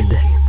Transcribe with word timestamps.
United. 0.00 0.39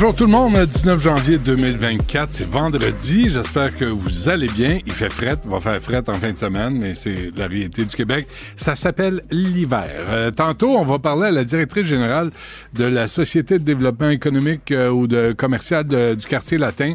Bonjour 0.00 0.16
tout 0.16 0.24
le 0.24 0.30
monde, 0.30 0.56
19 0.56 0.98
janvier 0.98 1.36
2024, 1.36 2.32
c'est 2.32 2.48
vendredi. 2.48 3.28
J'espère 3.28 3.76
que 3.76 3.84
vous 3.84 4.30
allez 4.30 4.46
bien. 4.46 4.78
Il 4.86 4.92
fait 4.94 5.10
fret, 5.10 5.36
il 5.44 5.50
va 5.50 5.60
faire 5.60 5.78
fret 5.78 6.02
en 6.08 6.14
fin 6.14 6.32
de 6.32 6.38
semaine, 6.38 6.78
mais 6.78 6.94
c'est 6.94 7.30
la 7.36 7.46
réalité 7.46 7.84
du 7.84 7.94
Québec. 7.94 8.26
Ça 8.56 8.76
s'appelle 8.76 9.20
l'hiver. 9.30 10.06
Euh, 10.08 10.30
tantôt, 10.30 10.70
on 10.70 10.86
va 10.86 10.98
parler 10.98 11.26
à 11.26 11.30
la 11.32 11.44
directrice 11.44 11.84
générale 11.84 12.30
de 12.72 12.84
la 12.84 13.08
Société 13.08 13.58
de 13.58 13.64
développement 13.64 14.08
économique 14.08 14.72
euh, 14.72 14.88
ou 14.88 15.06
de 15.06 15.32
commercial 15.32 15.84
du 15.84 16.26
quartier 16.26 16.56
latin 16.56 16.94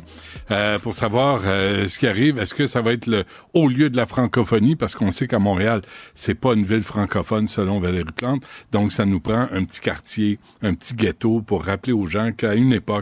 euh, 0.50 0.80
pour 0.80 0.96
savoir 0.96 1.42
ce 1.42 2.00
qui 2.00 2.08
arrive. 2.08 2.40
Est-ce 2.40 2.56
que 2.56 2.66
ça 2.66 2.82
va 2.82 2.94
être 2.94 3.06
le 3.06 3.24
haut 3.54 3.70
lieu 3.70 3.92
de 3.92 3.98
la 3.98 4.08
francophonie? 4.08 4.76
Parce 4.76 4.96
qu'on 4.96 5.12
sait 5.12 5.28
qu'à 5.28 5.38
Montréal, 5.38 5.84
c'est 6.16 6.34
pas 6.34 6.56
une 6.56 6.66
ville 6.66 6.82
francophone 6.82 7.48
selon 7.48 7.80
Valérie 7.80 8.06
Plante. 8.16 8.42
Donc, 8.72 8.92
ça 8.92 9.06
nous 9.06 9.20
prend 9.20 9.48
un 9.52 9.64
petit 9.64 9.82
quartier, 9.82 10.40
un 10.64 10.74
petit 10.74 10.96
ghetto 10.96 11.42
pour 11.42 11.66
rappeler 11.66 11.94
aux 11.94 12.08
gens 12.08 12.32
qu'à 12.32 12.56
une 12.56 12.74
époque, 12.74 12.95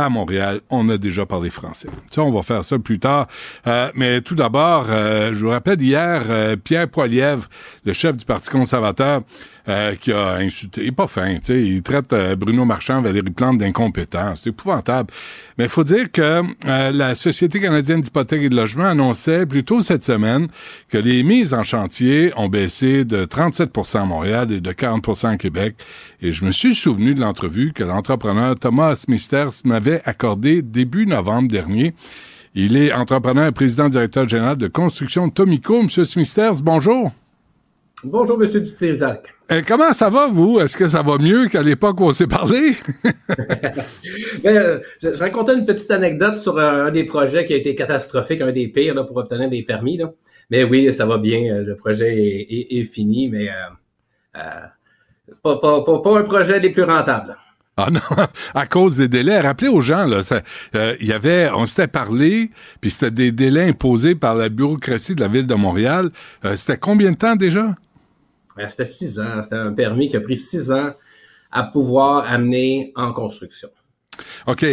à 0.00 0.08
Montréal, 0.08 0.60
on 0.70 0.88
a 0.88 0.96
déjà 0.96 1.26
parlé 1.26 1.50
français. 1.50 1.88
Ça, 2.10 2.22
on 2.22 2.32
va 2.32 2.42
faire 2.42 2.64
ça 2.64 2.78
plus 2.78 2.98
tard. 2.98 3.26
Euh, 3.66 3.90
mais 3.94 4.22
tout 4.22 4.34
d'abord, 4.34 4.86
euh, 4.88 5.32
je 5.34 5.44
vous 5.44 5.50
rappelle 5.50 5.80
hier, 5.80 6.22
euh, 6.28 6.56
Pierre 6.56 6.88
Poilièvre, 6.88 7.48
le 7.84 7.92
chef 7.92 8.16
du 8.16 8.24
Parti 8.24 8.50
conservateur, 8.50 9.22
euh, 9.70 9.94
qui 9.94 10.12
a 10.12 10.34
insulté, 10.34 10.82
il 10.82 10.88
est 10.88 10.92
pas 10.92 11.06
fin, 11.06 11.34
tu 11.36 11.44
sais, 11.44 11.62
il 11.62 11.82
traite 11.82 12.12
euh, 12.12 12.36
Bruno 12.36 12.64
Marchand, 12.64 13.00
Valérie 13.00 13.30
Plante 13.30 13.58
d'incompétents. 13.58 14.34
C'est 14.36 14.50
épouvantable. 14.50 15.10
Mais 15.56 15.64
il 15.64 15.70
faut 15.70 15.84
dire 15.84 16.10
que 16.10 16.42
euh, 16.66 16.92
la 16.92 17.14
Société 17.14 17.60
canadienne 17.60 18.00
d'hypothèque 18.00 18.42
et 18.42 18.48
de 18.48 18.56
logement 18.56 18.84
annonçait 18.84 19.46
plus 19.46 19.64
tôt 19.64 19.80
cette 19.80 20.04
semaine 20.04 20.48
que 20.88 20.98
les 20.98 21.22
mises 21.22 21.54
en 21.54 21.62
chantier 21.62 22.32
ont 22.36 22.48
baissé 22.48 23.04
de 23.04 23.24
37% 23.24 24.02
à 24.02 24.04
Montréal 24.04 24.52
et 24.52 24.60
de 24.60 24.72
40% 24.72 25.28
à 25.28 25.36
Québec. 25.36 25.76
Et 26.20 26.32
je 26.32 26.44
me 26.44 26.50
suis 26.50 26.74
souvenu 26.74 27.14
de 27.14 27.20
l'entrevue 27.20 27.72
que 27.72 27.84
l'entrepreneur 27.84 28.58
Thomas 28.58 29.04
Misters 29.08 29.62
m'avait 29.64 30.02
accordé 30.04 30.62
début 30.62 31.06
novembre 31.06 31.48
dernier. 31.48 31.94
Il 32.54 32.76
est 32.76 32.92
entrepreneur 32.92 33.46
et 33.46 33.52
président 33.52 33.88
directeur 33.88 34.28
général 34.28 34.56
de 34.56 34.66
construction 34.66 35.30
Tomico. 35.30 35.82
Monsieur 35.82 36.04
Smithers, 36.04 36.62
bonjour. 36.62 37.12
Bonjour, 38.02 38.38
Monsieur 38.38 38.60
Dutrisac. 38.60 39.34
Euh, 39.52 39.62
comment 39.66 39.92
ça 39.92 40.10
va, 40.10 40.28
vous? 40.28 40.60
Est-ce 40.60 40.76
que 40.76 40.86
ça 40.86 41.02
va 41.02 41.18
mieux 41.18 41.48
qu'à 41.48 41.62
l'époque 41.62 42.00
où 42.00 42.04
on 42.04 42.12
s'est 42.12 42.26
parlé? 42.26 42.74
Euh, 44.46 44.80
je, 45.02 45.14
je 45.14 45.20
racontais 45.20 45.54
une 45.54 45.66
petite 45.66 45.90
anecdote 45.90 46.38
sur 46.38 46.58
un, 46.58 46.86
un 46.86 46.90
des 46.90 47.04
projets 47.04 47.44
qui 47.44 47.52
a 47.52 47.56
été 47.56 47.74
catastrophique, 47.74 48.40
un 48.40 48.52
des 48.52 48.68
pires 48.68 48.94
là, 48.94 49.04
pour 49.04 49.16
obtenir 49.18 49.50
des 49.50 49.62
permis. 49.62 49.98
Là. 49.98 50.12
Mais 50.50 50.64
oui, 50.64 50.92
ça 50.94 51.04
va 51.04 51.18
bien. 51.18 51.40
euh, 51.54 51.62
Le 51.64 51.76
projet 51.76 52.08
est, 52.16 52.46
est- 52.50 52.80
est 52.80 52.84
fini, 52.84 53.28
mais 53.28 53.48
euh, 53.50 53.52
euh, 54.38 54.40
pas, 55.42 55.58
pas, 55.58 55.84
pas, 55.84 55.98
pas 56.00 56.18
un 56.18 56.22
projet 56.22 56.58
des 56.60 56.70
plus 56.70 56.84
rentables. 56.84 57.36
Ah 57.76 57.88
non, 57.90 58.00
à 58.54 58.66
cause 58.66 58.96
des 58.96 59.08
délais. 59.08 59.40
Rappelez 59.40 59.68
aux 59.68 59.80
gens, 59.82 60.06
là, 60.06 60.20
euh, 60.74 60.94
il 61.00 61.06
y 61.06 61.12
avait, 61.12 61.50
on 61.54 61.66
s'était 61.66 61.86
parlé, 61.88 62.50
puis 62.80 62.90
c'était 62.90 63.10
des 63.10 63.32
délais 63.32 63.68
imposés 63.68 64.14
par 64.14 64.34
la 64.34 64.48
bureaucratie 64.48 65.14
de 65.14 65.20
la 65.20 65.28
ville 65.28 65.46
de 65.46 65.54
Montréal. 65.54 66.10
Euh, 66.44 66.56
c'était 66.56 66.78
combien 66.78 67.10
de 67.12 67.16
temps 67.16 67.36
déjà? 67.36 67.74
C'était 68.68 68.84
six 68.84 69.18
ans. 69.18 69.42
C'était 69.42 69.56
un 69.56 69.72
permis 69.72 70.08
qui 70.08 70.16
a 70.16 70.20
pris 70.20 70.36
six 70.36 70.70
ans 70.70 70.92
à 71.50 71.62
pouvoir 71.64 72.30
amener 72.30 72.92
en 72.96 73.12
construction. 73.12 73.68
OK. 74.46 74.64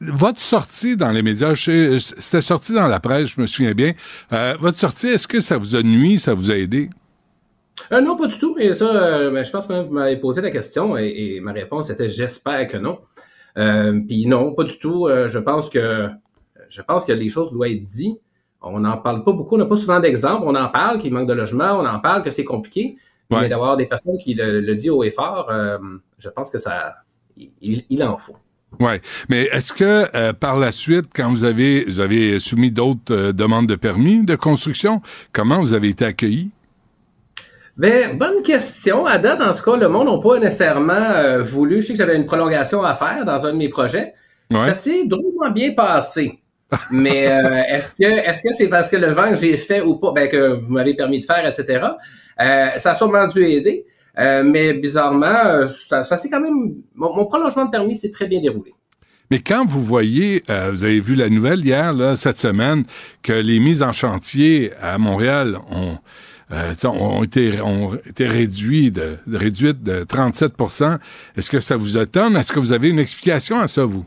Votre 0.00 0.40
sortie 0.40 0.96
dans 0.96 1.10
les 1.10 1.22
médias, 1.22 1.54
c'était 1.54 2.40
sorti 2.40 2.72
dans 2.72 2.88
la 2.88 3.00
presse, 3.00 3.34
je 3.36 3.40
me 3.40 3.46
souviens 3.46 3.74
bien. 3.74 3.92
Euh, 4.32 4.54
votre 4.58 4.78
sortie, 4.78 5.08
est-ce 5.08 5.28
que 5.28 5.40
ça 5.40 5.58
vous 5.58 5.76
a 5.76 5.82
nuit, 5.82 6.18
ça 6.18 6.32
vous 6.32 6.50
a 6.50 6.56
aidé? 6.56 6.88
Euh, 7.92 8.00
non, 8.00 8.16
pas 8.16 8.26
du 8.26 8.38
tout. 8.38 8.56
Et 8.58 8.72
ça, 8.72 8.86
euh, 8.86 9.30
ben, 9.30 9.44
je 9.44 9.50
pense 9.50 9.66
que 9.66 9.82
vous 9.82 9.92
m'avez 9.92 10.16
posé 10.16 10.40
la 10.40 10.50
question 10.50 10.96
et, 10.96 11.34
et 11.36 11.40
ma 11.40 11.52
réponse 11.52 11.90
était 11.90 12.08
j'espère 12.08 12.66
que 12.66 12.78
non. 12.78 12.98
Puis 13.54 14.26
non, 14.26 14.54
pas 14.54 14.64
du 14.64 14.78
tout. 14.78 15.06
Je 15.08 15.38
pense 15.38 15.68
que 15.68 16.08
je 16.70 16.80
pense 16.82 17.04
que 17.04 17.12
les 17.12 17.28
choses 17.28 17.52
doivent 17.52 17.70
être 17.70 17.84
dites. 17.84 18.18
On 18.62 18.80
n'en 18.80 18.96
parle 18.98 19.24
pas 19.24 19.32
beaucoup. 19.32 19.56
On 19.56 19.58
n'a 19.58 19.66
pas 19.66 19.76
souvent 19.76 20.00
d'exemples. 20.00 20.44
On 20.46 20.54
en 20.54 20.68
parle 20.68 20.98
qu'il 21.00 21.12
manque 21.12 21.28
de 21.28 21.34
logement. 21.34 21.78
On 21.78 21.86
en 21.86 21.98
parle 21.98 22.22
que 22.22 22.30
c'est 22.30 22.44
compliqué. 22.44 22.96
Ouais. 23.30 23.42
Mais 23.42 23.48
d'avoir 23.48 23.76
des 23.76 23.86
personnes 23.86 24.18
qui 24.18 24.34
le, 24.34 24.60
le 24.60 24.74
disent 24.74 24.90
haut 24.90 25.04
et 25.04 25.10
fort, 25.10 25.48
euh, 25.50 25.78
je 26.18 26.28
pense 26.28 26.50
que 26.50 26.58
ça, 26.58 26.96
il, 27.36 27.84
il 27.88 28.02
en 28.02 28.16
faut. 28.16 28.36
Oui. 28.78 28.92
Mais 29.28 29.48
est-ce 29.52 29.72
que 29.72 30.06
euh, 30.16 30.32
par 30.32 30.58
la 30.58 30.70
suite, 30.70 31.06
quand 31.14 31.28
vous 31.30 31.44
avez 31.44 31.84
vous 31.84 32.00
avez 32.00 32.38
soumis 32.38 32.70
d'autres 32.70 33.12
euh, 33.12 33.32
demandes 33.32 33.66
de 33.66 33.74
permis 33.74 34.24
de 34.24 34.36
construction, 34.36 35.02
comment 35.32 35.60
vous 35.60 35.74
avez 35.74 35.88
été 35.88 36.04
accueillis? 36.04 36.50
Ben, 37.76 38.16
bonne 38.16 38.42
question. 38.42 39.06
À 39.06 39.18
date, 39.18 39.40
en 39.40 39.54
tout 39.54 39.62
cas, 39.62 39.76
le 39.76 39.88
monde 39.88 40.08
n'a 40.08 40.18
pas 40.22 40.38
nécessairement 40.38 40.92
euh, 40.92 41.42
voulu. 41.42 41.80
Je 41.80 41.88
sais 41.88 41.92
que 41.94 41.98
j'avais 41.98 42.16
une 42.16 42.26
prolongation 42.26 42.82
à 42.82 42.94
faire 42.94 43.24
dans 43.24 43.44
un 43.44 43.52
de 43.52 43.56
mes 43.56 43.68
projets. 43.68 44.14
Ouais. 44.50 44.66
Ça 44.66 44.74
s'est 44.74 45.06
drôlement 45.06 45.50
bien 45.50 45.72
passé. 45.72 46.38
Mais 46.92 47.24
est-ce 47.24 47.94
que 47.96 48.04
est-ce 48.04 48.42
que 48.42 48.52
c'est 48.52 48.68
parce 48.68 48.90
que 48.90 48.96
le 48.96 49.08
vent 49.08 49.30
que 49.30 49.36
j'ai 49.36 49.56
fait 49.56 49.80
ou 49.80 49.96
pas, 49.96 50.12
ben, 50.12 50.28
que 50.28 50.60
vous 50.60 50.72
m'avez 50.72 50.94
permis 50.94 51.18
de 51.18 51.24
faire, 51.24 51.44
etc. 51.44 51.80
Euh, 52.40 52.78
ça 52.78 52.92
a 52.92 52.94
sûrement 52.94 53.26
dû 53.28 53.44
aider. 53.44 53.86
Euh, 54.18 54.42
mais 54.42 54.74
bizarrement, 54.74 55.26
euh, 55.46 55.68
ça, 55.88 56.04
ça 56.04 56.16
s'est 56.16 56.28
quand 56.28 56.40
même. 56.40 56.74
Mon, 56.94 57.14
mon 57.14 57.26
prolongement 57.26 57.64
de 57.66 57.70
permis 57.70 57.96
s'est 57.96 58.10
très 58.10 58.26
bien 58.26 58.40
déroulé. 58.40 58.74
Mais 59.30 59.38
quand 59.38 59.64
vous 59.64 59.80
voyez, 59.82 60.42
euh, 60.50 60.70
vous 60.72 60.82
avez 60.82 60.98
vu 60.98 61.14
la 61.14 61.28
nouvelle 61.28 61.64
hier, 61.64 61.92
là, 61.92 62.16
cette 62.16 62.36
semaine, 62.36 62.84
que 63.22 63.32
les 63.32 63.60
mises 63.60 63.82
en 63.82 63.92
chantier 63.92 64.72
à 64.82 64.98
Montréal 64.98 65.56
ont, 65.70 65.98
euh, 66.52 66.74
ont 66.88 67.22
été, 67.22 67.60
ont 67.60 67.94
été 67.94 68.26
réduites 68.26 68.96
de, 68.96 69.18
réduites 69.32 69.84
de 69.84 70.02
37% 70.02 70.98
est-ce 71.36 71.48
que 71.48 71.60
ça 71.60 71.76
vous 71.76 71.96
étonne? 71.96 72.36
Est-ce 72.36 72.52
que 72.52 72.58
vous 72.58 72.72
avez 72.72 72.88
une 72.88 72.98
explication 72.98 73.60
à 73.60 73.68
ça, 73.68 73.84
vous? 73.84 74.04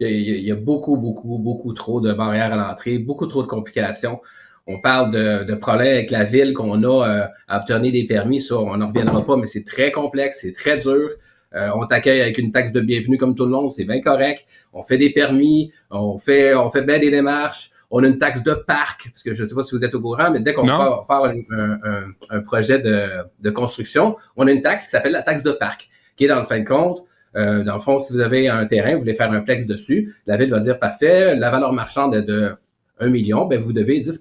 Il 0.00 0.06
y, 0.08 0.10
a, 0.10 0.12
il 0.14 0.22
y 0.28 0.32
a- 0.32 0.36
il 0.36 0.44
y 0.44 0.52
a 0.52 0.54
beaucoup, 0.56 0.96
beaucoup, 0.96 1.36
beaucoup 1.38 1.72
trop 1.74 2.00
de 2.00 2.12
barrières 2.14 2.52
à 2.54 2.56
l'entrée, 2.56 2.98
beaucoup 2.98 3.26
trop 3.26 3.42
de 3.42 3.48
complications. 3.48 4.20
On 4.66 4.80
parle 4.80 5.10
de, 5.12 5.44
de 5.44 5.54
problèmes 5.54 5.94
avec 5.94 6.10
la 6.10 6.24
ville 6.24 6.52
qu'on 6.54 6.82
a 6.82 7.08
euh, 7.08 7.24
à 7.48 7.60
obtenir 7.60 7.92
des 7.92 8.04
permis, 8.04 8.40
ça, 8.40 8.56
on 8.56 8.76
n'en 8.76 8.88
reviendra 8.88 9.24
pas, 9.24 9.36
mais 9.36 9.46
c'est 9.46 9.64
très 9.64 9.92
complexe, 9.92 10.38
c'est 10.42 10.52
très 10.52 10.78
dur. 10.78 11.10
Euh, 11.54 11.68
on 11.76 11.86
t'accueille 11.86 12.20
avec 12.20 12.36
une 12.38 12.50
taxe 12.50 12.72
de 12.72 12.80
bienvenue 12.80 13.16
comme 13.16 13.34
tout 13.36 13.44
le 13.44 13.50
monde, 13.52 13.70
c'est 13.70 13.84
bien 13.84 14.00
correct. 14.00 14.44
On 14.72 14.82
fait 14.82 14.98
des 14.98 15.10
permis, 15.10 15.72
on 15.90 16.18
fait, 16.18 16.54
on 16.54 16.68
fait 16.70 16.82
bien 16.82 16.98
des 16.98 17.10
démarches. 17.10 17.70
On 17.92 18.02
a 18.02 18.08
une 18.08 18.18
taxe 18.18 18.42
de 18.42 18.52
parc, 18.52 19.10
parce 19.12 19.22
que 19.22 19.32
je 19.32 19.44
ne 19.44 19.48
sais 19.48 19.54
pas 19.54 19.62
si 19.62 19.76
vous 19.76 19.84
êtes 19.84 19.94
au 19.94 20.00
courant, 20.00 20.32
mais 20.32 20.40
dès 20.40 20.52
qu'on 20.52 20.66
part, 20.76 21.06
part 21.06 21.24
un, 21.26 21.36
un- 21.50 21.78
un- 21.84 22.12
un 22.30 22.40
projet 22.40 22.80
de, 22.80 23.06
de 23.40 23.50
construction, 23.50 24.16
on 24.36 24.48
a 24.48 24.50
une 24.50 24.60
taxe 24.60 24.86
qui 24.86 24.90
s'appelle 24.90 25.12
la 25.12 25.22
taxe 25.22 25.44
de 25.44 25.52
parc, 25.52 25.88
qui 26.16 26.24
est 26.24 26.28
dans 26.28 26.40
le 26.40 26.46
fin 26.46 26.58
de 26.58 26.64
compte, 26.66 27.04
euh, 27.36 27.62
dans 27.62 27.74
le 27.74 27.80
fond, 27.80 28.00
si 28.00 28.12
vous 28.12 28.20
avez 28.20 28.48
un 28.48 28.66
terrain, 28.66 28.94
vous 28.94 28.98
voulez 29.00 29.14
faire 29.14 29.30
un 29.30 29.40
plex 29.40 29.66
dessus, 29.66 30.12
la 30.26 30.36
ville 30.36 30.50
va 30.50 30.58
dire 30.58 30.80
parfait, 30.80 31.36
la 31.36 31.50
valeur 31.50 31.72
marchande 31.72 32.12
est 32.16 32.22
de 32.22 32.56
1 32.98 33.08
million, 33.08 33.44
ben 33.46 33.62
vous 33.62 33.72
devez 33.72 34.00
10 34.00 34.18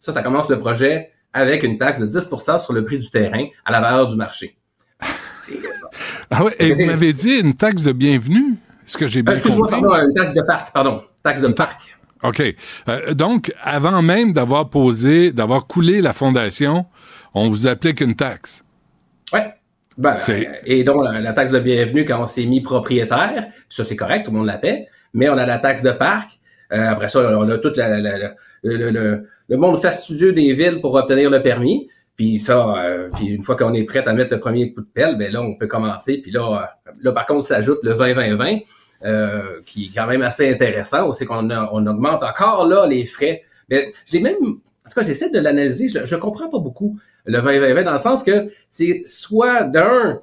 Ça, 0.00 0.12
ça 0.12 0.22
commence 0.22 0.48
le 0.48 0.58
projet 0.58 1.10
avec 1.32 1.62
une 1.62 1.76
taxe 1.78 1.98
de 1.98 2.06
10% 2.06 2.62
sur 2.62 2.72
le 2.72 2.84
prix 2.84 2.98
du 2.98 3.10
terrain 3.10 3.44
à 3.64 3.72
la 3.72 3.80
valeur 3.80 4.08
du 4.08 4.16
marché. 4.16 4.56
Ah 6.30 6.44
ouais, 6.44 6.54
et 6.58 6.72
vous 6.72 6.84
m'avez 6.84 7.14
dit 7.14 7.38
une 7.38 7.54
taxe 7.54 7.82
de 7.82 7.90
bienvenue? 7.92 8.56
Est-ce 8.86 8.98
que 8.98 9.06
j'ai 9.06 9.20
Euh, 9.20 9.22
bien 9.22 9.34
Excuse-moi, 9.36 9.66
compris? 9.68 9.80
pardon, 9.82 10.06
une 10.08 10.12
taxe 10.14 10.34
de 10.34 10.42
parc, 10.42 10.72
pardon. 10.74 11.02
Taxe 11.22 11.40
de 11.40 11.48
ta- 11.48 11.64
parc. 11.64 11.96
OK. 12.22 12.42
Euh, 12.88 13.14
donc, 13.14 13.50
avant 13.62 14.02
même 14.02 14.34
d'avoir 14.34 14.68
posé, 14.68 15.32
d'avoir 15.32 15.66
coulé 15.66 16.02
la 16.02 16.12
fondation, 16.12 16.84
on 17.32 17.48
vous 17.48 17.66
applique 17.66 18.02
une 18.02 18.14
taxe. 18.14 18.62
Ouais. 19.32 19.54
Ben, 19.96 20.16
euh, 20.28 20.44
et 20.66 20.84
donc, 20.84 21.02
la, 21.02 21.18
la 21.18 21.32
taxe 21.32 21.50
de 21.50 21.60
bienvenue 21.60 22.04
quand 22.04 22.22
on 22.22 22.26
s'est 22.26 22.44
mis 22.44 22.60
propriétaire, 22.60 23.46
ça 23.70 23.84
c'est 23.86 23.96
correct, 23.96 24.26
tout 24.26 24.30
le 24.30 24.36
monde 24.36 24.46
la 24.46 24.58
paie, 24.58 24.86
mais 25.14 25.30
on 25.30 25.38
a 25.38 25.46
la 25.46 25.58
taxe 25.58 25.82
de 25.82 25.92
parc. 25.92 26.28
Euh, 26.72 26.90
après 26.90 27.08
ça, 27.08 27.20
on 27.20 27.48
a 27.48 27.56
tout 27.56 27.72
la- 27.74 27.98
la- 28.00 28.18
la- 28.18 28.34
le, 28.62 28.90
le- 28.90 29.28
le 29.48 29.56
monde 29.56 29.80
fastidieux 29.80 30.32
des 30.32 30.52
villes 30.52 30.80
pour 30.80 30.94
obtenir 30.94 31.30
le 31.30 31.42
permis. 31.42 31.88
Puis 32.16 32.38
ça, 32.40 32.74
euh, 32.84 33.08
puis 33.14 33.28
une 33.28 33.42
fois 33.44 33.56
qu'on 33.56 33.72
est 33.74 33.84
prêt 33.84 34.02
à 34.06 34.12
mettre 34.12 34.32
le 34.34 34.40
premier 34.40 34.72
coup 34.72 34.80
de 34.80 34.88
pelle, 34.92 35.16
ben 35.16 35.32
là, 35.32 35.40
on 35.40 35.54
peut 35.54 35.68
commencer. 35.68 36.18
Puis 36.18 36.30
là, 36.32 36.70
euh, 36.86 36.90
là 37.02 37.12
par 37.12 37.26
contre, 37.26 37.44
s'ajoute 37.46 37.78
le 37.82 37.94
20-20-20, 37.94 38.64
euh, 39.04 39.60
qui 39.64 39.84
est 39.86 39.90
quand 39.94 40.06
même 40.06 40.22
assez 40.22 40.50
intéressant. 40.50 41.12
C'est 41.12 41.26
qu'on 41.26 41.48
on 41.50 41.86
augmente 41.86 42.22
encore 42.24 42.66
là 42.66 42.86
les 42.86 43.06
frais. 43.06 43.42
Mais 43.70 43.92
je 44.04 44.14
l'ai 44.14 44.20
même, 44.20 44.34
en 44.36 44.88
tout 44.90 44.94
cas, 44.96 45.02
j'essaie 45.02 45.30
de 45.30 45.38
l'analyser, 45.38 45.88
je, 45.88 46.14
le 46.14 46.20
comprends 46.20 46.48
pas 46.48 46.58
beaucoup, 46.58 46.98
le 47.24 47.38
20-20-20, 47.38 47.84
dans 47.84 47.92
le 47.92 47.98
sens 47.98 48.24
que 48.24 48.48
c'est 48.70 49.02
soit 49.06 49.62
d'un, 49.64 50.20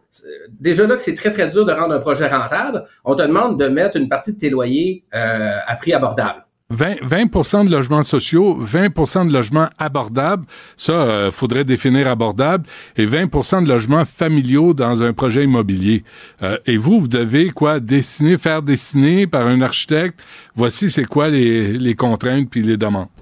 déjà 0.59 0.85
là 0.87 0.95
que 0.95 1.01
c'est 1.01 1.13
très, 1.15 1.31
très 1.31 1.47
dur 1.47 1.65
de 1.65 1.71
rendre 1.71 1.93
un 1.93 1.99
projet 1.99 2.27
rentable, 2.27 2.83
on 3.05 3.15
te 3.15 3.21
demande 3.21 3.59
de 3.59 3.67
mettre 3.67 3.95
une 3.95 4.09
partie 4.09 4.33
de 4.33 4.39
tes 4.39 4.49
loyers 4.49 5.03
euh, 5.13 5.57
à 5.65 5.75
prix 5.75 5.93
abordable. 5.93 6.44
20, 6.71 6.95
20 7.03 7.65
de 7.65 7.69
logements 7.69 8.01
sociaux, 8.01 8.59
20% 8.59 9.27
de 9.27 9.31
logements 9.31 9.69
abordables, 9.77 10.45
ça, 10.75 10.93
euh, 10.93 11.31
faudrait 11.31 11.63
définir 11.63 12.07
abordable, 12.07 12.65
et 12.97 13.05
20% 13.05 13.63
de 13.63 13.69
logements 13.69 14.03
familiaux 14.03 14.73
dans 14.73 15.03
un 15.03 15.13
projet 15.13 15.43
immobilier. 15.43 16.03
Euh, 16.41 16.57
et 16.65 16.77
vous, 16.77 16.99
vous 17.01 17.07
devez 17.07 17.51
quoi? 17.51 17.79
Dessiner, 17.79 18.37
faire 18.37 18.63
dessiner 18.63 19.27
par 19.27 19.45
un 19.45 19.61
architecte. 19.61 20.19
Voici 20.55 20.89
c'est 20.89 21.05
quoi 21.05 21.29
les, 21.29 21.77
les 21.77 21.93
contraintes 21.93 22.49
puis 22.49 22.63
les 22.63 22.77
demandes. 22.77 23.14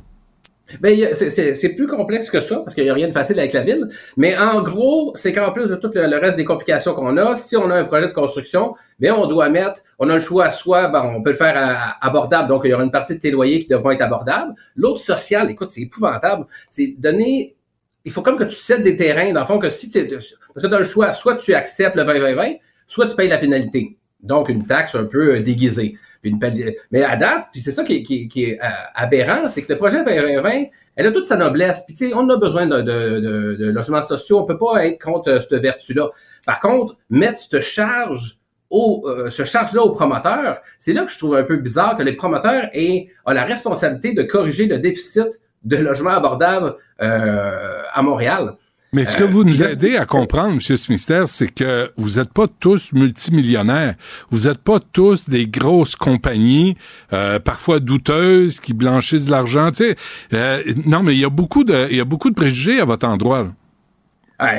Ben, 0.82 1.14
c'est 1.14 1.70
plus 1.76 1.88
complexe 1.88 2.30
que 2.30 2.40
ça, 2.40 2.58
parce 2.58 2.76
qu'il 2.76 2.84
n'y 2.84 2.90
a 2.90 2.94
rien 2.94 3.08
de 3.08 3.14
facile 3.14 3.40
avec 3.40 3.54
la 3.54 3.62
ville. 3.62 3.88
Mais 4.18 4.38
en 4.38 4.62
gros, 4.62 5.14
c'est 5.16 5.34
qu'en 5.34 5.52
plus 5.52 5.68
de 5.68 5.76
tout 5.76 5.92
le, 5.94 6.18
reste 6.18 6.38
des 6.38 6.46
complications 6.46 6.94
qu'on 6.94 7.18
a, 7.18 7.36
si 7.36 7.56
on 7.58 7.70
a 7.70 7.76
un 7.76 7.86
projet 7.86 8.08
de 8.08 8.14
construction, 8.14 8.76
bien, 9.00 9.16
on 9.16 9.28
doit 9.28 9.50
mettre, 9.50 9.82
on 10.00 10.10
a 10.10 10.16
le 10.16 10.22
choix, 10.22 10.52
soit 10.52 10.88
ben, 10.88 11.14
on 11.16 11.22
peut 11.22 11.32
le 11.32 11.36
faire 11.36 11.98
abordable, 12.02 12.50
donc 12.50 12.62
il 12.66 12.72
y 12.72 12.74
aura 12.74 12.84
une 12.84 12.92
partie 12.92 13.16
de 13.16 13.20
tes 13.20 13.32
loyers 13.32 13.60
qui 13.60 13.68
devront 13.68 13.92
être 13.92 14.02
abordables. 14.02 14.54
L'autre 14.76 15.00
social, 15.00 15.50
écoute, 15.50 15.72
c'est 15.72 15.82
épouvantable, 15.82 16.46
c'est 16.72 16.96
donner 16.98 17.56
il 18.06 18.12
faut 18.12 18.22
comme 18.22 18.38
que 18.38 18.44
tu 18.44 18.56
cèdes 18.56 18.84
des 18.84 18.98
terrains, 18.98 19.32
dans 19.32 19.42
le 19.42 19.46
fond, 19.46 19.60
que 19.60 19.70
si 19.70 19.90
tu 19.90 20.06
parce 20.08 20.36
que 20.62 20.68
tu 20.68 20.74
as 20.74 20.80
le 20.80 20.84
choix, 20.84 21.14
soit 21.14 21.38
tu 21.38 21.54
acceptes 21.54 21.96
le 21.96 22.04
20-20-20, 22.04 22.60
soit 22.88 23.08
tu 23.08 23.16
payes 23.16 23.30
la 23.30 23.38
pénalité. 23.38 23.98
Donc, 24.22 24.50
une 24.50 24.66
taxe 24.66 24.96
un 24.96 25.06
peu 25.06 25.40
euh, 26.26 26.72
mais 26.92 27.04
à 27.04 27.16
date, 27.16 27.48
puis 27.52 27.62
c'est 27.62 27.72
ça 27.72 27.84
qui, 27.84 28.30
est 28.36 28.60
euh, 28.62 28.68
aberrant, 28.96 29.50
c'est 29.50 29.64
que 29.64 29.74
le 29.74 29.78
projet 29.78 30.04
2020, 30.04 30.66
elle 30.96 31.08
a 31.08 31.12
toute 31.12 31.26
sa 31.26 31.38
noblesse. 31.38 31.84
Puis 31.86 31.96
tu 31.96 32.10
sais, 32.10 32.14
on 32.16 32.28
a 32.30 32.38
besoin 32.38 32.68
de, 32.68 32.82
de, 32.82 33.66
logements 33.72 34.04
sociaux. 34.04 34.40
On 34.40 34.46
peut 34.46 34.58
pas 34.58 34.86
être 34.86 35.02
contre 35.02 35.30
euh, 35.30 35.40
cette 35.42 35.62
vertu-là. 35.62 36.10
Par 36.46 36.60
contre, 36.60 36.98
mettre 37.10 37.40
cette 37.40 37.62
charge 37.62 38.38
au, 38.70 39.04
euh, 39.08 39.30
ce 39.30 39.44
charge-là 39.44 39.84
aux 39.84 39.92
promoteurs, 39.92 40.62
c'est 40.80 40.94
là 40.94 41.04
que 41.04 41.12
je 41.12 41.18
trouve 41.18 41.36
un 41.36 41.44
peu 41.44 41.58
bizarre 41.58 41.98
que 41.98 42.04
les 42.04 42.14
promoteurs 42.14 42.70
aient 42.74 43.10
la 43.28 43.44
responsabilité 43.44 44.14
de 44.14 44.24
corriger 44.24 44.66
le 44.66 44.80
déficit 44.80 45.40
de 45.64 45.78
logements 45.78 46.12
abordables 46.12 46.76
à 47.00 48.02
Montréal. 48.02 48.56
Mais 48.94 49.06
ce 49.06 49.18
que 49.18 49.24
vous 49.24 49.44
nous 49.44 49.64
aidez 49.64 49.98
à 49.98 50.06
comprendre, 50.06 50.54
M. 50.54 50.78
Smithster, 50.78 51.24
c'est 51.26 51.48
que 51.48 51.92
vous 51.98 52.20
n'êtes 52.20 52.32
pas 52.32 52.48
tous 52.48 52.94
multimillionnaires. 52.94 53.96
Vous 54.30 54.48
n'êtes 54.48 54.60
pas 54.60 54.80
tous 54.80 55.28
des 55.28 55.48
grosses 55.48 55.96
compagnies, 55.96 56.78
euh, 57.12 57.40
parfois 57.40 57.80
douteuses, 57.80 58.60
qui 58.60 58.74
blanchissent 58.74 59.26
de 59.26 59.32
l'argent. 59.32 59.72
Tu 59.72 59.78
sais, 59.78 59.96
euh, 60.34 60.62
non, 60.86 61.02
mais 61.02 61.16
il 61.16 61.20
y 61.20 61.26
a 61.26 61.30
beaucoup 61.30 61.64
de, 61.64 61.88
il 61.90 61.98
y 61.98 62.02
a 62.02 62.06
beaucoup 62.06 62.30
de 62.30 62.36
préjugés 62.36 62.80
à 62.80 62.86
votre 62.86 63.08
endroit. 63.08 63.48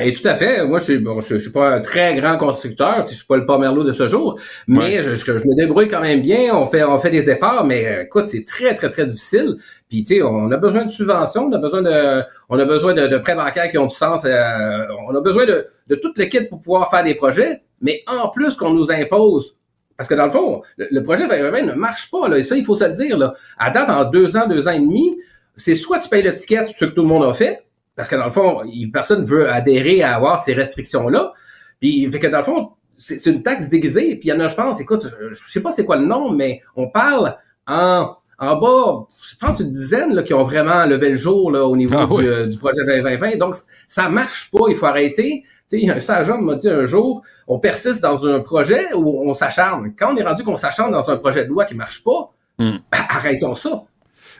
Et 0.03 0.13
tout 0.13 0.27
à 0.27 0.35
fait. 0.35 0.65
Moi, 0.65 0.79
je 0.79 0.83
suis, 0.83 0.97
bon, 0.97 1.21
je, 1.21 1.37
suis 1.37 1.51
pas 1.51 1.69
un 1.69 1.81
très 1.81 2.15
grand 2.15 2.37
constructeur, 2.37 3.05
je 3.07 3.13
suis 3.13 3.25
pas 3.25 3.37
le 3.37 3.45
Pomerleau 3.45 3.83
de 3.83 3.93
ce 3.93 4.07
jour, 4.07 4.39
mais 4.67 5.03
je, 5.03 5.15
je, 5.15 5.31
me 5.31 5.55
débrouille 5.55 5.87
quand 5.87 6.01
même 6.01 6.21
bien. 6.21 6.55
On 6.55 6.67
fait, 6.67 6.83
on 6.83 6.97
fait 6.99 7.09
des 7.09 7.29
efforts, 7.29 7.65
mais 7.65 7.85
euh, 7.85 8.03
écoute, 8.03 8.25
c'est 8.25 8.45
très, 8.45 8.75
très, 8.75 8.89
très 8.89 9.05
difficile. 9.05 9.55
Puis, 9.89 10.03
tu 10.03 10.15
sais, 10.15 10.21
on 10.21 10.51
a 10.51 10.57
besoin 10.57 10.85
de 10.85 10.89
subventions, 10.89 11.47
on 11.47 11.51
a 11.53 11.57
besoin 11.57 11.81
de, 11.81 12.23
on 12.49 12.59
a 12.59 12.65
besoin 12.65 12.93
de, 12.93 13.07
de 13.07 13.17
prêts 13.17 13.35
bancaires 13.35 13.69
qui 13.69 13.77
ont 13.77 13.87
du 13.87 13.95
sens. 13.95 14.23
Euh, 14.25 14.85
on 15.07 15.15
a 15.15 15.21
besoin 15.21 15.45
de, 15.45 15.67
de 15.87 15.95
toute 15.95 16.17
l'équipe 16.17 16.49
pour 16.49 16.61
pouvoir 16.61 16.89
faire 16.89 17.03
des 17.03 17.15
projets, 17.15 17.61
mais 17.81 18.03
en 18.07 18.29
plus 18.29 18.55
qu'on 18.55 18.73
nous 18.73 18.91
impose 18.91 19.55
parce 19.97 20.09
que 20.09 20.15
dans 20.15 20.25
le 20.25 20.31
fond, 20.31 20.61
le, 20.77 21.01
projet 21.03 21.27
2020 21.27 21.61
ne 21.61 21.73
marche 21.73 22.11
pas, 22.11 22.27
là, 22.27 22.37
et 22.37 22.43
ça, 22.43 22.57
il 22.57 22.65
faut 22.65 22.75
se 22.75 22.83
le 22.83 22.91
dire. 22.91 23.17
Là. 23.17 23.33
À 23.57 23.69
date, 23.69 23.89
en 23.89 24.03
deux 24.03 24.35
ans, 24.35 24.47
deux 24.47 24.67
ans 24.67 24.71
et 24.71 24.79
demi, 24.79 25.15
c'est 25.55 25.75
soit 25.75 25.99
tu 25.99 26.09
payes 26.09 26.23
le 26.23 26.33
ticket, 26.33 26.65
ce 26.65 26.85
que 26.85 26.91
tout 26.91 27.01
le 27.01 27.07
monde 27.07 27.23
a 27.23 27.33
fait, 27.33 27.64
parce 27.95 28.09
que 28.09 28.15
dans 28.15 28.25
le 28.25 28.31
fond, 28.31 28.61
personne 28.91 29.25
veut 29.25 29.49
adhérer 29.49 30.03
à 30.03 30.15
avoir 30.15 30.43
ces 30.43 30.53
restrictions-là. 30.53 31.33
Puis, 31.79 32.09
fait 32.11 32.19
que 32.19 32.27
dans 32.27 32.39
le 32.39 32.43
fond, 32.43 32.71
c'est 32.97 33.25
une 33.25 33.43
taxe 33.43 33.69
déguisée. 33.69 34.15
Puis 34.15 34.29
il 34.29 34.31
y 34.31 34.33
en 34.33 34.39
a, 34.39 34.47
je 34.47 34.55
pense, 34.55 34.79
écoute, 34.79 35.07
je, 35.31 35.51
sais 35.51 35.61
pas 35.61 35.71
c'est 35.71 35.85
quoi 35.85 35.97
le 35.97 36.05
nom, 36.05 36.31
mais 36.31 36.61
on 36.75 36.89
parle 36.89 37.37
en, 37.67 38.15
en 38.37 38.55
bas, 38.57 39.05
je 39.21 39.35
pense 39.37 39.59
une 39.59 39.71
dizaine 39.71 40.13
là, 40.13 40.23
qui 40.23 40.33
ont 40.33 40.43
vraiment 40.43 40.85
levé 40.85 41.09
le 41.09 41.15
jour 41.15 41.51
là, 41.51 41.65
au 41.65 41.75
niveau 41.75 41.95
ah 41.97 42.07
euh, 42.11 42.47
du, 42.47 42.57
projet 42.57 42.85
2020. 42.85 43.37
Donc, 43.37 43.55
ça 43.87 44.09
marche 44.09 44.51
pas, 44.51 44.65
il 44.69 44.75
faut 44.75 44.85
arrêter. 44.85 45.43
Sais, 45.67 45.89
un 45.89 45.99
sage 45.99 46.29
m'a 46.29 46.55
dit 46.55 46.69
un 46.69 46.85
jour, 46.85 47.23
on 47.47 47.59
persiste 47.59 48.01
dans 48.01 48.25
un 48.25 48.39
projet 48.39 48.93
où 48.93 49.27
on 49.27 49.33
s'acharne. 49.33 49.93
Quand 49.97 50.13
on 50.13 50.17
est 50.17 50.23
rendu 50.23 50.43
qu'on 50.43 50.57
s'acharne 50.57 50.91
dans 50.91 51.09
un 51.09 51.17
projet 51.17 51.43
de 51.43 51.49
loi 51.49 51.65
qui 51.65 51.75
marche 51.75 52.03
pas, 52.03 52.33
hmm. 52.59 52.77
ben, 52.91 53.05
arrêtons 53.09 53.55
ça. 53.55 53.83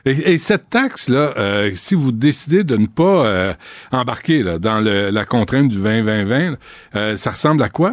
Et, 0.06 0.38
cette 0.38 0.70
taxe-là, 0.70 1.34
euh, 1.36 1.72
si 1.74 1.96
vous 1.96 2.12
décidez 2.12 2.62
de 2.62 2.76
ne 2.76 2.86
pas 2.86 3.26
euh, 3.26 3.54
embarquer 3.90 4.44
là, 4.44 4.60
dans 4.60 4.78
le, 4.78 5.10
la 5.10 5.24
contrainte 5.24 5.68
du 5.68 5.80
20-20-20, 5.80 6.56
euh, 6.94 7.16
ça 7.16 7.32
ressemble 7.32 7.60
à 7.64 7.68
quoi? 7.68 7.92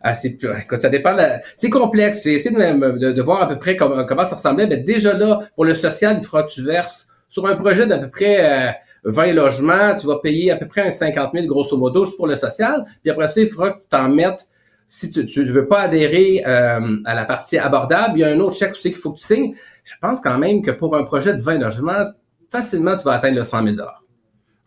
Ah, 0.00 0.14
c'est, 0.14 0.38
ça 0.76 0.88
dépend. 0.88 1.14
c'est 1.58 1.68
complexe. 1.68 2.24
J'ai 2.24 2.34
essayé 2.34 2.56
de, 2.56 3.12
de, 3.12 3.22
voir 3.22 3.42
à 3.42 3.48
peu 3.48 3.58
près 3.58 3.76
comment, 3.76 4.06
comment 4.06 4.24
ça 4.24 4.36
ressemblait. 4.36 4.66
Mais 4.66 4.78
déjà 4.78 5.12
là, 5.12 5.40
pour 5.54 5.66
le 5.66 5.74
social, 5.74 6.16
il 6.18 6.24
faudra 6.24 6.44
que 6.44 6.52
tu 6.52 6.64
verses 6.64 7.08
sur 7.28 7.46
un 7.46 7.56
projet 7.56 7.86
d'à 7.86 7.98
peu 7.98 8.08
près 8.08 8.74
20 9.04 9.32
logements, 9.32 9.94
tu 9.94 10.06
vas 10.06 10.18
payer 10.18 10.50
à 10.50 10.56
peu 10.56 10.66
près 10.66 10.80
un 10.80 10.90
50 10.90 11.32
000 11.34 11.46
grosso 11.46 11.76
modo 11.76 12.06
juste 12.06 12.16
pour 12.16 12.26
le 12.26 12.36
social. 12.36 12.84
Puis 13.02 13.10
après 13.10 13.28
ça, 13.28 13.42
il 13.42 13.48
faudra 13.48 13.72
que 13.72 13.80
tu 13.80 13.88
t'en 13.90 14.08
mettes 14.08 14.48
si 14.88 15.10
tu 15.10 15.40
ne 15.40 15.52
veux 15.52 15.68
pas 15.68 15.82
adhérer 15.82 16.42
à 16.44 17.14
la 17.14 17.24
partie 17.24 17.56
abordable, 17.56 18.14
il 18.16 18.20
y 18.20 18.24
a 18.24 18.28
un 18.28 18.40
autre 18.40 18.56
chèque 18.56 18.72
aussi 18.72 18.90
qu'il 18.90 19.00
faut 19.00 19.12
que 19.12 19.18
tu 19.20 19.26
signes 19.26 19.54
je 19.84 19.94
pense 20.00 20.20
quand 20.20 20.38
même 20.38 20.62
que 20.62 20.70
pour 20.70 20.96
un 20.96 21.04
projet 21.04 21.34
de 21.34 21.40
20 21.40 21.58
logements, 21.58 22.12
facilement, 22.50 22.96
tu 22.96 23.04
vas 23.04 23.14
atteindre 23.14 23.36
le 23.36 23.44
100 23.44 23.74
000 23.74 23.76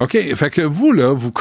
OK, 0.01 0.17
fait 0.35 0.49
que 0.49 0.61
vous, 0.61 0.91
là, 0.91 1.13
vous 1.13 1.31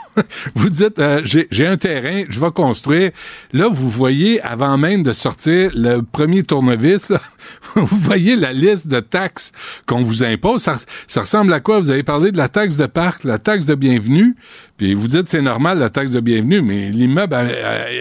vous 0.54 0.70
dites, 0.70 0.98
euh, 0.98 1.20
j'ai 1.24 1.66
un 1.66 1.76
terrain, 1.76 2.24
je 2.26 2.40
vais 2.40 2.50
construire. 2.50 3.10
Là, 3.52 3.68
vous 3.70 3.90
voyez, 3.90 4.40
avant 4.40 4.78
même 4.78 5.02
de 5.02 5.12
sortir 5.12 5.70
le 5.74 6.00
premier 6.00 6.42
tournevis, 6.42 7.12
vous 7.74 7.98
voyez 7.98 8.34
la 8.34 8.54
liste 8.54 8.88
de 8.88 9.00
taxes 9.00 9.52
qu'on 9.84 10.00
vous 10.00 10.24
impose. 10.24 10.62
Ça, 10.62 10.76
ça, 11.06 11.20
ressemble 11.20 11.52
à 11.52 11.60
quoi? 11.60 11.80
Vous 11.80 11.90
avez 11.90 12.02
parlé 12.02 12.32
de 12.32 12.38
la 12.38 12.48
taxe 12.48 12.78
de 12.78 12.86
parc, 12.86 13.24
la 13.24 13.38
taxe 13.38 13.66
de 13.66 13.74
bienvenue, 13.74 14.36
puis 14.78 14.94
vous 14.94 15.08
dites 15.08 15.28
c'est 15.28 15.42
normal, 15.42 15.78
la 15.78 15.90
taxe 15.90 16.10
de 16.10 16.20
bienvenue, 16.20 16.62
mais 16.62 16.88
l'immeuble 16.88 17.36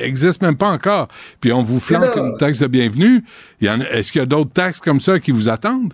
existe 0.04 0.42
même 0.42 0.56
pas 0.56 0.70
encore. 0.70 1.10
Puis 1.42 1.52
on 1.52 1.64
vous 1.64 1.82
flanque 1.82 2.16
une 2.16 2.38
taxe 2.38 2.60
de 2.60 2.68
bienvenue. 2.68 3.26
Est-ce 3.60 4.14
qu'il 4.14 4.20
y 4.20 4.24
a 4.24 4.26
d'autres 4.26 4.54
taxes 4.54 4.80
comme 4.80 5.02
ça 5.02 5.20
qui 5.20 5.32
vous 5.32 5.50
attendent? 5.50 5.94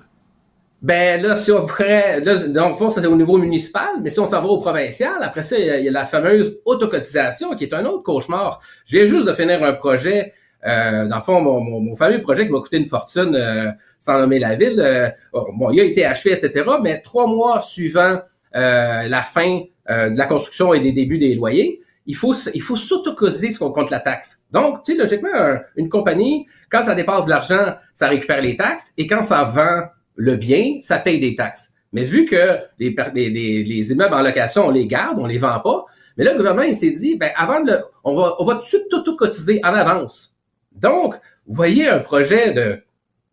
Ben 0.83 1.21
là, 1.21 1.38
si 1.38 1.50
on 1.50 1.65
pourrait, 1.65 2.19
là, 2.19 2.35
donc 2.44 2.77
ça 2.77 3.01
c'est 3.01 3.07
au 3.07 3.15
niveau 3.15 3.38
municipal, 3.38 4.01
mais 4.01 4.09
si 4.09 4.19
on 4.19 4.25
s'en 4.25 4.41
va 4.41 4.50
au 4.50 4.59
provincial, 4.59 5.15
après 5.21 5.44
ça, 5.44 5.57
il 5.57 5.65
y, 5.65 5.88
a, 5.88 5.91
la 5.91 6.03
fameuse 6.03 6.59
autocotisation 6.65 7.56
qui 7.56 7.63
est 7.63 7.74
un 7.74 7.85
autre 7.85 8.03
cauchemar. 8.03 8.59
J'ai 8.85 9.07
juste 9.07 9.25
de 9.25 9.33
finir 9.33 9.63
un 9.63 9.71
projet, 9.71 10.33
euh, 10.68 11.07
dans 11.07 11.15
le 11.15 11.21
fond, 11.21 11.39
mon, 11.39 11.62
mon, 11.62 11.95
fameux 11.95 12.21
projet 12.21 12.47
qui 12.47 12.51
m'a 12.51 12.59
coûté 12.59 12.75
une 12.75 12.89
fortune 12.89 13.33
euh, 13.33 13.71
sans 13.97 14.19
nommer 14.19 14.39
la 14.39 14.56
ville. 14.56 14.77
Euh, 14.77 15.09
bon, 15.31 15.71
il 15.71 15.80
a 15.80 15.83
été 15.85 16.03
achevé, 16.03 16.33
etc. 16.33 16.69
Mais 16.81 17.00
trois 17.01 17.27
mois 17.27 17.62
suivant 17.62 18.19
euh, 18.53 19.03
la 19.07 19.21
fin 19.21 19.62
de 19.89 20.18
la 20.18 20.25
construction 20.25 20.73
et 20.73 20.81
des 20.81 20.92
débuts 20.92 21.18
des 21.18 21.35
loyers, 21.35 21.81
il 22.07 22.16
faut 22.16 22.33
il 22.54 22.61
faut 22.61 22.75
s'autocotiser 22.75 23.52
ce 23.52 23.59
qu'on 23.59 23.71
compte 23.71 23.90
la 23.90 24.02
taxe. 24.02 24.44
Donc, 24.52 24.83
tu 24.83 24.92
sais, 24.92 24.97
logiquement, 24.97 25.57
une 25.78 25.87
compagnie, 25.87 26.45
quand 26.69 26.81
ça 26.81 26.94
dépasse 26.95 27.25
de 27.25 27.30
l'argent, 27.30 27.75
ça 27.94 28.07
récupère 28.09 28.42
les 28.42 28.57
taxes, 28.57 28.94
et 28.97 29.07
quand 29.07 29.23
ça 29.23 29.44
vend 29.44 29.83
le 30.16 30.36
bien, 30.36 30.80
ça 30.82 31.00
paye 31.00 31.20
des 31.20 31.36
taxes. 31.36 31.72
Mais 31.92 32.04
vu 32.04 32.26
que 32.26 32.58
les, 32.80 32.96
les, 33.14 33.64
les, 33.64 33.92
immeubles 33.92 34.16
en 34.16 34.22
location, 34.22 34.68
on 34.68 34.72
les 34.72 34.88
garde, 34.88 35.20
on 35.20 35.26
les 35.26 35.38
vend 35.38 35.60
pas, 35.60 35.86
mais 36.18 36.24
là, 36.24 36.32
le 36.32 36.38
gouvernement, 36.38 36.64
il 36.64 36.76
s'est 36.76 36.92
dit, 36.92 37.18
ben, 37.18 37.32
avant 37.36 37.62
de 37.62 37.80
on 38.04 38.16
va, 38.16 38.36
on 38.40 38.46
va 38.46 38.56
tout 38.56 38.62
de 38.62 38.66
suite 38.66 38.90
tout 38.90 39.16
cotiser 39.16 39.60
en 39.64 39.74
avance. 39.74 40.36
Donc, 40.72 41.16
vous 41.46 41.56
voyez 41.56 41.88
un 41.88 42.00
projet 42.00 42.54
de 42.54 42.82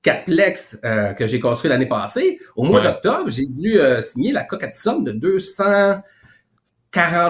Catplex 0.03 0.81
euh, 0.85 1.13
que 1.13 1.27
j'ai 1.27 1.41
construit 1.41 1.69
l'année 1.69 1.89
passée, 1.89 2.39
au 2.57 2.65
mois 2.65 2.81
d'octobre, 2.81 3.31
j'ai 3.31 3.47
dû 3.47 3.79
euh, 3.79 4.01
signer 4.01 4.33
la 4.33 4.45
coquette 4.45 4.75
somme 4.75 5.05
de 5.05 5.13
240 5.13 6.03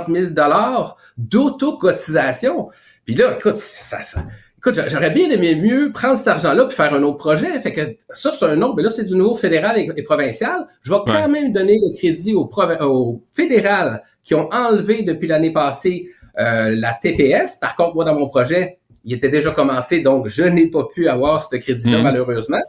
000 0.08 0.30
dollars 0.30 0.96
d'autocotisation. 1.16 2.70
Puis 3.04 3.16
là, 3.16 3.36
écoute, 3.36 3.56
ça, 3.56 4.02
ça, 4.02 4.24
Écoute, 4.60 4.78
j'aurais 4.88 5.08
bien 5.08 5.30
aimé 5.30 5.54
mieux 5.54 5.90
prendre 5.90 6.18
cet 6.18 6.28
argent-là 6.28 6.64
pour 6.64 6.74
faire 6.74 6.92
un 6.92 7.02
autre 7.02 7.16
projet. 7.16 7.58
Fait 7.60 7.72
que 7.72 7.96
ça, 8.10 8.34
c'est 8.38 8.44
un 8.44 8.60
autre, 8.60 8.74
mais 8.76 8.82
là, 8.82 8.90
c'est 8.90 9.04
du 9.04 9.14
niveau 9.14 9.34
fédéral 9.34 9.78
et, 9.78 10.02
provincial. 10.02 10.66
Je 10.82 10.92
vais 10.92 10.98
quand 11.06 11.28
même 11.30 11.50
donner 11.50 11.80
le 11.82 11.96
crédit 11.96 12.34
au, 12.34 12.50
au 12.82 13.22
fédéral 13.32 14.02
qui 14.22 14.34
ont 14.34 14.50
enlevé 14.52 15.02
depuis 15.02 15.28
l'année 15.28 15.50
passée 15.50 16.10
euh, 16.38 16.76
la 16.76 16.92
TPS. 16.92 17.56
Par 17.56 17.74
contre, 17.74 17.94
moi, 17.94 18.04
dans 18.04 18.14
mon 18.14 18.28
projet, 18.28 18.78
il 19.02 19.14
était 19.14 19.30
déjà 19.30 19.50
commencé, 19.50 20.02
donc 20.02 20.28
je 20.28 20.42
n'ai 20.42 20.66
pas 20.68 20.84
pu 20.84 21.08
avoir 21.08 21.48
ce 21.50 21.56
crédit-là, 21.56 21.96
mhm. 21.96 22.04
malheureusement. 22.04 22.60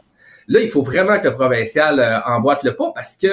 Là, 0.48 0.60
il 0.60 0.70
faut 0.70 0.82
vraiment 0.82 1.20
que 1.20 1.28
le 1.28 1.34
provincial 1.34 2.00
euh, 2.00 2.20
emboîte 2.24 2.64
le 2.64 2.74
pas 2.74 2.90
parce 2.94 3.18
que 3.18 3.28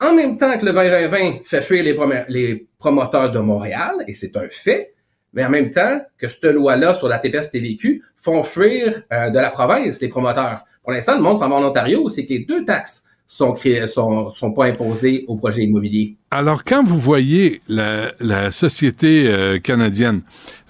en 0.00 0.12
même 0.12 0.36
temps 0.38 0.58
que 0.58 0.66
le 0.66 0.72
2020 0.72 1.44
fait 1.44 1.62
fuir 1.62 1.84
les, 1.84 1.96
les 2.28 2.66
promoteurs 2.78 3.30
de 3.30 3.38
Montréal, 3.38 3.92
et 4.08 4.14
c'est 4.14 4.36
un 4.36 4.48
fait, 4.50 4.92
mais 5.32 5.44
en 5.44 5.50
même 5.50 5.70
temps 5.70 6.00
que 6.18 6.28
cette 6.28 6.44
loi-là 6.44 6.94
sur 6.94 7.08
la 7.08 7.18
TPS 7.18 7.50
TVQ 7.50 8.02
font 8.16 8.42
fuir 8.42 9.02
euh, 9.12 9.30
de 9.30 9.38
la 9.38 9.50
province 9.50 10.00
les 10.00 10.08
promoteurs. 10.08 10.64
Pour 10.82 10.92
l'instant, 10.92 11.14
le 11.14 11.22
monde 11.22 11.38
s'en 11.38 11.48
va 11.48 11.56
en 11.56 11.64
Ontario, 11.64 12.08
c'est 12.08 12.24
que 12.24 12.30
les 12.30 12.40
deux 12.40 12.64
taxes 12.64 13.04
sont, 13.30 13.52
créés, 13.52 13.86
sont, 13.86 14.30
sont 14.30 14.50
pas 14.50 14.66
imposés 14.66 15.24
au 15.28 15.36
projet 15.36 15.62
immobilier. 15.62 16.16
Alors, 16.32 16.64
quand 16.64 16.82
vous 16.82 16.98
voyez 16.98 17.60
la, 17.68 18.10
la 18.18 18.50
Société 18.50 19.28
euh, 19.28 19.60
canadienne 19.60 20.22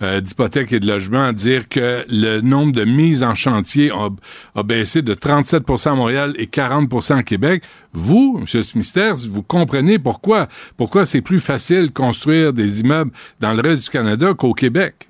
euh, 0.03 0.21
d'hypothèque 0.21 0.71
et 0.75 0.79
de 0.79 0.87
logement 0.87 1.33
dire 1.33 1.71
que 1.71 2.05
le 2.11 2.43
nombre 2.43 2.73
de 2.73 2.85
mises 2.85 3.23
en 3.23 3.35
chantier 3.35 3.91
a, 3.91 4.11
a 4.55 4.63
baissé 4.63 5.01
de 5.01 5.15
37% 5.15 5.89
à 5.89 5.95
Montréal 5.95 6.35
et 6.37 6.47
40% 6.47 7.17
à 7.17 7.23
Québec, 7.23 7.63
vous, 7.95 8.39
M. 8.39 8.63
Smithers, 8.63 9.27
vous 9.31 9.43
comprenez 9.43 9.99
pourquoi. 9.99 10.47
Pourquoi 10.77 11.07
c'est 11.07 11.23
plus 11.23 11.41
facile 11.41 11.87
de 11.87 11.93
construire 11.93 12.53
des 12.53 12.81
immeubles 12.81 13.11
dans 13.41 13.55
le 13.55 13.63
reste 13.63 13.85
du 13.85 13.91
Canada 13.91 14.35
qu'au 14.37 14.53
Québec? 14.53 15.09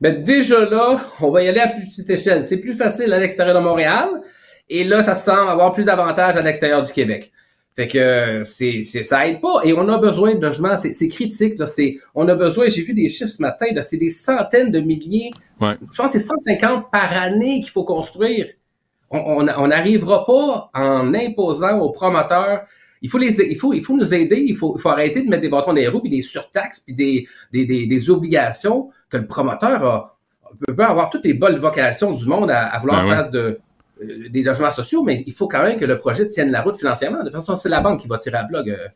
Ben 0.00 0.24
déjà 0.24 0.64
là, 0.64 0.98
on 1.20 1.30
va 1.30 1.42
y 1.42 1.48
aller 1.48 1.60
à 1.60 1.68
plus 1.68 1.86
petite 1.86 2.08
échelle. 2.08 2.44
C'est 2.44 2.56
plus 2.56 2.74
facile 2.74 3.12
à 3.12 3.18
l'extérieur 3.18 3.54
de 3.54 3.62
Montréal. 3.62 4.08
Et 4.70 4.84
là, 4.84 5.02
ça 5.02 5.16
semble 5.16 5.50
avoir 5.50 5.72
plus 5.72 5.82
d'avantages 5.82 6.36
à 6.36 6.42
l'extérieur 6.42 6.84
du 6.84 6.92
Québec. 6.92 7.32
Fait 7.74 7.88
que 7.88 8.42
c'est, 8.44 8.82
c'est 8.84 9.02
ça 9.02 9.26
aide 9.26 9.40
pas. 9.40 9.62
Et 9.64 9.72
on 9.72 9.88
a 9.88 9.98
besoin 9.98 10.36
de 10.36 10.40
logements. 10.40 10.76
C'est, 10.76 10.94
c'est 10.94 11.08
critique. 11.08 11.58
Là. 11.58 11.66
C'est, 11.66 11.98
on 12.14 12.28
a 12.28 12.36
besoin, 12.36 12.68
j'ai 12.68 12.82
vu 12.82 12.94
des 12.94 13.08
chiffres 13.08 13.30
ce 13.30 13.42
matin, 13.42 13.66
là, 13.72 13.82
c'est 13.82 13.96
des 13.96 14.10
centaines 14.10 14.70
de 14.70 14.80
milliers. 14.80 15.30
Ouais. 15.60 15.74
Je 15.90 15.96
pense 15.96 16.12
que 16.12 16.18
c'est 16.18 16.26
150 16.26 16.90
par 16.90 17.12
année 17.16 17.60
qu'il 17.60 17.70
faut 17.70 17.84
construire. 17.84 18.46
On 19.12 19.42
n'arrivera 19.42 20.24
pas 20.24 20.70
en 20.72 21.14
imposant 21.14 21.80
aux 21.80 21.90
promoteurs. 21.90 22.64
Il 23.02 23.10
faut 23.10 23.18
les, 23.18 23.40
il 23.42 23.56
faut, 23.56 23.72
il 23.72 23.82
faut 23.82 23.96
nous 23.96 24.14
aider. 24.14 24.40
Il 24.46 24.56
faut, 24.56 24.76
il 24.76 24.80
faut 24.80 24.88
arrêter 24.88 25.22
de 25.22 25.28
mettre 25.28 25.42
des 25.42 25.48
bâtons 25.48 25.68
dans 25.68 25.72
les 25.72 25.88
roues 25.88 26.00
puis 26.00 26.10
des 26.10 26.22
surtaxes 26.22 26.78
puis 26.78 26.94
des, 26.94 27.26
des, 27.52 27.64
des, 27.64 27.88
des 27.88 28.10
obligations 28.10 28.90
que 29.08 29.16
le 29.16 29.26
promoteur 29.26 29.84
a, 29.84 30.16
peut 30.64 30.84
avoir 30.84 31.10
toutes 31.10 31.24
les 31.24 31.34
bonnes 31.34 31.58
vocations 31.58 32.12
du 32.12 32.24
monde 32.24 32.52
à, 32.52 32.66
à 32.66 32.78
vouloir 32.78 33.02
Ben 33.02 33.08
ouais. 33.08 33.14
faire 33.16 33.30
de, 33.30 33.38
euh, 33.38 33.58
des 34.30 34.42
logements 34.42 34.70
sociaux, 34.70 35.02
mais 35.02 35.22
il 35.26 35.32
faut 35.32 35.48
quand 35.48 35.62
même 35.62 35.78
que 35.78 35.84
le 35.84 35.98
projet 35.98 36.28
tienne 36.28 36.50
la 36.50 36.62
route 36.62 36.76
financièrement. 36.76 37.18
De 37.18 37.24
toute 37.24 37.34
façon, 37.34 37.56
c'est 37.56 37.68
la 37.68 37.80
banque 37.80 38.02
qui 38.02 38.08
va 38.08 38.18
tirer 38.18 38.38
à 38.38 38.44
blog. 38.44 38.70
euh. 38.70 38.88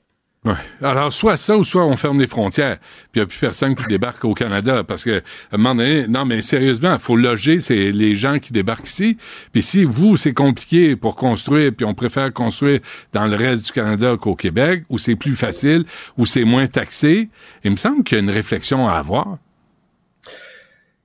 Ouais. 0.47 0.53
Alors, 0.83 1.11
soit 1.11 1.39
ça, 1.39 1.57
ou 1.57 1.65
soit 1.65 1.87
on 1.87 1.97
ferme 1.97 2.21
les 2.21 2.27
frontières, 2.27 2.79
puis 2.79 3.13
il 3.15 3.19
n'y 3.21 3.23
a 3.23 3.27
plus 3.27 3.39
personne 3.39 3.75
qui 3.75 3.87
débarque 3.87 4.23
au 4.27 4.35
Canada, 4.35 4.85
parce 4.85 5.03
que, 5.03 5.21
à 5.21 5.55
un 5.55 5.57
moment 5.57 5.75
donné, 5.75 6.07
non, 6.07 6.27
mais 6.27 6.43
sérieusement, 6.43 6.93
il 6.93 6.99
faut 6.99 7.17
loger 7.17 7.61
c'est 7.61 7.93
les 7.93 8.15
gens 8.15 8.39
qui 8.39 8.53
débarquent 8.53 8.87
ici, 8.87 9.17
puis 9.53 9.63
si 9.63 9.85
vous, 9.85 10.19
c'est 10.19 10.35
compliqué 10.35 10.97
pour 10.97 11.17
construire, 11.17 11.73
puis 11.75 11.87
on 11.87 11.95
préfère 11.95 12.31
construire 12.31 12.81
dans 13.15 13.27
le 13.27 13.37
reste 13.37 13.65
du 13.65 13.73
Canada 13.73 14.17
qu'au 14.21 14.35
Québec, 14.35 14.85
où 14.91 14.99
c'est 14.99 15.17
plus 15.17 15.35
facile, 15.35 15.87
où 16.19 16.27
c'est 16.27 16.45
moins 16.45 16.67
taxé, 16.67 17.31
il 17.65 17.71
me 17.71 17.77
semble 17.77 18.05
qu'il 18.05 18.19
y 18.19 18.21
a 18.21 18.23
une 18.23 18.31
réflexion 18.31 18.87
à 18.87 18.97
avoir. 18.97 19.39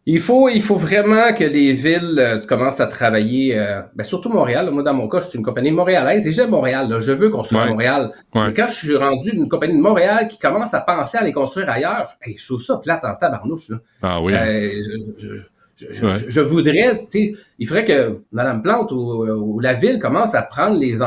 Il 0.06 0.20
faut, 0.22 0.50
il 0.50 0.62
faut 0.64 0.76
vraiment 0.78 1.34
que 1.34 1.44
les 1.44 1.74
villes 1.74 2.16
euh, 2.18 2.40
commencent 2.46 2.80
à 2.80 2.88
travailler, 2.88 3.56
euh, 3.60 3.82
ben, 3.96 4.04
surtout 4.04 4.30
Montréal. 4.30 4.72
Moi, 4.72 4.82
dans 4.82 4.94
mon 4.94 5.08
cas, 5.08 5.20
je 5.22 5.28
suis 5.30 5.38
une 5.38 5.46
compagnie 5.46 5.72
montréalaise 5.72 6.26
et 6.26 6.32
j'aime 6.32 6.50
Montréal. 6.50 6.90
là. 6.90 7.00
Je 7.00 7.12
veux 7.12 7.30
construire 7.30 7.64
Ouais. 7.64 7.70
Montréal. 7.70 8.12
Ouais. 8.34 8.48
Mais 8.48 8.54
quand 8.54 8.68
je 8.70 8.74
suis 8.76 8.96
rendu 8.96 9.32
d'une 9.32 9.48
compagnie 9.50 9.76
de 9.76 9.82
Montréal 9.82 10.28
qui 10.28 10.40
commence 10.40 10.74
à 10.74 10.82
penser 10.82 11.18
à 11.20 11.24
les 11.24 11.34
construire 11.34 11.70
ailleurs, 11.70 12.16
hey, 12.24 12.36
je 12.40 12.46
trouve 12.46 12.62
ça 12.62 12.78
plate 12.78 13.04
en 13.06 13.14
tabarnouche. 13.16 13.70
Là. 13.70 13.78
Ah 14.02 14.22
oui. 14.22 14.34
Euh, 14.34 14.70
je, 14.84 15.22
je, 15.22 15.28
je, 15.28 15.42
je- 15.92 16.06
Ouais. 16.06 16.16
je- 16.16 16.30
je 16.30 16.42
voudrais, 16.42 17.08
tu 17.12 17.20
sais, 17.20 17.36
il 17.58 17.68
faudrait 17.68 17.86
que 17.86 18.20
Mme 18.32 18.62
Plante 18.62 18.92
ou, 18.92 18.98
ou 19.26 19.60
la 19.60 19.74
ville 19.74 20.00
commence 20.00 20.36
à 20.36 20.42
prendre 20.42 20.78
les, 20.80 21.02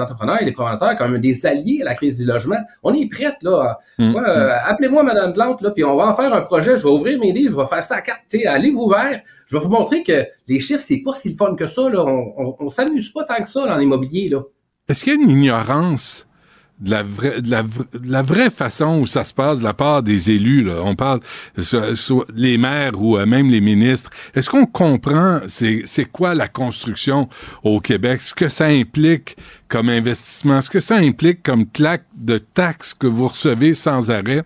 entrepreneurs 0.00 0.40
et 0.40 0.44
les 0.44 0.52
promoteurs 0.52 0.96
comme 0.96 1.18
des 1.18 1.46
alliés 1.46 1.80
à 1.82 1.84
la 1.86 1.94
crise 1.94 2.18
du 2.18 2.24
logement. 2.24 2.56
On 2.82 2.94
est 2.94 3.08
prête, 3.10 3.42
là. 3.42 3.78
Mm. 3.98 4.10
Moi, 4.12 4.22
euh, 4.28 4.56
appelez-moi 4.66 5.02
Mme 5.02 5.32
Plante, 5.32 5.60
là, 5.62 5.70
puis 5.70 5.84
on 5.84 5.96
va 5.96 6.08
en 6.08 6.14
faire 6.14 6.32
un 6.32 6.42
projet. 6.42 6.76
Je 6.76 6.82
vais 6.82 6.88
ouvrir 6.90 7.18
mes 7.18 7.32
livres, 7.32 7.56
je 7.58 7.62
vais 7.62 7.68
faire 7.68 7.84
ça 7.84 7.96
à 7.96 8.00
carte, 8.02 8.20
tu 8.28 8.38
sais, 8.40 8.46
à 8.46 8.58
livre 8.58 8.80
ouvert. 8.80 9.20
Je 9.46 9.56
vais 9.56 9.62
vous 9.62 9.70
montrer 9.70 10.02
que 10.02 10.24
les 10.48 10.60
chiffres, 10.60 10.82
c'est 10.82 11.02
pas 11.04 11.14
si 11.14 11.30
le 11.30 11.36
fun 11.36 11.54
que 11.54 11.66
ça, 11.66 11.88
là. 11.88 12.04
On, 12.04 12.34
on, 12.36 12.56
on 12.58 12.70
s'amuse 12.70 13.10
pas 13.10 13.24
tant 13.24 13.42
que 13.42 13.48
ça 13.48 13.66
dans 13.66 13.76
l'immobilier, 13.76 14.28
là. 14.30 14.40
Est-ce 14.88 15.04
qu'il 15.04 15.14
y 15.14 15.16
a 15.16 15.22
une 15.22 15.30
ignorance 15.30 16.26
de 16.84 16.90
la 16.90 17.02
vraie, 17.02 17.40
de 17.40 17.50
la, 17.50 17.62
vra- 17.62 17.98
de 17.98 18.10
la 18.10 18.22
vraie 18.22 18.50
façon 18.50 19.00
où 19.00 19.06
ça 19.06 19.24
se 19.24 19.32
passe 19.34 19.60
de 19.60 19.64
la 19.64 19.72
part 19.74 20.02
des 20.02 20.30
élus, 20.30 20.62
là? 20.62 20.76
On 20.84 20.94
parle, 20.94 21.20
les 22.34 22.58
maires 22.58 23.00
ou 23.00 23.16
euh, 23.16 23.26
même 23.26 23.50
les 23.50 23.60
ministres. 23.60 24.10
Est-ce 24.34 24.50
qu'on 24.50 24.66
comprend 24.66 25.40
c'est, 25.46 25.82
c'est 25.86 26.04
quoi 26.04 26.34
la 26.34 26.48
construction 26.48 27.28
au 27.62 27.80
Québec? 27.80 28.20
Ce 28.20 28.34
que 28.34 28.48
ça 28.48 28.66
implique 28.66 29.36
comme 29.68 29.88
investissement? 29.88 30.60
Ce 30.60 30.70
que 30.70 30.80
ça 30.80 30.96
implique 30.96 31.42
comme 31.42 31.66
claque 31.66 32.04
de 32.16 32.38
taxes 32.38 32.94
que 32.94 33.06
vous 33.06 33.28
recevez 33.28 33.74
sans 33.74 34.10
arrêt? 34.10 34.44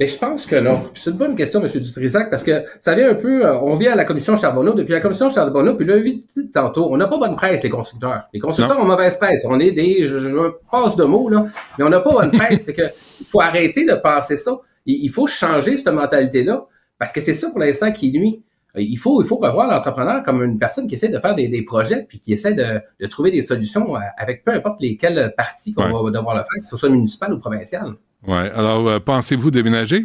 Mais 0.00 0.06
je 0.06 0.18
pense 0.18 0.46
que 0.46 0.56
non. 0.56 0.90
C'est 0.94 1.10
une 1.10 1.16
bonne 1.16 1.36
question, 1.36 1.60
M. 1.64 1.68
Dutrisac, 1.68 2.30
parce 2.30 2.42
que 2.42 2.64
ça 2.80 2.94
vient 2.94 3.10
un 3.10 3.14
peu, 3.14 3.44
euh, 3.46 3.58
on 3.60 3.76
vient 3.76 3.92
à 3.92 3.94
la 3.94 4.04
commission 4.04 4.36
Charbonneau, 4.36 4.72
depuis 4.74 4.92
la 4.92 5.00
commission 5.00 5.30
Charbonneau, 5.30 5.74
puis 5.74 5.86
là, 5.86 5.96
vite, 5.98 6.28
tantôt, 6.52 6.88
on 6.92 6.96
n'a 6.96 7.06
pas 7.06 7.18
bonne 7.18 7.36
presse, 7.36 7.62
les 7.62 7.70
constructeurs. 7.70 8.22
Les 8.32 8.40
constructeurs 8.40 8.78
ont 8.80 8.84
mauvaise 8.84 9.16
presse. 9.16 9.42
On 9.48 9.60
est 9.60 9.72
des, 9.72 10.06
je, 10.08 10.18
je 10.18 10.28
passe 10.70 10.96
de 10.96 11.04
mots, 11.04 11.28
là, 11.28 11.46
mais 11.78 11.84
on 11.84 11.88
n'a 11.88 12.00
pas 12.00 12.10
bonne 12.10 12.32
presse. 12.32 12.64
fait 12.64 12.74
que, 12.74 12.82
il 13.20 13.26
faut 13.26 13.40
arrêter 13.40 13.84
de 13.84 13.94
penser 13.94 14.36
ça. 14.36 14.56
Il, 14.86 15.04
il 15.04 15.10
faut 15.10 15.26
changer 15.26 15.76
cette 15.76 15.92
mentalité-là, 15.92 16.66
parce 16.98 17.12
que 17.12 17.20
c'est 17.20 17.34
ça 17.34 17.50
pour 17.50 17.58
l'instant 17.60 17.92
qui 17.92 18.12
nuit. 18.12 18.42
Il 18.74 18.96
faut, 18.96 19.20
il 19.22 19.28
faut 19.28 19.36
revoir 19.36 19.68
l'entrepreneur 19.70 20.22
comme 20.22 20.42
une 20.42 20.58
personne 20.58 20.86
qui 20.88 20.94
essaie 20.94 21.10
de 21.10 21.18
faire 21.18 21.34
des, 21.34 21.46
des 21.48 21.62
projets, 21.62 22.06
puis 22.08 22.20
qui 22.20 22.32
essaie 22.32 22.54
de, 22.54 22.80
de 22.98 23.06
trouver 23.06 23.30
des 23.30 23.42
solutions 23.42 23.94
euh, 23.94 24.00
avec 24.16 24.44
peu 24.44 24.50
importe 24.52 24.80
lesquelles 24.80 25.34
parties 25.36 25.74
qu'on 25.74 25.82
Ouais. 25.84 26.10
va 26.10 26.18
devoir 26.18 26.34
le 26.34 26.40
faire, 26.42 26.58
que 26.58 26.64
ce 26.64 26.76
soit 26.78 26.88
municipal 26.88 27.34
ou 27.34 27.38
provincial. 27.38 27.92
Ouais. 28.26 28.50
Alors, 28.54 28.88
euh, 28.88 28.98
pensez-vous 29.00 29.50
déménager? 29.50 30.04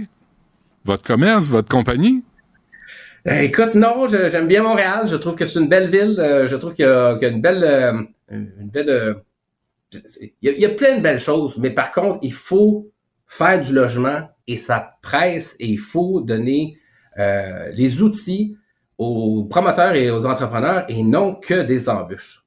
Votre 0.86 1.04
commerce, 1.04 1.48
votre 1.48 1.70
compagnie? 1.70 2.24
Euh, 3.28 3.42
écoute, 3.42 3.76
non, 3.76 4.08
j'aime 4.08 4.48
bien 4.48 4.64
Montréal. 4.64 5.08
Je 5.08 5.18
trouve 5.18 5.36
que 5.36 5.46
c'est 5.46 5.60
une 5.60 5.68
belle 5.68 5.90
ville. 5.90 6.20
Euh, 6.20 6.48
je 6.48 6.56
trouve 6.56 6.74
qu'il 6.74 6.86
y, 6.86 6.88
a 6.88 7.28
une 7.28 7.42
belle, 7.42 8.08
une 8.30 8.70
belle. 8.70 9.18
il, 10.22 10.32
y 10.42 10.66
a, 10.66 10.70
plein 10.70 10.98
de 10.98 11.04
belles 11.04 11.20
choses, 11.20 11.58
mais 11.58 11.70
par 11.70 11.92
contre, 11.92 12.20
il 12.22 12.34
faut 12.34 12.90
faire 13.28 13.62
du 13.62 13.74
logement 13.74 14.30
et 14.48 14.58
ça 14.58 14.98
presse 15.02 15.56
et 15.60 15.68
il 15.68 15.80
faut 15.80 16.22
donner 16.22 16.80
les 17.18 18.02
outils 18.02 18.56
aux 18.98 19.44
promoteurs 19.46 19.96
et 19.96 20.10
aux 20.12 20.26
entrepreneurs 20.26 20.86
et 20.88 21.04
non 21.04 21.36
que 21.36 21.64
des 21.64 21.90
embûches. 21.90 22.47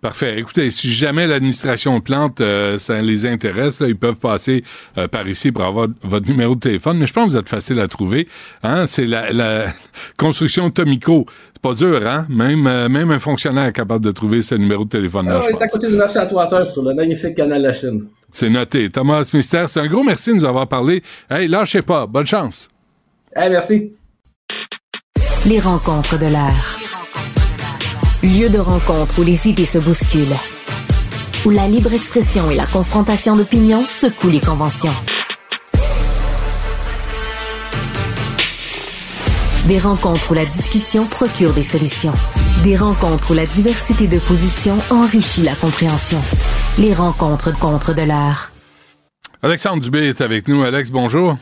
Parfait. 0.00 0.38
Écoutez, 0.38 0.70
si 0.70 0.90
jamais 0.90 1.26
l'administration 1.26 2.00
Plante, 2.00 2.40
euh, 2.40 2.78
ça 2.78 3.00
les 3.02 3.26
intéresse, 3.26 3.80
là, 3.80 3.88
ils 3.88 3.96
peuvent 3.96 4.18
passer 4.18 4.64
euh, 4.98 5.08
par 5.08 5.28
ici 5.28 5.52
pour 5.52 5.64
avoir 5.64 5.88
votre 6.02 6.28
numéro 6.28 6.54
de 6.54 6.60
téléphone. 6.60 6.98
Mais 6.98 7.06
je 7.06 7.12
pense 7.12 7.26
que 7.26 7.30
vous 7.30 7.36
êtes 7.36 7.48
facile 7.48 7.78
à 7.80 7.88
trouver. 7.88 8.28
Hein? 8.62 8.86
C'est 8.86 9.06
la, 9.06 9.32
la 9.32 9.66
construction 10.16 10.70
Tomico. 10.70 11.26
C'est 11.52 11.62
pas 11.62 11.74
dur, 11.74 12.06
hein? 12.06 12.26
Même, 12.28 12.66
euh, 12.66 12.88
même 12.88 13.10
un 13.10 13.18
fonctionnaire 13.18 13.66
est 13.66 13.72
capable 13.72 14.04
de 14.04 14.10
trouver 14.10 14.42
ce 14.42 14.54
numéro 14.54 14.84
de 14.84 14.88
téléphone-là, 14.88 15.40
Ah, 15.42 15.46
je 15.50 15.56
à 15.56 15.68
côté 15.68 15.88
du 15.88 15.96
marché 15.96 16.18
à 16.18 16.26
Trois-Heures 16.26 16.70
sur 16.70 16.82
le 16.82 16.94
magnifique 16.94 17.36
canal 17.36 17.62
de 17.62 17.66
la 17.68 17.72
Chine. 17.72 18.06
C'est 18.30 18.48
noté. 18.50 18.88
Thomas 18.90 19.28
Mystère, 19.34 19.68
c'est 19.68 19.80
un 19.80 19.86
gros 19.86 20.02
merci 20.02 20.30
de 20.30 20.36
nous 20.36 20.44
avoir 20.44 20.66
parlé. 20.66 21.02
Hey, 21.30 21.48
lâchez 21.48 21.82
pas. 21.82 22.06
Bonne 22.06 22.26
chance. 22.26 22.68
Eh, 23.36 23.48
merci. 23.48 23.92
Les 25.46 25.58
rencontres 25.60 26.18
de 26.18 26.26
l'air. 26.26 26.81
Lieu 28.22 28.48
de 28.48 28.58
rencontre 28.58 29.18
où 29.18 29.24
les 29.24 29.48
idées 29.48 29.66
se 29.66 29.78
bousculent. 29.78 30.36
Où 31.44 31.50
la 31.50 31.66
libre 31.66 31.92
expression 31.92 32.48
et 32.52 32.54
la 32.54 32.66
confrontation 32.66 33.34
d'opinions 33.34 33.84
secouent 33.84 34.30
les 34.30 34.38
conventions. 34.38 34.94
Des 39.66 39.80
rencontres 39.80 40.30
où 40.30 40.34
la 40.34 40.44
discussion 40.44 41.04
procure 41.04 41.52
des 41.52 41.64
solutions. 41.64 42.12
Des 42.62 42.76
rencontres 42.76 43.32
où 43.32 43.34
la 43.34 43.44
diversité 43.44 44.06
de 44.06 44.20
positions 44.20 44.78
enrichit 44.90 45.42
la 45.42 45.56
compréhension. 45.56 46.20
Les 46.78 46.94
rencontres 46.94 47.52
contre 47.58 47.92
de 47.92 48.02
l'air. 48.02 48.52
Alexandre 49.42 49.82
Dubé 49.82 50.06
est 50.06 50.20
avec 50.20 50.46
nous. 50.46 50.62
Alex, 50.62 50.92
bonjour. 50.92 51.36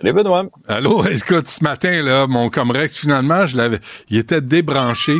Salut 0.00 0.12
Benoît. 0.12 0.44
Allô, 0.66 1.04
écoute, 1.08 1.48
ce 1.48 1.62
matin, 1.62 2.02
là, 2.02 2.26
mon 2.26 2.50
Comrex, 2.50 2.96
finalement, 2.96 3.46
je 3.46 3.56
l'avais, 3.56 3.78
il 4.10 4.18
était 4.18 4.40
débranché, 4.40 5.14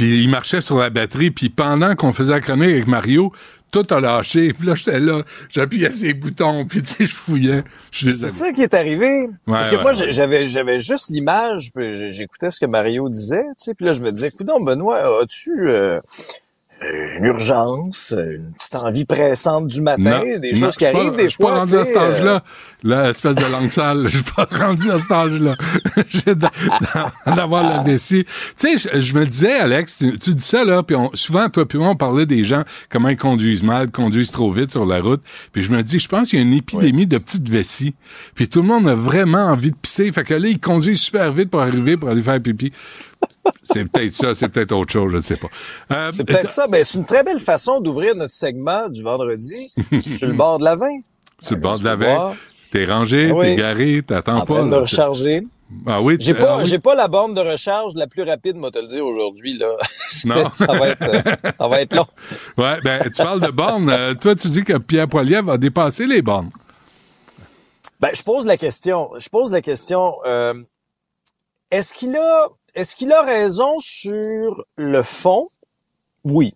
puis 0.00 0.22
il 0.22 0.30
marchait 0.30 0.62
sur 0.62 0.78
la 0.78 0.88
batterie, 0.88 1.30
puis 1.30 1.50
pendant 1.50 1.94
qu'on 1.94 2.14
faisait 2.14 2.32
la 2.32 2.40
chronique 2.40 2.70
avec 2.70 2.86
Mario, 2.86 3.32
tout 3.70 3.86
a 3.90 4.00
lâché, 4.00 4.54
puis 4.54 4.66
là, 4.66 4.74
j'étais 4.74 4.98
là, 4.98 5.24
j'appuyais 5.50 5.90
ses 5.90 6.14
boutons, 6.14 6.64
puis 6.64 6.80
tu 6.82 6.94
sais, 6.94 7.04
je 7.04 7.14
fouillais. 7.14 7.64
C'est 7.92 8.10
ça 8.10 8.50
qui 8.50 8.62
est 8.62 8.72
arrivé. 8.72 9.28
Parce 9.44 9.68
que 9.68 9.76
ouais, 9.76 9.82
moi, 9.82 9.94
ouais. 9.94 10.10
j'avais 10.10 10.46
j'avais 10.46 10.78
juste 10.78 11.10
l'image, 11.10 11.70
j'écoutais 11.76 12.50
ce 12.50 12.58
que 12.58 12.64
Mario 12.64 13.10
disait, 13.10 13.42
tu 13.42 13.54
sais, 13.58 13.74
puis 13.74 13.84
là 13.84 13.92
je 13.92 14.00
me 14.00 14.10
disais, 14.10 14.28
écoute 14.28 14.46
Benoît, 14.46 15.20
as-tu 15.22 15.52
euh, 15.68 16.00
une 16.82 17.26
urgence, 17.26 18.14
une 18.16 18.52
petite 18.54 18.74
envie 18.76 19.04
pressante 19.04 19.66
du 19.66 19.82
matin, 19.82 20.22
des 20.38 20.54
choses 20.54 20.72
je 20.74 20.78
qui 20.78 20.84
suis 20.84 20.92
pas- 20.92 20.98
arrivent 20.98 21.14
des 21.14 21.24
Je 21.24 21.28
suis 21.28 21.38
pas 21.38 21.48
fois, 21.48 21.58
rendu 21.58 21.76
à 21.76 21.84
cet 21.84 21.96
euh, 21.96 22.00
âge-là, 22.00 22.42
là, 22.84 23.10
espèce 23.10 23.34
de 23.34 23.52
langue 23.52 23.68
sale. 23.70 24.02
Je 24.08 24.16
suis 24.16 24.24
pas 24.34 24.48
rendu 24.50 24.90
à 24.90 24.98
cet 24.98 25.12
âge-là. 25.12 25.56
D'avoir 27.36 27.62
la 27.68 27.82
vessie. 27.82 28.24
Tu 28.58 28.78
sais, 28.78 28.90
je, 28.94 29.00
je 29.00 29.14
me 29.14 29.26
disais, 29.26 29.52
Alex, 29.58 29.98
tu, 29.98 30.18
tu 30.18 30.30
dis 30.30 30.44
ça, 30.44 30.64
là, 30.64 30.82
puis 30.82 30.96
on, 30.96 31.10
souvent, 31.14 31.48
toi 31.48 31.66
puis 31.66 31.78
moi, 31.78 31.88
on 31.88 31.96
parlait 31.96 32.26
des 32.26 32.44
gens, 32.44 32.62
comment 32.88 33.08
ils 33.08 33.16
conduisent 33.16 33.62
mal, 33.62 33.90
conduisent 33.90 34.30
trop 34.32 34.50
vite 34.50 34.70
sur 34.70 34.86
la 34.86 35.00
route. 35.00 35.22
Puis 35.52 35.62
je 35.62 35.70
me 35.72 35.82
dis, 35.82 35.98
je 35.98 36.08
pense 36.08 36.30
qu'il 36.30 36.38
y 36.38 36.42
a 36.42 36.44
une 36.44 36.54
épidémie 36.54 37.06
de 37.06 37.18
petites 37.18 37.48
vessies. 37.48 37.94
Puis 38.34 38.48
tout 38.48 38.62
le 38.62 38.68
monde 38.68 38.88
a 38.88 38.94
vraiment 38.94 39.46
envie 39.46 39.70
de 39.70 39.76
pisser. 39.76 40.10
Fait 40.12 40.24
que 40.24 40.34
là, 40.34 40.48
ils 40.48 40.58
conduisent 40.60 41.02
super 41.02 41.30
vite 41.32 41.50
pour 41.50 41.60
arriver, 41.60 41.96
pour 41.96 42.08
aller 42.08 42.22
faire 42.22 42.40
pipi. 42.40 42.72
C'est 43.62 43.90
peut-être 43.90 44.14
ça, 44.14 44.34
c'est 44.34 44.48
peut-être 44.48 44.72
autre 44.72 44.92
chose, 44.92 45.12
je 45.12 45.16
ne 45.16 45.22
sais 45.22 45.36
pas. 45.36 45.48
Euh, 45.92 46.10
c'est 46.12 46.24
peut-être 46.24 46.50
ça, 46.50 46.66
mais 46.68 46.84
c'est 46.84 46.98
une 46.98 47.04
très 47.04 47.22
belle 47.22 47.38
façon 47.38 47.80
d'ouvrir 47.80 48.14
notre 48.16 48.32
segment 48.32 48.88
du 48.88 49.02
vendredi 49.02 49.68
sur 50.00 50.28
le 50.28 50.34
bord 50.34 50.58
de 50.58 50.64
la 50.64 50.76
veine. 50.76 51.02
Sur 51.38 51.56
le 51.56 51.62
bord 51.62 51.78
de 51.78 51.84
la 51.84 51.96
veine. 51.96 52.18
T'es 52.70 52.84
rangé, 52.84 53.32
ah 53.34 53.40
t'es 53.40 53.56
garé, 53.56 54.02
t'attends 54.06 54.40
pas. 54.40 54.40
En 54.40 54.46
train 54.46 54.64
de 54.64 54.70
me 54.70 54.78
recharger. 54.78 55.44
Ah 55.86 56.02
oui, 56.02 56.16
j'ai 56.18 56.34
pas, 56.34 56.58
ah 56.60 56.64
j'ai 56.64 56.78
pas 56.78 56.94
la 56.94 57.06
borne 57.06 57.32
de 57.32 57.40
recharge 57.40 57.94
la 57.94 58.08
plus 58.08 58.22
rapide, 58.22 58.56
moi 58.56 58.70
te 58.70 58.78
le 58.78 58.86
dire 58.86 59.04
aujourd'hui 59.04 59.56
là. 59.56 59.76
Non, 60.24 60.50
ça 60.56 60.66
va 60.66 60.88
être, 60.88 61.02
euh, 61.02 61.52
ça 61.58 61.68
va 61.68 61.80
être 61.80 61.94
long. 61.94 62.06
Ouais, 62.58 62.80
ben 62.82 63.02
tu 63.04 63.22
parles 63.22 63.40
de 63.40 63.50
bornes. 63.50 63.88
Euh, 63.88 64.14
toi, 64.14 64.34
tu 64.34 64.48
dis 64.48 64.64
que 64.64 64.78
Pierre 64.78 65.08
Poilievre 65.08 65.46
va 65.46 65.58
dépasser 65.58 66.06
les 66.06 66.22
bornes. 66.22 66.50
Ben, 68.00 68.10
je 68.14 68.22
pose 68.22 68.46
la 68.46 68.56
question. 68.56 69.10
Je 69.18 69.28
pose 69.28 69.52
la 69.52 69.60
question. 69.60 70.16
Euh, 70.26 70.54
est-ce 71.70 71.92
qu'il 71.92 72.16
a, 72.16 72.48
est-ce 72.80 72.96
qu'il 72.96 73.12
a 73.12 73.22
raison 73.22 73.78
sur 73.78 74.64
le 74.76 75.02
fond? 75.02 75.46
Oui. 76.24 76.54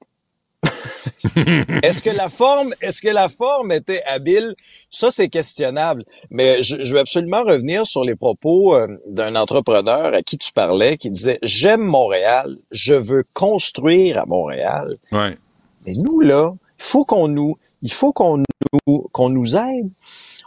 est-ce 1.82 2.00
que 2.00 2.08
la 2.08 2.30
forme, 2.30 2.72
est-ce 2.80 3.02
que 3.02 3.08
la 3.08 3.28
forme 3.28 3.72
était 3.72 4.02
habile? 4.06 4.54
Ça, 4.90 5.10
c'est 5.10 5.28
questionnable. 5.28 6.04
Mais 6.30 6.62
je, 6.62 6.76
veux 6.76 6.98
absolument 6.98 7.42
revenir 7.42 7.86
sur 7.86 8.04
les 8.04 8.16
propos 8.16 8.74
euh, 8.74 8.86
d'un 9.06 9.36
entrepreneur 9.36 10.14
à 10.14 10.22
qui 10.22 10.38
tu 10.38 10.50
parlais, 10.52 10.96
qui 10.96 11.10
disait 11.10 11.38
j'aime 11.42 11.82
Montréal, 11.82 12.56
je 12.70 12.94
veux 12.94 13.24
construire 13.34 14.18
à 14.18 14.24
Montréal. 14.24 14.96
Ouais. 15.12 15.36
Mais 15.84 15.92
nous 15.92 16.20
là, 16.22 16.54
il 16.78 16.84
faut 16.84 17.04
qu'on 17.04 17.28
nous, 17.28 17.58
il 17.82 17.92
faut 17.92 18.14
qu'on 18.14 18.38
nous, 18.38 19.08
qu'on 19.12 19.28
nous 19.28 19.56
aide. 19.56 19.90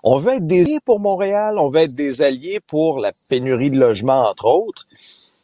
On 0.04 0.18
veut 0.18 0.34
être 0.34 0.48
des 0.48 0.62
alliés 0.62 0.80
pour 0.84 1.00
Montréal, 1.00 1.58
on 1.60 1.70
veut 1.70 1.82
être 1.82 1.96
des 1.96 2.24
alliés 2.24 2.60
pour 2.66 3.00
la 3.00 3.12
pénurie 3.30 3.70
de 3.70 3.78
logements, 3.78 4.28
entre 4.28 4.46
autres. 4.46 4.88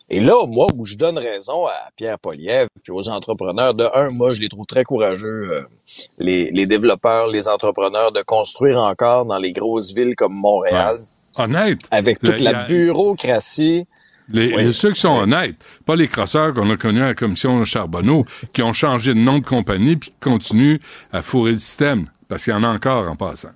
Et 0.10 0.20
là, 0.20 0.46
moi, 0.48 0.68
où 0.78 0.86
je 0.86 0.96
donne 0.96 1.18
raison 1.18 1.66
à 1.66 1.90
Pierre 1.96 2.20
Poliev 2.20 2.68
et 2.88 2.92
aux 2.92 3.10
entrepreneurs, 3.10 3.74
de 3.74 3.86
un, 3.96 4.10
moi, 4.14 4.34
je 4.34 4.42
les 4.42 4.50
trouve 4.50 4.66
très 4.66 4.84
courageux, 4.84 5.50
euh, 5.52 5.62
les, 6.20 6.52
les, 6.52 6.66
développeurs, 6.66 7.28
les 7.28 7.48
entrepreneurs, 7.48 8.12
de 8.12 8.22
construire 8.22 8.78
encore 8.82 9.26
dans 9.26 9.38
les 9.38 9.54
grosses 9.54 9.94
villes 9.94 10.16
comme 10.16 10.34
Montréal. 10.34 10.96
Honnête. 11.38 11.80
Avec 11.90 12.20
toute 12.20 12.42
la 12.42 12.66
bureaucratie. 12.66 13.88
Les, 14.32 14.72
ceux 14.72 14.92
qui 14.92 15.02
sont 15.02 15.20
honnêtes, 15.20 15.56
pas 15.86 15.96
les 15.96 16.08
crosseurs 16.08 16.54
qu'on 16.54 16.70
a 16.70 16.78
connus 16.78 17.02
à 17.02 17.08
la 17.08 17.16
commission 17.16 17.64
Charbonneau, 17.66 18.26
qui 18.54 18.64
ont 18.64 18.74
changé 18.74 19.14
de 19.14 19.20
nom 19.20 19.40
de 19.40 19.46
compagnie 19.46 19.96
puis 19.96 20.12
qui 20.12 20.16
continuent 20.20 20.80
à 21.12 21.22
fourrer 21.22 21.52
le 21.52 21.58
système, 21.58 22.08
parce 22.28 22.44
qu'il 22.44 22.54
y 22.54 22.56
en 22.56 22.64
a 22.64 22.70
encore 22.70 23.08
en 23.08 23.16
passant. 23.16 23.50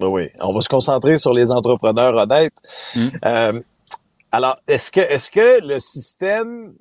Oui, 0.00 0.28
on 0.40 0.52
va 0.52 0.60
se 0.60 0.68
concentrer 0.68 1.18
sur 1.18 1.32
les 1.32 1.50
entrepreneurs 1.50 2.14
honnêtes. 2.14 2.54
Hmm. 2.94 3.08
Euh, 3.24 3.60
alors, 4.34 4.58
est-ce 4.66 4.90
que, 4.90 4.98
est-ce 4.98 5.30
que 5.30 5.64
le 5.64 5.78
système, 5.78 6.74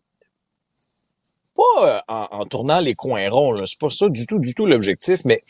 pas 1.55 1.63
euh, 1.83 1.99
en, 2.07 2.45
tournant 2.47 2.79
les 2.79 2.95
coins 2.95 3.29
ronds, 3.29 3.63
c'est 3.67 3.79
pas 3.79 3.91
ça 3.91 4.09
du 4.09 4.25
tout, 4.25 4.39
du 4.39 4.55
tout 4.55 4.65
l'objectif, 4.65 5.19
mais 5.23 5.43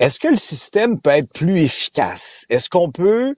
est-ce 0.00 0.18
que 0.18 0.26
le 0.26 0.36
système 0.36 1.00
peut 1.00 1.10
être 1.10 1.32
plus 1.32 1.60
efficace? 1.62 2.44
Est-ce 2.50 2.68
qu'on 2.68 2.90
peut 2.90 3.36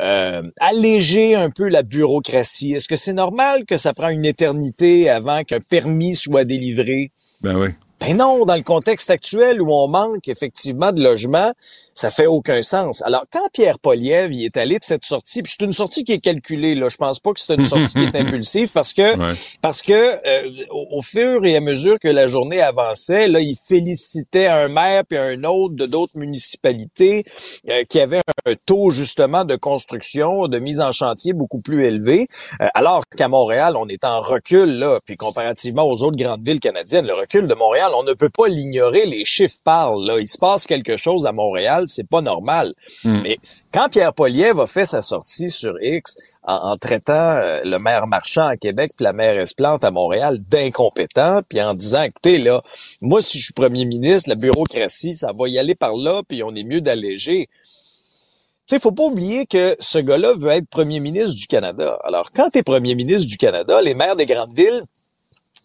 euh, 0.00 0.42
alléger 0.60 1.34
un 1.34 1.50
peu 1.50 1.68
la 1.68 1.82
bureaucratie? 1.82 2.74
Est-ce 2.74 2.86
que 2.86 2.94
c'est 2.94 3.12
normal 3.12 3.64
que 3.64 3.78
ça 3.78 3.92
prend 3.92 4.10
une 4.10 4.24
éternité 4.24 5.10
avant 5.10 5.42
qu'un 5.42 5.58
permis 5.58 6.14
soit 6.14 6.44
délivré? 6.44 7.10
Ben 7.42 7.58
oui. 7.58 7.70
Ben 8.00 8.16
non, 8.16 8.44
dans 8.44 8.56
le 8.56 8.62
contexte 8.62 9.10
actuel 9.10 9.60
où 9.62 9.72
on 9.72 9.88
manque 9.88 10.28
effectivement 10.28 10.92
de 10.92 11.02
logements, 11.02 11.52
ça 11.94 12.10
fait 12.10 12.26
aucun 12.26 12.60
sens. 12.60 13.02
Alors, 13.02 13.24
quand 13.32 13.48
Pierre 13.52 13.78
Poliev 13.78 14.32
il 14.32 14.44
est 14.44 14.56
allé 14.58 14.78
de 14.78 14.84
cette 14.84 15.04
sortie, 15.04 15.42
puis 15.42 15.54
c'est 15.56 15.64
une 15.64 15.72
sortie 15.72 16.04
qui 16.04 16.12
est 16.12 16.20
calculée, 16.20 16.74
là, 16.74 16.90
je 16.90 16.98
pense 16.98 17.20
pas 17.20 17.32
que 17.32 17.40
c'est 17.40 17.54
une 17.54 17.64
sortie 17.64 17.94
qui 17.94 18.04
est 18.04 18.14
impulsive 18.20 18.70
parce 18.72 18.92
que 18.92 19.16
parce 19.60 19.80
que 19.80 19.92
euh, 19.92 20.64
au, 20.70 21.00
fur 21.00 21.44
et 21.46 21.56
à 21.56 21.60
mesure 21.60 21.98
que 21.98 22.08
la 22.08 22.26
journée 22.26 22.60
avançait, 22.60 23.28
là, 23.28 23.40
il 23.40 23.56
félicitait 23.56 24.46
un 24.46 24.68
maire 24.68 25.04
puis 25.08 25.16
un 25.18 25.42
autre 25.44 25.74
de 25.74 25.86
d'autres 25.86 26.18
municipalités 26.18 27.24
euh, 27.70 27.84
qui 27.88 27.98
avaient 27.98 28.22
un 28.44 28.54
taux 28.66 28.90
justement 28.90 29.44
de 29.44 29.56
construction, 29.56 30.48
de 30.48 30.58
mise 30.58 30.80
en 30.80 30.92
chantier 30.92 31.32
beaucoup 31.32 31.62
plus 31.62 31.84
élevé, 31.84 32.28
euh, 32.60 32.68
alors 32.74 33.04
qu'à 33.06 33.28
Montréal, 33.28 33.74
on 33.76 33.88
est 33.88 34.04
en 34.04 34.20
recul 34.20 34.78
là, 34.78 35.00
puis 35.04 35.16
comparativement 35.16 35.88
aux 35.88 36.02
autres 36.02 36.16
grandes 36.16 36.46
villes 36.46 36.60
canadiennes, 36.60 37.06
le 37.06 37.14
recul 37.14 37.48
de 37.48 37.54
Montréal, 37.54 37.85
on 37.94 38.02
ne 38.02 38.12
peut 38.12 38.30
pas 38.30 38.48
l'ignorer, 38.48 39.06
les 39.06 39.24
chiffres 39.24 39.60
parlent 39.64 40.04
là, 40.04 40.18
il 40.18 40.28
se 40.28 40.38
passe 40.38 40.66
quelque 40.66 40.96
chose 40.96 41.26
à 41.26 41.32
Montréal 41.32 41.84
c'est 41.86 42.08
pas 42.08 42.20
normal. 42.20 42.74
Hmm. 43.04 43.20
Mais 43.22 43.38
quand 43.72 43.88
Pierre 43.88 44.12
Poliev 44.12 44.60
a 44.60 44.66
fait 44.66 44.86
sa 44.86 45.02
sortie 45.02 45.50
sur 45.50 45.74
X 45.82 46.38
en, 46.42 46.76
traitant 46.76 47.12
euh, 47.12 47.60
le 47.64 47.78
maire 47.78 48.06
Marchand 48.06 48.46
à 48.46 48.56
Québec 48.56 48.92
puis 48.96 49.04
la 49.04 49.12
maire 49.12 49.38
Esplante 49.38 49.84
à 49.84 49.90
Montréal 49.90 50.38
d'incompétents, 50.38 51.40
puis 51.48 51.60
en 51.60 51.74
disant, 51.74 52.02
écoutez, 52.02 52.38
là, 52.38 52.62
moi, 53.00 53.22
si 53.22 53.38
je 53.38 53.44
suis 53.44 53.52
premier 53.52 53.84
ministre, 53.84 54.28
la 54.28 54.36
bureaucratie, 54.36 55.14
ça 55.14 55.32
va 55.36 55.48
y 55.48 55.58
aller 55.58 55.74
par 55.74 55.96
là, 55.96 56.22
puis 56.26 56.42
on 56.42 56.54
est 56.54 56.64
mieux 56.64 56.80
d'alléger. 56.80 57.48
Tu 58.68 58.74
sais, 58.74 58.80
faut 58.80 58.92
pas 58.92 59.04
oublier 59.04 59.46
que 59.46 59.76
ce 59.78 59.98
gars-là 59.98 60.34
veut 60.34 60.50
être 60.50 60.68
premier 60.68 60.98
ministre 60.98 61.36
du 61.36 61.46
Canada. 61.46 61.98
Alors, 62.02 62.30
quand 62.34 62.48
tu 62.50 62.58
es 62.58 62.62
premier 62.62 62.96
ministre 62.96 63.28
du 63.28 63.36
Canada, 63.36 63.80
les 63.80 63.94
maires 63.94 64.16
des 64.16 64.26
grandes 64.26 64.56
villes, 64.56 64.82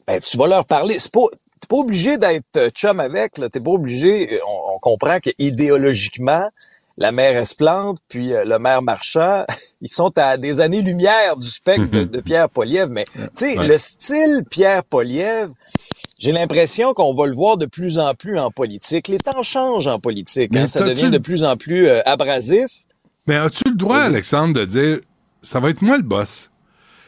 ben, 0.06 0.19
tu 0.19 0.38
vas 0.38 0.48
leur 0.48 0.65
parler. 0.65 1.00
C'est 1.00 1.12
pas, 1.12 1.26
t'es 1.62 1.67
pas 1.67 1.78
obligé 1.78 2.17
d'être 2.17 2.69
chum 2.69 3.00
avec, 3.00 3.38
là. 3.38 3.50
T'es 3.50 3.60
pas 3.60 3.71
obligé. 3.71 4.39
On, 4.74 4.80
comprend 4.80 5.19
que 5.19 5.30
idéologiquement, 5.38 6.50
la 6.97 7.12
mère 7.12 7.38
Esplante 7.38 8.00
puis 8.10 8.34
euh, 8.34 8.43
le 8.43 8.58
maire 8.60 8.82
Marchand, 8.82 9.45
ils 9.82 9.89
sont 9.89 10.12
à 10.17 10.38
des 10.38 10.60
années-lumière 10.60 11.38
du 11.38 11.47
spectre 11.47 11.86
de, 11.86 12.21
Pierre 12.21 12.50
Poliev. 12.50 12.89
Mais 12.89 13.06
tu 13.15 13.21
sais, 13.36 13.56
le 13.56 13.78
style 13.78 14.43
Pierre 14.50 14.84
Poliev, 14.84 15.50
j'ai 16.19 16.32
l'impression 16.32 16.93
qu'on 16.93 17.13
va 17.13 17.28
le 17.28 17.36
voir 17.36 17.58
de 17.58 17.65
plus 17.65 18.00
en 18.00 18.13
plus 18.15 18.38
en 18.38 18.52
politique. 18.52 19.08
Les 19.08 19.19
temps 19.19 19.43
changent 19.43 19.88
en 19.88 20.00
politique. 20.00 20.56
Hein, 20.56 20.67
ça 20.67 20.84
devient 20.84 21.10
de 21.10 21.17
plus 21.17 21.43
en 21.43 21.58
plus 21.58 21.88
euh, 21.88 22.02
abrasif. 22.06 22.69
Mais 23.28 23.36
as-tu 23.36 23.63
le 23.67 23.76
droit, 23.76 24.00
Alexandre, 24.00 24.54
de 24.54 24.65
dire 24.65 25.00
ça 25.41 25.60
va 25.60 25.69
être 25.69 25.82
moi 25.82 25.97
le 25.97 26.04
boss? 26.04 26.51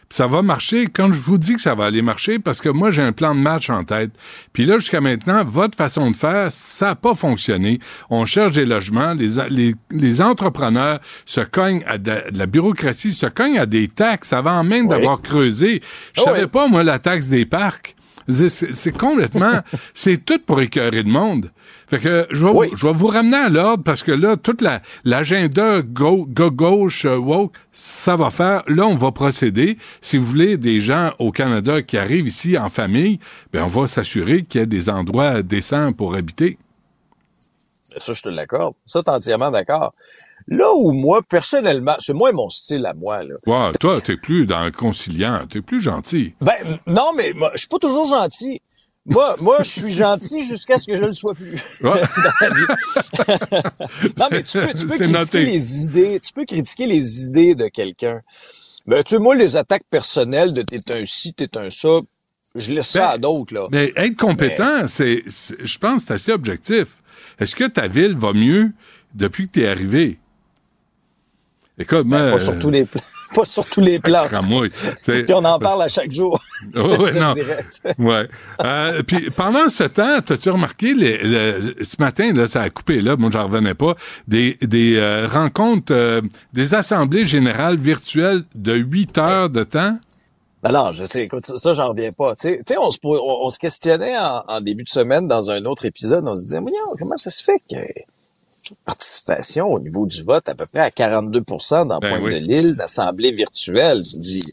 Ça 0.09 0.27
va 0.27 0.41
marcher 0.41 0.87
quand 0.87 1.11
je 1.11 1.19
vous 1.19 1.37
dis 1.37 1.55
que 1.55 1.61
ça 1.61 1.75
va 1.75 1.85
aller 1.85 2.01
marcher 2.01 2.39
parce 2.39 2.61
que 2.61 2.69
moi, 2.69 2.91
j'ai 2.91 3.01
un 3.01 3.11
plan 3.11 3.33
de 3.35 3.39
match 3.39 3.69
en 3.69 3.83
tête. 3.83 4.11
Puis 4.53 4.65
là, 4.65 4.77
jusqu'à 4.77 5.01
maintenant, 5.01 5.43
votre 5.43 5.77
façon 5.77 6.11
de 6.11 6.15
faire, 6.15 6.51
ça 6.51 6.87
n'a 6.87 6.95
pas 6.95 7.15
fonctionné. 7.15 7.79
On 8.09 8.25
cherche 8.25 8.53
des 8.53 8.65
logements, 8.65 9.13
les, 9.13 9.29
les, 9.49 9.75
les 9.91 10.21
entrepreneurs 10.21 10.99
se 11.25 11.41
cognent 11.41 11.83
à 11.87 11.97
de, 11.97 12.23
la 12.31 12.45
bureaucratie, 12.45 13.11
se 13.11 13.25
cognent 13.25 13.59
à 13.59 13.65
des 13.65 13.87
taxes 13.87 14.33
avant 14.33 14.63
même 14.63 14.87
d'avoir 14.87 15.21
creusé. 15.21 15.81
Je 16.13 16.21
oh 16.21 16.25
savais 16.25 16.47
pas, 16.47 16.67
moi, 16.67 16.83
la 16.83 16.99
taxe 16.99 17.27
des 17.27 17.45
parcs. 17.45 17.95
C'est 18.29 18.97
complètement, 18.97 19.59
c'est 19.93 20.23
tout 20.25 20.39
pour 20.39 20.61
écœurer 20.61 21.03
le 21.03 21.11
monde. 21.11 21.51
Fait 21.93 21.99
que 21.99 22.27
je 22.31 22.43
vais, 22.47 22.69
je 22.75 22.87
vais 22.87 22.93
vous 22.93 23.05
ramener 23.05 23.37
à 23.37 23.49
l'ordre 23.49 23.83
parce 23.83 24.01
que 24.01 24.11
là, 24.11 24.35
toute 24.35 24.63
l'agenda 25.03 25.83
go, 25.83 26.25
gauche 26.25 27.05
euh, 27.05 27.17
woke, 27.17 27.53
ça 27.71 28.15
va 28.15 28.31
faire. 28.31 28.63
Là, 28.65 28.87
on 28.87 28.95
va 28.95 29.11
procéder. 29.11 29.77
Si 30.01 30.17
vous 30.17 30.25
voulez 30.25 30.57
des 30.57 30.79
gens 30.79 31.11
au 31.19 31.29
Canada 31.29 31.83
qui 31.83 31.99
arrivent 31.99 32.25
ici 32.25 32.57
en 32.57 32.71
famille, 32.71 33.19
ben 33.51 33.65
on 33.65 33.67
va 33.67 33.85
s'assurer 33.85 34.41
qu'il 34.41 34.61
y 34.61 34.63
a 34.63 34.65
des 34.65 34.89
endroits 34.89 35.43
décents 35.43 35.93
pour 35.93 36.15
habiter. 36.15 36.57
Ça, 37.97 38.13
je 38.13 38.23
te 38.23 38.29
l'accorde. 38.29 38.73
Ça, 38.87 39.03
t'es 39.03 39.11
entièrement 39.11 39.51
d'accord. 39.51 39.93
Là 40.47 40.73
où 40.75 40.93
moi, 40.93 41.21
personnellement, 41.21 41.95
c'est 41.99 42.13
moins 42.13 42.31
mon 42.31 42.49
style 42.49 42.87
à 42.87 42.95
moi. 42.95 43.21
Là. 43.23 43.71
Toi, 43.79 44.01
t'es 44.01 44.17
plus 44.17 44.47
dans 44.47 44.65
le 44.65 44.71
conciliant, 44.71 45.45
t'es 45.47 45.61
plus 45.61 45.79
gentil. 45.79 46.33
Ben 46.41 46.55
non, 46.87 47.11
mais 47.15 47.33
moi, 47.33 47.51
je 47.53 47.59
suis 47.59 47.67
pas 47.67 47.77
toujours 47.77 48.05
gentil. 48.05 48.63
Moi, 49.05 49.35
moi, 49.41 49.57
je 49.63 49.69
suis 49.69 49.91
gentil 49.91 50.43
jusqu'à 50.43 50.77
ce 50.77 50.87
que 50.87 50.95
je 50.95 51.01
ne 51.01 51.07
le 51.07 51.13
sois 51.13 51.33
plus. 51.33 51.61
non, 51.83 51.91
mais 54.31 54.43
tu 54.43 54.59
peux, 54.59 54.73
tu 54.73 54.85
peux 54.85 54.97
critiquer 54.97 55.43
les 55.43 55.83
idées, 55.83 56.19
tu 56.21 56.31
peux 56.31 56.45
critiquer 56.45 56.87
les 56.87 57.25
idées 57.25 57.55
de 57.55 57.67
quelqu'un. 57.67 58.21
Mais 58.85 59.03
tu 59.03 59.15
sais, 59.15 59.19
moi, 59.19 59.35
les 59.35 59.57
attaques 59.57 59.83
personnelles 59.89 60.53
de 60.53 60.61
t'es 60.61 60.79
un 60.91 61.05
ci, 61.05 61.33
t'es 61.33 61.57
un 61.57 61.69
ça, 61.69 61.99
je 62.55 62.73
laisse 62.73 62.87
ça 62.87 63.07
ben, 63.07 63.09
à 63.09 63.17
d'autres, 63.17 63.53
là. 63.53 63.67
Mais 63.71 63.91
être 63.95 64.15
compétent, 64.15 64.87
c'est, 64.87 65.23
je 65.27 65.77
pense, 65.79 66.03
c'est 66.03 66.13
assez 66.13 66.31
objectif. 66.31 66.87
Est-ce 67.39 67.55
que 67.55 67.65
ta 67.65 67.87
ville 67.87 68.15
va 68.15 68.31
mieux 68.33 68.71
depuis 69.15 69.47
que 69.47 69.53
t'es 69.53 69.67
arrivé? 69.67 70.19
Écoute, 71.77 72.07
ben, 72.07 72.31
pas, 72.31 72.39
sur 72.39 72.59
tous 72.59 72.69
les, 72.69 72.85
pas 73.33 73.45
sur 73.45 73.65
tous 73.65 73.81
les 73.81 73.99
plans. 73.99 74.25
puis 75.01 75.33
on 75.33 75.43
en 75.43 75.57
parle 75.59 75.83
à 75.83 75.87
chaque 75.87 76.11
jour. 76.11 76.39
oui, 76.75 77.07
non. 77.15 77.33
ouais. 78.05 78.27
Euh, 78.63 79.01
puis 79.03 79.29
pendant 79.35 79.69
ce 79.69 79.85
temps, 79.85 80.17
as-tu 80.17 80.49
remarqué, 80.49 80.93
les, 80.93 81.59
ce 81.81 81.95
matin, 81.99 82.31
là, 82.33 82.47
ça 82.47 82.61
a 82.61 82.69
coupé, 82.69 83.01
là, 83.01 83.15
moi, 83.17 83.29
j'en 83.33 83.45
revenais 83.45 83.73
pas, 83.73 83.95
des, 84.27 84.57
des 84.61 84.97
euh, 84.97 85.27
rencontres, 85.27 85.93
euh, 85.93 86.21
des 86.53 86.75
assemblées 86.75 87.25
générales 87.25 87.77
virtuelles 87.77 88.43
de 88.53 88.73
huit 88.73 89.17
heures 89.17 89.49
de 89.49 89.63
temps? 89.63 89.97
Alors, 90.65 90.93
je 90.93 91.03
sais, 91.03 91.23
écoute, 91.23 91.45
ça, 91.45 91.73
j'en 91.73 91.89
reviens 91.89 92.11
pas. 92.11 92.35
Tu 92.35 92.57
sais, 92.65 92.77
on 92.77 92.89
se, 92.89 92.97
on, 93.03 93.49
se 93.49 93.59
questionnait 93.59 94.15
en, 94.17 94.61
début 94.61 94.83
de 94.83 94.89
semaine 94.89 95.27
dans 95.27 95.51
un 95.51 95.65
autre 95.65 95.85
épisode, 95.85 96.25
on 96.25 96.35
se 96.35 96.43
disait, 96.43 96.59
comment 96.99 97.17
ça 97.17 97.29
se 97.29 97.43
fait 97.43 97.61
que 97.69 97.75
participation 98.85 99.71
au 99.71 99.79
niveau 99.79 100.05
du 100.05 100.23
vote 100.23 100.47
à 100.49 100.55
peu 100.55 100.65
près 100.65 100.79
à 100.79 100.89
42% 100.89 101.87
dans 101.87 101.99
Ben 101.99 102.09
Pointe 102.09 102.23
oui. 102.23 102.33
de 102.33 102.37
l'île, 102.37 102.75
l'Assemblée 102.77 103.31
virtuelle. 103.31 104.01
Dis, 104.01 104.43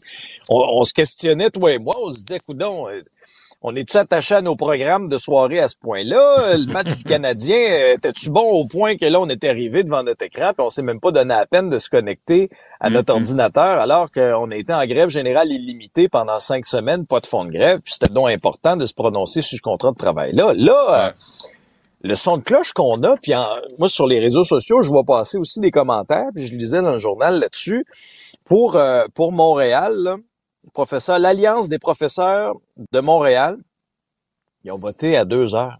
on, 0.49 0.57
on 0.57 0.83
se 0.83 0.93
questionnait, 0.93 1.49
toi 1.49 1.73
et 1.73 1.79
moi, 1.79 1.95
on 2.01 2.13
se 2.13 2.19
disait, 2.19 2.39
coudon, 2.39 2.87
euh, 2.89 3.01
on 3.63 3.75
est-tu 3.75 3.95
attaché 3.97 4.33
à 4.33 4.41
nos 4.41 4.55
programmes 4.55 5.07
de 5.07 5.17
soirée 5.17 5.59
à 5.59 5.67
ce 5.67 5.75
point-là? 5.77 6.57
Le 6.57 6.65
match 6.73 6.97
du 6.97 7.03
Canadien, 7.05 7.57
euh, 7.57 7.93
était-tu 7.93 8.31
bon 8.31 8.41
au 8.41 8.65
point 8.65 8.97
que 8.97 9.05
là, 9.05 9.21
on 9.21 9.29
était 9.29 9.49
arrivé 9.49 9.83
devant 9.83 10.01
notre 10.01 10.23
écran, 10.23 10.51
puis 10.53 10.65
on 10.65 10.69
s'est 10.69 10.81
même 10.81 10.99
pas 10.99 11.11
donné 11.11 11.35
la 11.35 11.45
peine 11.45 11.69
de 11.69 11.77
se 11.77 11.87
connecter 11.87 12.49
à 12.79 12.89
notre 12.89 13.13
ordinateur, 13.13 13.79
alors 13.79 14.09
qu'on 14.11 14.49
a 14.49 14.55
été 14.55 14.73
en 14.73 14.83
grève 14.87 15.09
générale 15.09 15.51
illimitée 15.51 16.09
pendant 16.09 16.39
cinq 16.39 16.65
semaines, 16.65 17.05
pas 17.05 17.19
de 17.19 17.27
fond 17.27 17.45
de 17.45 17.51
grève, 17.51 17.81
puis 17.81 17.93
c'était 17.93 18.11
donc 18.11 18.29
important 18.29 18.77
de 18.77 18.87
se 18.87 18.95
prononcer 18.95 19.41
sur 19.41 19.57
ce 19.57 19.61
contrat 19.61 19.91
de 19.91 19.97
travail-là. 19.97 20.53
Là, 20.55 21.07
euh, 21.07 21.11
le 22.03 22.15
son 22.15 22.37
de 22.37 22.43
cloche 22.43 22.73
qu'on 22.73 23.01
a, 23.03 23.15
puis 23.17 23.35
en- 23.35 23.47
moi 23.77 23.87
sur 23.87 24.07
les 24.07 24.19
réseaux 24.19 24.43
sociaux, 24.43 24.81
je 24.81 24.89
vois 24.89 25.03
passer 25.03 25.37
aussi 25.37 25.59
des 25.59 25.71
commentaires, 25.71 26.27
puis 26.33 26.45
je 26.47 26.55
lisais 26.55 26.81
dans 26.81 26.91
le 26.93 26.99
journal 26.99 27.39
là-dessus. 27.39 27.85
Pour 28.45 28.75
euh, 28.75 29.05
pour 29.13 29.31
Montréal, 29.31 29.95
là, 29.97 30.17
professeur, 30.73 31.19
l'Alliance 31.19 31.69
des 31.69 31.79
professeurs 31.79 32.53
de 32.91 32.99
Montréal, 32.99 33.57
ils 34.63 34.71
ont 34.71 34.77
voté 34.77 35.15
à 35.17 35.25
deux 35.25 35.55
heures. 35.55 35.77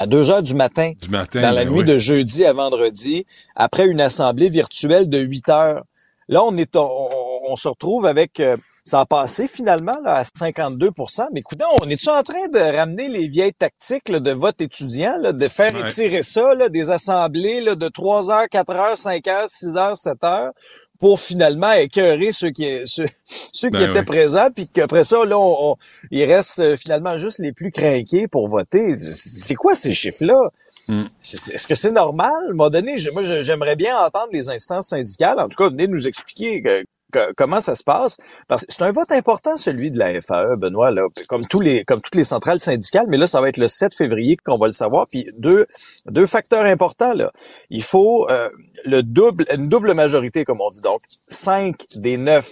À 0.00 0.06
deux 0.06 0.30
heures 0.30 0.42
du 0.44 0.54
matin, 0.54 0.92
Du 1.00 1.08
matin. 1.08 1.42
dans 1.42 1.50
la 1.50 1.64
ben 1.64 1.72
nuit 1.72 1.80
oui. 1.80 1.84
de 1.86 1.98
jeudi 1.98 2.44
à 2.44 2.52
vendredi, 2.52 3.26
après 3.56 3.86
une 3.88 4.00
assemblée 4.00 4.48
virtuelle 4.48 5.08
de 5.08 5.18
8 5.18 5.48
heures. 5.48 5.82
Là, 6.28 6.44
on 6.44 6.56
est, 6.56 6.76
on, 6.76 7.08
on 7.48 7.56
se 7.56 7.68
retrouve 7.68 8.06
avec, 8.06 8.40
euh, 8.40 8.56
ça 8.84 9.00
a 9.00 9.06
passé 9.06 9.46
finalement 9.48 9.98
là, 10.04 10.16
à 10.16 10.22
52% 10.24 11.26
Mais 11.32 11.40
écoutez, 11.40 11.64
on 11.82 11.88
est-tu 11.88 12.08
en 12.08 12.22
train 12.22 12.48
de 12.48 12.76
ramener 12.76 13.08
les 13.08 13.28
vieilles 13.28 13.52
tactiques 13.54 14.08
là, 14.08 14.20
de 14.20 14.30
vote 14.32 14.60
étudiant, 14.60 15.16
là, 15.18 15.32
de 15.32 15.46
faire 15.48 15.74
Ouais. 15.74 15.82
étirer 15.88 16.22
ça, 16.22 16.54
là, 16.54 16.68
des 16.68 16.90
assemblées 16.90 17.60
là, 17.60 17.74
de 17.74 17.88
3 17.88 18.30
heures, 18.30 18.48
4 18.50 18.70
heures, 18.72 18.96
5 18.96 19.26
heures, 19.28 19.48
6 19.48 19.76
heures, 19.76 19.96
7 19.96 20.22
heures, 20.24 20.52
pour 21.00 21.20
finalement 21.20 21.70
écœurer 21.72 22.32
ceux 22.32 22.50
qui, 22.50 22.80
ceux, 22.84 23.06
ceux 23.52 23.68
qui 23.68 23.78
Ben 23.78 23.90
étaient 23.90 24.00
oui. 24.00 24.04
présents, 24.04 24.48
puis 24.54 24.66
qu'après 24.68 25.04
ça, 25.04 25.24
là, 25.24 25.38
on, 25.38 25.72
on- 25.72 25.76
il 26.10 26.24
reste 26.24 26.58
euh, 26.58 26.76
finalement 26.76 27.16
juste 27.16 27.38
les 27.38 27.52
plus 27.52 27.70
craqués 27.70 28.26
pour 28.26 28.48
voter. 28.48 28.96
C'est 28.96 29.54
quoi 29.54 29.74
ces 29.74 29.92
chiffres-là? 29.92 30.40
Mm. 30.88 31.02
C'est- 31.20 31.36
c'est- 31.36 31.54
Est-ce 31.54 31.66
que 31.68 31.76
c'est 31.76 31.92
normal? 31.92 32.32
À 32.32 32.48
un 32.48 32.54
moment 32.54 32.70
donné, 32.70 32.96
moi, 33.12 33.22
j'aimerais 33.22 33.76
bien 33.76 33.96
entendre 33.96 34.30
les 34.32 34.48
instances 34.50 34.88
syndicales. 34.88 35.38
En 35.38 35.48
tout 35.48 35.56
cas, 35.62 35.68
venez 35.68 35.86
nous 35.86 36.08
expliquer 36.08 36.62
que- 36.62 36.84
que- 37.12 37.32
comment 37.34 37.60
ça 37.60 37.74
se 37.74 37.82
passe? 37.84 38.16
Parce 38.46 38.64
que 38.64 38.72
c'est 38.72 38.82
un 38.82 38.92
vote 38.92 39.10
important, 39.12 39.56
celui 39.56 39.90
de 39.90 39.98
la 39.98 40.20
FAE, 40.20 40.56
Benoît, 40.56 40.90
là, 40.90 41.06
comme 41.28 41.44
tous 41.46 41.60
les, 41.60 41.84
comme 41.84 42.00
toutes 42.00 42.14
les 42.14 42.24
centrales 42.24 42.60
syndicales. 42.60 43.06
Mais 43.08 43.16
là, 43.16 43.26
ça 43.26 43.40
va 43.40 43.48
être 43.48 43.56
le 43.56 43.68
7 43.68 43.94
février 43.94 44.36
qu'on 44.36 44.58
va 44.58 44.66
le 44.66 44.72
savoir. 44.72 45.06
Puis 45.06 45.28
deux, 45.38 45.66
deux 46.06 46.26
facteurs 46.26 46.64
importants, 46.64 47.14
là. 47.14 47.32
Il 47.70 47.82
faut 47.82 48.28
euh, 48.30 48.50
le 48.84 49.02
double, 49.02 49.44
une 49.54 49.68
double 49.68 49.94
majorité, 49.94 50.44
comme 50.44 50.60
on 50.60 50.70
dit. 50.70 50.80
Donc, 50.80 51.00
cinq 51.28 51.86
des 51.96 52.16
neuf 52.16 52.50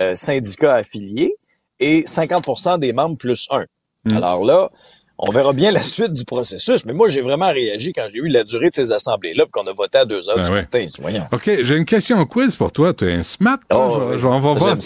euh, 0.00 0.14
syndicats 0.14 0.74
affiliés 0.74 1.36
et 1.80 2.02
50% 2.02 2.78
des 2.78 2.92
membres 2.92 3.16
plus 3.16 3.46
un. 3.50 3.64
Mm. 4.04 4.16
Alors 4.16 4.44
là, 4.44 4.70
on 5.18 5.30
verra 5.32 5.52
bien 5.54 5.70
la 5.70 5.82
suite 5.82 6.12
du 6.12 6.24
processus. 6.24 6.84
Mais 6.84 6.92
moi, 6.92 7.08
j'ai 7.08 7.22
vraiment 7.22 7.50
réagi 7.50 7.92
quand 7.92 8.06
j'ai 8.10 8.18
eu 8.18 8.28
la 8.28 8.44
durée 8.44 8.68
de 8.70 8.74
ces 8.74 8.92
assemblées-là, 8.92 9.44
qu'on 9.50 9.66
a 9.66 9.72
voté 9.72 9.98
à 9.98 10.04
deux 10.04 10.28
heures 10.28 10.36
Ben 10.36 10.44
du 10.44 10.50
ouais. 10.50 10.60
matin. 10.60 10.84
Voyons. 11.00 11.24
OK, 11.32 11.50
j'ai 11.62 11.76
une 11.76 11.84
question 11.86 12.24
quiz 12.26 12.54
pour 12.56 12.70
toi. 12.72 12.92
Tu 12.92 13.08
es 13.08 13.12
un 13.14 13.22
smart. 13.22 13.58
Oh, 13.72 14.10
je, 14.12 14.18
je- 14.18 14.26
on 14.26 14.40
va 14.40 14.52
voir. 14.54 14.76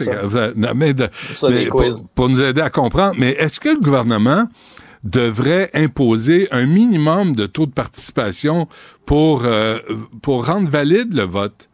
non, 0.57 0.69
mais 0.75 0.95
de- 0.95 1.09
ça, 1.35 1.49
mais 1.51 1.65
des 1.65 1.67
pour, 1.67 1.81
quiz. 1.83 2.05
pour 2.15 2.29
nous 2.29 2.41
aider 2.43 2.61
à 2.61 2.71
comprendre. 2.71 3.15
Mais 3.19 3.31
est-ce 3.31 3.59
que 3.59 3.71
le 3.71 3.81
gouvernement 3.81 4.47
devrait 5.03 5.71
imposer 5.75 6.47
un 6.51 6.67
minimum 6.67 7.35
de 7.35 7.47
taux 7.47 7.67
de 7.67 7.73
participation 7.73 8.69
pour, 9.07 9.45
euh, 9.45 9.79
pour 10.23 10.47
rendre 10.47 10.69
valide 10.69 11.15
le 11.15 11.25
vote? 11.25 11.69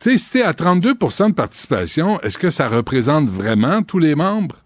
Tu 0.00 0.12
sais, 0.12 0.18
si 0.18 0.32
t'es 0.32 0.42
à 0.42 0.52
32% 0.54 1.28
de 1.28 1.34
participation, 1.34 2.18
est-ce 2.22 2.38
que 2.38 2.48
ça 2.50 2.68
représente 2.68 3.28
vraiment 3.28 3.82
tous 3.82 3.98
les 3.98 4.14
membres? 4.14 4.56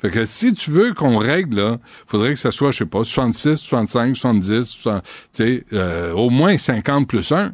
Fait 0.00 0.10
que 0.10 0.24
si 0.26 0.52
tu 0.54 0.70
veux 0.70 0.92
qu'on 0.92 1.16
règle, 1.18 1.56
là, 1.56 1.78
faudrait 2.06 2.34
que 2.34 2.38
ça 2.38 2.50
soit, 2.50 2.70
je 2.70 2.78
sais 2.78 2.86
pas, 2.86 3.02
66, 3.02 3.56
65, 3.56 4.16
70, 4.16 4.62
60, 4.64 5.02
tu 5.02 5.10
sais, 5.32 5.64
euh, 5.72 6.12
au 6.12 6.28
moins 6.30 6.58
50 6.58 7.08
plus 7.08 7.32
1. 7.32 7.52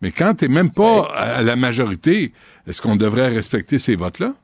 Mais 0.00 0.10
quand 0.12 0.34
t'es 0.34 0.48
même 0.48 0.70
pas 0.70 1.10
à 1.14 1.42
la 1.42 1.56
majorité, 1.56 2.32
est-ce 2.66 2.80
qu'on 2.82 2.96
devrait 2.96 3.28
respecter 3.28 3.78
ces 3.78 3.96
votes-là? 3.96 4.34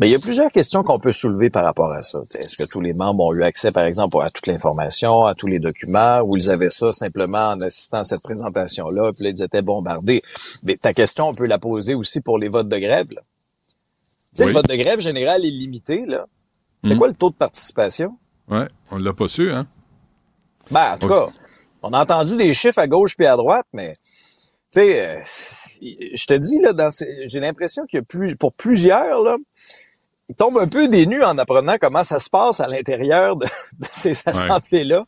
Mais 0.00 0.08
il 0.08 0.12
y 0.12 0.14
a 0.14 0.18
plusieurs 0.18 0.50
questions 0.50 0.82
qu'on 0.82 0.98
peut 0.98 1.12
soulever 1.12 1.50
par 1.50 1.62
rapport 1.62 1.92
à 1.92 2.00
ça. 2.02 2.20
Est-ce 2.38 2.56
que 2.56 2.66
tous 2.68 2.80
les 2.80 2.94
membres 2.94 3.22
ont 3.22 3.34
eu 3.34 3.42
accès, 3.42 3.70
par 3.70 3.84
exemple, 3.84 4.16
à 4.22 4.30
toute 4.30 4.46
l'information, 4.46 5.26
à 5.26 5.34
tous 5.34 5.46
les 5.46 5.58
documents, 5.58 6.20
ou 6.22 6.36
ils 6.38 6.48
avaient 6.48 6.70
ça 6.70 6.92
simplement 6.94 7.50
en 7.50 7.60
assistant 7.60 7.98
à 7.98 8.04
cette 8.04 8.22
présentation-là, 8.22 9.12
puis 9.14 9.24
là, 9.24 9.30
ils 9.36 9.42
étaient 9.42 9.60
bombardés? 9.62 10.22
Mais 10.64 10.76
ta 10.78 10.94
question, 10.94 11.28
on 11.28 11.34
peut 11.34 11.46
la 11.46 11.58
poser 11.58 11.94
aussi 11.94 12.20
pour 12.22 12.38
les 12.38 12.48
votes 12.48 12.68
de 12.68 12.78
grève. 12.78 13.08
là. 13.12 13.20
Tu 14.34 14.36
sais, 14.36 14.44
Oui. 14.44 14.48
le 14.48 14.54
vote 14.54 14.68
de 14.68 14.76
grève 14.76 15.00
général 15.00 15.44
illimité, 15.44 16.06
là, 16.06 16.26
c'était 16.82 16.94
Mhm. 16.94 16.98
quoi 16.98 17.08
le 17.08 17.14
taux 17.14 17.30
de 17.30 17.34
participation? 17.34 18.16
Ouais, 18.48 18.68
on 18.90 18.98
l'a 18.98 19.12
pas 19.12 19.28
su, 19.28 19.52
hein? 19.52 19.64
Ben, 20.70 20.94
en 20.94 20.98
tout 20.98 21.08
cas, 21.08 21.26
on 21.82 21.92
a 21.92 22.02
entendu 22.02 22.36
des 22.36 22.52
chiffres 22.52 22.78
à 22.78 22.86
gauche 22.86 23.16
puis 23.16 23.26
à 23.26 23.36
droite, 23.36 23.66
mais 23.72 23.92
tu 24.72 24.80
sais, 24.80 25.08
euh, 25.08 25.20
je 25.22 26.26
te 26.26 26.34
dis 26.34 26.60
là, 26.60 26.72
dans 26.72 26.90
ces- 26.90 27.26
j'ai 27.26 27.40
l'impression 27.40 27.84
qu'il 27.86 27.98
y 27.98 28.00
a 28.00 28.04
plus, 28.04 28.36
pour 28.36 28.52
plusieurs 28.52 29.22
là, 29.22 29.36
ils 30.28 30.34
tombent 30.36 30.58
un 30.58 30.68
peu 30.68 30.86
des 30.86 31.06
nues 31.06 31.24
en 31.24 31.36
apprenant 31.38 31.76
comment 31.80 32.04
ça 32.04 32.20
se 32.20 32.30
passe 32.30 32.60
à 32.60 32.68
l'intérieur 32.68 33.34
de, 33.36 33.46
de 33.46 33.86
ces 33.90 34.14
assemblées 34.26 34.84
là. 34.84 35.04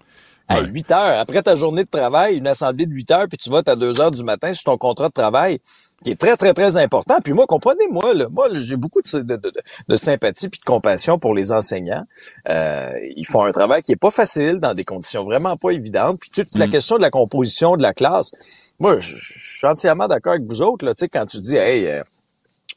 À 0.48 0.61
Ouais. 0.61 0.66
8 0.66 0.90
heures, 0.90 1.18
après 1.20 1.42
ta 1.42 1.55
journée 1.55 1.85
de 1.85 1.88
travail, 1.88 2.37
une 2.37 2.46
assemblée 2.48 2.85
de 2.87 2.92
8 2.92 3.11
heures, 3.12 3.26
puis 3.28 3.38
tu 3.38 3.48
votes 3.48 3.68
à 3.68 3.76
2 3.76 4.00
heures 4.00 4.11
du 4.11 4.22
matin 4.24 4.52
sur 4.52 4.64
ton 4.64 4.76
contrat 4.76 5.09
de 5.09 5.12
travail, 5.12 5.61
qui 6.05 6.11
est 6.11 6.20
très, 6.20 6.37
très, 6.37 6.52
très 6.52 6.76
important. 6.76 7.18
Puis 7.22 7.33
moi, 7.33 7.46
comprenez-moi, 7.46 8.12
là, 8.14 8.26
moi, 8.31 8.48
j'ai 8.55 8.76
beaucoup 8.76 9.00
de, 9.00 9.18
de, 9.22 9.37
de, 9.37 9.52
de 9.88 9.96
sympathie 9.96 10.48
puis 10.48 10.59
de 10.59 10.64
compassion 10.64 11.18
pour 11.18 11.33
les 11.35 11.52
enseignants. 11.52 12.05
Euh, 12.48 12.90
ils 13.16 13.24
font 13.26 13.44
un 13.44 13.52
travail 13.52 13.83
qui 13.83 13.92
est 13.92 13.96
pas 13.96 14.11
facile, 14.11 14.59
dans 14.59 14.74
des 14.74 14.85
conditions 14.85 15.24
vraiment 15.24 15.57
pas 15.57 15.70
évidentes. 15.70 16.18
Puis 16.20 16.31
toute 16.31 16.55
la 16.57 16.66
Mm. 16.66 16.70
question 16.70 16.96
de 16.96 17.02
la 17.02 17.11
composition 17.11 17.76
de 17.76 17.83
la 17.83 17.94
classe, 17.94 18.31
moi, 18.81 18.98
je 18.98 19.14
je 19.16 19.59
suis 19.59 19.66
entièrement 19.66 20.09
d'accord 20.09 20.33
avec 20.33 20.44
vous 20.46 20.61
autres, 20.62 20.85
là, 20.85 20.94
tu 20.94 21.02
sais, 21.05 21.09
quand 21.09 21.24
tu 21.26 21.38
dis, 21.38 21.57
hey, 21.57 21.87
euh, 21.87 22.00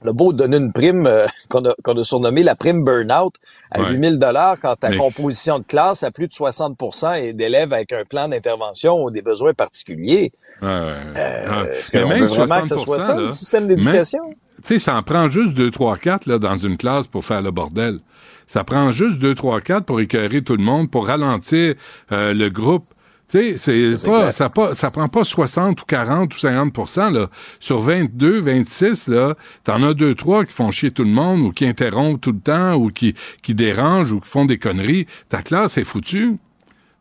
le 0.03 0.11
beau 0.13 0.33
de 0.33 0.37
donner 0.37 0.57
une 0.57 0.71
prime 0.73 1.07
euh, 1.07 1.25
qu'on 1.49 1.65
a, 1.65 1.73
qu'on 1.83 1.97
a 1.97 2.03
surnommée 2.03 2.43
la 2.43 2.55
prime 2.55 2.83
burn-out 2.83 3.33
à 3.71 3.81
Ouais. 3.81 3.91
8000 3.91 4.19
dollars 4.19 4.57
quand 4.61 4.75
ta 4.75 4.89
Mais- 4.89 4.97
composition 4.97 5.59
de 5.59 5.63
classe 5.63 6.03
a 6.03 6.11
plus 6.11 6.27
de 6.27 6.31
60% 6.33 7.13
et 7.23 7.33
d'élèves 7.33 7.71
avec 7.73 7.91
un 7.93 8.03
plan 8.03 8.27
d'intervention 8.27 9.03
ou 9.03 9.09
des 9.11 9.21
besoins 9.21 9.53
particuliers. 9.53 10.31
Ouais, 10.61 10.67
ouais. 10.67 10.73
Euh, 11.17 11.45
Ah. 11.47 11.63
Est-ce 11.71 11.91
qu'on 11.91 12.07
même 12.07 12.25
vraiment 12.25 12.61
que 12.61 12.67
ce 12.67 12.77
soit 12.77 12.97
60%, 12.97 12.99
ça, 12.99 13.15
là, 13.15 13.21
le 13.21 13.29
système 13.29 13.67
d'éducation? 13.67 14.19
Tu 14.63 14.67
sais, 14.73 14.79
ça 14.79 14.95
en 14.97 15.01
prend 15.01 15.27
juste 15.29 15.53
2, 15.53 15.69
3, 15.71 15.97
4 15.97 16.25
là, 16.25 16.39
dans 16.39 16.57
une 16.57 16.77
classe 16.77 17.07
pour 17.07 17.23
faire 17.23 17.41
le 17.41 17.51
bordel. 17.51 17.99
Ça 18.47 18.63
prend 18.63 18.91
juste 18.91 19.19
2, 19.19 19.35
3, 19.35 19.59
4 19.61 19.85
pour 19.85 19.99
écœurer 20.01 20.41
tout 20.43 20.55
le 20.55 20.63
monde, 20.63 20.89
pour 20.89 21.07
ralentir 21.07 21.75
euh, 22.11 22.33
le 22.33 22.49
groupe. 22.49 22.85
Tu 23.27 23.57
sais, 23.57 23.97
c'est 23.97 24.07
pas, 24.07 24.31
ça, 24.31 24.49
pas, 24.49 24.73
ça 24.75 24.91
prend 24.91 25.07
pas 25.07 25.23
60 25.23 25.81
ou 25.81 25.85
40 25.85 26.33
ou 26.33 26.37
50% 26.37 27.11
là. 27.11 27.27
Sur 27.59 27.81
22, 27.81 28.39
26, 28.39 29.07
là, 29.07 29.35
t'en 29.63 29.81
as 29.81 29.93
deux, 29.95 30.13
trois 30.13 30.45
qui 30.45 30.53
font 30.53 30.69
chier 30.69 30.91
tout 30.91 31.03
le 31.03 31.09
monde 31.09 31.41
ou 31.41 31.51
qui 31.51 31.65
interrompent 31.65 32.21
tout 32.21 32.33
le 32.33 32.39
temps 32.39 32.75
ou 32.75 32.89
qui, 32.89 33.15
qui 33.41 33.55
dérangent 33.55 34.11
ou 34.11 34.19
qui 34.19 34.29
font 34.29 34.45
des 34.45 34.59
conneries. 34.59 35.07
Ta 35.29 35.41
classe 35.41 35.77
est 35.77 35.85
foutue. 35.85 36.37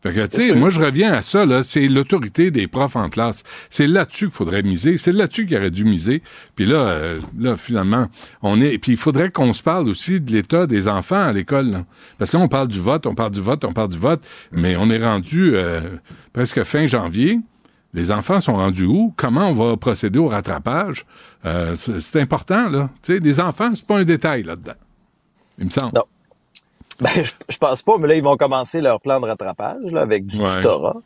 Fait 0.05 0.13
que, 0.13 0.27
tu 0.27 0.39
sais, 0.39 0.55
moi, 0.55 0.69
je 0.69 0.79
reviens 0.79 1.15
à 1.15 1.23
ça, 1.23 1.47
là, 1.47 1.63
c'est 1.63 1.89
l'autorité 1.89 2.51
des 2.51 2.67
profs 2.67 2.95
en 2.95 3.09
classe. 3.09 3.43
C'est 3.71 3.87
là-dessus 3.87 4.27
qu'il 4.27 4.35
faudrait 4.35 4.63
miser. 4.63 4.99
C'est 4.99 5.13
là-dessus 5.13 5.47
qu'il 5.47 5.57
aurait 5.57 5.71
dû 5.71 5.87
miser. 5.87 6.23
Puis 6.57 6.67
là, 6.67 6.77
euh, 6.77 7.21
là, 7.39 7.57
finalement, 7.57 8.09
on 8.43 8.61
est... 8.61 8.77
Puis 8.77 8.93
il 8.93 8.99
faudrait 8.99 9.31
qu'on 9.31 9.55
se 9.55 9.63
parle 9.63 9.89
aussi 9.89 10.21
de 10.21 10.31
l'état 10.31 10.67
des 10.67 10.89
enfants 10.89 11.23
à 11.23 11.33
l'école, 11.33 11.71
là. 11.71 11.87
Parce 12.19 12.33
que 12.33 12.37
là, 12.37 12.45
on 12.45 12.49
parle 12.49 12.69
du 12.69 12.81
vote, 12.81 13.07
on 13.07 13.15
parle 13.15 13.31
du 13.31 13.41
vote, 13.41 13.65
on 13.65 13.73
parle 13.73 13.89
du 13.89 13.99
vote, 13.99 14.21
mais 14.53 14.77
on 14.77 14.91
est 14.91 15.03
rendu 15.03 15.57
euh, 15.57 15.81
presque 16.35 16.63
fin 16.65 16.87
janvier. 16.87 17.41
Les 17.95 18.11
enfants 18.11 18.43
sont 18.43 18.57
rendus 18.57 18.85
où? 18.85 19.15
Comment 19.17 19.49
on 19.49 19.55
va 19.55 19.79
procéder 19.79 20.19
au 20.19 20.29
rattrapage? 20.29 21.07
Euh, 21.47 21.75
c'est 21.77 22.01
c'est 22.01 22.21
important, 22.21 22.69
là. 22.69 22.91
Tu 23.03 23.15
sais, 23.15 23.21
les 23.21 23.41
enfants, 23.41 23.71
c'est 23.75 23.87
pas 23.87 24.01
un 24.01 24.05
détail 24.05 24.43
là-dedans. 24.43 24.75
Il 25.59 25.65
me 25.65 25.71
semble. 25.71 25.95
Non. 25.95 26.05
Ben, 27.01 27.11
je, 27.25 27.33
je 27.49 27.59
pense 27.59 27.83
pas, 27.83 27.99
mais 27.99 28.09
là, 28.09 28.15
ils 28.15 28.23
vont 28.23 28.37
commencer 28.37 28.81
leur 28.81 29.01
plan 29.01 29.21
de 29.21 29.27
rattrapage 29.27 29.91
là, 29.91 30.03
avec 30.03 30.27
du 30.27 30.39
Ouais. 30.41 30.55
tutorat. 30.57 30.97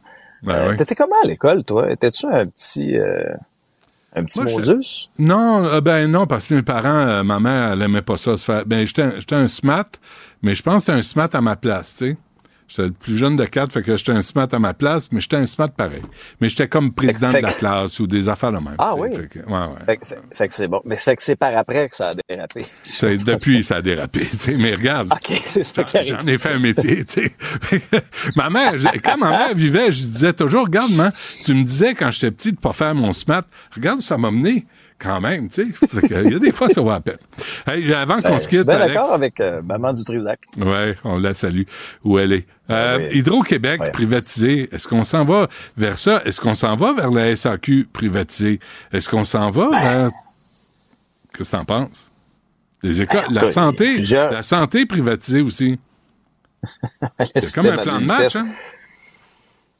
Ben 0.42 0.54
Euh. 0.54 0.76
T'étais 0.76 0.94
comment 0.94 1.16
à 1.22 1.26
l'école, 1.26 1.64
toi? 1.64 1.90
Étais-tu 1.90 2.26
un 2.26 2.46
petit 2.46 2.96
euh, 2.98 3.34
un 4.14 4.24
petit 4.24 4.40
Moi, 4.40 4.48
je-? 4.60 5.08
Non, 5.18 5.64
euh, 5.64 5.80
ben 5.80 6.06
non, 6.10 6.26
parce 6.26 6.48
que 6.48 6.54
mes 6.54 6.62
parents, 6.62 6.88
euh, 7.08 7.22
ma 7.22 7.40
mère, 7.40 7.72
elle 7.72 7.82
aimait 7.82 8.02
pas 8.02 8.16
ça 8.16 8.36
se 8.36 8.44
faire. 8.44 8.64
Ben, 8.66 8.86
j'étais 8.86 9.02
un- 9.02 9.14
j'étais 9.18 9.36
un 9.36 9.48
SMAT, 9.48 9.86
mais 10.42 10.54
je 10.54 10.62
pense 10.62 10.74
que 10.76 10.80
c'était 10.92 10.98
un 10.98 11.02
SMAT 11.02 11.28
à 11.34 11.40
ma 11.40 11.56
place, 11.56 11.96
tu 11.96 12.10
sais. 12.12 12.16
J'étais 12.68 12.82
le 12.82 12.92
plus 12.92 13.16
jeune 13.16 13.34
de 13.36 13.46
quatre, 13.46 13.72
fait 13.72 13.80
que 13.82 13.96
j'étais 13.96 14.12
un 14.12 14.20
smart 14.20 14.46
à 14.52 14.58
ma 14.58 14.74
place, 14.74 15.10
mais 15.10 15.20
j'étais 15.20 15.36
un 15.36 15.46
smart 15.46 15.70
pareil. 15.70 16.02
Mais 16.40 16.50
j'étais 16.50 16.68
comme 16.68 16.92
président 16.92 17.28
Fait 17.28 17.40
de 17.40 17.46
que- 17.46 17.50
la 17.50 17.52
classe 17.56 17.98
ou 17.98 18.06
des 18.06 18.28
affaires 18.28 18.52
de 18.52 18.58
même. 18.58 18.74
Ah 18.76 18.94
oui? 18.94 19.08
Fait 19.16 19.26
que, 19.26 19.38
ouais, 19.38 19.44
ouais. 19.52 19.84
Fait, 19.86 19.96
que- 19.96 20.06
fait- 20.34 20.48
que 20.48 20.54
c'est 20.54 20.68
bon. 20.68 20.80
Mais 20.84 20.96
fait 20.96 21.16
que 21.16 21.22
c'est 21.22 21.36
par 21.36 21.56
après 21.56 21.88
que 21.88 21.96
ça 21.96 22.10
a 22.10 22.12
dérapé. 22.28 22.60
C'est- 22.62 23.16
depuis, 23.24 23.64
ça 23.64 23.76
a 23.76 23.80
dérapé, 23.82 24.26
tu 24.26 24.36
sais. 24.36 24.56
Mais 24.58 24.74
regarde. 24.74 25.08
OK, 25.10 25.18
c'est 25.44 25.64
ça 25.64 25.82
qui. 25.82 26.02
J'en 26.02 26.18
ai 26.26 26.36
fait 26.36 26.52
un 26.52 26.58
métier, 26.58 27.04
tu 27.06 27.22
sais. 27.22 27.82
ma 28.36 28.50
mère, 28.50 28.74
quand 29.02 29.16
ma 29.16 29.30
mère 29.30 29.54
vivait, 29.54 29.90
je 29.90 30.02
disais 30.04 30.32
toujours, 30.34 30.64
regarde, 30.66 30.92
man, 30.92 31.10
tu 31.46 31.54
me 31.54 31.64
disais 31.64 31.94
quand 31.94 32.10
j'étais 32.10 32.30
petit 32.30 32.52
de 32.52 32.58
pas 32.58 32.74
faire 32.74 32.94
mon 32.94 33.12
SMAT, 33.12 33.44
regarde 33.74 33.98
où 34.00 34.02
ça 34.02 34.18
m'a 34.18 34.30
mené. 34.30 34.66
Quand 35.00 35.20
même, 35.20 35.48
tu 35.48 35.64
sais. 35.64 36.00
Il 36.24 36.30
y 36.32 36.34
a 36.34 36.38
des 36.40 36.50
fois, 36.50 36.68
ça 36.68 36.82
va 36.82 36.94
à 36.94 37.00
peine. 37.00 37.18
Hey, 37.68 37.92
avant 37.94 38.16
qu'on 38.16 38.30
Ben, 38.30 38.38
se 38.40 38.44
je 38.44 38.48
suis 38.48 38.58
quitte, 38.58 38.68
Alex. 38.68 38.94
d'accord 38.94 39.12
avec 39.12 39.38
euh, 39.38 39.62
Maman 39.62 39.92
du 39.92 40.04
Trisac. 40.04 40.40
Ouais, 40.58 40.92
on 41.04 41.18
la 41.20 41.34
salue 41.34 41.62
où 42.02 42.18
elle 42.18 42.32
est. 42.32 42.46
Euh, 42.70 42.98
Oui. 42.98 43.18
Hydro-Québec 43.18 43.80
privatisé, 43.92 44.68
est-ce 44.72 44.88
qu'on 44.88 45.04
s'en 45.04 45.24
va 45.24 45.46
vers 45.76 45.96
ça? 45.98 46.20
Est-ce 46.24 46.40
qu'on 46.40 46.56
s'en 46.56 46.74
va 46.76 46.92
vers 46.94 47.10
la 47.12 47.34
SAQ 47.36 47.88
privatisée? 47.92 48.58
Est-ce 48.92 49.08
qu'on 49.08 49.22
s'en 49.22 49.50
va 49.50 49.70
vers... 49.70 50.10
Qu'est-ce 51.32 51.50
que 51.52 51.56
t'en 51.56 51.64
penses? 51.64 52.10
Les 52.82 53.00
écoles, 53.00 53.22
Ben, 53.28 53.34
la 53.34 53.40
cas, 53.42 53.52
santé, 53.52 53.94
plusieurs- 53.94 54.32
la 54.32 54.42
santé 54.42 54.84
privatisée 54.84 55.42
aussi. 55.42 55.78
C'est 57.36 57.54
comme 57.54 57.66
un 57.66 57.78
plan 57.78 58.00
de 58.00 58.06
match, 58.06 58.34
hein? 58.34 58.48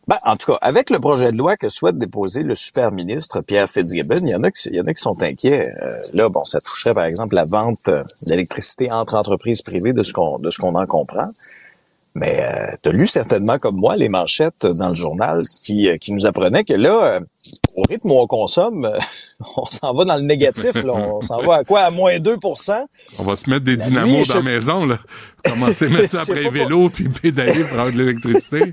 Ben, 0.09 0.17
en 0.25 0.39
tout 0.39 0.53
cas, 0.53 0.59
avec 0.63 0.89
le 0.89 0.99
projet 1.01 1.33
de 1.33 1.37
loi 1.37 1.59
que 1.59 1.69
souhaite 1.69 1.99
déposer 1.99 2.43
le 2.43 2.55
super 2.55 2.93
ministre 2.93 3.43
Pierre 3.43 3.69
Fitzgibbon, 3.69 4.17
il 4.23 4.31
y 4.31 4.35
en 4.35 4.43
a 4.43 4.51
qui, 4.51 4.71
il 4.71 4.77
y 4.77 4.81
en 4.81 4.87
a 4.87 4.95
qui 4.95 5.03
sont 5.03 5.23
inquiets. 5.23 5.69
Euh, 5.83 6.01
là, 6.15 6.31
bon, 6.31 6.45
ça 6.45 6.63
toucherait 6.63 6.95
par 6.95 7.05
exemple 7.05 7.35
la 7.35 7.45
vente 7.45 7.89
euh, 7.89 8.03
d'électricité 8.23 8.91
entre 8.91 9.17
entreprises 9.17 9.61
privées, 9.61 9.93
de 9.93 10.03
ce 10.03 10.15
qu'on 10.15 10.39
de 10.39 10.49
ce 10.49 10.57
qu'on 10.57 10.75
en 10.77 10.87
comprend. 10.87 11.29
Mais 12.15 12.43
euh, 12.43 12.75
tu 12.83 12.89
as 12.89 12.93
lu 12.93 13.07
certainement 13.07 13.59
comme 13.59 13.77
moi 13.77 13.97
les 13.97 14.09
manchettes 14.09 14.67
dans 14.67 14.89
le 14.89 14.95
journal 14.95 15.43
qui, 15.65 15.89
euh, 15.89 15.97
qui 15.99 16.13
nous 16.13 16.27
apprenaient 16.27 16.65
que 16.65 16.73
là, 16.73 17.05
euh, 17.05 17.21
au 17.77 17.83
rythme 17.89 18.11
où 18.11 18.19
on 18.19 18.27
consomme, 18.27 18.87
euh, 18.87 18.99
on 19.57 19.67
s'en 19.67 19.95
va 19.95 20.05
dans 20.05 20.17
le 20.17 20.23
négatif. 20.23 20.75
Là. 20.75 20.95
On 20.95 21.23
s'en 21.23 21.41
va 21.43 21.57
à 21.57 21.65
quoi? 21.65 21.83
À 21.83 21.91
moins 21.91 22.17
2% 22.17 22.87
On 23.19 23.23
va 23.23 23.37
se 23.37 23.49
mettre 23.49 23.65
des 23.65 23.77
dynamos 23.77 24.25
dans 24.25 24.35
la 24.35 24.43
maison, 24.43 24.85
là. 24.85 24.99
Commencer 25.51 25.87
à 25.87 25.89
mettre 25.91 26.11
ça 26.17 26.23
après 26.23 26.43
les 26.43 26.51
vélos 26.51 26.91
puis 26.91 27.09
pédaler 27.09 27.53
pour 27.53 27.79
avoir 27.81 27.93
de 27.93 27.99
l'électricité. 27.99 28.61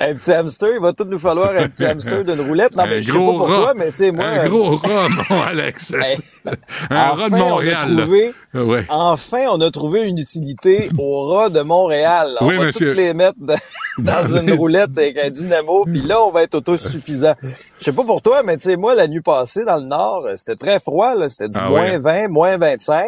Un 0.00 0.14
petit 0.14 0.32
hamster, 0.32 0.68
il 0.74 0.80
va 0.80 0.92
tout 0.92 1.04
nous 1.04 1.18
falloir 1.18 1.52
un 1.56 1.68
petit 1.68 1.84
hamster 1.84 2.22
d'une 2.24 2.40
roulette. 2.40 2.76
Non, 2.76 2.84
mais 2.88 2.96
un 2.96 3.00
je 3.00 3.06
sais 3.06 3.12
pas 3.12 3.18
gros 3.18 3.38
pour 3.38 3.48
rat. 3.48 3.56
toi, 3.56 3.74
mais 3.76 3.90
tu 3.90 3.96
sais, 3.96 4.10
moi... 4.10 4.24
un 4.24 4.38
euh, 4.44 4.48
gros 4.48 4.70
rat, 4.74 5.08
mon 5.30 5.42
Alex. 5.42 5.92
Hey, 5.94 6.18
un 6.90 6.96
rat 7.10 7.28
de 7.28 7.34
enfin, 7.34 7.42
on 7.42 7.46
a 7.46 7.50
Montréal, 7.50 7.96
trouvé- 7.98 8.34
Ouais. 8.54 8.84
Enfin, 8.88 9.44
on 9.50 9.60
a 9.60 9.70
trouvé 9.70 10.08
une 10.08 10.18
utilité 10.18 10.88
au 10.98 11.26
rat 11.28 11.48
de 11.50 11.60
Montréal. 11.60 12.36
On 12.40 12.48
Oui, 12.48 12.56
va 12.56 12.72
toutes 12.72 12.80
les 12.94 13.12
mettre 13.14 13.36
dans, 13.38 13.54
dans 13.98 14.36
une 14.36 14.52
roulette 14.52 14.90
avec 14.96 15.18
un 15.18 15.30
dynamo, 15.30 15.84
puis 15.84 16.00
là, 16.02 16.22
on 16.22 16.30
va 16.30 16.42
être 16.44 16.54
autosuffisant. 16.56 17.34
Je 17.42 17.48
sais 17.84 17.92
pas 17.92 18.04
pour 18.04 18.22
toi, 18.22 18.42
mais 18.44 18.56
tu 18.56 18.64
sais, 18.64 18.76
moi, 18.76 18.94
la 18.94 19.06
nuit 19.06 19.20
passée, 19.20 19.64
dans 19.64 19.76
le 19.76 19.86
Nord, 19.86 20.24
euh, 20.26 20.32
c'était 20.36 20.56
très 20.56 20.80
froid, 20.80 21.14
là. 21.14 21.28
C'était 21.28 21.48
du 21.48 21.58
Ah 21.62 21.68
moins 21.68 21.82
ouais? 21.84 21.98
20, 21.98 22.28
moins 22.28 22.56
25. 22.58 23.04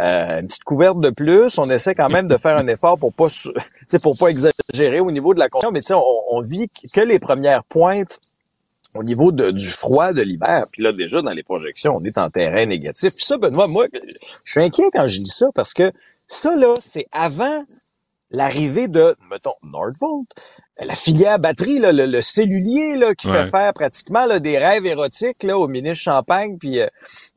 Euh, 0.00 0.40
une 0.40 0.48
petite 0.48 0.64
couverte 0.64 1.00
de 1.00 1.10
plus. 1.10 1.56
On 1.58 1.70
essaie 1.70 1.94
quand 1.94 2.08
même 2.08 2.26
de 2.26 2.36
faire 2.36 2.56
un 2.56 2.66
effort 2.66 2.98
pour 2.98 3.12
pas, 3.12 3.28
pour 4.02 4.18
pas 4.18 4.28
exagérer 4.28 5.00
au 5.00 5.10
niveau 5.12 5.34
de 5.34 5.38
la 5.38 5.48
condition, 5.48 5.70
mais 5.70 5.80
tu 5.80 5.88
sais, 5.88 5.94
on, 5.94 6.02
on 6.36 6.40
vit 6.40 6.68
que 6.92 7.00
les 7.00 7.18
premières 7.20 7.62
pointes 7.64 8.18
au 8.96 9.02
niveau 9.04 9.30
de- 9.32 9.50
du 9.52 9.68
froid 9.68 10.12
de 10.12 10.22
l'hiver. 10.22 10.64
Puis 10.72 10.82
là, 10.82 10.92
déjà, 10.92 11.22
dans 11.22 11.30
les 11.32 11.42
projections, 11.42 11.92
on 11.94 12.04
est 12.04 12.18
en 12.18 12.28
terrain 12.30 12.66
négatif. 12.66 13.14
Puis 13.14 13.24
ça, 13.24 13.38
Benoît, 13.38 13.66
moi, 13.68 13.86
je 14.44 14.50
suis 14.52 14.60
inquiet 14.60 14.84
quand 14.92 15.06
je 15.06 15.20
lis 15.20 15.32
ça 15.34 15.46
parce 15.54 15.72
que 15.72 15.92
ça, 16.26 16.56
là, 16.56 16.74
c'est 16.80 17.06
avant 17.12 17.62
l'arrivée 18.34 18.88
de, 18.88 19.16
mettons, 19.30 19.54
Nordvolt, 19.62 20.26
la 20.84 20.94
filière 20.94 21.38
batterie, 21.38 21.78
là, 21.78 21.92
le, 21.92 22.06
le 22.06 22.20
cellulier 22.20 22.96
là, 22.96 23.14
qui 23.14 23.28
Ouais. 23.28 23.44
fait 23.44 23.50
faire 23.50 23.72
pratiquement 23.74 24.26
là, 24.26 24.40
des 24.40 24.58
rêves 24.58 24.86
érotiques 24.86 25.42
là, 25.44 25.56
au 25.58 25.68
ministre 25.68 26.02
Champagne 26.04 26.58
puis, 26.58 26.80
euh, 26.80 26.88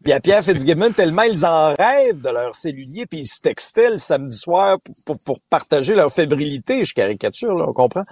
puis 0.04 0.14
à 0.14 0.20
Pierre 0.20 0.44
Fitzgibbon, 0.44 0.92
tellement 0.92 1.24
ils 1.24 1.46
en 1.46 1.76
rêvent 1.76 2.22
de 2.22 2.30
leur 2.30 2.56
cellulier, 2.56 3.06
puis 3.06 3.20
ils 3.20 3.28
se 3.28 3.42
textaient 3.42 3.92
le 3.92 3.98
samedi 4.00 4.36
soir 4.36 4.80
pour, 4.82 4.96
pour, 5.06 5.20
pour 5.20 5.40
partager 5.50 5.96
leur 5.96 6.12
fébrilité. 6.12 6.84
Je 6.86 6.94
caricature, 6.94 7.56
là, 7.56 7.66
on 7.68 7.74
comprend. 7.74 8.04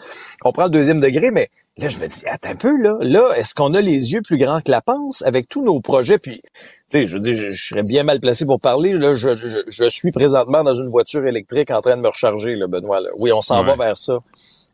On 0.43 0.49
comprend 0.49 0.65
le 0.65 0.69
deuxième 0.71 1.01
degré, 1.01 1.31
mais 1.31 1.49
là, 1.77 1.88
je 1.89 1.97
me 1.99 2.07
dis, 2.07 2.23
attends 2.27 2.49
un 2.49 2.55
peu, 2.55 2.75
là. 2.81 2.97
Là, 3.01 3.33
est-ce 3.38 3.53
qu'on 3.53 3.73
a 3.73 3.81
les 3.81 4.13
yeux 4.13 4.21
plus 4.21 4.38
grands 4.38 4.61
que 4.61 4.71
la 4.71 4.81
panse 4.81 5.21
avec 5.23 5.49
tous 5.49 5.63
nos 5.63 5.79
projets? 5.81 6.17
Puis, 6.17 6.41
tu 6.41 6.49
sais, 6.88 7.05
je 7.05 7.13
veux 7.15 7.19
dire, 7.19 7.35
je, 7.35 7.49
je 7.51 7.67
serais 7.69 7.83
bien 7.83 8.03
mal 8.03 8.19
placé 8.19 8.45
pour 8.45 8.59
parler. 8.59 8.93
Là, 8.93 9.13
je, 9.15 9.35
je, 9.35 9.59
je 9.67 9.89
suis 9.89 10.11
présentement 10.11 10.63
dans 10.63 10.73
une 10.73 10.89
voiture 10.89 11.25
électrique 11.25 11.71
en 11.71 11.81
train 11.81 11.97
de 11.97 12.01
me 12.01 12.07
recharger, 12.07 12.53
là, 12.53 12.67
Benoît. 12.67 13.01
là. 13.01 13.09
Oui, 13.19 13.31
on 13.31 13.41
s'en 13.41 13.61
Ouais. 13.61 13.75
va 13.75 13.85
vers 13.85 13.97
ça. 13.97 14.19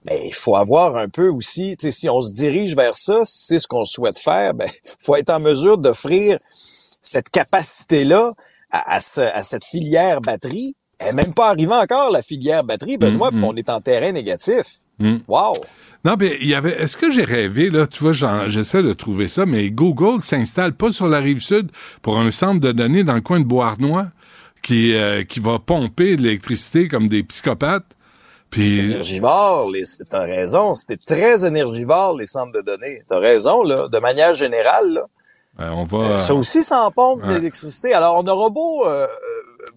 Mais 0.06 0.24
il 0.26 0.34
faut 0.34 0.56
avoir 0.56 0.96
un 0.98 1.10
peu 1.10 1.28
aussi, 1.30 1.76
tu 1.78 1.88
sais, 1.88 1.92
si 1.92 2.10
on 2.10 2.22
se 2.22 2.34
dirige 2.34 2.76
vers 2.76 2.98
ça, 2.98 3.20
si 3.24 3.46
c'est 3.46 3.60
ce 3.60 3.68
qu'on 3.68 3.86
souhaite 3.86 4.18
faire, 4.18 4.54
ben, 4.54 4.68
faut 5.00 5.16
être 5.16 5.30
en 5.30 5.40
mesure 5.40 5.78
d'offrir 5.78 6.40
cette 7.02 7.30
capacité-là 7.30 8.32
à, 8.72 8.96
à 8.96 9.00
ce- 9.00 9.22
à 9.22 9.44
cette 9.44 9.66
filière 9.66 10.22
batterie. 10.22 10.76
Elle 11.00 11.16
n'est 11.16 11.24
même 11.24 11.34
pas 11.34 11.50
arrivée 11.50 11.74
encore, 11.74 12.12
la 12.12 12.22
filière 12.22 12.64
batterie, 12.64 12.98
Benoît, 12.98 13.32
Mm, 13.32 13.36
puis 13.38 13.44
on 13.46 13.56
est 13.56 13.70
en 13.70 13.82
terrain 13.82 14.12
négatif. 14.12 14.66
Mm. 15.00 15.18
Wow! 15.28 15.54
Non, 16.04 16.16
mais 16.20 16.38
il 16.42 16.48
y 16.48 16.56
avait. 16.56 16.82
Est-ce 16.82 16.98
que 16.98 17.12
j'ai 17.12 17.24
rêvé, 17.24 17.70
là? 17.70 17.86
Tu 17.86 18.04
vois, 18.04 18.14
j'essaie 18.48 18.82
de 18.82 18.94
trouver 18.94 19.28
ça, 19.28 19.46
mais 19.46 19.70
Google 19.70 20.22
s'installe 20.22 20.74
pas 20.74 20.92
sur 20.92 21.08
la 21.08 21.20
rive 21.20 21.40
sud 21.40 21.70
pour 22.02 22.20
un 22.20 22.32
centre 22.32 22.60
de 22.60 22.72
données 22.72 23.04
dans 23.04 23.14
le 23.14 23.22
coin 23.22 23.40
de 23.40 23.46
Beauharnois 23.46 24.08
qui, 24.64 24.96
euh, 24.96 25.24
qui 25.24 25.40
va 25.40 25.60
pomper 25.60 26.16
de 26.16 26.24
l'électricité 26.24 26.88
comme 26.88 27.08
des 27.08 27.24
psychopathes. 27.24 27.86
C'est 28.54 28.60
Puis. 28.60 28.80
énergivore, 28.80 29.72
les, 29.72 29.84
t'as 30.10 30.24
raison, 30.24 30.76
c'était 30.76 30.98
très 30.98 31.46
énergivore, 31.46 32.18
les 32.18 32.28
centres 32.28 32.52
de 32.52 32.62
données. 32.62 33.02
T'as 33.08 33.20
raison, 33.20 33.64
là, 33.64 33.88
de 33.88 34.00
manière 34.00 34.34
générale, 34.34 34.94
là. 34.94 35.02
euh, 35.62 35.70
on 35.70 35.84
va. 35.86 36.18
Ça 36.18 36.34
aussi, 36.34 36.64
ça 36.64 36.84
en 36.84 36.92
pompe 36.92 37.24
ouais. 37.24 37.36
l'électricité. 37.36 37.94
Alors, 37.94 38.18
on 38.18 38.28
aura 38.28 38.50
beau, 38.50 38.86
euh, 38.86 39.06
euh, 39.06 39.08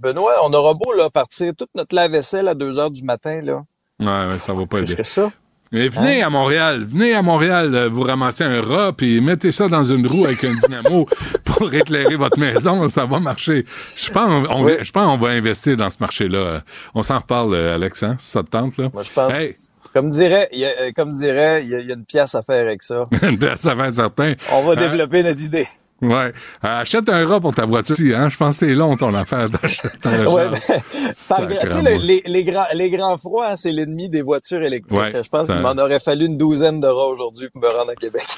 Benoît, 0.01 0.33
on 0.45 0.53
aura 0.53 0.75
beau, 0.75 0.93
là, 0.93 1.09
partir 1.11 1.53
toute 1.57 1.71
notre 1.75 1.95
lave-vaisselle 1.95 2.49
à 2.49 2.55
2 2.55 2.79
heures 2.79 2.91
du 2.91 3.03
matin, 3.03 3.43
là. 3.43 3.65
Ouais, 4.01 4.33
ouais, 4.33 4.39
ça 4.39 4.53
va 4.53 4.67
pas 4.67 4.83
que 4.83 5.03
ça? 5.05 5.31
Mais 5.73 5.89
venez 5.89 6.23
Hein? 6.23 6.27
à 6.27 6.31
Montréal, 6.31 6.87
venez 6.89 7.15
à 7.15 7.23
Montréal, 7.23 7.75
euh, 7.75 7.89
vous 7.89 8.03
ramassez 8.03 8.45
un 8.45 8.63
rat, 8.63 8.93
puis 8.97 9.21
mettez 9.21 9.51
ça 9.51 9.67
dans 9.69 9.83
une 9.85 10.07
roue 10.07 10.25
avec 10.25 10.45
un 10.45 10.55
dynamo 10.55 11.07
pour 11.45 11.73
éclairer 11.75 12.15
votre 12.17 12.39
maison, 12.39 12.89
ça 12.89 13.05
va 13.07 13.19
marcher. 13.19 13.65
Je 13.99 14.11
pense, 14.11 14.47
on, 14.51 14.63
Oui. 14.65 14.73
je 14.83 14.91
pense 14.93 15.07
qu'on 15.07 15.19
va 15.19 15.31
investir 15.33 15.77
dans 15.77 15.91
ce 15.91 15.97
marché-là. 16.01 16.63
On 16.95 17.03
s'en 17.03 17.19
reparle, 17.19 17.55
euh, 17.55 17.75
Alex, 17.75 18.03
hein, 18.05 18.17
si 18.21 18.31
ça 18.31 18.43
te 18.43 18.51
tente, 18.51 18.77
là. 18.77 18.89
Moi, 18.93 19.03
je 19.03 19.11
pense, 19.11 19.41
Hey, 19.41 19.55
comme 19.93 20.11
dirait, 20.11 20.49
il 20.53 20.61
y 20.61 20.65
a, 20.65 20.69
euh, 20.69 20.91
comme 20.95 21.13
dirait, 21.13 21.63
il 21.65 21.71
y, 21.71 21.75
a, 21.75 21.81
il 21.81 21.87
y 21.89 21.91
a 21.91 21.95
une 21.95 22.05
pièce 22.05 22.35
à 22.35 22.43
faire 22.43 22.65
avec 22.67 22.83
ça. 22.83 23.09
ça 23.57 23.75
va 23.75 23.89
être 23.89 23.95
certain. 23.95 24.35
On 24.53 24.63
va 24.65 24.73
Hein? 24.73 24.77
développer 24.77 25.23
notre 25.23 25.41
idée. 25.41 25.67
Ouais. 26.09 26.33
Euh, 26.65 26.81
achète 26.81 27.09
un 27.09 27.27
rat 27.27 27.41
pour 27.41 27.55
ta 27.55 27.65
voiture 27.67 27.95
aussi, 27.95 28.15
hein. 28.15 28.29
Je 28.31 28.37
pense 28.37 28.59
que 28.59 28.67
c'est 28.67 28.75
long 28.75 28.97
ton 28.97 29.15
affaire 29.15 29.49
d'acheter 29.51 29.89
un 30.05 30.27
Ouais, 30.27 30.49
ben, 30.49 31.99
les, 32.01 32.23
les, 32.27 32.45
grands, 32.45 32.67
les 32.75 32.91
grands 32.91 33.17
froids, 33.19 33.51
hein, 33.51 33.57
c'est 33.57 33.73
l'ennemi 33.73 34.09
des 34.09 34.23
voitures 34.23 34.63
électriques. 34.63 34.99
Ouais, 34.99 35.13
je 35.13 35.29
pense 35.29 35.47
ça- 35.47 35.55
qu'il 35.55 35.63
m'en 35.63 35.73
aurait 35.73 36.01
fallu 36.01 36.27
une 36.27 36.37
douzaine 36.37 36.81
de 36.81 36.87
rats 36.87 37.09
aujourd'hui 37.09 37.49
pour 37.53 37.63
me 37.63 37.69
rendre 37.69 37.91
à 37.91 37.95
Québec. 37.95 38.23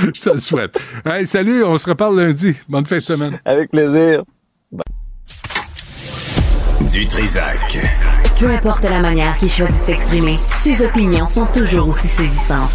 Je 0.14 0.20
te 0.20 0.30
le 0.30 0.38
souhaite. 0.38 0.78
Hey, 1.04 1.26
salut, 1.26 1.64
on 1.64 1.76
se 1.78 1.88
reparle 1.88 2.18
lundi. 2.18 2.54
Bonne 2.68 2.86
fin 2.86 2.96
de 2.96 3.02
semaine. 3.02 3.38
Avec 3.44 3.70
plaisir. 3.70 4.22
Du 6.92 7.06
Trisac. 7.06 7.78
Peu 8.38 8.48
importe 8.48 8.84
la 8.84 9.00
manière 9.00 9.36
qu'il 9.36 9.50
choisit 9.50 9.78
de 9.80 9.84
s'exprimer, 9.84 10.38
ses 10.60 10.84
opinions 10.84 11.26
sont 11.26 11.46
toujours 11.46 11.88
aussi 11.88 12.08
saisissantes. 12.08 12.70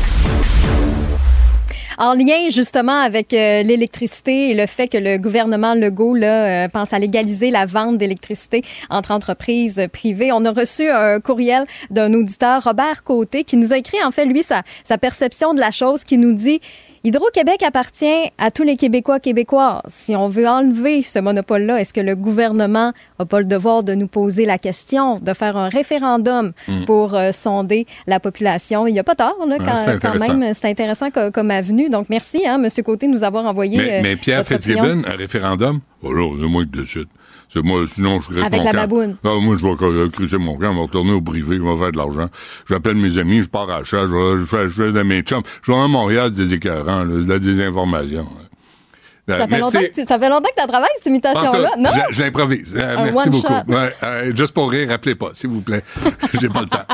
En 1.98 2.14
lien 2.14 2.50
justement 2.50 3.00
avec 3.00 3.34
euh, 3.34 3.64
l'électricité 3.64 4.50
et 4.50 4.54
le 4.54 4.66
fait 4.66 4.88
que 4.88 4.98
le 4.98 5.18
gouvernement 5.18 5.76
Legault 5.76 6.16
là, 6.16 6.66
euh, 6.66 6.68
pense 6.68 6.92
à 6.92 7.00
légaliser 7.00 7.52
la 7.52 7.66
vente 7.66 7.98
d'électricité 7.98 8.64
entre 8.90 9.12
entreprises 9.12 9.88
privées, 9.94 10.32
on 10.34 10.44
a 10.46 10.52
reçu 10.52 10.90
un 10.90 11.20
courriel 11.20 11.66
d'un 11.90 12.14
auditeur, 12.14 12.64
Robert 12.64 13.04
Côté, 13.04 13.44
qui 13.44 13.56
nous 13.56 13.72
a 13.72 13.78
écrit 13.78 14.04
en 14.04 14.12
fait, 14.12 14.26
lui, 14.26 14.44
sa, 14.44 14.64
sa 14.84 14.98
perception 14.98 15.54
de 15.54 15.60
la 15.60 15.72
chose, 15.72 16.04
qui 16.04 16.18
nous 16.18 16.34
dit 16.34 16.60
Hydro-Québec 17.06 17.62
appartient 17.62 18.32
à 18.40 18.50
tous 18.50 18.64
les 18.64 18.78
Québécois 18.78 19.20
québécois. 19.20 19.84
Si 19.86 20.16
on 20.16 20.28
veut 20.28 20.48
enlever 20.48 21.04
ce 21.04 21.20
monopole-là, 21.20 21.80
est-ce 21.80 21.94
que 21.94 22.02
le 22.02 22.16
gouvernement 22.16 22.94
n'a 23.20 23.26
pas 23.28 23.38
le 23.40 23.46
devoir 23.46 23.84
de 23.84 23.94
nous 23.94 24.08
poser 24.08 24.48
la 24.48 24.58
question, 24.58 25.20
de 25.20 25.34
faire 25.34 25.56
un 25.56 25.70
référendum 25.70 26.52
pour 26.88 27.14
euh, 27.14 27.32
sonder 27.32 27.86
la 28.08 28.20
population? 28.20 28.88
Il 28.88 28.94
n'y 28.94 29.00
a 29.00 29.04
pas 29.04 29.14
tort, 29.14 29.38
là. 29.48 29.58
Ouais, 29.58 30.00
quand, 30.02 30.18
même. 30.40 30.54
C'est 30.56 30.68
intéressant 30.68 31.12
co- 31.12 31.30
comme 31.30 31.52
avenue. 31.52 31.90
Donc, 31.92 32.08
merci, 32.10 32.42
hein, 32.48 32.60
M. 32.64 32.70
Côté, 32.84 33.06
de 33.06 33.12
nous 33.12 33.24
avoir 33.24 33.46
envoyé. 33.46 33.78
Mais, 33.78 34.00
euh, 34.00 34.02
mais 34.02 34.16
Pierre. 34.16 34.44
Fitzgibbon, 34.44 35.04
un 35.08 35.16
référendum, 35.16 35.82
oh 36.02 36.12
là, 36.12 36.28
c'est 36.42 36.48
moi 36.48 36.64
qui 36.64 36.80
décide. 36.80 37.06
C'est 37.50 37.64
moi, 37.64 37.86
sinon 37.88 38.20
je 38.20 38.34
reste 38.34 38.46
Avec 38.48 38.60
mon 38.60 38.66
la 38.66 38.72
camp. 38.72 38.78
baboune. 38.78 39.16
Ah, 39.24 39.30
moi, 39.42 39.56
je 39.58 39.64
vais 39.66 39.76
euh, 39.86 40.10
cruiser 40.10 40.38
mon 40.38 40.56
camp, 40.58 40.72
je 40.72 40.78
vais 40.78 40.82
retourner 40.84 41.14
au 41.14 41.22
privé, 41.22 41.58
je 41.58 41.62
vais 41.62 41.76
faire 41.78 41.92
de 41.92 41.98
l'argent. 41.98 42.30
J'appelle 42.68 42.96
mes 42.96 43.18
amis, 43.18 43.42
je 43.44 43.50
pars 43.50 43.70
à 43.70 43.78
la 43.80 43.84
chasse, 43.84 44.10
je 44.10 44.16
vais, 44.16 44.40
je 44.40 44.46
fais, 44.46 44.64
je 44.70 44.74
fais 44.74 44.92
de 44.92 45.02
mes 45.04 45.22
chums. 45.22 45.44
Je 45.64 45.72
vais 45.72 45.78
à 45.78 45.88
Montréal 45.88 46.32
des 46.32 46.54
écœurants, 46.54 47.06
de 47.06 47.28
la 47.28 47.40
désinformation. 47.40 48.28
Ça 49.28 49.38
fait, 49.40 49.48
merci. 49.48 49.62
longtemps 49.62 49.80
que 49.80 49.94
tu, 50.02 50.06
ça 50.06 50.20
fait 50.20 50.30
longtemps 50.30 50.50
que 50.56 50.62
tu 50.62 50.68
travailles, 50.68 50.90
cette 50.98 51.08
imitation-là, 51.08 51.72
non? 51.80 51.90
Je, 52.10 52.14
je 52.16 52.22
l'improvise. 52.24 52.76
Euh, 52.78 52.96
merci 53.12 53.30
beaucoup. 53.30 53.54
Ouais, 53.68 53.96
euh, 54.04 54.32
juste 54.36 54.54
pour 54.54 54.70
rire, 54.70 54.90
rappelez 54.90 55.16
pas, 55.16 55.30
s'il 55.34 55.50
vous 55.50 55.62
plaît. 55.62 55.82
J'ai 56.40 56.50
pas 56.50 56.62
le 56.62 56.68
temps. 56.68 56.84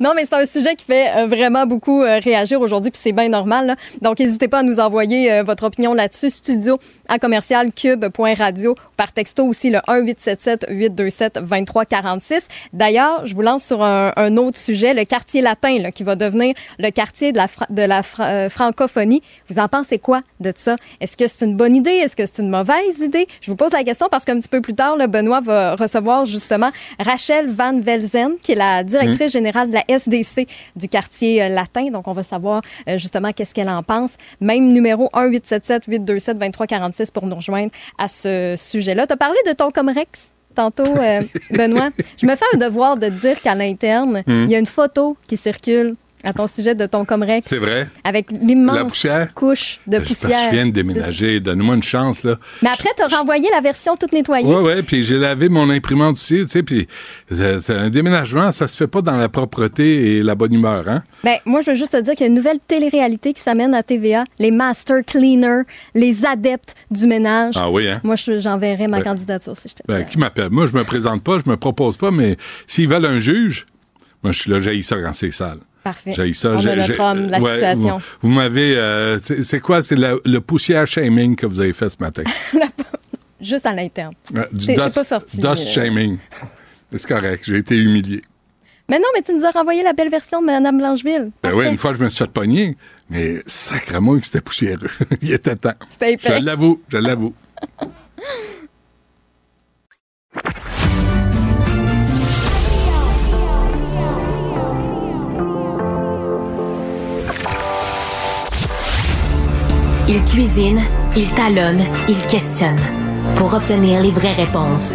Non, 0.00 0.12
mais 0.16 0.24
c'est 0.24 0.34
un 0.36 0.46
sujet 0.46 0.74
qui 0.74 0.86
fait 0.86 1.10
euh, 1.16 1.26
vraiment 1.26 1.66
beaucoup 1.66 2.00
réagir 2.00 2.58
aujourd'hui, 2.62 2.90
puis 2.90 3.00
c'est 3.02 3.12
bien 3.12 3.28
normal. 3.28 3.66
là. 3.66 3.76
Donc, 4.00 4.18
n'hésitez 4.20 4.48
pas 4.48 4.60
à 4.60 4.62
nous 4.62 4.80
envoyer 4.80 5.42
votre 5.42 5.64
opinion 5.64 5.92
là-dessus. 5.92 6.30
Studio 6.30 6.78
à 7.08 7.18
commercial 7.18 7.70
cube.radio 7.72 8.74
par 8.96 9.12
texto 9.12 9.44
aussi 9.44 9.68
le 9.70 9.78
1-877-827-2346. 9.88 12.46
D'ailleurs, 12.72 13.26
je 13.26 13.34
vous 13.34 13.42
lance 13.42 13.64
sur 13.64 13.82
un, 13.82 14.12
un 14.16 14.36
autre 14.36 14.58
sujet, 14.58 14.94
le 14.94 15.04
quartier 15.04 15.42
latin, 15.42 15.78
là, 15.80 15.90
qui 15.92 16.02
va 16.04 16.14
devenir 16.16 16.54
le 16.78 16.90
quartier 16.90 17.32
de 17.32 17.36
la, 17.36 17.48
fra- 17.48 17.66
de 17.70 17.82
la 17.82 18.02
fra- 18.02 18.26
euh, 18.26 18.48
francophonie. 18.48 19.22
Vous 19.48 19.58
en 19.58 19.68
pensez 19.68 19.98
quoi 19.98 20.20
de 20.40 20.52
ça? 20.54 20.76
Est-ce 21.00 21.16
que 21.16 21.26
c'est 21.32 21.44
une 21.44 21.56
bonne 21.56 21.76
idée? 21.76 21.90
Est-ce 21.90 22.16
que 22.16 22.24
c'est 22.26 22.42
une 22.42 22.50
mauvaise 22.50 22.98
idée? 23.00 23.26
Je 23.40 23.50
vous 23.50 23.56
pose 23.56 23.72
la 23.72 23.84
question 23.84 24.08
parce 24.10 24.24
qu'un 24.24 24.38
petit 24.38 24.48
peu 24.48 24.60
plus 24.60 24.74
tard, 24.74 24.96
là, 24.96 25.06
Benoît 25.06 25.40
va 25.40 25.76
recevoir 25.76 26.24
justement 26.24 26.70
Rachel 26.98 27.48
Van 27.48 27.78
Velzen, 27.80 28.36
qui 28.42 28.52
est 28.52 28.56
la 28.56 28.84
directrice 28.84 29.32
générale 29.32 29.68
de 29.68 29.74
la 29.74 29.84
SDC 29.88 30.46
du 30.76 30.88
quartier 30.88 31.42
euh, 31.42 31.48
latin. 31.48 31.90
Donc, 31.90 32.08
on 32.08 32.12
va 32.12 32.22
savoir 32.22 32.62
euh, 32.88 32.96
justement 32.96 33.32
qu'est-ce 33.32 33.54
qu'elle 33.54 33.68
en 33.68 33.82
pense. 33.82 34.12
Même 34.40 34.72
numéro 34.72 35.08
1-877-827-2346 35.14 37.12
pour 37.12 37.26
nous 37.26 37.36
rejoindre 37.36 37.70
à 37.98 38.08
ce 38.08 38.54
sujet-là. 38.56 39.06
Tu 39.06 39.12
as 39.12 39.16
parlé 39.16 39.38
de 39.46 39.52
ton 39.52 39.70
Comrex 39.70 40.32
tantôt, 40.54 40.84
euh, 40.84 41.22
Benoît. 41.50 41.90
Je 42.20 42.26
me 42.26 42.36
fais 42.36 42.44
un 42.54 42.58
devoir 42.58 42.96
de 42.96 43.06
te 43.06 43.20
dire 43.20 43.40
qu'à 43.40 43.54
l'interne, 43.54 44.22
il 44.26 44.50
y 44.50 44.54
a 44.54 44.58
une 44.58 44.66
photo 44.66 45.16
qui 45.26 45.36
circule 45.36 45.96
à 46.24 46.32
ton 46.32 46.46
sujet 46.46 46.74
de 46.74 46.86
ton 46.86 47.04
Comrex 47.04 47.46
C'est 47.48 47.58
vrai. 47.58 47.88
avec 48.04 48.30
l'immense 48.30 49.06
couche 49.34 49.80
de 49.86 49.98
Je, 49.98 50.02
que 50.02 50.08
poussière. 50.08 50.50
je 50.50 50.54
viens 50.56 50.66
de 50.66 50.70
déménager. 50.72 51.40
Donne-moi 51.40 51.74
une 51.76 51.82
chance, 51.82 52.24
là. 52.24 52.36
Mais 52.62 52.68
après, 52.70 52.90
tu 52.96 53.02
as 53.02 53.08
renvoyé 53.16 53.48
la 53.50 53.60
version 53.60 53.96
toute 53.96 54.12
nettoyée. 54.12 54.46
Ouais, 54.46 54.60
ouais, 54.60 54.82
puis 54.82 55.02
j'ai 55.02 55.18
lavé 55.18 55.48
mon 55.48 55.68
imprimante 55.70 56.14
aussi, 56.16 56.42
tu 56.42 56.48
sais, 56.48 56.62
puis 56.62 56.86
un 57.68 57.90
déménagement, 57.90 58.52
ça 58.52 58.68
se 58.68 58.76
fait 58.76 58.86
pas 58.86 59.02
dans 59.02 59.16
la 59.16 59.28
propreté 59.28 60.18
et 60.18 60.22
la 60.22 60.34
bonne 60.34 60.52
humeur, 60.54 60.88
hein? 60.88 61.02
Ben, 61.24 61.36
moi, 61.44 61.60
je 61.62 61.70
veux 61.70 61.76
juste 61.76 61.92
te 61.92 62.00
dire 62.00 62.12
qu'il 62.14 62.22
y 62.22 62.24
a 62.24 62.28
une 62.28 62.34
nouvelle 62.34 62.58
télé-réalité 62.66 63.32
qui 63.32 63.40
s'amène 63.40 63.74
à 63.74 63.82
TVA, 63.82 64.24
les 64.38 64.50
Master 64.50 64.98
Cleaners, 65.06 65.62
les 65.94 66.24
adeptes 66.26 66.74
du 66.90 67.06
ménage. 67.06 67.54
Ah 67.56 67.70
oui, 67.70 67.88
hein? 67.88 67.94
Moi, 68.04 68.16
je- 68.16 68.38
j'enverrai 68.40 68.88
ma 68.88 68.98
Ouais. 68.98 69.02
candidature 69.04 69.56
si 69.56 69.68
je 69.68 69.74
te 69.74 69.82
Ben, 69.86 70.04
qui 70.04 70.18
m'appelle? 70.18 70.50
Moi, 70.50 70.66
je 70.66 70.72
me 70.74 70.84
présente 70.84 71.22
pas, 71.22 71.38
je 71.44 71.48
me 71.50 71.56
propose 71.56 71.96
pas, 71.96 72.10
mais 72.10 72.36
s'ils 72.66 72.88
veulent 72.88 73.06
un 73.06 73.18
juge, 73.18 73.66
moi, 74.22 74.32
je 74.32 74.38
suis 74.40 74.50
là, 74.50 74.60
j'ai 74.60 74.80
ça 74.82 74.96
quand 75.02 75.12
c'est 75.12 75.30
sale. 75.30 75.58
Parfait. 75.84 76.12
J'ai 76.14 76.32
ça. 76.32 76.50
On 76.52 76.56
j'ai- 76.58 76.70
a 76.70 76.76
notre 76.76 76.92
j'ai- 76.92 77.00
homme 77.00 77.26
de 77.26 77.30
la 77.32 77.40
ouais, 77.40 77.52
situation. 77.54 77.98
Vous, 77.98 78.28
vous 78.28 78.34
m'avez. 78.34 78.76
euh, 78.76 79.18
c'est 79.20 79.42
c'est 79.42 79.60
quoi? 79.60 79.82
C'est 79.82 79.96
la- 79.96 80.14
le 80.24 80.40
poussière 80.40 80.86
shaming 80.86 81.34
que 81.36 81.46
vous 81.46 81.58
avez 81.60 81.72
fait 81.72 81.88
ce 81.88 81.96
matin. 81.98 82.22
Juste 83.40 83.66
à 83.66 83.72
l'interne. 83.74 84.14
Euh, 84.36 84.44
du 84.52 84.64
C'est- 84.66 84.76
c'est 84.76 84.82
dust, 84.84 84.94
pas 84.94 85.04
sorti, 85.04 85.36
Dust 85.38 85.66
euh. 85.66 85.70
shaming. 85.72 86.18
C'est 86.94 87.06
correct, 87.08 87.42
j'ai 87.46 87.56
été 87.56 87.76
humilié. 87.76 88.22
Mais 88.88 88.98
non, 88.98 89.06
mais 89.14 89.22
tu 89.22 89.32
nous 89.34 89.44
as 89.44 89.50
renvoyé 89.50 89.82
la 89.82 89.92
belle 89.92 90.10
version 90.10 90.40
de 90.40 90.46
Mme 90.46 90.78
Blancheville. 90.78 91.30
Ben 91.42 91.52
oui, 91.54 91.66
une 91.68 91.78
fois, 91.78 91.94
je 91.94 91.98
me 91.98 92.08
suis 92.08 92.24
fait 92.24 92.30
pogner, 92.30 92.76
mais 93.10 93.42
sacrément 93.46 94.18
que 94.18 94.24
c'était 94.26 94.40
poussiéreux. 94.42 94.90
Il 95.22 95.32
était 95.32 95.56
temps. 95.56 95.72
C'était 95.88 96.12
épais. 96.12 96.38
Je 96.38 96.44
l'avoue, 96.44 96.80
je 96.88 96.98
l'avoue. 96.98 97.34
Il 110.14 110.22
cuisine, 110.24 110.82
il 111.16 111.30
talonne, 111.30 111.80
il 112.06 112.18
questionne 112.26 112.76
pour 113.36 113.54
obtenir 113.54 113.98
les 114.02 114.10
vraies 114.10 114.34
réponses. 114.34 114.94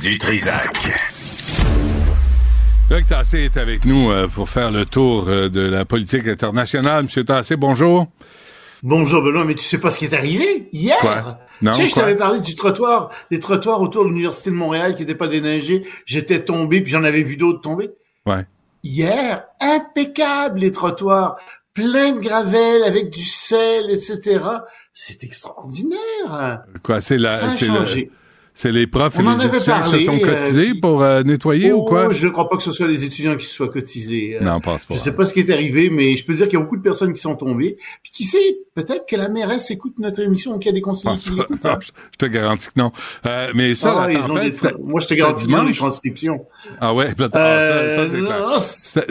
Du 0.00 0.16
Trisac. 0.16 0.92
Luc 2.88 3.08
Tassé 3.08 3.38
est 3.38 3.56
avec 3.56 3.84
nous 3.84 4.12
euh, 4.12 4.28
pour 4.28 4.48
faire 4.48 4.70
le 4.70 4.86
tour 4.86 5.24
euh, 5.28 5.48
de 5.48 5.62
la 5.62 5.84
politique 5.84 6.28
internationale. 6.28 7.02
Monsieur 7.02 7.24
Tassé, 7.24 7.56
bonjour. 7.56 8.06
Bonjour 8.84 9.22
Benoît, 9.22 9.44
mais 9.44 9.56
tu 9.56 9.64
sais 9.64 9.78
pas 9.78 9.90
ce 9.90 9.98
qui 9.98 10.04
est 10.04 10.14
arrivé 10.14 10.68
hier? 10.72 10.98
Quoi? 11.00 11.40
Non, 11.62 11.72
Tu 11.72 11.82
sais, 11.82 11.88
je 11.88 11.94
t'avais 11.96 12.14
parlé 12.14 12.38
du 12.38 12.54
trottoir, 12.54 13.10
des 13.32 13.40
trottoirs 13.40 13.80
autour 13.80 14.04
de 14.04 14.10
l'université 14.10 14.50
de 14.50 14.54
Montréal 14.54 14.94
qui 14.94 15.00
n'étaient 15.02 15.16
pas 15.16 15.26
déneigés. 15.26 15.82
J'étais 16.06 16.44
tombé, 16.44 16.80
puis 16.80 16.92
j'en 16.92 17.02
avais 17.02 17.22
vu 17.22 17.36
d'autres 17.36 17.60
tomber. 17.60 17.90
Ouais. 18.24 18.44
Hier, 18.84 19.46
impeccable 19.60 20.60
les 20.60 20.70
trottoirs, 20.70 21.36
plein 21.72 22.12
de 22.12 22.20
gravelle 22.20 22.82
avec 22.84 23.08
du 23.08 23.22
sel, 23.22 23.90
etc. 23.90 24.44
C'est 24.92 25.24
extraordinaire. 25.24 26.64
Quoi, 26.82 27.00
c'est 27.00 27.16
la, 27.16 27.50
c'est. 27.50 28.10
C'est 28.56 28.70
les 28.70 28.86
profs 28.86 29.14
On 29.18 29.22
et 29.22 29.36
les 29.36 29.46
étudiants 29.46 29.82
qui 29.82 29.90
se 29.90 29.98
sont 30.06 30.14
euh, 30.14 30.18
cotisés 30.20 30.74
pour 30.74 31.02
euh, 31.02 31.22
nettoyer 31.24 31.72
ou 31.72 31.78
Oh, 31.80 31.84
quoi? 31.84 32.10
Je 32.12 32.28
crois 32.28 32.48
pas 32.48 32.56
que 32.56 32.62
ce 32.62 32.70
soit 32.70 32.86
les 32.86 33.04
étudiants 33.04 33.36
qui 33.36 33.44
se 33.46 33.54
soient 33.54 33.68
cotisés. 33.68 34.36
Euh, 34.40 34.44
Non, 34.44 34.60
pense 34.60 34.84
pas. 34.84 34.94
Je 34.94 35.00
sais 35.00 35.12
pas 35.14 35.26
ce 35.26 35.34
qui 35.34 35.40
est 35.40 35.50
arrivé, 35.50 35.90
mais 35.90 36.16
je 36.16 36.24
peux 36.24 36.34
dire 36.34 36.46
qu'il 36.46 36.56
y 36.58 36.62
a 36.62 36.64
beaucoup 36.64 36.76
de 36.76 36.82
personnes 36.82 37.12
qui 37.12 37.20
sont 37.20 37.34
tombées. 37.34 37.76
Puis 38.04 38.12
qui 38.12 38.24
sait, 38.24 38.58
peut-être 38.76 39.06
que 39.08 39.16
la 39.16 39.28
mairesse 39.28 39.70
écoute 39.72 39.98
notre 39.98 40.20
émission 40.20 40.54
ou 40.54 40.58
qu'il 40.58 40.66
y 40.66 40.70
a 40.70 40.72
des 40.72 40.80
conseillers 40.80 41.16
qui 41.16 41.30
l'écoutent. 41.30 41.66
Hein. 41.66 41.78
je 42.12 42.16
te 42.16 42.26
garantis 42.26 42.68
que 42.68 42.78
non. 42.80 42.92
Mais 43.54 43.74
ça, 43.74 43.96
Ah, 44.04 44.08
la 44.08 44.20
tempête, 44.20 44.62
des- 44.62 44.82
Moi, 44.84 45.00
je 45.00 45.06
te 45.08 45.14
garantis 45.14 45.46
qu'ils 45.46 45.56
ont 45.56 45.64
des 45.64 45.72
transcriptions. 45.74 46.46
Ah 46.80 46.94
ouais, 46.94 47.12
peut-être. 47.14 47.34
Euh, 47.36 47.88
ça, 47.90 47.96
ça, 47.96 48.08
c'est 48.08 48.20
clair. 48.22 48.62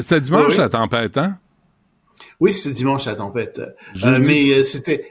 C'était 0.01 0.21
dimanche, 0.21 0.51
oui. 0.53 0.57
la 0.57 0.69
tempête, 0.69 1.17
hein? 1.17 1.37
Oui, 2.39 2.53
c'était 2.53 2.73
dimanche 2.75 3.05
la 3.05 3.15
tempête. 3.15 3.59
Mais 4.05 4.63
c'était, 4.63 5.05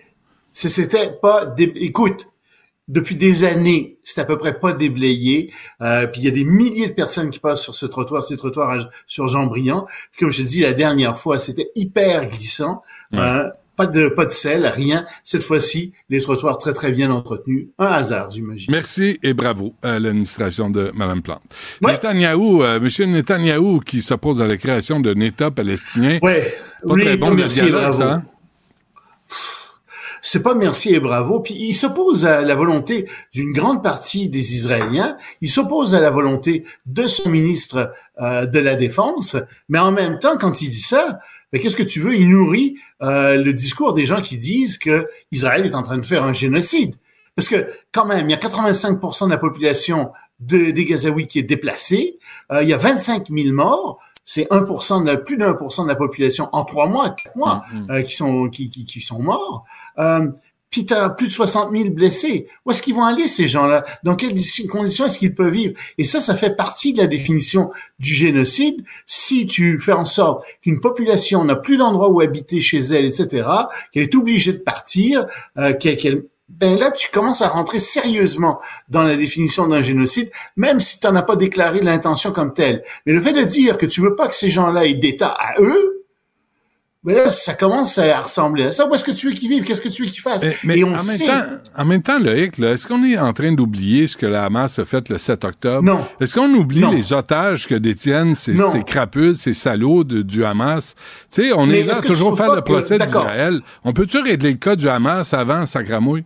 c'était 0.55 1.11
pas. 1.21 1.47
dé- 1.47 1.73
Écoute, 1.77 2.29
depuis 2.93 3.17
des 3.17 3.43
années, 3.45 3.97
c'est 4.05 4.21
à 4.21 4.25
peu 4.27 4.37
près 4.37 4.59
pas 4.61 4.75
déblayé. 4.75 5.51
Euh, 5.81 6.07
puis 6.07 6.21
il 6.21 6.25
y 6.25 6.29
a 6.29 6.31
des 6.31 6.45
milliers 6.45 6.89
de 6.89 6.93
personnes 6.93 7.31
qui 7.31 7.39
passent 7.39 7.63
sur 7.63 7.75
ce 7.75 7.87
trottoir, 7.87 8.23
ces 8.23 8.37
trottoirs 8.37 8.87
sur 9.07 9.29
Jean 9.29 9.47
Briand. 9.47 9.87
Puis 10.13 10.21
comme 10.21 10.31
je 10.31 10.43
te 10.43 10.47
dis 10.47 10.61
la 10.61 10.75
dernière 10.75 11.17
fois, 11.17 11.39
c'était 11.39 11.71
hyper 11.75 12.29
glissant. 12.29 12.83
Euh, 13.15 13.49
pas 13.77 13.87
de 13.87 14.09
pas 14.09 14.27
de 14.27 14.31
sel, 14.31 14.67
rien. 14.67 15.07
Cette 15.25 15.43
fois-ci, 15.43 15.95
les 16.11 16.21
trottoirs 16.21 16.59
très 16.59 16.75
très 16.75 16.93
bien 16.93 17.11
entretenus. 17.11 17.69
Un 17.79 17.87
hasard, 17.87 18.31
j'imagine. 18.31 18.71
Merci 18.71 19.19
et 19.23 19.33
bravo 19.33 19.75
à 19.83 19.99
l'administration 19.99 20.69
de 20.69 20.93
Mme 20.95 21.23
Plante. 21.23 21.41
Ouais. 21.83 21.93
Netanyahou, 21.93 22.63
euh, 22.63 22.79
Monsieur 22.79 23.07
Netanyahou, 23.07 23.81
qui 23.81 24.03
s'oppose 24.03 24.43
à 24.43 24.47
la 24.47 24.59
création 24.59 25.01
d'un 25.01 25.19
État 25.21 25.51
palestinien. 25.51 26.19
Ouais. 26.21 26.55
Pas 26.87 26.93
oui, 26.93 27.05
très 27.05 27.17
bon 27.17 27.31
le 27.31 27.47
dialogue, 27.47 27.93
ça. 27.93 28.13
hein? 28.13 28.25
C'est 30.25 30.43
pas 30.43 30.55
merci 30.55 30.95
et 30.95 31.01
bravo. 31.01 31.41
Puis 31.41 31.55
il 31.55 31.75
s'oppose 31.75 32.25
à 32.25 32.43
la 32.43 32.55
volonté 32.55 33.09
d'une 33.35 33.53
grande 33.53 33.83
partie 33.83 34.29
des 34.29 34.55
Israéliens. 34.55 35.19
Il 35.41 35.51
s'oppose 35.51 35.95
à 35.95 36.01
la 36.01 36.11
volonté 36.11 36.65
de 36.87 37.09
son 37.09 37.29
ministre 37.29 37.93
euh, 38.21 38.47
de 38.47 38.61
la 38.61 38.77
Défense. 38.77 39.37
Mais 39.69 39.81
en 39.81 39.91
même 39.91 40.21
temps, 40.21 40.39
quand 40.39 40.63
il 40.63 40.71
dit 40.71 40.81
ça, 40.81 41.19
ben, 41.53 41.61
qu'est-ce 41.61 41.77
que 41.77 41.83
tu 41.83 42.01
veux? 42.01 42.15
Il 42.15 42.31
nourrit 42.31 42.77
euh, 43.03 43.37
le 43.37 43.53
discours 43.53 43.95
des 43.95 44.07
gens 44.07 44.23
qui 44.23 44.39
disent 44.39 44.79
que 44.79 45.09
Israël 45.33 45.67
est 45.67 45.75
en 45.75 45.83
train 45.83 45.99
de 45.99 46.07
faire 46.07 46.23
un 46.23 46.33
génocide. 46.33 46.95
Parce 47.35 47.49
que 47.49 47.67
quand 47.93 48.07
même, 48.07 48.29
il 48.29 48.31
y 48.31 48.35
a 48.35 48.39
85% 48.39 49.27
de 49.27 49.31
la 49.31 49.39
population 49.39 50.13
de, 50.39 50.71
des 50.71 50.85
Gazaouis 50.85 51.27
qui 51.27 51.41
est 51.41 51.45
déplacée. 51.45 52.19
Euh, 52.53 52.63
il 52.63 52.69
y 52.69 52.73
a 52.73 52.77
25 52.77 53.29
000 53.29 53.53
morts. 53.53 53.99
C'est 54.25 54.49
1% 54.51 55.03
de 55.03 55.07
la, 55.07 55.17
plus 55.17 55.37
d'un 55.37 55.55
pour 55.55 55.73
cent 55.73 55.83
de 55.85 55.89
la 55.89 55.97
population 55.97 56.49
en 56.53 56.65
trois 56.65 56.87
mois, 56.87 57.11
quatre 57.11 57.37
mois, 57.37 57.63
euh, 57.91 58.03
qui 58.03 58.15
sont 58.15 58.49
qui, 58.49 58.71
qui, 58.71 58.85
qui 58.87 59.01
sont 59.01 59.21
morts. 59.23 59.65
Euh, 59.99 60.29
puis 60.71 60.87
t'as 60.87 61.11
plus 61.11 61.27
de 61.27 61.33
60 61.33 61.71
000 61.71 61.91
blessés. 61.91 62.49
Où 62.65 62.71
est-ce 62.71 62.81
qu'ils 62.81 62.95
vont 62.95 63.05
aller 63.05 63.29
ces 63.29 63.47
gens-là? 63.47 63.85
Dans 64.05 64.17
quelles 64.17 64.33
conditions 64.71 65.05
est-ce 65.05 65.19
qu'ils 65.19 65.35
peuvent 65.35 65.53
vivre? 65.53 65.75
Et 65.99 66.05
ça, 66.05 66.23
ça 66.23 66.35
fait 66.35 66.57
partie 66.57 66.95
de 66.95 66.99
la 66.99 67.07
définition 67.09 67.71
du 67.99 68.15
génocide. 68.15 68.83
Si 69.07 69.47
tu 69.47 69.79
fais 69.81 69.93
en 69.93 70.07
sorte 70.07 70.47
qu'une 70.63 70.81
population 70.81 71.45
n'a 71.45 71.57
plus 71.57 71.77
d'endroit 71.77 72.09
où 72.09 72.23
habiter 72.23 72.63
chez 72.63 72.79
elle, 72.79 73.05
etc., 73.05 73.47
qu'elle 73.93 74.05
est 74.05 74.15
obligée 74.15 74.55
de 74.55 74.59
partir, 74.61 75.27
euh, 75.59 75.75
qu'elle- 75.75 76.25
ben 76.59 76.79
là, 76.79 76.91
tu 76.93 77.09
commences 77.11 77.43
à 77.43 77.49
rentrer 77.49 77.79
sérieusement 77.81 78.61
dans 78.89 79.03
la 79.03 79.17
définition 79.17 79.67
d'un 79.67 79.83
génocide, 79.83 80.31
même 80.57 80.79
si 80.81 81.01
tu 81.01 81.07
n'en 81.07 81.17
as 81.17 81.23
pas 81.23 81.37
déclaré 81.37 81.81
l'intention 81.81 82.31
comme 82.31 82.53
telle. 82.55 82.83
Mais 83.07 83.13
le 83.13 83.21
fait 83.21 83.33
de 83.33 83.43
dire 83.43 83.79
que 83.79 83.87
tu 83.87 84.01
veux 84.01 84.15
pas 84.15 84.29
que 84.29 84.35
ces 84.35 84.49
gens-là 84.51 84.87
aient 84.87 84.95
d'État 84.95 85.29
à 85.39 85.61
eux, 85.61 85.89
ben 87.05 87.17
là, 87.17 87.31
ça 87.31 87.55
commence 87.55 87.99
à 87.99 88.21
ressembler 88.21 88.67
à 88.67 88.71
ça. 88.71 88.87
Où 88.87 88.95
est-ce 88.95 89.05
que 89.05 89.11
tu 89.11 89.27
veux 89.27 89.33
qu'ils 89.33 89.49
vivent? 89.49 89.65
Qu'est-ce 89.65 89.81
que 89.81 89.89
tu 89.89 90.03
veux 90.05 90.09
qu'ils 90.09 90.21
fassent? 90.21 90.45
Eh, 90.45 90.55
Mais 90.63 90.79
Et 90.79 90.85
on 90.85 90.95
en, 90.95 90.99
sait... 91.01 91.27
même 91.27 91.37
temps, 91.49 91.55
en 91.77 91.85
même 91.85 92.03
temps, 92.03 92.19
Loïc, 92.21 92.59
là, 92.59 92.71
est-ce 92.75 92.87
qu'on 92.87 93.03
est 93.03 93.19
en 93.19 93.33
train 93.33 93.51
d'oublier 93.53 94.07
ce 94.07 94.17
que 94.17 94.27
la 94.27 94.45
Hamas 94.45 94.79
a 94.79 94.85
fait 94.85 95.09
le 95.09 95.19
7 95.19 95.45
octobre? 95.45 95.83
Non. 95.83 96.07
Est-ce 96.21 96.37
qu'on 96.37 96.55
oublie 96.55 96.79
Non. 96.79 96.93
les 96.93 97.13
otages 97.13 97.67
que 97.67 97.75
détiennent 97.75 98.37
ces, 98.37 98.55
crapules, 98.87 99.35
ces 99.35 99.53
salauds 99.53 100.05
de- 100.05 100.23
du 100.23 100.45
Hamas? 100.45 100.95
Tu 101.29 101.43
sais, 101.43 101.53
on 101.53 101.67
Mais 101.67 101.81
est 101.81 101.85
là 101.85 102.01
toujours 102.01 102.37
faire 102.37 102.55
le 102.55 102.63
procès 102.63 103.01
d'Israël. 103.01 103.63
On 103.83 103.93
peut-tu 103.93 104.19
régler 104.19 104.53
le 104.53 104.59
cas 104.59 104.77
du 104.77 104.89
Hamas 104.89 105.35
avant 105.35 105.67
Sacramouille? 105.67 106.23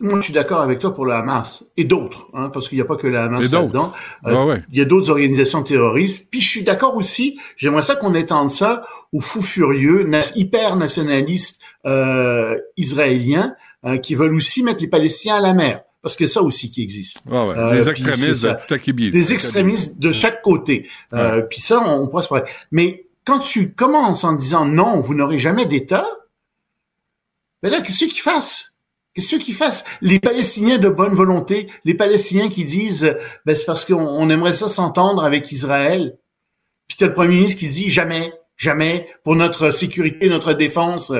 Moi, 0.00 0.18
je 0.20 0.24
suis 0.26 0.32
d'accord 0.32 0.60
avec 0.60 0.78
toi 0.78 0.94
pour 0.94 1.06
le 1.06 1.12
Hamas 1.12 1.64
et 1.76 1.84
d'autres, 1.84 2.28
hein, 2.32 2.50
parce 2.50 2.68
qu'il 2.68 2.78
n'y 2.78 2.82
a 2.82 2.84
pas 2.84 2.94
que 2.96 3.06
le 3.08 3.18
Hamas 3.18 3.40
là-dedans. 3.62 3.92
Euh, 4.26 4.34
Ah 4.36 4.46
ouais. 4.46 4.62
Il 4.70 4.78
y 4.78 4.80
a 4.80 4.84
d'autres 4.84 5.10
organisations 5.10 5.62
terroristes. 5.62 6.28
Puis 6.30 6.40
je 6.40 6.48
suis 6.48 6.62
d'accord 6.62 6.94
aussi. 6.94 7.38
J'aimerais 7.56 7.82
ça 7.82 7.96
qu'on 7.96 8.14
étende 8.14 8.50
ça 8.50 8.84
aux 9.12 9.20
fous 9.20 9.42
furieux, 9.42 10.04
na- 10.04 10.20
hyper 10.36 10.76
nationalistes 10.76 11.60
euh, 11.86 12.56
israéliens 12.76 13.54
euh, 13.84 13.96
qui 13.96 14.14
veulent 14.14 14.34
aussi 14.34 14.62
mettre 14.62 14.82
les 14.82 14.88
Palestiniens 14.88 15.36
à 15.36 15.40
la 15.40 15.54
mer, 15.54 15.82
parce 16.02 16.14
que 16.16 16.26
ça 16.26 16.42
aussi 16.42 16.70
qui 16.70 16.82
existe. 16.82 17.20
Ouais, 17.26 17.46
ouais. 17.48 17.54
Euh, 17.58 17.72
les 17.74 17.88
extrémistes 17.88 18.34
c'est 18.34 18.46
de 18.48 18.52
tout. 18.52 19.16
Les 19.16 19.32
extrémistes 19.32 19.98
de 19.98 20.12
chaque 20.12 20.42
côté. 20.42 20.88
Euh, 21.12 21.42
Puis 21.42 21.60
ça, 21.60 21.80
on, 21.84 22.02
on 22.02 22.06
pourra 22.06 22.22
se 22.22 22.28
parler. 22.28 22.44
Mais 22.70 23.06
quand 23.24 23.40
tu 23.40 23.72
commences 23.72 24.22
en 24.24 24.32
disant 24.34 24.64
non, 24.64 25.00
vous 25.00 25.14
n'aurez 25.14 25.38
jamais 25.40 25.66
d'État, 25.66 26.06
ben 27.62 27.70
là, 27.70 27.80
qu'est-ce 27.80 28.04
qu'ils 28.04 28.20
fassent? 28.20 28.67
Qu'est-ce 29.18 29.34
qu'ils 29.42 29.54
fassent? 29.54 29.84
Les 30.00 30.20
Palestiniens 30.20 30.78
de 30.78 30.88
bonne 30.88 31.12
volonté, 31.12 31.66
les 31.84 31.94
Palestiniens 31.94 32.48
qui 32.48 32.64
disent, 32.64 33.16
ben 33.44 33.56
c'est 33.56 33.64
parce 33.64 33.84
qu'on 33.84 33.96
on 33.96 34.30
aimerait 34.30 34.52
ça 34.52 34.68
s'entendre 34.68 35.24
avec 35.24 35.50
Israël. 35.50 36.16
Puis 36.86 36.96
t'as 36.96 37.06
le 37.06 37.14
premier 37.14 37.34
ministre 37.34 37.58
qui 37.58 37.66
dit 37.66 37.90
jamais, 37.90 38.32
jamais, 38.56 39.08
pour 39.24 39.34
notre 39.34 39.72
sécurité, 39.72 40.28
notre 40.28 40.52
défense. 40.52 41.10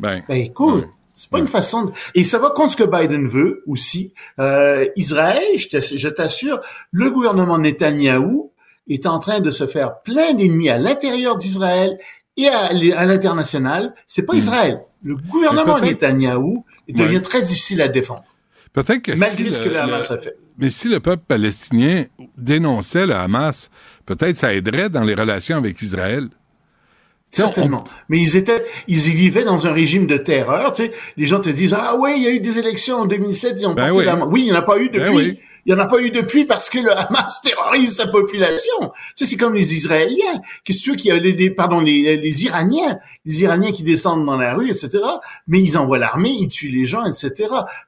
Ben, 0.00 0.24
Ben 0.28 0.34
écoute, 0.34 0.82
Ouais. 0.82 0.90
c'est 1.14 1.30
pas 1.30 1.38
une 1.38 1.46
façon 1.46 1.84
de... 1.84 1.92
Et 2.16 2.24
ça 2.24 2.40
va 2.40 2.50
contre 2.50 2.72
ce 2.72 2.76
que 2.76 2.82
Biden 2.82 3.28
veut 3.28 3.62
aussi. 3.68 4.14
Euh, 4.40 4.86
Israël, 4.96 5.44
je 5.56 6.08
t'assure, 6.08 6.60
le 6.90 7.08
gouvernement 7.12 7.58
Netanyahou 7.58 8.50
est 8.88 9.06
en 9.06 9.20
train 9.20 9.38
de 9.38 9.52
se 9.52 9.68
faire 9.68 10.02
plein 10.02 10.34
d'ennemis 10.34 10.70
à 10.70 10.78
l'intérieur 10.78 11.36
d'Israël 11.36 11.98
et 12.36 12.48
à, 12.48 12.66
à 12.98 13.04
l'international. 13.06 13.94
C'est 14.06 14.24
pas 14.26 14.34
Hmm. 14.34 14.38
Israël. 14.38 14.80
Le 15.02 15.16
gouvernement 15.16 15.78
Netanyahou 15.78 16.64
devient 16.88 17.16
Ouais. 17.16 17.20
très 17.20 17.42
difficile 17.42 17.80
à 17.82 17.88
défendre, 17.88 18.24
peut-être 18.72 19.02
que 19.02 19.12
malgré 19.12 19.50
si 19.50 19.52
ce 19.52 19.58
le- 19.58 19.64
que 19.64 19.70
le 19.70 19.78
Hamas 19.80 20.10
a 20.10 20.18
fait. 20.18 20.36
Mais 20.58 20.70
si 20.70 20.88
le 20.88 21.00
peuple 21.00 21.22
palestinien 21.26 22.04
dénonçait 22.38 23.06
le 23.06 23.14
Hamas, 23.14 23.70
peut-être 24.06 24.36
ça 24.38 24.52
aiderait 24.54 24.88
dans 24.88 25.02
les 25.02 25.14
relations 25.14 25.56
avec 25.56 25.80
Israël. 25.82 26.28
On- 26.30 27.36
Certainement. 27.36 27.82
Mais 28.08 28.20
ils 28.20 28.36
étaient, 28.36 28.64
ils 28.86 29.08
y 29.08 29.10
vivaient 29.10 29.42
dans 29.42 29.66
un 29.66 29.72
régime 29.72 30.06
de 30.06 30.16
terreur. 30.16 30.70
Tu 30.70 30.84
sais, 30.84 30.92
les 31.16 31.26
gens 31.26 31.40
te 31.40 31.48
disent 31.48 31.74
ah 31.76 31.94
oui, 31.98 32.12
il 32.16 32.22
y 32.22 32.26
a 32.28 32.30
eu 32.30 32.38
des 32.38 32.58
élections 32.58 32.98
en 33.00 33.06
2007, 33.06 33.56
ils 33.58 33.66
ont 33.66 33.74
Ben 33.74 33.90
oui. 33.92 34.04
la. 34.04 34.24
Oui, 34.26 34.42
il 34.42 34.44
n'y 34.44 34.52
en 34.52 34.56
a 34.56 34.62
pas 34.62 34.78
eu 34.78 34.88
depuis. 34.88 35.00
Ben 35.00 35.10
oui. 35.14 35.38
Il 35.66 35.74
n'y 35.74 35.80
en 35.80 35.82
a 35.82 35.86
pas 35.86 36.00
eu 36.00 36.10
depuis 36.10 36.44
parce 36.44 36.68
que 36.70 36.78
le 36.78 36.96
Hamas 36.96 37.40
terrorise 37.42 37.96
sa 37.96 38.06
population. 38.06 38.74
Tu 38.80 38.90
sais, 39.16 39.26
c'est 39.26 39.36
comme 39.36 39.54
les 39.54 39.74
Israéliens. 39.74 40.40
Qu'il 40.64 40.76
y 41.04 41.10
a 41.10 41.16
les, 41.16 41.32
les- 41.32 41.50
pardon, 41.50 41.80
les, 41.80 42.16
les 42.16 42.44
Iraniens, 42.44 42.98
les 43.24 43.42
Iraniens 43.42 43.72
qui 43.72 43.82
descendent 43.82 44.26
dans 44.26 44.36
la 44.36 44.54
rue, 44.54 44.68
etc. 44.70 44.98
Mais 45.46 45.60
ils 45.60 45.76
envoient 45.78 45.98
l'armée, 45.98 46.30
ils 46.30 46.48
tuent 46.48 46.70
les 46.70 46.84
gens, 46.84 47.04
etc. 47.04 47.32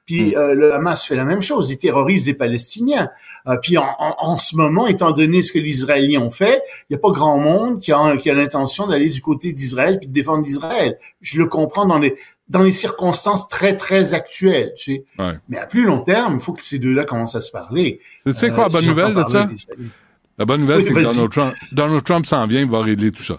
Puis 0.05 0.31
Hmm. 0.31 0.37
euh, 0.37 0.53
le 0.53 0.73
Hamas 0.73 1.05
fait 1.05 1.15
la 1.15 1.25
même 1.25 1.41
chose. 1.41 1.69
Il 1.71 1.77
terrorise 1.77 2.25
les 2.25 2.33
Palestiniens. 2.33 3.09
Euh, 3.47 3.57
puis 3.61 3.77
en, 3.77 3.85
en, 3.99 4.15
en 4.17 4.37
ce 4.37 4.55
moment, 4.55 4.87
étant 4.87 5.11
donné 5.11 5.41
ce 5.41 5.51
que 5.53 5.59
les 5.59 5.69
Israéliens 5.69 6.21
ont 6.21 6.31
fait, 6.31 6.61
il 6.89 6.93
n'y 6.93 6.95
a 6.95 6.99
pas 6.99 7.11
grand 7.11 7.37
monde 7.37 7.79
qui 7.79 7.91
a, 7.91 8.17
qui 8.17 8.29
a 8.29 8.33
l'intention 8.33 8.87
d'aller 8.87 9.09
du 9.09 9.21
côté 9.21 9.53
d'Israël 9.53 9.99
puis 9.99 10.07
de 10.07 10.13
défendre 10.13 10.45
Israël. 10.47 10.97
Je 11.21 11.37
le 11.39 11.47
comprends 11.47 11.85
dans 11.85 11.99
les 11.99 12.15
dans 12.49 12.63
les 12.63 12.71
circonstances 12.71 13.49
très 13.49 13.75
très 13.75 14.13
actuelles. 14.13 14.73
Tu 14.77 14.93
sais. 14.93 15.03
Ouais. 15.19 15.33
Mais 15.49 15.57
à 15.57 15.65
plus 15.65 15.85
long 15.85 15.99
terme, 16.01 16.35
il 16.35 16.41
faut 16.41 16.53
que 16.53 16.63
ces 16.63 16.79
deux-là 16.79 17.03
commencent 17.05 17.35
à 17.35 17.41
se 17.41 17.51
parler. 17.51 17.99
Tu 18.25 18.33
sais 18.33 18.49
Euh, 18.49 18.53
quoi 18.53 18.63
la 18.65 18.69
bonne 18.69 18.81
si 18.81 18.87
nouvelle 18.87 19.13
de 19.13 19.23
ça? 19.23 19.49
La 20.37 20.45
bonne 20.45 20.61
nouvelle, 20.61 20.77
Oui, 20.77 20.83
c'est 20.83 20.93
que. 20.93 20.99
Donald 21.03 21.29
Trump, 21.31 21.53
Donald 21.71 22.03
Trump 22.03 22.25
s'en 22.25 22.45
vient, 22.47 22.61
il 22.61 22.69
va 22.69 22.81
régler 22.81 23.11
tout 23.11 23.23
ça. 23.23 23.37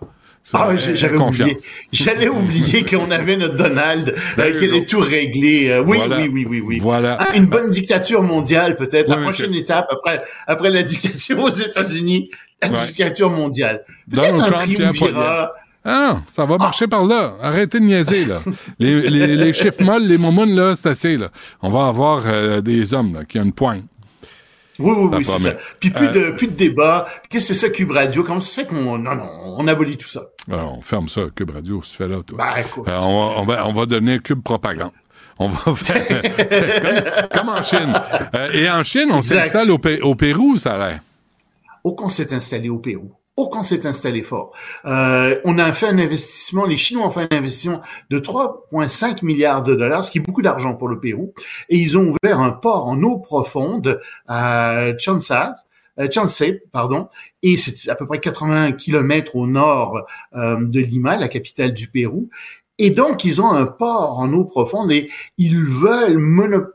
Ah, 0.55 0.73
aie 0.73 0.95
j'avais 0.95 1.19
oublié. 1.19 1.57
J'allais 1.93 2.29
oublier 2.29 2.83
qu'on 2.91 3.11
avait 3.11 3.37
notre 3.37 3.57
Donald, 3.57 4.15
euh, 4.39 4.49
you 4.51 4.59
qu'il 4.59 4.75
est 4.75 4.89
tout 4.89 5.01
réglé. 5.01 5.69
Euh, 5.69 5.83
oui, 5.83 5.99
Voilà. 5.99 6.19
oui, 6.21 6.29
oui, 6.33 6.47
oui, 6.49 6.61
oui. 6.65 6.79
Voilà. 6.79 7.19
Ah, 7.21 7.37
une 7.37 7.47
bonne 7.47 7.69
dictature 7.69 8.23
mondiale, 8.23 8.75
peut-être. 8.77 9.09
Oui, 9.11 9.15
la 9.15 9.27
monsieur. 9.27 9.45
prochaine 9.47 9.55
étape 9.55 9.89
après, 9.91 10.19
après 10.47 10.71
la 10.71 10.83
dictature 10.83 11.39
aux 11.39 11.51
États-Unis, 11.51 12.31
la 12.63 12.71
Ouais. 12.71 12.87
dictature 12.87 13.31
mondiale. 13.31 13.85
Donald 14.07 14.37
Peut-être 14.37 14.53
un 14.53 14.57
triumvirat. 14.65 15.53
Ah, 15.91 16.21
ça 16.27 16.45
va 16.45 16.59
marcher 16.59 16.87
par 16.87 17.05
là. 17.05 17.35
Arrêtez 17.43 17.81
de 17.81 17.85
niaiser, 17.87 18.27
là. 18.27 18.41
Les, 18.79 19.09
les, 19.09 19.37
les 19.37 19.53
chiffres 19.55 19.83
molles, 19.83 20.07
les 20.07 20.19
moumounes, 20.19 20.55
là, 20.55 20.75
c'est 20.77 20.91
assez, 20.91 21.17
là. 21.17 21.31
On 21.63 21.71
va 21.71 21.87
avoir 21.87 22.25
euh, 22.27 22.61
des 22.61 22.93
hommes, 22.93 23.15
là, 23.15 23.25
qui 23.25 23.39
ont 23.41 23.45
une 23.45 23.53
pointe. 23.55 23.85
Oui, 24.79 24.93
oui, 24.97 25.11
oui, 25.17 25.25
c'est 25.25 25.39
ça. 25.39 25.51
Puis 25.81 25.91
plus 25.91 26.07
Euh, 26.07 26.31
de 26.31 26.37
plus 26.37 26.47
de 26.47 26.53
débat. 26.53 27.05
Qu'est-ce 27.31 27.49
que 27.49 27.55
c'est 27.55 27.67
ça, 27.67 27.71
Cube 27.71 27.91
Radio? 27.91 28.23
Comment 28.23 28.39
ça 28.41 28.49
se 28.51 28.61
fait 28.61 28.67
qu'on 28.67 28.99
non 28.99 29.15
non, 29.17 29.29
on 29.57 29.67
abolit 29.67 29.97
tout 29.97 30.09
ça? 30.09 30.23
Alors, 30.49 30.79
on 30.79 30.83
ferme 30.83 31.09
ça, 31.09 31.23
Cube 31.35 31.51
Radio, 31.51 31.83
si 31.83 31.93
tu 31.93 31.97
fais 31.97 32.07
là, 32.07 32.19
toi. 32.25 32.39
Ben. 32.39 32.63
Euh, 32.93 32.99
on, 33.01 33.19
va, 33.19 33.41
on, 33.41 33.45
va, 33.45 33.67
on 33.67 33.73
va 33.73 33.87
donner 33.87 34.19
Cube 34.21 34.43
Propagande. 34.43 34.93
On 35.41 35.49
va 35.49 35.75
faire... 35.75 36.23
comme, 37.31 37.41
comme 37.41 37.49
en 37.49 37.63
Chine. 37.63 37.93
Euh, 38.37 38.53
et 38.53 38.71
en 38.71 38.83
Chine, 38.85 39.09
on 39.11 39.23
s'installe 39.23 39.71
au, 39.71 39.81
au 40.03 40.15
Pérou, 40.15 40.59
ça 40.59 40.75
a 40.75 40.79
l'air. 40.91 41.01
Au 41.83 41.95
qu'on 41.95 42.11
s'est 42.11 42.33
installé 42.33 42.69
au 42.69 42.79
Pérou. 42.79 43.13
Au 43.39 43.49
qu'on 43.49 43.63
s'est 43.63 43.87
installé 43.87 44.23
fort. 44.23 44.51
Euh, 44.85 45.39
on 45.45 45.59
a 45.59 45.73
fait 45.73 45.87
un 45.87 45.99
investissement, 45.99 46.67
les 46.67 46.77
Chinois 46.77 47.07
ont 47.07 47.11
fait 47.11 47.33
un 47.33 47.37
investissement 47.37 47.81
de 48.11 48.19
3,5 48.19 49.25
milliards 49.25 49.63
de 49.63 49.77
dollars, 49.77 50.05
ce 50.05 50.11
qui 50.11 50.19
est 50.19 50.21
beaucoup 50.21 50.43
d'argent 50.43 50.75
pour 50.75 50.89
le 50.89 50.99
Pérou. 50.99 51.33
Et 51.69 51.77
ils 51.77 51.97
ont 51.97 52.13
ouvert 52.13 52.41
un 52.41 52.51
port 52.51 52.89
en 52.89 53.01
eau 53.05 53.19
profonde 53.21 54.01
à 54.27 54.89
Chansha, 54.99 55.55
euh, 56.01 56.09
Chansey, 56.13 56.65
pardon, 56.73 57.09
et 57.45 57.57
c'est 57.57 57.89
à 57.89 57.95
peu 57.95 58.07
près 58.07 58.19
80 58.19 58.73
kilomètres 58.73 59.37
au 59.37 59.47
nord 59.47 60.05
euh, 60.35 60.57
de 60.61 60.81
Lima, 60.81 61.17
la 61.17 61.29
capitale 61.29 61.73
du 61.73 61.87
Pérou. 61.89 62.29
Et 62.79 62.91
donc, 62.91 63.25
ils 63.25 63.41
ont 63.41 63.51
un 63.53 63.67
port 63.67 64.19
en 64.19 64.33
eau 64.33 64.47
profonde 64.47 64.91
et 64.91 65.11
ils 65.37 65.63
veulent 65.63 66.19
mono- 66.19 66.67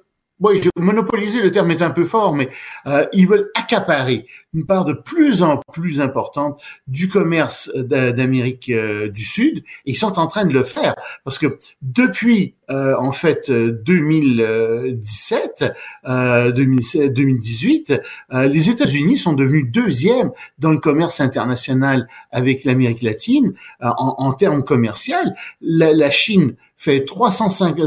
oui, 0.44 0.62
monopoliser, 0.78 1.42
le 1.42 1.52
terme 1.52 1.72
est 1.72 1.82
un 1.82 1.92
peu 1.92 2.06
fort, 2.06 2.34
mais 2.36 2.50
euh, 2.88 3.06
ils 3.14 3.28
veulent 3.28 3.50
accaparer 3.56 4.28
une 4.54 4.66
part 4.66 4.86
de 4.86 4.94
plus 4.94 5.42
en 5.42 5.58
plus 5.74 6.02
importante 6.02 6.62
du 6.88 7.08
commerce 7.10 7.72
d'a- 7.76 8.12
d'Amérique 8.12 8.70
euh, 8.70 9.10
du 9.10 9.24
Sud, 9.24 9.60
et 9.86 9.92
ils 9.92 9.96
sont 9.96 10.20
en 10.20 10.28
train 10.28 10.46
de 10.46 10.54
le 10.54 10.64
faire 10.64 10.96
parce 11.24 11.40
que 11.40 11.58
depuis 11.82 12.54
euh, 12.70 12.96
en 13.00 13.12
fait 13.12 13.50
euh, 13.50 13.72
2017, 13.86 15.66
euh, 16.08 16.52
2017, 16.52 17.14
2018, 17.14 17.94
euh, 18.34 18.48
les 18.48 18.70
États-Unis 18.70 19.18
sont 19.18 19.34
devenus 19.34 19.66
deuxièmes 19.72 20.32
dans 20.60 20.72
le 20.72 20.80
commerce 20.80 21.20
international 21.22 22.08
avec 22.32 22.64
l'Amérique 22.66 23.02
latine 23.02 23.54
euh, 23.84 23.88
en, 23.98 24.16
en 24.18 24.34
termes 24.34 24.64
commerciaux. 24.64 25.16
La, 25.62 25.94
la 25.94 26.12
Chine 26.12 26.56
fait 26.78 27.06
305, 27.06 27.78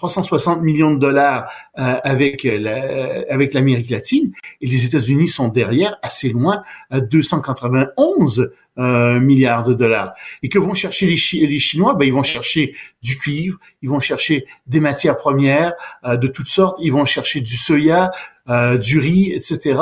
360 0.00 0.62
millions 0.62 0.94
de 0.94 0.98
dollars 0.98 1.50
euh, 1.78 1.96
avec 2.04 2.44
la- 2.44 3.24
avec 3.28 3.52
l'Amérique 3.52 3.90
latine 3.90 4.32
et 4.62 4.66
les 4.66 4.86
États-Unis 4.86 5.28
sont 5.28 5.48
derrière 5.48 5.98
assez 6.02 6.30
loin 6.30 6.62
à 6.88 7.00
291 7.02 8.50
euh, 8.78 9.20
milliards 9.20 9.62
de 9.64 9.74
dollars. 9.74 10.14
Et 10.42 10.48
que 10.48 10.58
vont 10.58 10.72
chercher 10.74 11.06
les 11.06 11.58
Chinois? 11.58 11.94
Ben 11.94 12.06
ils 12.06 12.12
vont 12.14 12.22
chercher 12.22 12.74
du 13.02 13.18
cuivre, 13.18 13.58
ils 13.82 13.90
vont 13.90 14.00
chercher 14.00 14.46
des 14.66 14.80
matières 14.80 15.18
premières 15.18 15.74
euh, 16.04 16.16
de 16.16 16.28
toutes 16.28 16.48
sortes, 16.48 16.78
ils 16.80 16.92
vont 16.92 17.04
chercher 17.04 17.40
du 17.42 17.56
soya, 17.56 18.10
euh, 18.48 18.78
du 18.78 18.98
riz, 18.98 19.32
etc. 19.32 19.78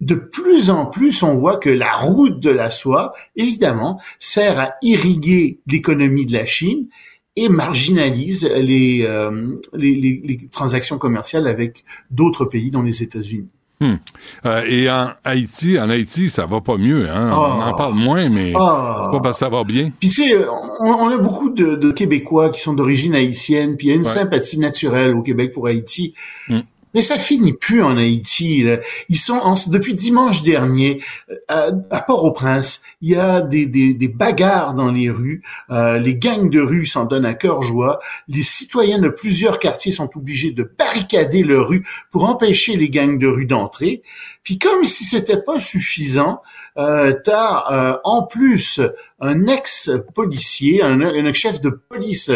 De 0.00 0.14
plus 0.14 0.68
en 0.68 0.84
plus, 0.84 1.22
on 1.22 1.36
voit 1.36 1.56
que 1.56 1.70
la 1.70 1.92
route 1.92 2.38
de 2.40 2.50
la 2.50 2.70
soie, 2.70 3.14
évidemment, 3.36 3.98
sert 4.20 4.58
à 4.60 4.74
irriguer 4.82 5.60
l'économie 5.66 6.26
de 6.26 6.34
la 6.34 6.44
Chine 6.44 6.88
et 7.36 7.48
marginalise 7.48 8.44
les, 8.56 9.04
euh, 9.06 9.56
les, 9.74 9.94
les- 9.94 10.22
les 10.24 10.48
transactions 10.50 10.98
commerciales 10.98 11.46
avec 11.46 11.84
d'autres 12.10 12.44
pays, 12.46 12.70
dont 12.70 12.82
les 12.82 13.02
États-Unis. 13.02 13.48
Euh, 14.46 14.62
et 14.66 14.88
en 14.90 15.10
Haïti, 15.22 15.78
en 15.78 15.90
Haïti, 15.90 16.30
ça 16.30 16.46
va 16.46 16.62
pas 16.62 16.78
mieux. 16.78 17.10
Hein? 17.10 17.30
On 17.30 17.36
Oh. 17.36 17.62
en 17.62 17.74
parle 17.76 17.94
moins, 17.94 18.30
mais 18.30 18.54
Ah. 18.58 19.02
c'est 19.04 19.10
pas 19.16 19.20
parce 19.22 19.36
que 19.38 19.44
ça 19.44 19.50
va 19.50 19.64
bien. 19.64 19.92
Puis 20.00 20.08
tu 20.08 20.22
sais, 20.30 20.34
on, 20.80 20.86
on 20.86 21.08
a 21.10 21.18
beaucoup 21.18 21.50
de, 21.50 21.74
de 21.74 21.90
Québécois 21.92 22.48
qui 22.48 22.60
sont 22.62 22.72
d'origine 22.72 23.14
haïtienne, 23.14 23.76
puis 23.76 23.88
il 23.88 23.90
y 23.90 23.92
a 23.92 23.96
une 23.96 24.02
Ouais. 24.06 24.08
sympathie 24.08 24.58
naturelle 24.58 25.14
au 25.14 25.20
Québec 25.22 25.52
pour 25.52 25.66
Haïti. 25.66 26.14
Mm. 26.48 26.60
Mais 26.96 27.02
ça 27.02 27.18
finit 27.18 27.52
plus 27.52 27.82
en 27.82 27.98
Haïti. 27.98 28.64
Ils 29.10 29.18
sont 29.18 29.34
en- 29.34 29.54
depuis 29.68 29.94
dimanche 29.94 30.42
dernier 30.42 31.02
à, 31.46 31.68
à 31.90 32.00
Port-au-Prince. 32.00 32.80
Il 33.02 33.10
y 33.10 33.16
a 33.16 33.42
des, 33.42 33.66
des, 33.66 33.92
des 33.92 34.08
bagarres 34.08 34.72
dans 34.72 34.90
les 34.90 35.10
rues. 35.10 35.42
Euh, 35.70 35.98
les 35.98 36.14
gangs 36.16 36.48
de 36.48 36.62
rue 36.62 36.86
s'en 36.86 37.04
donnent 37.04 37.26
à 37.26 37.34
cœur 37.34 37.60
joie. 37.60 38.00
Les 38.28 38.42
citoyens 38.42 38.98
de 38.98 39.10
plusieurs 39.10 39.58
quartiers 39.58 39.92
sont 39.92 40.08
obligés 40.16 40.52
de 40.52 40.62
barricader 40.78 41.42
leur 41.42 41.68
rue 41.68 41.86
pour 42.10 42.24
empêcher 42.24 42.76
les 42.76 42.88
gangs 42.88 43.18
de 43.18 43.26
rue 43.26 43.44
d'entrer. 43.44 44.02
Puis 44.42 44.58
comme 44.58 44.84
si 44.84 45.04
c'était 45.04 45.42
pas 45.42 45.60
suffisant, 45.60 46.40
euh, 46.78 47.12
t'as 47.24 47.64
euh, 47.72 47.96
en 48.04 48.22
plus 48.22 48.80
un 49.20 49.46
ex-policier, 49.48 50.82
un, 50.82 51.00
un 51.02 51.32
chef 51.34 51.60
de 51.60 51.68
police 51.68 52.30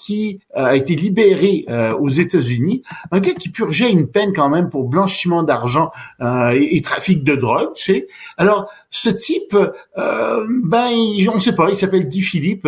qui 0.00 0.40
a 0.54 0.76
été 0.76 0.96
libéré 0.96 1.66
euh, 1.68 1.92
aux 1.92 2.08
États-Unis, 2.08 2.82
un 3.10 3.20
gars 3.20 3.34
qui 3.34 3.50
purgeait 3.50 3.90
une 3.90 4.08
peine 4.08 4.32
quand 4.34 4.48
même 4.48 4.70
pour 4.70 4.84
blanchiment 4.84 5.42
d'argent 5.42 5.90
euh, 6.22 6.58
et, 6.58 6.80
trafic 6.80 7.22
de 7.22 7.34
drogue, 7.34 7.74
tu 7.74 7.84
sais. 7.84 8.06
Alors, 8.38 8.70
ce 8.88 9.10
type, 9.10 9.54
euh, 9.54 10.46
ben, 10.64 10.88
on 11.30 11.34
ne 11.34 11.38
sait 11.38 11.54
pas, 11.54 11.68
il 11.68 11.76
s'appelle 11.76 12.08
Guy 12.08 12.22
Philippe. 12.22 12.66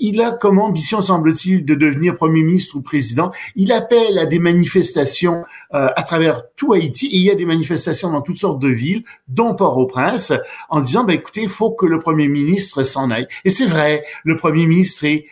il 0.00 0.20
a 0.20 0.30
comme 0.30 0.60
ambition, 0.60 1.00
semble-t-il, 1.00 1.64
de 1.64 1.74
devenir 1.74 2.16
premier 2.16 2.42
ministre 2.42 2.76
ou 2.76 2.82
président. 2.82 3.32
Il 3.56 3.72
appelle 3.72 4.16
à 4.18 4.24
des 4.24 4.38
manifestations 4.38 5.44
à 5.70 6.02
travers 6.04 6.42
tout 6.54 6.72
Haïti. 6.72 7.06
Et 7.06 7.16
il 7.16 7.24
y 7.24 7.30
a 7.30 7.34
des 7.34 7.44
manifestations 7.46 8.12
dans 8.12 8.22
toutes 8.22 8.38
sortes 8.38 8.60
de 8.60 8.68
villes, 8.68 9.02
dont 9.26 9.54
Port-au-Prince, 9.54 10.32
en 10.70 10.80
disant, 10.80 11.02
ben, 11.04 11.14
écoutez, 11.14 11.42
il 11.42 11.50
faut 11.50 11.72
que 11.72 11.84
le 11.84 11.98
premier 11.98 12.28
ministre 12.28 12.84
s'en 12.84 13.10
aille. 13.10 13.26
Et 13.44 13.50
c'est 13.50 13.66
vrai, 13.66 14.04
le 14.24 14.36
premier 14.36 14.66
ministre 14.66 15.04
est 15.04 15.26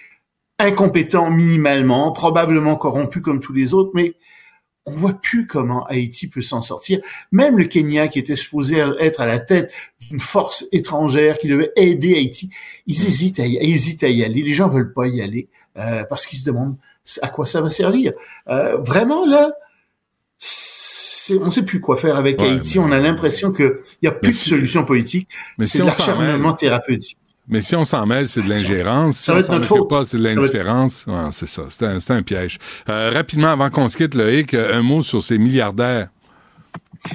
incompétent 0.58 1.30
minimalement, 1.30 2.12
probablement 2.12 2.76
corrompu 2.76 3.20
comme 3.20 3.40
tous 3.40 3.52
les 3.52 3.74
autres, 3.74 3.90
mais 3.94 4.14
on 4.86 4.92
voit 4.92 5.14
plus 5.14 5.46
comment 5.46 5.84
Haïti 5.86 6.28
peut 6.28 6.42
s'en 6.42 6.62
sortir. 6.62 7.00
Même 7.32 7.58
le 7.58 7.64
Kenya, 7.64 8.06
qui 8.06 8.20
était 8.20 8.36
supposé 8.36 8.76
être 9.00 9.20
à 9.20 9.26
la 9.26 9.40
tête 9.40 9.72
d'une 10.00 10.20
force 10.20 10.64
étrangère 10.70 11.38
qui 11.38 11.48
devait 11.48 11.72
aider 11.74 12.14
Haïti, 12.14 12.50
ils 12.86 13.06
hésitent 13.06 13.40
à 13.40 13.46
y, 13.46 13.56
hésitent 13.56 14.04
à 14.04 14.08
y 14.08 14.22
aller. 14.22 14.42
Les 14.42 14.54
gens 14.54 14.68
veulent 14.68 14.92
pas 14.92 15.08
y 15.08 15.20
aller 15.20 15.48
euh, 15.76 16.04
parce 16.08 16.24
qu'ils 16.24 16.38
se 16.38 16.44
demandent 16.44 16.76
à 17.20 17.28
quoi 17.28 17.46
ça 17.46 17.60
va 17.60 17.68
servir. 17.68 18.12
Euh, 18.48 18.76
vraiment 18.76 19.26
là, 19.26 19.52
on 21.40 21.50
sait 21.50 21.64
plus 21.64 21.80
quoi 21.80 21.96
faire 21.96 22.16
avec 22.16 22.40
Haïti. 22.40 22.78
On 22.78 22.92
a 22.92 22.98
l'impression 22.98 23.50
qu'il 23.52 23.72
y 24.02 24.06
a 24.06 24.12
plus 24.12 24.30
de 24.30 24.36
solution 24.36 24.84
politique. 24.84 25.28
C'est 25.62 25.82
l'acharnement 25.82 26.52
thérapeutique. 26.52 27.18
Mais 27.48 27.62
si 27.62 27.76
on 27.76 27.84
s'en 27.84 28.06
mêle, 28.06 28.28
c'est 28.28 28.42
de 28.42 28.48
l'ingérence. 28.48 29.18
Si 29.18 29.30
on 29.30 29.40
s'en 29.40 29.54
occupe 29.54 29.88
pas, 29.88 30.04
c'est 30.04 30.18
de 30.18 30.24
l'indifférence. 30.24 31.06
c'est 31.30 31.48
ça. 31.48 31.62
C'est 31.68 31.86
un, 31.86 32.16
un, 32.16 32.22
piège. 32.22 32.58
Euh, 32.88 33.10
rapidement, 33.12 33.48
avant 33.48 33.70
qu'on 33.70 33.88
se 33.88 33.96
quitte, 33.96 34.14
Loïc, 34.14 34.54
un 34.54 34.82
mot 34.82 35.02
sur 35.02 35.22
ces 35.22 35.38
milliardaires. 35.38 36.08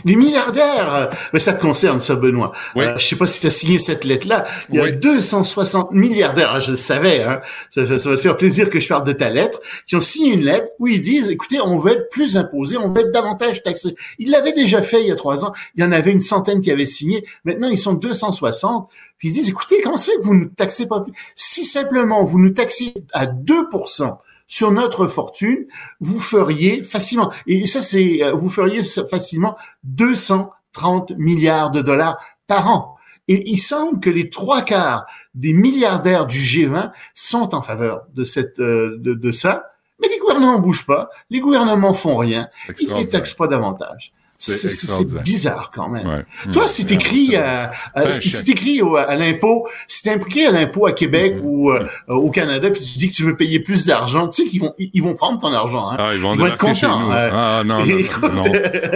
Les 0.06 0.16
milliardaires, 0.16 1.10
mais 1.34 1.40
ça 1.40 1.54
te 1.54 1.62
concerne, 1.62 2.00
ça, 2.00 2.16
Benoît. 2.16 2.52
Oui. 2.76 2.86
Euh, 2.86 2.98
je 2.98 3.06
sais 3.06 3.16
pas 3.16 3.28
si 3.28 3.42
tu 3.42 3.48
as 3.48 3.52
signé 3.52 3.80
cette 3.80 4.06
lettre-là. 4.06 4.46
Il 4.70 4.78
y 4.78 4.80
a 4.80 4.92
260 4.92 5.92
milliardaires, 5.92 6.60
je 6.60 6.72
le 6.72 6.78
savais, 6.78 7.24
hein. 7.24 7.42
ça, 7.70 7.84
va 7.84 7.98
te 7.98 8.18
faire 8.18 8.38
plaisir 8.38 8.70
que 8.70 8.80
je 8.80 8.88
parle 8.88 9.04
de 9.04 9.12
ta 9.12 9.30
lettre, 9.30 9.60
qui 9.88 9.96
ont 9.96 10.02
signé 10.02 10.34
une 10.34 10.44
lettre 10.44 10.68
où 10.80 10.88
ils 10.88 11.02
disent, 11.02 11.30
écoutez, 11.30 11.60
on 11.62 11.78
veut 11.78 11.94
être 11.94 12.10
plus 12.10 12.38
imposés, 12.38 12.78
on 12.78 12.88
veut 12.88 13.02
être 13.02 13.12
davantage 13.12 13.64
taxés. 13.64 13.96
Ils 14.18 14.30
l'avaient 14.32 14.54
déjà 14.54 14.82
fait 14.82 15.02
il 15.02 15.08
y 15.08 15.12
a 15.12 15.16
trois 15.16 15.46
ans. 15.46 15.54
Il 15.76 15.84
y 15.84 15.86
en 15.86 15.92
avait 15.92 16.12
une 16.12 16.22
centaine 16.22 16.62
qui 16.62 16.72
avaient 16.72 16.86
signé. 16.86 17.26
Maintenant, 17.44 17.68
ils 17.70 17.80
sont 17.80 17.94
260. 17.94 18.90
Puis 19.18 19.30
ils 19.30 19.34
disent, 19.34 19.50
écoutez, 19.50 19.82
comment 19.84 19.98
ça 19.98 20.12
fait 20.12 20.18
que 20.18 20.24
vous 20.24 20.34
ne 20.34 20.46
taxez 20.46 20.88
pas 20.88 21.02
plus? 21.02 21.14
Si 21.36 21.66
simplement 21.66 22.24
vous 22.24 22.40
nous 22.40 22.52
taxiez 22.52 22.94
à 23.14 23.28
2%, 23.28 24.18
sur 24.52 24.70
notre 24.72 25.08
fortune, 25.08 25.66
vous 26.02 26.20
feriez 26.20 26.84
facilement, 26.84 27.32
et 27.48 27.66
ça 27.66 27.82
c'est, 27.82 28.22
euh, 28.22 28.34
vous 28.34 28.50
feriez 28.50 28.84
facilement 29.10 29.56
230 29.86 31.14
milliards 31.18 31.72
de 31.72 31.82
dollars 31.82 32.22
par 32.48 32.70
an. 32.70 32.98
Et 33.30 33.50
il 33.50 33.58
semble 33.58 34.02
que 34.02 34.10
les 34.10 34.30
trois 34.30 34.62
quarts 34.62 35.06
des 35.36 35.54
milliardaires 35.54 36.26
du 36.26 36.38
G20 36.38 36.92
sont 37.14 37.56
en 37.56 37.62
faveur 37.62 38.02
de 38.14 38.26
cette, 38.26 38.60
euh, 38.60 38.98
de, 39.00 39.14
de 39.14 39.32
ça. 39.32 39.72
Mais 40.02 40.10
les 40.10 40.18
gouvernements 40.18 40.60
bougent 40.60 40.86
pas, 40.86 41.10
les 41.30 41.40
gouvernements 41.40 41.94
font 41.94 42.18
rien, 42.18 42.50
ils 42.82 42.94
ne 42.94 43.04
taxent 43.04 43.36
pas 43.36 43.48
davantage. 43.48 44.12
C'est 44.42 45.24
bizarre 45.24 45.72
quand 45.74 45.90
même. 45.90 46.26
Toi, 46.52 46.68
si 46.68 46.86
t'écris 46.86 47.36
à, 47.36 47.72
si 48.20 48.44
t'écris 48.44 48.82
à 48.82 49.16
l'impôt, 49.16 49.68
si 49.88 50.04
t'es 50.04 50.12
impliqué 50.12 50.48
à 50.48 50.52
l'impôt 50.52 50.88
à 50.88 50.94
Québec 50.94 51.36
mm-hmm. 51.36 51.44
ou 51.44 51.72
euh, 51.72 51.88
au 52.08 52.32
Canada, 52.32 52.70
puis 52.72 52.82
tu 52.82 52.98
dis 52.98 53.08
que 53.08 53.14
tu 53.14 53.24
veux 53.24 53.36
payer 53.36 53.60
plus 53.60 53.86
d'argent, 53.86 54.28
tu 54.28 54.44
sais 54.44 54.50
qu'ils 54.50 54.62
vont 54.62 54.74
ils 54.78 55.04
vont 55.04 55.14
prendre 55.14 55.40
ton 55.40 55.54
argent. 55.54 55.92
Hein. 55.92 55.98
Ah, 56.00 56.12
ils 56.14 56.22
vont, 56.22 56.34
être 56.46 56.58
contents. 56.58 57.12
Ah 57.12 57.62
non, 57.66 57.86
non, 57.86 58.30
non, 58.34 58.44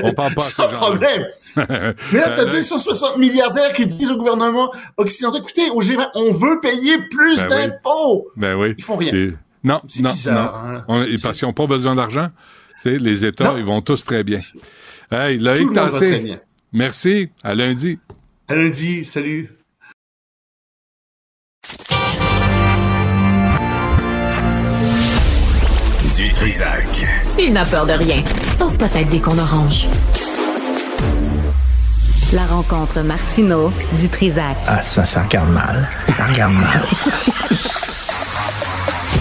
on 0.03 0.13
parle 0.13 0.33
pas 0.33 0.41
sans 0.41 0.67
problème. 0.67 1.25
Mais 1.55 2.19
là, 2.19 2.31
t'as 2.35 2.45
260 2.45 3.17
milliardaires 3.17 3.71
qui 3.73 3.85
disent 3.85 4.11
au 4.11 4.17
gouvernement 4.17 4.71
occidental, 4.97 5.41
écoutez, 5.41 5.69
au 5.69 5.81
G20, 5.81 6.09
on 6.15 6.31
veut 6.31 6.59
payer 6.59 6.97
plus 7.09 7.37
ben 7.37 7.49
d'impôts. 7.49 8.29
Ben 8.35 8.55
oui. 8.55 8.73
Ils 8.77 8.83
font 8.83 8.97
rien. 8.97 9.11
Non, 9.63 9.81
non, 9.99 10.11
bizarre, 10.11 10.83
non. 10.87 10.95
Hein. 11.01 11.05
parce 11.23 11.39
qu'ils 11.39 11.47
n'ont 11.47 11.53
pas 11.53 11.67
besoin 11.67 11.95
d'argent. 11.95 12.29
Tu 12.83 12.91
sais, 12.91 12.97
les 12.97 13.25
États, 13.25 13.55
ils 13.57 13.63
vont 13.63 13.81
tous 13.81 14.05
très 14.05 14.23
bien. 14.23 14.39
Hey, 15.11 15.37
Loïc 15.37 15.71
Tassé. 15.73 16.39
Merci. 16.73 17.29
À 17.43 17.53
lundi. 17.55 17.99
À 18.47 18.55
lundi. 18.55 19.05
Salut. 19.05 19.49
Du 26.17 26.29
Trisac. 26.31 27.05
Il 27.37 27.53
n'a 27.53 27.65
peur 27.65 27.85
de 27.85 27.91
rien, 27.91 28.23
sauf 28.51 28.77
peut-être 28.77 29.09
des 29.09 29.19
qu'on 29.19 29.37
orange. 29.37 29.87
La 32.33 32.45
rencontre 32.45 33.01
Martino 33.01 33.71
du 33.99 34.09
Trisac. 34.09 34.57
Ah, 34.67 34.81
ça, 34.81 35.03
ça 35.03 35.23
regarde 35.23 35.51
mal. 35.51 35.89
Ça 36.17 36.25
regarde 36.25 36.53
mal. 36.53 36.83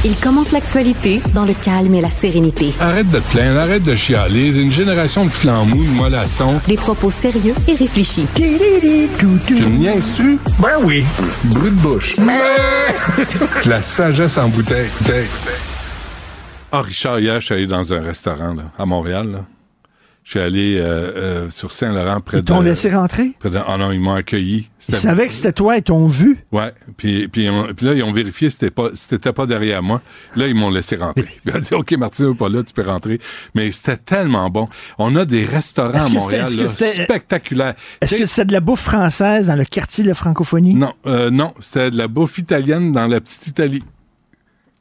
Il 0.07 0.14
commente 0.16 0.52
l'actualité 0.52 1.22
dans 1.32 1.46
le 1.46 1.55
calme 1.55 1.94
et 1.94 2.02
la 2.02 2.11
sérénité. 2.11 2.74
Arrête 2.78 3.07
de 3.09 3.20
te 3.20 3.30
plaindre, 3.30 3.59
arrête 3.59 3.84
de 3.84 3.94
chialer. 3.94 4.48
Une 4.48 4.70
génération 4.70 5.24
de 5.24 5.30
flambous, 5.30 5.82
de 5.82 5.96
mollassons. 5.96 6.61
Des 6.68 6.76
propos 6.76 7.11
sérieux 7.11 7.55
et 7.66 7.74
réfléchis. 7.74 8.26
Tu 8.34 8.42
me 8.42 9.78
niaises-tu? 9.78 10.38
Ben 10.59 10.76
oui. 10.82 11.05
Brut 11.44 11.74
de 11.74 11.80
bouche. 11.80 12.16
la 13.66 13.80
sagesse 13.80 14.36
en 14.36 14.48
bouteille. 14.48 14.90
Ah, 16.70 16.82
Richard, 16.82 17.20
hier, 17.20 17.40
je 17.40 17.46
suis 17.46 17.55
allé 17.55 17.66
dans 17.66 17.90
un 17.94 18.02
restaurant 18.02 18.52
là, 18.52 18.64
à 18.78 18.84
Montréal. 18.84 19.30
Là. 19.32 19.44
Je 20.24 20.30
suis 20.30 20.40
allé 20.40 20.78
euh, 20.78 20.84
euh, 20.84 21.50
sur 21.50 21.70
Saint-Laurent 21.70 22.22
près 22.22 22.38
de... 22.38 22.42
Ils 22.42 22.46
t'ont 22.46 22.62
laissé 22.62 22.90
rentrer? 22.90 23.32
Près 23.38 23.50
de, 23.50 23.58
oh 23.68 23.76
non, 23.76 23.92
ils 23.92 24.00
m'ont 24.00 24.14
accueilli. 24.14 24.70
Ils 24.88 24.94
savaient 24.94 25.26
que 25.26 25.34
c'était 25.34 25.52
toi 25.52 25.76
et 25.76 25.82
t'ont 25.82 26.06
vu? 26.06 26.38
Ouais. 26.50 26.72
Puis, 26.96 27.28
puis, 27.28 27.46
puis, 27.76 27.86
là, 27.86 27.92
ils 27.92 28.02
ont 28.02 28.12
vérifié 28.12 28.48
si 28.48 28.54
c'était 28.54 28.70
pas, 28.70 28.88
si 28.94 29.06
pas 29.18 29.46
derrière 29.46 29.82
moi. 29.82 30.00
Là, 30.34 30.48
ils 30.48 30.54
m'ont 30.54 30.70
laissé 30.70 30.96
rentrer. 30.96 31.28
Ils 31.44 31.54
ont 31.54 31.58
dit, 31.58 31.74
OK, 31.74 31.92
Martin, 31.92 32.32
pas 32.32 32.48
là, 32.48 32.62
tu 32.62 32.72
peux 32.72 32.82
rentrer. 32.82 33.20
Mais 33.54 33.70
c'était 33.70 33.98
tellement 33.98 34.48
bon. 34.48 34.66
On 34.96 35.14
a 35.14 35.26
des 35.26 35.44
restaurants 35.44 36.06
à 36.06 36.08
Montréal 36.08 36.48
là, 36.56 36.68
spectaculaires. 36.68 37.74
Est-ce 38.00 38.16
que 38.16 38.24
c'était 38.24 38.46
de 38.46 38.52
la 38.52 38.60
bouffe 38.60 38.80
française 38.80 39.48
dans 39.48 39.56
le 39.56 39.66
quartier 39.66 40.04
de 40.04 40.08
la 40.08 40.14
francophonie? 40.14 40.74
Non, 40.74 40.94
euh, 41.06 41.28
non. 41.30 41.52
C'était 41.60 41.90
de 41.90 41.98
la 41.98 42.08
bouffe 42.08 42.38
italienne 42.38 42.92
dans 42.92 43.06
la 43.06 43.20
petite 43.20 43.46
Italie. 43.46 43.82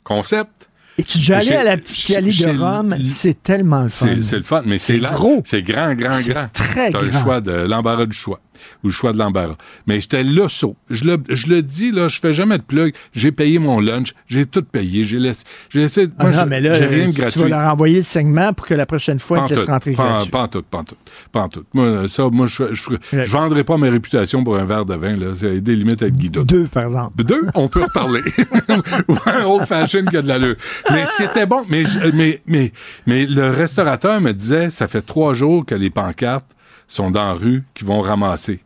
Concept 0.05 0.69
et 0.97 1.03
tu 1.03 1.17
déjà 1.17 1.37
allé 1.37 1.53
à 1.53 1.63
la 1.63 1.77
petite 1.77 2.09
Italie 2.09 2.37
de 2.37 2.59
Rome? 2.59 2.95
C'est 3.07 3.41
tellement 3.41 3.83
le 3.83 3.89
fun. 3.89 4.07
C'est 4.21 4.37
le 4.37 4.43
fun, 4.43 4.61
mais 4.65 4.77
c'est 4.77 4.99
gros. 4.99 5.41
C'est 5.45 5.63
grand, 5.63 5.95
grand, 5.95 6.19
grand. 6.27 6.47
Très 6.53 6.91
grand. 6.91 7.01
le 7.01 7.11
choix 7.11 7.41
de 7.41 7.51
l'embarras 7.51 8.05
du 8.05 8.15
choix 8.15 8.39
ou 8.84 8.88
le 8.88 8.93
choix 8.93 9.14
de 9.14 9.18
l'embarras. 9.18 9.55
Mais 9.88 9.99
j'étais 9.99 10.24
là 10.24 10.47
saut. 10.49 10.76
Je 10.89 11.05
le, 11.05 11.18
je 11.30 11.47
le 11.47 11.61
dis, 11.61 11.91
là, 11.91 12.07
je 12.07 12.20
fais 12.20 12.34
jamais 12.34 12.57
de 12.57 12.64
plug. 12.64 12.93
J'ai 13.14 13.32
payé 13.32 13.59
mon 13.59 13.80
lunch. 13.80 14.14
J'ai 14.28 14.45
tout 14.45 14.64
payé. 14.64 15.03
J'ai 15.03 15.20
laissé, 15.20 15.43
j'ai 15.70 15.82
laissé, 15.82 16.07
ah 16.18 16.30
moi, 16.30 16.45
mais 16.45 16.61
là, 16.61 16.74
rien 16.74 17.09
de 17.09 17.14
gratuit. 17.14 17.41
Tu 17.41 17.49
vas 17.49 17.61
leur 17.61 17.74
envoyer 17.74 17.97
le 17.97 18.03
segment 18.03 18.53
pour 18.53 18.66
que 18.66 18.74
la 18.74 18.86
prochaine 18.86 19.20
fois, 19.20 19.39
ils 19.39 19.49
te 19.49 19.55
laissent 19.55 19.68
rentrer 19.68 19.93
pas, 19.93 20.26
pas 20.32 20.43
en 20.43 20.47
tout, 20.47 20.64
pas 20.64 20.80
en 20.80 20.84
tout. 20.84 20.95
Pas 21.32 21.41
en 21.41 21.49
tout. 21.49 21.64
Moi, 21.74 22.07
ça, 22.07 22.28
moi, 22.32 22.47
je, 22.47 22.74
je, 22.74 22.84
je, 23.11 23.32
vendrai 23.32 23.64
pas 23.64 23.78
mes 23.78 23.89
réputations 23.89 24.43
pour 24.43 24.57
un 24.57 24.66
verre 24.66 24.86
de 24.86 24.95
vin, 24.95 25.16
là. 25.16 25.34
C'est 25.34 25.61
des 25.61 25.76
limites 25.76 26.01
avec 26.01 26.16
Guido. 26.16 26.43
Deux, 26.43 26.66
par 26.66 26.86
exemple. 26.86 27.24
Deux, 27.24 27.47
on 27.55 27.68
peut 27.68 27.84
reparler. 27.84 28.22
ou 29.07 29.16
un 29.26 29.43
old 29.45 29.66
fashion 29.66 30.05
qui 30.05 30.18
a 30.18 30.22
de 30.22 30.28
l'allure. 30.28 30.55
Mais 30.91 31.05
c'était 31.05 31.45
bon. 31.45 31.64
Mais, 31.70 31.84
mais, 32.14 32.41
mais, 32.47 32.72
mais 33.05 33.26
le 33.26 33.49
restaurateur 33.49 34.22
me 34.22 34.32
disait, 34.32 34.70
ça 34.70 34.88
fait 34.88 35.01
trois 35.01 35.34
jours 35.34 35.66
que 35.66 35.76
les 35.76 35.89
pancartes 35.89 36.47
sont 36.95 37.11
dans 37.11 37.25
la 37.25 37.33
rue, 37.33 37.63
qui 37.73 37.83
vont 37.83 38.01
ramasser. 38.01 38.61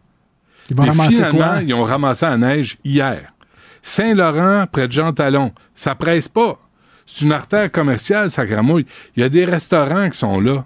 Ils 0.69 0.75
vont 0.75 0.83
ramasser 0.83 1.13
finalement, 1.13 1.37
quoi? 1.37 1.63
ils 1.63 1.73
ont 1.73 1.83
ramassé 1.83 2.25
la 2.25 2.37
neige 2.37 2.77
hier. 2.83 3.33
Saint-Laurent, 3.81 4.65
près 4.69 4.87
de 4.87 4.91
Jean 4.91 5.13
Talon. 5.13 5.53
Ça 5.73 5.95
presse 5.95 6.27
pas. 6.27 6.59
C'est 7.05 7.23
une 7.23 7.31
artère 7.31 7.71
commerciale, 7.71 8.29
ça 8.29 8.45
gramouille. 8.45 8.85
Il 9.15 9.21
y 9.21 9.23
a 9.23 9.29
des 9.29 9.45
restaurants 9.45 10.09
qui 10.09 10.17
sont 10.17 10.41
là. 10.41 10.65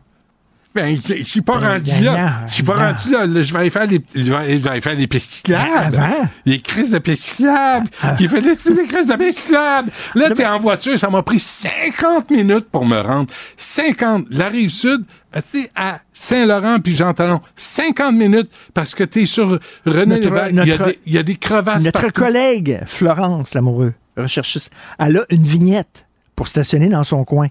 Ben, 0.74 0.96
je 0.96 1.24
suis 1.24 1.42
pas 1.42 1.58
ben, 1.58 1.68
rendu 1.74 2.02
là. 2.02 2.46
Je 2.48 2.54
suis 2.54 2.64
pas 2.64 2.92
rendu 2.92 3.12
là. 3.12 3.26
Je 3.28 3.54
vais 3.54 3.60
aller 3.60 3.70
faire 3.70 3.88
les, 3.88 4.02
je 4.16 4.32
vais 4.32 4.70
aller 4.70 4.82
faire 4.82 4.96
les. 4.96 5.08
Les 6.46 6.62
crises 6.62 6.92
de 6.92 7.00
pesticulables. 7.00 7.90
Ah. 8.02 8.16
Il 8.20 8.30
fait 8.30 8.40
les, 8.40 8.54
les 8.74 8.88
crises 8.88 9.08
de 9.08 9.16
pesticulables. 9.16 9.92
Là, 10.16 10.30
t'es 10.30 10.46
en 10.46 10.60
voiture. 10.60 10.98
Ça 10.98 11.10
m'a 11.10 11.24
pris 11.24 11.40
50 11.40 12.32
minutes 12.32 12.70
pour 12.72 12.86
me 12.86 13.00
rendre. 13.02 13.30
50. 13.58 14.28
La 14.30 14.48
rive 14.48 14.70
sud, 14.70 15.04
tu 15.52 15.70
à 15.76 16.00
Saint-Laurent 16.14 16.80
puis 16.80 16.96
Jean 16.96 17.14
Talon, 17.14 17.42
50 17.56 18.16
minutes 18.16 18.52
parce 18.74 18.96
que 18.96 19.04
t'es 19.04 19.26
sur 19.26 19.60
René 19.86 20.20
Lévesque. 20.20 20.52
Il, 20.52 20.68
y 20.68 20.72
a 20.72 20.78
des, 20.78 21.00
il 21.06 21.14
y 21.14 21.18
a 21.18 21.24
des 21.24 21.36
crevasses 21.36 21.84
Notre 21.84 22.12
collègue 22.12 22.82
Florence 22.86 23.54
Lamoureux, 23.54 23.94
recherchiste, 24.18 24.72
elle 25.00 25.18
a 25.18 25.26
une 25.30 25.44
vignette 25.44 26.08
pour 26.36 26.48
stationner 26.48 26.90
dans 26.90 27.04
son 27.04 27.24
coin. 27.24 27.48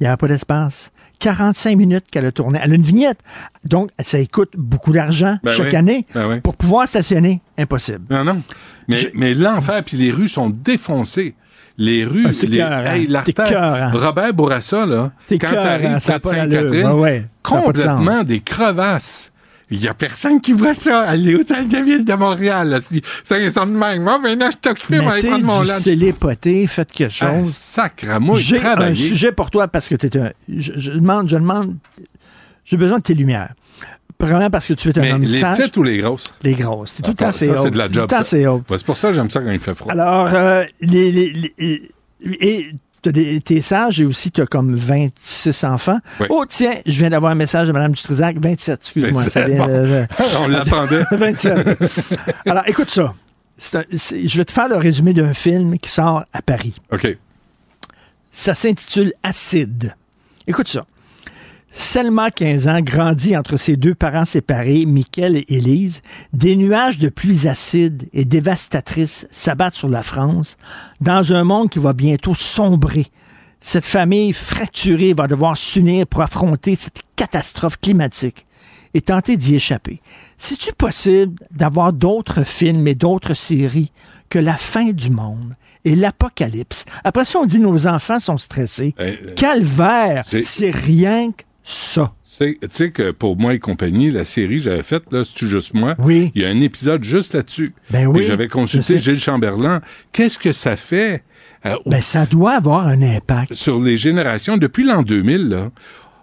Il 0.00 0.04
n'y 0.04 0.06
a 0.08 0.16
pas 0.16 0.28
d'espace. 0.28 0.90
45 1.18 1.76
minutes 1.76 2.04
qu'elle 2.10 2.26
a 2.26 2.32
tourné. 2.32 2.58
Elle 2.62 2.72
a 2.72 2.74
une 2.74 2.82
vignette. 2.82 3.18
Donc, 3.64 3.90
ça 3.98 4.18
coûte 4.26 4.52
beaucoup 4.56 4.92
d'argent 4.92 5.38
ben 5.42 5.52
chaque 5.52 5.74
année 5.74 6.06
ben 6.14 6.40
pour 6.40 6.56
pouvoir 6.56 6.86
stationner. 6.88 7.40
Impossible. 7.58 8.00
Non, 8.10 8.24
non. 8.24 8.42
Mais, 8.88 9.10
mais 9.14 9.34
l'enfer, 9.34 9.82
puis 9.84 9.96
les 9.96 10.10
rues 10.10 10.28
sont 10.28 10.50
défoncées. 10.50 11.34
les 11.78 12.04
rues, 12.04 12.26
Ah, 12.28 12.32
c'est 12.32 12.46
les, 12.46 12.56
écœurant. 12.58 12.84
hey, 12.84 13.06
l'artère. 13.06 13.46
écœurant. 13.48 13.90
Robert 13.94 14.34
Bourassa, 14.34 14.86
là, 14.86 15.10
quand 15.28 15.38
t'arrives 15.38 15.82
pas 15.82 15.88
d'allure. 15.90 16.00
Sainte-Catherine, 16.02 16.86
Ouais, 16.88 16.92
ouais, 16.92 17.24
ça 17.48 17.56
a 17.58 17.62
pas 17.62 17.72
de 17.72 17.78
sens. 17.78 17.86
complètement 17.86 18.24
des 18.24 18.40
crevasses. 18.40 19.32
Il 19.70 19.82
y 19.82 19.88
a 19.88 19.94
personne 19.94 20.40
qui 20.40 20.52
voit 20.52 20.74
ça 20.74 21.00
à 21.02 21.16
l'hôtel 21.16 21.68
de 21.68 21.78
ville 21.78 22.04
de 22.04 22.14
Montréal. 22.14 22.68
Là. 22.68 22.80
Ça, 23.24 23.38
ils 23.38 23.50
sont 23.50 23.66
de 23.66 23.72
même. 23.72 24.02
Moi, 24.02 24.18
maintenant, 24.18 24.50
je 24.50 24.56
suis 24.62 24.70
occupé, 24.72 24.98
moi, 25.00 25.12
aller 25.14 25.28
prendre 25.28 25.44
mon 25.44 25.62
lunch. 25.62 26.68
faites 26.68 26.92
quelque 26.92 27.12
Ah, 27.20 27.38
chose. 27.40 27.54
sacramouille, 27.54 28.40
J'ai 28.42 28.62
un 28.64 28.94
sujet 28.94 29.32
pour 29.32 29.50
toi 29.50 29.66
parce 29.68 29.88
que 29.88 29.94
tu 29.94 30.06
es 30.06 30.18
un. 30.18 30.30
Je, 30.48 30.72
je 30.76 30.90
demande, 30.92 31.28
je 31.28 31.36
demande. 31.36 31.76
J'ai 32.64 32.76
besoin 32.76 32.98
de 32.98 33.02
tes 33.02 33.14
lumières. 33.14 33.54
Premièrement 34.16 34.50
parce 34.50 34.66
que 34.68 34.74
tu 34.74 34.88
es 34.90 34.98
un 34.98 35.02
Mais 35.02 35.12
homme 35.12 35.22
les 35.22 35.40
sage. 35.40 35.56
petites 35.58 35.76
ou 35.76 35.82
les 35.82 35.98
grosses? 35.98 36.32
Les 36.42 36.54
grosses. 36.54 36.92
C'est 36.96 37.02
tout 37.02 37.10
le 37.10 37.16
Ah, 37.18 37.24
temps 37.26 37.32
c'est 37.32 37.46
c'est 37.62 37.70
de 37.70 37.78
la 37.78 37.86
Tout 37.88 37.94
le 37.94 37.98
job, 38.00 38.10
temps 38.10 38.22
c'est 38.22 38.46
haut. 38.46 38.62
Ouais, 38.70 38.78
c'est 38.78 38.86
pour 38.86 38.96
ça 38.96 39.08
que 39.08 39.14
j'aime 39.14 39.28
ça 39.30 39.40
quand 39.40 39.50
il 39.50 39.58
fait 39.58 39.74
froid. 39.74 39.92
Alors, 39.92 40.28
euh, 40.32 40.64
les, 40.80 41.10
les, 41.10 41.52
les- 41.58 41.82
et 42.40 42.70
t'es 43.10 43.60
sage 43.60 44.00
et 44.00 44.04
aussi 44.04 44.30
tu 44.30 44.40
as 44.40 44.46
comme 44.46 44.74
26 44.74 45.64
enfants. 45.64 45.98
Oui. 46.20 46.26
Oh, 46.30 46.44
tiens, 46.48 46.74
je 46.86 46.98
viens 46.98 47.10
d'avoir 47.10 47.32
un 47.32 47.36
message 47.36 47.66
de 47.68 47.72
Mme 47.72 47.92
Dutrisac. 47.92 48.36
27, 48.42 48.80
excuse-moi. 48.80 49.22
ça 49.22 49.40
27, 49.46 49.48
vient 49.54 49.66
bon. 49.66 50.06
On 50.40 50.48
l'attendait. 50.48 51.04
27. 51.12 51.78
Alors, 52.46 52.62
écoute 52.66 52.90
ça. 52.90 53.14
Un- 53.74 53.82
je 53.90 54.36
vais 54.36 54.44
te 54.44 54.52
faire 54.52 54.68
le 54.68 54.76
résumé 54.76 55.12
d'un 55.12 55.32
film 55.32 55.78
qui 55.78 55.90
sort 55.90 56.24
à 56.32 56.42
Paris. 56.42 56.74
OK. 56.92 57.16
Ça 58.32 58.52
s'intitule 58.54 59.12
Acide. 59.22 59.94
Écoute 60.46 60.68
ça. 60.68 60.84
Selma, 61.76 62.30
15 62.30 62.68
ans, 62.68 62.80
grandit 62.80 63.36
entre 63.36 63.56
ses 63.56 63.76
deux 63.76 63.96
parents 63.96 64.24
séparés, 64.24 64.86
Michael 64.86 65.36
et 65.36 65.44
Élise. 65.48 66.02
Des 66.32 66.54
nuages 66.54 66.98
de 66.98 67.08
pluies 67.08 67.48
acides 67.48 68.08
et 68.12 68.24
dévastatrices 68.24 69.26
s'abattent 69.32 69.74
sur 69.74 69.88
la 69.88 70.04
France 70.04 70.56
dans 71.00 71.32
un 71.32 71.42
monde 71.42 71.68
qui 71.68 71.80
va 71.80 71.92
bientôt 71.92 72.34
sombrer. 72.34 73.08
Cette 73.60 73.84
famille 73.84 74.32
fracturée 74.32 75.14
va 75.14 75.26
devoir 75.26 75.58
s'unir 75.58 76.06
pour 76.06 76.22
affronter 76.22 76.76
cette 76.76 77.02
catastrophe 77.16 77.80
climatique 77.80 78.46
et 78.94 79.00
tenter 79.00 79.36
d'y 79.36 79.56
échapper. 79.56 80.00
C'est-tu 80.38 80.72
possible 80.72 81.34
d'avoir 81.50 81.92
d'autres 81.92 82.44
films 82.44 82.86
et 82.86 82.94
d'autres 82.94 83.34
séries 83.34 83.90
que 84.30 84.38
la 84.38 84.56
fin 84.56 84.90
du 84.90 85.10
monde 85.10 85.56
et 85.84 85.96
l'apocalypse? 85.96 86.84
Après 87.02 87.24
ça, 87.24 87.40
on 87.40 87.46
dit 87.46 87.58
nos 87.58 87.88
enfants 87.88 88.20
sont 88.20 88.38
stressés. 88.38 88.94
Eh, 88.98 89.02
euh, 89.02 89.34
Calvaire, 89.34 90.24
c'est 90.44 90.70
rien 90.70 91.32
que 91.32 91.42
ça. 91.64 92.12
Tu 92.24 92.30
sais- 92.36 92.58
tu 92.60 92.68
sais 92.70 92.90
que 92.90 93.10
pour 93.10 93.36
moi 93.36 93.54
et 93.54 93.58
compagnie, 93.58 94.10
la 94.10 94.24
série 94.24 94.58
que 94.58 94.64
j'avais 94.64 94.82
faite, 94.82 95.04
là, 95.12 95.24
c'est-tu 95.24 95.48
juste 95.48 95.72
moi? 95.74 95.94
Oui. 95.98 96.30
Il 96.34 96.42
y 96.42 96.44
a 96.44 96.48
un 96.48 96.60
épisode 96.60 97.02
juste 97.04 97.34
là-dessus. 97.34 97.74
Ben 97.90 98.06
oui, 98.06 98.20
Et 98.20 98.22
j'avais 98.22 98.48
consulté. 98.48 98.98
Gilles 98.98 99.18
Chamberlain. 99.20 99.80
Qu'est-ce 100.12 100.38
que 100.38 100.52
ça 100.52 100.76
fait 100.76 101.22
euh, 101.64 101.76
Ben, 101.86 102.02
ça 102.02 102.26
doit 102.26 102.52
avoir 102.56 102.86
un 102.86 103.00
impact. 103.02 103.54
sur 103.54 103.80
les 103.80 103.96
générations? 103.96 104.56
Depuis 104.56 104.84
l'an 104.84 105.02
2000, 105.02 105.48
là, 105.48 105.70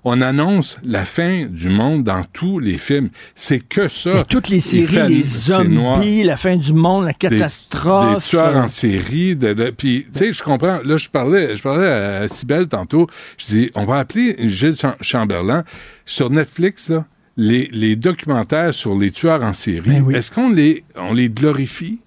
on 0.03 0.19
annonce 0.21 0.77
la 0.83 1.05
fin 1.05 1.45
du 1.45 1.69
monde 1.69 2.03
dans 2.03 2.23
tous 2.33 2.59
les 2.59 2.77
films. 2.77 3.09
C'est 3.35 3.59
que 3.59 3.87
ça. 3.87 4.13
Mais 4.13 4.23
toutes 4.23 4.49
les 4.49 4.59
séries, 4.59 5.07
les 5.07 5.23
zombies, 5.25 6.23
la 6.23 6.37
fin 6.37 6.55
du 6.55 6.73
monde, 6.73 7.05
la 7.05 7.13
catastrophe. 7.13 8.17
des 8.17 8.29
tueurs 8.29 8.55
en 8.57 8.67
série. 8.67 9.35
De, 9.35 9.53
de- 9.53 9.69
puis, 9.69 10.05
tu 10.11 10.19
sais, 10.19 10.33
je 10.33 10.41
comprends. 10.43 10.79
Là, 10.83 10.97
je 10.97 11.09
parlais, 11.09 11.55
je 11.55 11.61
parlais 11.61 11.87
à 11.87 12.27
Sibelle 12.27 12.67
tantôt. 12.67 13.07
Je 13.37 13.45
dis, 13.45 13.71
on 13.75 13.85
va 13.85 13.99
appeler 13.99 14.35
Gilles 14.47 14.75
Cham- 14.75 14.95
Chamberlain 15.01 15.63
sur 16.05 16.29
Netflix, 16.29 16.89
là, 16.89 17.05
les, 17.37 17.69
les 17.71 17.95
documentaires 17.95 18.73
sur 18.73 18.97
les 18.97 19.11
tueurs 19.11 19.43
en 19.43 19.53
série. 19.53 19.81
Ben 19.89 20.03
oui. 20.05 20.15
Est-ce 20.15 20.31
qu'on 20.31 20.49
les, 20.49 20.83
on 20.97 21.13
les 21.13 21.29
glorifie? 21.29 21.99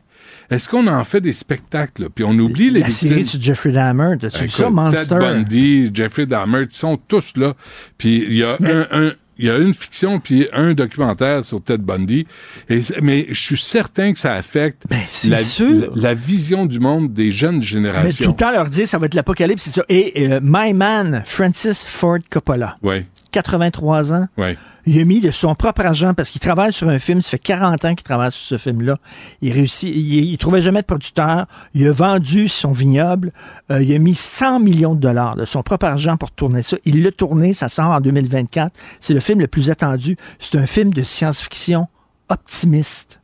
Est-ce 0.50 0.68
qu'on 0.68 0.86
en 0.86 1.04
fait 1.04 1.20
des 1.20 1.32
spectacles? 1.32 2.08
Puis 2.14 2.24
on 2.24 2.38
oublie 2.38 2.70
les 2.70 2.80
la 2.80 2.86
victimes. 2.86 3.08
série 3.08 3.24
sur 3.24 3.40
Jeffrey 3.42 3.72
Dahmer, 3.72 4.16
vu 4.20 4.28
Écoute, 4.28 4.48
ça, 4.50 4.70
Monster? 4.70 5.06
Ted 5.08 5.20
Bundy, 5.20 5.90
Jeffrey 5.92 6.26
Dahmer, 6.26 6.62
ils 6.70 6.74
sont 6.74 6.96
tous 6.96 7.32
là. 7.36 7.54
Puis 7.98 8.24
il 8.28 8.34
y 8.36 8.42
a 8.44 8.56
un, 8.62 8.86
un- 9.06 9.12
il 9.36 9.46
y 9.46 9.50
a 9.50 9.58
une 9.58 9.74
fiction 9.74 10.20
puis 10.20 10.46
un 10.52 10.74
documentaire 10.74 11.44
sur 11.44 11.60
Ted 11.60 11.82
Bundy. 11.82 12.24
Et 12.68 12.80
mais 13.02 13.26
je 13.30 13.40
suis 13.40 13.56
certain 13.56 14.12
que 14.12 14.18
ça 14.20 14.34
affecte 14.34 14.84
Ben, 14.88 15.00
la, 15.28 15.38
sûr. 15.38 15.90
la- 15.96 16.02
la 16.02 16.14
vision 16.14 16.66
du 16.66 16.78
monde 16.78 17.12
des 17.12 17.32
jeunes 17.32 17.56
Mais 17.56 17.60
tout 17.60 17.66
générations. 17.66 18.30
le 18.30 18.36
temps 18.36 18.52
leur 18.52 18.68
dire 18.68 18.86
ça 18.86 18.96
va 18.98 19.06
être 19.06 19.14
l'apocalypse, 19.14 19.64
c'est 19.64 19.72
ça. 19.72 19.84
Et 19.88 20.30
euh, 20.30 20.38
My 20.40 20.72
Man, 20.72 21.24
Francis 21.26 21.84
Ford 21.84 22.18
Coppola, 22.30 22.76
Oui, 22.82 23.06
83 23.34 24.12
ans, 24.12 24.28
oui. 24.38 24.56
il 24.86 25.00
a 25.00 25.04
mis 25.04 25.20
de 25.20 25.32
son 25.32 25.56
propre 25.56 25.84
argent 25.84 26.14
parce 26.14 26.30
qu'il 26.30 26.40
travaille 26.40 26.72
sur 26.72 26.88
un 26.88 27.00
film, 27.00 27.20
ça 27.20 27.30
fait 27.30 27.38
40 27.38 27.84
ans 27.84 27.94
qu'il 27.96 28.04
travaille 28.04 28.30
sur 28.30 28.44
ce 28.44 28.58
film-là. 28.58 28.98
Il 29.42 29.52
réussit, 29.52 29.92
il, 29.92 30.30
il 30.30 30.38
trouvait 30.38 30.62
jamais 30.62 30.82
de 30.82 30.86
producteur, 30.86 31.46
il 31.74 31.88
a 31.88 31.92
vendu 31.92 32.46
son 32.48 32.70
vignoble, 32.70 33.32
euh, 33.72 33.82
il 33.82 33.92
a 33.92 33.98
mis 33.98 34.14
100 34.14 34.60
millions 34.60 34.94
de 34.94 35.00
dollars 35.00 35.34
de 35.34 35.44
son 35.44 35.64
propre 35.64 35.86
argent 35.86 36.16
pour 36.16 36.30
tourner 36.30 36.62
ça. 36.62 36.76
Il 36.84 37.02
l'a 37.02 37.10
tourné, 37.10 37.52
ça 37.54 37.68
sort 37.68 37.90
en 37.90 38.00
2024. 38.00 38.72
C'est 39.00 39.14
le 39.14 39.20
film 39.20 39.40
le 39.40 39.48
plus 39.48 39.68
attendu. 39.70 40.16
C'est 40.38 40.56
un 40.56 40.66
film 40.66 40.94
de 40.94 41.02
science-fiction 41.02 41.88
optimiste. 42.28 43.20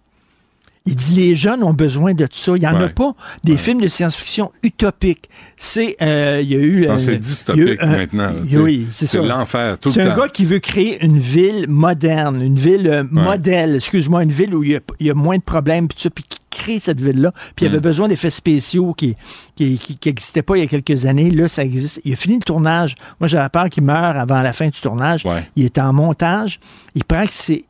Il 0.87 0.97
dit 0.97 1.15
les 1.15 1.37
jeunes 1.37 1.63
ont 1.63 1.75
besoin 1.75 2.15
de 2.15 2.27
ça. 2.33 2.53
Il 2.57 2.61
n'y 2.61 2.67
en 2.67 2.75
a 2.81 2.89
pas 2.89 3.15
des 3.45 3.57
films 3.59 3.83
de 3.83 3.87
science-fiction 3.89 4.51
utopiques. 4.63 5.29
C'est 5.59 5.97
euh, 6.01 6.41
il 6.43 6.51
y 6.51 6.55
a 6.57 6.59
eu 6.59 6.87
euh, 6.89 6.99
c'est 6.99 7.15
eu 7.15 7.19
dystopique 7.19 7.79
un- 7.81 7.87
maintenant. 7.87 8.33
oui, 8.57 8.87
c'est 8.91 9.07
ça. 9.07 9.21
l'enfer 9.21 9.79
tout 9.79 9.91
C'est 9.93 10.03
le 10.03 10.11
un 10.11 10.15
temps. 10.15 10.23
gars 10.23 10.29
qui 10.29 10.47
veut 10.47 10.59
créer 10.59 11.05
une 11.05 11.19
ville 11.19 11.67
moderne, 11.69 12.41
une 12.43 12.59
ville 12.59 12.89
euh, 12.89 13.05
modèle, 13.11 13.77
excuse-moi, 13.77 14.23
une 14.23 14.33
ville 14.33 14.55
où 14.55 14.65
il 14.65 14.71
y 14.71 14.77
a, 14.77 14.81
il 15.01 15.07
y 15.07 15.11
a 15.11 15.15
moins 15.15 15.37
de 15.37 15.43
problèmes, 15.43 15.87
puis 15.87 15.97
tout 15.97 16.03
ça, 16.05 16.11
puis 16.11 16.25
qui 16.29 16.39
crée 16.51 16.81
cette 16.81 17.01
ville-là. 17.01 17.31
Puis 17.55 17.67
il 17.67 17.69
Mm. 17.69 17.73
avait 17.73 17.81
besoin 17.81 18.09
d'effets 18.09 18.31
spéciaux 18.31 18.95
qui 18.95 19.15
qui, 19.57 19.77
qui, 19.79 19.99
qui 19.99 20.09
existaient 20.09 20.43
pas 20.43 20.57
il 20.57 20.61
y 20.61 20.65
a 20.65 20.67
quelques 20.67 21.05
années. 21.05 21.31
Là, 21.31 21.47
ça 21.47 21.63
existe. 21.63 22.01
Il 22.07 22.15
a 22.15 22.17
fini 22.17 22.37
le 22.37 22.43
tournage. 22.43 22.95
Moi, 23.21 23.29
j'avais 23.29 23.49
peur 23.51 23.69
qu'il 23.69 23.85
meure 23.85 24.17
avant 24.17 24.41
la 24.41 24.55
fin 24.55 24.67
du 24.69 24.81
tournage. 24.81 25.27
Ouais. 25.27 25.47
Il 25.57 25.67
est 25.67 25.79
en 25.79 25.93
montage. 25.93 26.59
Il 26.95 27.05
paraît 27.05 27.27
que 27.27 27.33
c'est 27.35 27.65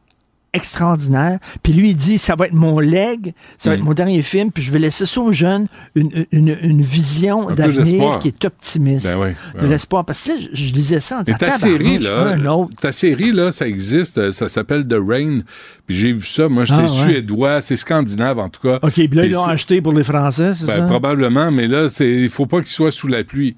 extraordinaire. 0.53 1.39
Puis 1.63 1.73
lui, 1.73 1.91
il 1.91 1.97
dit, 1.97 2.19
ça 2.19 2.35
va 2.37 2.47
être 2.47 2.53
mon 2.55 2.79
leg, 2.81 3.33
ça 3.59 3.71
va 3.71 3.77
Mm. 3.77 3.79
être 3.79 3.85
mon 3.85 3.95
dernier 3.95 4.23
film, 4.23 4.51
puis 4.51 4.63
je 4.63 4.73
vais 4.73 4.79
laisser 4.79 5.07
ça 5.07 5.21
aux 5.21 5.33
jeunes, 5.33 5.67
une, 5.95 6.27
une, 6.33 6.57
une 6.63 6.83
vision 6.83 7.51
d'avenir 7.51 8.19
qui 8.19 8.29
est 8.29 8.45
optimiste. 8.45 9.07
Ben 9.07 9.19
oui, 9.19 9.29
ben 9.55 9.63
de 9.63 9.67
l'espoir. 9.69 10.05
Parce 10.05 10.25
que 10.27 10.33
je, 10.41 10.49
je 10.67 10.75
lisais 10.75 11.01
ça 11.01 11.19
en 11.21 11.23
disant, 11.23 11.39
ta 11.39 11.57
série, 11.57 11.99
là, 11.99 12.37
ta 12.81 12.93
série, 12.93 13.33
là, 13.33 13.53
ça 13.53 13.67
existe, 13.69 14.19
euh, 14.19 14.33
ça 14.33 14.49
s'appelle 14.49 14.87
The 14.87 14.97
Rain. 14.99 15.41
Puis 15.87 15.97
j'ai 15.97 16.13
vu 16.13 16.27
ça, 16.27 16.49
moi, 16.49 16.65
j'étais 16.65 16.81
Ah, 16.81 16.85
ouais. 16.85 16.89
suédois, 17.13 17.61
c'est 17.61 17.77
scandinave, 17.77 18.39
en 18.39 18.49
tout 18.49 18.61
cas. 18.61 18.79
OK, 18.83 18.93
puis 18.93 19.09
là, 19.09 19.25
ils 19.25 19.33
l'ont 19.33 19.45
acheté 19.45 19.81
pour 19.83 19.93
les 19.93 20.05
Français, 20.05 20.53
c'est 20.55 20.67
Ben, 20.67 20.77
ça? 20.77 20.83
probablement, 20.83 21.51
mais 21.51 21.67
là, 21.69 21.89
c'est, 21.89 22.11
il 22.11 22.31
faut 22.31 22.47
pas 22.47 22.59
qu'il 22.59 22.69
soit 22.69 22.93
sous 22.93 23.09
la 23.09 23.25
pluie. 23.25 23.57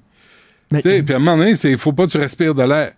Puis 0.71 1.03
à 1.13 1.15
un 1.15 1.19
moment 1.19 1.37
donné, 1.37 1.53
c'est, 1.55 1.75
faut 1.77 1.93
pas 1.93 2.07
que 2.07 2.11
tu 2.11 2.17
respires 2.17 2.55
de 2.55 2.63
l'air. 2.63 2.93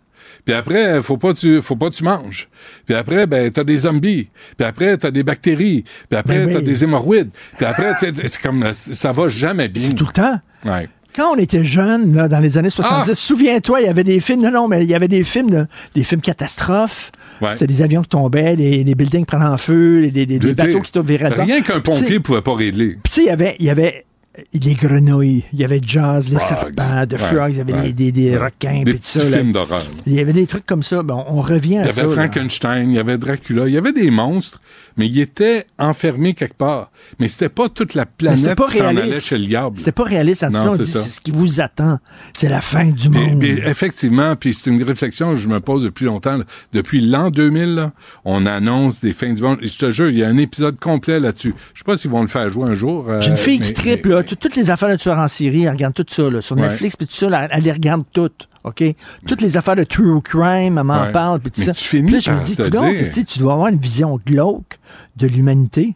Puis 0.45 0.53
après, 0.53 1.01
faut 1.01 1.17
pas 1.17 1.33
tu, 1.33 1.59
faut 1.61 1.75
pas 1.75 1.89
que 1.89 1.95
tu 1.95 2.03
manges. 2.03 2.47
Puis 2.85 2.95
après, 2.95 3.25
ben, 3.27 3.49
t'as 3.51 3.63
des 3.63 3.77
zombies. 3.79 4.27
Puis 4.57 4.65
après, 4.67 4.95
t'as 4.97 5.11
des 5.11 5.23
bactéries. 5.23 5.83
Puis 6.09 6.17
après, 6.17 6.37
Ben 6.39 6.47
oui. 6.47 6.53
t'as 6.53 6.61
des 6.61 6.83
hémorroïdes. 6.83 7.31
Puis 7.57 7.65
après, 7.65 7.93
tu 7.99 8.05
sais, 8.05 8.13
c'est 8.27 8.41
comme, 8.41 8.63
ça 8.73 9.11
va 9.11 9.27
jamais 9.29 9.67
bien. 9.67 9.87
C'est 9.89 9.95
tout 9.95 10.05
le 10.05 10.11
temps. 10.11 10.39
Ouais. 10.65 10.87
Quand 11.15 11.31
on 11.33 11.37
était 11.37 11.63
jeune, 11.63 12.13
là, 12.13 12.27
dans 12.27 12.39
les 12.39 12.57
années 12.57 12.69
70, 12.69 13.09
Ah! 13.09 13.15
souviens-toi, 13.15 13.79
il 13.81 13.85
y 13.85 13.89
avait 13.89 14.03
des 14.03 14.19
films, 14.19 14.41
non, 14.41 14.51
non, 14.51 14.67
mais 14.67 14.83
il 14.83 14.89
y 14.89 14.93
avait 14.95 15.07
des 15.07 15.23
films, 15.23 15.49
de- 15.49 15.65
des 15.95 16.03
films 16.03 16.19
catastrophes. 16.19 17.11
Ouais. 17.41 17.53
C'était 17.53 17.67
des 17.67 17.81
avions 17.81 18.01
qui 18.01 18.09
tombaient, 18.09 18.55
des, 18.57 18.83
des 18.83 18.95
buildings 18.95 19.25
en 19.33 19.57
feu, 19.57 20.09
des, 20.11 20.25
des- 20.25 20.39
bateaux 20.53 20.81
qui 20.81 20.91
bord. 20.91 21.05
Rien 21.45 21.61
qu'un 21.61 21.79
pompier 21.79 22.19
pouvait 22.19 22.41
pas 22.41 22.53
régler. 22.55 22.97
Puis 23.01 23.11
tu 23.11 23.11
sais, 23.13 23.21
il 23.21 23.27
y 23.27 23.29
avait, 23.29 23.55
il 23.59 23.65
y 23.65 23.69
avait 23.69 24.05
les 24.53 24.73
grenouilles, 24.73 25.43
il 25.53 25.59
y 25.59 25.63
avait 25.63 25.79
Jaws, 25.83 26.21
les 26.31 26.39
serpents, 26.39 27.05
de 27.07 27.17
Frogs, 27.17 27.51
il 27.51 27.57
y 27.57 27.61
avait 27.61 27.73
des, 27.73 27.93
des, 27.93 28.11
des 28.11 28.37
requins, 28.37 28.83
Des 28.83 28.93
petits 28.93 29.19
ça. 29.19 29.25
films 29.25 29.51
d'horreur. 29.51 29.83
Il 30.05 30.13
y 30.13 30.19
avait 30.19 30.33
des 30.33 30.45
trucs 30.47 30.65
comme 30.65 30.83
ça. 30.83 31.03
Bon, 31.03 31.23
on 31.27 31.41
revient 31.41 31.77
à 31.79 31.83
Il 31.85 31.89
y 31.89 31.93
ça. 31.93 32.01
avait. 32.03 32.13
Frankenstein, 32.13 32.89
il 32.89 32.95
y 32.95 32.99
avait 32.99 33.17
Dracula, 33.17 33.67
il 33.67 33.73
y 33.73 33.77
avait 33.77 33.93
des 33.93 34.11
monstres, 34.11 34.59
mais 34.97 35.07
ils 35.07 35.19
étaient 35.19 35.65
enfermés 35.77 36.33
quelque 36.33 36.55
part. 36.55 36.91
Mais 37.19 37.27
c'était 37.27 37.49
pas 37.49 37.69
toute 37.69 37.93
la 37.93 38.05
planète 38.05 38.55
pas 38.55 38.67
qui 38.67 38.77
s'en 38.77 38.85
allait 38.87 39.19
chez 39.19 39.37
le 39.37 39.45
diable. 39.47 39.77
C'était 39.77 39.91
pas 39.91 40.03
réaliste. 40.03 40.43
En 40.43 40.49
Non, 40.49 40.69
on 40.69 40.71
c'est 40.77 40.83
dit 40.83 40.91
c'est 40.91 41.09
ce 41.09 41.21
qui 41.21 41.31
vous 41.31 41.59
attend. 41.61 41.99
C'est 42.37 42.49
la 42.49 42.61
fin 42.61 42.85
du 42.85 43.09
monde. 43.09 43.39
puis 43.39 43.59
effectivement, 43.65 44.35
puis 44.35 44.53
c'est 44.53 44.69
une 44.69 44.81
réflexion 44.83 45.31
que 45.31 45.35
je 45.37 45.47
me 45.49 45.59
pose 45.59 45.83
depuis 45.83 46.05
longtemps. 46.05 46.39
Depuis 46.73 47.01
l'an 47.01 47.29
2000, 47.29 47.75
là, 47.75 47.91
on 48.23 48.45
annonce 48.45 49.01
des 49.01 49.13
fins 49.13 49.33
du 49.33 49.41
monde. 49.41 49.57
Et 49.61 49.67
je 49.67 49.77
te 49.77 49.91
jure, 49.91 50.09
il 50.09 50.17
y 50.17 50.23
a 50.23 50.27
un 50.27 50.37
épisode 50.37 50.79
complet 50.79 51.19
là-dessus. 51.19 51.53
Je 51.73 51.79
sais 51.79 51.83
pas 51.85 51.97
s'ils 51.97 52.11
vont 52.11 52.21
le 52.21 52.27
faire 52.27 52.49
jouer 52.49 52.69
un 52.69 52.73
jour. 52.75 53.09
euh, 53.09 53.21
J'ai 53.21 53.31
une 53.31 53.37
fille 53.37 53.59
mais- 53.59 53.65
qui 53.67 53.73
triple, 53.73 54.09
mais- 54.09 54.15
là, 54.15 54.23
tout- 54.23 54.35
toutes 54.35 54.55
les 54.55 54.69
affaires 54.69 54.89
de 54.89 54.95
tueurs 54.95 55.17
en 55.19 55.27
série, 55.27 55.63
elle 55.63 55.71
regarde 55.71 55.93
tout 55.93 56.05
ça, 56.07 56.29
là, 56.29 56.41
sur 56.41 56.55
Ouais. 56.55 56.63
Netflix, 56.67 56.95
puis 56.95 57.07
tout 57.07 57.15
ça, 57.15 57.29
là, 57.29 57.47
elle 57.51 57.63
les 57.63 57.71
regarde 57.71 58.03
toutes, 58.13 58.47
OK? 58.63 58.83
Toutes 59.27 59.41
les 59.41 59.57
affaires 59.57 59.75
de 59.75 59.83
true 59.83 60.21
crime, 60.21 60.77
elle 60.77 60.83
m'en 60.83 61.03
Ouais. 61.05 61.11
parle, 61.11 61.39
puis 61.39 61.51
tout 61.51 61.59
Mais 61.61 61.65
ça. 61.67 61.73
tu 61.73 61.83
finis 61.83 62.11
là, 62.11 62.19
je 62.19 62.31
me 62.31 62.41
dis, 62.43 62.55
dire- 62.55 63.05
si 63.05 63.25
tu 63.25 63.39
dois 63.39 63.53
avoir 63.53 63.67
une 63.67 63.79
vision 63.79 64.19
glauque 64.25 64.77
de 65.15 65.27
l'humanité. 65.27 65.95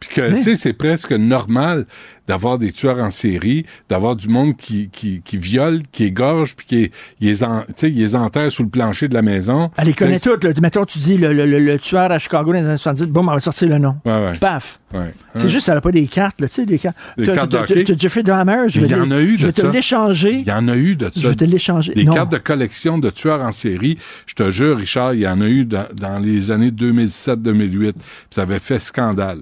Puis 0.00 0.08
que, 0.14 0.32
tu 0.34 0.40
sais, 0.40 0.56
c'est 0.56 0.72
presque 0.72 1.12
normal 1.12 1.84
d'avoir 2.26 2.58
des 2.58 2.72
tueurs 2.72 2.98
en 3.00 3.10
série, 3.10 3.66
d'avoir 3.88 4.16
du 4.16 4.28
monde 4.28 4.56
qui, 4.56 4.88
qui, 4.90 5.20
qui 5.22 5.36
viole, 5.36 5.82
qui 5.92 6.04
égorge, 6.04 6.54
puis 6.56 6.66
qui 6.66 6.90
les, 7.20 7.44
en, 7.44 7.60
tu 7.62 7.66
sais, 7.76 7.90
il 7.90 7.98
les 7.98 8.14
enterre 8.14 8.50
sous 8.50 8.62
le 8.62 8.68
plancher 8.70 9.08
de 9.08 9.14
la 9.14 9.20
maison. 9.22 9.70
Elle 9.76 9.88
les 9.88 9.94
connaît 9.94 10.12
Là, 10.12 10.18
toutes. 10.20 10.44
là. 10.44 10.52
Mettons, 10.62 10.84
tu 10.86 10.98
dis 11.00 11.18
le, 11.18 11.32
le- 11.34 11.44
le- 11.44 11.58
le 11.58 11.78
tueur 11.78 12.10
à 12.10 12.18
Chicago 12.18 12.52
dans 12.52 12.58
les 12.60 12.66
années 12.66 12.76
70, 12.78 13.06
bon, 13.08 13.20
on 13.28 13.34
va 13.34 13.40
sortir 13.40 13.68
le 13.68 13.78
nom. 13.78 13.96
Ouais, 14.06 14.12
ouais. 14.26 14.32
Paf. 14.40 14.78
Ouais. 14.94 15.12
C'est 15.34 15.44
Hein? 15.44 15.48
juste, 15.48 15.68
elle 15.68 15.74
n'a 15.74 15.80
pas 15.80 15.92
des 15.92 16.06
cartes, 16.06 16.36
tu 16.38 16.48
sais, 16.48 16.66
des 16.66 16.78
cartes. 16.78 16.96
Des 17.18 17.26
cartes 17.26 17.50
t'as 17.50 17.94
Jeffrey 17.98 18.22
Dahmer, 18.22 18.68
je 18.68 18.80
vais 18.80 18.86
Il 18.86 18.92
y 18.92 18.94
en 18.94 19.06
te- 19.08 19.12
a 19.14 19.20
eu 19.20 19.32
de 19.32 19.38
Je 19.38 19.46
vais 19.46 19.52
te 19.52 19.66
l'échanger. 19.66 20.38
Il 20.40 20.46
y 20.48 20.52
en 20.52 20.66
a 20.68 20.76
eu 20.76 20.96
de 20.96 21.06
ça. 21.06 21.12
Je 21.20 21.28
vais 21.28 21.34
te 21.34 21.44
l'échanger. 21.44 21.92
Des 21.94 22.04
Non. 22.04 22.14
cartes 22.14 22.32
de 22.32 22.38
collection 22.38 22.98
de 22.98 23.10
tueurs 23.10 23.42
en 23.42 23.52
série. 23.52 23.98
Je 24.26 24.34
te 24.34 24.50
jure, 24.50 24.78
Richard, 24.78 25.14
il 25.14 25.20
y 25.20 25.28
en 25.28 25.40
a 25.40 25.48
eu 25.48 25.64
dans, 25.66 25.86
dans 25.94 26.18
les 26.18 26.50
années 26.50 26.70
2007-2008. 26.70 27.92
Puis 27.92 28.02
Ça 28.30 28.42
avait 28.42 28.58
fait 28.58 28.78
scandale. 28.78 29.40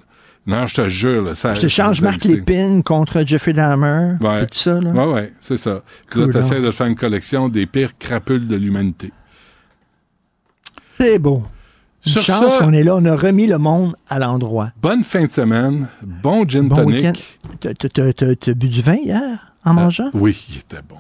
Non, 0.48 0.66
je 0.66 0.74
te 0.74 0.88
jure. 0.88 1.22
Là, 1.22 1.34
ça, 1.34 1.52
Je 1.54 1.60
te 1.60 1.66
change 1.68 2.00
Marc. 2.00 2.24
Lépine 2.24 2.82
contre 2.82 3.22
Jeffrey 3.24 3.52
Dahmer. 3.52 4.14
Ouais. 4.22 4.46
Tout 4.46 4.58
ça, 4.58 4.80
là. 4.80 4.90
Ouais, 4.90 5.12
ouais, 5.12 5.32
c'est 5.38 5.58
ça. 5.58 5.82
Puis 6.08 6.18
là, 6.20 6.24
Cool, 6.24 6.32
t'essaies 6.34 6.56
hein. 6.56 6.62
de 6.62 6.70
faire 6.70 6.86
une 6.86 6.96
collection 6.96 7.48
des 7.50 7.66
pires 7.66 7.96
crapules 7.98 8.48
de 8.48 8.56
l'humanité. 8.56 9.12
C'est 10.96 11.18
beau. 11.18 11.42
Une 12.06 12.12
Sur 12.12 12.22
chance 12.22 12.54
ça- 12.54 12.64
qu'on 12.64 12.72
est 12.72 12.82
là. 12.82 12.96
On 12.96 13.04
a 13.04 13.14
remis 13.14 13.46
le 13.46 13.58
monde 13.58 13.94
à 14.08 14.18
l'endroit. 14.18 14.70
Bonne 14.80 15.04
fin 15.04 15.26
de 15.26 15.30
semaine. 15.30 15.88
Bon 16.02 16.44
gin 16.48 16.68
Bon 16.68 16.76
tonic. 16.76 17.38
T'as- 17.60 18.54
bu 18.54 18.68
du 18.68 18.80
vin 18.82 18.94
hier 18.96 19.52
en 19.64 19.74
mangeant? 19.74 20.10
Oui, 20.14 20.44
il 20.48 20.58
était 20.58 20.82
bon. 20.88 20.96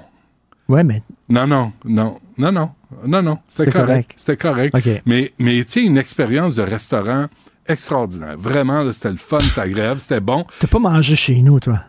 Ouais, 0.68 0.84
mais 0.84 1.02
Non, 1.30 1.46
non, 1.46 1.72
non, 1.84 2.18
non, 2.36 2.52
non, 2.52 2.70
non, 3.06 3.22
non, 3.22 3.38
c'était 3.48 3.64
C'était 3.64 3.72
correct. 3.72 3.86
correct. 3.88 4.14
C'était 4.16 4.36
correct. 4.36 4.74
OK. 4.74 5.02
Mais, 5.06 5.32
mais 5.38 5.64
tu 5.64 5.70
sais, 5.70 5.82
une 5.82 5.96
expérience 5.96 6.56
de 6.56 6.62
restaurant 6.62 7.26
extraordinaire. 7.68 8.36
Vraiment, 8.38 8.90
c'était 8.92 9.10
le 9.10 9.16
fun, 9.16 9.40
c'était 9.40 9.60
agréable, 9.60 10.00
c'était 10.00 10.20
bon. 10.20 10.44
t'as 10.60 10.66
pas 10.66 10.78
mangé 10.78 11.16
chez 11.16 11.40
nous, 11.42 11.60
toi? 11.60 11.80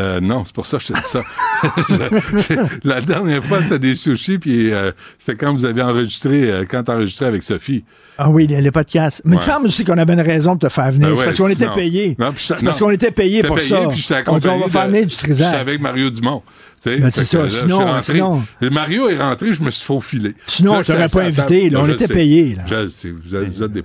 Euh, 0.00 0.20
non, 0.20 0.44
c'est 0.46 0.54
pour 0.54 0.66
ça 0.66 0.78
que 0.78 0.84
je 0.84 0.92
te 0.92 0.98
dis 0.98 1.04
ça. 1.06 1.20
Je- 1.90 2.38
je- 2.54 2.88
la 2.88 3.00
dernière 3.02 3.44
fois, 3.44 3.60
c'était 3.62 3.78
des 3.78 3.94
sushis, 3.94 4.38
puis 4.38 4.72
euh, 4.72 4.92
c'était 5.18 5.36
quand 5.36 5.52
vous 5.52 5.66
avez 5.66 5.82
enregistré, 5.82 6.50
euh, 6.50 6.64
quand 6.68 6.84
t'enregistrais 6.84 7.26
avec 7.26 7.42
Sophie. 7.42 7.84
Ah 8.16 8.30
oui, 8.30 8.46
le, 8.46 8.60
le 8.60 8.70
podcast. 8.72 9.20
Mais 9.24 9.36
Ouais. 9.36 9.42
il 9.42 9.46
me 9.46 9.52
semble 9.52 9.66
aussi 9.66 9.84
qu'on 9.84 9.98
avait 9.98 10.14
une 10.14 10.20
raison 10.22 10.54
de 10.54 10.60
te 10.60 10.68
faire 10.72 10.90
venir. 10.90 11.08
Ben 11.08 11.14
c'est 11.14 11.20
ouais, 11.20 11.24
parce 11.26 11.36
qu'on 11.36 11.48
était 11.48 11.68
payé. 11.68 12.16
J'étais- 12.18 12.56
C'est 12.56 12.64
parce 12.64 12.78
qu'on 12.80 12.90
était 12.90 13.10
payé 13.10 13.36
J'étais 13.36 13.48
pour 13.48 13.56
payé, 13.56 13.68
ça. 13.68 13.86
puis 13.90 13.98
j'étais 13.98 14.22
on 14.28 14.38
dit, 14.38 14.48
on 14.48 14.58
va 14.60 14.68
faire 14.68 14.86
de- 14.86 14.90
venir 14.92 15.04
du 15.06 15.10
J'étais 15.10 15.22
trisac. 15.24 15.54
avec 15.54 15.80
Mario 15.80 16.08
Dumont. 16.10 16.42
tu 16.82 16.90
sais. 16.90 16.96
Ben, 16.98 17.10
c'est 17.10 17.24
ça, 17.26 17.38
là, 17.38 17.44
je 17.48 17.58
sinon- 17.58 17.78
rentré. 17.78 18.12
sinon- 18.14 18.42
Et 18.62 18.70
Mario 18.70 19.08
est 19.10 19.18
rentré, 19.18 19.52
je 19.52 19.62
me 19.62 19.70
suis 19.70 19.84
faufilé. 19.84 20.34
Sinon, 20.46 20.72
Là, 20.72 20.78
on 20.78 20.82
j'étais 20.82 20.92
t'aurait 20.94 21.04
assis 21.04 21.18
à 21.18 21.20
pas 21.20 21.26
invité, 21.26 21.70
là. 21.70 21.80
On 21.80 21.84
je 21.84 21.92
était 21.92 22.08
payé, 22.08 22.54
là. 22.56 22.62
Je 22.66 23.08
vous 23.10 23.36
êtes, 23.36 23.48
vous 23.52 23.62
êtes 23.64 23.72
des. 23.72 23.84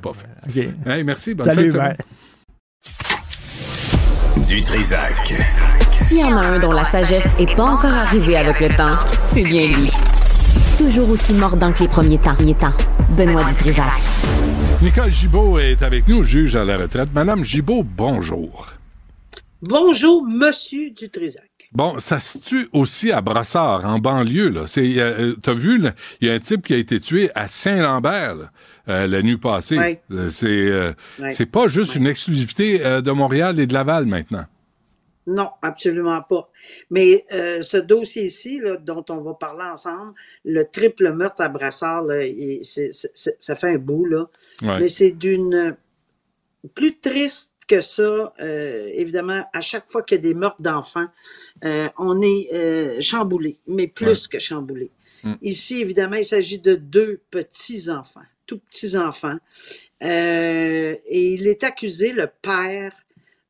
Hey, 0.85 1.03
merci, 1.03 1.33
bonne 1.33 1.45
Salut. 1.47 1.71
Du 4.47 4.61
Trisac. 4.61 5.33
S'il 6.07 6.19
y 6.19 6.23
en 6.23 6.37
a 6.37 6.45
un 6.45 6.59
dont 6.59 6.71
la 6.71 6.83
sagesse 6.83 7.35
est 7.39 7.55
pas 7.55 7.63
encore 7.63 7.93
arrivée 7.93 8.37
avec 8.37 8.59
le 8.59 8.69
temps, 8.75 8.97
c'est 9.25 9.43
bien 9.43 9.67
lui. 9.67 9.89
Toujours 10.77 11.09
aussi 11.09 11.33
mordant 11.33 11.71
que 11.73 11.79
les 11.79 11.87
premiers 11.87 12.19
temps. 12.19 12.35
Premiers 12.35 12.55
temps. 12.55 12.73
Benoît 13.17 13.43
Dutrisac. 13.45 13.85
Nicole 14.81 15.09
Gibault 15.11 15.57
est 15.59 15.81
avec 15.81 16.07
nous, 16.07 16.23
juge 16.23 16.55
à 16.55 16.63
la 16.63 16.77
retraite. 16.77 17.09
Madame 17.13 17.43
Gibault, 17.43 17.83
bonjour. 17.83 18.67
Bonjour, 19.61 20.23
Monsieur 20.27 20.91
Dutrisac. 20.91 21.43
Bon, 21.71 21.95
ça 21.99 22.19
se 22.19 22.37
tue 22.37 22.69
aussi 22.71 23.11
à 23.11 23.21
Brassard, 23.21 23.83
en 23.85 23.99
banlieue. 23.99 24.49
Là. 24.49 24.61
C'est, 24.67 24.93
euh, 24.97 25.33
t'as 25.41 25.53
vu, 25.53 25.81
il 26.21 26.27
y 26.27 26.31
a 26.31 26.35
un 26.35 26.39
type 26.39 26.65
qui 26.67 26.73
a 26.73 26.77
été 26.77 26.99
tué 26.99 27.31
à 27.35 27.47
Saint-Lambert 27.47 28.35
là, 28.35 28.45
euh, 28.89 29.07
la 29.07 29.21
nuit 29.21 29.37
passée. 29.37 29.77
Ouais. 29.77 30.01
Euh, 30.11 30.29
C'est, 30.29 30.47
euh, 30.69 30.93
Ouais. 31.19 31.31
c'est 31.31 31.47
pas 31.47 31.67
juste 31.67 31.95
une 31.95 32.05
exclusivité 32.07 32.85
euh, 32.85 33.01
de 33.01 33.11
Montréal 33.11 33.59
et 33.59 33.65
de 33.67 33.73
Laval 33.73 34.05
maintenant. 34.05 34.45
Non, 35.27 35.49
absolument 35.61 36.21
pas. 36.21 36.51
Mais 36.89 37.25
euh, 37.33 37.61
ce 37.61 37.77
dossier-ci, 37.77 38.61
dont 38.81 39.05
on 39.09 39.21
va 39.21 39.33
parler 39.33 39.65
ensemble, 39.65 40.13
le 40.43 40.63
triple 40.63 41.11
meurtre 41.13 41.41
à 41.41 41.49
Brassard, 41.49 42.03
là, 42.03 42.23
ça 42.61 43.55
fait 43.55 43.69
un 43.69 43.77
bout, 43.77 44.05
là. 44.05 44.29
Ouais. 44.61 44.79
Mais 44.79 44.89
c'est 44.89 45.11
d'une 45.11 45.75
plus 46.73 46.99
triste 46.99 47.53
que 47.67 47.81
ça. 47.81 48.33
euh, 48.39 48.89
évidemment, 48.93 49.43
à 49.53 49.61
chaque 49.61 49.89
fois 49.89 50.03
qu'il 50.03 50.17
y 50.17 50.19
a 50.19 50.21
des 50.21 50.33
meurtres 50.33 50.61
d'enfants, 50.61 51.07
euh, 51.63 51.87
on 51.97 52.21
est 52.21 52.49
euh, 52.53 53.01
chamboulé, 53.01 53.57
mais 53.67 53.87
plus 53.87 54.27
que 54.27 54.39
chamboulé. 54.39 54.91
Mm. 55.23 55.33
Ici, 55.41 55.81
évidemment, 55.81 56.17
il 56.17 56.25
s'agit 56.25 56.59
de 56.59 56.75
deux 56.75 57.21
petits-enfants, 57.31 58.21
tout 58.45 58.59
petits-enfants. 58.59 59.37
Euh, 60.03 60.95
et 61.07 61.33
il 61.33 61.47
est 61.47 61.63
accusé, 61.63 62.11
le 62.11 62.29
père, 62.41 62.93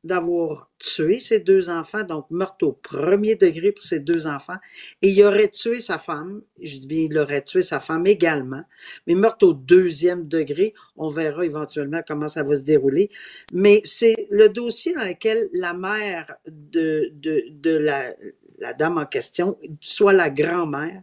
d'avoir 0.06 0.70
tué 0.78 1.18
ses 1.20 1.40
deux 1.40 1.68
enfants, 1.68 2.04
donc 2.04 2.26
meurtre 2.30 2.66
au 2.66 2.72
premier 2.72 3.34
degré 3.34 3.72
pour 3.72 3.84
ses 3.84 4.00
deux 4.00 4.26
enfants. 4.26 4.56
Et 5.02 5.10
il 5.10 5.22
aurait 5.22 5.48
tué 5.48 5.80
sa 5.80 5.98
femme, 5.98 6.42
je 6.62 6.78
dis 6.78 6.86
bien, 6.86 7.02
il 7.10 7.18
aurait 7.18 7.42
tué 7.42 7.62
sa 7.62 7.80
femme 7.80 8.06
également, 8.06 8.62
mais 9.06 9.14
meurtre 9.14 9.46
au 9.48 9.52
deuxième 9.52 10.26
degré, 10.28 10.74
on 10.96 11.08
verra 11.08 11.44
éventuellement 11.44 12.00
comment 12.06 12.28
ça 12.28 12.42
va 12.42 12.56
se 12.56 12.62
dérouler. 12.62 13.10
Mais 13.52 13.80
c'est 13.84 14.16
le 14.30 14.48
dossier 14.48 14.94
dans 14.94 15.04
lequel 15.04 15.48
la 15.52 15.74
mère 15.74 16.36
de, 16.46 17.10
de, 17.14 17.44
de 17.50 17.76
la, 17.76 18.14
la 18.58 18.72
dame 18.72 18.98
en 18.98 19.06
question, 19.06 19.58
soit 19.80 20.12
la 20.12 20.30
grand-mère, 20.30 21.02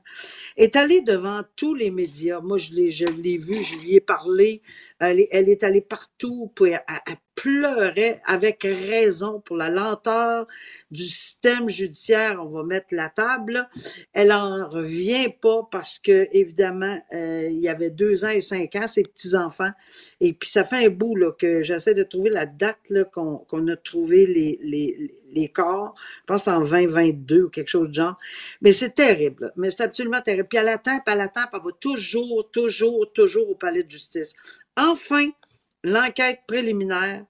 est 0.57 0.75
allée 0.75 1.01
devant 1.01 1.41
tous 1.55 1.73
les 1.73 1.91
médias. 1.91 2.39
Moi, 2.41 2.57
je 2.57 2.73
l'ai, 2.73 2.91
je 2.91 3.05
l'ai 3.05 3.37
vu, 3.37 3.53
je 3.53 3.79
lui 3.79 3.95
ai 3.95 4.01
parlé. 4.01 4.61
Elle 4.99 5.19
est, 5.19 5.63
allée 5.63 5.81
partout, 5.81 6.51
puis 6.55 6.71
elle, 6.71 7.17
pleurait 7.35 8.21
avec 8.25 8.63
raison 8.63 9.41
pour 9.41 9.57
la 9.57 9.69
lenteur 9.69 10.47
du 10.91 11.03
système 11.03 11.67
judiciaire. 11.67 12.39
On 12.41 12.49
va 12.49 12.63
mettre 12.63 12.87
la 12.91 13.09
table. 13.09 13.67
Elle 14.13 14.31
en 14.31 14.69
revient 14.69 15.29
pas 15.41 15.67
parce 15.69 15.99
que, 15.99 16.27
évidemment, 16.31 16.97
euh, 17.13 17.49
il 17.49 17.59
y 17.59 17.67
avait 17.67 17.89
deux 17.89 18.23
ans 18.23 18.29
et 18.29 18.41
cinq 18.41 18.75
ans, 18.75 18.87
ses 18.87 19.03
petits-enfants. 19.03 19.71
Et 20.21 20.33
puis, 20.33 20.47
ça 20.47 20.63
fait 20.63 20.85
un 20.85 20.89
bout 20.89 21.15
là, 21.15 21.31
que 21.31 21.63
j'essaie 21.63 21.95
de 21.95 22.03
trouver 22.03 22.29
la 22.29 22.45
date 22.45 22.93
qu'on, 23.11 23.67
a 23.67 23.75
trouvé 23.75 24.25
les, 24.25 25.15
les 25.33 25.49
corps. 25.49 25.95
Je 26.21 26.25
pense 26.27 26.41
que 26.41 26.45
c'est 26.45 26.51
en 26.51 26.61
2022 26.61 27.43
ou 27.43 27.49
quelque 27.49 27.69
chose 27.69 27.89
de 27.89 27.93
genre. 27.93 28.17
Mais 28.61 28.71
c'est 28.73 28.95
terrible. 28.95 29.51
Mais 29.55 29.71
c'est 29.71 29.83
absolument 29.83 30.21
terrible. 30.21 30.47
Puis 30.49 30.57
elle 30.59 30.69
attend, 30.69 30.99
puis 31.05 31.13
elle 31.13 31.21
attend, 31.21 31.41
puis 31.51 31.59
elle 31.59 31.65
va 31.65 31.71
toujours, 31.79 32.49
toujours, 32.51 33.11
toujours 33.13 33.49
au 33.49 33.55
palais 33.55 33.83
de 33.83 33.91
justice. 33.91 34.33
Enfin, 34.77 35.27
l'enquête 35.83 36.41
préliminaire 36.47 37.25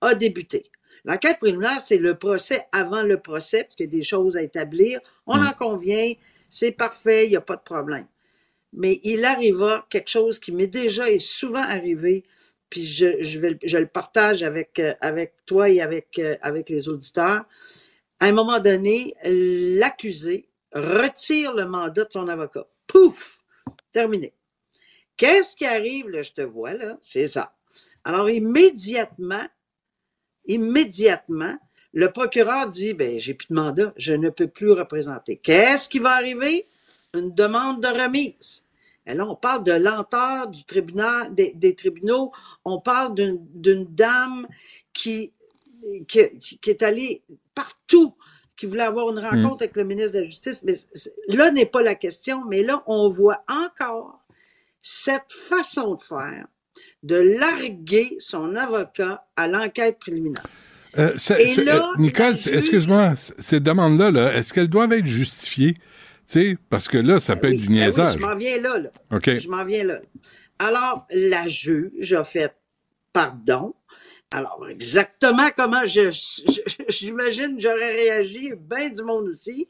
a 0.00 0.14
débuté. 0.14 0.64
L'enquête 1.04 1.38
préliminaire, 1.38 1.80
c'est 1.80 1.98
le 1.98 2.14
procès 2.16 2.66
avant 2.72 3.02
le 3.02 3.18
procès, 3.18 3.64
parce 3.64 3.74
qu'il 3.76 3.86
y 3.86 3.88
a 3.88 3.92
des 3.92 4.02
choses 4.02 4.36
à 4.36 4.42
établir. 4.42 5.00
On 5.26 5.38
Mm. 5.38 5.46
en 5.48 5.52
convient, 5.52 6.12
c'est 6.48 6.72
parfait, 6.72 7.26
il 7.26 7.30
n'y 7.30 7.36
a 7.36 7.40
pas 7.40 7.56
de 7.56 7.62
problème. 7.62 8.06
Mais 8.72 9.00
il 9.04 9.24
arriva 9.24 9.86
quelque 9.90 10.08
chose 10.10 10.38
qui 10.38 10.52
m'est 10.52 10.66
déjà 10.66 11.10
et 11.10 11.18
souvent 11.18 11.62
arrivé, 11.62 12.24
puis 12.72 12.86
je, 12.86 13.76
le- 13.76 13.86
partage 13.86 14.42
avec, 14.42 14.78
euh, 14.78 14.94
toi 15.44 15.68
et 15.68 15.82
avec, 15.82 16.18
euh, 16.18 16.36
avec 16.40 16.70
les 16.70 16.88
auditeurs. 16.88 17.44
À 18.18 18.26
un 18.28 18.32
moment 18.32 18.60
donné, 18.60 19.14
l'accusé 19.24 20.48
retire 20.72 21.52
le 21.52 21.66
mandat 21.66 22.04
de 22.04 22.10
son 22.10 22.28
avocat. 22.28 22.66
Pouf! 22.86 23.40
Terminé. 23.92 24.32
Qu'est-ce 25.18 25.54
qui 25.54 25.66
arrive, 25.66 26.08
là, 26.08 26.22
je 26.22 26.32
te 26.32 26.40
vois, 26.40 26.72
là? 26.72 26.96
C'est 27.02 27.26
ça. 27.26 27.54
Alors, 28.04 28.30
immédiatement, 28.30 29.46
immédiatement, 30.46 31.58
le 31.92 32.10
procureur 32.10 32.68
dit, 32.68 32.94
ben, 32.94 33.20
j'ai 33.20 33.34
plus 33.34 33.48
de 33.50 33.54
mandat, 33.54 33.92
je 33.98 34.14
ne 34.14 34.30
peux 34.30 34.48
plus 34.48 34.72
représenter. 34.72 35.36
Qu'est-ce 35.36 35.90
qui 35.90 35.98
va 35.98 36.12
arriver? 36.12 36.66
Une 37.12 37.34
demande 37.34 37.82
de 37.82 37.88
remise. 37.88 38.64
Et 39.06 39.14
là, 39.14 39.26
on 39.28 39.34
parle 39.34 39.64
de 39.64 39.72
lenteur 39.72 40.48
du 40.48 40.64
tribunal, 40.64 41.34
des, 41.34 41.52
des 41.54 41.74
tribunaux. 41.74 42.30
On 42.64 42.80
parle 42.80 43.14
d'une 43.14 43.86
dame 43.86 44.46
qui, 44.92 45.32
qui, 46.06 46.38
qui 46.38 46.70
est 46.70 46.82
allée 46.82 47.22
partout, 47.54 48.14
qui 48.56 48.66
voulait 48.66 48.84
avoir 48.84 49.10
une 49.10 49.18
rencontre 49.18 49.62
avec 49.62 49.76
le 49.76 49.84
ministre 49.84 50.14
de 50.14 50.20
la 50.20 50.26
Justice. 50.26 50.62
Mais 50.62 50.74
là 51.28 51.50
n'est 51.50 51.66
pas 51.66 51.82
la 51.82 51.96
question, 51.96 52.44
mais 52.48 52.62
là, 52.62 52.84
on 52.86 53.08
voit 53.08 53.42
encore 53.48 54.20
cette 54.80 55.32
façon 55.32 55.94
de 55.94 56.00
faire, 56.02 56.46
de 57.02 57.16
larguer 57.16 58.16
son 58.20 58.54
avocat 58.54 59.26
à 59.36 59.48
l'enquête 59.48 59.98
préliminaire. 59.98 60.46
Euh, 60.98 61.16
Et 61.38 61.58
euh, 61.58 61.80
Nicole, 61.98 62.34
excuse-moi, 62.52 63.14
ces 63.16 63.60
demandes-là, 63.60 64.10
là, 64.10 64.34
est-ce 64.34 64.52
qu'elles 64.52 64.68
doivent 64.68 64.92
être 64.92 65.06
justifiées? 65.06 65.76
Sais, 66.32 66.56
parce 66.70 66.88
que 66.88 66.96
là, 66.98 67.20
ça 67.20 67.36
peut 67.36 67.48
Oui, 67.48 67.54
être 67.54 67.60
du 67.60 67.68
ben 67.68 67.74
oui, 67.74 67.80
niaisage. 67.80 68.18
je 68.18 68.18
m'en 68.18 68.34
viens 68.36 68.58
là, 68.60 68.78
là. 68.78 68.90
OK. 69.12 69.38
Je 69.38 69.48
m'en 69.48 69.64
viens 69.66 69.84
là. 69.84 70.00
Alors, 70.58 71.06
la 71.10 71.46
juge 71.48 72.14
a 72.14 72.24
fait 72.24 72.56
pardon. 73.12 73.74
Alors, 74.30 74.66
exactement 74.70 75.50
comment 75.54 75.84
je, 75.86 76.10
j'imagine 76.88 77.60
j'aurais 77.60 77.92
réagi, 77.92 78.52
bien 78.58 78.88
du 78.88 79.02
monde 79.02 79.28
aussi. 79.28 79.68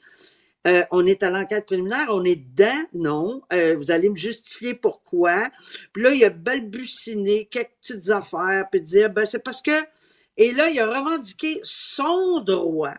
Euh, 0.68 0.84
on 0.92 1.04
est 1.06 1.24
à 1.24 1.30
l'enquête 1.30 1.66
préliminaire, 1.66 2.06
on 2.10 2.22
est 2.24 2.36
dedans, 2.36 2.84
non. 2.94 3.42
Euh, 3.52 3.76
vous 3.76 3.90
allez 3.90 4.08
me 4.08 4.14
justifier 4.16 4.74
pourquoi. 4.74 5.50
Puis 5.92 6.04
là, 6.04 6.12
il 6.12 6.24
a 6.24 6.30
balbuciné 6.30 7.46
quelques 7.46 7.72
petites 7.80 8.10
affaires, 8.10 8.66
puis 8.70 8.80
dire, 8.80 9.10
ben 9.10 9.26
c'est 9.26 9.42
parce 9.42 9.62
que 9.62 9.72
Et 10.36 10.52
là, 10.52 10.68
il 10.70 10.78
a 10.78 10.86
revendiqué 10.86 11.60
son 11.64 12.40
droit 12.40 12.94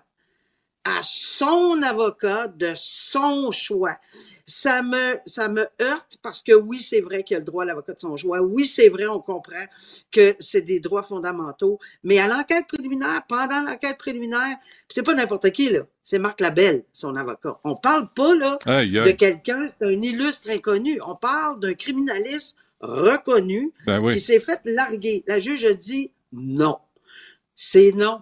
à 0.85 0.99
son 1.01 1.81
avocat 1.81 2.47
de 2.47 2.71
son 2.75 3.51
choix. 3.51 3.97
Ça 4.45 4.81
me, 4.81 5.17
ça 5.25 5.47
me 5.47 5.65
heurte 5.81 6.17
parce 6.21 6.43
que 6.43 6.51
oui, 6.51 6.81
c'est 6.81 6.99
vrai 6.99 7.23
qu'il 7.23 7.37
a 7.37 7.39
le 7.39 7.45
droit 7.45 7.63
à 7.63 7.65
l'avocat 7.65 7.93
de 7.93 7.99
son 7.99 8.17
choix. 8.17 8.41
Oui, 8.41 8.65
c'est 8.65 8.89
vrai, 8.89 9.07
on 9.07 9.21
comprend 9.21 9.65
que 10.11 10.35
c'est 10.39 10.61
des 10.61 10.81
droits 10.81 11.03
fondamentaux. 11.03 11.79
Mais 12.03 12.19
à 12.19 12.27
l'enquête 12.27 12.67
préliminaire, 12.67 13.21
pendant 13.29 13.61
l'enquête 13.61 13.97
préliminaire, 13.97 14.57
c'est 14.89 15.03
pas 15.03 15.13
n'importe 15.13 15.49
qui, 15.51 15.69
là. 15.69 15.81
C'est 16.03 16.19
Marc 16.19 16.41
Labelle, 16.41 16.83
son 16.91 17.15
avocat. 17.15 17.57
On 17.63 17.75
parle 17.77 18.09
pas, 18.13 18.35
là, 18.35 18.57
de 18.65 19.11
quelqu'un, 19.11 19.69
c'est 19.79 19.87
un 19.87 20.01
illustre 20.01 20.49
inconnu. 20.49 20.99
On 21.05 21.15
parle 21.15 21.61
d'un 21.61 21.73
criminaliste 21.73 22.57
reconnu 22.81 23.71
Ben 23.85 24.01
oui. 24.01 24.13
qui 24.13 24.19
s'est 24.19 24.41
fait 24.41 24.59
larguer. 24.65 25.23
La 25.27 25.39
juge 25.39 25.63
a 25.63 25.73
dit 25.73 26.11
non. 26.33 26.77
C'est 27.55 27.93
non. 27.93 28.21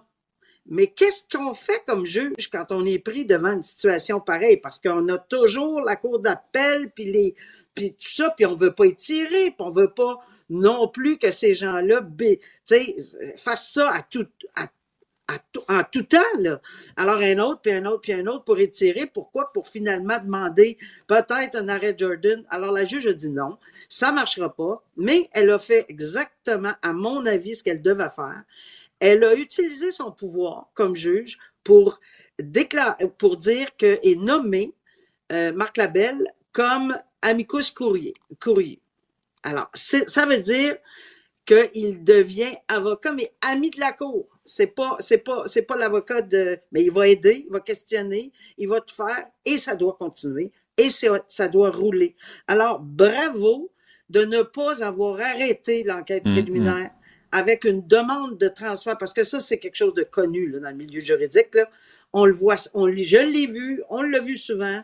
Mais 0.66 0.86
qu'est-ce 0.88 1.24
qu'on 1.36 1.54
fait 1.54 1.82
comme 1.86 2.06
juge 2.06 2.48
quand 2.50 2.70
on 2.70 2.84
est 2.86 2.98
pris 3.00 3.24
devant 3.24 3.52
une 3.52 3.62
situation 3.62 4.20
pareille? 4.20 4.58
Parce 4.58 4.78
qu'on 4.78 5.08
a 5.08 5.18
toujours 5.18 5.80
la 5.80 5.96
cour 5.96 6.20
d'appel, 6.20 6.90
puis 6.90 7.04
les, 7.10 7.34
puis 7.74 7.90
tout 7.90 8.08
ça, 8.08 8.30
puis 8.30 8.46
on 8.46 8.54
veut 8.54 8.72
pas 8.72 8.84
étirer, 8.86 9.50
puis 9.50 9.56
on 9.60 9.70
veut 9.70 9.92
pas 9.92 10.18
non 10.50 10.86
plus 10.88 11.18
que 11.18 11.30
ces 11.30 11.54
gens-là, 11.54 12.02
fassent 13.36 13.72
ça 13.72 13.90
à 13.90 14.02
tout, 14.02 14.28
à, 14.54 14.68
tout- 15.52 15.64
en 15.68 15.82
tout 15.90 16.02
temps. 16.02 16.18
Alors, 16.96 17.18
un 17.20 17.38
autre, 17.38 17.60
puis 17.62 17.72
un 17.72 17.86
autre, 17.86 18.00
puis 18.02 18.12
un 18.12 18.26
autre 18.26 18.44
pour 18.44 18.58
étirer. 18.58 19.06
Pourquoi? 19.06 19.52
Pour 19.52 19.66
finalement 19.68 20.18
demander 20.18 20.76
peut-être 21.06 21.56
un 21.56 21.68
arrêt 21.68 21.94
Jordan. 21.96 22.44
Alors, 22.50 22.72
la 22.72 22.84
juge 22.84 23.06
a 23.06 23.12
dit 23.14 23.30
non, 23.30 23.58
ça 23.88 24.12
marchera 24.12 24.54
pas, 24.54 24.82
mais 24.96 25.28
elle 25.32 25.50
a 25.50 25.58
fait 25.58 25.86
exactement, 25.88 26.72
à 26.82 26.92
mon 26.92 27.24
avis, 27.26 27.56
ce 27.56 27.62
qu'elle 27.64 27.82
devait 27.82 28.10
faire. 28.10 28.42
Elle 29.02 29.24
a 29.24 29.34
utilisé 29.34 29.90
son 29.90 30.12
pouvoir 30.12 30.70
comme 30.74 30.94
juge 30.94 31.36
pour 31.64 31.98
déclarer, 32.38 33.08
pour 33.18 33.36
dire 33.36 33.76
que 33.76 33.98
et 34.04 34.14
nommer 34.14 34.74
euh, 35.32 35.52
Marc 35.52 35.76
Labelle 35.76 36.24
comme 36.52 36.96
amicus 37.20 37.72
courrier. 37.72 38.14
courrier. 38.40 38.80
Alors, 39.42 39.68
ça 39.74 40.24
veut 40.24 40.38
dire 40.38 40.76
qu'il 41.44 42.04
devient 42.04 42.52
avocat, 42.68 43.12
mais 43.12 43.32
ami 43.40 43.70
de 43.70 43.80
la 43.80 43.92
cour. 43.92 44.28
C'est 44.44 44.68
pas, 44.68 44.94
c'est 45.00 45.18
pas, 45.18 45.48
c'est 45.48 45.62
pas 45.62 45.76
l'avocat 45.76 46.22
de, 46.22 46.60
mais 46.70 46.84
il 46.84 46.92
va 46.92 47.08
aider, 47.08 47.42
il 47.44 47.52
va 47.52 47.58
questionner, 47.58 48.30
il 48.56 48.68
va 48.68 48.80
tout 48.80 48.94
faire, 48.94 49.26
et 49.44 49.58
ça 49.58 49.74
doit 49.74 49.96
continuer, 49.98 50.52
et 50.76 50.90
ça 50.90 51.48
doit 51.48 51.72
rouler. 51.72 52.14
Alors, 52.46 52.78
bravo 52.78 53.72
de 54.10 54.24
ne 54.24 54.42
pas 54.42 54.84
avoir 54.84 55.18
arrêté 55.20 55.82
l'enquête 55.82 56.24
Mm, 56.24 56.32
préliminaire 56.32 56.90
avec 57.32 57.64
une 57.64 57.86
demande 57.86 58.38
de 58.38 58.48
transfert, 58.48 58.96
parce 58.98 59.12
que 59.12 59.24
ça, 59.24 59.40
c'est 59.40 59.58
quelque 59.58 59.76
chose 59.76 59.94
de 59.94 60.04
connu 60.04 60.50
dans 60.50 60.70
le 60.70 60.76
milieu 60.76 61.00
juridique. 61.00 61.56
On 62.12 62.26
le 62.26 62.32
voit, 62.32 62.56
on, 62.74 62.88
je 62.94 63.16
l'ai 63.16 63.46
vu, 63.46 63.82
on 63.88 64.02
l'a 64.02 64.20
vu 64.20 64.36
souvent. 64.36 64.82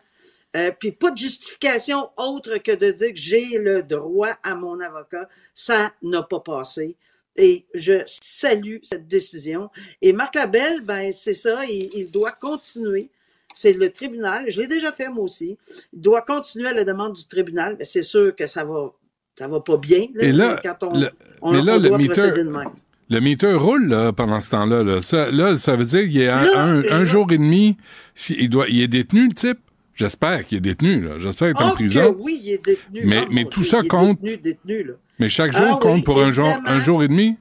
Euh, 0.57 0.71
puis 0.77 0.91
pas 0.91 1.11
de 1.11 1.17
justification 1.17 2.09
autre 2.17 2.57
que 2.57 2.71
de 2.71 2.91
dire 2.91 3.09
que 3.09 3.19
j'ai 3.19 3.59
le 3.59 3.83
droit 3.83 4.35
à 4.41 4.55
mon 4.55 4.79
avocat. 4.79 5.29
Ça 5.53 5.93
n'a 6.01 6.23
pas 6.23 6.39
passé. 6.39 6.95
Et 7.35 7.65
je 7.75 8.01
salue 8.05 8.77
cette 8.81 9.07
décision. 9.07 9.69
Et 10.01 10.11
Marc 10.11 10.35
Labelle, 10.35 10.81
ben 10.81 11.11
c'est 11.13 11.35
ça, 11.35 11.63
il, 11.65 12.09
doit 12.11 12.31
continuer. 12.31 13.09
C'est 13.53 13.73
le 13.73 13.91
tribunal. 13.91 14.49
Je 14.49 14.59
l'ai 14.59 14.67
déjà 14.67 14.91
fait 14.91 15.07
moi 15.09 15.23
aussi. 15.23 15.57
Il 15.93 16.01
doit 16.01 16.23
continuer 16.23 16.67
à 16.69 16.73
la 16.73 16.83
demande 16.83 17.13
du 17.13 17.25
tribunal. 17.27 17.75
Mais 17.77 17.85
c'est 17.85 18.03
sûr 18.03 18.35
que 18.35 18.47
ça 18.47 18.63
va, 18.65 18.91
ça 19.37 19.47
va 19.47 19.59
pas 19.61 19.77
bien. 19.77 20.05
là, 20.15 20.23
Et 20.25 20.31
là, 20.31 20.59
quand 20.61 20.75
on, 20.83 20.99
le- 20.99 21.09
on- 21.41 21.51
mais 21.53 21.61
là, 21.61 21.75
on 21.75 21.79
le 21.79 21.89
doit 21.89 21.97
meter- 21.97 22.13
procéder 22.13 22.43
de 22.43 22.49
même. 22.49 22.69
Le 23.11 23.21
meter 23.21 23.53
roule 23.53 23.87
là, 23.87 24.11
pendant 24.13 24.39
ce 24.39 24.51
temps-là. 24.51 24.83
Là. 24.83 25.01
Ça, 25.01 25.31
là, 25.31 25.57
ça 25.57 25.75
veut 25.75 25.85
dire 25.85 26.01
qu'il 26.01 26.21
y 26.21 26.27
a 26.27 26.37
un, 26.59 26.83
un- 26.83 27.03
jour 27.05 27.31
et 27.31 27.37
demi. 27.37 27.75
si- 28.13 28.35
il, 28.39 28.49
doit, 28.49 28.67
il 28.69 28.81
est 28.81 28.87
détenu, 28.87 29.27
le 29.29 29.33
type? 29.33 29.57
J'espère 29.95 30.45
qu'il 30.45 30.59
est 30.59 30.61
détenu. 30.61 31.01
là. 31.01 31.17
J'espère 31.17 31.53
qu'il 31.53 31.61
est 31.61 31.69
en 31.69 31.71
Oh, 31.71 31.75
prison. 31.75 32.13
que 32.13 32.19
oui, 32.19 32.39
il 32.43 32.51
est 32.51 32.63
détenu. 32.65 33.01
Mais- 33.05 33.25
mais 33.31 33.43
mon 33.45 33.49
tout 33.49 33.63
ça 33.63 33.79
est 33.79 33.87
compte. 33.87 34.21
Détenu, 34.21 34.37
détenu, 34.37 34.83
là. 34.83 34.93
Mais 35.19 35.27
chaque 35.27 35.51
jour 35.51 35.61
Ah 35.65 35.73
oui, 35.73 35.79
compte 35.79 36.05
pour 36.05 36.21
un 36.21 36.31
jour, 36.31 36.47
un 36.65 36.79
jour 36.81 37.03
et 37.03 37.07
demi? 37.07 37.35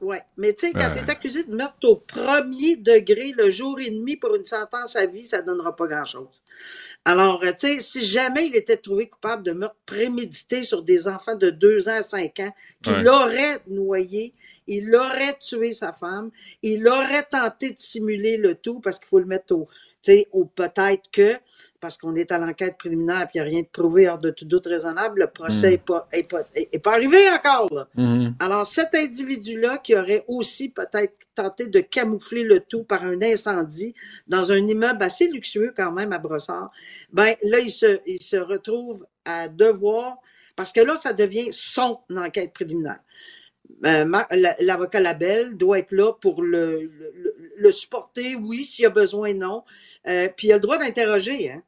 Oui, 0.00 0.16
mais 0.36 0.52
tu 0.52 0.66
sais, 0.66 0.72
quand 0.72 0.90
tu 0.92 0.98
es 1.04 1.10
accusé 1.10 1.44
de 1.44 1.54
meurtre 1.54 1.76
au 1.88 1.96
premier 1.96 2.76
degré, 2.76 3.32
le 3.38 3.50
jour 3.50 3.78
et 3.80 3.90
demi 3.90 4.16
pour 4.16 4.34
une 4.34 4.44
sentence 4.44 4.96
à 4.96 5.06
vie, 5.06 5.24
ça 5.24 5.40
ne 5.40 5.46
donnera 5.46 5.74
pas 5.76 5.86
grand-chose. 5.86 6.42
Alors, 7.06 7.42
euh, 7.44 7.52
tu 7.52 7.66
sais, 7.76 7.80
si 7.80 8.04
jamais 8.04 8.46
il 8.46 8.56
était 8.56 8.78
trouvé 8.78 9.08
coupable 9.08 9.42
de 9.42 9.52
meurtre 9.52 9.76
prémédité 9.84 10.62
sur 10.62 10.82
des 10.82 11.06
enfants 11.06 11.34
de 11.34 11.50
2 11.50 11.88
ans 11.88 11.96
à 11.96 12.02
5 12.02 12.40
ans, 12.40 12.52
qu'il 12.82 12.92
Ouais. 12.92 13.08
aurait 13.08 13.58
noyé, 13.66 14.34
il 14.66 14.94
aurait 14.94 15.36
tué 15.38 15.74
sa 15.74 15.92
femme, 15.92 16.30
il 16.62 16.88
aurait 16.88 17.24
tenté 17.24 17.72
de 17.72 17.78
simuler 17.78 18.38
le 18.38 18.54
tout 18.54 18.80
parce 18.80 18.98
qu'il 18.98 19.08
faut 19.08 19.18
le 19.18 19.26
mettre 19.26 19.54
au, 19.54 19.68
sais, 20.04 20.28
au 20.32 20.44
peut-être 20.44 21.10
que, 21.12 21.32
parce 21.80 21.98
qu'on 21.98 22.14
est 22.14 22.32
à 22.32 22.38
l'enquête 22.38 22.76
préliminaire 22.78 23.22
et 23.22 23.28
il 23.34 23.38
n'y 23.38 23.40
a 23.40 23.44
rien 23.44 23.60
de 23.62 23.66
prouvé 23.66 24.08
hors 24.08 24.18
de 24.18 24.30
tout 24.30 24.44
doute 24.46 24.66
raisonnable, 24.66 25.20
le 25.20 25.26
procès 25.26 25.68
Mm. 25.68 25.70
n'est 25.70 25.78
pas, 25.78 26.08
est 26.12 26.28
pas, 26.30 26.40
est- 26.54 26.68
est 26.72 26.78
pas 26.78 26.92
arrivé 26.94 27.28
encore. 27.30 27.72
Là. 27.74 27.88
Mhm. 27.96 28.34
Alors, 28.40 28.66
cet 28.66 28.94
individu-là 28.94 29.78
qui 29.78 29.94
aurait 29.96 30.24
aussi 30.28 30.68
peut-être 30.70 31.14
tenté 31.34 31.66
de 31.66 31.80
camoufler 31.80 32.42
le 32.44 32.60
tout 32.60 32.84
par 32.84 33.02
un 33.04 33.20
incendie 33.22 33.94
dans 34.28 34.50
un 34.52 34.66
immeuble 34.66 35.02
assez 35.02 35.28
luxueux 35.28 35.72
quand 35.76 35.92
même 35.92 36.12
à 36.12 36.18
Brossard, 36.18 36.70
ben 37.12 37.34
là, 37.42 37.58
il 37.60 37.70
se, 37.70 38.00
il 38.06 38.22
se 38.22 38.36
retrouve 38.36 39.06
à 39.24 39.48
devoir, 39.48 40.16
parce 40.56 40.72
que 40.72 40.80
là, 40.80 40.96
ça 40.96 41.12
devient 41.12 41.48
son 41.52 41.98
enquête 42.16 42.52
préliminaire. 42.52 43.00
Euh, 43.86 44.04
L'avocat 44.60 45.00
Labelle 45.00 45.56
doit 45.56 45.78
être 45.78 45.92
là 45.92 46.12
pour 46.12 46.42
le, 46.42 46.82
le- 46.82 47.12
le- 47.16 47.34
le 47.56 47.70
supporter, 47.72 48.34
oui, 48.36 48.64
s'il 48.64 48.82
y 48.84 48.86
a 48.86 48.90
besoin, 48.90 49.34
non. 49.34 49.62
Euh, 50.08 50.28
puis 50.36 50.48
il 50.48 50.52
a 50.52 50.56
le 50.56 50.60
droit 50.60 50.78
d'interroger, 50.78 51.52
hein. 51.52 51.62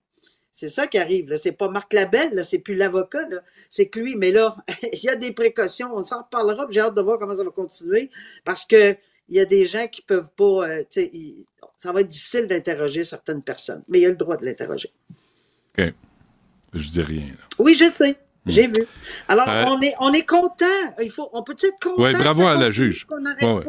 C'est 0.50 0.70
ça 0.70 0.86
qui 0.86 0.96
arrive. 0.96 1.28
là. 1.28 1.36
C'est 1.36 1.52
pas 1.52 1.68
Marc 1.68 1.92
Labelle, 1.92 2.42
c'est 2.44 2.60
plus 2.60 2.74
l'avocat, 2.76 3.28
c'est 3.68 3.88
que 3.88 4.00
lui. 4.00 4.16
Mais 4.16 4.30
là, 4.32 4.56
il 4.94 5.04
y 5.04 5.08
a 5.10 5.14
des 5.14 5.32
précautions. 5.32 5.90
On 5.94 6.02
s'en 6.02 6.22
reparlera. 6.22 6.66
J'ai 6.70 6.80
hâte 6.80 6.94
de 6.94 7.02
voir 7.02 7.18
comment 7.18 7.34
ça 7.34 7.44
va 7.44 7.50
continuer 7.50 8.08
parce 8.44 8.64
que 8.64 8.96
il 9.28 9.36
y 9.36 9.40
a 9.40 9.44
des 9.44 9.66
gens 9.66 9.86
qui 9.86 10.00
peuvent 10.00 10.30
pas. 10.34 10.66
euh, 10.68 10.82
ils- 10.96 11.44
ça 11.76 11.92
va 11.92 12.00
être 12.00 12.08
difficile 12.08 12.46
d'interroger 12.46 13.04
certaines 13.04 13.42
personnes, 13.42 13.82
mais 13.86 14.00
il 14.00 14.06
a 14.06 14.08
le 14.08 14.16
droit 14.16 14.38
de 14.38 14.46
l'interroger. 14.46 14.90
OK. 15.78 15.92
Je 16.72 16.88
dis 16.88 17.02
rien. 17.02 17.26
là. 17.26 17.44
Oui, 17.58 17.76
je 17.78 17.84
le 17.84 17.92
sais. 17.92 18.16
J'ai 18.46 18.66
vu. 18.66 18.86
Alors, 19.28 19.48
Euh, 19.48 19.64
on 19.68 19.80
est, 19.80 19.94
on 20.00 20.12
est 20.12 20.24
content. 20.24 20.64
Il 21.02 21.10
faut, 21.10 21.28
on 21.32 21.42
peut 21.42 21.56
être 21.60 21.78
content? 21.82 21.96
Que 21.96 22.22
bravo 22.22 22.42
ça 22.42 22.52
à 22.52 22.56
la 22.56 22.70
juge. 22.70 23.06
Ouais, 23.10 23.52
ouais. 23.52 23.64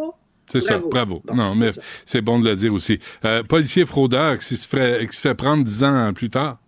C'est 0.49 0.61
ça, 0.61 0.78
Bravo. 0.78 1.21
Bon, 1.25 1.36
non, 1.36 1.55
mais 1.55 1.71
c'est 2.05 2.21
bon 2.21 2.39
de 2.39 2.47
le 2.47 2.55
dire 2.55 2.73
aussi. 2.73 2.99
Euh, 3.25 3.43
policier 3.43 3.86
fraudeur 3.86 4.38
qui 4.38 4.55
se, 4.55 4.67
ferait, 4.67 5.05
qui 5.07 5.15
se 5.15 5.21
fait 5.21 5.36
prendre 5.36 5.63
dix 5.63 5.84
ans 5.84 6.13
plus 6.13 6.30
tard. 6.30 6.59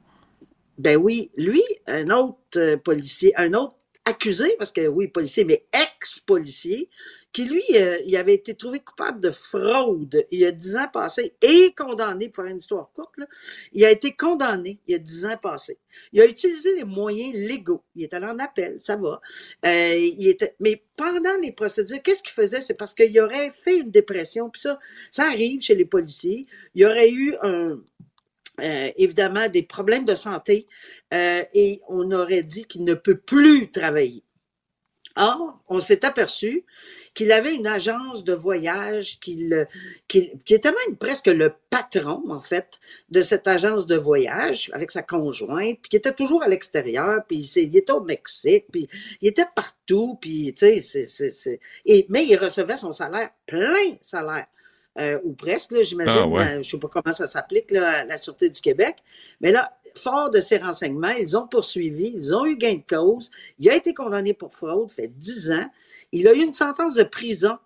Ben 0.78 0.98
oui, 0.98 1.32
lui, 1.38 1.64
un 1.88 2.10
autre 2.10 2.38
euh, 2.58 2.78
policier, 2.78 3.34
un 3.38 3.54
autre 3.54 3.76
accusé, 4.10 4.56
parce 4.58 4.72
que 4.72 4.88
oui, 4.88 5.08
policier, 5.08 5.44
mais 5.44 5.66
ex-policier, 5.74 6.90
qui 7.32 7.46
lui, 7.46 7.64
euh, 7.76 8.00
il 8.06 8.16
avait 8.18 8.34
été 8.34 8.56
trouvé 8.56 8.80
coupable 8.80 9.20
de 9.20 9.32
fraude 9.32 10.26
il 10.32 10.40
y 10.40 10.46
a 10.46 10.52
dix 10.52 10.76
ans 10.76 10.88
passés 10.92 11.36
et 11.42 11.74
condamné, 11.76 12.30
pour 12.30 12.44
faire 12.44 12.52
une 12.52 12.58
histoire 12.58 12.92
courte, 12.92 13.14
il 13.72 13.86
a 13.86 13.92
été 13.92 14.16
condamné 14.16 14.80
il 14.88 14.92
y 14.94 14.96
a 14.96 14.98
dix 14.98 15.26
ans 15.26 15.38
passés. 15.42 15.78
Il 16.12 16.22
a 16.22 16.26
utilisé 16.26 16.76
les 16.76 16.86
moyens 16.86 17.36
légaux. 17.36 17.84
Il 17.96 18.04
est 18.04 18.14
allé 18.14 18.26
en 18.28 18.40
appel, 18.40 18.78
ça 18.80 18.96
va. 18.96 19.22
Euh, 19.66 19.96
il 19.96 20.28
était, 20.28 20.56
mais 20.60 20.84
pendant 20.96 21.38
les 21.42 21.52
procédures, 21.52 22.02
qu'est-ce 22.04 22.24
qu'il 22.24 22.32
faisait? 22.32 22.62
C'est 22.62 22.74
parce 22.74 22.94
qu'il 22.94 23.20
aurait 23.20 23.52
fait 23.52 23.78
une 23.78 23.92
dépression, 23.92 24.50
puis 24.50 24.62
ça, 24.62 24.80
ça 25.12 25.26
arrive 25.26 25.62
chez 25.62 25.76
les 25.76 25.86
policiers. 25.86 26.48
Il 26.76 26.86
aurait 26.86 27.10
eu 27.10 27.36
un, 27.42 27.80
euh, 28.62 28.92
évidemment 28.98 29.48
des 29.48 29.64
problèmes 29.64 30.06
de 30.06 30.16
santé 30.16 30.68
euh, 31.14 31.44
et 31.54 31.80
on 31.88 32.12
aurait 32.12 32.44
dit 32.44 32.66
qu'il 32.66 32.84
ne 32.84 32.94
peut 32.94 33.18
plus 33.18 33.72
travailler. 33.72 34.24
Or, 35.16 35.60
on 35.68 35.80
s'est 35.80 36.06
aperçu 36.06 36.64
qu'il 37.14 37.32
avait 37.32 37.54
une 37.54 37.68
agence 37.68 38.24
de 38.24 38.34
voyage, 38.34 39.20
qu'il, 39.20 39.68
qu'il, 40.08 40.32
qui 40.46 40.54
était 40.54 40.72
même 40.72 40.96
presque 40.98 41.28
le 41.28 41.54
patron, 41.70 42.24
en 42.30 42.40
fait, 42.40 42.80
de 43.10 43.22
cette 43.22 43.48
agence 43.48 43.88
de 43.88 43.98
voyage 43.98 44.70
avec 44.74 44.92
sa 44.92 45.02
conjointe, 45.02 45.80
puis 45.82 45.90
qui 45.90 45.98
était 45.98 46.14
toujours 46.14 46.44
à 46.44 46.48
l'extérieur, 46.48 47.24
puis 47.28 47.40
il, 47.40 47.76
était 47.76 47.92
au 47.92 48.02
Mexique, 48.02 48.68
puis 48.72 48.88
il 49.22 49.28
était 49.28 49.48
partout, 49.54 50.18
puis 50.22 50.54
tu 50.54 50.82
sais, 50.82 51.60
mais 52.08 52.26
il 52.26 52.38
recevait 52.38 52.78
son 52.78 52.94
salaire, 52.94 53.32
plein 53.46 53.98
salaire. 54.02 54.48
Euh, 54.98 55.20
ou 55.24 55.34
presque, 55.34 55.74
j'imagine. 55.82 56.14
Ah 56.24 56.28
ouais. 56.28 56.48
euh, 56.58 56.64
je 56.64 56.72
sais 56.72 56.80
pas 56.80 56.88
comment 56.90 57.14
ça 57.14 57.28
s'applique 57.28 57.72
à 57.74 58.04
la 58.04 58.18
Sûreté 58.18 58.50
du 58.50 58.60
Québec. 58.60 58.98
Mais 59.40 59.52
là, 59.52 59.78
fort 59.96 60.30
de 60.30 60.40
ces 60.40 60.58
renseignements, 60.58 61.10
ils 61.10 61.38
ont 61.38 61.48
poursuivi, 61.48 62.12
ils 62.16 62.34
ont 62.36 62.46
eu 62.46 62.58
gain 62.58 62.74
de 62.76 62.84
cause. 62.96 63.30
Il 63.60 63.70
a 63.70 63.76
été 63.76 63.94
condamné 63.94 64.34
pour 64.34 64.54
fraude, 64.54 64.90
fait 64.92 65.08
10 65.08 65.52
ans. 65.52 65.70
Il 66.12 66.28
a 66.28 66.34
eu 66.34 66.40
une 66.42 66.54
sentence 66.54 66.96
de 66.96 67.04
prison 67.04 67.58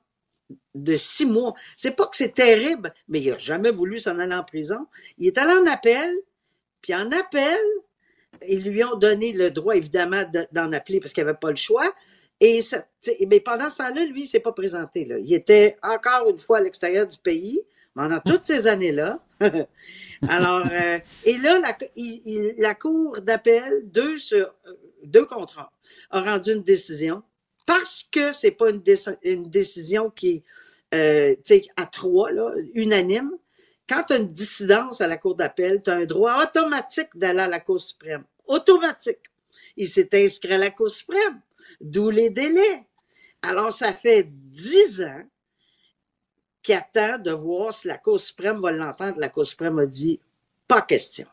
de 0.75 0.95
six 0.97 1.25
mois. 1.25 1.53
C'est 1.77 1.95
pas 1.95 2.05
que 2.07 2.17
c'est 2.17 2.33
terrible, 2.33 2.93
mais 3.07 3.21
il 3.21 3.31
n'a 3.31 3.37
jamais 3.37 3.71
voulu 3.71 3.99
s'en 3.99 4.19
aller 4.19 4.35
en 4.35 4.43
prison. 4.43 4.85
Il 5.17 5.25
est 5.27 5.37
allé 5.37 5.53
en 5.53 5.65
appel, 5.71 6.13
puis 6.81 6.93
en 6.93 7.09
appel, 7.11 7.57
ils 8.47 8.63
lui 8.63 8.83
ont 8.83 8.95
donné 8.95 9.31
le 9.31 9.49
droit, 9.49 9.75
évidemment, 9.75 10.23
de- 10.31 10.45
d'en 10.51 10.71
appeler 10.73 10.99
parce 10.99 11.13
qu'il 11.13 11.23
n'avait 11.23 11.37
pas 11.37 11.49
le 11.51 11.55
choix. 11.55 11.91
Et 12.45 12.59
mais 13.25 13.39
pendant 13.39 13.69
ce 13.69 13.77
temps-là, 13.77 14.03
lui, 14.03 14.23
il 14.23 14.27
s'est 14.27 14.41
pas 14.41 14.51
présenté. 14.51 15.07
Il 15.23 15.33
était 15.33 15.77
encore 15.81 16.29
une 16.29 16.37
fois 16.37 16.57
à 16.57 16.61
l'extérieur 16.61 17.07
du 17.07 17.17
pays 17.17 17.61
pendant 17.95 18.19
toutes 18.19 18.43
ces 18.43 18.67
années-là. 18.67 19.23
Alors, 20.27 20.67
euh, 20.69 20.99
et 21.23 21.37
là, 21.37 21.61
la, 22.57 22.75
Cour 22.75 23.21
d'appel, 23.21 23.83
deux, 23.85 24.17
sur, 24.17 24.53
deux 25.05 25.25
contrats, 25.25 25.71
a 26.09 26.19
rendu 26.19 26.51
une 26.51 26.63
décision 26.63 27.23
parce 27.65 28.03
que 28.11 28.33
c'est 28.33 28.51
pas 28.51 28.71
une, 28.71 28.81
décision 29.49 30.09
qui 30.09 30.43
est 30.91 31.37
euh, 31.49 31.61
à 31.77 31.85
trois, 31.85 32.29
unanime. 32.73 33.31
Quand 33.87 34.03
tu 34.03 34.13
as 34.13 34.17
une 34.17 34.33
dissidence 34.33 34.99
à 34.99 35.07
la 35.07 35.15
Cour 35.15 35.35
d'appel, 35.35 35.81
tu 35.81 35.89
as 35.89 35.95
un 35.95 36.05
droit 36.05 36.43
automatique 36.43 37.09
d'aller 37.15 37.39
à 37.39 37.47
la 37.47 37.61
Cour 37.61 37.81
suprême. 37.81 38.25
Automatique. 38.47 39.31
Il 39.77 39.87
s'est 39.87 40.09
inscrit 40.11 40.53
à 40.53 40.57
la 40.57 40.71
Cour 40.71 40.91
suprême, 40.91 41.39
d'où 41.81 42.09
les 42.09 42.29
délais. 42.29 42.85
Alors, 43.41 43.73
ça 43.73 43.93
fait 43.93 44.27
dix 44.29 45.01
ans 45.01 45.23
qui 46.61 46.73
attend 46.73 47.17
de 47.19 47.31
voir 47.31 47.73
si 47.73 47.87
la 47.87 47.97
Cour 47.97 48.19
suprême 48.19 48.61
va 48.61 48.71
l'entendre. 48.71 49.19
La 49.19 49.29
Cour 49.29 49.45
suprême 49.45 49.79
a 49.79 49.85
dit 49.85 50.19
pas 50.67 50.81
question. 50.81 51.27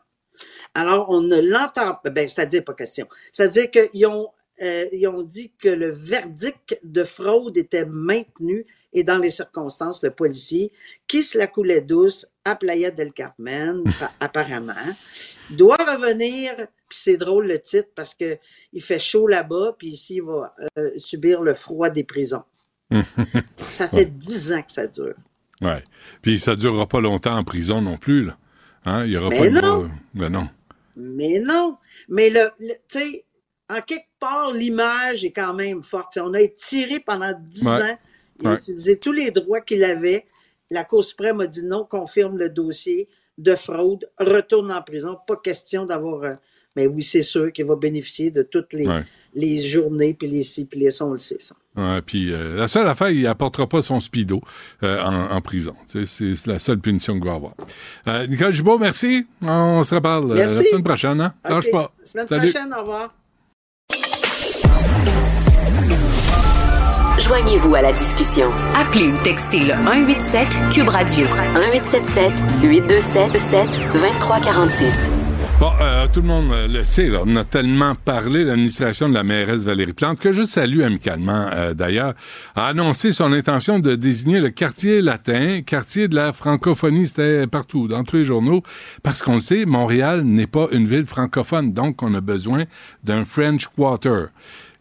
Alors, 0.74 1.09
on 1.11 1.20
ne 1.20 1.37
l'entend 1.37 1.95
pas. 1.95 2.11
Ben, 2.11 2.28
c'est-à-dire 2.28 2.64
pas 2.64 2.74
question. 2.74 3.07
C'est-à-dire 3.33 3.70
qu'ils 3.70 4.07
ont, 4.07 4.28
euh, 4.61 4.89
ont 5.07 5.22
dit 5.22 5.53
que 5.59 5.68
le 5.68 5.91
verdict 5.91 6.78
de 6.83 7.05
fraude 7.05 7.57
était 7.57 7.87
maintenu 7.87 8.66
et 8.93 9.05
dans 9.05 9.18
les 9.18 9.31
circonstances, 9.31 10.03
le 10.03 10.11
policier, 10.11 10.72
qui 11.07 11.22
se 11.22 11.39
la 11.39 11.47
coulait 11.47 11.81
douce 11.81 12.26
à 12.45 12.57
Playa 12.57 12.91
del 12.91 13.12
Carmen, 13.12 13.85
apparemment, 14.20 14.74
doit 15.51 15.76
revenir, 15.76 16.55
puis 16.91 16.99
c'est 17.01 17.16
drôle 17.16 17.47
le 17.47 17.59
titre 17.59 17.88
parce 17.95 18.14
que 18.14 18.36
il 18.74 18.82
fait 18.82 18.99
chaud 18.99 19.26
là-bas, 19.26 19.74
puis 19.78 19.88
ici, 19.93 20.16
il 20.16 20.22
va 20.22 20.55
euh, 20.78 20.91
subir 20.99 21.41
le 21.41 21.55
froid 21.55 21.88
des 21.88 22.05
prisons. 22.05 22.43
ça 23.70 23.88
fait 23.88 24.05
dix 24.05 24.53
ans 24.53 24.62
que 24.62 24.72
ça 24.72 24.86
dure. 24.86 25.14
Oui. 25.62 25.70
Puis 26.22 26.41
ça 26.41 26.53
ne 26.53 26.57
durera 26.57 26.86
pas 26.86 27.01
longtemps 27.01 27.36
en 27.36 27.45
prison 27.45 27.80
non 27.80 27.97
plus. 27.99 28.24
Là. 28.24 28.36
Hein? 28.84 29.05
Il 29.07 29.12
y 29.12 29.16
aura 29.16 29.28
Mais 29.30 29.51
pas 29.51 29.61
non. 29.62 29.82
De... 29.84 29.88
Ben 30.14 30.28
non. 30.32 30.49
Mais 30.97 31.38
non. 31.41 31.76
Mais 32.09 32.30
le, 32.30 32.51
tu 32.59 32.74
sais, 32.88 33.24
en 33.68 33.80
quelque 33.80 34.09
part, 34.18 34.53
l'image 34.53 35.24
est 35.24 35.30
quand 35.32 35.55
même 35.55 35.82
forte. 35.82 36.18
on 36.20 36.34
a 36.34 36.41
été 36.41 36.55
tiré 36.55 37.01
pendant 37.01 37.32
dix 37.38 37.66
Ouais. 37.66 37.82
ans. 37.93 37.99
Il 38.41 38.47
a 38.47 38.51
Ouais. 38.51 38.57
utilisé 38.57 38.99
tous 38.99 39.12
les 39.12 39.30
droits 39.30 39.61
qu'il 39.61 39.84
avait. 39.84 40.26
La 40.70 40.82
Cour 40.84 41.05
suprême 41.05 41.41
a 41.41 41.47
dit 41.47 41.64
non, 41.64 41.84
confirme 41.84 42.38
le 42.38 42.49
dossier 42.49 43.09
de 43.38 43.55
fraude, 43.55 44.11
retourne 44.18 44.72
en 44.72 44.82
prison. 44.82 45.16
Pas 45.26 45.36
question 45.36 45.84
d'avoir. 45.86 46.38
Mais 46.76 46.86
oui, 46.86 47.02
c'est 47.02 47.22
sûr 47.22 47.52
qu'il 47.52 47.64
va 47.66 47.74
bénéficier 47.76 48.30
de 48.30 48.42
toutes 48.42 48.72
les, 48.72 48.86
Ouais. 48.86 49.02
les 49.34 49.64
journées, 49.64 50.14
puis 50.14 50.28
les 50.28 50.42
ci, 50.44 50.64
puis 50.66 50.78
les 50.80 50.90
ça, 50.90 51.04
on 51.04 51.12
le 51.12 51.18
sait, 51.18 51.36
ça. 51.40 51.54
Ouais, 51.76 52.00
puis 52.04 52.32
euh, 52.32 52.56
la 52.56 52.68
seule 52.68 52.86
affaire, 52.86 53.10
il 53.10 53.26
apportera 53.26 53.68
pas 53.68 53.80
son 53.82 54.00
speedo 54.00 54.40
euh, 54.82 55.00
en, 55.02 55.30
en 55.36 55.40
prison. 55.40 55.74
Tu 55.90 56.06
sais, 56.06 56.34
C'est 56.34 56.46
la 56.50 56.58
seule 56.58 56.78
punition 56.78 57.14
qu'il 57.14 57.24
va 57.24 57.34
avoir. 57.34 57.54
Euh, 58.08 58.26
Nicole 58.26 58.52
Gibault, 58.52 58.78
merci. 58.78 59.26
On 59.42 59.82
se 59.84 59.94
reparle 59.94 60.34
la 60.34 60.48
semaine 60.48 60.82
prochaine. 60.82 61.20
Hein? 61.20 61.34
Lâche 61.48 61.66
OK. 61.66 61.72
pas. 61.72 61.92
Semaine 62.04 62.28
Salut. 62.28 62.50
prochaine, 62.52 62.74
au 62.74 62.80
revoir. 62.80 63.14
Joignez-vous 67.20 67.74
à 67.74 67.82
la 67.82 67.92
discussion. 67.92 68.46
Appelez 68.76 69.08
ou 69.08 69.16
textez 69.22 69.60
le 69.60 69.74
187 69.74 70.48
Cube 70.72 70.88
Radio 70.88 71.26
1877 71.54 72.32
827 72.62 73.80
2346. 73.92 75.10
Bon, 75.61 75.72
euh, 75.78 76.06
tout 76.11 76.22
le 76.22 76.26
monde 76.26 76.50
le 76.70 76.82
sait, 76.84 77.08
là, 77.08 77.20
on 77.26 77.36
a 77.36 77.44
tellement 77.44 77.94
parlé, 77.94 78.44
l'administration 78.44 79.11
de 79.11 79.14
la 79.14 79.22
mairesse 79.22 79.64
Valérie 79.64 79.92
Plante, 79.92 80.18
que 80.18 80.32
je 80.32 80.42
salue 80.42 80.80
amicalement 80.80 81.50
euh, 81.52 81.74
d'ailleurs, 81.74 82.14
a 82.56 82.68
annoncé 82.68 83.12
son 83.12 83.30
intention 83.30 83.78
de 83.78 83.94
désigner 83.94 84.40
le 84.40 84.48
quartier 84.48 85.02
latin, 85.02 85.61
quartier 85.61 86.08
de 86.08 86.14
la 86.14 86.32
francophonie, 86.32 87.08
c'était 87.08 87.46
partout, 87.46 87.88
dans 87.88 88.04
tous 88.04 88.16
les 88.16 88.24
journaux, 88.24 88.62
parce 89.02 89.20
qu'on 89.20 89.34
le 89.34 89.40
sait, 89.40 89.66
Montréal 89.66 90.22
n'est 90.22 90.46
pas 90.46 90.68
une 90.72 90.86
ville 90.86 91.04
francophone, 91.04 91.74
donc 91.74 92.02
on 92.02 92.14
a 92.14 92.22
besoin 92.22 92.64
d'un 93.04 93.26
French 93.26 93.66
Quarter. 93.66 94.28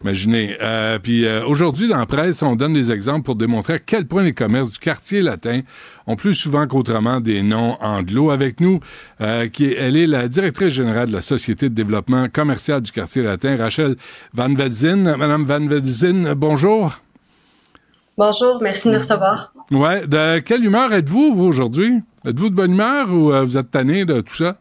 Imaginez. 0.01 0.55
Euh, 0.61 0.97
puis 0.97 1.25
euh, 1.25 1.45
aujourd'hui, 1.45 1.89
dans 1.89 1.97
la 1.97 2.05
presse, 2.05 2.41
on 2.41 2.55
donne 2.55 2.73
des 2.73 2.91
exemples 2.91 3.23
pour 3.23 3.35
démontrer 3.35 3.73
à 3.73 3.79
quel 3.79 4.07
point 4.07 4.23
les 4.23 4.33
commerces 4.33 4.71
du 4.71 4.79
quartier 4.79 5.21
latin 5.21 5.61
ont 6.07 6.15
plus 6.15 6.35
souvent 6.35 6.65
qu'autrement 6.67 7.19
des 7.19 7.43
noms 7.43 7.77
anglo. 7.81 8.31
Avec 8.31 8.61
nous, 8.61 8.79
euh, 9.19 9.47
qui 9.47 9.65
est, 9.65 9.75
elle 9.77 9.97
est 9.97 10.07
la 10.07 10.29
directrice 10.29 10.73
générale 10.73 11.09
de 11.09 11.13
la 11.13 11.21
Société 11.21 11.67
de 11.67 11.75
développement 11.75 12.27
commercial 12.31 12.81
du 12.81 12.91
quartier 12.91 13.23
latin, 13.23 13.57
Rachel 13.57 13.97
Van 14.33 14.53
Velzen. 14.53 15.15
Madame 15.17 15.43
Van 15.43 15.67
Velzen, 15.67 16.33
bonjour. 16.33 17.01
Bonjour, 18.17 18.59
merci 18.61 18.87
de 18.87 18.93
me 18.93 18.97
recevoir. 18.99 19.53
Ouais, 19.71 20.07
de 20.07 20.39
quelle 20.39 20.63
humeur 20.63 20.93
êtes-vous, 20.93 21.33
vous, 21.33 21.45
aujourd'hui? 21.45 21.99
Êtes-vous 22.25 22.49
de 22.49 22.55
bonne 22.55 22.73
humeur 22.73 23.09
ou 23.11 23.31
vous 23.45 23.57
êtes 23.57 23.71
tanné 23.71 24.05
de 24.05 24.21
tout 24.21 24.35
ça? 24.35 24.57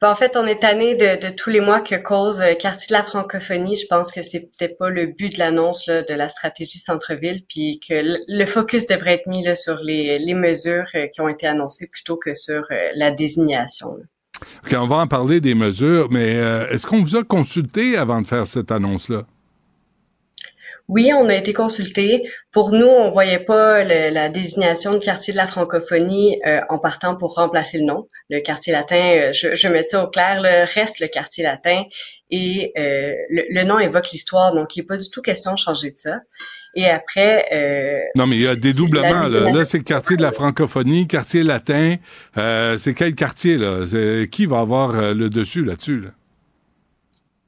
Ben, 0.00 0.10
en 0.10 0.14
fait, 0.14 0.36
on 0.36 0.46
est 0.46 0.60
tanné 0.60 0.94
de, 0.94 1.30
tous 1.30 1.50
les 1.50 1.60
mois 1.60 1.80
que 1.80 1.96
cause 1.96 2.40
euh, 2.40 2.54
Quartier 2.54 2.88
de 2.88 2.92
la 2.92 3.02
francophonie. 3.02 3.74
Je 3.74 3.86
pense 3.88 4.12
que 4.12 4.22
c'est 4.22 4.40
peut-être 4.40 4.76
pas 4.78 4.90
le 4.90 5.06
but 5.06 5.32
de 5.32 5.38
l'annonce 5.38 5.86
de 5.86 6.14
la 6.14 6.28
stratégie 6.28 6.78
centre-ville, 6.78 7.42
puis 7.48 7.80
que 7.80 8.18
le, 8.28 8.46
focus 8.46 8.86
devrait 8.86 9.14
être 9.14 9.26
mis 9.26 9.44
sur 9.56 9.78
les, 9.82 10.34
mesures 10.34 10.86
euh, 10.94 11.08
qui 11.08 11.20
ont 11.20 11.28
été 11.28 11.48
annoncées 11.48 11.88
plutôt 11.88 12.16
que 12.16 12.34
sur 12.34 12.62
euh, 12.70 12.76
la 12.94 13.10
désignation. 13.10 13.96
OK, 14.64 14.74
on 14.76 14.86
va 14.86 14.96
en 14.96 15.06
parler 15.06 15.40
des 15.40 15.54
mesures, 15.54 16.08
mais 16.10 16.36
euh, 16.36 16.68
est-ce 16.70 16.86
qu'on 16.86 17.00
vous 17.00 17.16
a 17.16 17.24
consulté 17.24 17.96
avant 17.96 18.20
de 18.20 18.26
faire 18.26 18.46
cette 18.46 18.70
annonce-là? 18.70 19.24
Oui, 20.88 21.10
on 21.14 21.28
a 21.28 21.34
été 21.34 21.52
consulté. 21.52 22.22
Pour 22.50 22.72
nous, 22.72 22.86
on 22.86 23.10
voyait 23.10 23.38
pas 23.40 23.84
le- 23.84 24.08
la 24.08 24.30
désignation 24.30 24.94
de 24.94 24.98
quartier 24.98 25.32
de 25.32 25.36
la 25.36 25.46
francophonie 25.46 26.38
euh, 26.46 26.60
en 26.70 26.78
partant 26.78 27.14
pour 27.16 27.34
remplacer 27.34 27.76
le 27.78 27.84
nom. 27.84 28.06
Le 28.30 28.40
quartier 28.40 28.72
latin, 28.72 28.96
euh, 28.96 29.32
je, 29.34 29.54
je 29.54 29.68
mets 29.68 29.86
ça 29.86 30.02
au 30.02 30.06
clair, 30.08 30.40
là, 30.40 30.64
reste 30.64 31.00
le 31.00 31.06
quartier 31.08 31.44
latin 31.44 31.82
et 32.30 32.72
euh, 32.78 33.12
le, 33.28 33.42
le 33.50 33.64
nom 33.64 33.78
évoque 33.78 34.10
l'histoire, 34.12 34.54
donc 34.54 34.76
il 34.76 34.80
n'est 34.80 34.86
pas 34.86 34.96
du 34.96 35.10
tout 35.10 35.20
question 35.20 35.52
de 35.52 35.58
changer 35.58 35.90
de 35.90 35.96
ça. 35.96 36.20
Et 36.74 36.86
après, 36.86 37.46
euh, 37.52 38.00
Non, 38.14 38.26
mais 38.26 38.36
il 38.36 38.42
y 38.42 38.46
a 38.46 38.54
dédoublement. 38.56 39.24
c'est 39.24 39.28
Là, 39.30 39.50
là 39.52 39.64
c'est 39.66 39.78
le 39.78 39.84
quartier 39.84 40.16
de 40.16 40.22
la 40.22 40.32
francophonie, 40.32 41.06
quartier 41.06 41.42
latin. 41.42 41.96
Euh, 42.38 42.78
c'est 42.78 42.94
quel 42.94 43.14
quartier, 43.14 43.56
là? 43.58 43.86
C'est- 43.86 44.28
Qui 44.30 44.46
va 44.46 44.60
avoir 44.60 44.92
le 45.14 45.28
dessus 45.28 45.64
là-dessus? 45.64 46.00
Là? 46.00 46.10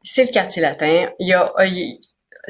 c'est 0.03 0.25
le 0.25 0.31
quartier 0.31 0.61
latin. 0.63 1.05
Il 1.21 1.29
y 1.29 1.35
a, 1.35 1.53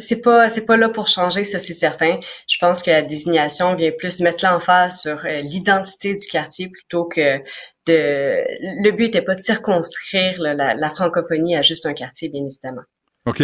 c'est 0.00 0.20
pas, 0.20 0.48
c'est 0.48 0.64
pas 0.64 0.76
là 0.76 0.88
pour 0.88 1.08
changer, 1.08 1.44
ça 1.44 1.58
c'est 1.58 1.74
certain. 1.74 2.18
Je 2.48 2.56
pense 2.58 2.82
que 2.82 2.90
la 2.90 3.02
désignation 3.02 3.74
vient 3.74 3.92
plus 3.96 4.20
mettre 4.20 4.44
l'emphase 4.44 5.00
sur 5.00 5.24
euh, 5.24 5.40
l'identité 5.40 6.14
du 6.14 6.26
quartier 6.26 6.68
plutôt 6.68 7.04
que 7.04 7.38
de. 7.86 8.44
Le 8.82 8.90
but 8.90 9.04
n'était 9.04 9.22
pas 9.22 9.34
de 9.34 9.42
circonscrire 9.42 10.40
là, 10.40 10.54
la, 10.54 10.74
la 10.74 10.90
francophonie 10.90 11.56
à 11.56 11.62
juste 11.62 11.86
un 11.86 11.94
quartier, 11.94 12.28
bien 12.28 12.44
évidemment. 12.44 12.82
OK. 13.26 13.42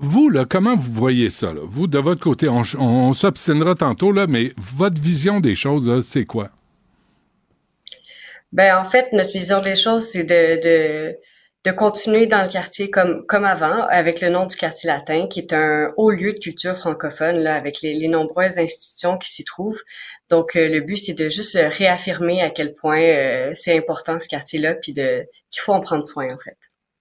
Vous, 0.00 0.28
là, 0.28 0.44
comment 0.44 0.76
vous 0.76 0.92
voyez 0.92 1.28
ça? 1.28 1.52
Là? 1.52 1.62
Vous, 1.64 1.88
de 1.88 1.98
votre 1.98 2.20
côté, 2.20 2.48
on, 2.48 2.62
on 2.78 3.12
s'obstinera 3.12 3.74
tantôt, 3.74 4.12
là, 4.12 4.28
mais 4.28 4.52
votre 4.56 5.00
vision 5.02 5.40
des 5.40 5.56
choses, 5.56 6.06
c'est 6.06 6.24
quoi? 6.24 6.50
Ben 8.52 8.78
en 8.78 8.84
fait, 8.84 9.12
notre 9.12 9.32
vision 9.32 9.60
des 9.60 9.74
choses, 9.74 10.04
c'est 10.04 10.24
de, 10.24 10.62
de 10.62 11.18
de 11.68 11.72
continuer 11.76 12.26
dans 12.26 12.42
le 12.42 12.48
quartier 12.48 12.90
comme 12.90 13.26
comme 13.26 13.44
avant, 13.44 13.86
avec 13.88 14.20
le 14.20 14.30
nom 14.30 14.46
du 14.46 14.56
quartier 14.56 14.88
latin, 14.88 15.26
qui 15.26 15.40
est 15.40 15.52
un 15.52 15.92
haut 15.96 16.10
lieu 16.10 16.32
de 16.32 16.38
culture 16.38 16.76
francophone, 16.76 17.36
là, 17.38 17.54
avec 17.54 17.82
les, 17.82 18.08
nombreuses 18.08 18.58
institutions 18.58 19.18
qui 19.18 19.28
s'y 19.28 19.44
trouvent. 19.44 19.82
Donc, 20.30 20.56
euh, 20.56 20.68
le 20.68 20.80
but, 20.80 20.96
c'est 20.96 21.14
de 21.14 21.28
juste 21.28 21.58
réaffirmer 21.60 22.40
à 22.42 22.50
quel 22.50 22.74
point 22.74 23.00
euh, 23.00 23.50
c'est 23.54 23.76
important 23.76 24.18
ce 24.18 24.28
quartier-là, 24.28 24.74
puis 24.74 24.92
de 24.92 25.26
qu'il 25.50 25.60
faut 25.62 25.72
en 25.72 25.80
prendre 25.80 26.06
soin, 26.06 26.26
en 26.26 26.38
fait. 26.38 26.56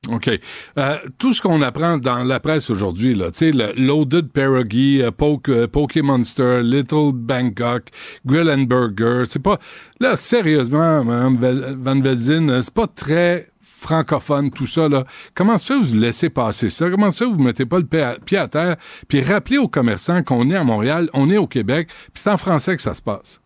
OK. 0.09 0.30
Euh, 0.78 0.97
tout 1.18 1.34
ce 1.34 1.41
qu'on 1.41 1.61
apprend 1.61 1.97
dans 1.97 2.24
la 2.24 2.39
presse 2.39 2.70
aujourd'hui, 2.70 3.13
là, 3.13 3.32
tu 3.32 3.51
sais, 3.51 3.74
Loaded 3.76 4.32
Pierogi, 4.32 5.01
euh, 5.01 5.11
Poke, 5.11 5.47
Little 5.47 7.11
Bangkok, 7.13 7.84
Grill 8.26 8.49
and 8.49 8.63
Burger, 8.63 9.24
c'est 9.28 9.41
pas... 9.41 9.59
Là, 9.99 10.15
sérieusement, 10.15 11.03
Van 11.03 11.99
Velzin, 11.99 12.49
euh, 12.49 12.61
c'est 12.61 12.74
pas 12.74 12.88
très 12.88 13.47
francophone, 13.80 14.51
tout 14.51 14.67
ça, 14.67 14.89
là. 14.89 15.05
Comment 15.34 15.57
que 15.57 15.73
vous 15.73 15.95
laissez 15.95 16.30
passer 16.30 16.69
ça? 16.69 16.89
Comment 16.89 17.09
que 17.09 17.23
vous 17.23 17.41
mettez 17.41 17.65
pas 17.65 17.80
le 17.80 17.86
pied 17.86 18.38
à, 18.38 18.47
terre? 18.47 18.78
Puis 19.07 19.21
rappelez 19.21 19.57
aux 19.57 19.67
commerçants 19.67 20.23
qu'on 20.23 20.49
est 20.49 20.55
à 20.55 20.63
Montréal, 20.63 21.09
on 21.13 21.30
est 21.30 21.38
au 21.38 21.47
Québec, 21.47 21.88
puis 21.88 22.23
c'est 22.23 22.30
en 22.30 22.38
français 22.38 22.75
que 22.75 22.82
ça 22.82 22.93
se 22.93 23.01
passe. 23.01 23.41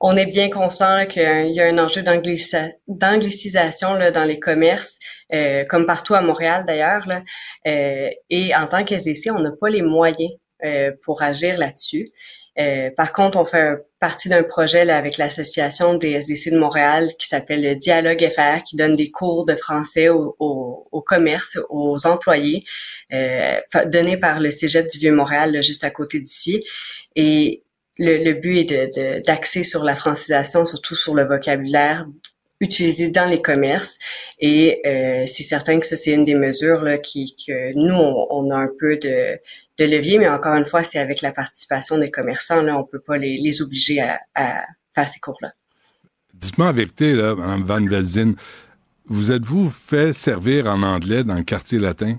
On 0.00 0.14
est 0.16 0.26
bien 0.26 0.50
conscient 0.50 1.06
qu'il 1.06 1.52
y 1.52 1.60
a 1.60 1.66
un 1.66 1.78
enjeu 1.78 2.02
d'anglicisation 2.02 3.98
dans 4.12 4.24
les 4.24 4.38
commerces, 4.38 4.98
euh, 5.32 5.64
comme 5.70 5.86
partout 5.86 6.14
à 6.14 6.20
Montréal 6.20 6.64
d'ailleurs. 6.66 7.08
Euh, 7.66 8.10
et 8.28 8.54
en 8.54 8.66
tant 8.66 8.84
qu'SDC, 8.84 9.30
on 9.30 9.40
n'a 9.40 9.52
pas 9.58 9.70
les 9.70 9.80
moyens 9.80 10.32
euh, 10.64 10.92
pour 11.02 11.22
agir 11.22 11.56
là-dessus. 11.56 12.08
Euh, 12.58 12.90
par 12.96 13.12
contre, 13.12 13.38
on 13.38 13.44
fait 13.44 13.86
partie 14.00 14.28
d'un 14.28 14.42
projet 14.42 14.84
là, 14.84 14.96
avec 14.96 15.18
l'association 15.18 15.94
des 15.94 16.12
SDC 16.12 16.50
de 16.52 16.58
Montréal 16.58 17.10
qui 17.18 17.28
s'appelle 17.28 17.62
le 17.62 17.76
Dialogue 17.76 18.26
FR, 18.28 18.62
qui 18.62 18.76
donne 18.76 18.96
des 18.96 19.10
cours 19.10 19.44
de 19.44 19.54
français 19.54 20.08
au, 20.08 20.36
au, 20.38 20.88
au 20.90 21.02
commerce, 21.02 21.58
aux 21.68 22.06
employés, 22.06 22.64
euh, 23.12 23.60
donnés 23.86 24.16
par 24.16 24.40
le 24.40 24.50
Cégep 24.50 24.88
du 24.88 24.98
Vieux-Montréal, 24.98 25.62
juste 25.62 25.84
à 25.84 25.90
côté 25.90 26.20
d'ici. 26.20 26.62
Et 27.14 27.62
le, 27.98 28.24
le 28.24 28.32
but 28.32 28.70
est 28.70 29.26
d'axer 29.26 29.62
sur 29.62 29.84
la 29.84 29.94
francisation, 29.94 30.64
surtout 30.64 30.94
sur 30.94 31.14
le 31.14 31.26
vocabulaire 31.26 32.06
utilisé 32.60 33.08
dans 33.08 33.28
les 33.28 33.42
commerces. 33.42 33.98
Et 34.40 34.80
euh, 34.86 35.24
c'est 35.26 35.42
certain 35.42 35.78
que 35.78 35.86
ça, 35.86 35.96
c'est 35.96 36.12
une 36.12 36.24
des 36.24 36.34
mesures 36.34 36.82
là, 36.82 36.98
qui, 36.98 37.34
que 37.36 37.74
nous, 37.74 37.94
on, 37.94 38.50
a 38.50 38.56
un 38.56 38.70
peu 38.78 38.96
de, 38.96 39.38
levier, 39.78 40.18
mais 40.18 40.28
encore 40.28 40.54
une 40.54 40.64
fois, 40.64 40.84
c'est 40.84 40.98
avec 40.98 41.20
la 41.20 41.32
participation 41.32 41.98
des 41.98 42.10
commerçants. 42.10 42.62
Là, 42.62 42.78
on 42.78 42.84
peut 42.84 43.00
pas 43.00 43.18
les, 43.18 43.62
obliger 43.62 44.00
à, 44.00 44.64
faire 44.94 45.08
ces 45.08 45.20
cours-là. 45.20 45.52
Dites-moi 46.34 46.66
la 46.66 46.72
vérité, 46.72 47.14
là, 47.14 47.34
Van 47.34 47.84
Velzin, 47.84 48.34
vous 49.06 49.32
êtes-vous 49.32 49.70
fait 49.70 50.12
servir 50.12 50.66
en 50.66 50.82
anglais 50.82 51.24
dans 51.24 51.36
le 51.36 51.44
quartier 51.44 51.78
latin? 51.78 52.18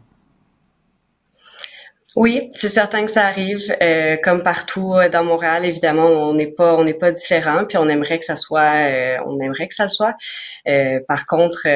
Oui, 2.17 2.49
c'est 2.51 2.67
certain 2.67 3.05
que 3.05 3.11
ça 3.11 3.27
arrive. 3.27 3.71
Euh, 3.79 4.17
comme 4.23 4.41
partout 4.41 4.95
euh, 4.95 5.07
dans 5.07 5.23
Montréal, 5.23 5.65
évidemment, 5.65 6.07
on 6.07 6.33
n'est 6.33 6.47
pas 6.47 6.75
on 6.75 6.83
n'est 6.83 6.95
pas 6.95 7.11
différent, 7.11 7.63
puis 7.63 7.77
on 7.77 7.87
aimerait 7.87 8.17
que 8.17 8.25
ça 8.25 8.35
soit 8.35 8.89
euh, 8.89 9.17
on 9.27 9.39
aimerait 9.39 9.67
que 9.67 9.75
ça 9.75 9.83
le 9.83 9.89
soit. 9.89 10.15
par 11.07 11.27
contre, 11.27 11.67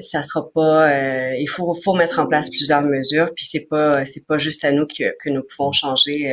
ça 0.00 0.22
sera 0.22 0.48
pas. 0.54 1.34
il 1.34 1.48
faut 1.48 1.74
faut 1.74 1.94
mettre 1.94 2.20
en 2.20 2.28
place 2.28 2.50
plusieurs 2.50 2.82
mesures, 2.82 3.34
puis 3.34 3.44
c'est 3.44 3.66
pas 3.68 4.04
c'est 4.04 4.24
pas 4.24 4.38
juste 4.38 4.64
à 4.64 4.70
nous 4.70 4.86
que, 4.86 5.12
que 5.22 5.28
nous 5.28 5.42
pouvons 5.42 5.72
changer 5.72 6.32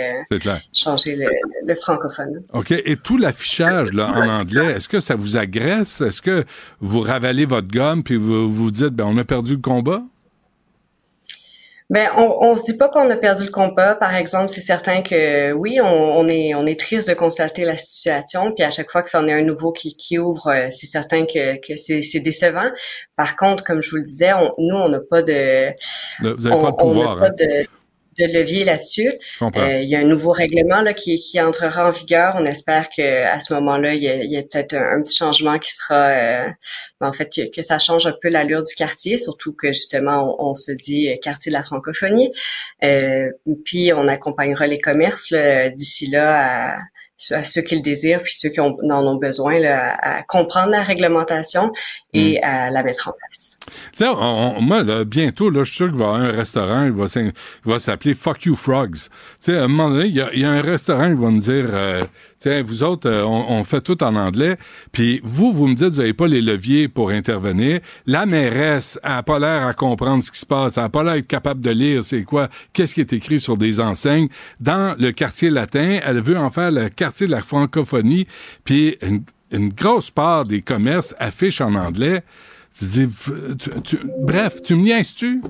changer 0.71 1.15
le, 1.15 1.27
le, 1.65 1.75
francophone. 1.75 2.43
Ok. 2.53 2.71
Et 2.71 2.95
tout 2.95 3.17
l'affichage 3.17 3.91
là 3.91 4.11
en 4.13 4.29
anglais, 4.29 4.75
est-ce 4.75 4.87
que 4.87 4.99
ça 4.99 5.15
vous 5.15 5.35
agresse? 5.35 6.01
Est-ce 6.01 6.21
que 6.21 6.43
vous 6.79 7.01
ravalez 7.01 7.45
votre 7.45 7.69
gomme 7.69 8.03
puis 8.03 8.17
vous 8.17 8.47
vous 8.53 8.69
dites 8.69 8.93
ben 8.93 9.05
on 9.07 9.17
a 9.17 9.23
perdu 9.23 9.53
le 9.53 9.61
combat? 9.61 10.03
Ben, 11.89 12.09
on, 12.17 12.37
on 12.41 12.55
se 12.55 12.63
dit 12.65 12.75
pas 12.75 12.89
qu'on 12.89 13.09
a 13.09 13.15
perdu 13.15 13.45
le 13.45 13.51
combat. 13.51 13.95
Par 13.95 14.13
exemple, 14.13 14.49
c'est 14.49 14.61
certain 14.61 15.01
que 15.01 15.53
oui, 15.53 15.79
on, 15.81 16.27
est 16.27 16.53
on 16.53 16.65
est 16.65 16.77
triste 16.77 17.07
de 17.07 17.13
constater 17.13 17.63
la 17.63 17.77
situation. 17.77 18.51
Puis 18.51 18.65
à 18.65 18.69
chaque 18.69 18.89
fois 18.89 19.01
que 19.01 19.09
c'en 19.09 19.25
est 19.27 19.33
un 19.33 19.41
nouveau 19.41 19.71
qui, 19.71 19.95
qui 19.95 20.17
ouvre, 20.19 20.47
euh, 20.47 20.67
c'est 20.69 20.87
certain 20.87 21.25
que, 21.25 21.55
que 21.65 21.77
c'est 21.77 22.19
décevant. 22.19 22.69
Par 23.15 23.37
contre, 23.37 23.63
comme 23.63 23.81
je 23.81 23.91
vous 23.91 23.97
le 23.97 24.03
disais, 24.03 24.31
nous 24.57 24.75
on 24.75 24.89
n'a 24.89 24.99
pas 24.99 25.21
de 25.21 25.71
vous 26.21 26.47
avez 26.47 26.61
pas 26.61 26.71
de 26.71 26.75
pouvoir. 26.75 27.23
Hein? 27.23 27.29
de 27.37 27.67
levier 28.25 28.63
là-dessus. 28.63 29.13
Euh, 29.41 29.79
il 29.81 29.89
y 29.89 29.95
a 29.95 29.99
un 29.99 30.05
nouveau 30.05 30.31
règlement 30.31 30.81
là, 30.81 30.93
qui, 30.93 31.19
qui 31.19 31.39
entrera 31.39 31.87
en 31.87 31.91
vigueur. 31.91 32.35
On 32.39 32.45
espère 32.45 32.89
que 32.89 33.25
à 33.25 33.39
ce 33.39 33.53
moment-là, 33.53 33.93
il 33.93 34.03
y 34.03 34.35
a, 34.35 34.39
a 34.39 34.43
peut-être 34.43 34.73
un, 34.73 35.01
petit 35.03 35.15
changement 35.15 35.59
qui 35.59 35.71
sera, 35.71 36.07
euh, 36.07 36.49
en 37.01 37.13
fait, 37.13 37.29
que, 37.33 37.49
que, 37.49 37.61
ça 37.61 37.79
change 37.79 38.07
un 38.07 38.15
peu 38.21 38.29
l'allure 38.29 38.63
du 38.63 38.73
quartier, 38.75 39.17
surtout 39.17 39.53
que 39.53 39.67
justement, 39.67 40.35
on, 40.39 40.55
se 40.55 40.71
dit 40.71 41.09
euh, 41.09 41.15
quartier 41.21 41.51
de 41.51 41.57
la 41.57 41.63
francophonie. 41.63 42.31
Euh, 42.83 43.29
puis 43.65 43.93
on 43.93 44.07
accompagnera 44.07 44.67
les 44.67 44.79
commerces 44.79 45.33
d'ici 45.75 46.07
là 46.07 46.75
à 46.75 46.79
à 47.31 47.43
ceux 47.43 47.61
qui 47.61 47.75
le 47.75 47.81
désirent, 47.81 48.21
puis 48.21 48.33
ceux 48.33 48.49
qui 48.49 48.59
en 48.59 48.75
ont 48.81 49.15
besoin, 49.15 49.59
là, 49.59 49.95
à 49.99 50.23
comprendre 50.23 50.69
la 50.69 50.83
réglementation 50.83 51.71
et 52.13 52.39
hmm. 52.39 52.43
à 52.43 52.69
la 52.69 52.83
mettre 52.83 53.09
en 53.09 53.13
place. 53.13 53.57
On, 54.01 54.61
moi, 54.61 54.83
là, 54.83 55.03
bientôt, 55.03 55.49
là, 55.49 55.63
je 55.63 55.69
suis 55.69 55.77
sûr 55.77 55.87
qu'il 55.87 55.97
va 55.97 56.05
y 56.05 56.07
avoir 56.07 56.21
un 56.21 56.31
restaurant, 56.31 56.85
il 56.85 57.71
va, 57.71 57.79
s'appeler 57.79 58.13
Fuck 58.13 58.45
You 58.45 58.55
Frogs. 58.55 59.09
sais, 59.41 59.57
à 59.57 59.63
un 59.63 59.67
moment 59.67 59.89
donné, 59.89 60.05
il 60.05 60.15
y 60.15 60.21
a, 60.21 60.33
y 60.33 60.45
a, 60.45 60.51
un 60.51 60.61
restaurant, 60.61 61.07
il 61.07 61.15
va 61.15 61.31
me 61.31 61.39
dire, 61.39 61.69
euh, 61.71 62.03
tiens, 62.39 62.63
vous 62.63 62.83
autres, 62.83 63.09
euh, 63.09 63.23
on, 63.25 63.63
fait 63.63 63.81
tout 63.81 64.01
en 64.03 64.15
anglais, 64.15 64.57
puis 64.91 65.19
vous, 65.23 65.51
vous 65.51 65.67
me 65.67 65.73
dites, 65.73 65.89
vous 65.89 65.97
n'avez 65.97 66.13
pas 66.13 66.27
les 66.27 66.41
leviers 66.41 66.87
pour 66.87 67.09
intervenir. 67.09 67.79
La 68.05 68.25
mairesse 68.25 68.99
a 69.03 69.23
pas 69.23 69.39
l'air 69.39 69.65
à 69.65 69.73
comprendre 69.73 70.23
ce 70.23 70.31
qui 70.31 70.39
se 70.39 70.45
passe, 70.45 70.77
elle 70.77 70.85
a 70.85 70.89
pas 70.89 71.03
l'air 71.03 71.25
capable 71.25 71.61
de 71.61 71.71
lire 71.71 72.03
c'est 72.03 72.23
quoi, 72.23 72.49
qu'est-ce 72.73 72.93
qui 72.93 73.01
est 73.01 73.13
écrit 73.13 73.39
sur 73.39 73.57
des 73.57 73.79
enseignes. 73.79 74.27
Dans 74.59 74.95
le 74.99 75.11
quartier 75.11 75.49
latin, 75.49 75.99
elle 76.03 76.21
veut 76.21 76.37
en 76.37 76.49
faire 76.49 76.71
le 76.71 76.89
quartier 76.89 77.27
de 77.27 77.31
la 77.31 77.41
francophonie, 77.41 78.27
puis 78.63 78.97
une, 79.01 79.69
grosse 79.69 80.11
part 80.11 80.45
des 80.45 80.61
commerces 80.61 81.15
affichent 81.19 81.61
en 81.61 81.75
anglais. 81.75 82.23
bref, 84.19 84.61
tu 84.61 84.75
me 84.75 84.83
niaises-tu? 84.83 85.41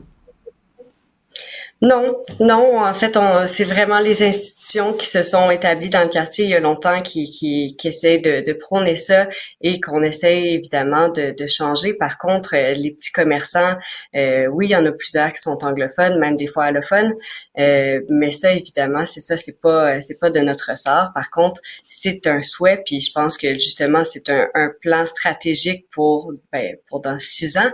Non, 1.81 2.23
non. 2.39 2.79
En 2.79 2.93
fait, 2.95 3.19
c'est 3.45 3.63
vraiment 3.63 3.99
les 3.99 4.23
institutions 4.23 4.93
qui 4.93 5.05
se 5.05 5.21
sont 5.21 5.51
établies 5.51 5.89
dans 5.89 6.01
le 6.01 6.07
quartier 6.09 6.45
il 6.45 6.49
y 6.49 6.55
a 6.55 6.59
longtemps 6.59 7.01
qui, 7.01 7.29
qui, 7.29 7.75
qui 7.77 7.89
de, 7.89 8.43
de 8.43 8.53
prôner 8.53 8.95
ça 8.95 9.27
et 9.61 9.79
qu'on 9.79 10.01
essaie 10.01 10.53
évidemment 10.53 11.09
de, 11.09 11.35
de, 11.37 11.47
changer. 11.47 11.93
Par 11.93 12.17
contre, 12.17 12.55
euh, 12.55 12.73
les 12.73 12.91
petits 12.91 13.11
commerçants, 13.11 13.75
euh, 14.15 14.47
oui, 14.47 14.67
il 14.67 14.71
y 14.71 14.75
en 14.75 14.85
a 14.87 14.91
plusieurs 14.91 15.31
qui 15.31 15.41
sont 15.41 15.63
anglophones, 15.63 16.17
même 16.19 16.35
des 16.35 16.47
fois 16.47 16.63
allophones, 16.65 17.13
euh, 17.59 18.01
mais 18.09 18.31
ça, 18.31 18.53
évidemment, 18.53 19.05
c'est 19.05 19.19
ça, 19.19 19.37
c'est 19.37 19.61
pas, 19.61 20.01
c'est 20.01 20.19
pas 20.19 20.31
de 20.31 20.39
notre 20.39 20.75
sort. 20.77 21.11
Par 21.13 21.29
contre, 21.29 21.61
c'est 21.89 22.25
un 22.25 22.41
souhait, 22.41 22.81
puis 22.85 23.01
je 23.01 23.11
pense 23.11 23.37
que 23.37 23.53
justement, 23.53 24.03
c'est 24.03 24.29
un, 24.29 24.47
un 24.55 24.71
plan 24.81 25.05
stratégique 25.05 25.85
pour, 25.91 26.33
ben, 26.51 26.75
pour 26.89 27.01
dans 27.01 27.19
six 27.19 27.55
ans. 27.57 27.71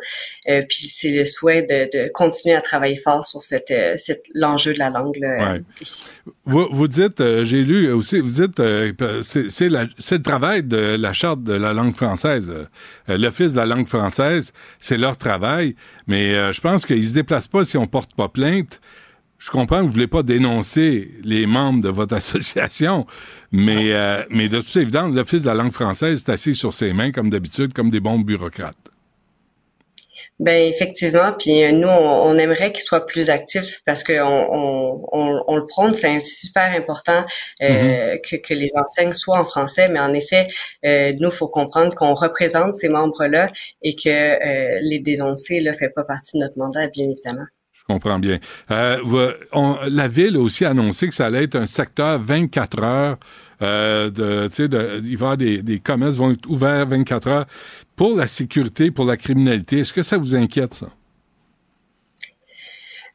Euh, 0.49 0.61
puis 0.67 0.87
c'est 0.89 1.11
le 1.11 1.25
souhait 1.25 1.61
de, 1.61 1.89
de 1.97 2.09
continuer 2.09 2.55
à 2.55 2.61
travailler 2.61 2.97
fort 2.97 3.25
sur 3.25 3.41
cette 3.41 3.71
c'est 3.92 3.92
l'enjeu 4.33 4.73
de 4.73 4.79
la 4.79 4.89
langue 4.89 5.19
ici. 5.81 6.03
Vous, 6.45 6.67
vous 6.71 6.87
dites, 6.87 7.21
euh, 7.21 7.43
j'ai 7.43 7.63
lu 7.63 7.91
aussi, 7.91 8.19
vous 8.19 8.29
dites, 8.29 8.59
euh, 8.59 8.91
c'est 9.21 9.69
le 9.69 10.21
travail 10.21 10.63
de 10.63 10.95
la 10.99 11.13
charte 11.13 11.43
de 11.43 11.53
la 11.53 11.73
langue 11.73 11.95
française. 11.95 12.51
Euh, 12.51 13.17
L'Office 13.17 13.53
de 13.53 13.57
la 13.57 13.65
langue 13.65 13.87
française, 13.87 14.53
c'est 14.79 14.97
leur 14.97 15.17
travail, 15.17 15.75
mais 16.07 16.53
je 16.53 16.61
pense 16.61 16.85
qu'ils 16.85 17.07
se 17.07 17.13
déplacent 17.13 17.47
pas 17.47 17.65
si 17.65 17.77
on 17.77 17.87
porte 17.87 18.13
pas 18.15 18.29
plainte. 18.29 18.81
Je 19.37 19.51
comprends 19.51 19.79
que 19.79 19.87
vous 19.87 19.91
voulez 19.91 20.07
pas 20.07 20.23
dénoncer 20.23 21.11
les 21.23 21.45
membres 21.45 21.81
de 21.81 21.89
votre 21.89 22.15
association, 22.17 23.05
mais, 23.51 23.93
mais 24.29 24.49
de 24.49 24.61
toute 24.61 24.75
évidence, 24.77 25.13
l'Office 25.13 25.43
de 25.43 25.47
la 25.47 25.55
langue 25.55 25.73
française 25.73 26.23
est 26.25 26.31
assis 26.31 26.55
sur 26.55 26.73
ses 26.73 26.93
mains, 26.93 27.11
comme 27.11 27.29
d'habitude, 27.29 27.73
comme 27.73 27.89
des 27.89 27.99
bons 27.99 28.19
bureaucrates. 28.19 28.92
Ben 30.39 30.67
effectivement, 30.67 31.31
puis 31.37 31.63
euh, 31.63 31.71
nous 31.71 31.87
on, 31.87 32.37
aimerait 32.39 32.71
qu'il 32.71 32.83
soit 32.83 33.05
plus 33.05 33.29
actif 33.29 33.81
parce 33.85 34.03
que 34.03 34.19
on, 34.19 34.99
on, 35.11 35.43
on 35.47 35.55
le 35.57 35.65
prône, 35.67 35.93
c'est 35.93 36.19
super 36.19 36.71
important 36.75 37.23
euh, 37.61 38.15
mm-hmm. 38.15 38.21
que, 38.21 38.35
que, 38.37 38.53
les 38.55 38.71
enseignes 38.75 39.13
soient 39.13 39.39
en 39.39 39.45
français, 39.45 39.89
mais 39.89 39.99
en 39.99 40.11
effet, 40.13 40.47
euh, 40.85 41.13
nous 41.19 41.29
faut 41.29 41.47
comprendre 41.47 41.93
qu'on 41.93 42.15
représente 42.15 42.73
ces 42.75 42.89
membres-là 42.89 43.47
et 43.83 43.95
que 43.95 44.09
euh, 44.09 44.79
les 44.81 44.99
dénoncer 44.99 45.59
là 45.59 45.73
fait 45.73 45.89
pas 45.89 46.03
partie 46.03 46.37
de 46.37 46.43
notre 46.43 46.57
mandat, 46.57 46.87
bien 46.87 47.05
évidemment. 47.05 47.45
Je 47.71 47.93
comprends 47.93 48.17
bien. 48.17 48.39
La 48.69 50.07
ville 50.07 50.37
a 50.37 50.39
aussi 50.39 50.65
annoncé 50.65 51.07
que 51.07 51.13
ça 51.13 51.25
allait 51.25 51.43
être 51.43 51.55
un 51.55 51.67
secteur 51.67 52.19
24 52.19 52.83
heures 52.83 53.17
euh, 53.61 54.09
il 54.15 54.67
va 54.69 55.09
y 55.09 55.13
avoir 55.13 55.37
des, 55.37 55.61
des 55.61 55.79
commerces 55.79 56.15
vont 56.15 56.31
être 56.31 56.49
ouverts 56.49 56.87
24 56.87 57.27
heures 57.27 57.45
pour 57.95 58.15
la 58.15 58.27
sécurité, 58.27 58.91
pour 58.91 59.05
la 59.05 59.17
criminalité. 59.17 59.79
Est-ce 59.79 59.93
que 59.93 60.03
ça 60.03 60.17
vous 60.17 60.35
inquiète, 60.35 60.73
ça? 60.73 60.89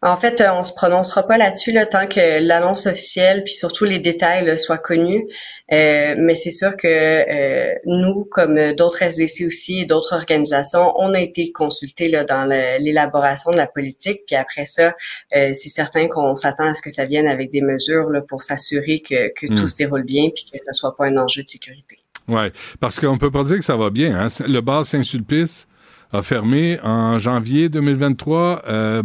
En 0.01 0.17
fait, 0.17 0.41
euh, 0.41 0.53
on 0.53 0.63
se 0.63 0.73
prononcera 0.73 1.27
pas 1.27 1.39
là-dessus 1.39 1.73
le 1.73 1.85
tant 1.85 2.07
que 2.07 2.39
l'annonce 2.41 2.87
officielle, 2.87 3.43
puis 3.43 3.55
surtout 3.55 3.85
les 3.85 3.99
détails 3.99 4.57
soient 4.57 4.79
connus. 4.79 5.27
Euh, 5.73 6.15
mais 6.17 6.37
c'est 6.37 6.53
sûr 6.53 6.77
que 6.77 6.87
euh, 6.87 7.75
nous, 7.85 8.25
comme 8.25 8.73
d'autres 8.75 9.03
SDC 9.03 9.45
aussi 9.45 9.81
et 9.81 9.85
d'autres 9.87 10.15
organisations, 10.15 10.93
on 10.97 11.15
a 11.15 11.21
été 11.21 11.51
consultés 11.51 12.09
là, 12.09 12.23
dans 12.23 12.45
l'élaboration 12.45 13.51
de 13.51 13.57
la 13.57 13.67
politique. 13.67 14.23
Puis 14.27 14.37
après 14.37 14.67
ça, 14.67 14.95
c'est 15.33 15.55
certain 15.55 16.07
qu'on 16.07 16.37
s'attend 16.37 16.69
à 16.69 16.75
ce 16.75 16.83
que 16.83 16.91
ça 16.91 17.05
vienne 17.05 17.27
avec 17.27 17.51
des 17.51 17.61
mesures 17.61 18.09
là, 18.09 18.21
pour 18.21 18.43
s'assurer 18.43 19.01
que, 19.01 19.33
que 19.35 19.47
tout 19.47 19.65
hmm. 19.65 19.69
se 19.69 19.77
déroule 19.77 20.05
bien, 20.05 20.29
puis 20.35 20.45
que 20.45 20.59
ce 20.59 20.73
soit 20.73 20.97
pas 20.97 21.07
un 21.07 21.19
enjeu 21.19 21.43
de 21.43 21.49
sécurité. 21.49 21.99
Ouais, 22.29 22.53
parce 22.79 23.01
qu'on 23.01 23.19
peut 23.19 23.31
pas 23.31 23.43
dire 23.43 23.57
que 23.57 23.65
ça 23.65 23.77
va 23.77 23.91
bien. 23.91 24.19
Hein? 24.19 24.29
Le 24.47 24.61
bar 24.61 24.87
Saint-Sulpice 24.87 25.67
a 26.13 26.23
fermé 26.23 26.79
en 26.83 27.19
janvier 27.19 27.69
2023. 27.69 28.63
Euh, 28.69 29.03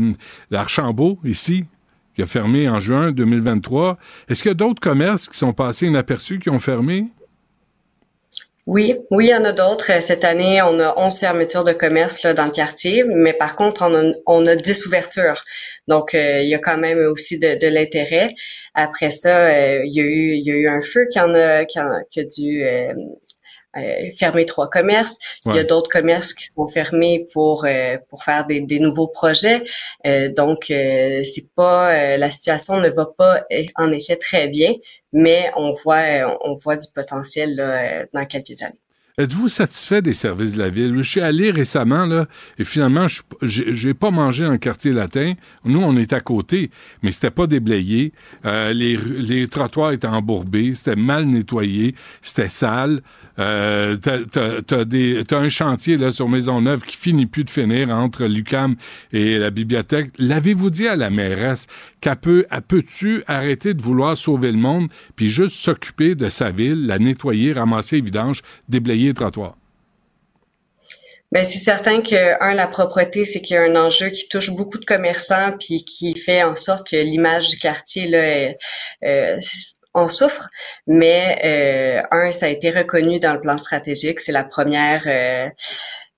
L'Archambault, 0.51 1.20
ici, 1.24 1.66
qui 2.16 2.22
a 2.22 2.26
fermé 2.26 2.70
en 2.70 2.80
juin 2.80 3.12
2023. 3.12 3.97
Est-ce 4.30 4.41
qu'il 4.41 4.49
y 4.49 4.54
a 4.54 4.56
d'autres 4.56 4.82
commerces 4.82 5.28
qui 5.28 5.38
sont 5.38 5.54
passés 5.54 5.88
inaperçus, 5.88 6.39
qui 6.39 6.49
ont 6.49 6.60
fermé? 6.60 7.08
Oui, 8.66 8.95
oui, 9.12 9.26
il 9.26 9.30
y 9.32 9.36
en 9.36 9.43
a 9.43 9.51
d'autres. 9.51 10.01
Cette 10.01 10.24
année, 10.24 10.62
on 10.62 10.80
a 10.80 10.93
11 10.97 11.20
fermetures 11.20 11.66
de 11.66 11.74
commerce 11.74 12.24
là, 12.24 12.34
dans 12.34 12.45
le 12.45 12.51
quartier, 12.51 13.04
mais 13.04 13.34
par 13.34 13.58
contre, 13.58 13.82
on 13.82 13.93
a, 13.93 14.14
on 14.26 14.47
a 14.47 14.56
10 14.56 14.86
ouvertures. 14.86 15.43
Donc, 15.89 16.16
euh, 16.16 16.39
il 16.41 16.47
y 16.47 16.56
a 16.56 16.60
quand 16.60 16.78
même 16.78 16.99
aussi 16.99 17.38
de, 17.38 17.68
l'intérêt. 17.68 18.30
Après 18.74 19.12
ça, 19.12 19.47
euh, 19.47 19.82
il, 19.84 19.93
y 19.93 19.99
a 20.51 20.56
eu, 20.56 20.68
un 20.68 20.82
feu 20.82 21.06
qui 21.12 21.20
en 21.20 21.36
a, 21.36 21.66
dû 22.38 22.64
euh, 22.64 22.93
euh, 23.78 24.09
fermé 24.17 24.45
trois 24.45 24.69
commerces. 24.69 25.17
Il 25.45 25.55
y 25.55 25.59
a 25.59 25.63
d'autres 25.63 25.89
commerces 25.89 26.34
qui 26.34 26.45
sont 26.45 26.67
fermés 26.67 27.28
pour 27.34 27.65
euh, 27.65 27.97
pour 28.09 28.24
faire 28.24 28.45
des, 28.45 28.61
des 28.61 28.80
nouveaux 28.80 29.07
projets. 29.07 29.63
Euh, 30.05 30.30
donc 30.30 30.65
c'est 30.67 31.47
pas 31.55 32.17
la 32.17 32.32
situation 32.32 32.80
ne 32.80 32.89
va 32.89 33.07
pas 33.17 33.43
en 33.76 33.91
effet 33.91 34.15
très 34.15 34.47
bien, 34.47 34.74
mais 35.11 35.51
on 35.55 35.74
voit 35.84 36.38
on 36.43 36.55
voit 36.55 36.78
du 36.78 36.88
potentiel 36.93 37.55
là, 37.55 38.05
dans 38.13 38.26
quelques 38.26 38.61
années. 38.61 38.80
Êtes-vous 39.19 39.47
satisfait 39.47 40.01
des 40.01 40.13
services 40.13 40.53
de 40.53 40.59
la 40.59 40.71
ville? 40.71 40.95
Je 40.97 41.07
suis 41.07 41.21
allé 41.21 41.51
récemment, 41.51 42.07
là, 42.07 42.26
et 42.57 42.63
finalement, 42.63 43.05
je 43.43 43.88
n'ai 43.88 43.93
pas 43.93 44.09
mangé 44.09 44.43
en 44.43 44.57
quartier 44.57 44.91
latin. 44.91 45.34
Nous, 45.65 45.80
on 45.80 45.95
est 45.97 46.13
à 46.13 46.19
côté, 46.19 46.71
mais 47.03 47.11
c'était 47.11 47.30
pas 47.30 47.45
déblayé. 47.45 48.11
Euh, 48.43 48.74
les, 48.74 48.97
les 48.97 49.47
trottoirs 49.47 49.91
étaient 49.91 50.07
embourbés, 50.07 50.74
c'était 50.74 50.95
mal 50.95 51.26
nettoyé, 51.26 51.93
c'était 52.24 52.49
sale. 52.49 53.03
Euh, 53.39 53.97
t'as, 53.97 55.38
un 55.38 55.49
chantier 55.49 55.97
là 55.97 56.11
sur 56.11 56.30
Maisonneuve 56.30 56.84
qui 56.84 56.97
finit 56.97 57.26
plus 57.26 57.43
de 57.43 57.49
finir 57.49 57.89
entre 57.89 58.26
l'UCAM 58.26 58.76
et 59.11 59.38
la 59.38 59.49
bibliothèque. 59.49 60.11
L'avez-vous 60.19 60.69
dit 60.69 60.88
à 60.88 60.95
la 60.95 61.10
mairesse 61.10 61.68
qu'elle 61.99 62.15
peut, 62.18 62.45
peut-tu 62.68 63.23
arrêter 63.27 63.73
de 63.73 63.81
vouloir 63.81 64.15
sauver 64.15 64.51
le 64.51 64.57
monde 64.57 64.88
puis 65.15 65.30
juste 65.30 65.55
s'occuper 65.55 66.15
de 66.15 66.30
sa 66.30 66.51
ville, 66.51 66.85
la 66.85 66.99
nettoyer, 66.99 67.53
ramasser 67.53 67.97
les 67.97 68.03
vidanges, 68.03 68.41
déblayer 68.69 69.07
les 69.07 69.14
trottoirs? 69.14 69.57
Ben, 71.34 71.43
c'est 71.43 71.57
certain 71.57 72.01
que, 72.01 72.43
un, 72.43 72.53
la 72.53 72.68
propreté, 72.68 73.26
c'est 73.26 73.41
qu'il 73.41 73.55
y 73.55 73.57
a 73.57 73.64
un 73.64 73.76
enjeu 73.76 74.10
qui 74.10 74.27
touche 74.27 74.51
beaucoup 74.51 74.77
de 74.77 74.85
commerçants 74.85 75.53
puis 75.60 75.84
qui 75.84 76.15
fait 76.15 76.43
en 76.43 76.55
sorte 76.55 76.88
que 76.88 76.95
l'image 76.95 77.47
du 77.47 77.57
quartier 77.57 78.07
là, 78.07 78.19
est, 78.19 78.57
euh, 79.03 79.39
on 79.94 80.07
souffre, 80.07 80.49
mais 80.88 81.40
euh, 81.44 82.02
un, 82.11 82.32
ça 82.32 82.48
a 82.48 82.49
été 82.49 82.72
reconnu 82.72 83.20
dans 83.20 83.34
le 83.34 83.41
plan 83.41 83.57
stratégique. 83.57 84.20
C'est 84.20 84.32
la 84.32 84.44
première 84.44 85.03
euh, 85.07 85.49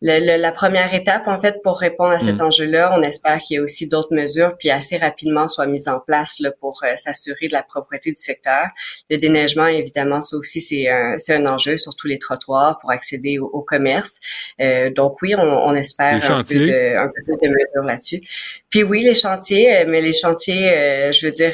la 0.02 0.52
première 0.52 0.93
étape, 0.93 1.27
en 1.27 1.39
fait, 1.39 1.61
pour 1.64 1.80
répondre 1.80 2.11
à 2.11 2.19
cet 2.19 2.39
mm. 2.39 2.43
enjeu-là, 2.43 2.97
on 2.97 3.02
espère 3.02 3.39
qu'il 3.39 3.56
y 3.56 3.57
ait 3.57 3.64
aussi 3.64 3.88
d'autres 3.88 4.14
mesures, 4.14 4.56
puis 4.57 4.69
assez 4.69 4.97
rapidement 4.97 5.47
soient 5.47 5.68
mises 5.68 5.88
en 5.88 5.99
place 5.99 6.39
là, 6.39 6.52
pour 6.52 6.81
euh, 6.84 6.95
s'assurer 6.95 7.47
de 7.47 7.53
la 7.53 7.64
propreté 7.64 8.11
du 8.11 8.22
secteur. 8.22 8.68
Le 9.10 9.18
déneigement, 9.18 9.68
évidemment, 9.68 10.22
ça 10.22 10.35
aussi, 10.38 10.61
c'est 10.61 10.89
un, 10.89 11.18
un 11.30 11.45
enjeu 11.47 11.77
sur 11.77 11.95
tous 11.95 12.07
les 12.07 12.19
trottoirs 12.19 12.77
pour 12.80 12.91
accéder 12.91 13.39
au, 13.39 13.61
commerce. 13.61 14.19
Euh, 14.61 14.91
donc 14.91 15.22
oui, 15.22 15.34
on, 15.35 15.41
on 15.41 15.73
espère 15.73 16.15
un 16.30 16.43
peu, 16.43 16.53
de, 16.53 16.97
un 16.97 17.07
peu, 17.07 17.34
de, 17.41 17.47
mesures 17.47 17.84
là-dessus. 17.84 18.22
Puis 18.76 18.84
oui, 18.84 19.03
les 19.03 19.14
chantiers, 19.14 19.77
euh, 19.77 19.85
mais 19.88 20.02
les 20.02 20.11
chantiers, 20.11 20.69
euh, 20.69 21.11
je 21.14 21.26
veux 21.26 21.31
dire, 21.31 21.53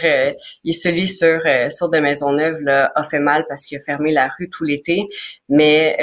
il 0.64 0.73
celui 0.73 1.07
sur 1.07 1.39
sur 1.69 1.88
de 1.89 1.99
Maisonneuve 1.99 2.61
là, 2.61 2.91
a 2.95 3.03
fait 3.03 3.19
mal 3.19 3.45
parce 3.48 3.64
qu'il 3.65 3.77
a 3.77 3.81
fermé 3.81 4.11
la 4.11 4.27
rue 4.39 4.49
tout 4.49 4.64
l'été, 4.64 5.07
mais 5.48 5.95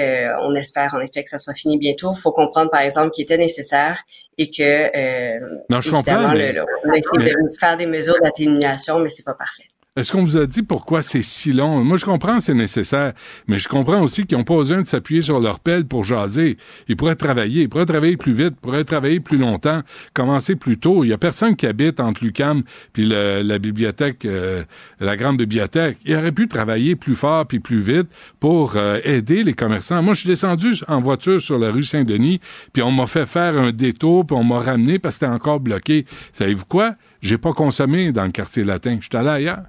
on 0.43 0.55
espère 0.55 0.95
en 0.95 1.01
effet 1.01 1.24
que 1.24 1.28
ça 1.28 1.39
soit 1.39 1.55
fini 1.55 1.77
bientôt. 1.77 2.15
Faut 2.15 2.31
comprendre, 2.31 2.70
par 2.70 2.82
exemple, 2.82 3.11
qu'il 3.11 3.24
était 3.24 3.36
nécessaire 3.36 4.05
et 4.39 4.49
que 4.49 4.62
euh, 4.62 5.40
non, 5.69 5.81
je 5.81 5.90
comprends, 5.90 6.28
mais, 6.28 6.55
on 6.85 6.90
a 6.90 6.97
essayé 6.97 7.32
de 7.32 7.59
faire 7.59 7.77
des 7.77 7.86
mesures 7.86 8.19
d'atténuation, 8.23 9.01
mais 9.01 9.09
c'est 9.09 9.24
pas 9.24 9.35
parfait. 9.35 9.65
Est-ce 9.99 10.12
qu'on 10.12 10.23
vous 10.23 10.37
a 10.37 10.47
dit 10.47 10.62
pourquoi 10.62 11.03
c'est 11.03 11.23
si 11.23 11.53
long? 11.53 11.83
Moi, 11.83 11.97
je 11.97 12.05
comprends 12.05 12.41
c'est 12.41 12.55
nécessaire, 12.55 13.15
mais 13.49 13.59
je 13.59 13.69
comprends 13.69 14.01
aussi 14.01 14.27
qu'ils 14.27 14.39
n'ont 14.39 14.45
pas 14.45 14.55
besoin 14.55 14.81
de 14.83 14.87
s'appuyer 14.87 15.23
sur 15.23 15.41
leur 15.41 15.59
pelle 15.59 15.87
pour 15.87 16.05
jaser. 16.05 16.57
Ils 16.87 16.95
pourraient 16.95 17.16
travailler, 17.16 17.62
ils 17.62 17.69
pourraient 17.69 17.85
travailler 17.85 18.16
plus 18.16 18.33
vite, 18.33 18.55
ils 18.57 18.61
pourraient 18.61 18.85
travailler 18.85 19.19
plus 19.19 19.39
longtemps, 19.39 19.83
commencer 20.15 20.55
plus 20.55 20.79
tôt. 20.79 21.03
Il 21.03 21.09
y 21.09 21.12
a 21.12 21.19
personne 21.19 21.57
qui 21.57 21.66
habite 21.66 21.99
entre 21.99 22.23
l'UCAM 22.23 22.62
puis 22.93 23.07
la 23.07 23.59
bibliothèque, 23.59 24.25
euh, 24.25 24.62
la 25.01 25.16
grande 25.16 25.39
bibliothèque. 25.39 25.99
Il 26.05 26.15
aurait 26.15 26.31
pu 26.31 26.47
travailler 26.47 26.95
plus 26.95 27.16
fort 27.16 27.49
puis 27.49 27.59
plus 27.59 27.81
vite 27.81 28.07
pour 28.39 28.77
euh, 28.77 29.01
aider 29.03 29.43
les 29.43 29.55
commerçants. 29.55 30.01
Moi, 30.01 30.15
je 30.15 30.20
suis 30.20 30.29
descendu 30.29 30.75
en 30.87 31.01
voiture 31.01 31.41
sur 31.41 31.59
la 31.59 31.73
rue 31.73 31.83
Saint-Denis, 31.83 32.41
puis 32.73 32.83
on 32.83 32.93
m'a 32.93 33.09
fait 33.09 33.27
faire 33.27 33.59
un 33.59 33.73
détour, 33.73 34.25
puis 34.25 34.37
on 34.37 34.45
m'a 34.45 34.61
ramené 34.61 35.01
parce 35.01 35.16
que 35.16 35.27
c'était 35.27 35.35
encore 35.35 35.59
bloqué. 35.59 36.07
Savez-vous 36.33 36.66
quoi? 36.66 36.95
J'ai 37.20 37.37
pas 37.37 37.53
consommé 37.53 38.12
dans 38.12 38.25
le 38.25 38.31
quartier 38.31 38.62
latin. 38.62 38.99
Je 39.01 39.09
suis 39.11 39.16
allé 39.16 39.29
ailleurs. 39.29 39.65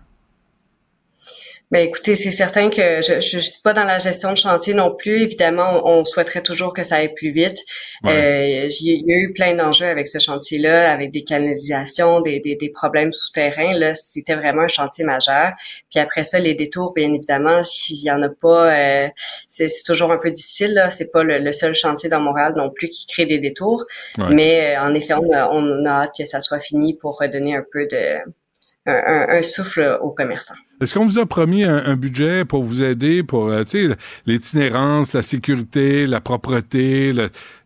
Ben 1.72 1.86
écoutez, 1.86 2.16
c'est 2.16 2.32
certain 2.32 2.72
que 2.72 3.02
je, 3.02 3.20
je, 3.22 3.38
suis 3.38 3.62
pas 3.62 3.74
dans 3.74 3.84
la 3.84 4.00
gestion 4.00 4.32
de 4.32 4.38
chantier 4.38 4.74
non 4.74 4.96
plus. 4.96 5.22
Évidemment, 5.22 5.88
on, 5.88 6.04
souhaiterait 6.04 6.42
toujours 6.42 6.74
que 6.74 6.82
ça 6.82 6.96
aille 6.96 7.14
plus 7.14 7.30
vite. 7.30 7.60
Euh, 8.06 8.68
il 8.82 9.04
y 9.06 9.14
a 9.14 9.18
eu 9.18 9.34
plein 9.34 9.54
d'enjeux 9.54 9.86
avec 9.86 10.08
ce 10.08 10.18
chantier-là, 10.18 10.92
avec 10.92 11.12
des 11.12 11.24
canalisations, 11.24 12.22
des, 12.22 12.40
des, 12.40 12.56
des 12.56 12.70
problèmes 12.70 13.14
souterrains. 13.14 13.78
Là, 13.78 13.94
c'était 13.94 14.34
vraiment 14.34 14.64
un 14.64 14.68
chantier 14.68 15.04
majeur. 15.04 15.52
Puis 15.92 16.00
après 16.00 16.24
ça, 16.24 16.40
les 16.40 16.56
détours, 16.56 16.94
bien 16.94 17.14
évidemment, 17.14 17.64
s'il 17.64 18.04
y 18.04 18.10
en 18.10 18.24
a 18.24 18.30
pas, 18.30 18.74
euh, 18.74 19.08
c'est 19.48 19.70
toujours 19.86 20.12
un 20.12 20.18
peu 20.18 20.32
difficile. 20.32 20.74
Là, 20.74 20.90
c'est 20.90 21.12
pas 21.12 21.24
le, 21.24 21.52
seul 21.52 21.76
chantier 21.76 22.10
dans 22.10 22.20
Montréal 22.20 22.54
non 22.56 22.72
plus 22.72 22.90
qui 22.90 23.06
crée 23.06 23.28
des 23.28 23.38
détours. 23.38 23.86
Mais 24.32 24.76
euh, 24.76 24.82
en 24.82 24.94
effet, 24.94 25.14
on 25.14 25.32
a, 25.32 25.48
on 25.52 25.86
a 25.86 25.90
hâte 25.90 26.16
que 26.18 26.26
ça 26.26 26.40
soit 26.40 26.60
fini 26.60 26.96
pour 26.96 27.20
redonner 27.20 27.56
un 27.56 27.66
peu 27.72 27.86
de 27.86 28.18
un, 28.90 29.42
souffle 29.42 30.00
aux 30.02 30.12
commerçants. 30.12 30.56
Est-ce 30.82 30.94
qu'on 30.94 31.06
vous 31.06 31.18
a 31.18 31.26
promis 31.26 31.66
un, 31.66 31.98
budget 31.98 32.46
pour 32.46 32.64
vous 32.64 32.82
aider 32.82 33.22
pour 33.22 33.50
euh, 33.50 33.64
l'itinérance, 34.26 35.12
la 35.12 35.22
sécurité, 35.22 36.08
la 36.08 36.22
propreté, 36.22 37.14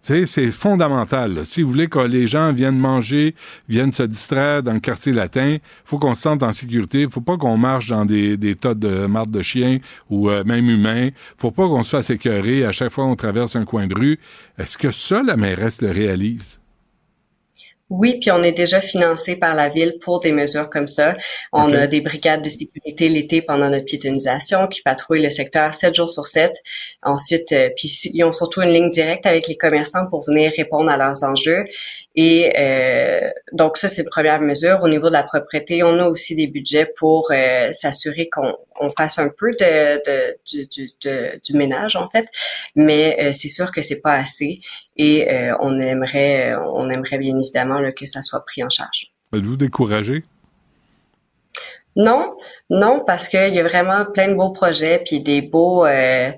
c'est 0.02 0.50
fondamental. 0.50 1.46
Si 1.46 1.62
vous 1.62 1.70
voulez 1.70 1.88
que 1.88 2.00
les 2.00 2.26
gens 2.26 2.52
viennent 2.52 2.80
manger, 2.80 3.36
viennent 3.70 3.94
se 3.94 4.02
distraire 4.02 4.64
dans 4.64 4.74
le 4.74 4.80
quartier 4.80 5.14
latin, 5.14 5.58
faut 5.86 6.00
qu'on 6.00 6.16
se 6.16 6.24
sente 6.24 6.42
en 6.42 6.52
sécurité. 6.52 7.08
Faut 7.08 7.22
pas 7.22 7.38
qu'on 7.38 7.56
marche 7.56 7.90
dans 7.90 8.06
des, 8.06 8.36
des 8.36 8.56
tas 8.56 8.74
de 8.74 9.06
marde 9.06 9.30
de 9.30 9.44
chiens 9.44 9.78
ou 10.10 10.32
euh, 10.32 10.44
même 10.44 10.68
humains. 10.68 11.10
Faut 11.38 11.52
pas 11.52 11.68
qu'on 11.68 11.84
se 11.84 11.92
fasse 11.92 12.10
écœurer 12.10 12.66
à 12.66 12.72
chaque 12.72 12.92
fois 12.92 13.06
qu'on 13.06 13.16
traverse 13.16 13.56
un 13.56 13.66
coin 13.66 13.86
de 13.86 13.94
rue. 13.94 14.20
Est-ce 14.58 14.76
que 14.76 14.92
ça, 14.92 15.22
la 15.22 15.38
mairesse 15.38 15.84
le 15.84 15.92
réalise? 15.92 16.63
Oui, 17.96 18.18
puis 18.20 18.32
on 18.32 18.42
est 18.42 18.54
déjà 18.54 18.82
financé 18.82 19.36
par 19.36 19.54
la 19.54 19.70
ville 19.70 20.00
pour 20.02 20.20
des 20.20 20.32
mesures 20.32 20.68
comme 20.72 20.88
ça. 20.88 21.16
On 21.52 21.72
a 21.76 21.86
des 21.86 22.02
brigades 22.02 22.44
de 22.44 22.50
sécurité 22.50 23.08
l'été 23.08 23.44
pendant 23.44 23.70
notre 23.70 23.86
piétonisation 23.86 24.66
qui 24.66 24.82
patrouillent 24.82 25.22
le 25.22 25.30
secteur 25.30 25.76
7 25.76 25.94
jours 25.94 26.10
sur 26.10 26.28
7. 26.28 26.52
Ensuite, 27.04 27.52
euh, 27.52 27.70
puis 27.78 27.88
ils 28.12 28.24
ont 28.24 28.34
surtout 28.34 28.64
une 28.64 28.74
ligne 28.74 28.90
directe 28.90 29.28
avec 29.28 29.48
les 29.48 29.58
commerçants 29.58 30.08
pour 30.10 30.26
venir 30.26 30.52
répondre 30.58 30.90
à 30.90 30.98
leurs 30.98 31.24
enjeux. 31.24 31.66
Et 32.16 32.54
euh, 32.60 33.30
donc 33.52 33.78
ça, 33.78 33.88
c'est 33.88 34.04
une 34.04 34.10
première 34.10 34.40
mesure. 34.40 34.84
Au 34.84 34.88
niveau 34.88 35.08
de 35.08 35.14
la 35.14 35.24
propriété, 35.24 35.84
on 35.84 35.98
a 36.00 36.08
aussi 36.08 36.36
des 36.36 36.48
budgets 36.48 36.86
pour 36.98 37.32
euh, 37.32 37.72
s'assurer 37.74 38.30
qu'on 38.30 38.56
on 38.80 38.90
fasse 38.92 39.18
un 39.20 39.30
peu 39.30 39.52
de, 39.52 39.98
de, 40.06 40.38
du, 40.66 40.92
de, 41.02 41.42
du 41.44 41.54
ménage 41.54 41.96
en 41.96 42.10
fait, 42.10 42.28
mais 42.76 43.18
euh, 43.20 43.32
c'est 43.34 43.48
sûr 43.48 43.72
que 43.72 43.82
c'est 43.82 44.02
pas 44.02 44.14
assez 44.14 44.62
et 44.98 45.32
euh, 45.32 45.56
on 45.60 45.80
aimerait 45.80 46.56
on 46.56 46.90
aimerait 46.90 47.18
bien 47.18 47.38
évidemment 47.40 47.80
là, 47.80 47.92
que 47.92 48.06
ça 48.06 48.22
soit 48.22 48.44
pris 48.46 48.64
en 48.64 48.70
charge. 48.70 49.12
Êtes-vous 49.36 49.58
découragé? 49.58 50.24
Non, 51.96 52.36
non, 52.72 53.04
parce 53.06 53.28
qu'il 53.28 53.54
y 53.54 53.60
a 53.60 53.64
vraiment 53.64 54.06
plein 54.06 54.28
de 54.28 54.34
beaux 54.34 54.52
projets, 54.52 55.02
puis 55.06 55.22
des 55.22 55.42
beaux. 55.42 55.86
Euh, 55.86 56.32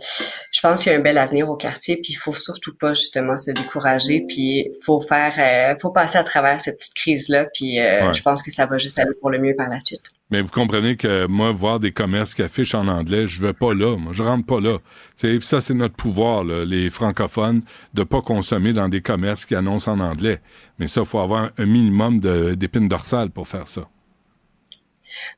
je 0.52 0.60
pense 0.62 0.84
qu'il 0.84 0.92
y 0.92 0.96
a 0.96 0.98
un 0.98 1.02
bel 1.02 1.18
avenir 1.18 1.50
au 1.50 1.56
quartier, 1.56 1.96
puis 1.96 2.14
il 2.14 2.18
faut 2.18 2.34
surtout 2.34 2.76
pas 2.76 2.94
justement 2.94 3.38
se 3.38 3.52
décourager, 3.52 4.26
puis 4.28 4.70
faut 4.84 5.00
faire, 5.00 5.34
euh, 5.38 5.76
faut 5.82 5.92
passer 5.92 6.18
à 6.18 6.24
travers 6.24 6.60
cette 6.60 6.78
petite 6.78 6.94
crise 6.94 7.30
là, 7.30 7.46
puis 7.54 7.80
euh, 7.80 8.12
je 8.14 8.22
pense 8.22 8.42
que 8.42 8.52
ça 8.52 8.66
va 8.66 8.78
juste 8.78 9.00
aller 9.00 9.14
pour 9.22 9.30
le 9.30 9.40
mieux 9.40 9.56
par 9.56 9.70
la 9.70 9.80
suite. 9.80 10.12
Mais 10.32 10.42
vous 10.42 10.50
comprenez 10.50 10.98
que 10.98 11.28
moi, 11.28 11.52
voir 11.52 11.80
des 11.80 11.92
commerces 11.92 12.34
qui 12.34 12.42
affichent 12.42 12.76
en 12.76 12.88
anglais, 12.88 13.28
je 13.28 13.40
vais 13.40 13.54
pas 13.54 13.74
là. 13.74 13.96
Moi, 13.96 14.12
je 14.12 14.24
rentre 14.24 14.46
pas 14.46 14.60
là. 14.60 14.80
T'sais, 15.16 15.38
ça, 15.42 15.62
c'est 15.62 15.76
notre 15.76 15.96
pouvoir, 15.96 16.44
là, 16.44 16.66
les 16.66 16.90
francophones, 16.90 17.62
de 17.94 18.04
pas 18.04 18.22
consommer 18.22 18.74
dans 18.74 18.90
des 18.90 19.02
commerces 19.02 19.46
qui 19.46 19.56
annoncent 19.56 19.92
en 19.92 20.00
anglais. 20.00 20.42
Mais 20.80 20.88
ça, 20.88 21.06
faut 21.06 21.20
avoir 21.20 21.52
un 21.58 21.66
minimum 21.66 22.20
d'épines 22.20 22.90
dorsales 22.90 23.30
pour 23.30 23.48
faire 23.48 23.68
ça. 23.68 23.88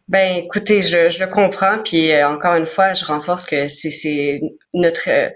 Ben, 0.08 0.38
écoutez, 0.38 0.82
je, 0.82 1.10
je 1.10 1.20
le 1.20 1.28
comprends, 1.28 1.80
puis 1.84 2.12
euh, 2.12 2.28
encore 2.28 2.56
une 2.56 2.66
fois, 2.66 2.94
je 2.94 3.06
renforce 3.06 3.46
que 3.46 3.68
c'est 3.68 4.42
notre 4.74 5.10
euh, 5.10 5.30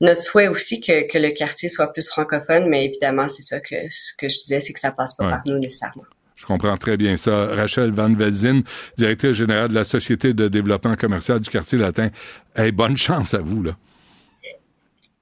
notre 0.00 0.20
souhait 0.20 0.48
aussi 0.48 0.80
que, 0.80 1.10
que 1.10 1.18
le 1.18 1.30
quartier 1.30 1.68
soit 1.68 1.92
plus 1.92 2.08
francophone, 2.08 2.68
mais 2.68 2.84
évidemment, 2.84 3.28
c'est 3.28 3.42
ça 3.42 3.60
que 3.60 3.76
ce 3.90 4.12
que 4.18 4.28
je 4.28 4.36
disais, 4.36 4.60
c'est 4.60 4.72
que 4.72 4.80
ça 4.80 4.92
passe 4.92 5.14
pas 5.14 5.30
par 5.30 5.40
nous 5.46 5.58
nécessairement. 5.58 6.04
Je 6.38 6.46
comprends 6.46 6.76
très 6.76 6.96
bien 6.96 7.16
ça. 7.16 7.46
Rachel 7.46 7.90
Van 7.90 8.12
Velzin, 8.12 8.60
directrice 8.96 9.32
générale 9.32 9.70
de 9.70 9.74
la 9.74 9.82
Société 9.82 10.34
de 10.34 10.46
développement 10.46 10.94
commercial 10.94 11.40
du 11.40 11.50
quartier 11.50 11.78
latin. 11.78 12.10
Hey, 12.54 12.70
bonne 12.70 12.96
chance 12.96 13.34
à 13.34 13.42
vous, 13.42 13.64
là. 13.64 13.76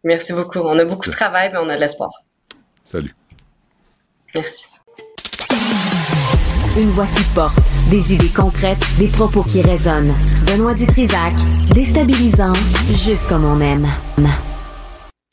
Merci 0.05 0.35
beaucoup. 0.35 0.59
On 0.59 0.79
a 0.79 0.85
beaucoup 0.85 1.07
de 1.07 1.13
travail, 1.13 1.51
mais 1.53 1.59
on 1.59 1.69
a 1.71 1.77
de 1.77 1.81
l'espoir. 1.81 2.11
Salut. 2.85 3.15
Merci. 4.35 4.67
Une 6.79 6.91
voix 6.91 7.07
qui 7.07 7.23
porte, 7.35 7.59
des 7.91 8.13
idées 8.13 8.29
concrètes, 8.29 8.85
des 8.99 9.09
propos 9.09 9.43
qui 9.43 9.63
résonnent. 9.63 10.15
Benoît 10.47 10.75
Dutrisac, 10.75 11.33
déstabilisant, 11.73 12.53
juste 12.93 13.27
comme 13.29 13.47
on 13.47 13.61
aime. 13.61 13.89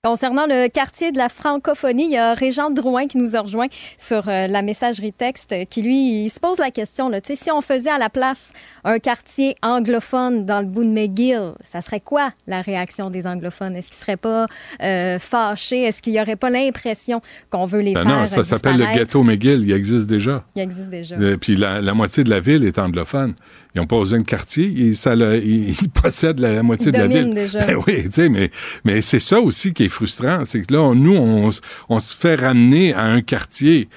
Concernant 0.06 0.48
le 0.48 0.68
quartier 0.68 1.14
de 1.14 1.18
la 1.18 1.30
francophonie, 1.30 2.08
il 2.08 2.12
y 2.12 2.18
a 2.18 2.34
Régent 2.34 2.70
Drouin 2.72 3.08
qui 3.08 3.18
nous 3.18 3.38
a 3.38 3.40
rejoint 3.40 3.68
sur 3.98 4.28
euh, 4.28 4.48
la 4.48 4.62
messagerie 4.62 5.14
texte 5.14 5.56
qui, 5.70 5.82
lui, 5.82 6.26
il 6.26 6.30
se 6.30 6.42
pose 6.42 6.58
la 6.58 6.72
question, 6.72 7.08
là, 7.08 7.22
si 7.24 7.50
on 7.52 7.62
faisait 7.62 7.90
à 7.90 7.98
la 7.98 8.10
place 8.10 8.52
un 8.84 9.00
quartier 9.00 9.56
anglophone 9.62 10.46
dans 10.46 10.60
le 10.60 10.66
bout 10.66 10.84
de 10.84 10.90
McGill, 10.90 11.54
ça 11.64 11.80
serait 11.80 12.02
quoi 12.02 12.34
la 12.48 12.62
réaction 12.62 13.10
des 13.12 13.26
anglophones? 13.26 13.78
Est-ce 13.78 13.92
qu'ils 13.92 14.02
seraient 14.02 14.18
pas 14.18 14.48
euh, 14.82 15.20
fâchés? 15.20 15.84
Est-ce 15.84 16.02
qu'il 16.02 16.12
n'y 16.12 16.20
aurait 16.20 16.36
pas 16.36 16.50
l'impression 16.50 17.22
qu'on 17.50 17.66
veut 17.66 17.80
les 17.80 17.94
Ben 17.94 18.04
faire 18.04 18.20
non, 18.20 18.26
ça 18.26 18.44
s'appelle 18.44 18.76
le 18.76 18.86
ghetto 18.94 19.24
McGill, 19.24 19.64
il 19.64 19.72
existe 19.72 20.08
déjà. 20.08 20.44
Il 20.58 20.64
existe 20.64 20.90
déjà. 20.90 21.16
Euh, 21.16 21.38
Puis 21.38 21.56
la, 21.56 21.80
la 21.80 21.94
moitié 21.94 22.26
de 22.26 22.30
la 22.30 22.42
ville 22.42 22.66
est 22.66 22.78
anglophone. 22.78 23.36
Ils 23.76 23.80
n'ont 23.82 23.88
pas 23.88 23.98
besoin 23.98 24.20
de 24.20 24.24
quartier, 24.24 24.66
ils, 24.68 24.96
ça 24.96 25.16
le- 25.16 25.44
ils- 25.44 25.70
ils 25.82 25.90
possèdent 25.90 26.40
la 26.40 26.62
moitié 26.62 26.88
Ils 26.90 26.94
de 26.94 26.98
la 27.00 27.08
ville. 27.08 27.34
déjà. 27.34 27.66
Ben 27.66 27.78
oui, 27.88 28.04
tu 28.06 28.12
sais, 28.12 28.30
mais, 28.30 28.52
mais 28.86 29.02
c'est 29.02 29.20
ça 29.20 29.40
aussi 29.42 29.74
qui 29.74 29.86
est 29.86 29.90
frustrant, 29.90 30.46
c'est 30.46 30.62
que 30.62 30.74
là, 30.74 30.82
on- 30.82 30.96
nous, 30.96 31.16
on, 31.16 32.00
se 32.00 32.16
fait 32.16 32.36
ramener 32.36 32.94
à 32.94 33.04
un 33.06 33.22
quartier. 33.22 33.90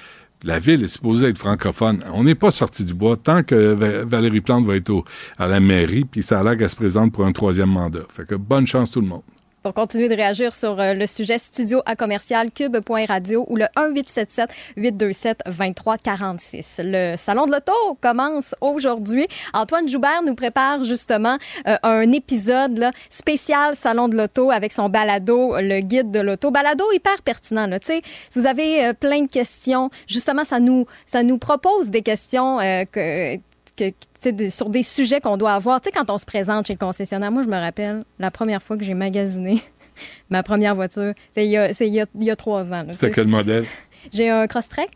La 0.45 0.59
ville 0.59 0.85
est 0.85 0.89
supposée 0.89 1.29
être 1.29 1.39
francophone. 1.39 2.05
On 2.15 2.23
n'est 2.25 2.35
pas 2.35 2.51
sorti 2.51 2.85
du 2.85 2.95
bois 2.95 3.17
tant 3.17 3.43
que 3.43 3.55
Va- 3.75 4.05
Valérie 4.05 4.41
Plante 4.43 4.65
va 4.67 4.77
être 4.77 4.91
au- 4.91 5.05
à 5.39 5.47
la 5.47 5.61
mairie, 5.61 6.05
puis 6.05 6.23
ça 6.23 6.41
a 6.41 6.45
l'air 6.45 6.57
qu'elle 6.57 6.71
se 6.71 6.77
présente 6.77 7.13
pour 7.13 7.27
un 7.27 7.33
troisième 7.33 7.71
mandat. 7.71 8.01
Fait 8.15 8.27
que 8.27 8.35
bonne 8.35 8.67
chance 8.67 8.91
tout 8.91 9.01
le 9.01 9.09
monde. 9.09 9.23
Pour 9.67 9.75
continuer 9.75 10.09
de 10.09 10.15
réagir 10.15 10.55
sur 10.55 10.79
euh, 10.79 10.95
le 10.95 11.09
sujet 11.09 11.41
studio 11.41 11.83
à 11.87 11.97
commercial 11.97 12.53
cube.radio 12.53 13.45
ou 13.49 13.57
le 13.57 13.65
1877 13.77 14.49
827 14.77 15.43
2346. 15.45 16.81
Le 16.85 17.17
salon 17.17 17.47
de 17.47 17.51
l'auto 17.51 17.73
commence 18.01 18.55
aujourd'hui. 18.61 19.27
Antoine 19.55 19.89
Joubert 19.89 20.23
nous 20.25 20.37
prépare 20.37 20.85
justement 20.85 21.37
euh, 21.67 21.77
un 21.83 22.13
épisode 22.13 22.93
spécial 23.11 23.75
salon 23.75 24.07
de 24.07 24.17
l'auto 24.17 24.53
avec 24.53 24.73
son 24.73 24.89
balado 24.89 25.57
le 25.59 25.81
guide 25.81 26.13
de 26.13 26.21
l'auto. 26.21 26.53
Balado 26.53 26.85
hyper 26.93 27.21
pertinent 27.23 27.67
là. 27.67 27.81
Si 27.83 28.01
vous 28.37 28.47
avez 28.47 28.87
euh, 28.87 28.93
plein 28.93 29.23
de 29.23 29.29
questions, 29.29 29.91
justement 30.07 30.45
ça 30.45 30.61
nous 30.61 30.87
ça 31.07 31.25
nous 31.25 31.39
propose 31.39 31.91
des 31.91 32.03
questions 32.03 32.61
euh, 32.61 32.85
que 32.85 33.37
que, 33.77 34.31
des- 34.31 34.51
sur 34.51 34.69
des 34.71 34.83
sujets 34.83 35.21
qu'on 35.21 35.37
doit 35.37 35.53
avoir. 35.55 35.81
Tu 35.81 35.87
sais, 35.87 35.93
quand 35.93 36.11
on 36.11 36.19
se 36.19 36.25
présente 36.27 36.67
chez 36.67 36.73
le 36.75 36.79
concessionnaire, 36.79 37.31
moi, 37.31 37.43
je 37.43 37.49
me 37.49 37.57
rappelle 37.59 38.05
la 38.19 38.31
première 38.31 38.63
fois 38.63 38.77
que 38.77 38.85
j'ai 38.85 38.95
magasiné 38.95 39.63
ma 40.31 40.43
première 40.43 40.75
voiture, 40.75 41.13
c'est 41.35 41.45
il 41.47 41.51
y 41.51 41.57
a, 41.57 41.73
c'est 41.75 41.87
il 41.87 41.95
y 41.95 42.01
a, 42.01 42.07
il 42.17 42.25
y 42.25 42.31
a 42.31 42.37
trois 42.37 42.73
ans. 42.73 42.85
C'était 42.91 43.11
quel 43.11 43.27
modèle? 43.29 43.65
J'ai 44.13 44.31
un 44.31 44.47
Crosstrek 44.47 44.91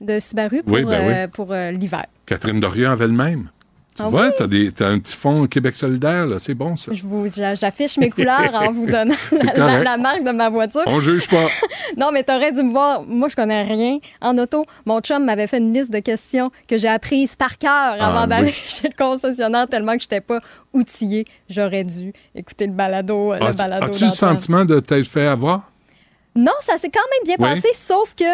de 0.00 0.18
Subaru 0.20 0.62
pour, 0.62 0.74
Oui, 0.74 0.84
ben 0.84 1.06
oui. 1.08 1.12
euh, 1.14 1.28
pour 1.28 1.52
euh, 1.52 1.70
l'hiver. 1.72 2.06
Catherine 2.26 2.60
Dorion 2.60 2.90
avait 2.90 3.06
le 3.06 3.12
même? 3.12 3.50
Tu 3.98 4.04
Ah 4.06 4.08
vois, 4.10 4.30
t'as 4.30 4.46
des- 4.46 4.70
t'as 4.70 4.88
un 4.90 4.98
petit 5.00 5.16
fond 5.16 5.46
Québec 5.48 5.74
solidaire, 5.74 6.24
là. 6.24 6.36
C'est 6.38 6.54
bon, 6.54 6.76
ça. 6.76 6.92
Je 6.94 7.54
j'affiche 7.60 7.98
mes 7.98 8.10
couleurs 8.10 8.52
en 8.54 8.70
vous 8.72 8.86
donnant 8.86 9.14
la, 9.56 9.82
la- 9.82 9.96
marque 9.96 10.22
de 10.22 10.30
ma 10.30 10.48
voiture. 10.48 10.82
On 10.86 11.00
juge 11.00 11.26
pas. 11.28 11.46
Non, 11.96 12.10
mais 12.12 12.22
t'aurais 12.22 12.52
dû 12.52 12.62
me 12.62 12.70
voir. 12.70 13.02
Moi, 13.02 13.28
je 13.28 13.34
connais 13.34 13.62
rien 13.62 13.98
en 14.20 14.36
auto. 14.38 14.64
Mon 14.86 15.00
chum 15.00 15.24
m'avait 15.24 15.46
fait 15.48 15.58
une 15.58 15.72
liste 15.72 15.90
de 15.92 15.98
questions 16.00 16.50
que 16.68 16.76
j'ai 16.78 16.86
apprises 16.86 17.34
par 17.34 17.58
cœur 17.58 17.96
avant 17.98 18.20
Ah, 18.20 18.26
d'aller 18.26 18.48
oui. 18.48 18.54
chez 18.68 18.88
le 18.88 18.94
concessionnaire 18.96 19.66
tellement 19.66 19.94
que 19.96 20.02
j'étais 20.02 20.20
pas 20.20 20.38
outillée. 20.72 21.24
J'aurais 21.48 21.82
dû 21.84 22.12
écouter 22.34 22.66
le 22.66 22.72
balado. 22.72 23.32
le 23.34 23.42
As- 23.42 23.84
As-tu 23.84 24.04
le 24.04 24.10
sentiment 24.10 24.64
de 24.64 24.78
t'être 24.80 25.08
fait 25.08 25.26
avoir? 25.26 25.62
Non, 26.40 26.52
ça 26.60 26.78
s'est 26.78 26.88
quand 26.88 27.00
même 27.00 27.24
bien 27.24 27.34
Oui. 27.40 27.60
passé, 27.60 27.74
sauf 27.74 28.14
que 28.14 28.24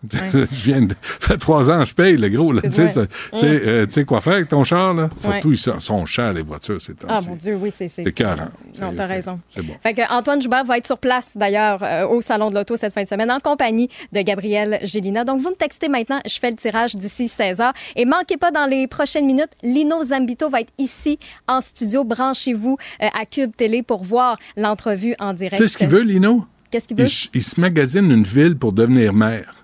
je 0.12 0.44
viens 0.64 0.82
de, 0.82 0.94
ça 1.18 1.28
fait 1.28 1.38
trois 1.38 1.70
ans, 1.70 1.84
je 1.84 1.92
paye, 1.92 2.16
le 2.16 2.28
gros. 2.28 2.52
Tu 2.60 2.70
sais, 2.70 2.82
Ouais. 2.82 2.88
sais, 2.92 3.08
euh, 3.42 4.04
quoi 4.06 4.20
faire 4.20 4.34
avec 4.34 4.48
ton 4.48 4.62
char, 4.62 4.94
là? 4.94 5.08
Surtout, 5.16 5.48
Ouais. 5.48 5.54
ils 5.56 5.80
sont, 5.80 6.06
chers, 6.06 6.32
les 6.32 6.42
voitures, 6.42 6.80
c'est 6.80 6.94
Ah 7.08 7.20
mon 7.26 7.34
Dieu, 7.34 7.56
oui, 7.60 7.72
c'est. 7.74 7.88
C'est 7.88 8.06
écœurant. 8.06 8.48
Non, 8.80 8.90
C'est- 8.90 8.96
t'as 8.96 9.06
raison. 9.06 9.40
C'est 9.48 9.62
bon. 9.62 9.74
Fait 9.82 9.94
que 9.94 10.02
Antoine 10.12 10.40
Joubert 10.40 10.64
va 10.64 10.78
être 10.78 10.86
sur 10.86 10.98
place 10.98 11.32
d'ailleurs 11.34 11.82
euh, 11.82 12.06
au 12.06 12.20
Salon 12.20 12.50
de 12.50 12.54
l'Auto 12.54 12.76
cette 12.76 12.94
fin 12.94 13.02
de 13.02 13.08
semaine 13.08 13.30
en 13.30 13.40
compagnie 13.40 13.88
de 14.12 14.20
Gabrielle 14.22 14.78
Gélina. 14.84 15.24
Donc 15.24 15.40
vous 15.40 15.50
me 15.50 15.54
textez 15.56 15.88
maintenant, 15.88 16.20
je 16.26 16.38
fais 16.38 16.50
le 16.50 16.56
tirage 16.56 16.94
d'ici 16.94 17.26
16 17.28 17.60
heures. 17.60 17.72
Et 17.96 18.04
manquez 18.04 18.36
pas 18.36 18.50
dans 18.52 18.66
les 18.66 18.86
prochaines 18.86 19.26
minutes, 19.26 19.50
Lino 19.64 20.04
Zambito 20.04 20.48
va 20.48 20.60
être 20.60 20.72
ici 20.78 21.18
en 21.48 21.60
studio. 21.60 22.04
Branchez-vous 22.04 22.76
euh, 23.02 23.06
à 23.20 23.26
Cube 23.26 23.50
Télé 23.56 23.82
pour 23.82 24.04
voir 24.04 24.38
l'entrevue 24.56 25.14
en 25.18 25.34
direct. 25.34 25.56
Tu 25.56 25.62
sais 25.64 25.68
ce 25.68 25.76
qu'il 25.78 25.88
veut, 25.88 26.02
Lino? 26.02 26.46
Qu'est-ce 26.70 26.86
qu'il 26.86 26.96
veut? 26.96 27.06
Il, 27.06 27.30
il 27.38 27.42
se 27.42 27.58
magasine 27.60 28.10
une 28.12 28.24
ville 28.24 28.56
pour 28.56 28.72
devenir 28.72 29.12
maire. 29.12 29.54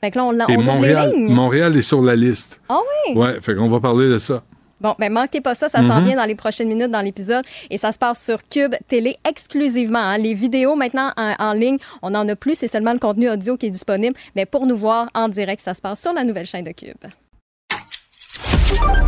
Fait 0.00 0.10
que 0.10 0.18
là, 0.18 0.24
on, 0.24 0.30
l'a- 0.32 0.46
Et 0.48 0.56
on 0.56 0.62
Montréal, 0.62 1.10
lignes. 1.14 1.32
Montréal 1.34 1.76
est 1.76 1.82
sur 1.82 2.02
la 2.02 2.14
liste. 2.16 2.60
Ah 2.68 2.78
oui? 3.08 3.16
Ouais, 3.18 3.40
fait 3.40 3.54
qu'on 3.54 3.68
va 3.68 3.80
parler 3.80 4.08
de 4.08 4.18
ça. 4.18 4.42
Bon, 4.78 4.94
ben 4.98 5.10
manquez 5.10 5.40
pas 5.40 5.54
ça, 5.54 5.70
ça 5.70 5.78
s'en 5.82 6.00
Mhm. 6.00 6.04
vient 6.04 6.16
dans 6.16 6.26
les 6.26 6.34
prochaines 6.34 6.68
minutes 6.68 6.90
dans 6.90 7.00
l'épisode 7.00 7.44
et 7.70 7.78
ça 7.78 7.92
se 7.92 7.98
passe 7.98 8.22
sur 8.22 8.46
Cube 8.50 8.74
Télé 8.88 9.16
exclusivement. 9.26 9.98
hein. 10.00 10.18
Les 10.18 10.34
vidéos 10.34 10.76
maintenant 10.76 11.12
en, 11.16 11.34
en 11.38 11.52
ligne, 11.54 11.78
on 12.02 12.10
n'en 12.10 12.28
a 12.28 12.36
plus, 12.36 12.56
c'est 12.58 12.68
seulement 12.68 12.92
le 12.92 12.98
contenu 12.98 13.30
audio 13.30 13.56
qui 13.56 13.66
est 13.66 13.70
disponible. 13.70 14.14
Mais 14.36 14.44
pour 14.44 14.66
nous 14.66 14.76
voir 14.76 15.08
en 15.14 15.30
direct, 15.30 15.62
ça 15.62 15.72
se 15.72 15.80
passe 15.80 16.02
sur 16.02 16.12
la 16.12 16.24
nouvelle 16.24 16.44
chaîne 16.44 16.64
de 16.64 16.72
Cube. 16.72 16.92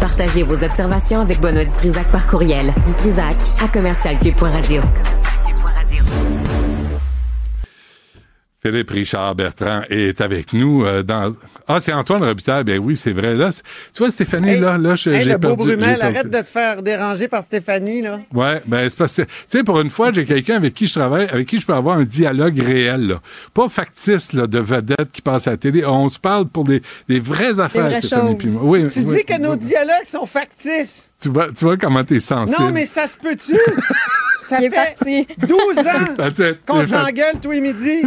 Partagez 0.00 0.42
vos 0.42 0.64
observations 0.64 1.20
avec 1.20 1.38
Benoît 1.40 1.64
Dutrisac 1.64 2.10
par 2.10 2.26
courriel. 2.28 2.72
Dutrisac 2.86 3.36
à 3.62 3.68
commercialcube.radio. 3.68 4.80
Philippe 8.60 8.90
Richard 8.90 9.36
Bertrand 9.36 9.82
est 9.88 10.20
avec 10.20 10.52
nous 10.52 10.84
euh, 10.84 11.04
dans. 11.04 11.32
Ah, 11.68 11.78
c'est 11.80 11.92
Antoine 11.92 12.24
Robitaille. 12.24 12.64
Ben 12.64 12.78
oui, 12.80 12.96
c'est 12.96 13.12
vrai. 13.12 13.36
Là, 13.36 13.50
tu 13.52 13.98
vois, 14.02 14.10
Stéphanie, 14.10 14.50
Hey, 14.50 14.60
là, 14.60 14.76
là, 14.78 14.96
je- 14.96 15.10
Hey, 15.10 15.22
j'ai 15.22 15.30
le 15.30 15.38
beau 15.38 15.48
perdu. 15.54 15.70
j'ai 15.70 15.76
Brumel, 15.76 15.98
perdu- 16.00 16.16
arrête 16.16 16.30
de 16.30 16.38
te 16.38 16.42
faire 16.44 16.82
déranger 16.82 17.28
par 17.28 17.42
Stéphanie, 17.44 18.02
là. 18.02 18.18
Ouais, 18.34 18.60
ben 18.66 18.88
c'est 18.88 18.98
parce 18.98 19.16
que, 19.16 19.22
tu 19.22 19.28
sais, 19.46 19.62
pour 19.62 19.78
une 19.80 19.90
fois, 19.90 20.12
j'ai 20.12 20.24
quelqu'un 20.24 20.56
avec 20.56 20.74
qui 20.74 20.88
je 20.88 20.94
travaille, 20.98 21.28
avec 21.30 21.46
qui 21.46 21.60
je 21.60 21.66
peux 21.66 21.72
avoir 21.74 21.98
un 21.98 22.04
dialogue 22.04 22.58
réel, 22.58 23.06
là. 23.06 23.20
Pas 23.54 23.68
factice, 23.68 24.32
là, 24.32 24.48
de 24.48 24.58
vedettes 24.58 25.12
qui 25.12 25.22
passent 25.22 25.46
à 25.46 25.52
la 25.52 25.56
télé. 25.56 25.84
On 25.84 26.08
se 26.08 26.18
parle 26.18 26.48
pour 26.48 26.64
des, 26.64 26.82
des 27.08 27.20
vraies 27.20 27.60
affaires, 27.60 27.84
vraies 27.90 28.02
Stéphanie 28.02 28.30
choses. 28.30 28.38
puis 28.38 28.48
moi. 28.48 28.62
Oui, 28.64 28.88
Tu 28.92 28.98
oui, 29.00 29.16
dis 29.18 29.24
que 29.24 29.40
nos 29.40 29.52
oui. 29.52 29.58
dialogues 29.58 30.04
sont 30.04 30.26
factices. 30.26 31.10
Tu 31.20 31.30
vois, 31.30 31.48
tu 31.52 31.64
vois 31.64 31.76
comment 31.76 32.04
t'es 32.04 32.20
sensible. 32.20 32.62
Non, 32.62 32.70
mais 32.70 32.86
ça 32.86 33.06
se 33.06 33.16
peut-tu? 33.18 33.56
Ça 34.48 34.56
Il 34.62 34.70
fait 34.70 34.76
parti. 34.96 35.26
12 35.46 35.78
ans 35.78 36.54
qu'on 36.66 36.82
s'engueule 36.82 37.38
tous 37.42 37.50
les 37.50 37.60
midis. 37.60 38.00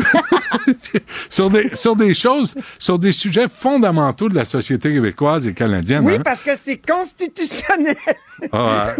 sur, 1.29 1.51
des, 1.51 1.69
sur 1.75 1.95
des 1.95 2.15
choses, 2.15 2.55
sur 2.79 2.97
des 2.97 3.11
sujets 3.11 3.45
fondamentaux 3.47 4.27
de 4.27 4.33
la 4.33 4.43
société 4.43 4.91
québécoise 4.91 5.45
et 5.45 5.53
canadienne. 5.53 6.03
Oui, 6.03 6.15
hein. 6.15 6.21
parce 6.23 6.41
que 6.41 6.55
c'est 6.55 6.77
constitutionnel. 6.77 7.95
Ah, 8.51 8.95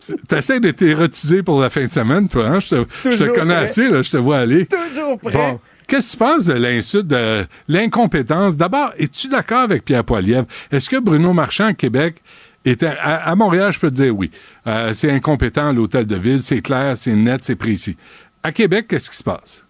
tu 0.00 0.34
essaies 0.34 0.60
de 0.60 0.70
t'érotiser 0.70 1.42
pour 1.42 1.60
la 1.60 1.68
fin 1.68 1.84
de 1.84 1.92
semaine, 1.92 2.26
toi. 2.26 2.46
Hein? 2.46 2.60
Je, 2.60 2.68
te, 2.68 2.74
je 2.76 3.08
te 3.10 3.16
Toujours 3.18 3.34
connais 3.34 3.54
prêt. 3.54 3.64
assez, 3.64 3.88
là, 3.90 4.00
je 4.00 4.10
te 4.10 4.16
vois 4.16 4.38
aller. 4.38 4.64
Toujours 4.66 5.18
prêt. 5.18 5.32
Bon. 5.32 5.60
Qu'est-ce 5.86 6.06
que 6.06 6.12
tu 6.12 6.16
penses 6.18 6.44
de 6.46 6.54
l'insulte, 6.54 7.06
de 7.06 7.44
l'incompétence? 7.68 8.56
D'abord, 8.56 8.92
es-tu 8.98 9.28
d'accord 9.28 9.60
avec 9.60 9.84
Pierre 9.84 10.04
Poilievre? 10.04 10.46
Est-ce 10.70 10.88
que 10.88 10.98
Bruno 10.98 11.34
Marchand, 11.34 11.66
à 11.66 11.72
Québec, 11.74 12.16
était, 12.64 12.86
à, 12.86 13.30
à 13.30 13.34
Montréal, 13.34 13.72
je 13.72 13.78
peux 13.80 13.90
te 13.90 13.96
dire 13.96 14.16
oui. 14.16 14.30
Euh, 14.66 14.92
c'est 14.94 15.10
incompétent, 15.10 15.72
l'hôtel 15.72 16.06
de 16.06 16.16
ville, 16.16 16.42
c'est 16.42 16.60
clair, 16.60 16.96
c'est 16.96 17.14
net, 17.14 17.44
c'est 17.44 17.56
précis. 17.56 17.96
À 18.42 18.52
Québec, 18.52 18.86
qu'est-ce 18.88 19.10
qui 19.10 19.16
se 19.16 19.24
passe? 19.24 19.66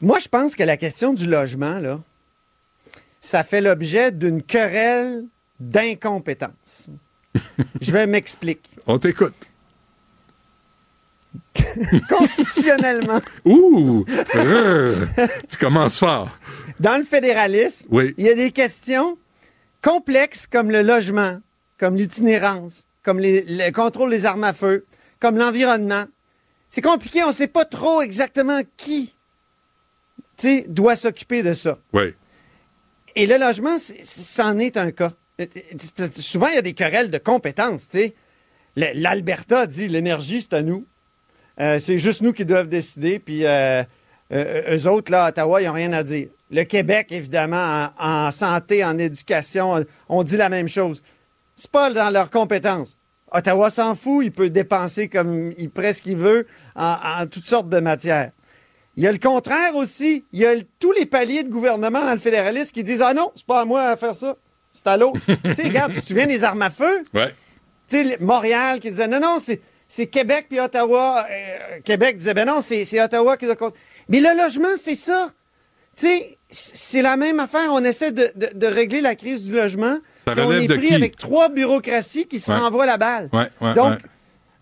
Moi, 0.00 0.18
je 0.20 0.28
pense 0.28 0.54
que 0.54 0.62
la 0.62 0.76
question 0.76 1.12
du 1.14 1.26
logement, 1.26 1.78
là, 1.78 2.00
ça 3.20 3.42
fait 3.44 3.60
l'objet 3.60 4.12
d'une 4.12 4.42
querelle 4.42 5.24
d'incompétence. 5.58 6.88
je 7.80 7.90
vais 7.92 8.06
m'expliquer. 8.06 8.70
On 8.86 8.98
t'écoute. 8.98 9.34
Constitutionnellement, 12.08 13.20
Ouh! 13.44 14.04
Euh, 14.34 15.06
tu 15.48 15.56
commences 15.58 15.98
fort. 15.98 16.30
dans 16.80 16.96
le 16.98 17.04
fédéralisme, 17.04 17.86
Oui. 17.90 18.14
il 18.18 18.24
y 18.24 18.28
a 18.28 18.34
des 18.34 18.50
questions 18.50 19.18
complexes 19.90 20.46
comme 20.48 20.70
le 20.72 20.82
logement, 20.82 21.38
comme 21.78 21.94
l'itinérance, 21.94 22.82
comme 23.04 23.20
les- 23.20 23.44
le 23.46 23.70
contrôle 23.70 24.10
des 24.10 24.24
armes 24.26 24.42
à 24.44 24.52
feu, 24.52 24.84
comme 25.20 25.36
l'environnement. 25.38 26.06
C'est 26.68 26.80
compliqué, 26.82 27.22
on 27.22 27.28
ne 27.28 27.32
sait 27.32 27.46
pas 27.46 27.64
trop 27.64 28.02
exactement 28.02 28.60
qui 28.76 29.14
doit 30.68 30.96
s'occuper 30.96 31.42
de 31.44 31.54
ça. 31.54 31.78
Oui. 31.92 32.14
Et 33.14 33.26
le 33.26 33.38
logement, 33.38 33.76
c'en 34.02 34.58
est 34.58 34.76
un 34.76 34.90
cas. 34.90 35.12
Souvent, 36.20 36.48
il 36.48 36.54
y 36.54 36.58
a 36.58 36.62
des 36.62 36.74
querelles 36.74 37.10
de 37.10 37.18
compétences. 37.18 37.88
tu 37.88 37.98
sais. 37.98 38.14
Le- 38.76 38.92
L'Alberta 39.00 39.66
dit 39.66 39.88
l'énergie, 39.88 40.42
c'est 40.42 40.54
à 40.54 40.62
nous. 40.62 40.84
Euh, 41.60 41.78
c'est 41.78 41.98
juste 41.98 42.20
nous 42.22 42.32
qui 42.32 42.44
doivent 42.44 42.68
décider. 42.68 43.18
Puis 43.18 43.46
euh, 43.46 43.82
euh, 44.32 44.76
eux 44.76 44.88
autres, 44.88 45.10
là, 45.12 45.24
à 45.24 45.28
Ottawa, 45.28 45.60
ils 45.62 45.66
n'ont 45.66 45.72
rien 45.72 45.92
à 45.92 46.02
dire. 46.02 46.28
Le 46.50 46.62
Québec, 46.64 47.08
évidemment, 47.10 47.88
en, 47.98 48.26
en 48.26 48.30
santé, 48.30 48.84
en 48.84 48.98
éducation, 48.98 49.84
on 50.08 50.22
dit 50.22 50.36
la 50.36 50.48
même 50.48 50.68
chose. 50.68 51.02
C'est 51.56 51.70
pas 51.70 51.90
dans 51.90 52.10
leurs 52.10 52.30
compétences. 52.30 52.96
Ottawa 53.32 53.70
s'en 53.70 53.94
fout, 53.94 54.24
il 54.24 54.30
peut 54.32 54.50
dépenser 54.50 55.08
comme 55.08 55.52
il 55.58 55.70
presque 55.70 56.06
il 56.06 56.16
veut 56.16 56.46
en, 56.76 56.94
en 57.22 57.26
toutes 57.26 57.44
sortes 57.46 57.68
de 57.68 57.80
matières. 57.80 58.30
Il 58.96 59.02
y 59.02 59.06
a 59.08 59.12
le 59.12 59.18
contraire 59.18 59.74
aussi. 59.74 60.24
Il 60.32 60.40
y 60.40 60.46
a 60.46 60.54
le- 60.54 60.62
tous 60.78 60.92
les 60.92 61.04
paliers 61.06 61.42
de 61.42 61.50
gouvernement 61.50 62.02
dans 62.04 62.12
le 62.12 62.18
fédéralisme 62.20 62.70
qui 62.72 62.84
disent 62.84 63.02
Ah 63.02 63.12
non, 63.12 63.32
c'est 63.34 63.44
pas 63.44 63.60
à 63.60 63.64
moi 63.64 63.82
à 63.82 63.96
faire 63.96 64.14
ça. 64.14 64.36
C'est 64.72 64.86
à 64.86 64.96
l'autre. 64.96 65.20
tu 65.26 65.54
sais, 65.54 65.64
regarde, 65.64 65.92
tu 65.92 66.00
te 66.00 66.06
souviens 66.06 66.26
des 66.26 66.44
armes 66.44 66.62
à 66.62 66.70
feu? 66.70 67.02
Ouais. 67.12 67.34
Tu 67.88 68.04
sais, 68.08 68.16
Montréal 68.20 68.78
qui 68.80 68.90
disait 68.90 69.08
non, 69.08 69.20
non, 69.20 69.38
c'est, 69.38 70.06
Québec 70.06 70.46
puis 70.48 70.60
Ottawa. 70.60 71.24
Euh, 71.30 71.80
Québec 71.84 72.16
disait 72.18 72.32
ben 72.34 72.46
non, 72.46 72.60
c'est, 72.62 73.00
Ottawa 73.02 73.36
qui 73.36 73.46
doit. 73.46 73.56
Mais 74.08 74.20
le 74.20 74.36
logement, 74.36 74.76
c'est 74.76 74.94
ça. 74.94 75.30
Tu 75.96 76.06
sais, 76.06 76.38
c'est 76.50 77.02
la 77.02 77.16
même 77.16 77.40
affaire. 77.40 77.70
On 77.72 77.82
essaie 77.84 78.12
de, 78.12 78.30
de- 78.36 78.50
de 78.54 78.66
régler 78.66 79.00
la 79.00 79.14
crise 79.16 79.42
du 79.44 79.52
logement. 79.52 79.96
Ça 80.24 80.32
puis 80.32 80.42
on 80.42 80.52
est 80.52 80.66
de 80.66 80.74
pris 80.74 80.88
qui? 80.88 80.94
avec 80.94 81.16
trois 81.16 81.48
bureaucraties 81.48 82.26
qui 82.26 82.38
se 82.38 82.50
Ouais. 82.52 82.58
renvoient 82.58 82.86
la 82.86 82.98
balle. 82.98 83.28
Ouais, 83.32 83.48
ouais, 83.60 83.74
Donc, 83.74 83.98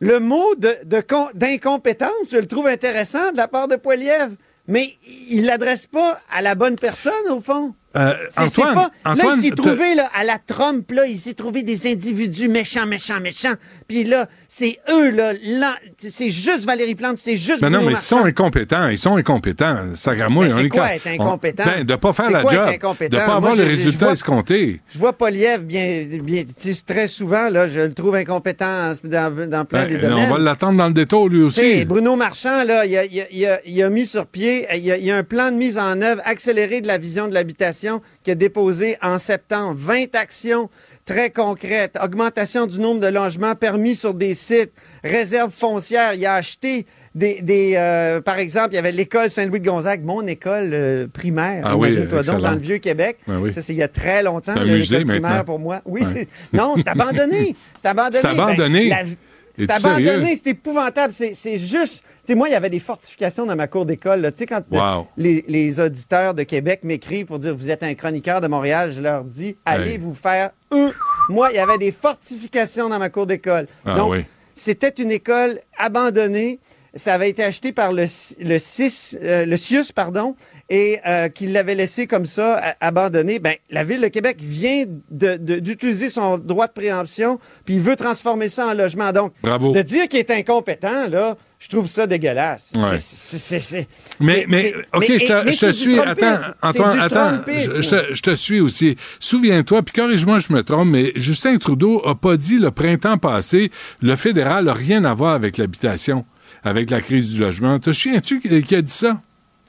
le 0.01 0.21
mot 0.21 0.55
de, 0.57 0.77
de 0.85 1.01
con- 1.01 1.29
d'incompétence, 1.35 2.31
je 2.31 2.37
le 2.37 2.47
trouve 2.47 2.67
intéressant 2.69 3.33
de 3.33 3.37
la 3.37 3.49
part 3.49 3.69
de 3.69 3.77
Poilievre, 3.77 4.33
mais 4.69 4.97
il 5.31 5.45
l'adresse 5.47 5.87
pas 5.87 6.19
à 6.33 6.41
la 6.43 6.55
bonne 6.55 6.77
personne, 6.77 7.13
au 7.31 7.41
fond. 7.41 7.75
Euh, 7.97 8.13
Antoine, 8.37 8.75
là, 9.05 9.15
il 9.37 9.41
s'est 9.43 9.51
trouvé 9.51 9.95
là, 9.95 10.09
à 10.19 10.25
la 10.25 10.39
Trump, 10.39 10.91
là, 10.91 11.07
il 11.07 11.17
s'est 11.17 11.35
trouvé 11.35 11.63
des 11.63 11.91
individus 11.91 12.49
méchants, 12.49 12.87
méchants, 12.87 13.21
méchants. 13.21 13.55
Puis 13.87 14.05
là, 14.05 14.27
c'est 14.49 14.77
eux, 14.91 15.11
là, 15.11 15.33
là, 15.45 15.77
c'est 15.99 16.31
juste 16.31 16.65
Valérie 16.65 16.95
Plante, 16.95 17.19
c'est 17.21 17.37
juste 17.37 17.63
Mais 17.63 17.71
non, 17.71 17.79
Bruno 17.79 17.91
mais 17.91 17.93
ils 17.95 17.99
sont 18.03 18.25
incompétents. 18.25 18.89
Ils 18.89 18.99
sont 18.99 19.17
incompétents. 19.17 19.77
Mais 19.85 20.53
on 20.53 20.57
c'est 20.57 20.65
est 20.65 20.69
quoi 20.69 20.95
être 20.95 21.07
incompétent? 21.07 21.63
on- 21.67 21.79
ben, 21.79 21.85
de 21.85 21.95
pas 21.97 22.13
faire 22.13 22.31
la 22.31 22.43
quoi 22.43 22.51
job. 22.53 22.67
De 22.71 23.17
pas 23.17 23.27
Moi, 23.27 23.35
avoir 23.37 23.55
je- 23.55 23.63
les 23.63 23.69
résultats 23.69 24.07
vois- 24.07 24.13
escomptés. 24.13 24.81
Je 24.89 24.99
vois 24.99 25.13
Poliev 25.13 25.63
bien, 25.63 26.03
bien 26.23 26.45
très 26.87 27.09
souvent, 27.09 27.49
là, 27.49 27.69
je 27.69 27.81
le 27.81 27.95
trouve 27.95 28.15
incompétent 28.17 28.93
dans, 29.05 29.49
dans 29.49 29.65
plein 29.65 29.83
Ben, 29.85 29.89
des 29.89 29.99
domaines. 29.99 30.27
on 30.31 30.33
va 30.35 30.39
l'attendre 30.39 30.79
dans 30.79 30.89
le 30.89 30.95
détour, 30.95 31.29
lui 31.29 31.43
aussi. 31.43 31.85
Bruno 31.85 32.17
Marchand, 32.17 32.65
là, 32.65 32.87
il 32.87 32.97
a, 32.97 33.05
il 33.05 33.21
a- 33.21 33.27
il 33.31 33.47
a- 33.47 33.61
il 33.67 33.83
a 33.83 33.91
mis 33.91 34.07
sur 34.07 34.27
pied, 34.27 34.67
il 34.75 34.83
y 34.85 34.91
a, 34.91 34.97
il 34.97 35.05
y 35.05 35.11
a 35.11 35.17
un 35.17 35.23
plan 35.25 35.51
de 35.51 35.57
mise 35.57 35.79
en 35.79 36.01
œuvre 36.01 36.23
accéléré 36.25 36.81
de 36.81 36.87
la 36.87 36.99
vision 36.99 37.29
de 37.29 37.35
l'habitation 37.35 37.84
qui 38.23 38.31
a 38.31 38.35
déposé 38.35 38.97
en 39.03 39.19
septembre 39.19 39.75
20 39.79 40.15
actions 40.15 40.69
très 41.05 41.31
concrètes. 41.31 41.97
Augmentation 42.03 42.67
du 42.67 42.81
nombre 42.81 43.01
de 43.01 43.07
logements 43.09 43.55
permis 43.55 43.95
sur 43.95 44.15
des 44.15 44.35
sites, 44.35 44.73
réserve 45.03 45.53
foncière. 45.53 46.15
Il 46.15 46.25
a 46.27 46.35
acheté 46.35 46.87
des, 47.15 47.43
des, 47.43 47.75
euh, 47.77 48.21
par 48.21 48.39
exemple, 48.39 48.71
il 48.73 48.75
y 48.77 48.79
avait 48.79 48.91
l'école 48.91 49.31
Saint-Louis 49.31 49.61
de 49.61 49.67
Gonzague, 49.69 50.03
mon 50.03 50.27
école 50.27 50.71
euh, 50.73 51.07
primaire, 51.07 51.63
Ah 51.65 51.77
oui, 51.77 51.89
imagine-toi 51.91 52.19
donc, 52.23 52.35
excellent. 52.35 52.41
dans 52.51 52.53
le 52.57 52.61
Vieux-Québec. 52.61 53.19
Ben 53.29 53.39
oui. 53.39 53.53
Ça, 53.53 53.63
c'est 53.63 53.73
il 53.73 53.79
y 53.79 53.83
a 53.83 53.89
très 53.89 54.23
longtemps, 54.23 54.53
C'est 54.57 54.61
un 54.63 54.65
musée 54.65 55.05
primaire 55.05 55.45
pour 55.45 55.59
moi. 55.61 55.81
Oui, 55.85 56.03
Ouais. 56.03 56.09
c'est- 56.13 56.29
non, 56.57 56.75
c'est 56.77 56.89
abandonné. 56.89 57.55
C'est 57.81 57.89
abandonné. 57.89 58.19
C'est 58.21 58.27
abandonné? 58.27 58.89
Ben, 58.89 59.07
la- 59.07 59.11
c'est 59.57 59.71
abandonné, 59.71 60.37
c'est 60.37 60.51
épouvantable. 60.51 61.13
C'est 61.13 61.59
juste. 61.59 62.03
Tu 62.25 62.33
sais, 62.33 62.35
moi, 62.35 62.49
il 62.49 62.53
y 62.53 62.55
avait 62.55 62.71
des 62.71 62.81
fortifications 62.81 63.45
dans 63.47 63.55
ma 63.57 63.67
cour 63.67 63.85
d'école. 63.87 64.23
Tu 64.33 64.39
sais, 64.39 64.47
quand 64.47 64.63
Wow. 64.71 65.07
les, 65.17 65.45
les 65.47 65.79
auditeurs 65.81 66.33
de 66.35 66.43
Québec 66.43 66.81
m'écrivent 66.83 67.27
pour 67.27 67.39
dire 67.39 67.55
vous 67.55 67.71
êtes 67.71 67.83
un 67.83 67.95
chroniqueur 67.95 68.41
de 68.41 68.49
Montréal, 68.49 68.93
je 68.97 69.01
leur 69.01 69.25
dis 69.25 69.57
allez 69.67 69.93
Hey. 69.93 69.99
vous 69.99 70.15
faire 70.15 70.51
eux. 70.73 70.93
Moi, 71.29 71.51
il 71.53 71.57
y 71.57 71.59
avait 71.59 71.79
des 71.79 71.93
fortifications 71.93 72.89
dans 72.89 72.99
ma 72.99 73.09
cour 73.11 73.27
d'école. 73.27 73.67
Ah 73.85 73.95
Donc, 73.97 74.13
oui. 74.13 74.25
c'était 74.55 74.89
une 75.03 75.11
école 75.11 75.61
abandonnée. 75.79 76.59
Ça 76.97 77.15
avait 77.15 77.29
été 77.29 77.43
acheté 77.43 77.73
par 77.73 77.93
le, 77.93 78.05
le, 78.39 78.59
CIS, 78.61 79.19
euh, 79.21 79.45
le 79.45 79.57
CIUS, 79.57 79.91
pardon, 79.93 80.37
et 80.71 80.99
euh, 81.07 81.29
qu'il 81.29 81.53
l'avait 81.53 81.75
laissé 81.75 82.07
comme 82.07 82.25
ça, 82.27 82.75
abandonné. 82.81 83.39
Ben, 83.39 83.55
la 83.71 83.85
Ville 83.85 84.01
de 84.01 84.09
Québec 84.09 84.39
vient 84.41 84.85
de- 85.11 85.37
de- 85.37 85.59
d'utiliser 85.59 86.09
son 86.11 86.39
droit 86.39 86.67
de 86.67 86.73
préemption, 86.73 87.39
puis 87.65 87.75
il 87.75 87.81
veut 87.81 87.97
transformer 87.97 88.49
ça 88.49 88.69
en 88.69 88.75
logement. 88.75 89.13
Donc, 89.13 89.33
Bravo. 89.43 89.73
de 89.73 89.83
dire 89.83 90.09
qu'il 90.09 90.21
est 90.21 90.31
incompétent, 90.31 91.09
là, 91.11 91.37
je 91.59 91.69
trouve 91.69 91.87
ça 91.87 92.07
dégueulasse. 92.07 92.73
Ouais. 92.75 92.97
C'est- 92.99 93.87
Mais, 94.21 94.47
mais, 94.49 94.75
OK, 94.95 95.07
mais- 95.09 95.19
je 95.19 95.27
te, 95.27 95.67
je 95.67 95.73
suis. 95.73 95.99
Attends, 96.01 96.37
Antoine, 96.63 97.01
attends. 97.01 97.43
Je, 97.47 97.83
je 97.83 97.91
te, 97.91 98.15
je 98.15 98.23
te 98.23 98.35
suis 98.35 98.61
aussi. 98.61 98.97
Souviens-toi, 99.21 99.83
puis 99.83 99.95
corrige-moi, 99.95 100.39
je 100.39 100.53
me 100.53 100.63
trompe, 100.63 100.89
mais 100.89 101.13
Justin 101.17 101.57
Trudeau 101.59 102.03
a 102.07 102.15
pas 102.15 102.37
dit 102.37 102.59
le 102.59 102.71
printemps 102.71 103.19
passé, 103.19 103.71
le 104.03 104.17
fédéral 104.17 104.65
n'a 104.67 104.75
rien 104.75 105.05
à 105.05 105.15
voir 105.15 105.35
avec 105.35 105.57
l'habitation, 105.59 106.25
avec 106.65 106.91
la 106.91 107.01
crise 107.01 107.33
du 107.33 107.41
logement. 107.41 107.79
Te 107.79 107.93
souviens-tu 107.93 108.41
qui 108.41 108.75
a 108.77 108.83
dit 108.83 108.93
ça? 108.93 109.21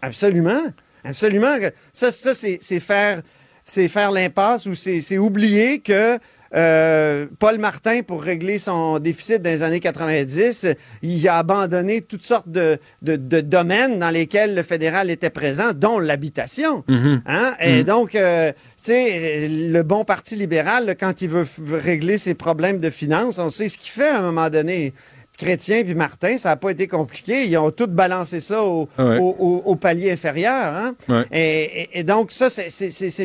Absolument. 0.02 0.62
Absolument. 1.06 1.56
Ça, 1.94 2.12
ça 2.12 2.34
c'est 2.34 2.60
faire, 2.80 3.22
c'est 3.66 3.88
faire 3.88 4.12
l'impasse 4.12 4.66
ou 4.66 4.74
c'est 4.76 5.18
oublier 5.18 5.80
que 5.80 6.18
euh, 6.54 7.26
Paul 7.40 7.58
Martin, 7.58 8.02
pour 8.04 8.22
régler 8.24 8.60
son 8.60 9.00
déficit 9.00 9.42
dans 9.42 9.50
les 9.50 9.62
années 9.62 9.82
90, 9.82 10.68
il 11.02 11.28
a 11.28 11.40
abandonné 11.40 12.02
toutes 12.02 12.22
sortes 12.22 12.48
de, 12.48 12.78
de- 13.02 13.18
de 13.18 13.42
domaines 13.42 14.00
dans 14.00 14.10
lesquels 14.12 14.56
le 14.56 14.64
fédéral 14.64 15.10
était 15.10 15.32
présent, 15.32 15.74
dont 15.76 16.00
l'habitation. 16.00 16.86
Mhm. 16.88 17.24
Hein? 17.26 17.56
Et 17.60 17.84
donc, 17.84 18.16
euh, 18.16 18.54
tu 18.78 18.84
sais, 18.94 19.48
le 19.50 19.82
bon 19.84 20.06
parti 20.06 20.36
libéral, 20.38 20.96
quand 20.98 21.22
il 21.22 21.30
veut 21.30 21.46
régler 21.74 22.18
ses 22.18 22.36
problèmes 22.36 22.80
de 22.80 22.90
finances, 22.90 23.38
on 23.38 23.50
sait 23.50 23.68
ce 23.68 23.78
qu'il 23.78 23.92
fait 23.92 24.08
à 24.08 24.20
un 24.20 24.22
moment 24.22 24.50
donné. 24.50 24.94
Chrétien 25.38 25.84
puis 25.84 25.96
Martin, 25.96 26.38
ça 26.38 26.50
n'a 26.50 26.56
pas 26.56 26.72
été 26.72 26.88
compliqué. 26.88 27.46
Ils 27.46 27.58
ont 27.58 27.72
tous 27.72 27.88
balancé 27.88 28.40
ça 28.40 28.64
au, 28.64 28.88
Ouais. 28.98 29.18
au- 29.20 29.36
au- 29.40 29.62
au 29.66 29.76
palier 29.76 30.12
inférieur. 30.12 30.74
hein. 30.74 30.96
Ouais. 31.10 31.24
Et, 31.32 31.82
et- 31.82 32.00
et 32.00 32.04
donc, 32.04 32.32
ça, 32.32 32.50
c'est- 32.50 32.70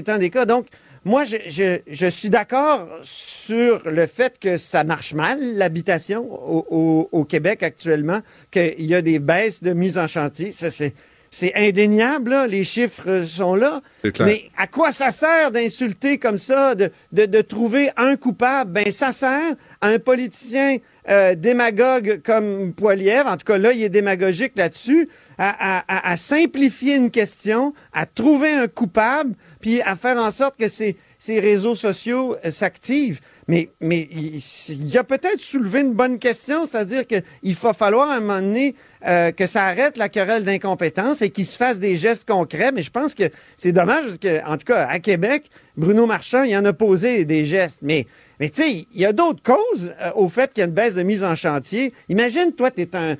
un 0.08 0.18
des 0.18 0.30
cas. 0.30 0.44
Donc, 0.46 0.66
moi, 1.04 1.24
je, 1.24 1.36
je- 1.48 1.78
je 1.90 2.06
suis 2.06 2.28
d'accord 2.30 2.86
sur 3.02 3.80
le 3.86 4.06
fait 4.06 4.38
que 4.38 4.56
ça 4.56 4.84
marche 4.84 5.14
mal, 5.14 5.38
l'habitation 5.56 6.26
au, 6.30 6.66
au- 6.70 7.08
au 7.12 7.24
Québec 7.24 7.62
actuellement, 7.62 8.20
qu'il 8.50 8.84
y 8.86 8.94
a 8.94 9.00
des 9.02 9.18
baisses 9.18 9.62
de 9.62 9.72
mise 9.72 9.96
en 9.98 10.06
chantier. 10.06 10.52
Ça, 10.52 10.70
c'est. 10.70 10.92
C'est 11.32 11.54
indéniable, 11.54 12.30
là, 12.30 12.46
les 12.48 12.64
chiffres 12.64 13.24
sont 13.24 13.54
là. 13.54 13.82
Clair. 14.02 14.26
Mais 14.26 14.50
à 14.56 14.66
quoi 14.66 14.90
ça 14.90 15.10
sert 15.12 15.52
d'insulter 15.52 16.18
comme 16.18 16.38
ça, 16.38 16.74
de, 16.74 16.90
de, 17.12 17.26
de 17.26 17.40
trouver 17.40 17.90
un 17.96 18.16
coupable? 18.16 18.72
Ben, 18.72 18.90
ça 18.90 19.12
sert 19.12 19.54
à 19.80 19.88
un 19.88 19.98
politicien 20.00 20.78
euh, 21.08 21.34
démagogue 21.36 22.20
comme 22.24 22.72
Poilievre, 22.74 23.28
en 23.30 23.36
tout 23.36 23.44
cas 23.46 23.58
là, 23.58 23.72
il 23.72 23.82
est 23.82 23.88
démagogique 23.88 24.52
là-dessus, 24.56 25.08
à, 25.38 25.78
à- 25.88 26.10
à 26.12 26.16
simplifier 26.16 26.96
une 26.96 27.10
question, 27.12 27.72
à 27.92 28.06
trouver 28.06 28.50
un 28.52 28.66
coupable, 28.68 29.34
puis 29.60 29.80
à 29.82 29.94
faire 29.96 30.18
en 30.18 30.30
sorte 30.32 30.56
que 30.58 30.68
ces, 30.68 30.96
ces 31.18 31.38
réseaux 31.40 31.76
sociaux 31.76 32.36
euh, 32.44 32.50
s'activent. 32.50 33.20
Mais, 33.48 33.70
mais 33.80 34.08
il, 34.12 34.36
il 34.68 34.98
a 34.98 35.04
peut-être 35.04 35.40
soulevé 35.40 35.80
une 35.80 35.94
bonne 35.94 36.18
question, 36.18 36.66
c'est-à-dire 36.66 37.06
qu'il 37.06 37.54
va 37.56 37.72
falloir 37.72 38.10
à 38.10 38.16
un 38.16 38.20
moment 38.20 38.40
donné 38.42 38.74
euh, 39.06 39.32
que 39.32 39.46
ça 39.46 39.64
arrête 39.64 39.96
la 39.96 40.08
querelle 40.08 40.44
d'incompétence 40.44 41.22
et 41.22 41.30
qu'il 41.30 41.46
se 41.46 41.56
fasse 41.56 41.80
des 41.80 41.96
gestes 41.96 42.28
concrets. 42.28 42.72
Mais 42.72 42.82
je 42.82 42.90
pense 42.90 43.14
que 43.14 43.24
c'est 43.56 43.72
dommage 43.72 44.02
parce 44.02 44.18
que, 44.18 44.44
en 44.46 44.56
tout 44.56 44.66
cas, 44.66 44.86
à 44.86 44.98
Québec, 44.98 45.50
Bruno 45.76 46.06
Marchand, 46.06 46.42
il 46.42 46.56
en 46.56 46.64
a 46.64 46.72
posé 46.72 47.24
des 47.24 47.46
gestes. 47.46 47.80
Mais, 47.82 48.06
mais 48.38 48.50
tu 48.50 48.62
sais, 48.62 48.86
il 48.92 49.00
y 49.00 49.06
a 49.06 49.12
d'autres 49.12 49.42
causes 49.42 49.92
euh, 50.00 50.10
au 50.14 50.28
fait 50.28 50.52
qu'il 50.52 50.60
y 50.60 50.64
a 50.64 50.66
une 50.66 50.74
baisse 50.74 50.94
de 50.94 51.02
mise 51.02 51.24
en 51.24 51.34
chantier. 51.34 51.92
Imagine, 52.08 52.52
toi, 52.52 52.70
tu 52.70 52.82
es 52.82 52.96
un. 52.96 53.16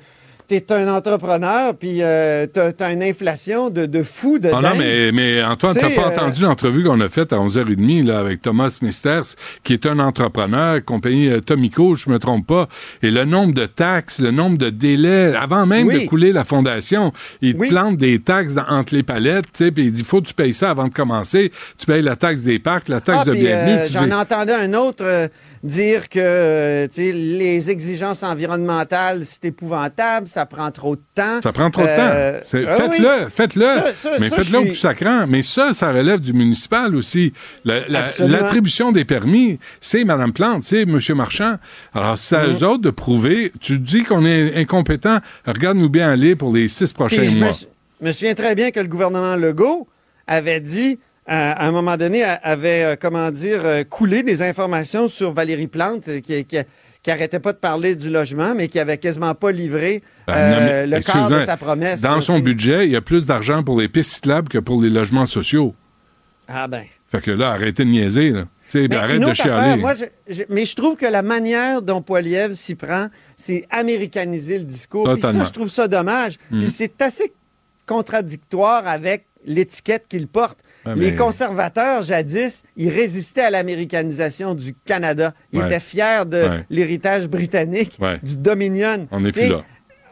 T'es 0.51 0.73
un 0.73 0.93
entrepreneur, 0.93 1.73
puis 1.75 1.99
euh, 2.01 2.45
t'as 2.45 2.71
as 2.85 2.91
une 2.91 3.03
inflation 3.03 3.69
de, 3.69 3.85
de 3.85 4.03
fou 4.03 4.37
de 4.37 4.49
Ah 4.53 4.59
non, 4.61 4.71
mais, 4.77 5.13
mais 5.13 5.41
Antoine, 5.41 5.77
Tu 5.77 5.95
pas 5.95 6.07
euh, 6.07 6.09
entendu 6.09 6.41
l'entrevue 6.41 6.83
qu'on 6.83 6.99
a 6.99 7.07
faite 7.07 7.31
à 7.31 7.37
11h30 7.37 8.05
là, 8.05 8.19
avec 8.19 8.41
Thomas 8.41 8.77
Misters, 8.81 9.23
qui 9.63 9.71
est 9.71 9.85
un 9.85 9.97
entrepreneur, 9.99 10.83
compagnie 10.83 11.29
euh, 11.29 11.39
Tomico, 11.39 11.95
je 11.95 12.09
me 12.09 12.19
trompe 12.19 12.45
pas. 12.47 12.67
Et 13.01 13.11
le 13.11 13.23
nombre 13.23 13.53
de 13.53 13.65
taxes, 13.65 14.19
le 14.19 14.31
nombre 14.31 14.57
de 14.57 14.69
délais, 14.69 15.33
avant 15.35 15.65
même 15.65 15.87
Oui. 15.87 16.03
de 16.03 16.09
couler 16.09 16.33
la 16.33 16.43
fondation, 16.43 17.13
il 17.41 17.55
te 17.55 17.69
plante 17.69 17.95
des 17.95 18.19
taxes 18.19 18.55
dans- 18.55 18.67
entre 18.67 18.93
les 18.93 19.03
palettes, 19.03 19.45
tu 19.53 19.71
puis 19.71 19.85
il 19.85 19.91
dit, 19.93 20.03
faut 20.03 20.19
que 20.21 20.27
tu 20.27 20.33
payes 20.33 20.53
ça 20.53 20.71
avant 20.71 20.89
de 20.89 20.93
commencer. 20.93 21.49
Tu 21.79 21.85
payes 21.85 22.01
la 22.01 22.17
taxe 22.17 22.41
des 22.41 22.59
parcs, 22.59 22.89
la 22.89 22.99
taxe 22.99 23.19
Ah, 23.21 23.25
de 23.25 23.31
bienvenue. 23.35 23.77
euh, 23.77 23.87
tu 23.87 23.93
J'en 23.93 24.05
dis- 24.05 24.11
entendais 24.13 24.53
un 24.55 24.73
autre 24.73 25.03
euh, 25.05 25.29
dire 25.63 26.09
que 26.09 26.19
euh, 26.19 26.87
les 26.97 27.69
exigences 27.69 28.23
environnementales, 28.23 29.23
c'est 29.25 29.45
épouvantable, 29.45 30.27
ça 30.27 30.45
prend 30.45 30.71
trop 30.71 30.95
de 30.95 31.01
temps. 31.15 31.39
Ça 31.41 31.51
prend 31.51 31.69
trop 31.69 31.83
de 31.83 31.87
Euh, 31.87 32.33
temps. 32.39 32.39
C'est- 32.43 32.65
ah 32.67 32.75
faites-le, 32.77 33.07
oui. 33.25 33.29
faites-le. 33.29 33.65
Mais 34.19 34.29
faites-le 34.29 34.43
je 34.43 34.57
au 34.57 34.59
suis- 34.61 34.67
plus 34.69 34.75
sacrant. 34.75 35.25
Mais 35.27 35.41
ça, 35.41 35.73
ça 35.73 35.91
relève 35.91 36.19
du 36.19 36.33
municipal 36.33 36.95
aussi. 36.95 37.33
La- 37.63 37.87
la- 37.87 38.05
Absolument. 38.05 38.37
L'attribution 38.39 38.91
des 38.91 39.05
permis, 39.05 39.59
c'est 39.79 40.03
Mme 40.03 40.33
Plante, 40.33 40.63
c'est 40.63 40.81
M. 40.81 40.99
Marchand. 41.15 41.55
Alors, 41.93 42.17
c'est 42.17 42.35
à 42.35 42.47
Mhm. 42.47 42.53
eux 42.53 42.63
autres 42.65 42.81
de 42.81 42.89
prouver. 42.89 43.51
Tu 43.61 43.77
dis 43.79 44.03
qu'on 44.03 44.25
est 44.25 44.55
incompétent. 44.55 45.19
Regarde-nous 45.45 45.89
bien 45.89 46.09
aller 46.11 46.35
pour 46.35 46.53
les 46.53 46.67
six 46.67 46.91
prochains 46.93 47.23
je 47.23 47.35
me, 47.35 47.39
mois. 47.41 47.53
sou- 47.53 47.65
me 48.01 48.11
souviens 48.11 48.33
très 48.33 48.55
bien 48.55 48.71
que 48.71 48.79
le 48.79 48.87
gouvernement 48.87 49.35
Legault 49.35 49.87
avait 50.27 50.59
dit, 50.61 50.93
euh, 50.93 51.10
à 51.33 51.65
un 51.67 51.71
moment 51.71 51.95
donné, 51.97 52.23
avait, 52.23 52.83
euh, 52.83 52.95
comment 52.99 53.31
dire, 53.31 53.61
euh, 53.63 53.83
coulé 53.83 54.21
des 54.23 54.41
informations 54.41 55.07
sur 55.07 55.31
Valérie 55.33 55.67
Plante, 55.67 56.07
euh, 56.09 56.19
qui, 56.19 56.43
qui, 56.45 56.57
qui 57.01 57.11
arrêtait 57.11 57.39
pas 57.39 57.53
de 57.53 57.57
parler 57.57 57.95
du 57.95 58.09
logement, 58.09 58.53
mais 58.55 58.67
qui 58.67 58.79
avait 58.79 58.97
quasiment 58.97 59.33
pas 59.33 59.51
livré 59.51 60.03
Ben, 60.27 60.33
euh, 60.35 60.85
non, 60.87 60.97
le 60.97 61.01
quart 61.03 61.29
de 61.29 61.39
sa 61.45 61.57
promesse. 61.57 62.01
Dans 62.01 62.19
son 62.21 62.39
budget, 62.39 62.85
il 62.85 62.91
y 62.91 62.95
a 62.95 63.01
plus 63.01 63.25
d'argent 63.25 63.63
pour 63.63 63.79
les 63.79 63.87
pistes 63.87 64.11
cyclables 64.11 64.49
que 64.49 64.57
pour 64.57 64.81
les 64.81 64.89
logements 64.89 65.25
sociaux. 65.25 65.73
Ah 66.47 66.67
ben. 66.67 66.83
Fait 67.07 67.21
que 67.21 67.31
là, 67.31 67.51
arrêtez 67.51 67.85
de 67.85 67.89
niaiser. 67.89 68.31
Là. 68.31 68.41
Tu 68.69 68.81
sais, 68.81 68.87
Mais 68.89 68.95
arrête 68.97 69.19
de 69.19 69.25
autre 69.25 69.31
affaire, 69.41 69.63
chialer. 69.63 69.81
moi, 69.81 69.93
je- 69.93 70.05
je- 70.33 70.43
mais 70.49 70.65
je 70.65 70.75
trouve 70.75 70.95
que 70.95 71.05
la 71.05 71.21
manière 71.21 71.81
dont 71.81 72.01
Poiliev 72.01 72.53
s'y 72.53 72.75
prend, 72.75 73.07
c'est 73.35 73.65
américaniser 73.69 74.57
le 74.57 74.63
discours. 74.65 75.09
Puis 75.13 75.21
ça, 75.21 75.45
je 75.45 75.51
trouve 75.51 75.69
ça 75.69 75.87
dommage. 75.87 76.35
Mm. 76.51 76.59
Puis 76.59 76.69
c'est 76.69 77.01
assez 77.01 77.33
contradictoire 77.85 78.87
avec 78.87 79.25
l'étiquette 79.45 80.05
qu'il 80.07 80.27
porte. 80.27 80.59
Ouais, 80.85 80.95
Les 80.95 81.11
mais- 81.11 81.15
conservateurs, 81.15 82.01
jadis, 82.03 82.63
ils 82.75 82.89
résistaient 82.89 83.41
à 83.43 83.49
l'américanisation 83.51 84.55
du 84.55 84.73
Canada. 84.85 85.33
Ils 85.53 85.59
Ouais. 85.59 85.67
étaient 85.67 85.79
fiers 85.79 86.25
de 86.25 86.37
Ouais. 86.41 86.65
l'héritage 86.69 87.27
britannique, 87.27 87.99
du 88.23 88.37
Dominion. 88.37 89.07
On 89.11 89.19
n'est 89.19 89.31
plus 89.31 89.49
là. 89.49 89.61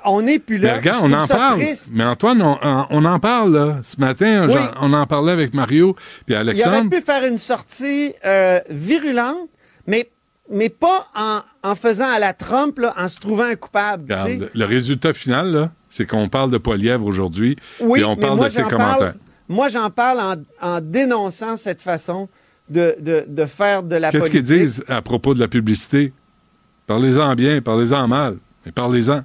On 0.05 0.21
n'est 0.21 0.39
plus 0.39 0.59
Mais 0.59 0.67
là. 0.67 0.75
regarde, 0.77 1.05
Je 1.09 1.13
on 1.13 1.17
en 1.17 1.27
parle. 1.27 1.59
triste. 1.59 1.91
Mais 1.93 2.03
Antoine, 2.05 2.41
on, 2.41 3.03
en 3.05 3.19
parle, 3.19 3.53
là. 3.53 3.77
Ce 3.83 3.99
matin, 3.99 4.47
Oui. 4.47 4.55
on 4.79 4.93
en 4.93 5.05
parlait 5.07 5.33
avec 5.33 5.53
Mario 5.53 5.93
puis 5.93 6.03
Il 6.29 6.33
aurait 6.35 6.41
Alexandre. 6.51 6.89
pu 6.89 7.01
faire 7.01 7.25
une 7.25 7.37
sortie 7.37 8.13
euh, 8.25 8.59
virulente, 8.69 9.49
mais, 9.87 10.09
mais 10.49 10.69
pas 10.69 11.07
en, 11.17 11.39
en 11.69 11.75
faisant 11.75 12.09
à 12.09 12.17
la 12.19 12.31
Trump, 12.33 12.79
là, 12.79 12.93
en 12.97 13.07
se 13.09 13.17
trouvant 13.17 13.43
un 13.43 13.55
coupable. 13.55 14.03
Regarde, 14.03 14.49
le 14.53 14.65
résultat 14.65 15.11
final, 15.13 15.69
c'est 15.89 16.05
qu'on 16.05 16.29
parle 16.29 16.51
de 16.51 16.57
Poilièvre 16.57 17.05
aujourd'hui, 17.05 17.57
Oui, 17.81 17.99
et 17.99 18.05
on 18.05 18.15
mais 18.15 18.21
parle 18.21 18.37
moi, 18.37 18.45
de 18.47 18.51
ses 18.53 18.61
commentaires. 18.63 18.97
parle- 18.99 19.15
moi, 19.49 19.67
j'en 19.67 19.89
parle 19.89 20.19
en, 20.19 20.35
en 20.61 20.79
dénonçant 20.79 21.57
cette 21.57 21.81
façon 21.81 22.29
de, 22.69 22.95
de, 22.99 23.25
de 23.27 23.45
faire 23.45 23.83
de 23.83 23.95
la 23.95 24.11
Qu'est-ce 24.11 24.29
qu'ils 24.29 24.43
disent 24.43 24.83
à 24.87 25.01
propos 25.01 25.33
de 25.33 25.39
la 25.39 25.47
publicité? 25.47 26.13
Parlez-en 26.85 27.35
bien, 27.35 27.61
parlez-en 27.61 28.07
mal, 28.07 28.37
mais 28.65 28.71
parlez-en. 28.71 29.23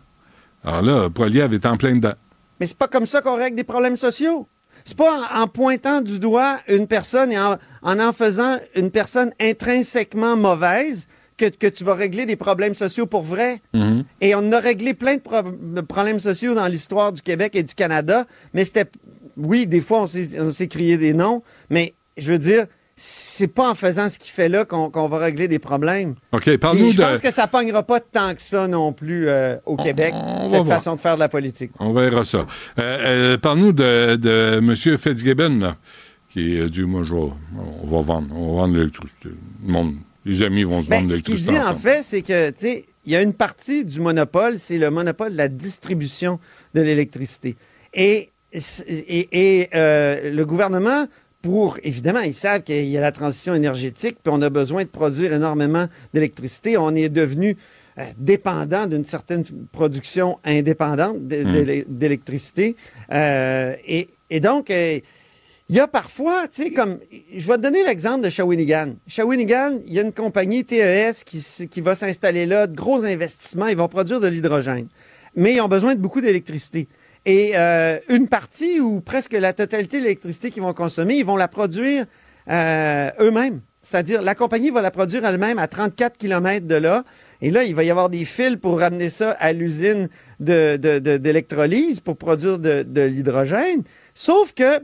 Alors 0.65 0.83
là, 0.83 1.11
Poilièvre 1.11 1.53
est 1.55 1.67
en 1.67 1.77
plein 1.77 1.95
dedans. 1.95 2.15
Mais 2.59 2.67
c'est 2.67 2.79
pas 2.79 2.89
comme 2.89 3.07
ça 3.07 3.21
qu'on 3.21 3.37
règle 3.37 3.57
des 3.57 3.65
problèmes 3.65 3.97
sociaux. 3.97 4.49
C'est 4.85 4.97
pas 4.97 5.29
en, 5.35 5.43
en 5.43 5.47
pointant 5.47 6.01
du 6.01 6.19
doigt 6.19 6.59
une 6.69 6.87
personne 6.87 7.33
et 7.33 7.39
en, 7.39 7.57
en 7.83 8.01
en 8.01 8.13
faisant 8.13 8.59
une 8.77 8.91
personne 8.91 9.31
intrinsèquement 9.41 10.37
mauvaise 10.37 11.07
que, 11.37 11.47
que 11.47 11.67
tu 11.67 11.85
vas 11.85 11.95
régler 11.95 12.27
des 12.27 12.37
problèmes 12.37 12.75
sociaux 12.75 13.07
pour 13.07 13.23
vrai. 13.23 13.61
Mhm. 13.73 14.05
Et 14.21 14.35
on 14.35 14.53
a 14.53 14.61
réglé 14.61 14.95
plein 14.95 15.17
de, 15.17 15.21
pro- 15.21 15.43
de 15.43 15.81
problèmes 15.81 16.21
sociaux 16.21 16.55
dans 16.55 16.67
l'histoire 16.67 17.13
du 17.13 17.23
Québec 17.23 17.53
et 17.57 17.63
du 17.63 17.75
Canada, 17.75 18.27
mais 18.53 18.65
c'était... 18.65 18.87
Oui, 19.37 19.67
des 19.67 19.81
fois, 19.81 20.03
on 20.03 20.07
s'est 20.07 20.69
crié 20.69 20.97
des 20.97 21.13
noms, 21.13 21.43
mais 21.69 21.95
je 22.17 22.31
veux 22.31 22.39
dire, 22.39 22.67
c'est 22.95 23.49
pas 23.49 23.69
en 23.69 23.75
faisant 23.75 24.09
ce 24.09 24.17
qu'il 24.17 24.31
fait 24.31 24.49
là 24.49 24.65
qu'on 24.65 25.09
va 25.09 25.19
régler 25.19 25.49
des 25.49 25.59
problèmes. 25.59 26.15
OK, 26.31 26.57
parle-nous 26.59 26.93
je 26.93 26.99
de... 26.99 27.03
pense 27.03 27.21
que 27.21 27.33
ça 27.33 27.49
pognera 27.49 27.83
pas 27.83 27.99
tant 27.99 28.33
que 28.37 28.41
ça 28.41 28.69
non 28.69 28.93
plus 28.93 29.29
euh, 29.29 29.57
au 29.67 29.75
Québec, 29.77 30.15
on 30.15 30.45
cette 30.45 30.63
voir. 30.63 30.79
façon 30.79 30.95
de 30.95 31.01
faire 31.01 31.17
de 31.17 31.21
la 31.21 31.29
politique. 31.29 31.73
On 31.81 31.93
verra 31.93 32.25
ça. 32.25 32.47
Euh, 32.79 32.83
euh, 33.35 33.39
Parle-nous 33.39 33.73
de, 33.73 34.15
de 34.15 34.59
M. 34.63 34.77
Fitzgibbon, 34.97 35.59
là, 35.59 35.77
qui 36.29 36.61
a 36.61 36.69
dit, 36.69 36.83
moi, 36.83 37.03
je 37.03 37.13
vais- 37.15 37.33
on 37.83 37.87
va 37.89 38.01
vendre, 38.03 38.29
on 38.37 38.55
va 38.55 38.63
vendre 38.63 38.75
l'électricité. 38.77 39.31
Le 39.67 39.73
monde, 39.73 39.95
les 40.25 40.43
amis 40.43 40.65
vont 40.65 40.83
se 40.83 40.89
Ben, 40.89 41.03
vendre 41.03 41.17
ce 41.17 41.23
qu'il 41.23 41.37
dit, 41.37 41.59
en 41.59 41.75
fait, 41.75 42.03
c'est 42.03 42.23
que, 42.23 42.51
tu 42.51 42.57
sais, 42.59 42.85
il 43.07 43.13
y 43.13 43.17
a 43.17 43.23
une 43.23 43.35
partie 43.35 43.85
du 43.85 44.01
monopole, 44.01 44.59
c'est 44.59 44.79
le 44.79 44.91
monopole 44.91 45.33
de 45.33 45.37
la 45.37 45.49
distribution 45.49 46.39
de 46.75 46.81
l'électricité. 46.81 47.57
Et, 47.93 48.31
et, 48.53 49.29
et, 49.33 49.69
euh, 49.75 50.31
le 50.31 50.47
gouvernement, 50.47 51.07
pour, 51.43 51.79
évidemment, 51.83 52.21
ils 52.21 52.33
savent 52.33 52.63
qu'il 52.63 52.87
y 52.87 52.97
a 52.97 53.01
la 53.03 53.13
transition 53.13 53.55
énergétique, 53.55 54.17
puis 54.23 54.33
on 54.35 54.41
a 54.41 54.49
besoin 54.49 54.85
de 54.85 54.89
produire 54.89 55.35
énormément 55.35 55.87
d'électricité. 56.15 56.79
On 56.79 56.95
est 56.95 57.11
devenu 57.11 57.59
euh, 57.99 58.03
dépendant 58.17 58.87
d'une 58.87 59.05
certaine 59.05 59.45
production 59.71 60.39
indépendante 60.45 61.17
Hmm. 61.19 61.85
d'électricité. 61.87 62.77
Euh, 63.13 63.75
et, 63.87 64.09
et 64.31 64.41
donc, 64.41 64.71
il 65.75 65.79
y 65.79 65.81
a 65.81 65.89
parfois, 65.89 66.47
tu 66.47 66.63
sais, 66.63 66.71
comme, 66.71 67.01
je 67.35 67.49
vais 67.49 67.57
te 67.57 67.63
donner 67.63 67.83
l'exemple 67.85 68.21
de 68.21 68.31
Shawinigan. 68.31 68.95
Shawinigan, 69.09 69.81
il 69.85 69.93
y 69.93 69.99
a 69.99 70.03
une 70.03 70.13
compagnie 70.13 70.65
TES 70.65 71.25
qui, 71.25 71.81
va 71.81 71.97
s'installer 71.97 72.47
là, 72.47 72.69
de 72.69 72.77
gros 72.77 73.05
investissements, 73.05 73.67
ils 73.67 73.77
vont 73.77 73.89
produire 73.89 74.21
de 74.21 74.29
l'hydrogène. 74.29 74.87
Mais 75.35 75.55
ils 75.55 75.61
ont 75.61 75.67
besoin 75.67 75.97
de 75.97 76.01
beaucoup 76.01 76.21
d'électricité. 76.21 76.87
Et 77.27 77.55
euh, 77.57 77.99
une 78.09 78.29
partie 78.29 78.79
ou 78.79 79.01
presque 79.01 79.33
la 79.33 79.53
totalité 79.53 79.99
de 79.99 80.05
l'électricité 80.05 80.53
qu'ils 80.53 80.63
vont 80.63 80.75
consommer, 80.75 81.17
ils 81.17 81.27
vont 81.27 81.35
la 81.35 81.49
produire 81.49 82.07
euh, 82.49 83.11
eux-mêmes. 83.19 83.61
C'est-à-dire, 83.83 84.23
la 84.23 84.37
compagnie 84.37 84.71
va 84.71 84.81
la 84.81 84.93
produire 84.93 85.25
elle-même 85.25 85.59
à 85.59 85.67
34 85.67 86.17
km 86.17 86.69
de 86.69 86.77
là. 86.77 87.03
Et 87.43 87.51
là, 87.51 87.65
il 87.65 87.75
va 87.75 87.83
y 87.83 87.91
avoir 87.91 88.11
des 88.11 88.25
fils 88.25 88.59
pour 88.63 88.79
ramener 88.79 89.09
ça 89.09 89.33
à 89.41 89.53
l'usine 89.53 90.09
d'électrolyse 90.39 91.99
pour 91.99 92.17
produire 92.17 92.61
de 92.61 93.01
l'hydrogène. 93.03 93.83
Sauf 94.15 94.55
que, 94.55 94.79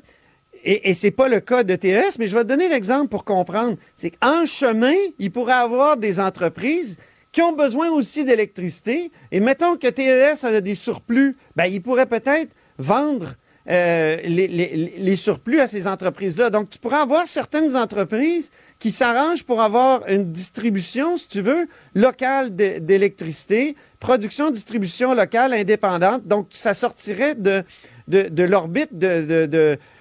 et, 0.65 0.91
et 0.91 0.95
c'est 0.95 1.11
pas 1.11 1.29
le 1.29 1.41
cas 1.41 1.63
de 1.65 1.75
TES, 1.77 2.17
mais 2.19 2.27
je 2.29 2.37
vais 2.37 2.43
te 2.45 2.49
donner 2.49 2.69
l'exemple 2.69 3.09
pour 3.09 3.25
comprendre. 3.25 3.77
C'est 3.97 4.11
qu'en 4.11 4.47
chemin, 4.47 4.95
il 5.19 5.31
pourrait 5.31 5.53
avoir 5.55 5.97
des 5.97 6.21
entreprises 6.21 6.97
qui 7.33 7.43
ont 7.43 7.53
besoin 7.53 7.91
aussi 7.91 8.25
d'électricité. 8.25 9.11
Et 9.33 9.41
mettons 9.41 9.77
que 9.77 9.87
TES 9.89 10.45
a 10.45 10.61
des 10.61 10.75
surplus, 10.75 11.37
ben, 11.57 11.67
il 11.67 11.81
pourrait 11.81 12.07
peut-être 12.07 12.51
vendre 12.79 13.35
euh, 13.69 14.17
les, 14.25 14.49
les- 14.49 14.93
les 14.99 15.17
surplus 15.17 15.61
à 15.61 15.69
ces 15.69 15.87
entreprises-là. 15.87 16.51
Donc, 16.51 16.71
tu 16.71 16.79
pourrais 16.79 16.97
avoir 16.99 17.27
certaines 17.29 17.77
entreprises 17.77 18.51
qui 18.81 18.91
s'arrangent 18.91 19.45
pour 19.45 19.61
avoir 19.61 20.09
une 20.09 20.33
distribution, 20.33 21.17
si 21.19 21.29
tu 21.29 21.41
veux, 21.43 21.69
locale 21.95 22.57
d'électricité, 22.57 23.77
production, 24.01 24.51
distribution 24.51 25.15
locale 25.15 25.53
indépendante. 25.53 26.27
Donc, 26.27 26.49
ça 26.51 26.75
sortirait 26.75 27.35
de, 27.35 27.63
de, 28.11 28.43
l'orbite 28.43 28.91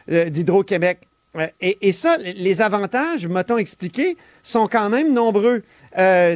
d'Hydro-Québec. 0.07 0.99
Euh, 1.37 1.47
Et, 1.61 1.91
ça, 1.91 2.17
les 2.17 2.59
avantages, 2.61 3.27
mettons 3.27 3.57
expliqué, 3.59 4.17
sont 4.41 4.67
quand 4.67 4.89
même 4.89 5.13
nombreux. 5.13 5.61
Euh, 5.97 6.35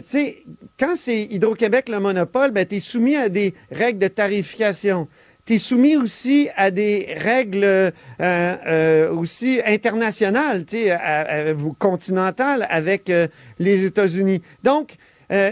quand 0.79 0.95
c'est 0.95 1.23
Hydro-Québec 1.23 1.89
le 1.89 1.99
monopole, 1.99 2.51
ben, 2.51 2.63
tu 2.65 2.75
es 2.75 2.79
soumis 2.79 3.15
à 3.15 3.27
des 3.29 3.55
règles 3.71 3.99
de 3.99 4.07
tarification. 4.07 5.07
Tu 5.45 5.55
es 5.55 5.57
soumis 5.57 5.97
aussi 5.97 6.47
à 6.55 6.69
des 6.69 7.07
règles 7.17 7.63
euh, 7.65 7.91
euh, 8.21 9.11
aussi 9.11 9.59
internationales, 9.65 10.63
à- 10.91 11.49
à- 11.49 11.53
continentales 11.79 12.67
avec 12.69 13.11
les 13.59 13.85
États-Unis. 13.85 14.41
Donc, 14.63 14.95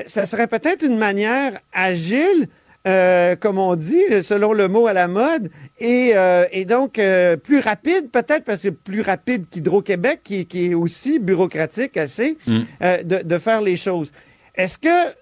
ça 0.06 0.28
serait 0.28 0.46
peut-être 0.48 0.86
une 0.86 0.98
manière 1.00 1.60
agile, 1.74 2.48
euh, 2.88 3.36
comme 3.36 3.60
on 3.60 3.76
dit, 3.76 4.02
selon 4.24 4.54
le 4.54 4.68
mot 4.68 4.88
à 4.88 4.94
la 4.94 5.08
mode, 5.08 5.50
et, 5.80 6.12
euh, 6.16 6.46
et 6.52 6.66
donc 6.66 6.98
euh, 6.98 7.38
plus 7.38 7.60
rapide, 7.60 8.10
peut-être, 8.12 8.44
parce 8.44 8.62
que 8.62 8.70
plus 8.70 9.02
rapide 9.02 9.46
qu'Hydro-Québec, 9.50 10.22
qui, 10.24 10.46
qui 10.48 10.72
est 10.72 10.74
aussi 10.74 11.20
bureaucratique 11.20 11.98
assez, 11.98 12.38
Mm. 12.48 12.62
de, 13.04 13.22
de 13.24 13.38
faire 13.38 13.62
les 13.62 13.78
choses. 13.78 14.12
Est-ce 14.56 14.78
que 14.78 15.14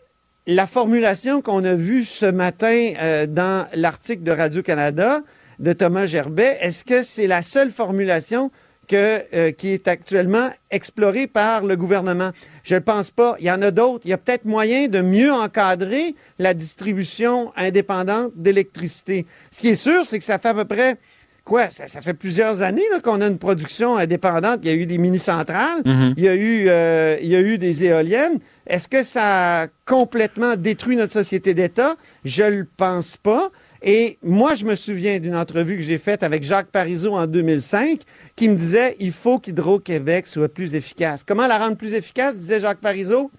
la 0.47 0.67
formulation 0.67 1.41
qu'on 1.41 1.63
a 1.65 1.75
vue 1.75 2.05
ce 2.05 2.25
matin 2.25 2.93
dans 3.27 3.67
l'article 3.75 4.23
de 4.23 4.31
Radio-Canada 4.31 5.21
de 5.59 5.73
Thomas 5.73 6.05
Gerbet, 6.05 6.57
est-ce 6.61 6.83
que 6.83 7.03
c'est 7.03 7.27
la 7.27 7.41
seule 7.41 7.69
formulation 7.71 8.51
que, 8.89 9.21
euh, 9.33 9.51
qui 9.51 9.69
est 9.69 9.87
actuellement 9.87 10.49
explorée 10.71 11.27
par 11.27 11.63
le 11.63 11.77
gouvernement? 11.77 12.31
Je 12.63 12.75
ne 12.75 12.79
pense 12.79 13.11
pas. 13.11 13.35
Il 13.39 13.45
y 13.45 13.51
en 13.51 13.61
a 13.61 13.71
d'autres. 13.71 14.01
Il 14.05 14.09
y 14.09 14.13
a 14.13 14.17
peut-être 14.17 14.43
moyen 14.45 14.87
de 14.87 14.99
mieux 15.01 15.31
encadrer 15.31 16.15
la 16.39 16.53
distribution 16.53 17.53
indépendante 17.55 18.31
d'électricité. 18.35 19.25
Ce 19.51 19.59
qui 19.59 19.69
est 19.69 19.75
sûr, 19.75 20.05
c'est 20.05 20.17
que 20.19 20.25
ça 20.25 20.39
fait 20.39 20.49
à 20.49 20.53
peu 20.53 20.65
près 20.65 20.97
quoi? 21.45 21.69
Ça, 21.69 21.87
ça 21.87 22.01
fait 22.01 22.13
plusieurs 22.13 22.61
années 22.61 22.83
qu'on 23.03 23.21
a 23.21 23.27
une 23.27 23.39
production 23.39 23.95
indépendante. 23.97 24.59
Il 24.63 24.69
y 24.69 24.71
a 24.71 24.75
eu 24.75 24.85
des 24.85 24.97
mini-centrales, 24.97 25.81
Mhm. 25.85 26.13
il, 26.17 26.23
y 26.23 26.27
a 26.27 26.35
eu, 26.35 26.65
euh, 26.67 27.17
il 27.21 27.27
y 27.27 27.35
a 27.35 27.41
eu 27.41 27.57
des 27.57 27.85
éoliennes. 27.85 28.39
Est-ce 28.67 28.87
que 28.87 29.01
ça 29.03 29.63
a 29.63 29.67
complètement 29.85 30.55
détruit 30.55 30.95
notre 30.95 31.13
société 31.13 31.53
d'État? 31.55 31.95
Je 32.25 32.43
le 32.43 32.67
pense 32.77 33.17
pas. 33.17 33.49
Et 33.81 34.17
moi, 34.23 34.55
je 34.55 34.65
me 34.65 34.75
souviens 34.75 35.19
d'une 35.19 35.35
entrevue 35.35 35.77
que 35.77 35.83
j'ai 35.83 35.97
faite 35.97 36.21
avec 36.23 36.43
Jacques 36.43 36.67
Parizeau 36.69 37.15
en 37.15 37.27
2005 37.27 38.01
qui 38.35 38.49
me 38.49 38.55
disait 38.55 38.95
il 38.99 39.11
faut 39.13 39.39
qu'Hydro-Québec 39.39 40.27
soit 40.27 40.49
plus 40.49 40.75
efficace. 40.75 41.23
Comment 41.25 41.47
la 41.47 41.57
rendre 41.57 41.77
plus 41.77 41.93
efficace, 41.93 42.37
disait 42.37 42.59
Jacques 42.59 42.81
Parizeau? 42.81 43.31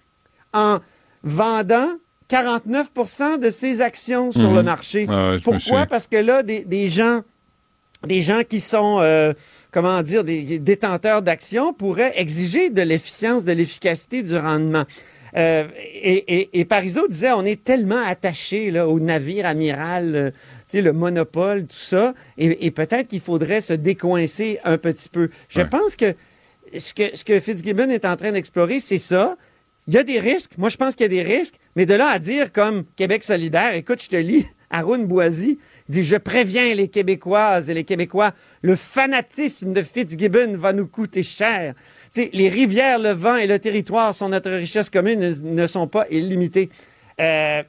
En 0.55 0.79
vendant 1.23 1.89
49% 2.31 3.39
de 3.39 3.51
ses 3.51 3.81
actions 3.81 4.31
sur 4.33 4.49
Mhm. 4.51 4.57
le 4.57 4.63
marché. 4.63 5.07
Ah 5.11 5.37
Pourquoi? 5.43 5.87
Parce 5.87 6.07
que 6.07 6.17
là, 6.17 6.43
des, 6.43 6.65
des 6.65 6.89
gens 6.89 7.21
des 8.07 8.23
gens 8.23 8.41
qui 8.49 8.61
sont, 8.61 8.99
euh, 9.01 9.35
comment 9.71 10.03
dire, 10.03 10.25
des 10.25 10.59
détenteurs 10.59 11.21
d'actions 11.21 11.75
pourraient 11.75 12.15
exiger 12.17 12.71
de 12.71 12.81
l'efficience, 12.81 13.45
de 13.45 13.53
l'efficacité 13.53 14.23
du 14.23 14.35
rendement. 14.39 14.85
Euh, 15.37 15.69
et, 15.95 16.41
et, 16.41 16.61
et 16.61 16.65
Parizeau 16.65 17.07
disait, 17.09 17.33
on 17.33 17.45
est 17.45 17.63
tellement 17.63 18.03
attaché 18.05 18.71
là, 18.71 18.89
au 18.89 18.99
navire 19.01 19.47
amiral, 19.47 20.15
euh, 20.15 20.31
le 20.73 20.93
monopole, 20.93 21.63
tout 21.67 21.77
ça, 21.77 22.15
et, 22.39 22.67
et 22.67 22.71
peut-être 22.71 23.09
qu'il 23.09 23.21
faudrait 23.21 23.61
se 23.61 23.73
décoincer 23.73 24.59
un 24.65 24.79
petit 24.79 25.09
peu. 25.09 25.31
Je 25.49 25.61
Ouais. 25.61 25.69
pense 25.69 25.97
que 25.97 26.15
ce, 26.79 26.95
que 26.95 27.17
ce 27.17 27.25
que 27.25 27.41
Fitzgibbon 27.41 27.89
est 27.91 28.05
en 28.05 28.17
train 28.17 28.33
d'explorer, 28.33 28.81
c'est 28.81 28.99
ça. 28.99 29.37
Il 29.89 29.95
y 29.95 29.99
a 29.99 30.05
des 30.05 30.21
risques. 30.21 30.53
Moi, 30.59 30.69
je 30.69 30.77
pense 30.77 30.95
qu'il 30.95 31.03
y 31.13 31.19
a 31.19 31.23
des 31.23 31.29
risques. 31.29 31.57
Mais 31.75 31.87
de 31.87 31.95
là 31.95 32.09
à 32.11 32.19
dire 32.21 32.53
comme 32.53 32.85
Québec 32.97 33.25
solidaire, 33.25 33.75
écoute, 33.75 34.01
je 34.03 34.09
te 34.09 34.17
lis, 34.17 34.47
Arun 34.71 35.01
Boisy 35.01 35.59
dit 35.89 36.05
Je 36.05 36.17
préviens 36.17 36.75
les 36.75 36.87
Québécoises 36.89 37.69
et 37.71 37.75
les 37.75 37.83
Québécois, 37.85 38.33
le 38.63 38.77
fanatisme 38.77 39.73
de 39.73 39.83
Fitzgibbon 39.83 40.57
va 40.57 40.73
nous 40.73 40.87
coûter 40.87 41.23
cher. 41.25 41.75
Les 42.17 42.49
rivières, 42.49 42.99
le 42.99 43.11
vent 43.11 43.37
et 43.37 43.47
le 43.47 43.59
territoire 43.59 44.15
sont 44.15 44.29
notre 44.29 44.51
richesse 44.51 44.91
commune, 44.91 45.21
ne, 45.21 45.35
ne 45.63 45.67
sont 45.67 45.87
pas 45.87 46.07
illimités. 46.11 46.71
Euh, 47.21 47.63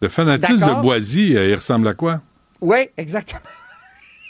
Le 0.00 0.08
fanatisme 0.08 0.66
de 0.76 0.80
Boisy, 0.82 1.36
euh, 1.36 1.48
il 1.48 1.54
ressemble 1.54 1.88
à 1.88 1.94
quoi? 1.94 2.20
oui, 2.60 2.88
exactement. 2.96 3.40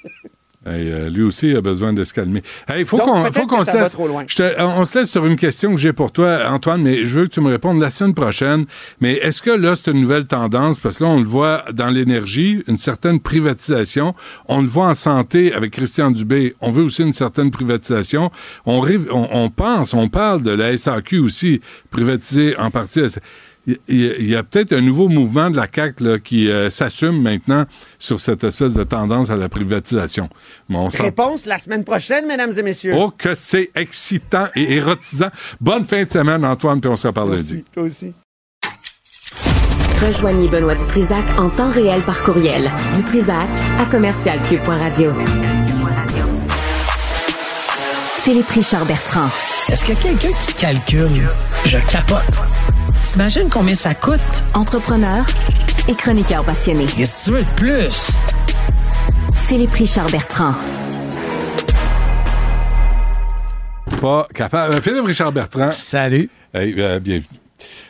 Hey, 0.68 0.90
euh, 0.90 1.08
lui 1.08 1.22
aussi 1.22 1.54
a 1.56 1.60
besoin 1.60 1.92
de 1.92 2.04
se 2.04 2.12
calmer. 2.12 2.42
Il 2.76 2.84
faut 2.84 2.98
Donc, 2.98 3.06
qu'on 3.06 3.22
peut-être 3.22 3.34
faut 3.34 3.46
qu'on 3.46 3.58
que 3.60 3.64
se 3.64 3.76
laisse. 3.76 3.92
te- 4.36 4.60
on 4.62 4.84
se 4.84 4.98
laisse 4.98 5.10
sur 5.10 5.24
une 5.24 5.36
question 5.36 5.72
que 5.74 5.80
j'ai 5.80 5.92
pour 5.92 6.12
toi, 6.12 6.40
Antoine, 6.50 6.82
mais 6.82 7.06
je 7.06 7.20
veux 7.20 7.26
que 7.26 7.30
tu 7.32 7.40
me 7.40 7.48
répondes 7.50 7.80
la 7.80 7.90
semaine 7.90 8.12
prochaine. 8.14 8.66
Mais 9.00 9.14
est-ce 9.14 9.40
que 9.40 9.50
là, 9.50 9.74
c'est 9.76 9.90
une 9.92 10.00
nouvelle 10.02 10.26
tendance? 10.26 10.80
Parce 10.80 10.98
que 10.98 11.04
là, 11.04 11.10
on 11.10 11.18
le 11.20 11.24
voit 11.26 11.64
dans 11.72 11.88
l'énergie, 11.88 12.62
une 12.66 12.78
certaine 12.78 13.20
privatisation. 13.20 14.14
On 14.46 14.60
le 14.60 14.66
voit 14.68 14.88
en 14.88 14.94
santé 14.94 15.52
avec 15.54 15.72
Christian 15.72 16.10
Dubé. 16.10 16.54
On 16.60 16.70
veut 16.70 16.82
aussi 16.84 17.02
une 17.02 17.12
certaine 17.12 17.50
privatisation. 17.50 18.30
On, 18.66 18.80
on, 19.10 19.28
on 19.32 19.50
pense, 19.50 19.94
on 19.94 20.08
parle 20.08 20.42
de 20.42 20.50
la 20.50 20.76
SAQ 20.76 21.18
aussi, 21.20 21.60
privatisée 21.90 22.56
en 22.58 22.70
partie. 22.70 23.00
Il 23.68 24.00
y 24.00 24.08
a, 24.08 24.16
il 24.16 24.28
y 24.30 24.34
a 24.34 24.42
peut-être 24.42 24.72
un 24.72 24.80
nouveau 24.80 25.08
mouvement 25.08 25.50
de 25.50 25.56
la 25.56 25.66
CAQ 25.72 26.02
là, 26.02 26.18
qui 26.18 26.48
euh, 26.50 26.70
s'assume 26.70 27.20
maintenant 27.20 27.66
sur 27.98 28.18
cette 28.18 28.42
espèce 28.42 28.72
de 28.72 28.84
tendance 28.84 29.28
à 29.28 29.36
la 29.36 29.50
privatisation. 29.50 30.30
Mais 30.70 30.76
on 30.76 30.90
s'en 30.90 31.02
Réponse 31.02 31.44
la 31.44 31.58
semaine 31.58 31.84
prochaine, 31.84 32.26
mesdames 32.26 32.52
et 32.56 32.62
messieurs. 32.62 32.94
Oh, 32.96 33.10
que 33.10 33.34
c'est 33.34 33.70
excitant 33.74 34.46
et 34.54 34.76
érotisant. 34.76 35.28
Bonne 35.60 35.84
fin 35.84 36.02
de 36.04 36.08
semaine, 36.08 36.46
Antoine, 36.46 36.80
puis 36.80 36.90
on 36.90 36.96
se 36.96 37.08
reparle 37.08 37.34
lundi. 37.34 37.62
toi 37.72 37.82
aussi. 37.82 38.14
Rejoignez 40.00 40.48
Benoît 40.48 40.76
Dutrisac 40.76 41.24
en 41.38 41.50
temps 41.50 41.70
réel 41.70 42.00
par 42.02 42.22
courriel. 42.22 42.70
Dutrisac 42.94 43.48
à 43.78 43.84
commercialcube.radio. 43.84 45.12
Philippe 48.18 48.48
Richard 48.48 48.86
Bertrand. 48.86 49.26
Est-ce 49.68 49.84
qu'il 49.84 49.94
y 49.94 49.98
a 49.98 50.00
quelqu'un 50.00 50.38
qui 50.40 50.52
calcule? 50.54 51.28
Je 51.64 51.78
capote. 51.90 52.42
T'imagines 53.10 53.48
combien 53.48 53.74
ça 53.74 53.94
coûte? 53.94 54.20
Entrepreneur 54.52 55.26
et 55.88 55.94
chroniqueur 55.94 56.44
passionné. 56.44 56.84
Qu'est-ce 56.84 57.30
que 57.30 57.36
tu 57.36 57.36
veux 57.38 57.44
de 57.44 57.54
plus? 57.54 58.10
Philippe 59.46 59.70
Richard 59.70 60.10
Bertrand. 60.10 60.52
Pas 64.02 64.28
capable. 64.34 64.74
Euh, 64.74 64.80
Philippe 64.82 65.06
Richard 65.06 65.32
Bertrand. 65.32 65.70
Salut. 65.70 66.28
Hey, 66.52 66.74
euh, 66.76 67.00
bienvenue. 67.00 67.38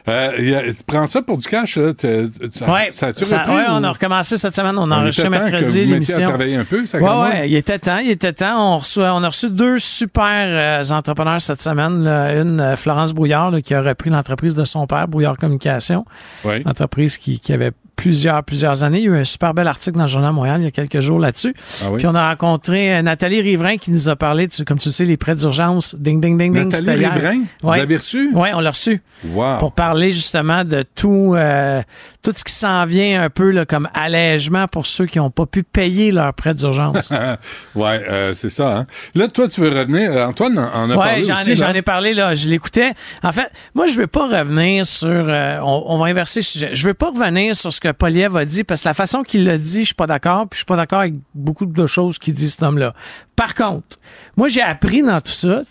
Euh, 0.09 0.71
a- 0.71 0.73
prends 0.87 1.07
ça 1.07 1.23
pour 1.23 1.39
du 1.39 1.47
cash, 1.47 1.77
là? 1.77 1.93
Ouais, 1.93 2.89
ça 2.91 3.13
ça- 3.13 3.45
ouais, 3.49 3.63
ou- 3.69 3.71
on 3.71 3.85
a 3.85 3.91
recommencé 3.93 4.37
cette 4.37 4.55
semaine. 4.55 4.77
On 4.79 4.91
a 4.91 4.97
enregistré 4.97 5.29
mercredi 5.29 5.85
l'émission. 5.85 6.33
un 6.35 6.65
peu, 6.65 6.87
ça, 6.87 6.99
ouais, 6.99 7.05
ouais, 7.31 7.49
il 7.51 7.55
était 7.57 7.79
temps, 7.79 7.99
il 7.99 8.11
était 8.11 8.33
temps. 8.33 8.75
On, 8.75 8.79
reçoit, 8.79 9.13
on 9.15 9.23
a 9.23 9.29
reçu 9.29 9.51
deux 9.51 9.79
super 9.79 10.23
euh, 10.47 10.85
entrepreneurs 10.91 11.41
cette 11.41 11.63
semaine. 11.63 12.03
là. 12.05 12.41
Une, 12.41 12.61
euh, 12.61 12.77
Florence 12.77 13.13
Brouillard, 13.13 13.51
là, 13.51 13.61
qui 13.61 13.75
a 13.75 13.83
repris 13.83 14.11
l'entreprise 14.11 14.55
de 14.55 14.65
son 14.65 14.87
père, 14.87 15.09
Brouillard 15.09 15.37
Communication. 15.37 16.05
Oui. 16.45 16.63
Entreprise 16.65 17.19
qui, 17.19 17.39
qui 17.41 17.53
avait 17.53 17.73
plusieurs, 17.99 18.45
plusieurs 18.45 18.85
années. 18.85 18.99
Il 19.01 19.05
y 19.05 19.09
a 19.09 19.11
eu 19.11 19.17
un 19.17 19.25
super 19.25 19.53
bel 19.55 19.67
article 19.67 19.97
dans 19.99 20.05
le 20.05 20.09
Journal 20.09 20.33
Montréal 20.33 20.61
il 20.61 20.65
y 20.65 20.69
a 20.69 20.71
quelques 20.71 21.01
jours 21.01 21.19
là-dessus. 21.19 21.53
Ah 21.83 21.89
oui? 21.91 21.97
Puis 21.99 22.07
on 22.07 22.15
a 22.15 22.29
rencontré 22.29 22.95
euh, 22.95 23.03
Nathalie 23.03 23.41
Riverain 23.43 23.77
qui 23.77 23.91
nous 23.91 24.09
a 24.09 24.15
parlé, 24.15 24.49
comme 24.65 24.79
tu 24.79 24.91
sais, 24.93 25.05
les 25.05 25.17
prêts 25.17 25.35
d'urgence. 25.35 25.97
Ding, 25.99 26.21
ding, 26.21 26.39
ding, 26.39 26.55
ding. 26.55 26.65
Nathalie 26.69 26.87
c'était 26.87 26.99
hier. 26.99 27.13
Riverain? 27.13 27.41
Vous 27.61 27.69
Ouais. 27.69 27.79
l'avez 27.79 27.97
reçu? 27.97 28.31
Oui, 28.35 28.49
on 28.55 28.61
l'a 28.61 28.71
reçu 28.71 29.03
Wow. 29.33 29.59
pour 29.59 29.73
parler 29.73 30.13
justement 30.13 30.65
de 30.65 30.85
tout, 30.95 31.35
euh, 31.37 31.83
tout 32.21 32.33
ce 32.37 32.43
qui 32.43 32.53
s'en 32.53 32.85
vient 32.85 33.23
un 33.23 33.31
peu 33.31 33.51
là, 33.51 33.65
comme 33.65 33.89
allègement 33.95 34.67
pour 34.67 34.87
ceux 34.87 35.07
qui 35.07 35.19
n'ont 35.19 35.31
pas 35.31 35.47
pu 35.47 35.63
payer 35.63 36.11
leur 36.11 36.35
prêt 36.35 36.53
d'urgence. 36.53 37.13
ouais, 37.77 38.05
euh, 38.09 38.35
c'est 38.35 38.51
ça. 38.51 38.77
Hein? 38.79 38.87
Là, 39.15 39.29
toi, 39.29 39.49
tu 39.49 39.61
veux 39.61 39.69
revenir. 39.71 40.11
euh, 40.13 40.27
Antoine 40.27 40.59
en 40.59 40.91
a 40.91 40.97
Ouais, 40.97 41.05
parlé 41.07 41.23
j'en 41.23 41.39
ai, 41.41 41.57
j'en 41.57 41.73
ai 41.73 41.83
parlé 41.83 42.15
là, 42.15 42.35
je 42.35 42.49
l'écoutais. 42.49 42.93
En 43.23 43.31
fait, 43.33 43.49
moi 43.75 43.87
je 43.87 43.95
veux 43.95 44.09
pas 44.09 44.27
revenir 44.27 44.85
sur 44.87 45.09
euh, 45.09 45.61
on, 45.63 45.85
on 45.87 45.99
va 45.99 46.07
inverser 46.07 46.41
le 46.41 46.45
sujet. 46.45 46.71
Je 46.75 46.87
veux 46.89 46.95
pas 46.95 47.11
revenir 47.11 47.55
sur 47.55 47.73
ce 47.73 47.81
que 47.81 47.93
Poliev 47.93 48.37
a 48.37 48.45
dit 48.45 48.65
parce 48.65 48.83
que 48.83 48.89
la 48.89 48.95
façon 48.95 49.23
qu'il 49.23 49.45
l'a 49.45 49.57
dit, 49.57 49.81
je 49.81 49.87
suis 49.87 49.95
pas 49.95 50.07
d'accord, 50.09 50.49
puis 50.49 50.57
je 50.57 50.59
suis 50.59 50.67
pas 50.67 50.77
d'accord 50.77 51.01
avec 51.01 51.15
beaucoup 51.35 51.67
de 51.67 51.87
choses 51.87 52.19
qu'il 52.19 52.35
dit 52.35 52.51
cet 52.51 52.63
homme-là. 52.63 52.95
Par 53.37 53.55
contre, 53.55 53.99
moi 54.37 54.49
j'ai 54.49 54.63
appris 54.63 55.03
dans 55.03 55.21
tout 55.21 55.31
ça 55.33 55.63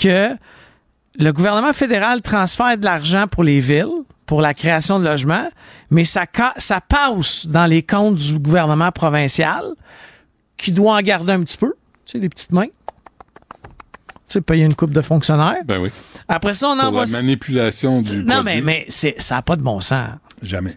que 0.00 0.30
le 1.18 1.32
gouvernement 1.32 1.72
fédéral 1.74 2.22
transfère 2.22 2.78
de 2.78 2.84
l'argent 2.84 3.26
pour 3.26 3.44
les 3.44 3.60
villes, 3.60 3.86
pour 4.26 4.40
la 4.40 4.54
création 4.54 4.98
de 5.00 5.04
logements, 5.04 5.48
mais 5.90 6.04
ça, 6.04 6.24
ça 6.56 6.80
passe 6.80 7.46
dans 7.46 7.66
les 7.66 7.82
comptes 7.82 8.16
du 8.16 8.38
gouvernement 8.38 8.92
provincial 8.92 9.64
qui 10.56 10.72
doit 10.72 10.94
en 10.96 11.00
garder 11.00 11.32
un 11.32 11.42
petit 11.42 11.56
peu, 11.56 11.74
tu 12.06 12.12
sais, 12.12 12.18
les 12.18 12.28
petites 12.28 12.52
mains. 12.52 12.66
Tu 12.66 14.34
sais, 14.34 14.40
payer 14.42 14.64
une 14.64 14.74
coupe 14.74 14.92
de 14.92 15.00
fonctionnaires. 15.02 15.56
Ben 15.64 15.80
oui. 15.80 15.90
Après 16.28 16.54
ça, 16.54 16.68
on 16.68 16.76
Pour 16.76 16.84
envoie. 16.84 17.04
la 17.06 17.10
manipulation 17.10 18.00
du 18.00 18.22
Non, 18.22 18.42
produit. 18.42 18.44
mais, 18.56 18.60
mais 18.62 18.86
c'est, 18.88 19.16
ça 19.20 19.36
n'a 19.36 19.42
pas 19.42 19.56
de 19.56 19.62
bon 19.62 19.80
sens. 19.80 20.08
Jamais. 20.42 20.76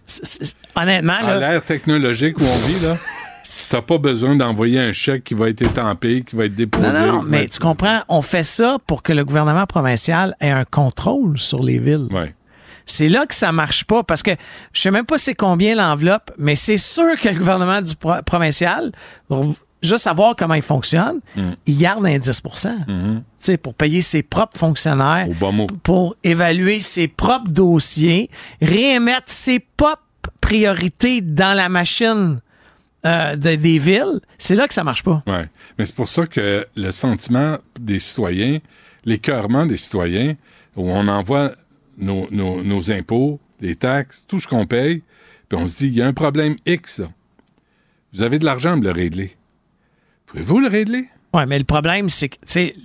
Honnêtement, 0.74 1.12
À 1.14 1.22
là, 1.22 1.38
l'ère 1.52 1.64
technologique 1.64 2.36
où 2.38 2.42
on 2.44 2.66
vit, 2.66 2.84
là, 2.84 2.96
t'as 3.70 3.80
pas 3.82 3.98
besoin 3.98 4.34
d'envoyer 4.34 4.80
un 4.80 4.92
chèque 4.92 5.22
qui 5.24 5.34
va 5.34 5.48
être 5.50 5.62
étampé, 5.62 6.24
qui 6.28 6.34
va 6.34 6.46
être 6.46 6.54
déposé. 6.56 6.88
non, 6.90 7.12
non, 7.12 7.22
mais 7.22 7.44
être- 7.44 7.52
tu 7.52 7.60
comprends, 7.60 8.02
on 8.08 8.22
fait 8.22 8.42
ça 8.44 8.78
pour 8.88 9.02
que 9.04 9.12
le 9.12 9.24
gouvernement 9.24 9.66
provincial 9.66 10.34
ait 10.40 10.50
un 10.50 10.64
contrôle 10.64 11.38
sur 11.38 11.62
les 11.62 11.78
villes. 11.78 12.08
Ouais. 12.10 12.34
C'est 12.86 13.08
là 13.08 13.26
que 13.26 13.34
ça 13.34 13.50
marche 13.52 13.84
pas 13.84 14.02
parce 14.02 14.22
que 14.22 14.32
je 14.72 14.80
sais 14.80 14.90
même 14.90 15.06
pas 15.06 15.18
c'est 15.18 15.34
combien 15.34 15.74
l'enveloppe, 15.74 16.30
mais 16.38 16.54
c'est 16.56 16.78
sûr 16.78 17.18
que 17.18 17.28
le 17.28 17.38
gouvernement 17.38 17.80
du 17.82 17.94
pro- 17.96 18.22
provincial, 18.26 18.92
juste 19.82 20.04
savoir 20.04 20.34
comment 20.36 20.54
il 20.54 20.62
fonctionne, 20.62 21.20
Mm. 21.36 21.42
il 21.66 21.78
garde 21.78 22.06
un 22.06 22.18
10 22.18 22.42
Mm-hmm. 22.42 23.16
Tu 23.16 23.22
sais, 23.40 23.56
pour 23.58 23.74
payer 23.74 24.00
ses 24.02 24.22
propres 24.22 24.58
fonctionnaires, 24.58 25.26
Au 25.28 25.34
bon 25.34 25.52
mot. 25.52 25.66
pour 25.82 26.16
évaluer 26.24 26.80
ses 26.80 27.08
propres 27.08 27.50
dossiers, 27.50 28.30
réémettre 28.62 29.30
ses 29.30 29.60
propres 29.60 30.00
priorités 30.40 31.20
dans 31.20 31.54
la 31.54 31.68
machine 31.68 32.40
euh, 33.06 33.36
de- 33.36 33.56
des 33.56 33.78
villes. 33.78 34.20
C'est 34.38 34.54
là 34.54 34.66
que 34.66 34.72
ça 34.74 34.82
marche 34.84 35.02
pas. 35.02 35.22
Ouais. 35.26 35.46
Mais 35.78 35.84
c'est 35.84 35.94
pour 35.94 36.08
ça 36.08 36.26
que 36.26 36.66
le 36.74 36.90
sentiment 36.90 37.58
des 37.78 37.98
citoyens, 37.98 38.58
l'écœurement 39.04 39.66
des 39.66 39.76
citoyens, 39.76 40.34
où 40.76 40.90
on 40.90 41.06
envoie 41.08 41.52
nos, 41.98 42.90
impôts, 42.90 43.40
les 43.60 43.74
taxes, 43.74 44.24
tout 44.26 44.38
ce 44.38 44.48
qu'on 44.48 44.66
paye, 44.66 45.02
puis 45.48 45.58
on 45.58 45.68
se 45.68 45.78
dit, 45.78 45.86
il 45.88 45.94
y 45.94 46.02
a 46.02 46.06
un 46.06 46.12
problème 46.12 46.56
X. 46.66 47.02
Vous 48.12 48.22
avez 48.22 48.38
de 48.38 48.44
l'argent 48.44 48.74
pour 48.74 48.84
le 48.84 48.90
régler. 48.90 49.36
Pouvez-vous 50.26 50.60
le 50.60 50.68
régler? 50.68 51.08
Oui, 51.34 51.42
mais 51.48 51.58
le 51.58 51.64
problème, 51.64 52.08
c'est 52.08 52.28
que, 52.28 52.36
tu 52.36 52.42
sais, 52.46 52.76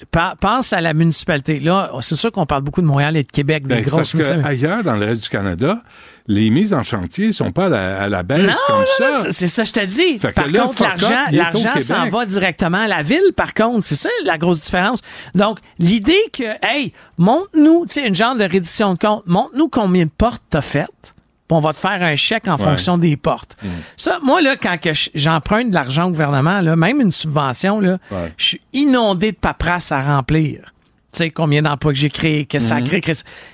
pense 0.41 0.73
à 0.73 0.81
la 0.81 0.93
municipalité. 0.95 1.59
Là, 1.59 1.91
c'est 2.01 2.15
sûr 2.15 2.31
qu'on 2.31 2.45
parle 2.47 2.63
beaucoup 2.63 2.81
de 2.81 2.87
Montréal 2.87 3.15
et 3.15 3.23
de 3.23 3.31
Québec, 3.31 3.63
des 3.67 3.75
Ben, 3.75 3.81
grosses 3.83 3.97
parce 3.99 4.13
municipalités. 4.15 4.49
qu'ailleurs, 4.61 4.83
dans 4.83 4.95
le 4.95 5.05
reste 5.05 5.23
du 5.23 5.29
Canada, 5.29 5.83
les 6.25 6.49
mises 6.49 6.73
en 6.73 6.81
chantier 6.83 7.31
sont 7.31 7.51
pas 7.51 7.65
à 7.65 7.69
la, 7.69 8.01
à 8.03 8.09
la 8.09 8.23
baisse 8.23 8.41
Non, 8.47 8.53
comme 8.67 8.79
non, 8.79 8.85
ça. 9.23 9.31
c'est 9.31 9.47
ça, 9.47 9.63
je 9.63 9.71
te 9.71 9.85
dis. 9.85 10.17
Fait 10.19 10.29
que 10.29 10.33
Par 10.33 10.47
là, 10.47 10.61
contre, 10.63 10.81
l'argent, 10.81 11.25
l'argent 11.31 11.79
s'en 11.79 12.09
va 12.09 12.25
directement 12.25 12.79
à 12.79 12.87
la 12.87 13.01
ville, 13.03 13.31
par 13.35 13.53
contre. 13.53 13.85
C'est 13.85 13.95
ça 13.95 14.09
la 14.25 14.37
grosse 14.39 14.61
différence. 14.61 15.01
Donc, 15.35 15.59
l'idée 15.77 16.17
que, 16.33 16.43
hey, 16.65 16.91
montre-nous, 17.19 17.85
tu 17.87 18.01
sais, 18.01 18.07
une 18.07 18.15
genre 18.15 18.35
de 18.35 18.43
reddition 18.43 18.93
de 18.93 18.97
compte, 18.99 19.23
montre-nous 19.27 19.69
combien 19.69 20.05
de 20.05 20.11
portes 20.15 20.41
t'as 20.49 20.61
faites, 20.61 21.13
puis 21.49 21.57
on 21.57 21.61
va 21.61 21.73
te 21.73 21.79
faire 21.79 22.01
un 22.03 22.15
chèque 22.15 22.47
en 22.47 22.57
Ouais. 22.57 22.63
fonction 22.63 22.99
des 22.99 23.17
portes. 23.17 23.57
Ça, 23.97 24.19
moi, 24.23 24.39
là, 24.39 24.55
quand 24.55 24.77
j'emprunte 25.15 25.69
de 25.71 25.73
l'argent 25.73 26.05
au 26.05 26.09
gouvernement, 26.11 26.61
là, 26.61 26.75
même 26.75 27.01
une 27.01 27.11
subvention, 27.11 27.79
là, 27.79 27.97
Ouais. 28.11 28.31
je 28.37 28.45
suis 28.45 28.61
inondé 28.73 29.31
de 29.31 29.37
paperasse 29.37 29.91
à 29.91 29.99
remplir. 30.01 30.73
Tu 31.11 31.17
sais, 31.17 31.31
combien 31.31 31.63
d'emplois 31.63 31.91
que 31.91 31.97
j'ai 31.97 32.11
créés, 32.11 32.45
que 32.45 32.59
ça 32.59 32.75
a 32.75 32.81
créé, 32.83 33.01
que- 33.01 33.11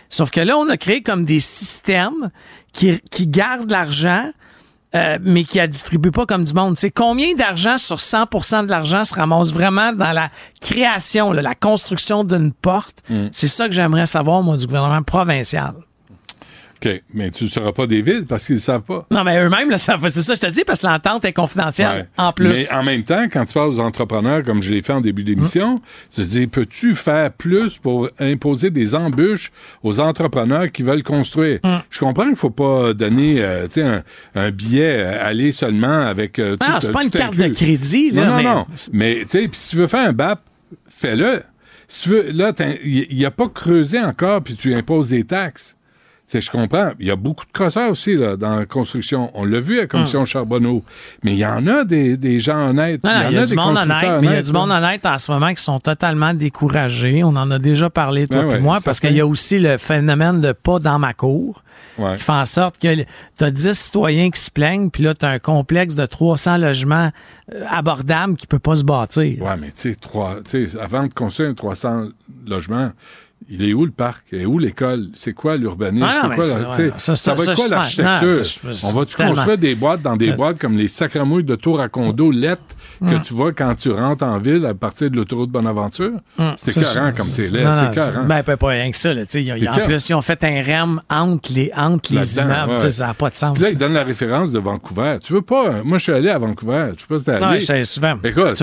Sauf 0.09 0.29
que 0.29 0.41
là, 0.41 0.57
on 0.57 0.67
a 0.69 0.75
créé 0.75 1.01
comme 1.01 1.23
des 1.23 1.39
systèmes 1.39 2.31
qui, 2.73 2.99
qui 3.11 3.27
gardent 3.27 3.71
l'argent, 3.71 4.29
euh, 4.93 5.17
mais 5.21 5.45
qui 5.45 5.57
la 5.59 5.67
distribuent 5.67 6.11
pas 6.11 6.25
comme 6.25 6.43
du 6.43 6.53
monde. 6.53 6.75
Tu 6.75 6.81
sais, 6.81 6.91
combien 6.91 7.33
d'argent 7.33 7.77
sur 7.77 8.01
100% 8.01 8.63
de 8.63 8.69
l'argent 8.69 9.05
se 9.05 9.13
ramasse 9.15 9.53
vraiment 9.53 9.93
dans 9.93 10.11
la 10.11 10.29
création, 10.59 11.31
là, 11.31 11.41
la 11.41 11.55
construction 11.55 12.25
d'une 12.25 12.51
porte? 12.51 13.03
C'est 13.31 13.47
ça 13.47 13.69
que 13.69 13.73
j'aimerais 13.73 14.05
savoir, 14.05 14.41
moi, 14.41 14.57
du 14.57 14.65
gouvernement 14.67 15.01
provincial. 15.03 15.75
OK, 16.83 17.01
mais 17.13 17.31
tu 17.31 17.45
ne 17.45 17.49
seras 17.49 17.71
pas 17.71 17.87
des 17.87 18.01
villes 18.01 18.25
parce 18.27 18.45
qu'ils 18.45 18.55
ne 18.55 18.59
savent 18.59 18.81
pas. 18.81 19.05
Non, 19.09 19.23
mais 19.23 19.39
eux-mêmes, 19.43 19.69
là, 19.69 19.77
ça- 19.77 19.97
c'est 20.09 20.21
ça 20.21 20.35
je 20.35 20.39
te 20.41 20.47
dis, 20.47 20.63
parce 20.65 20.81
que 20.81 20.87
l'entente 20.87 21.23
est 21.25 21.31
confidentielle, 21.33 21.87
Ouais. 22.01 22.07
en 22.17 22.33
plus. 22.33 22.49
Mais 22.49 22.71
en 22.73 22.83
même 22.83 23.03
temps, 23.03 23.23
quand 23.31 23.45
tu 23.45 23.53
parles 23.53 23.69
aux 23.69 23.79
entrepreneurs, 23.79 24.43
comme 24.43 24.61
je 24.61 24.73
l'ai 24.73 24.81
fait 24.81 24.93
en 24.93 24.99
début 25.01 25.23
d'émission, 25.23 25.75
tu 26.13 26.21
te 26.21 26.27
dis, 26.27 26.47
peux-tu 26.47 26.93
faire 26.93 27.31
plus 27.31 27.77
pour 27.77 28.09
imposer 28.19 28.69
des 28.71 28.93
embûches 28.93 29.51
aux 29.83 29.99
entrepreneurs 29.99 30.71
qui 30.71 30.83
veulent 30.83 31.03
construire? 31.03 31.59
Je 31.89 31.99
comprends 31.99 32.23
qu'il 32.23 32.31
ne 32.33 32.37
faut 32.37 32.49
pas 32.49 32.93
donner 32.93 33.37
euh, 33.39 33.67
un, 33.77 34.03
un 34.35 34.51
billet 34.51 34.97
euh, 34.97 35.25
aller 35.25 35.51
seulement 35.53 36.01
avec 36.05 36.39
euh, 36.39 36.57
Ah, 36.59 36.65
tout, 36.75 36.87
c'est 36.87 36.91
pas 36.91 36.99
tout 36.99 37.05
une 37.05 37.11
carte 37.11 37.33
inclus. 37.35 37.49
de 37.49 37.55
crédit, 37.55 38.11
là, 38.11 38.25
Non, 38.25 38.31
non, 38.31 38.37
mais- 38.37 38.43
non. 38.43 38.65
Mais, 38.91 39.15
tu 39.21 39.25
sais, 39.29 39.47
puis 39.47 39.57
si 39.59 39.69
tu 39.69 39.75
veux 39.77 39.87
faire 39.87 40.09
un 40.09 40.13
BAP, 40.13 40.41
fais-le. 40.89 41.41
Si 41.87 42.01
tu 42.03 42.09
veux, 42.09 42.31
là, 42.31 42.51
il 42.83 43.15
n'y 43.15 43.25
a 43.25 43.31
pas 43.31 43.47
creusé 43.47 43.99
encore, 44.01 44.41
puis 44.41 44.55
tu 44.55 44.73
imposes 44.73 45.09
des 45.09 45.23
taxes. 45.23 45.75
Sais, 46.27 46.41
je 46.41 46.49
comprends. 46.49 46.91
Il 46.99 47.05
y 47.05 47.11
a 47.11 47.15
beaucoup 47.15 47.45
de 47.45 47.51
crosseurs 47.51 47.91
aussi 47.91 48.15
là, 48.15 48.35
dans 48.35 48.55
la 48.55 48.65
construction. 48.65 49.29
On 49.35 49.45
l'a 49.45 49.59
vu 49.59 49.77
à 49.77 49.81
la 49.81 49.87
commission 49.87 50.25
Charbonneau. 50.25 50.83
Mais 51.23 51.33
il 51.33 51.37
y 51.37 51.45
en 51.45 51.67
a 51.67 51.83
des, 51.83 52.17
des 52.17 52.39
gens 52.39 52.69
honnêtes. 52.71 53.03
Non, 53.03 53.11
non, 53.11 53.19
il 53.29 53.35
y 53.35 53.39
en 53.39 53.41
a, 53.43 53.45
du 53.45 53.49
des 53.51 53.55
monde 53.55 53.77
honnête, 53.77 54.21
mais 54.21 54.27
il 54.27 54.33
y 54.33 54.37
a 54.37 54.41
du 54.41 54.51
monde 54.51 54.71
honnête 54.71 55.05
en 55.05 55.17
ce 55.19 55.31
moment 55.31 55.53
qui 55.53 55.61
sont 55.63 55.79
totalement 55.79 56.33
découragés. 56.33 57.23
On 57.23 57.35
en 57.35 57.51
a 57.51 57.59
déjà 57.59 57.91
parlé, 57.91 58.27
toi 58.27 58.41
Ben 58.41 58.49
et 58.49 58.53
ouais, 58.53 58.59
moi, 58.59 58.79
parce 58.83 58.99
qu'il 58.99 59.13
y 59.13 59.19
a 59.19 59.27
aussi 59.27 59.59
le 59.59 59.77
phénomène 59.77 60.41
de 60.41 60.51
pas 60.51 60.79
dans 60.79 60.97
ma 60.97 61.13
cour. 61.13 61.61
Ouais. 61.97 62.15
qui 62.17 62.23
fait 62.23 62.31
en 62.33 62.45
sorte 62.45 62.77
que 62.77 62.93
tu 62.93 63.43
as 63.43 63.51
10 63.51 63.71
citoyens 63.73 64.29
qui 64.29 64.39
se 64.41 64.51
plaignent, 64.51 64.89
puis 64.89 65.03
là, 65.03 65.13
tu 65.13 65.25
as 65.25 65.29
un 65.29 65.39
complexe 65.39 65.95
de 65.95 66.05
300 66.05 66.57
logements 66.57 67.09
euh, 67.53 67.63
abordables 67.69 68.35
qui 68.35 68.47
peut 68.47 68.59
pas 68.59 68.75
se 68.75 68.83
bâtir. 68.83 69.41
Ouais, 69.41 69.55
mais 69.57 69.67
tu 69.67 69.91
sais, 69.91 69.95
trois- 69.95 70.37
tu 70.45 70.67
sais, 70.67 70.77
avant 70.79 71.07
de 71.07 71.13
construire 71.13 71.49
un 71.49 71.53
300 71.53 72.07
logements, 72.47 72.91
il 73.49 73.63
est 73.69 73.73
où 73.73 73.85
le 73.85 73.91
parc? 73.91 74.25
Est 74.33 74.45
où 74.45 74.57
l'école? 74.59 75.07
C'est 75.13 75.33
quoi 75.33 75.57
l'urbanisme? 75.57 76.07
Ah 76.09 76.19
c'est 76.29 76.35
quoi, 76.35 76.45
la- 76.61 76.69
ouais, 76.69 76.91
ça, 76.97 77.15
ça, 77.15 77.15
ça, 77.15 77.33
va 77.35 77.43
être 77.51 77.55
quoi 77.55 77.67
l'architecture? 77.69 78.29
On 78.85 78.93
va-tu 78.93 79.15
construire 79.15 79.57
des 79.57 79.75
boîtes 79.75 80.01
dans 80.01 80.15
des 80.15 80.31
boîtes 80.31 80.57
comme 80.59 80.77
les 80.77 80.87
sacramouilles 80.87 81.43
de 81.43 81.55
tour 81.55 81.79
à 81.79 81.87
condo 81.89 82.31
lettres 82.31 82.61
que 83.01 83.15
tu 83.23 83.33
vois 83.33 83.51
quand 83.51 83.75
tu 83.75 83.91
rentres 83.91 84.23
en 84.23 84.39
ville 84.39 84.65
à 84.65 84.73
partir 84.73 85.11
de 85.11 85.15
l'autoroute 85.17 85.49
Bonaventure? 85.51 86.11
Écœurant 86.67 86.85
ça, 86.85 87.11
comme 87.11 87.29
c'est 87.29 87.43
laid. 87.51 87.59
C'est 87.59 87.63
non, 87.63 87.91
écœurant. 87.91 88.23
Ben, 88.25 88.43
pas, 88.43 88.57
pas 88.57 88.67
rien 88.67 88.89
que 88.91 88.97
ça. 88.97 89.13
Là, 89.13 89.23
y 89.33 89.51
a- 89.51 89.57
y 89.57 89.67
a- 89.67 89.71
en 89.71 89.79
plus, 89.85 90.09
ils 90.09 90.13
ont 90.13 90.21
fait 90.21 90.43
un 90.43 90.61
REM 90.63 91.01
entre 91.09 91.51
les, 91.53 91.71
entre 91.75 92.13
les 92.13 92.37
immeubles. 92.39 92.73
ouais. 92.73 92.91
Ça 92.91 93.07
n'a 93.07 93.13
pas 93.13 93.29
de 93.29 93.35
sens. 93.35 93.53
Puis 93.53 93.63
là, 93.63 93.69
il 93.71 93.77
donne 93.77 93.93
la 93.93 94.03
référence 94.03 94.51
de 94.51 94.59
Vancouver. 94.59 95.17
Tu 95.21 95.33
veux 95.33 95.41
pas. 95.41 95.65
euh, 95.67 95.81
Moi, 95.83 95.97
je 95.97 96.03
suis 96.03 96.11
allé 96.13 96.29
à 96.29 96.37
Vancouver. 96.37 96.91
Je 96.95 97.01
sais 97.01 97.07
pas 97.07 97.19
si 97.19 97.25
t'es 97.25 97.31
allé. 97.31 97.45
non, 97.45 97.59
je 97.59 97.83
souvent. 97.83 98.15
Écoute, 98.23 98.55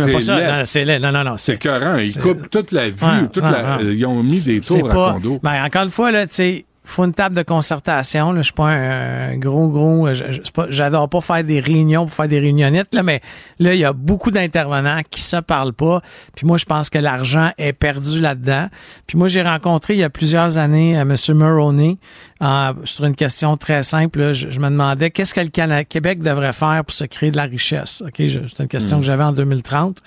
c'est 0.64 0.84
laid. 0.84 0.98
Non. 0.98 1.12
Non, 1.12 1.24
non. 1.24 1.34
C'est 1.36 1.54
écœurant. 1.54 1.96
Ils 1.98 2.18
coupent 2.18 2.48
toute 2.50 2.72
la 2.72 2.88
vue. 2.88 2.94
Ouais, 3.02 3.08
ouais, 3.36 3.42
ouais. 3.42 3.84
euh, 3.84 3.94
Ils 3.94 4.06
ont 4.06 4.22
mis 4.22 4.42
des 4.42 4.60
C'est 4.72 4.82
pas-. 4.88 5.16
Ben, 5.42 5.64
encore 5.64 5.82
une 5.82 5.90
fois, 5.90 6.10
là, 6.10 6.26
tu 6.26 6.34
sais, 6.34 6.64
faut 6.84 7.04
une 7.04 7.14
table 7.14 7.36
de 7.36 7.42
concertation. 7.42 8.32
Là. 8.32 8.38
Je 8.40 8.46
suis 8.46 8.52
pas 8.54 8.64
un, 8.66 9.30
un 9.34 9.38
gros, 9.38 9.68
gros. 9.68 10.08
euh, 10.08 10.14
c'est 10.16 10.50
pas- 10.52 10.66
J'adore 10.68 11.08
pas 11.08 11.20
faire 11.20 11.44
des 11.44 11.60
réunions 11.60 12.06
pour 12.06 12.12
faire 12.14 12.26
des 12.26 12.40
réunionnettes, 12.40 12.92
là, 12.92 13.04
mais 13.04 13.20
là, 13.60 13.72
il 13.72 13.78
y 13.78 13.84
a 13.84 13.92
beaucoup 13.92 14.32
d'intervenants 14.32 15.00
qui 15.08 15.20
se 15.20 15.36
parlent 15.36 15.74
pas. 15.74 16.02
Puis 16.34 16.44
moi, 16.44 16.58
je 16.58 16.64
pense 16.64 16.90
que 16.90 16.98
l'argent 16.98 17.50
est 17.56 17.72
perdu 17.72 18.20
là-dedans. 18.20 18.66
Puis 19.06 19.16
moi, 19.16 19.28
j'ai 19.28 19.42
rencontré 19.42 19.94
il 19.94 20.00
y 20.00 20.02
a 20.02 20.10
plusieurs 20.10 20.58
années 20.58 20.98
euh, 20.98 21.02
M. 21.02 21.14
Mulroney 21.36 21.98
euh, 22.42 22.72
sur 22.84 23.04
une 23.04 23.14
question 23.14 23.56
très 23.56 23.84
simple. 23.84 24.18
là. 24.18 24.32
je, 24.32 24.50
je 24.50 24.58
me 24.58 24.68
demandais 24.68 25.12
qu'est-ce 25.12 25.34
que 25.34 25.40
le 25.40 25.84
Québec 25.84 26.18
devrait 26.20 26.52
faire 26.52 26.82
pour 26.84 26.94
se 26.94 27.04
créer 27.04 27.30
de 27.30 27.36
la 27.36 27.44
richesse. 27.44 28.02
Ok, 28.04 28.14
C'est 28.18 28.58
une 28.60 28.68
question 28.68 28.96
Mm. 28.96 29.00
que 29.02 29.06
j'avais 29.06 29.24
en 29.24 29.32
2030. 29.32 29.98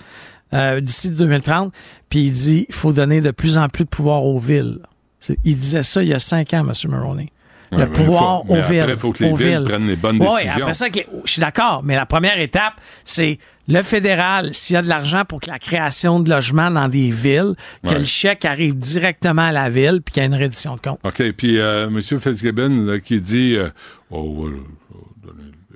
Euh, 0.56 0.80
d'ici 0.82 1.10
2030, 1.12 1.72
puis 2.10 2.20
il 2.26 2.32
dit 2.32 2.66
il 2.70 2.74
faut 2.76 2.94
donner 2.94 3.22
de 3.22 3.32
plus 3.32 3.58
en 3.58 3.70
plus 3.70 3.84
de 3.84 3.90
pouvoir 3.90 4.24
aux 4.24 4.40
villes. 4.40 4.80
Il 5.44 5.58
disait 5.60 5.84
ça 5.84 6.02
il 6.02 6.10
y 6.10 6.14
a 6.14 6.20
cinq 6.20 6.54
ans, 6.54 6.66
M. 6.68 6.72
Ouais, 7.72 7.80
le 7.80 7.92
pouvoir 7.92 8.44
faut- 8.46 8.54
aux 8.56 8.62
villes. 8.62 8.82
après, 8.82 8.96
faut 8.96 9.12
que 9.12 9.24
les 9.24 9.34
villes 9.34 9.48
villes. 9.58 9.64
prennent 9.66 9.88
les 9.88 9.96
bonnes 9.96 10.22
Ouais, 10.22 10.28
décisions. 10.44 10.62
après 10.62 10.74
ça, 10.76 10.86
je 10.94 11.32
suis 11.32 11.40
d'accord, 11.42 11.82
mais 11.84 11.96
la 11.96 12.06
première 12.06 12.40
étape, 12.40 12.74
c'est 13.04 13.40
le 13.68 13.82
fédéral, 13.82 14.54
s'il 14.54 14.76
y 14.76 14.78
a 14.78 14.84
de 14.84 14.88
l'argent 14.88 15.24
pour 15.28 15.40
que 15.42 15.50
la 15.50 15.58
création 15.58 16.20
de 16.20 16.30
logements 16.30 16.70
dans 16.70 16.88
des 16.88 17.10
villes, 17.10 17.56
que 17.88 17.96
le 17.96 18.06
chèque 18.06 18.46
arrive 18.46 18.78
directement 18.78 19.42
à 19.48 19.52
la 19.52 19.72
ville, 19.72 20.02
puis 20.06 20.14
qu'il 20.14 20.22
y 20.22 20.24
a 20.24 20.28
une 20.28 20.36
reddition 20.36 20.76
de 20.76 20.80
compte. 20.80 21.00
OK. 21.04 21.32
Puis 21.36 21.58
euh, 21.58 21.88
M. 21.88 22.00
Fitzgibbon 22.02 22.86
là, 22.86 23.00
qui 23.00 23.20
dit 23.20 23.56
euh, 23.58 23.70
oh, 24.12 24.48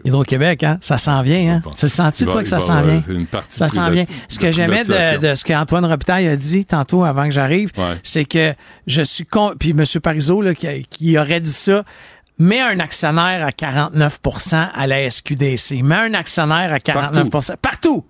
Hydro-Québec, 0.06 0.64
hein? 0.64 0.78
Ça 0.82 0.98
s'en 0.98 1.22
vient, 1.22 1.56
hein? 1.64 1.70
Tu 1.78 1.86
le 1.86 1.90
sens-tu, 1.90 2.26
va- 2.26 2.32
toi, 2.32 2.44
que 2.44 2.50
ça 2.50 2.60
s'en 2.60 2.82
vient? 2.82 3.02
une 3.08 3.26
partie 3.26 3.58
Ça 3.58 3.68
s'en 3.68 3.90
vient. 3.90 4.06
Ce 4.28 4.40
que 4.40 4.52
j'aimais 4.52 4.84
de, 4.84 5.18
de 5.18 5.36
ce 5.36 5.44
qu'Antoine 5.44 5.86
Robitaille 5.86 6.28
a 6.28 6.36
dit 6.36 6.66
tantôt 6.66 7.04
avant 7.04 7.26
que 7.26 7.32
j'arrive, 7.32 7.72
Ouais. 7.78 7.96
c'est 8.04 8.26
que 8.26 8.54
je 8.88 9.02
suis 9.02 9.26
con. 9.26 9.54
Puis 9.60 9.72
M. 9.72 9.84
Parizeau, 10.02 10.42
là, 10.42 10.54
qui, 10.56 10.86
qui 10.90 11.18
aurait 11.18 11.40
dit 11.40 11.52
ça, 11.52 11.84
met 12.38 12.62
un 12.62 12.80
actionnaire 12.80 13.46
à 13.46 13.52
49% 13.52 14.68
à 14.74 14.88
la 14.88 15.10
SQDC. 15.10 15.82
Met 15.84 15.96
un 15.96 16.14
actionnaire 16.14 16.74
à 16.74 16.78
49% 16.80 17.56
Partout. 17.62 18.06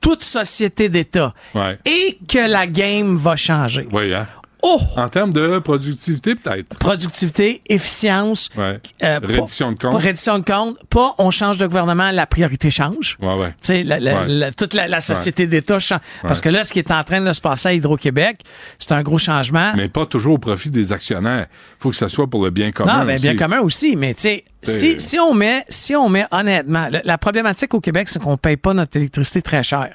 Toute 0.00 0.22
société 0.22 0.88
d'État. 0.90 1.32
Ouais. 1.54 1.78
Et 1.86 2.18
que 2.28 2.50
la 2.50 2.66
game 2.66 3.16
va 3.16 3.36
changer. 3.36 3.88
Hein? 3.92 4.26
Oh! 4.66 4.80
En 4.96 5.08
termes 5.10 5.32
de 5.32 5.58
productivité, 5.58 6.34
peut-être. 6.34 6.78
Productivité, 6.78 7.60
efficience, 7.68 8.48
Ouais. 8.56 8.80
euh, 9.02 9.20
Reddition 9.22 9.72
de 9.72 9.78
compte. 9.78 9.92
pas 9.92 9.98
reddition 9.98 10.38
de 10.38 10.44
compte, 10.44 10.78
pas 10.88 11.14
on 11.18 11.30
change 11.30 11.58
de 11.58 11.66
gouvernement, 11.66 12.10
la 12.10 12.26
priorité 12.26 12.70
change. 12.70 13.18
Ouais, 13.20 13.34
ouais. 13.34 13.48
Tu 13.50 13.54
sais, 13.62 13.82
la- 13.82 14.00
la- 14.00 14.22
Ouais. 14.22 14.28
la- 14.28 14.52
toute 14.52 14.72
la, 14.72 15.00
société 15.00 15.46
d'État 15.46 15.78
change. 15.78 15.98
Parce 16.22 16.40
que 16.40 16.48
là, 16.48 16.64
ce 16.64 16.72
qui 16.72 16.78
est 16.78 16.90
en 16.90 17.04
train 17.04 17.20
de 17.20 17.32
se 17.34 17.42
passer 17.42 17.68
à 17.68 17.72
Hydro-Québec, 17.74 18.38
c'est 18.78 18.92
un 18.92 19.02
gros 19.02 19.18
changement. 19.18 19.72
Mais 19.76 19.88
pas 19.90 20.06
toujours 20.06 20.34
au 20.34 20.38
profit 20.38 20.70
des 20.70 20.92
actionnaires. 20.92 21.46
Il 21.50 21.82
faut 21.82 21.90
que 21.90 21.96
ça 21.96 22.08
soit 22.08 22.26
pour 22.26 22.42
le 22.42 22.50
bien 22.50 22.72
commun. 22.72 23.00
non, 23.00 23.04
ben, 23.04 23.18
bien 23.20 23.32
aussi. 23.32 23.36
commun 23.38 23.60
aussi, 23.60 23.96
mais 23.96 24.14
tu 24.14 24.22
sais, 24.22 24.44
si, 24.64 25.00
si 25.00 25.18
on 25.18 25.34
met, 25.34 25.64
si 25.68 25.94
on 25.94 26.08
met 26.08 26.26
honnêtement, 26.30 26.88
la, 26.90 27.00
la 27.04 27.18
problématique 27.18 27.74
au 27.74 27.80
Québec, 27.80 28.08
c'est 28.08 28.20
qu'on 28.22 28.36
paye 28.36 28.56
pas 28.56 28.74
notre 28.74 28.96
électricité 28.96 29.42
très 29.42 29.62
cher. 29.62 29.94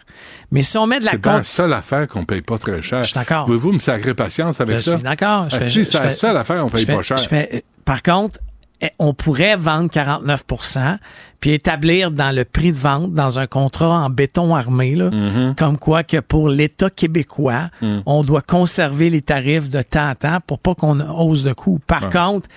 Mais 0.51 0.63
si 0.63 0.77
on 0.77 0.87
met 0.87 0.99
de 0.99 1.05
la 1.05 1.11
C'est 1.11 1.25
la 1.25 1.43
seule 1.43 1.73
affaire 1.73 2.07
qu'on 2.07 2.25
paye 2.25 2.41
pas 2.41 2.57
très 2.57 2.81
cher. 2.81 3.03
Je 3.03 3.09
suis 3.09 3.15
d'accord. 3.15 3.45
Pouvez-vous 3.45 3.71
me 3.73 3.79
sacrer 3.79 4.13
patience 4.13 4.59
avec 4.61 4.77
Je 4.77 4.83
ça? 4.83 4.93
suis 4.95 5.03
d'accord. 5.03 5.49
Je 5.49 5.57
fais- 5.57 5.83
c'est 5.85 6.03
la 6.03 6.09
seule 6.11 6.37
affaire 6.37 6.61
qu'on 6.61 6.69
paye 6.69 6.85
fais- 6.85 6.95
pas 6.95 7.01
cher. 7.01 7.17
je 7.17 7.27
fais- 7.27 7.49
euh, 7.55 7.59
par 7.85 8.03
contre, 8.03 8.39
eh, 8.81 8.89
on 8.99 9.13
pourrait 9.13 9.55
vendre 9.57 9.89
49% 9.89 10.97
puis 11.41 11.51
établir 11.51 12.11
dans 12.11 12.33
le 12.35 12.43
prix 12.45 12.71
de 12.73 12.77
vente, 12.77 13.13
dans 13.13 13.39
un 13.39 13.47
contrat 13.47 13.89
en 14.03 14.09
béton 14.09 14.55
armé, 14.55 14.95
là, 14.95 15.09
Mm-hmm. 15.09 15.55
comme 15.55 15.77
quoi 15.77 16.03
que 16.03 16.17
pour 16.19 16.49
l'État 16.49 16.89
québécois, 16.89 17.69
Mm. 17.81 17.99
on 18.05 18.23
doit 18.23 18.41
conserver 18.41 19.09
les 19.09 19.21
tarifs 19.21 19.69
de 19.69 19.81
temps 19.81 20.09
en 20.11 20.15
temps 20.15 20.37
pour 20.45 20.59
pas 20.59 20.75
qu'on 20.75 20.99
hausse 20.99 21.43
de 21.43 21.53
coût. 21.53 21.79
Par 21.87 22.09
contre, 22.09 22.47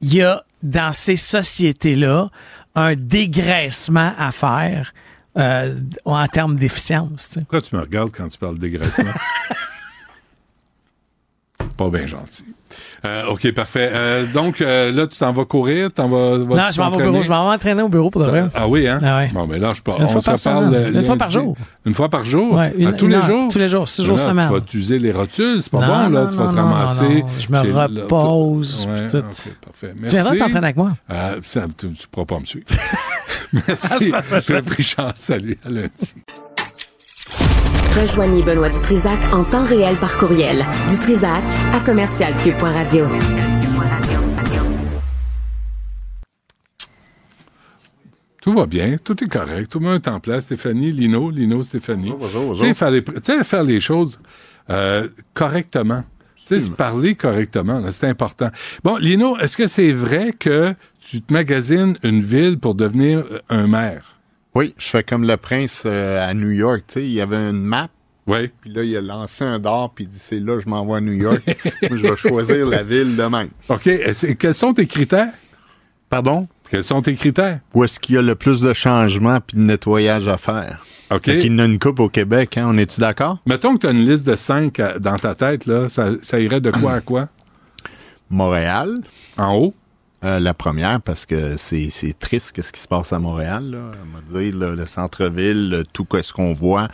il 0.00 0.14
y 0.14 0.22
a 0.22 0.42
dans 0.66 0.92
ces 0.92 1.16
sociétés-là 1.16 2.28
un 2.74 2.94
dégraissement 2.94 4.12
à 4.18 4.32
faire 4.32 4.92
euh, 5.38 5.74
en 6.04 6.26
termes 6.28 6.56
d'efficience. 6.56 7.28
tu 7.28 7.34
sais. 7.34 7.40
Pourquoi 7.40 7.62
tu 7.62 7.74
me 7.76 7.80
regardes 7.80 8.10
quand 8.10 8.28
tu 8.28 8.38
parles 8.38 8.58
dégraissement? 8.58 9.12
Pas 11.76 11.90
bien 11.90 12.06
gentil. 12.06 12.44
Euh, 13.04 13.26
OK, 13.28 13.52
parfait. 13.52 13.90
Euh, 13.92 14.26
donc, 14.32 14.60
euh, 14.60 14.90
là, 14.92 15.06
tu 15.06 15.18
t'en 15.18 15.32
vas 15.32 15.44
courir? 15.44 15.92
T'en 15.92 16.08
vas, 16.08 16.38
vas-tu 16.38 16.60
Non, 16.60 16.64
je 16.72 16.80
m'en 16.80 16.90
vais 16.90 16.96
au 16.96 17.10
bureau. 17.10 17.22
Je 17.22 17.28
m'en 17.28 17.44
vais 17.44 17.50
m'entraîner 17.52 17.82
au 17.82 17.88
bureau 17.88 18.10
pour 18.10 18.22
de 18.22 18.26
vrai. 18.26 18.44
Ah 18.54 18.66
oui, 18.66 18.88
hein? 18.88 18.98
Ah 19.04 19.18
ouais. 19.18 19.30
Bon, 19.32 19.46
mais 19.46 19.58
là, 19.58 19.70
je 19.76 19.82
pas. 19.82 19.96
Une 19.98 20.04
on 20.04 20.08
se 20.20 20.30
Une 20.98 21.02
fois 21.02 21.16
par 21.16 21.28
jour. 21.28 21.56
Une 21.84 21.94
fois 21.94 22.08
par 22.08 22.24
jour? 22.24 22.54
Ouais, 22.54 22.72
une- 22.76 22.88
À 22.88 22.92
tous 22.94 23.06
les 23.06 23.20
jours? 23.22 23.48
tous 23.52 23.58
les 23.58 23.68
jours, 23.68 23.88
six 23.88 24.04
jours 24.04 24.16
Là, 24.16 24.22
semaine. 24.22 24.46
Tu 24.46 24.52
vas 24.52 24.58
utiliser 24.58 24.98
les 24.98 25.12
rotules, 25.12 25.62
c'est 25.62 25.70
pas 25.70 25.80
Non, 25.80 25.86
bon, 25.86 25.92
là. 26.14 26.22
non, 26.24 26.28
tu 26.28 26.36
vas 26.36 26.46
te 26.48 26.54
ramasser. 26.54 27.24
Je 27.38 27.52
me 27.52 27.58
repose, 27.88 28.86
Ouais, 28.88 29.06
tout. 29.08 29.18
OK, 29.18 29.24
parfait. 29.64 29.94
Tu 30.08 30.16
avec 30.56 30.76
moi? 30.76 30.92
Ça, 31.42 31.66
tu 31.76 31.86
ne 31.86 31.92
pourras 32.10 32.26
pas 32.26 32.40
me 32.40 32.44
suivre. 32.44 32.66
Merci. 33.52 34.12
pris 34.64 34.82
chance. 34.82 35.12
Salut, 35.16 35.58
à 35.64 35.68
lundi. 35.70 36.14
Rejoignez 37.98 38.42
Benoît 38.42 38.68
Dutrisac 38.68 39.18
en 39.32 39.42
temps 39.42 39.64
réel 39.64 39.96
par 39.96 40.18
courriel. 40.18 40.66
Dutrisac 40.86 41.42
à 41.72 41.80
commercialcube.radio. 41.80 43.06
Tout 48.42 48.52
va 48.52 48.66
bien, 48.66 48.98
tout 49.02 49.24
est 49.24 49.28
correct, 49.28 49.72
tout 49.72 49.78
le 49.78 49.86
monde 49.86 50.02
est 50.04 50.08
en 50.08 50.20
place. 50.20 50.44
Stéphanie, 50.44 50.92
Lino, 50.92 51.30
Lino, 51.30 51.62
Stéphanie. 51.62 52.12
Tu 52.52 52.58
sais, 52.58 52.74
faire 52.74 52.90
les, 52.90 53.02
tu 53.02 53.12
sais, 53.22 53.42
faire 53.42 53.64
les 53.64 53.80
choses 53.80 54.20
euh, 54.68 55.08
correctement. 55.32 56.04
Tu 56.36 56.42
sais, 56.48 56.60
se 56.60 56.70
parler 56.70 57.14
correctement, 57.14 57.82
c'est 57.90 58.08
important. 58.08 58.50
Bon, 58.84 58.98
Lino, 58.98 59.38
est-ce 59.38 59.56
que 59.56 59.66
c'est 59.66 59.92
vrai 59.92 60.34
que 60.38 60.74
tu 61.00 61.22
te 61.22 61.32
magasines 61.32 61.96
une 62.02 62.20
ville 62.20 62.58
pour 62.58 62.74
devenir 62.74 63.24
euh, 63.30 63.38
un 63.48 63.66
maire? 63.66 64.15
Oui, 64.56 64.74
je 64.78 64.86
fais 64.86 65.02
comme 65.02 65.24
le 65.24 65.36
prince 65.36 65.82
euh, 65.84 66.26
à 66.26 66.32
New 66.32 66.50
York. 66.50 66.84
Tu 66.88 66.94
sais, 66.94 67.04
il 67.04 67.12
y 67.12 67.20
avait 67.20 67.36
une 67.36 67.62
map. 67.62 67.88
Oui. 68.26 68.50
Puis 68.62 68.72
là, 68.72 68.84
il 68.84 68.96
a 68.96 69.02
lancé 69.02 69.44
un 69.44 69.58
d'or, 69.58 69.92
puis 69.94 70.04
il 70.04 70.08
dit 70.08 70.18
c'est 70.18 70.40
là, 70.40 70.58
je 70.60 70.66
m'en 70.66 70.86
vais 70.86 70.94
à 70.94 71.00
New 71.02 71.12
York. 71.12 71.42
Moi, 71.90 71.98
je 71.98 72.02
vais 72.02 72.16
choisir 72.16 72.64
la 72.64 72.82
ville 72.82 73.16
de 73.16 73.22
même. 73.24 73.50
OK. 73.68 73.86
Quels 74.38 74.54
sont 74.54 74.72
tes 74.72 74.86
critères? 74.86 75.28
Pardon? 76.08 76.46
Quels 76.70 76.84
sont 76.84 77.02
tes 77.02 77.12
critères? 77.12 77.60
Où 77.74 77.84
est-ce 77.84 78.00
qu'il 78.00 78.14
y 78.14 78.18
a 78.18 78.22
le 78.22 78.34
plus 78.34 78.62
de 78.62 78.72
changements 78.72 79.40
puis 79.40 79.58
de 79.58 79.62
nettoyage 79.62 80.26
à 80.26 80.38
faire? 80.38 80.82
OK. 81.10 81.26
Fait 81.26 81.40
qu'il 81.40 81.52
y 81.52 81.54
en 81.54 81.58
a 81.58 81.66
une 81.66 81.78
coupe 81.78 82.00
au 82.00 82.08
Québec, 82.08 82.56
hein? 82.56 82.66
On 82.70 82.78
est-tu 82.78 82.98
d'accord? 82.98 83.38
Mettons 83.44 83.74
que 83.74 83.80
tu 83.80 83.86
as 83.88 83.90
une 83.90 84.08
liste 84.08 84.26
de 84.26 84.36
cinq 84.36 84.80
euh, 84.80 84.98
dans 84.98 85.18
ta 85.18 85.34
tête, 85.34 85.66
là, 85.66 85.90
ça, 85.90 86.12
ça 86.22 86.40
irait 86.40 86.62
de 86.62 86.70
quoi 86.70 86.94
à 86.94 87.00
quoi? 87.02 87.28
Montréal. 88.30 89.02
En 89.36 89.54
haut? 89.54 89.74
Euh, 90.26 90.40
la 90.40 90.54
première, 90.54 91.00
parce 91.00 91.24
que 91.24 91.56
c'est 91.56 91.88
triste 92.18 92.60
ce 92.60 92.72
qui 92.72 92.80
se 92.80 92.88
passe 92.88 93.12
à 93.12 93.18
Montréal. 93.20 93.70
Là. 93.70 93.78
On 93.78 94.16
va 94.34 94.40
dire, 94.40 94.56
là, 94.56 94.70
le 94.74 94.86
centre-ville, 94.86 95.70
le- 95.70 95.82
tout 95.84 96.06
ce 96.20 96.32
qu'on 96.32 96.52
voit, 96.52 96.88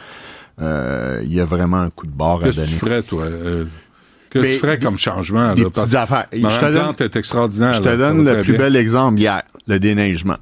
euh, 0.61 1.21
il 1.25 1.33
y 1.33 1.41
a 1.41 1.45
vraiment 1.47 1.79
un 1.79 1.89
coup 1.91 2.07
de 2.07 2.13
barre 2.13 2.43
à 2.43 2.45
Qu'est-ce 2.45 2.57
que 2.57 2.61
donner. 2.61 2.73
tu 2.73 2.79
ferais, 2.79 3.03
toi? 3.03 3.23
Euh, 3.25 3.65
Qu'est-ce 4.31 4.45
que 4.45 4.53
tu 4.53 4.59
ferais 4.59 4.79
comme 4.79 4.99
changement? 4.99 5.55
des 5.55 5.63
là? 5.63 5.71
petites 5.71 5.95
affaires. 5.95 6.27
Je 6.33 6.39
te 6.41 6.73
donne- 6.73 6.95
est 6.99 7.17
extraordinaire. 7.17 7.73
Je 7.73 7.81
te 7.81 7.97
donne 7.97 8.25
le 8.25 8.43
plus 8.43 8.53
bien. 8.53 8.61
bel 8.63 8.77
exemple 8.77 9.19
hier, 9.19 9.43
le 9.67 9.79
déneigement. 9.81 10.37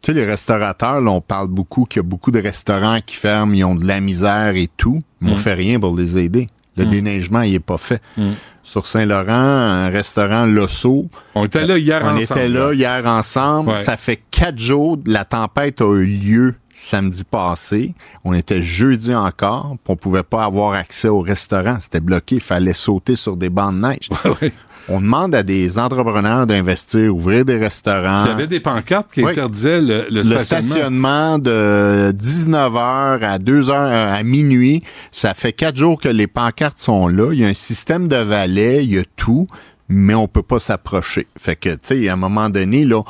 Tu 0.00 0.06
sais, 0.06 0.12
les 0.14 0.24
restaurateurs, 0.24 1.00
là, 1.00 1.10
on 1.10 1.20
parle 1.20 1.48
beaucoup 1.48 1.84
qu'il 1.84 1.98
y 1.98 2.04
a 2.04 2.08
beaucoup 2.08 2.30
de 2.30 2.38
restaurants 2.40 3.00
qui 3.04 3.16
ferment, 3.16 3.52
ils 3.54 3.64
ont 3.64 3.74
de 3.74 3.84
la 3.86 4.00
misère 4.00 4.54
et 4.54 4.68
tout, 4.76 5.00
mais 5.20 5.32
on 5.32 5.34
Mm. 5.34 5.38
fait 5.38 5.54
rien 5.54 5.80
pour 5.80 5.96
les 5.96 6.16
aider. 6.16 6.46
Le 6.78 6.86
Mm. 6.86 6.90
déneigement, 6.90 7.42
il 7.42 7.54
est 7.54 7.60
pas 7.60 7.78
fait. 7.78 8.00
Mm. 8.16 8.30
Sur 8.62 8.86
Saint-Laurent, 8.86 9.32
un 9.32 9.88
restaurant 9.88 10.44
Losso. 10.44 11.08
On 11.34 11.44
était 11.46 11.66
là 11.66 11.78
hier 11.78 12.02
On 12.04 12.08
ensemble, 12.16 12.22
était 12.22 12.48
là 12.48 12.72
hier 12.74 13.06
ensemble. 13.06 13.70
Ouais. 13.70 13.78
Ça 13.78 13.96
fait 13.96 14.20
quatre 14.30 14.58
jours. 14.58 14.98
La 15.06 15.24
tempête 15.24 15.80
a 15.80 15.90
eu 15.94 16.04
lieu 16.04 16.54
samedi 16.74 17.24
passé. 17.24 17.94
On 18.24 18.34
était 18.34 18.62
jeudi 18.62 19.14
encore. 19.14 19.74
On 19.88 19.96
pouvait 19.96 20.22
pas 20.22 20.44
avoir 20.44 20.74
accès 20.74 21.08
au 21.08 21.20
restaurant. 21.20 21.78
C'était 21.80 22.00
bloqué. 22.00 22.36
Il 22.36 22.40
fallait 22.42 22.74
sauter 22.74 23.16
sur 23.16 23.38
des 23.38 23.48
bancs 23.48 23.74
de 23.74 23.80
neige. 23.80 24.10
On 24.90 25.00
demande 25.00 25.34
à 25.34 25.42
des 25.42 25.78
entrepreneurs 25.78 26.46
d'investir, 26.46 27.14
ouvrir 27.14 27.44
des 27.44 27.58
restaurants. 27.58 28.24
Il 28.24 28.28
y 28.28 28.32
avait 28.32 28.46
des 28.46 28.60
pancartes 28.60 29.12
qui 29.12 29.22
Oui. 29.22 29.32
interdisaient 29.32 29.80
le, 29.82 30.06
le 30.10 30.22
Le 30.22 30.22
stationnement. 30.22 30.64
stationnement 30.70 31.38
de 31.38 32.12
19h 32.12 33.22
à 33.22 33.38
2h 33.38 33.72
à 33.72 34.22
minuit, 34.22 34.82
ça 35.12 35.34
fait 35.34 35.52
quatre 35.52 35.76
jours 35.76 36.00
que 36.00 36.08
les 36.08 36.26
pancartes 36.26 36.78
sont 36.78 37.06
là. 37.08 37.32
Il 37.32 37.40
y 37.40 37.44
a 37.44 37.48
un 37.48 37.54
système 37.54 38.08
de 38.08 38.16
valets, 38.16 38.84
il 38.84 38.94
y 38.94 38.98
a 38.98 39.02
tout, 39.16 39.46
mais 39.90 40.14
on 40.14 40.26
peut 40.26 40.42
pas 40.42 40.58
s'approcher. 40.60 41.26
Fait 41.38 41.56
que, 41.56 41.70
tu 41.70 41.78
sais, 41.82 42.08
à 42.08 42.14
un 42.14 42.16
moment 42.16 42.48
donné, 42.48 42.84
là, 42.84 43.02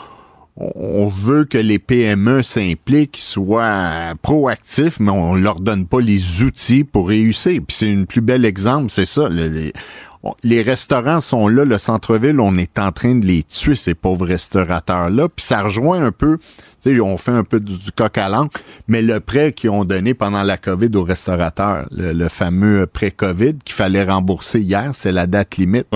on- 0.56 1.06
veut 1.06 1.44
que 1.44 1.58
les 1.58 1.78
PME 1.78 2.42
s'impliquent, 2.42 3.16
soient 3.18 4.14
proactifs, 4.22 4.98
mais 5.00 5.10
on 5.12 5.34
leur 5.36 5.60
donne 5.60 5.86
pas 5.86 6.00
les 6.00 6.42
outils 6.42 6.82
pour 6.84 7.08
réussir. 7.08 7.60
Puis 7.66 7.76
c'est 7.78 7.88
une 7.90 8.06
plus 8.06 8.20
bel 8.20 8.44
exemple, 8.44 8.90
c'est 8.90 9.06
ça. 9.06 9.28
le- 9.28 9.46
les, 9.46 9.72
on- 10.22 10.34
les 10.42 10.62
restaurants 10.62 11.20
sont 11.20 11.48
là, 11.48 11.64
le 11.64 11.78
centre-ville, 11.78 12.40
on 12.40 12.56
est 12.56 12.78
en 12.78 12.92
train 12.92 13.14
de 13.14 13.24
les 13.24 13.42
tuer, 13.42 13.76
ces 13.76 13.94
pauvres 13.94 14.26
restaurateurs-là. 14.26 15.28
Puis 15.28 15.46
ça 15.46 15.62
rejoint 15.62 16.02
un 16.04 16.12
peu, 16.12 16.38
tu 16.38 16.94
sais, 16.94 17.00
on 17.00 17.16
fait 17.16 17.30
un 17.32 17.44
peu 17.44 17.60
du, 17.60 17.76
du 17.78 17.92
coq 17.92 18.18
à 18.18 18.28
l'âne, 18.28 18.48
mais 18.88 19.02
le 19.02 19.20
prêt 19.20 19.52
qu'ils 19.52 19.70
ont 19.70 19.84
donné 19.84 20.14
pendant 20.14 20.42
la 20.42 20.56
COVID 20.56 20.90
aux 20.96 21.04
restaurateurs, 21.04 21.86
le, 21.90 22.12
le 22.12 22.28
fameux 22.28 22.86
prêt 22.86 23.10
COVID 23.10 23.54
qu'il 23.64 23.74
fallait 23.74 24.04
rembourser 24.04 24.60
hier, 24.60 24.90
c'est 24.94 25.12
la 25.12 25.26
date 25.26 25.56
limite. 25.56 25.86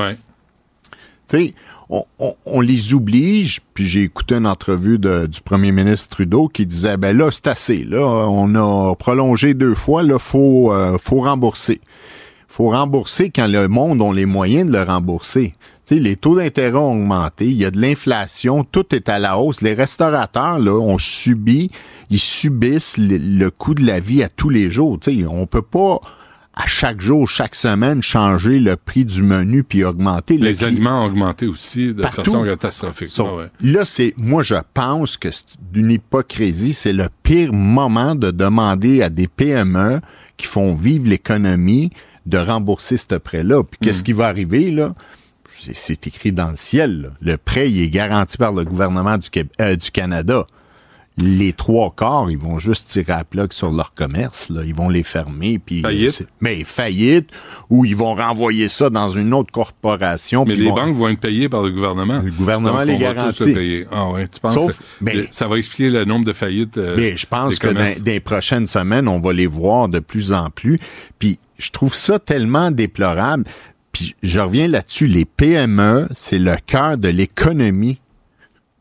Tu 1.28 1.38
sais, 1.38 1.54
on, 1.88 2.04
on- 2.18 2.34
on 2.46 2.60
les 2.60 2.94
oblige, 2.94 3.60
puis 3.74 3.86
j'ai 3.86 4.02
écouté 4.02 4.34
une 4.36 4.46
entrevue 4.46 4.98
de- 4.98 5.26
du 5.26 5.40
premier 5.40 5.72
ministre 5.72 6.08
Trudeau 6.16 6.48
qui 6.48 6.64
disait, 6.66 6.96
ben 6.96 7.16
là, 7.16 7.30
c'est 7.30 7.46
assez, 7.48 7.84
là, 7.84 8.00
on 8.00 8.54
a 8.54 8.94
prolongé 8.96 9.54
deux 9.54 9.74
fois, 9.74 10.02
là, 10.02 10.18
faut, 10.18 10.72
euh, 10.72 10.96
faut 11.02 11.20
rembourser. 11.20 11.80
Faut 12.52 12.68
rembourser 12.70 13.30
quand 13.30 13.46
le 13.46 13.66
monde 13.68 14.02
a 14.02 14.12
les 14.12 14.26
moyens 14.26 14.66
de 14.70 14.72
le 14.76 14.82
rembourser. 14.82 15.54
Tu 15.86 15.94
sais, 15.96 16.00
les 16.00 16.16
taux 16.16 16.36
d'intérêt 16.36 16.76
ont 16.76 16.92
augmenté, 16.92 17.46
il 17.46 17.54
y 17.54 17.64
a 17.64 17.70
de 17.70 17.80
l'inflation, 17.80 18.62
tout 18.62 18.94
est 18.94 19.08
à 19.08 19.18
la 19.18 19.38
hausse. 19.38 19.62
Les 19.62 19.74
restaurateurs, 19.74 20.58
là, 20.58 20.78
ont 20.78 20.98
subi, 20.98 21.70
ils 22.10 22.18
subissent 22.20 22.98
le, 22.98 23.16
le 23.18 23.50
coût 23.50 23.74
de 23.74 23.84
la 23.86 24.00
vie 24.00 24.22
à 24.22 24.28
tous 24.28 24.48
les 24.50 24.70
jours. 24.70 24.98
Tu 25.00 25.20
sais, 25.22 25.26
on 25.26 25.46
peut 25.46 25.62
pas 25.62 25.98
à 26.54 26.66
chaque 26.66 27.00
jour, 27.00 27.26
chaque 27.26 27.54
semaine, 27.54 28.02
changer 28.02 28.60
le 28.60 28.76
prix 28.76 29.06
du 29.06 29.22
menu 29.22 29.64
puis 29.64 29.84
augmenter 29.84 30.36
le 30.36 30.44
Les 30.48 30.54
cli- 30.56 30.64
aliments 30.66 31.02
ont 31.02 31.06
augmenté 31.06 31.46
aussi 31.46 31.94
de 31.94 32.02
Partout. 32.02 32.24
façon 32.24 32.44
catastrophique. 32.44 33.08
So, 33.08 33.26
Ah 33.26 33.36
ouais. 33.36 33.46
Là, 33.62 33.86
c'est, 33.86 34.12
moi, 34.18 34.42
je 34.42 34.56
pense 34.74 35.16
que 35.16 35.30
c'est 35.30 35.46
d'une 35.72 35.90
hypocrisie. 35.90 36.74
C'est 36.74 36.92
le 36.92 37.08
pire 37.22 37.54
moment 37.54 38.14
de 38.14 38.30
demander 38.30 39.00
à 39.00 39.08
des 39.08 39.28
PME 39.28 40.00
qui 40.36 40.46
font 40.46 40.74
vivre 40.74 41.08
l'économie 41.08 41.90
de 42.26 42.38
rembourser 42.38 42.96
ce 42.96 43.14
prêt-là. 43.16 43.62
Puis 43.64 43.78
qu'est-ce 43.82 44.02
qui 44.02 44.12
va 44.12 44.26
arriver, 44.28 44.70
là? 44.70 44.94
C'est, 45.58 45.74
c'est 45.74 46.06
écrit 46.06 46.32
dans 46.32 46.50
le 46.50 46.56
ciel. 46.56 47.02
là. 47.02 47.08
Le 47.20 47.36
prêt, 47.36 47.70
il 47.70 47.82
est 47.82 47.90
garanti 47.90 48.36
par 48.36 48.52
le 48.52 48.64
gouvernement 48.64 49.18
du, 49.18 49.28
Québec- 49.30 49.52
euh, 49.60 49.76
du 49.76 49.90
Canada. 49.90 50.46
Les 51.18 51.52
trois 51.52 51.92
quarts, 51.94 52.30
ils 52.30 52.38
vont 52.38 52.58
juste 52.58 52.88
tirer 52.88 53.12
à 53.12 53.22
plug 53.24 53.52
sur 53.52 53.70
leur 53.70 53.92
commerce. 53.92 54.48
Là. 54.48 54.62
Ils 54.64 54.74
vont 54.74 54.88
les 54.88 55.02
fermer. 55.02 55.58
Puis, 55.58 55.82
Faillite. 55.82 56.10
c'est- 56.12 56.26
Mais 56.40 56.64
faillite, 56.64 57.28
ou 57.68 57.84
ils 57.84 57.94
vont 57.94 58.14
renvoyer 58.14 58.68
ça 58.68 58.88
dans 58.88 59.08
une 59.10 59.34
autre 59.34 59.52
corporation. 59.52 60.44
Mais 60.46 60.56
les 60.56 60.68
vont- 60.68 60.74
banques 60.74 60.96
vont 60.96 61.08
être 61.08 61.20
payées 61.20 61.50
par 61.50 61.62
le 61.62 61.70
gouvernement. 61.70 62.20
Le 62.24 62.30
gouvernement 62.30 62.82
les 62.82 62.96
garantit. 62.96 63.84
Ah 63.90 64.08
ouais, 64.10 64.26
tu 64.26 64.40
penses 64.40 64.54
Sauf- 64.54 64.78
mais- 65.02 65.28
ça 65.30 65.48
va 65.48 65.58
expliquer 65.58 65.90
le 65.90 66.04
nombre 66.06 66.24
de 66.24 66.32
faillites 66.32 66.78
euh, 66.78 66.94
Mais 66.96 67.16
je 67.16 67.26
pense 67.26 67.52
des 67.52 67.58
que 67.58 67.68
dans, 67.68 67.94
les 68.06 68.20
prochaines 68.20 68.66
semaines, 68.66 69.06
on 69.06 69.20
va 69.20 69.32
les 69.34 69.46
voir 69.46 69.88
de 69.88 69.98
plus 69.98 70.32
en 70.32 70.48
plus. 70.48 70.78
Puis 71.18 71.38
je 71.58 71.70
trouve 71.70 71.94
ça 71.94 72.18
tellement 72.18 72.70
déplorable. 72.70 73.44
Puis 73.92 74.14
je 74.22 74.40
reviens 74.40 74.68
là-dessus, 74.68 75.06
les 75.06 75.26
PME, 75.26 76.08
c'est 76.14 76.38
le 76.38 76.56
cœur 76.66 76.96
de 76.96 77.08
l'économie 77.08 77.98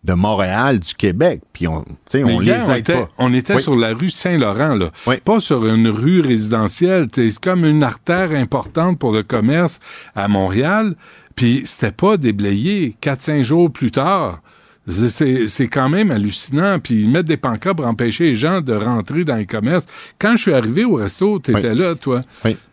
de 0.04 0.14
Montréal, 0.14 0.80
du 0.80 0.94
Québec. 0.96 1.42
Puis 1.54 1.68
on, 1.68 1.82
tu 1.84 1.88
sais, 2.10 2.24
Mais 2.24 2.34
on 2.34 2.40
les 2.40 2.52
on 2.54 2.74
était, 2.74 2.94
pas. 2.94 3.10
on 3.20 3.34
était 3.34 3.56
Oui. 3.56 3.62
sur 3.62 3.76
la 3.76 3.94
rue 3.94 4.10
Saint-Laurent, 4.10 4.76
là. 4.76 4.90
Pas 5.24 5.40
sur 5.40 5.66
une 5.68 5.88
rue 5.90 6.22
résidentielle. 6.22 7.08
C'est 7.14 7.38
comme 7.40 7.66
une 7.66 7.84
artère 7.84 8.32
importante 8.32 8.98
pour 8.98 9.12
le 9.12 9.24
commerce 9.24 9.80
à 10.16 10.28
Montréal. 10.28 10.96
Puis 11.36 11.62
c'était 11.66 11.92
pas 11.92 12.18
déblayé. 12.18 12.96
Quatre, 13.00 13.22
cinq 13.22 13.44
jours 13.44 13.72
plus 13.72 13.92
tard. 13.92 14.42
C'est- 14.88 15.68
quand 15.68 15.90
même 15.90 16.10
hallucinant. 16.12 16.80
Puis 16.80 17.04
ils 17.04 17.10
mettent 17.10 17.28
des 17.28 17.38
pancartes 17.38 17.78
pour 17.78 17.86
empêcher 17.86 18.26
les 18.26 18.36
gens 18.36 18.62
de 18.62 18.74
rentrer 18.74 19.24
dans 19.24 19.36
les 19.36 19.46
commerces. 19.46 19.86
Quand 20.20 20.36
je 20.36 20.42
suis 20.42 20.54
arrivé 20.54 20.86
au 20.86 20.96
resto, 20.96 21.40
tu 21.40 21.52
étais 21.56 21.76
là, 21.76 21.96
toi. 21.96 22.18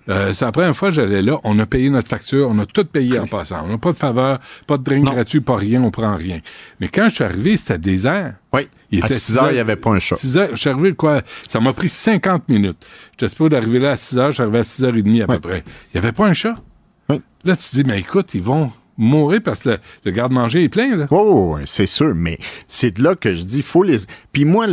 Euh, 0.08 0.32
c'est 0.32 0.46
la 0.46 0.52
première 0.52 0.74
fois 0.74 0.88
que 0.88 0.94
j'allais 0.94 1.20
là. 1.20 1.38
On 1.44 1.58
a 1.58 1.66
payé 1.66 1.90
notre 1.90 2.08
facture. 2.08 2.48
On 2.50 2.58
a 2.60 2.64
tout 2.66 2.84
payé 2.86 3.18
en 3.18 3.26
passant. 3.26 3.62
On 3.66 3.68
n'a 3.68 3.78
pas 3.78 3.92
de 3.92 3.96
faveur, 3.98 4.38
pas 4.66 4.78
de 4.78 4.82
drink 4.84 5.04
gratuit, 5.04 5.40
pas 5.40 5.56
rien. 5.56 5.82
On 5.82 5.90
prend 5.90 6.16
rien. 6.16 6.40
Mais 6.80 6.88
quand 6.88 7.08
je 7.10 7.16
suis 7.16 7.24
arrivé, 7.24 7.56
c'était 7.58 7.76
désert. 7.78 8.34
Oui. 8.54 8.62
Il 8.90 9.02
À 9.02 9.06
était 9.06 9.14
6 9.14 9.36
heures, 9.36 9.50
il 9.50 9.54
n'y 9.54 9.60
avait 9.60 9.76
pas 9.76 9.90
un 9.90 9.98
chat. 9.98 10.16
6 10.16 10.38
heures, 10.38 10.48
je 10.52 10.56
suis 10.56 10.70
arrivé, 10.70 10.94
quoi, 10.94 11.20
ça 11.46 11.60
m'a 11.60 11.74
pris 11.74 11.90
50 11.90 12.48
minutes. 12.48 12.78
J'étais 13.12 13.28
supposé 13.28 13.50
d'arriver 13.50 13.80
là 13.80 13.90
à 13.90 13.96
6 13.96 14.16
heures, 14.18 14.30
je 14.30 14.36
suis 14.36 14.42
arrivé 14.42 14.60
à 14.60 14.64
6 14.64 14.82
heures 14.84 14.96
et 14.96 15.02
demie 15.02 15.20
à 15.20 15.26
peu 15.26 15.38
près. 15.38 15.62
Il 15.92 16.00
n'y 16.00 16.06
avait 16.06 16.12
pas 16.12 16.26
un 16.26 16.32
chat? 16.32 16.54
Là, 17.44 17.54
tu 17.54 17.68
te 17.68 17.74
dis, 17.76 17.84
mais 17.84 18.00
écoute, 18.00 18.32
ils 18.34 18.40
vont 18.42 18.72
mourir 18.98 19.40
parce 19.42 19.60
que 19.60 19.78
le, 20.04 20.10
garde-manger 20.10 20.64
est 20.64 20.68
plein, 20.68 20.96
là. 20.96 21.06
Oh, 21.10 21.56
c'est 21.64 21.86
sûr, 21.86 22.14
mais 22.14 22.38
c'est 22.66 22.98
de 22.98 23.02
là 23.02 23.14
que 23.14 23.34
je 23.34 23.44
dis, 23.44 23.62
faut 23.62 23.84
les. 23.84 23.98
Puis 24.32 24.44
moi, 24.44 24.66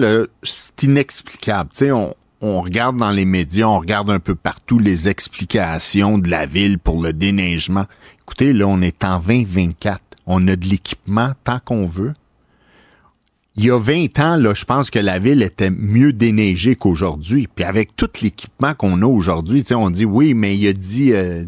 c'est 0.44 0.84
inexplicable. 0.84 1.70
Tu 1.72 1.86
sais, 1.86 1.92
on, 1.92 2.16
on 2.42 2.62
regarde 2.62 2.98
dans 2.98 3.12
les 3.12 3.26
médias, 3.26 3.68
on 3.68 3.80
regarde 3.80 4.10
un 4.10 4.20
peu 4.20 4.36
partout 4.36 4.80
les 4.80 5.08
explications 5.08 6.18
de 6.18 6.30
la 6.30 6.46
ville 6.46 6.80
pour 6.80 7.02
le 7.02 7.14
déneigement. 7.14 7.86
Écoutez, 8.24 8.52
là, 8.52 8.68
on 8.68 8.82
est 8.82 9.04
en 9.04 9.20
2024. 9.20 10.02
On 10.26 10.48
a 10.48 10.56
de 10.56 10.66
l'équipement 10.66 11.32
tant 11.44 11.60
qu'on 11.64 11.86
veut. 11.86 12.14
Il 13.58 13.66
y 13.66 13.72
a 13.72 13.80
20 13.80 14.20
ans, 14.20 14.36
là, 14.36 14.54
je 14.54 14.66
pense 14.66 14.90
que 14.90 15.00
la 15.00 15.18
ville 15.18 15.42
était 15.42 15.70
mieux 15.70 16.12
déneigée 16.12 16.76
qu'aujourd'hui. 16.76 17.48
Puis 17.54 17.64
avec 17.64 17.96
tout 17.96 18.10
l'équipement 18.22 18.74
qu'on 18.74 19.02
a 19.02 19.06
aujourd'hui, 19.06 19.64
on 19.72 19.90
dit 19.90 20.04
oui, 20.04 20.34
mais 20.34 20.58
il 20.58 20.68
a 20.68 20.74
dit... 20.74 21.14
euh, 21.14 21.46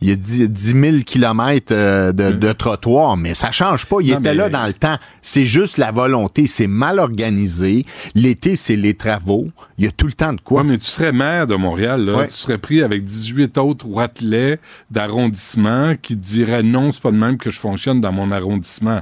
il 0.00 0.08
y 0.10 0.12
a 0.12 0.16
10, 0.16 0.48
10 0.50 0.66
000 0.92 0.96
kilomètres 1.04 1.72
euh, 1.74 2.12
de, 2.12 2.30
de 2.30 2.52
trottoir, 2.52 3.16
mais 3.16 3.34
ça 3.34 3.50
change 3.50 3.86
pas. 3.86 3.96
Il 4.00 4.12
Non, 4.12 4.18
était 4.20 4.30
mais- 4.30 4.34
là 4.36 4.48
dans 4.48 4.66
le 4.66 4.72
temps. 4.72 4.96
C'est 5.22 5.46
juste 5.46 5.76
la 5.76 5.90
volonté. 5.90 6.46
C'est 6.46 6.66
mal 6.68 6.98
organisé. 7.00 7.84
L'été, 8.14 8.54
c'est 8.56 8.76
les 8.76 8.94
travaux. 8.94 9.48
Il 9.76 9.84
y 9.84 9.88
a 9.88 9.90
tout 9.90 10.06
le 10.06 10.12
temps 10.12 10.32
de 10.32 10.40
quoi. 10.40 10.62
Ouais, 10.62 10.68
mais 10.68 10.78
tu 10.78 10.84
serais 10.86 11.12
maire 11.12 11.46
de 11.46 11.54
Montréal, 11.56 12.04
là. 12.04 12.16
Ouais. 12.16 12.28
Tu 12.28 12.34
serais 12.34 12.58
pris 12.58 12.82
avec 12.82 13.04
18 13.04 13.58
autres 13.58 13.86
watelets 13.88 14.58
d'arrondissement 14.90 15.94
qui 16.00 16.16
te 16.16 16.24
diraient 16.24 16.62
non, 16.62 16.92
c'est 16.92 17.02
pas 17.02 17.10
de 17.10 17.16
même 17.16 17.36
que 17.38 17.50
je 17.50 17.58
fonctionne 17.58 18.00
dans 18.00 18.12
mon 18.12 18.30
arrondissement. 18.30 19.00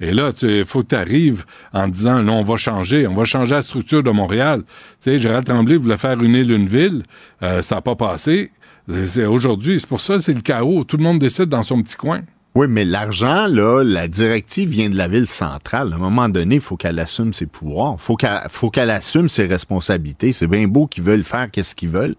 Et 0.00 0.12
là, 0.12 0.32
il 0.42 0.64
faut 0.64 0.82
que 0.82 0.88
tu 0.88 0.94
arrives 0.94 1.44
en 1.72 1.88
disant, 1.88 2.22
non, 2.22 2.40
on 2.40 2.42
va 2.44 2.56
changer, 2.56 3.06
on 3.06 3.14
va 3.14 3.24
changer 3.24 3.54
la 3.54 3.62
structure 3.62 4.02
de 4.02 4.10
Montréal. 4.10 4.62
Tu 4.66 5.10
sais, 5.10 5.18
Gérald 5.18 5.46
Tremblay 5.46 5.76
voulait 5.76 5.96
faire 5.96 6.20
une 6.22 6.34
île, 6.34 6.50
une 6.52 6.68
ville. 6.68 7.02
Euh, 7.42 7.62
ça 7.62 7.76
n'a 7.76 7.80
pas 7.80 7.96
passé. 7.96 8.50
Aujourd'hui, 8.88 9.80
c'est 9.80 9.88
pour 9.88 10.00
ça, 10.00 10.20
c'est 10.20 10.34
le 10.34 10.40
chaos. 10.40 10.84
Tout 10.84 10.96
le 10.96 11.02
monde 11.02 11.18
décide 11.18 11.46
dans 11.46 11.62
son 11.62 11.82
petit 11.82 11.96
coin. 11.96 12.22
Oui, 12.54 12.68
mais 12.70 12.84
l'argent, 12.84 13.46
là, 13.48 13.82
la 13.82 14.08
directive 14.08 14.70
vient 14.70 14.88
de 14.88 14.96
la 14.96 15.08
ville 15.08 15.26
centrale. 15.26 15.92
À 15.92 15.96
un 15.96 15.98
moment 15.98 16.28
donné, 16.28 16.54
il 16.54 16.60
faut 16.60 16.76
qu'elle 16.76 16.98
assume 16.98 17.34
ses 17.34 17.46
pouvoirs. 17.46 17.96
qu'elle 18.18 18.46
faut 18.48 18.70
qu'elle 18.70 18.90
assume 18.90 19.28
ses 19.28 19.46
responsabilités. 19.46 20.32
C'est 20.32 20.46
bien 20.46 20.66
beau 20.66 20.86
qu'ils 20.86 21.02
veulent 21.02 21.24
faire 21.24 21.50
qu'est-ce 21.50 21.74
qu'ils 21.74 21.90
veulent. 21.90 22.14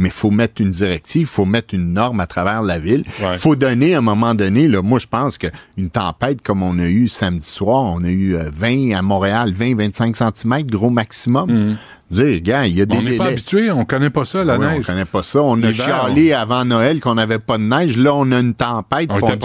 Mais 0.00 0.08
il 0.08 0.12
faut 0.12 0.30
mettre 0.30 0.60
une 0.62 0.70
directive, 0.70 1.22
il 1.22 1.26
faut 1.26 1.44
mettre 1.44 1.74
une 1.74 1.92
norme 1.92 2.20
à 2.20 2.26
travers 2.26 2.62
la 2.62 2.78
ville. 2.78 3.04
Il 3.18 3.24
Ouais. 3.26 3.38
faut 3.38 3.54
donner 3.54 3.94
à 3.94 3.98
un 3.98 4.00
moment 4.00 4.34
donné, 4.34 4.66
là, 4.66 4.80
moi 4.82 4.98
je 4.98 5.06
pense 5.06 5.36
qu'une 5.36 5.90
tempête 5.90 6.40
comme 6.42 6.62
on 6.62 6.78
a 6.78 6.88
eu 6.88 7.06
samedi 7.06 7.44
soir, 7.46 7.84
on 7.84 8.02
a 8.02 8.08
eu 8.08 8.34
euh, 8.34 8.50
20 8.52 8.96
à 8.96 9.02
Montréal, 9.02 9.52
20-25 9.52 10.16
cm, 10.16 10.62
gros 10.64 10.90
maximum. 10.90 11.76
Dire, 12.10 12.40
gars, 12.40 12.66
il 12.66 12.76
y 12.76 12.80
a 12.80 12.86
des 12.86 12.96
On 12.96 13.02
n'est 13.02 13.16
pas 13.18 13.26
habitué, 13.26 13.70
on 13.70 13.84
connaît 13.84 14.10
pas 14.10 14.24
ça, 14.24 14.42
la 14.42 14.58
Oui, 14.58 14.66
neige. 14.66 14.80
On 14.80 14.92
connaît 14.92 15.04
pas 15.04 15.22
ça. 15.22 15.42
On 15.42 15.62
a 15.62 15.70
chialé 15.72 16.32
avant 16.32 16.64
Noël 16.64 16.98
qu'on 16.98 17.14
n'avait 17.14 17.38
pas 17.38 17.56
de 17.56 17.62
neige. 17.62 17.96
Là, 17.96 18.14
on 18.16 18.32
a 18.32 18.40
une 18.40 18.54
tempête. 18.54 19.08
On 19.12 19.20
jam- 19.20 19.38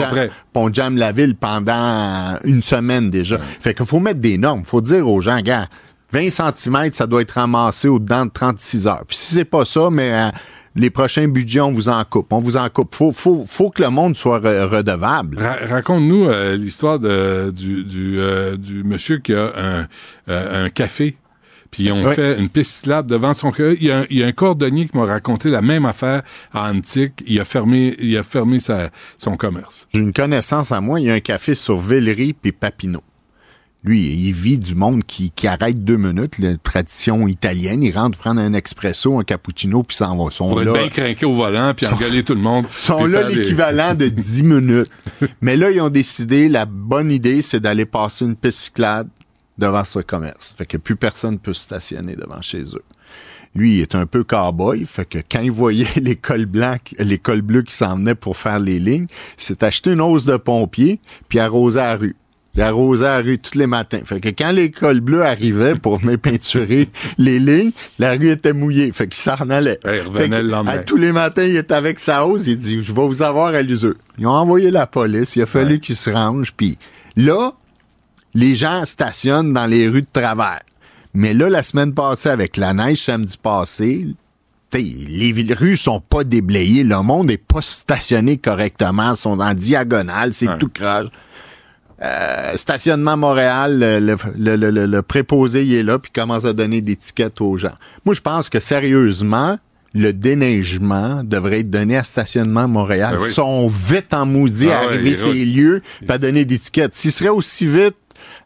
on 0.56 0.74
jamme 0.74 0.98
la 0.98 1.12
ville 1.12 1.36
pendant 1.36 2.38
une 2.44 2.64
semaine 2.64 3.12
déjà. 3.12 3.38
Fait 3.60 3.76
qu'il 3.76 3.86
faut 3.86 4.00
mettre 4.00 4.20
des 4.20 4.40
normes. 4.40 4.64
faut 4.66 4.82
dire 4.82 5.08
aux 5.08 5.22
gens, 5.22 5.42
gars, 5.42 5.68
20 6.16 6.30
cm, 6.54 6.92
ça 6.94 7.08
doit 7.08 7.22
être 7.22 7.32
ramassé 7.32 7.88
au-dedans 7.88 8.26
de 8.26 8.32
36 8.32 8.88
heures. 8.88 9.04
Puis 9.08 9.18
si 9.18 9.34
c'est 9.36 9.46
pas 9.46 9.66
ça, 9.66 9.90
mais 9.92 10.12
euh, 10.14 10.30
les 10.76 10.90
prochains 10.90 11.28
budgets, 11.28 11.62
on 11.62 11.72
vous 11.74 11.90
en 11.90 12.04
coupe. 12.04 12.32
On 12.32 12.40
vous 12.40 12.58
en 12.58 12.68
coupe. 12.70 12.96
Faut, 12.96 13.12
faut, 13.12 13.46
faut 13.48 13.70
que 13.70 13.82
le 13.84 13.90
monde 13.90 14.16
soit 14.16 14.40
re- 14.40 14.66
redevable. 14.68 15.38
Ra- 15.40 15.58
Raconte-nous 15.68 16.26
euh, 16.26 16.56
l'histoire 16.56 17.00
de, 17.00 17.52
du, 17.56 17.84
du, 17.84 18.20
euh, 18.20 18.56
du 18.58 18.84
monsieur 18.84 19.18
qui 19.20 19.34
a 19.34 19.52
un, 19.58 19.88
euh, 20.30 20.66
un 20.66 20.70
café. 20.70 21.18
Puis 21.72 21.92
Ouais. 21.92 22.14
fait 22.16 22.40
une 22.40 22.48
piste 22.48 22.72
cyclable 22.78 23.10
devant 23.10 23.34
son. 23.34 23.52
Il 23.58 23.84
y 23.84 23.92
a, 23.92 24.00
un- 24.00 24.06
il 24.10 24.20
y 24.20 24.24
a 24.24 24.28
un 24.28 24.32
cordonnier 24.32 24.88
qui 24.88 24.96
m'a 24.98 25.06
raconté 25.06 25.50
la 25.50 25.62
même 25.62 25.86
affaire 25.86 26.22
à 26.54 26.70
Antique. 26.72 27.22
Il 27.28 27.38
a 27.42 27.44
fermé, 27.46 27.96
il 28.00 28.16
a 28.18 28.24
fermé 28.24 28.60
sa, 28.60 28.90
son 29.18 29.36
commerce. 29.36 29.86
J'ai 29.94 30.00
une 30.00 30.14
connaissance 30.14 30.72
à 30.72 30.80
moi, 30.80 31.02
il 31.02 31.08
y 31.08 31.12
a 31.12 31.16
un 31.16 31.20
café 31.20 31.54
sur 31.56 31.78
Villery 31.78 32.32
puis 32.34 32.54
Papineau. 32.54 33.02
Lui, 33.86 34.02
il 34.02 34.32
vit 34.34 34.58
du 34.58 34.74
monde 34.74 35.04
qui, 35.04 35.30
qui 35.30 35.46
arrête 35.48 35.84
deux 35.84 35.98
minutes, 35.98 36.40
la 36.40 36.58
tradition 36.58 37.28
italienne. 37.28 37.84
Il 37.84 37.96
rentre 37.96 38.18
prendre 38.18 38.42
un 38.42 38.54
expresso, 38.54 39.20
un 39.20 39.24
cappuccino, 39.24 39.84
puis 39.84 39.96
s'en 39.96 40.18
va. 40.18 40.26
Ils 40.32 40.34
sont 40.34 40.50
Pour 40.50 40.62
être 40.64 40.74
là, 40.74 40.80
bien 40.80 40.90
craqué 40.90 41.26
au 41.26 41.36
volant, 41.36 41.72
puis 41.78 41.86
engueuler 41.86 42.24
tout 42.24 42.34
le 42.34 42.42
monde. 42.42 42.66
ils 42.72 42.84
sont 42.84 43.06
là 43.06 43.24
des- 43.24 43.36
l'équivalent 43.36 43.94
de 43.94 44.08
10 44.10 44.42
minutes. 44.44 44.90
Mais 45.42 45.56
là, 45.56 45.70
ils 45.70 45.80
ont 45.82 45.90
décidé, 45.90 46.50
la 46.50 46.66
bonne 46.66 47.12
idée, 47.12 47.44
c'est 47.44 47.60
d'aller 47.60 47.86
passer 47.86 48.26
une 48.26 48.36
piste 48.36 48.58
cyclable 48.60 49.10
devant 49.60 49.84
ce 49.84 50.00
commerce. 50.00 50.56
Fait 50.58 50.66
que 50.66 50.78
plus 50.78 50.96
personne 50.96 51.38
peut 51.38 51.54
stationner 51.54 52.16
devant 52.16 52.42
chez 52.42 52.64
eux. 52.64 52.84
Lui, 53.54 53.76
il 53.78 53.82
est 53.82 53.96
un 53.96 54.06
peu 54.08 54.24
cow-boy, 54.24 54.86
fait 54.86 55.06
que 55.08 55.20
quand 55.32 55.40
il 55.42 55.52
voyait 55.52 55.88
les 55.96 56.16
cols 56.16 56.46
blancs, 56.48 56.94
les 56.98 57.18
cols 57.20 57.42
bleus 57.44 57.62
qui 57.62 57.74
s'en 57.76 57.96
venaient 57.98 58.16
pour 58.16 58.36
faire 58.36 58.60
les 58.60 58.80
lignes, 58.80 59.06
il 59.38 59.44
s'est 59.44 59.64
acheté 59.64 59.92
une 59.92 60.02
hausse 60.02 60.26
de 60.26 60.36
pompier, 60.38 61.00
puis 61.30 61.40
arrosé 61.40 61.78
la 61.80 61.96
rue. 61.96 62.16
Il 62.56 62.62
arrosait 62.62 63.04
la 63.04 63.18
rue 63.18 63.38
tous 63.38 63.58
les 63.58 63.68
matins. 63.68 64.00
Fait 64.06 64.20
que 64.22 64.30
quand 64.30 64.52
les 64.52 64.72
cols 64.72 65.02
bleus 65.02 65.26
arrivaient 65.26 65.76
pour 65.76 65.98
venir 65.98 66.18
peinturer 66.20 66.88
les 67.18 67.38
lignes, 67.40 67.72
la 68.00 68.14
rue 68.14 68.30
était 68.30 68.54
mouillée. 68.54 68.92
Fait 68.94 69.08
qu'il 69.08 69.22
s'en 69.22 69.50
allait. 69.50 69.78
Ouais, 69.84 69.98
il 69.98 70.08
revenait 70.08 70.30
que, 70.30 70.36
le 70.44 70.50
lendemain. 70.50 70.72
à 70.72 70.78
tous 70.78 70.96
les 70.96 71.12
matins, 71.12 71.44
il 71.44 71.58
était 71.58 71.74
avec 71.74 72.00
sa 72.00 72.26
hausse. 72.26 72.48
Il 72.48 72.58
dit, 72.58 72.82
je 72.82 72.94
vais 72.94 73.06
vous 73.08 73.22
avoir 73.22 73.48
à 73.54 73.62
l'usure. 73.62 73.96
Ils 74.18 74.26
ont 74.26 74.32
envoyé 74.32 74.72
la 74.72 74.88
police. 74.88 75.36
Il 75.36 75.42
a 75.42 75.46
fallu 75.46 75.80
qu'ils 75.80 75.98
se 75.98 76.10
rangent. 76.10 76.54
Puis 76.56 76.78
là, 77.18 77.52
les 78.34 78.56
gens 78.56 78.86
stationnent 78.86 79.52
dans 79.54 79.66
les 79.66 79.90
rues 79.90 80.04
de 80.04 80.08
travers. 80.12 80.62
Mais 81.14 81.34
là, 81.34 81.50
la 81.50 81.64
semaine 81.64 81.94
passée, 81.94 82.30
avec 82.30 82.56
la 82.58 82.74
neige 82.74 83.04
samedi 83.04 83.38
passé, 83.42 84.08
les 84.74 85.32
villes- 85.32 85.54
rues 85.54 85.78
sont 85.78 86.02
pas 86.02 86.24
déblayées. 86.26 86.84
Le 86.84 87.02
monde 87.02 87.28
n'est 87.28 87.38
pas 87.38 87.62
stationné 87.62 88.38
correctement. 88.38 89.12
Ils 89.12 89.18
sont 89.18 89.40
en 89.40 89.54
diagonale. 89.54 90.34
C'est 90.34 90.58
tout 90.58 90.70
croche. 90.70 91.08
Euh, 92.04 92.58
stationnement 92.58 93.16
Montréal, 93.16 93.80
le, 93.80 94.00
le, 94.00 94.16
le- 94.38 94.56
le- 94.58 94.70
le- 94.72 94.86
le 94.86 95.02
préposé, 95.02 95.64
il 95.64 95.74
est 95.76 95.84
là, 95.84 95.98
puis 95.98 96.12
commence 96.12 96.44
à 96.46 96.52
donner 96.54 96.82
des 96.82 96.96
tickets 96.98 97.40
aux 97.40 97.56
gens. 97.58 97.72
Moi, 98.06 98.14
je 98.14 98.20
pense 98.22 98.50
que 98.50 98.60
sérieusement, 98.60 99.58
le 99.94 100.12
déneigement 100.12 101.24
devrait 101.24 101.62
être 101.62 101.70
donné 101.72 101.96
à 101.96 102.04
Stationnement 102.04 102.68
Montréal. 102.68 103.16
Ben 103.18 103.24
oui. 103.24 103.30
Ils 103.30 103.34
sont 103.34 103.68
vite 103.68 104.14
en 104.14 104.26
maudit 104.26 104.68
Ah 104.70 104.80
à 104.80 104.82
ouais, 104.82 104.88
arriver 104.96 105.16
ces 105.16 105.46
lieux, 105.46 105.82
à 106.10 106.18
donner 106.18 106.44
des 106.44 106.60
tickets. 106.60 106.94
S'ils 106.94 107.14
seraient 107.14 107.30
aussi 107.30 107.66
vite 107.66 107.96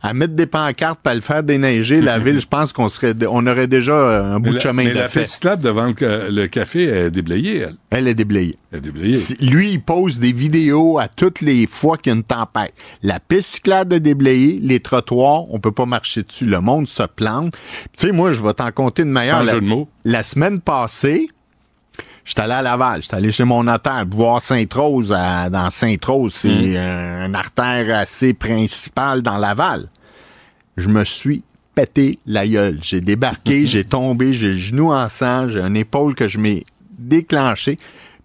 à 0.02 0.14
mettre 0.14 0.34
des 0.34 0.46
pancartes, 0.46 1.06
à 1.06 1.14
le 1.14 1.20
faire 1.22 1.44
déneiger, 1.44 2.02
la 2.02 2.20
ville, 2.20 2.40
je 2.40 2.48
pense 2.48 2.72
qu'on 2.72 2.88
serait, 2.88 3.14
on 3.30 3.46
aurait 3.48 3.68
déjà 3.68 4.24
un 4.34 4.40
bout 4.40 4.54
de 4.54 4.60
chemin 4.60 4.84
mais 4.86 4.92
de 4.92 4.96
la 4.98 5.10
fait. 5.10 5.26
cyclable 5.26 5.62
devant 5.62 5.88
le, 5.88 5.96
ca- 6.00 6.30
le 6.30 6.48
café 6.48 6.84
est 6.84 7.12
déblayée, 7.12 7.58
elle. 7.58 7.76
Elle 7.90 8.08
est 8.08 8.16
déblayée. 8.16 8.58
Elle 8.72 8.78
est 8.78 8.82
déblayée. 8.82 9.14
Si- 9.14 9.36
Lui, 9.42 9.72
il 9.72 9.82
pose 9.82 10.20
des 10.20 10.32
vidéos 10.32 11.00
à 11.00 11.08
toutes 11.10 11.42
les 11.42 11.68
fois 11.68 11.98
qu'il 11.98 12.12
y 12.12 12.14
a 12.14 12.18
une 12.18 12.24
tempête. 12.24 12.74
La 13.04 13.20
piste 13.20 13.56
cyclable 13.56 13.96
est 13.96 14.00
déblayée, 14.00 14.60
les 14.64 14.80
trottoirs, 14.80 15.52
on 15.54 15.60
peut 15.60 15.72
pas 15.74 15.86
marcher 15.86 16.24
dessus. 16.24 16.46
Le 16.46 16.60
monde 16.62 16.88
se 16.88 17.04
plante. 17.04 17.54
Tu 17.98 18.08
sais, 18.08 18.12
moi, 18.14 18.32
je 18.32 18.42
vais 18.42 18.54
t'en 18.54 18.70
compter 18.72 19.04
de 19.04 19.10
meilleur. 19.10 19.38
Pas 19.38 19.44
un 19.44 19.46
La, 19.48 19.54
jeu 19.56 19.62
de 19.62 19.66
mots. 19.66 19.90
la 20.06 20.24
semaine 20.24 20.62
passée, 20.62 21.28
j'étais 22.30 22.42
allé 22.42 22.54
à 22.54 22.62
Laval. 22.62 23.02
J'étais 23.02 23.16
allé 23.16 23.32
chez 23.32 23.44
mon 23.44 23.64
notaire, 23.64 24.06
boire 24.06 24.42
Sainte-Rose. 24.42 25.12
à- 25.16 25.50
dans 25.50 25.70
Sainte-Rose, 25.70 26.34
c'est 26.36 26.48
Mm. 26.50 26.74
euh, 26.76 27.26
une 27.28 27.36
artère 27.36 27.98
assez 28.00 28.34
principale 28.34 29.22
dans 29.22 29.38
Laval. 29.38 29.88
Je 30.78 30.88
me 30.88 31.04
suis 31.04 31.44
pété 31.76 32.20
la 32.26 32.48
gueule. 32.48 32.80
J'ai 32.82 33.02
débarqué, 33.02 33.66
j'ai 33.68 33.84
tombé, 33.84 34.34
j'ai 34.34 34.52
le 34.52 34.58
genou 34.58 34.92
en 34.94 35.10
sang, 35.10 35.48
j'ai 35.50 35.60
une 35.62 35.76
épaule 35.78 36.16
que 36.16 36.28
je 36.28 36.38
m'ai 36.38 36.64
déclenché. 36.98 37.78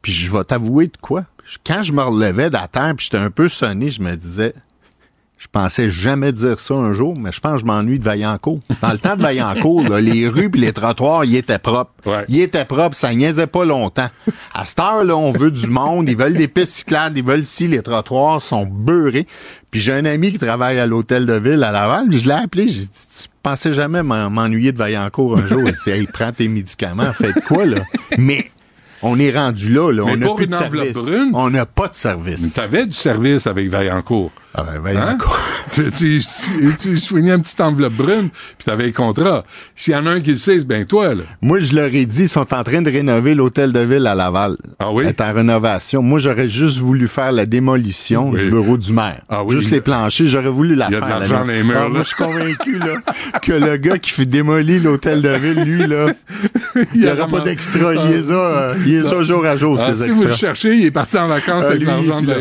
Puis 0.03 0.13
je 0.13 0.31
vais 0.31 0.45
t'avouer 0.45 0.87
de 0.87 0.97
quoi? 1.01 1.25
Quand 1.67 1.83
je 1.83 1.93
me 1.93 2.03
relevais 2.03 2.49
de 2.49 2.55
la 2.55 2.69
terre, 2.69 2.95
puis 2.97 3.05
j'étais 3.11 3.23
un 3.23 3.31
peu 3.31 3.49
sonné, 3.49 3.91
je 3.91 4.01
me 4.03 4.15
disais, 4.17 4.55
je 5.45 5.49
pensais 5.53 5.91
jamais 5.91 6.33
dire 6.33 6.59
ça 6.59 6.73
un 6.75 6.95
jour, 6.95 7.15
mais 7.19 7.31
je 7.31 7.39
pense 7.39 7.57
que 7.57 7.61
je 7.61 7.65
m'ennuie 7.67 7.99
de 7.99 8.05
Vaillancourt. 8.05 8.61
Dans 8.81 8.93
le 8.93 8.97
temps 8.99 9.15
de 9.15 9.21
Vaillancourt, 9.23 9.87
là, 9.87 10.01
les 10.01 10.27
rues 10.27 10.49
puis 10.49 10.59
les 10.63 10.73
trottoirs, 10.73 11.27
ils 11.27 11.37
étaient 11.37 11.59
propres. 11.59 11.93
Ouais. 12.07 12.25
Ils 12.29 12.41
étaient 12.41 12.65
propres, 12.65 12.97
ça 12.97 13.13
niaisait 13.13 13.47
pas 13.47 13.67
longtemps. 13.67 14.09
À 14.55 14.65
cette 14.65 14.81
heure-là, 14.81 15.15
on 15.17 15.33
veut 15.33 15.51
du 15.51 15.67
monde, 15.67 16.09
ils 16.09 16.17
veulent 16.17 16.33
des 16.37 16.49
pistes 16.49 16.73
cyclables, 16.73 17.19
ils 17.19 17.25
veulent 17.25 17.45
si 17.45 17.69
les 17.69 17.83
trottoirs 17.83 18.41
sont 18.41 18.65
beurrés. 18.65 19.27
Puis 19.71 19.81
j'ai 19.81 19.93
un 19.93 20.07
ami 20.07 20.33
qui 20.33 20.39
travaille 20.39 20.79
à 20.79 20.87
l'hôtel 20.87 21.27
de 21.27 21.35
ville 21.35 21.63
à 21.63 21.71
Laval, 21.71 22.07
puis 22.09 22.21
je 22.21 22.25
l'ai 22.27 22.33
appelé, 22.35 22.67
j'ai 22.69 22.81
dit, 22.81 22.89
tu 22.89 23.29
pensais 23.43 23.75
jamais 23.75 24.03
m'en- 24.03 24.31
m'ennuyer 24.31 24.73
de 24.73 24.79
Vaillancourt 24.79 25.39
un 25.39 25.47
jour? 25.47 25.61
Il 25.67 25.75
dit, 25.85 25.91
hey, 25.91 26.07
prends 26.07 26.33
tes 26.33 26.49
médicaments, 26.49 27.13
faites 27.13 27.45
quoi, 27.45 27.67
là? 27.67 27.81
Mais 28.17 28.51
on 29.03 29.19
est 29.19 29.31
rendu 29.37 29.69
là, 29.69 29.93
là. 29.93 30.05
Mais 30.07 30.13
on 30.13 30.17
n'a 30.17 30.35
plus 30.35 30.47
de 30.47 30.55
service. 30.55 30.93
brune? 30.95 31.31
On 31.35 31.51
n'a 31.51 31.67
pas 31.67 31.89
de 31.89 31.95
service. 31.95 32.55
T'avais 32.55 32.87
du 32.87 32.93
service 32.95 33.47
avec 33.47 33.69
Vaillancourt. 33.69 34.33
Ah 34.57 34.63
ben, 34.63 34.79
Vaillancourt. 34.81 35.37
tu, 35.73 35.91
tu, 35.91 36.21
tu 36.79 36.97
soignais 36.97 37.33
une 37.33 37.43
petite 37.43 37.61
enveloppe 37.61 37.95
brune, 37.95 38.29
puis 38.31 38.65
t'avais 38.65 38.87
le 38.87 38.93
contrat. 38.93 39.45
S'il 39.75 39.95
y 39.95 39.97
en 39.97 40.07
a 40.07 40.11
un 40.11 40.21
qui 40.21 40.31
le 40.31 40.37
sait, 40.37 40.61
c'est 40.61 40.67
bien 40.69 40.85
toi, 40.85 41.13
là. 41.15 41.25
Moi, 41.43 41.59
je 41.59 41.75
leur 41.75 41.87
ai 41.93 42.07
dit, 42.07 42.23
ils 42.23 42.29
sont 42.29 42.55
en 42.55 42.63
train 42.63 42.81
de 42.81 42.89
rénover 42.91 43.35
l'hôtel 43.35 43.73
de 43.73 43.81
ville 43.81 44.07
à 44.07 44.15
Laval. 44.15 44.57
Ah 44.79 44.93
oui? 44.93 45.07
est 45.07 45.21
en 45.21 45.33
rénovation. 45.35 46.03
Moi, 46.03 46.21
j'aurais 46.21 46.49
juste 46.49 46.79
voulu 46.79 47.09
faire 47.09 47.33
la 47.33 47.47
démolition 47.47 48.31
Oui. 48.31 48.43
du 48.45 48.51
bureau 48.51 48.77
du 48.79 48.93
maire. 48.93 49.23
Ah 49.29 49.43
oui, 49.43 49.57
juste 49.57 49.73
les 49.73 49.81
planchers, 49.81 50.29
j'aurais 50.29 50.51
voulu 50.51 50.77
la 50.77 50.87
il 50.89 50.93
y 50.93 50.97
a 50.97 51.01
de 51.01 51.05
faire. 51.05 51.19
l'argent 51.19 51.39
dans 51.41 51.45
les 51.47 51.63
murs, 51.65 51.77
Ah, 51.77 51.83
là. 51.85 51.89
moi, 51.89 51.99
je 52.03 52.07
suis 52.07 52.17
convaincu 52.17 52.79
là, 52.79 52.95
que 53.43 53.53
le 53.53 53.77
gars 53.77 53.99
qui 53.99 54.11
fait 54.11 54.27
démolir 54.27 54.83
l'hôtel 54.85 55.21
de 55.21 55.31
ville, 55.31 55.65
lui, 55.65 55.87
là, 55.89 56.07
il 56.95 57.01
n'y 57.01 57.09
aura 57.09 57.27
pas 57.27 57.41
d'extra. 57.41 57.93
Il 57.95 58.13
est 58.13 58.23
ça, 58.23 58.33
euh, 58.35 58.75
il 58.87 58.95
est 58.95 59.03
ça 59.03 59.21
jour 59.23 59.45
à 59.45 59.57
jour, 59.57 59.77
Ah, 59.81 59.95
ces 59.97 60.05
si 60.05 60.11
vous 60.11 60.23
le 60.25 60.33
cherchez, 60.33 60.77
il 60.77 60.85
est 60.85 60.91
parti 60.93 61.19
en 61.19 61.27
vacances 61.27 61.65
Ah, 61.67 61.71
avec 61.73 61.85
l'argent 61.85 62.23
de. 62.23 62.35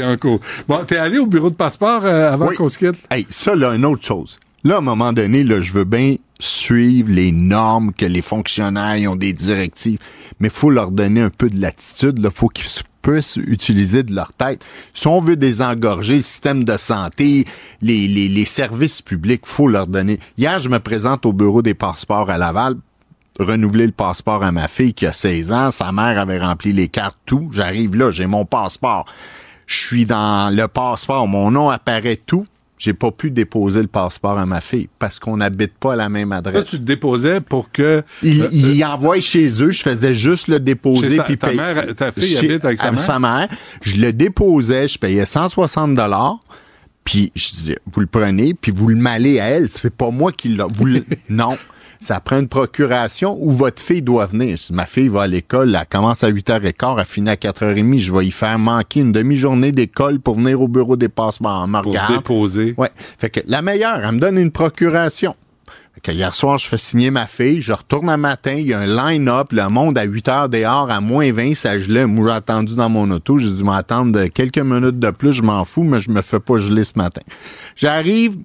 Bon, 0.68 0.80
t'es 0.86 0.98
allé 0.98 1.18
au 1.18 1.26
bureau 1.26 1.50
de 1.50 1.56
passeport? 1.56 2.03
Euh, 2.06 2.34
avant 2.34 2.48
Oui. 2.48 2.56
qu'on 2.56 2.70
se 2.70 2.78
quitte? 2.78 2.96
Hey, 3.12 3.26
ça, 3.30 3.56
là, 3.56 3.74
une 3.76 3.86
autre 3.86 4.06
chose. 4.06 4.40
Là, 4.64 4.76
à 4.76 4.78
un 4.78 4.82
moment 4.82 5.12
donné, 5.14 5.44
là, 5.44 5.62
je 5.62 5.74
veux 5.74 5.84
bien 5.84 6.16
suivre 6.40 7.10
les 7.12 7.32
normes, 7.32 7.94
que 7.94 8.06
les 8.06 8.22
fonctionnaires 8.22 9.12
ont 9.12 9.16
des 9.16 9.34
directives, 9.34 10.00
mais 10.40 10.50
faut 10.50 10.70
leur 10.70 10.92
donner 10.92 11.22
un 11.22 11.30
peu 11.30 11.50
de 11.50 11.60
latitude. 11.60 12.20
Il 12.22 12.30
faut 12.32 12.48
qu'ils 12.50 12.70
puissent 13.02 13.38
utiliser 13.38 14.04
de 14.04 14.14
leur 14.16 14.32
tête. 14.34 14.66
Si 14.94 15.08
on 15.08 15.20
veut 15.20 15.36
désengorger 15.36 16.16
le 16.18 16.22
système 16.22 16.64
de 16.64 16.78
santé, 16.78 17.46
les, 17.82 18.08
les, 18.08 18.30
les 18.30 18.46
services 18.46 19.02
publics, 19.02 19.42
faut 19.46 19.68
leur 19.68 19.88
donner. 19.88 20.20
Hier, 20.38 20.60
je 20.62 20.70
me 20.70 20.80
présente 20.80 21.26
au 21.26 21.34
bureau 21.34 21.62
des 21.62 21.74
passeports 21.74 22.30
à 22.30 22.38
Laval 22.38 22.76
renouveler 23.40 23.88
le 23.88 23.92
passeport 23.92 24.44
à 24.44 24.52
ma 24.52 24.68
fille 24.68 24.94
qui 24.94 25.08
a 25.08 25.12
16 25.12 25.52
ans. 25.54 25.72
Sa 25.72 25.92
mère 25.92 26.20
avait 26.20 26.38
rempli 26.38 26.72
les 26.72 26.88
cartes, 26.88 27.18
tout. 27.26 27.50
J'arrive 27.52 27.96
là, 27.96 28.12
j'ai 28.12 28.28
mon 28.28 28.46
passeport. 28.46 29.06
Je 29.68 29.76
suis 29.78 30.06
dans 30.06 30.54
le 30.56 30.68
passeport, 30.68 31.28
mon 31.28 31.52
nom 31.52 31.70
apparaît 31.70 32.20
tout. 32.26 32.46
J'ai 32.78 32.94
pas 32.94 33.12
pu 33.12 33.32
déposer 33.32 33.82
le 33.82 33.88
passeport 33.88 34.38
à 34.38 34.46
ma 34.46 34.60
fille 34.60 34.90
parce 35.00 35.18
qu'on 35.18 35.38
n'habite 35.38 35.74
pas 35.80 35.94
à 35.94 35.96
la 35.96 36.10
même 36.10 36.34
adresse. 36.34 36.56
Là, 36.56 36.64
tu 36.64 36.78
te 36.80 36.82
déposais 36.84 37.40
pour 37.40 37.72
que... 37.72 38.04
Il, 38.22 38.42
euh, 38.42 38.48
il 38.52 38.84
envoie 38.84 39.22
chez 39.22 39.48
eux, 39.64 39.72
je 39.72 39.82
faisais 39.82 40.14
juste 40.14 40.50
le 40.50 40.60
déposer. 40.60 41.18
Puis 41.26 41.38
ta 41.38 41.54
mère- 41.54 41.96
ta 41.96 42.12
fille 42.12 42.24
Chez- 42.28 42.50
habite 42.50 42.66
avec 42.66 42.80
sa 42.80 43.20
mère? 43.20 43.48
Je 43.84 43.96
le 44.02 44.12
déposais, 44.12 44.90
je 44.90 44.98
payais 44.98 45.26
160 45.26 45.94
dollars. 45.96 46.40
Puis 47.06 47.32
je 47.36 47.50
disais, 47.52 47.80
vous 47.94 48.02
le 48.02 48.08
prenez, 48.08 48.54
puis 48.54 48.74
vous 48.76 48.88
le 48.90 48.96
malez 48.98 49.40
à 49.40 49.46
elle. 49.46 49.70
C'est 49.70 49.90
pas 49.94 50.10
moi 50.10 50.32
qui 50.34 50.50
l'a. 50.50 50.68
Vous 50.74 50.86
le- 50.86 51.06
non. 51.30 51.58
Ça 52.04 52.20
prend 52.20 52.38
une 52.38 52.50
procuration 52.50 53.38
où 53.40 53.50
votre 53.50 53.82
fille 53.82 54.02
doit 54.02 54.26
venir. 54.26 54.58
Ma 54.74 54.86
fille 54.86 55.08
va 55.08 55.22
à 55.22 55.28
l'école, 55.28 55.74
elle 55.74 55.88
commence 55.90 56.22
à 56.26 56.30
8h15, 56.30 57.00
elle 57.00 57.06
finit 57.06 57.30
à 57.30 57.36
4h30. 57.36 57.98
Je 57.98 58.12
vais 58.12 58.26
y 58.26 58.32
faire 58.32 58.60
manquer 58.60 59.00
une 59.00 59.14
demi-journée 59.14 59.72
d'école 59.72 60.20
pour 60.20 60.36
venir 60.36 60.60
au 60.60 60.68
bureau 60.68 60.98
des 60.98 61.08
passeports. 61.08 61.66
Pour 61.66 61.94
regarde. 61.94 62.16
déposer. 62.16 62.76
Ouais. 62.78 62.90
Fait 62.96 63.30
que 63.30 63.40
la 63.48 63.62
meilleure, 63.62 64.04
elle 64.04 64.16
me 64.16 64.20
donne 64.20 64.38
une 64.38 64.52
procuration. 64.52 65.34
Fait 65.94 66.02
que 66.02 66.12
hier 66.12 66.34
soir, 66.34 66.58
je 66.58 66.68
fais 66.68 66.78
signer 66.78 67.10
ma 67.10 67.26
fille, 67.26 67.62
je 67.62 67.72
retourne 67.72 68.10
un 68.10 68.18
matin, 68.18 68.52
il 68.52 68.68
y 68.68 68.74
a 68.74 68.80
un 68.80 68.86
line-up, 68.86 69.54
le 69.54 69.70
monde 69.70 69.98
à 69.98 70.04
8 70.04 70.28
heures 70.28 70.50
dehors, 70.50 70.92
à 70.92 71.00
moins 71.00 71.32
20, 71.32 71.56
ça 71.56 71.80
gelait. 71.80 72.06
Moi, 72.06 72.28
j'ai 72.28 72.36
attendu 72.36 72.76
dans 72.76 72.90
mon 72.90 73.10
auto, 73.12 73.38
j'ai 73.38 73.50
dit, 73.50 73.64
m'attendre 73.64 74.26
quelques 74.26 74.60
minutes 74.60 75.00
de 75.00 75.12
plus, 75.12 75.32
je 75.32 75.42
m'en 75.42 75.64
fous, 75.64 75.84
mais 75.84 76.02
je 76.02 76.12
me 76.12 76.22
fais 76.22 76.42
pas 76.42 76.58
geler 76.58 76.84
ce 76.84 76.98
matin. 76.98 77.22
J'arrive, 77.78 78.40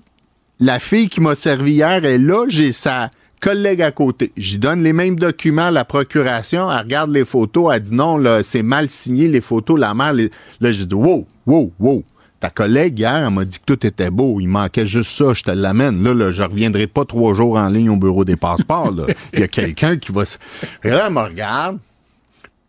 la 0.61 0.79
fille 0.79 1.09
qui 1.09 1.21
m'a 1.21 1.35
servi 1.35 1.73
hier 1.73 2.05
est 2.05 2.19
là, 2.19 2.45
j'ai 2.47 2.73
sa 2.73 3.11
collègue 3.39 3.83
à 3.83 3.91
côté. 3.91 4.33
J'y 4.37 4.59
donne 4.59 4.83
les 4.83 4.93
mêmes 4.93 5.19
documents 5.19 5.67
à 5.67 5.71
la 5.71 5.85
procuration, 5.85 6.71
elle 6.71 6.79
regarde 6.79 7.11
les 7.11 7.25
photos, 7.25 7.73
elle 7.75 7.81
dit 7.81 7.95
non, 7.95 8.17
là, 8.19 8.43
c'est 8.43 8.63
mal 8.63 8.89
signé, 8.91 9.29
les 9.29 9.41
photos, 9.41 9.79
la 9.79 9.95
mère, 9.95 10.13
les- 10.13 10.31
là, 10.61 10.73
j'ai 10.73 10.87
dit, 10.87 10.95
wow, 10.95 11.27
wow, 11.47 11.73
wow. 11.79 12.03
Ta 12.41 12.51
collègue 12.51 12.99
hier, 13.01 13.17
elle 13.27 13.35
m'a 13.35 13.45
dit 13.45 13.59
que 13.59 13.65
tout 13.75 13.85
était 13.85 14.11
beau. 14.13 14.39
Il 14.41 14.47
manquait 14.47 14.87
juste 14.87 15.11
ça, 15.11 15.35
je 15.35 15.43
te 15.43 15.51
l'amène. 15.51 16.05
Là, 16.05 16.15
là, 16.15 16.31
je 16.31 16.41
reviendrai 16.43 16.87
pas 16.87 17.05
trois 17.05 17.35
jours 17.35 17.57
en 17.57 17.69
ligne 17.69 17.91
au 17.91 17.97
bureau 17.97 18.25
des 18.25 18.37
passeports. 18.37 18.93
là. 18.93 19.07
Il 19.33 19.41
y 19.41 19.43
a 19.43 19.49
quelqu'un 19.49 19.97
qui 19.97 20.13
va... 20.13 20.25
se- 20.25 20.39
Et 20.85 20.91
là, 20.91 21.07
elle 21.09 21.15
me 21.15 21.21
regarde, 21.21 21.79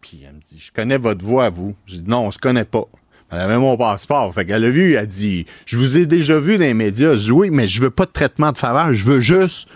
puis 0.02 0.22
elle 0.28 0.34
me 0.36 0.40
dit, 0.40 0.58
je 0.60 0.72
connais 0.72 0.98
votre 0.98 1.24
voix 1.24 1.50
vous. 1.52 1.76
Je 1.86 1.98
dis, 1.98 2.04
non, 2.08 2.26
on 2.26 2.32
se 2.32 2.40
connaît 2.40 2.66
pas. 2.66 2.86
Elle 3.32 3.42
avait 3.42 3.60
mon 3.60 3.78
passeport. 3.78 4.34
Fait 4.34 4.44
qu'elle 4.44 4.66
a 4.66 4.72
vu, 4.72 4.94
elle 4.96 5.06
dit, 5.06 5.46
je 5.68 5.78
vous 5.78 5.98
ai 5.98 6.08
déjà 6.08 6.40
vu 6.40 6.58
dans 6.58 6.64
les 6.66 6.74
médias. 6.74 7.14
Je 7.14 7.20
dis, 7.26 7.32
oui, 7.32 7.50
mais 7.52 7.68
je 7.68 7.80
veux 7.80 7.92
pas 7.92 8.06
de 8.06 8.12
traitement 8.12 8.52
de 8.52 8.58
faveur. 8.58 8.92
Je 8.96 9.06
veux 9.06 9.22
juste... 9.22 9.68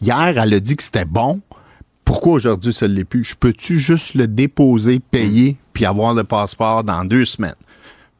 Hier, 0.00 0.38
elle 0.38 0.54
a 0.54 0.60
dit 0.60 0.76
que 0.76 0.82
c'était 0.82 1.04
bon. 1.04 1.40
Pourquoi 2.04 2.34
aujourd'hui 2.34 2.72
ça 2.72 2.88
ne 2.88 2.94
l'est 2.94 3.04
plus? 3.04 3.24
Je 3.24 3.34
peux-tu 3.34 3.78
juste 3.78 4.14
le 4.14 4.26
déposer, 4.26 5.00
payer, 5.00 5.56
puis 5.72 5.84
avoir 5.84 6.14
le 6.14 6.24
passeport 6.24 6.84
dans 6.84 7.04
deux 7.04 7.24
semaines? 7.24 7.54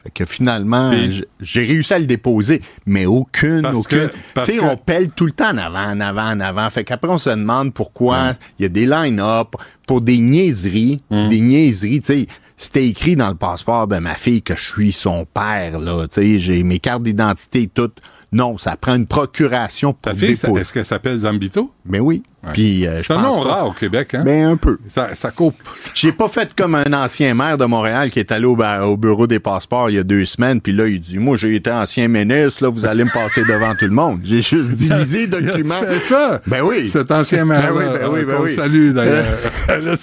Fait 0.02 0.10
que 0.10 0.24
finalement, 0.26 0.90
Puis- 0.90 1.24
j'ai 1.40 1.66
réussi 1.66 1.94
à 1.94 1.98
le 1.98 2.06
déposer, 2.06 2.62
mais 2.86 3.06
aucune, 3.06 3.62
Parce 3.62 3.76
aucune. 3.78 4.10
Tu 4.36 4.44
sais, 4.44 4.56
que- 4.58 4.64
on 4.64 4.76
pèle 4.76 5.10
tout 5.10 5.26
le 5.26 5.32
temps 5.32 5.50
en 5.50 5.58
avant, 5.58 5.90
en 5.92 6.00
avant, 6.00 6.30
en 6.30 6.40
avant. 6.40 6.68
Fait 6.70 6.84
qu'après, 6.84 7.10
on 7.10 7.18
se 7.18 7.30
demande 7.30 7.72
pourquoi 7.74 8.32
il 8.58 8.62
y 8.62 8.66
a 8.66 8.68
des 8.68 8.86
line-up 8.86 9.54
pour 9.86 10.00
des 10.00 10.18
niaiseries, 10.18 11.00
Hum. 11.10 11.28
des 11.28 11.40
niaiseries, 11.40 12.00
tu 12.00 12.06
sais. 12.06 12.26
C'était 12.60 12.86
écrit 12.88 13.14
dans 13.16 13.28
le 13.28 13.36
passeport 13.36 13.86
de 13.86 13.96
ma 13.98 14.16
fille 14.16 14.42
que 14.42 14.56
je 14.56 14.64
suis 14.64 14.92
son 14.92 15.24
père, 15.32 15.78
là. 15.78 16.06
Tu 16.08 16.14
sais, 16.20 16.40
j'ai 16.40 16.62
mes 16.64 16.78
cartes 16.80 17.02
d'identité 17.04 17.62
et 17.62 17.68
tout. 17.68 17.90
Non, 18.32 18.58
ça 18.58 18.76
prend 18.76 18.94
une 18.94 19.06
procuration 19.06 19.92
pour 19.92 20.02
Ta 20.02 20.14
fille, 20.14 20.34
déposer. 20.34 20.60
est-ce 20.60 20.72
qu'elle 20.72 20.84
s'appelle 20.84 21.16
Zambito? 21.16 21.72
Ben 21.84 22.00
oui. 22.00 22.22
Puis, 22.52 22.86
euh, 22.86 23.02
C'est 23.04 23.12
un 23.14 23.20
nom 23.20 23.42
pas- 23.42 23.48
rare 23.52 23.66
au 23.68 23.72
Québec, 23.72 24.14
hein? 24.14 24.22
Ben 24.24 24.44
un 24.46 24.56
peu. 24.56 24.78
Ça, 24.86 25.08
ça 25.14 25.30
coupe. 25.30 25.56
J'ai 25.94 26.12
pas 26.12 26.28
fait 26.28 26.50
comme 26.56 26.74
un 26.76 26.92
ancien 26.92 27.34
maire 27.34 27.58
de 27.58 27.64
Montréal 27.64 28.10
qui 28.10 28.20
est 28.20 28.30
allé 28.32 28.46
au, 28.46 28.56
au 28.56 28.96
bureau 28.96 29.26
des 29.26 29.40
passeports 29.40 29.90
il 29.90 29.96
y 29.96 29.98
a 29.98 30.04
deux 30.04 30.24
semaines, 30.24 30.60
puis 30.60 30.72
là, 30.72 30.86
il 30.86 31.00
dit, 31.00 31.18
moi, 31.18 31.36
j'ai 31.36 31.54
été 31.56 31.70
ancien 31.70 32.06
ministre, 32.08 32.62
là, 32.64 32.70
vous 32.70 32.86
allez 32.86 33.04
me 33.04 33.12
passer 33.12 33.42
devant 33.42 33.74
tout 33.74 33.84
le 33.86 33.90
monde. 33.90 34.20
J'ai 34.24 34.40
juste 34.40 34.72
dit, 34.74 34.88
lisez 34.88 35.26
le 35.26 35.40
document. 35.42 35.74
Tu 35.80 35.86
fais 35.94 36.00
ça? 36.00 36.40
Ben 36.46 36.62
oui. 36.62 36.88
Cet 36.88 37.10
ancien 37.10 37.44
maire. 37.44 37.72
Ben 37.74 37.76
oui, 37.76 37.84
ben 38.00 38.08
oui, 38.10 38.24
ben 38.24 38.36
oui. 38.40 38.54
Salut 38.54 38.92
d'ailleurs. 38.92 39.26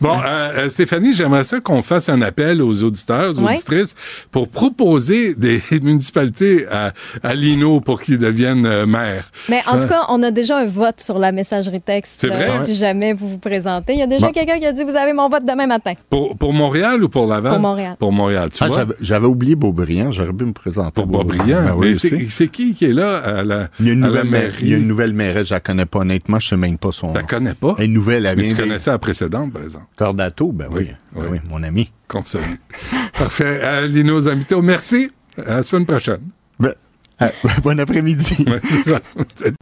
Bon, 0.00 0.18
euh, 0.24 0.50
euh, 0.56 0.68
Stéphanie, 0.68 1.12
j'aimerais 1.14 1.44
ça 1.44 1.60
qu'on 1.60 1.82
fasse 1.82 2.08
un 2.08 2.22
appel 2.22 2.62
aux 2.62 2.82
auditeurs, 2.84 3.30
aux 3.36 3.40
Ouais. 3.42 3.52
auditrices, 3.54 3.94
pour 4.30 4.48
proposer 4.48 5.34
des 5.34 5.60
municipalités 5.82 6.66
à, 6.70 6.92
à 7.22 7.34
Lino 7.34 7.80
pour 7.80 8.00
qu'ils 8.00 8.18
deviennent 8.18 8.66
euh, 8.66 8.86
maires. 8.86 9.24
Mais 9.48 9.62
en 9.66 9.78
tout 9.78 9.86
cas, 9.88 10.06
on 10.08 10.22
a 10.22 10.30
déjà 10.30 10.58
un 10.58 10.66
vote 10.66 11.00
sur 11.00 11.18
la 11.18 11.31
messagerie 11.32 11.80
texte. 11.80 12.26
Vrai? 12.26 12.64
Si 12.64 12.74
jamais 12.74 13.12
vous 13.12 13.28
vous 13.28 13.38
présentez. 13.38 13.92
Il 13.94 13.98
y 13.98 14.02
a 14.02 14.06
déjà 14.06 14.26
Bon. 14.26 14.32
quelqu'un 14.32 14.58
qui 14.58 14.66
a 14.66 14.72
dit 14.72 14.84
Vous 14.84 14.94
avez 14.96 15.12
mon 15.12 15.28
vote 15.28 15.44
demain 15.44 15.66
matin. 15.66 15.94
Pour, 16.10 16.36
pour 16.36 16.52
Montréal 16.52 17.02
ou 17.02 17.08
pour 17.08 17.26
Laval? 17.26 17.52
Pour 17.52 17.60
Montréal. 17.60 17.96
Pour 17.98 18.12
Montréal, 18.12 18.50
tu 18.52 18.62
Ah, 18.62 18.66
vois? 18.68 18.76
j'avais- 18.78 18.94
J'avais 19.00 19.26
oublié 19.26 19.54
Beaubriand, 19.56 20.12
j'aurais 20.12 20.32
pu 20.32 20.44
me 20.44 20.52
présenter. 20.52 20.92
Pour 20.92 21.06
Boisbriand. 21.06 21.62
Ben 21.64 21.74
oui, 21.76 21.96
Mais 22.02 22.28
c'est 22.28 22.48
qui 22.48 22.74
qui 22.74 22.84
est 22.84 22.92
là 22.92 23.16
à 23.18 23.42
la, 23.42 23.68
Il 23.80 23.86
y 23.86 23.90
a 23.90 23.92
une 23.92 24.04
à 24.04 24.06
la 24.06 24.12
nouvelle 24.12 24.30
maire- 24.30 24.40
mairie? 24.42 24.56
il 24.62 24.68
y 24.70 24.74
a 24.74 24.76
une 24.76 24.86
nouvelle 24.88 25.12
mairesse, 25.14 25.48
je 25.48 25.54
la 25.54 25.60
connais 25.60 25.86
pas 25.86 26.00
honnêtement, 26.00 26.38
je 26.38 26.48
sais 26.48 26.56
même 26.56 26.78
pas 26.78 26.92
son 26.92 27.08
Tu 27.08 27.12
nom. 27.14 27.20
la 27.20 27.22
connais 27.22 27.54
pas? 27.54 27.74
Elle 27.78 27.84
est 27.84 27.88
nouvelle, 27.88 28.26
elle 28.26 28.36
Mais 28.36 28.42
vient 28.44 28.54
tu 28.54 28.62
connaissais 28.62 28.90
la 28.90 28.98
précédente, 28.98 29.52
par 29.52 29.62
exemple. 29.62 29.86
Cordato, 29.96 30.52
ben 30.52 30.66
oui. 30.70 30.82
Oui, 30.82 30.88
Ben 31.14 31.22
oui. 31.30 31.38
oui, 31.42 31.48
mon 31.50 31.62
ami. 31.62 31.90
Salue. 32.26 32.42
Parfait. 33.18 33.58
Euh, 33.62 33.86
Lino 33.86 34.20
Zamito, 34.20 34.60
merci. 34.60 35.10
À 35.38 35.56
la 35.56 35.62
semaine 35.62 35.86
prochaine. 35.86 36.20
Ben, 36.60 36.74
euh, 37.22 37.28
bon 37.62 37.80
après-midi. 37.80 38.44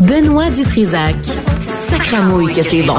Benoît 0.00 0.48
Dutrisac. 0.50 1.16
Sacramouille 1.58 2.54
que 2.54 2.62
c'est 2.62 2.82
bon. 2.82 2.94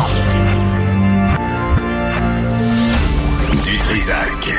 Du 3.54 3.78
Trisac. 3.78 4.50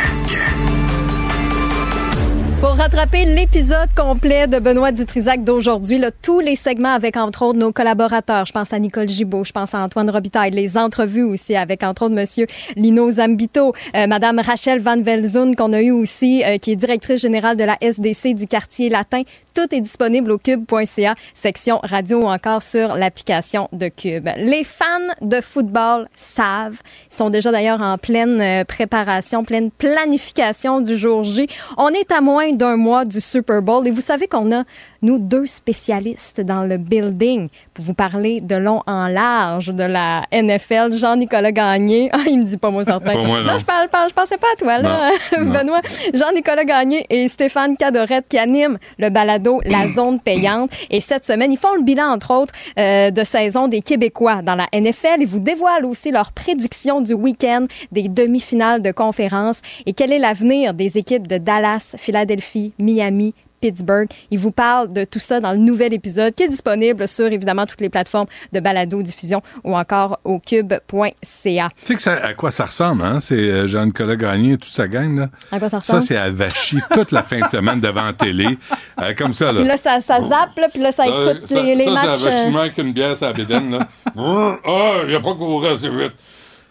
Pour 2.61 2.77
rattraper 2.77 3.25
l'épisode 3.25 3.89
complet 3.97 4.47
de 4.47 4.59
Benoît 4.59 4.93
Dutrisac 4.93 5.45
d'aujourd'hui, 5.45 5.99
là, 5.99 6.11
tous 6.11 6.41
les 6.41 6.57
segments 6.57 6.93
avec 6.93 7.17
entre 7.17 7.43
autres 7.43 7.59
nos 7.59 7.73
collaborateurs, 7.73 8.45
je 8.45 8.53
pense 8.53 8.73
à 8.75 8.79
Nicole 8.79 9.09
Gibault, 9.09 9.45
je 9.45 9.53
pense 9.53 9.75
à 9.75 9.79
Antoine 9.81 10.11
Robitaille, 10.11 10.51
les 10.51 10.77
entrevues 10.77 11.23
aussi 11.23 11.57
avec 11.57 11.83
entre 11.83 12.05
autres 12.05 12.15
Monsieur 12.15 12.47
Lino 12.77 13.11
Zambito, 13.11 13.75
euh, 13.97 14.07
Madame 14.07 14.41
Rachel 14.41 14.81
Van 14.81 15.01
Velzoun 15.01 15.57
qu'on 15.57 15.73
a 15.73 15.81
eu 15.81 15.91
aussi, 15.91 16.45
euh, 16.45 16.59
qui 16.59 16.73
est 16.73 16.77
directrice 16.77 17.21
générale 17.23 17.57
de 17.57 17.65
la 17.65 17.79
SDC 17.81 18.35
du 18.35 18.47
quartier 18.47 18.91
latin. 18.91 19.23
Tout 19.55 19.75
est 19.75 19.81
disponible 19.81 20.31
au 20.31 20.39
cube.ca, 20.39 21.15
section 21.35 21.81
radio 21.83 22.23
ou 22.23 22.27
encore 22.27 22.63
sur 22.63 22.95
l'application 22.95 23.69
de 23.73 23.89
Cube. 23.89 24.29
Les 24.37 24.65
fans 24.65 24.87
de 25.21 25.41
football 25.41 26.09
savent, 26.15 26.81
ils 27.11 27.15
sont 27.15 27.31
déjà 27.31 27.51
d'ailleurs 27.51 27.81
en 27.81 27.99
pleine 27.99 28.41
euh, 28.41 28.65
préparation, 28.65 29.45
pleine 29.45 29.71
planification 29.71 30.81
du 30.81 30.97
jour 30.97 31.25
J. 31.25 31.47
On 31.77 31.89
est 31.89 32.13
à 32.13 32.21
moins 32.21 32.53
d'un 32.53 32.77
mois 32.77 33.05
du 33.05 33.21
Super 33.21 33.63
Bowl 33.63 33.87
et 33.87 33.91
vous 33.91 34.01
savez 34.01 34.29
qu'on 34.29 34.53
a, 34.53 34.65
nous, 35.03 35.19
deux 35.19 35.47
spécialistes 35.47 36.41
dans 36.41 36.65
le 36.65 36.77
building 36.77 37.49
pour 37.75 37.85
vous 37.85 37.95
parler 37.95 38.41
de 38.41 38.57
long 38.57 38.83
en 38.87 39.09
large 39.09 39.69
de 39.69 39.85
la 39.85 40.27
NFL. 40.33 40.93
Jean-Nicolas 40.93 41.53
Gagné. 41.53 42.11
Ah, 42.21 42.25
il 42.27 42.41
me 42.41 42.45
dit 42.45 42.59
pas 42.59 42.71
moi 42.71 42.85
certain. 42.85 43.13
Pas 43.15 43.23
moi, 43.23 43.41
non. 43.41 43.59
je 43.59 43.65
parle 43.65 43.89
pas, 43.89 44.07
je 44.09 44.13
pensais 44.13 44.37
pas 44.37 44.49
à 44.53 44.57
toi, 44.57 44.79
là, 44.79 45.11
non. 45.39 45.51
Benoît. 45.51 45.81
Jean-Nicolas 46.13 46.65
Gagné 46.65 47.07
et 47.09 47.29
Stéphane 47.29 47.77
Cadorette 47.77 48.27
qui 48.29 48.37
animent 48.37 48.79
le 48.99 49.09
balado 49.09 49.61
La 49.65 49.89
Zone 49.95 50.21
Payante. 50.21 50.71
Et 50.91 51.01
cette 51.01 51.25
semaine, 51.25 51.53
ils 51.53 51.59
font 51.59 51.75
le 51.75 51.83
bilan, 51.83 52.09
entre 52.09 52.35
autres, 52.35 52.53
euh, 52.79 53.11
de 53.11 53.25
saison 53.25 53.69
des 53.69 53.81
Québécois 53.81 54.43
dans 54.43 54.55
la 54.55 54.67
NFL. 54.73 55.21
Ils 55.21 55.27
vous 55.27 55.41
dévoilent 55.41 55.87
aussi 55.87 56.11
leurs 56.11 56.33
prédictions 56.33 57.01
du 57.01 57.15
week-end 57.15 57.67
des 57.93 58.09
demi-finales 58.09 58.83
de 58.83 58.91
conférence 58.91 59.61
et 59.87 59.93
quel 59.93 60.13
est 60.13 60.19
l'avenir 60.19 60.75
des 60.75 60.99
équipes 60.99 61.27
de 61.27 61.39
Dallas, 61.39 61.95
Philadelphie, 61.97 62.73
Miami, 62.79 63.35
Pittsburgh. 63.61 64.09
Ils 64.31 64.39
vous 64.39 64.51
parlent 64.51 64.93
de 64.93 65.05
tout 65.05 65.19
ça 65.19 65.41
dans 65.41 65.53
le 65.53 65.59
nouvel 65.59 65.93
épisode 65.93 66.35
qui 66.35 66.43
est 66.45 66.49
disponible 66.49 67.07
sur 67.09 67.27
évidemment 67.27 67.67
toutes 67.67 67.81
les 67.81 67.89
plateformes 67.91 68.27
de 68.53 68.61
balado 68.61 69.03
diffusion 69.03 69.43
ou 69.65 69.77
encore 69.77 70.19
au 70.25 70.39
cube.ca. 70.39 71.69
Tu 71.81 71.87
sais 71.87 71.95
que 71.95 72.03
ça, 72.03 72.15
à 72.15 72.35
quoi 72.35 72.51
ça 72.51 72.65
ressemble, 72.67 73.03
hein? 73.05 73.19
C'est 73.21 73.35
euh, 73.37 73.67
Jean-Nicolas 73.67 74.17
Gagné 74.17 74.53
et 74.53 74.59
toute 74.59 74.73
sa 74.73 74.89
gang, 74.89 75.17
là. 75.19 75.29
À 75.53 75.59
quoi 75.59 75.69
ça 75.69 75.81
Ça, 75.81 75.97
ressemble? 75.97 76.03
c'est 76.03 76.17
à 76.17 76.31
Vachy 76.31 76.79
toute 76.93 77.13
la 77.13 77.23
fin 77.23 77.41
de 77.41 77.49
semaine 77.49 77.81
devant 77.81 78.05
la 78.05 78.13
télé. 78.13 78.59
Euh, 79.01 79.15
comme 79.17 79.35
ça, 79.35 79.53
là. 79.53 79.61
Puis 79.61 79.69
là, 79.69 79.77
ça, 79.77 80.01
ça 80.01 80.21
zappe, 80.21 80.57
là, 80.59 80.69
puis 80.73 80.83
là, 80.83 80.93
ça 80.93 81.05
Euh, 81.07 81.35
écoute 81.35 81.49
ça, 81.49 81.63
les, 81.63 81.75
les 81.75 81.85
ça, 81.85 81.91
matchs. 81.91 82.19
c'est 82.19 82.29
à 82.29 82.33
euh, 82.33 82.45
Vachy 82.51 82.57
avec 82.59 82.79
une 82.79 82.93
bière 82.93 83.15
la 83.21 83.33
bédaine, 83.33 83.71
là. 83.71 83.89
Ah, 84.17 84.93
il 85.05 85.09
n'y 85.11 85.15
a 85.15 85.21
pas 85.21 85.35
couru 85.35 85.67
assez 85.69 85.89
vite. 85.89 86.13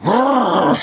Ah, 0.06 0.74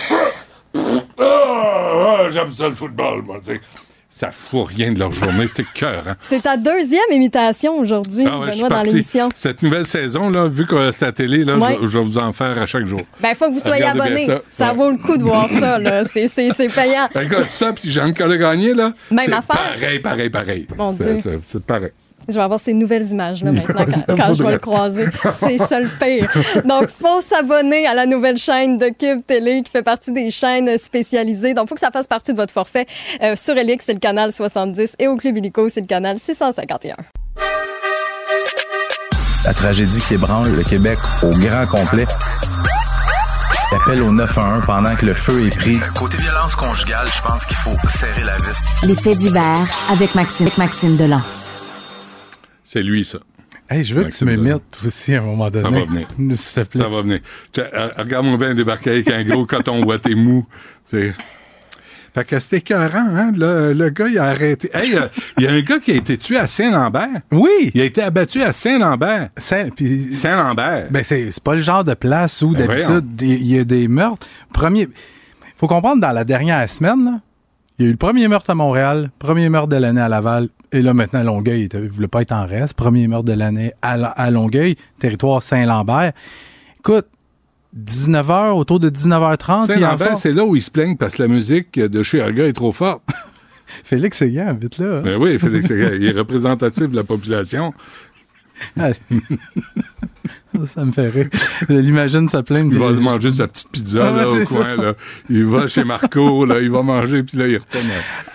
J'aime 2.30 2.52
ça 2.52 2.68
le 2.68 2.74
football, 2.74 3.22
moi, 3.22 3.38
tu 3.44 3.52
sais. 3.54 3.60
Ça 4.08 4.30
fout 4.30 4.66
rien 4.68 4.92
de 4.92 4.98
leur 4.98 5.10
journée, 5.12 5.46
c'est 5.48 5.66
cœur. 5.74 6.04
Hein? 6.08 6.14
C'est 6.20 6.42
ta 6.42 6.56
deuxième 6.56 7.00
imitation 7.10 7.76
aujourd'hui, 7.78 8.24
Ah 8.26 8.38
ouais, 8.38 8.50
Benoît, 8.52 8.68
dans 8.68 8.82
l'émission. 8.82 9.28
Cette 9.34 9.62
nouvelle 9.62 9.84
saison, 9.84 10.30
là, 10.30 10.46
vu 10.46 10.64
que 10.66 10.90
c'est 10.92 11.04
la 11.06 11.12
télé, 11.12 11.44
là, 11.44 11.56
Ouais. 11.58 11.76
je, 11.82 11.88
je 11.88 11.98
vais 11.98 12.04
vous 12.04 12.16
en 12.18 12.32
faire 12.32 12.58
à 12.58 12.66
chaque 12.66 12.86
jour. 12.86 13.00
Ben, 13.20 13.34
faut 13.34 13.48
que 13.48 13.54
vous 13.54 13.60
soyez 13.60 13.84
abonné. 13.84 14.24
Ça, 14.26 14.40
ça. 14.50 14.68
Ouais. 14.70 14.76
vaut 14.76 14.90
le 14.90 14.96
coup 14.98 15.16
de 15.18 15.22
voir 15.24 15.50
ça, 15.50 15.78
là. 15.78 16.04
C'est, 16.08 16.28
payant. 16.74 17.08
Regarde 17.14 17.48
ça, 17.48 17.72
puis 17.72 17.90
Jean-Claude 17.90 18.38
gagné, 18.38 18.74
là. 18.74 18.92
Même 19.10 19.32
affaire. 19.32 19.42
pareil, 19.80 19.98
pareil, 19.98 20.30
pareil. 20.30 20.66
Mon 20.78 20.92
Dieu. 20.92 21.18
C'est 21.42 21.64
pareil. 21.64 21.90
Je 22.28 22.34
vais 22.34 22.42
avoir 22.42 22.58
ces 22.58 22.74
nouvelles 22.74 23.06
images-là 23.06 23.52
maintenant 23.52 23.84
quand, 24.08 24.16
quand 24.16 24.34
je 24.34 24.42
vais 24.42 24.52
le 24.52 24.58
croiser. 24.58 25.06
C'est 25.32 25.58
ça 25.58 25.80
le 25.80 25.88
pire. 25.88 26.30
Donc, 26.64 26.88
faut 26.88 27.20
s'abonner 27.20 27.86
à 27.86 27.94
la 27.94 28.06
nouvelle 28.06 28.36
chaîne 28.36 28.78
de 28.78 28.86
Cube 28.86 29.24
Télé 29.26 29.62
qui 29.62 29.70
fait 29.70 29.82
partie 29.82 30.12
des 30.12 30.30
chaînes 30.30 30.76
spécialisées. 30.78 31.54
Donc, 31.54 31.68
faut 31.68 31.74
que 31.74 31.80
ça 31.80 31.90
fasse 31.90 32.06
partie 32.06 32.32
de 32.32 32.36
votre 32.36 32.52
forfait. 32.52 32.86
Euh, 33.22 33.36
sur 33.36 33.56
Elix, 33.56 33.84
c'est 33.84 33.94
le 33.94 34.00
canal 34.00 34.32
70 34.32 34.96
et 34.98 35.08
au 35.08 35.16
Club 35.16 35.36
Illico, 35.36 35.68
c'est 35.68 35.82
le 35.82 35.86
canal 35.86 36.18
651. 36.18 36.96
La 39.44 39.54
tragédie 39.54 40.00
qui 40.08 40.14
ébranle 40.14 40.50
le 40.56 40.64
Québec 40.64 40.98
au 41.22 41.30
grand 41.30 41.66
complet. 41.66 42.06
Appel 43.72 44.02
au 44.02 44.10
911 44.10 44.64
pendant 44.66 44.94
que 44.96 45.06
le 45.06 45.14
feu 45.14 45.46
est 45.46 45.56
pris. 45.56 45.78
Côté 45.94 46.16
violence 46.16 46.56
conjugale, 46.56 47.06
je 47.14 47.22
pense 47.22 47.44
qu'il 47.44 47.56
faut 47.56 47.76
serrer 47.88 48.24
la 48.24 48.36
vis. 48.36 48.58
Les 48.84 48.96
faits 48.96 49.18
divers 49.18 49.66
avec 49.90 50.14
Maxime, 50.14 50.46
avec 50.46 50.58
Maxime 50.58 50.96
Delan. 50.96 51.20
C'est 52.68 52.82
lui, 52.82 53.04
ça. 53.04 53.18
Hey, 53.70 53.84
je 53.84 53.94
veux 53.94 54.04
que 54.04 54.10
tu 54.10 54.24
m'imites 54.24 54.62
aussi 54.84 55.14
à 55.14 55.18
un 55.22 55.24
moment 55.24 55.48
donné. 55.50 55.62
Ça 55.64 55.70
va 55.70 55.84
venir. 55.84 56.06
S'il 56.36 56.62
te 56.64 56.68
plaît. 56.68 56.82
Ça 56.82 56.88
va 56.88 57.02
venir. 57.02 57.20
Euh, 57.58 57.88
Regarde-moi 57.96 58.36
bien 58.38 58.54
débarquer 58.54 58.90
avec 58.90 59.08
un 59.10 59.22
gros 59.24 59.46
coton 59.46 59.84
ouaté 59.84 60.14
mou. 60.16 60.44
C'est- 60.84 61.14
Fait 62.14 62.24
que 62.24 62.40
c'était 62.40 62.58
écœurant, 62.58 63.06
hein? 63.14 63.32
Le, 63.36 63.72
le 63.72 63.88
gars, 63.90 64.08
il 64.08 64.18
a 64.18 64.24
arrêté. 64.24 64.68
Hey, 64.74 64.96
euh, 64.96 65.06
il 65.38 65.44
y 65.44 65.46
a 65.46 65.52
un 65.52 65.60
gars 65.62 65.78
qui 65.78 65.92
a 65.92 65.94
été 65.94 66.16
tué 66.18 66.38
à 66.38 66.46
Saint-Lambert. 66.46 67.22
Oui! 67.30 67.70
Il 67.74 67.80
a 67.80 67.84
été 67.84 68.02
abattu 68.02 68.42
à 68.42 68.52
Saint-Lambert. 68.52 69.30
Saint, 69.36 69.68
Saint-Lambert. 70.12 70.88
Ben, 70.90 71.02
c'est 71.04 71.30
c'est 71.30 71.42
pas 71.42 71.54
le 71.54 71.60
genre 71.60 71.84
de 71.84 71.94
place 71.94 72.42
où, 72.42 72.52
Ben 72.52 72.66
d'habitude, 72.66 73.20
il 73.22 73.46
y 73.46 73.58
a 73.58 73.64
des 73.64 73.86
meurtres. 73.88 74.26
Premier. 74.52 74.88
faut 75.56 75.66
comprendre, 75.68 76.00
dans 76.00 76.12
la 76.12 76.24
dernière 76.24 76.68
semaine, 76.70 77.04
là, 77.04 77.20
il 77.78 77.82
y 77.82 77.86
a 77.86 77.88
eu 77.88 77.92
le 77.92 77.98
premier 77.98 78.28
meurtre 78.28 78.50
à 78.50 78.54
Montréal, 78.54 79.10
premier 79.18 79.48
meurtre 79.48 79.68
de 79.68 79.76
l'année 79.76 80.00
à 80.00 80.08
Laval, 80.08 80.48
et 80.72 80.82
là, 80.82 80.94
maintenant, 80.94 81.22
Longueuil, 81.22 81.68
il 81.72 81.80
ne 81.80 81.88
voulait 81.88 82.08
pas 82.08 82.22
être 82.22 82.32
en 82.32 82.46
reste. 82.46 82.74
Premier 82.74 83.06
meurtre 83.08 83.26
de 83.26 83.32
l'année 83.32 83.72
à, 83.82 84.30
Longueuil, 84.30 84.76
territoire 84.98 85.42
Saint-Lambert. 85.42 86.12
Écoute, 86.80 87.06
19h, 87.78 88.52
autour 88.52 88.80
de 88.80 88.90
19h30, 88.90 89.66
il 89.76 89.84
en 89.84 89.96
Saint-Lambert, 89.96 90.16
c'est 90.16 90.32
là 90.32 90.44
où 90.44 90.56
ils 90.56 90.62
se 90.62 90.70
plaignent 90.70 90.96
parce 90.96 91.16
que 91.16 91.22
la 91.22 91.28
musique 91.28 91.78
de 91.78 92.02
chez 92.02 92.20
Arga 92.20 92.46
est 92.46 92.52
trop 92.52 92.72
forte. 92.72 93.02
Félix 93.84 94.18
Séguin 94.18 94.46
habite 94.48 94.78
là. 94.78 94.98
hein? 94.98 95.02
Ben 95.04 95.16
oui, 95.20 95.38
Félix, 95.38 95.66
Séguin, 95.66 95.90
il 95.94 96.04
est 96.04 96.12
représentatif 96.12 96.88
de 96.88 96.96
la 96.96 97.04
population. 97.04 97.74
Allez. 98.78 98.94
ça 100.66 100.84
me 100.84 100.92
fait 100.92 101.08
rire. 101.08 101.28
L'imagine 101.68 102.28
ça 102.28 102.42
plaindre. 102.42 102.72
Il 102.72 102.78
va 102.78 102.92
des- 102.92 103.00
manger 103.00 103.32
sa 103.32 103.48
petite 103.48 103.68
pizza 103.70 104.08
Ah 104.08 104.16
là, 104.16 104.28
au 104.30 104.44
coin. 104.44 104.76
Là. 104.76 104.94
Il 105.28 105.44
va 105.44 105.66
chez 105.66 105.84
Marco, 105.84 106.44
là, 106.44 106.60
il 106.60 106.70
va 106.70 106.82
manger, 106.82 107.22
puis 107.22 107.36
là, 107.38 107.46
il 107.48 107.56
retourne. 107.58 107.84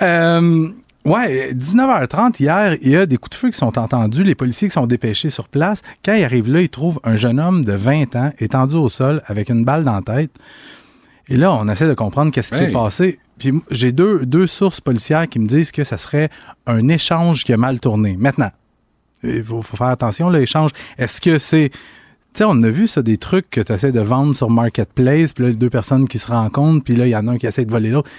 Euh, 0.02 0.70
ouais, 1.06 1.54
19h30 1.54 2.40
hier, 2.40 2.76
il 2.82 2.90
y 2.92 2.96
a 2.96 3.06
des 3.06 3.18
coups 3.18 3.36
de 3.36 3.40
feu 3.42 3.50
qui 3.50 3.58
sont 3.58 3.78
entendus, 3.80 4.24
les 4.24 4.36
policiers 4.36 4.68
qui 4.68 4.74
sont 4.74 4.88
dépêchés 4.88 5.30
sur 5.30 5.48
place. 5.50 5.82
Quand 6.06 6.14
ils 6.14 6.24
arrivent 6.24 6.50
là, 6.52 6.62
ils 6.62 6.70
trouvent 6.70 7.00
un 7.04 7.16
jeune 7.16 7.40
homme 7.40 7.66
de 7.66 7.74
20 7.74 8.16
ans 8.16 8.32
étendu 8.40 8.76
au 8.76 8.90
sol 8.90 9.22
avec 9.26 9.50
une 9.50 9.66
balle 9.66 9.84
dans 9.84 9.96
la 9.96 10.02
tête. 10.02 10.32
Et 11.28 11.38
là, 11.38 11.54
on 11.54 11.68
essaie 11.70 11.88
de 11.88 11.94
comprendre 11.94 12.32
qu'est-ce 12.32 12.52
qui 12.52 12.60
Hey. 12.62 12.68
s'est 12.68 12.72
passé. 12.74 13.20
Puis 13.40 13.54
j'ai 13.72 13.92
deux, 13.92 14.26
deux 14.26 14.46
sources 14.48 14.82
policières 14.82 15.28
qui 15.28 15.40
me 15.40 15.48
disent 15.48 15.72
que 15.72 15.84
ça 15.84 15.98
serait 15.98 16.30
un 16.68 16.88
échange 16.90 17.44
qui 17.44 17.54
a 17.54 17.58
mal 17.58 17.80
tourné. 17.80 18.16
Maintenant, 18.20 18.52
il 19.24 19.44
faut, 19.44 19.62
faut 19.62 19.78
faire 19.78 19.88
attention, 19.88 20.30
l'échange. 20.30 20.72
Est-ce 20.98 21.22
que 21.22 21.38
c'est... 21.40 21.70
Tu 22.34 22.38
sais, 22.38 22.44
on 22.48 22.62
a 22.62 22.70
vu 22.70 22.88
ça, 22.88 23.02
des 23.02 23.18
trucs 23.18 23.50
que 23.50 23.60
tu 23.60 23.74
essaies 23.74 23.92
de 23.92 24.00
vendre 24.00 24.34
sur 24.34 24.50
Marketplace, 24.50 25.34
puis 25.34 25.46
là, 25.46 25.52
deux 25.52 25.70
personnes 25.70 26.08
qui 26.08 26.18
se 26.18 26.28
rencontrent, 26.28 26.84
puis 26.84 26.96
là, 26.96 27.06
il 27.06 27.10
y 27.10 27.16
en 27.16 27.28
a 27.28 27.32
un 27.32 27.38
qui 27.38 27.46
essaie 27.46 27.66
de 27.66 27.72
voler 27.72 27.90
l'autre. 27.90 28.10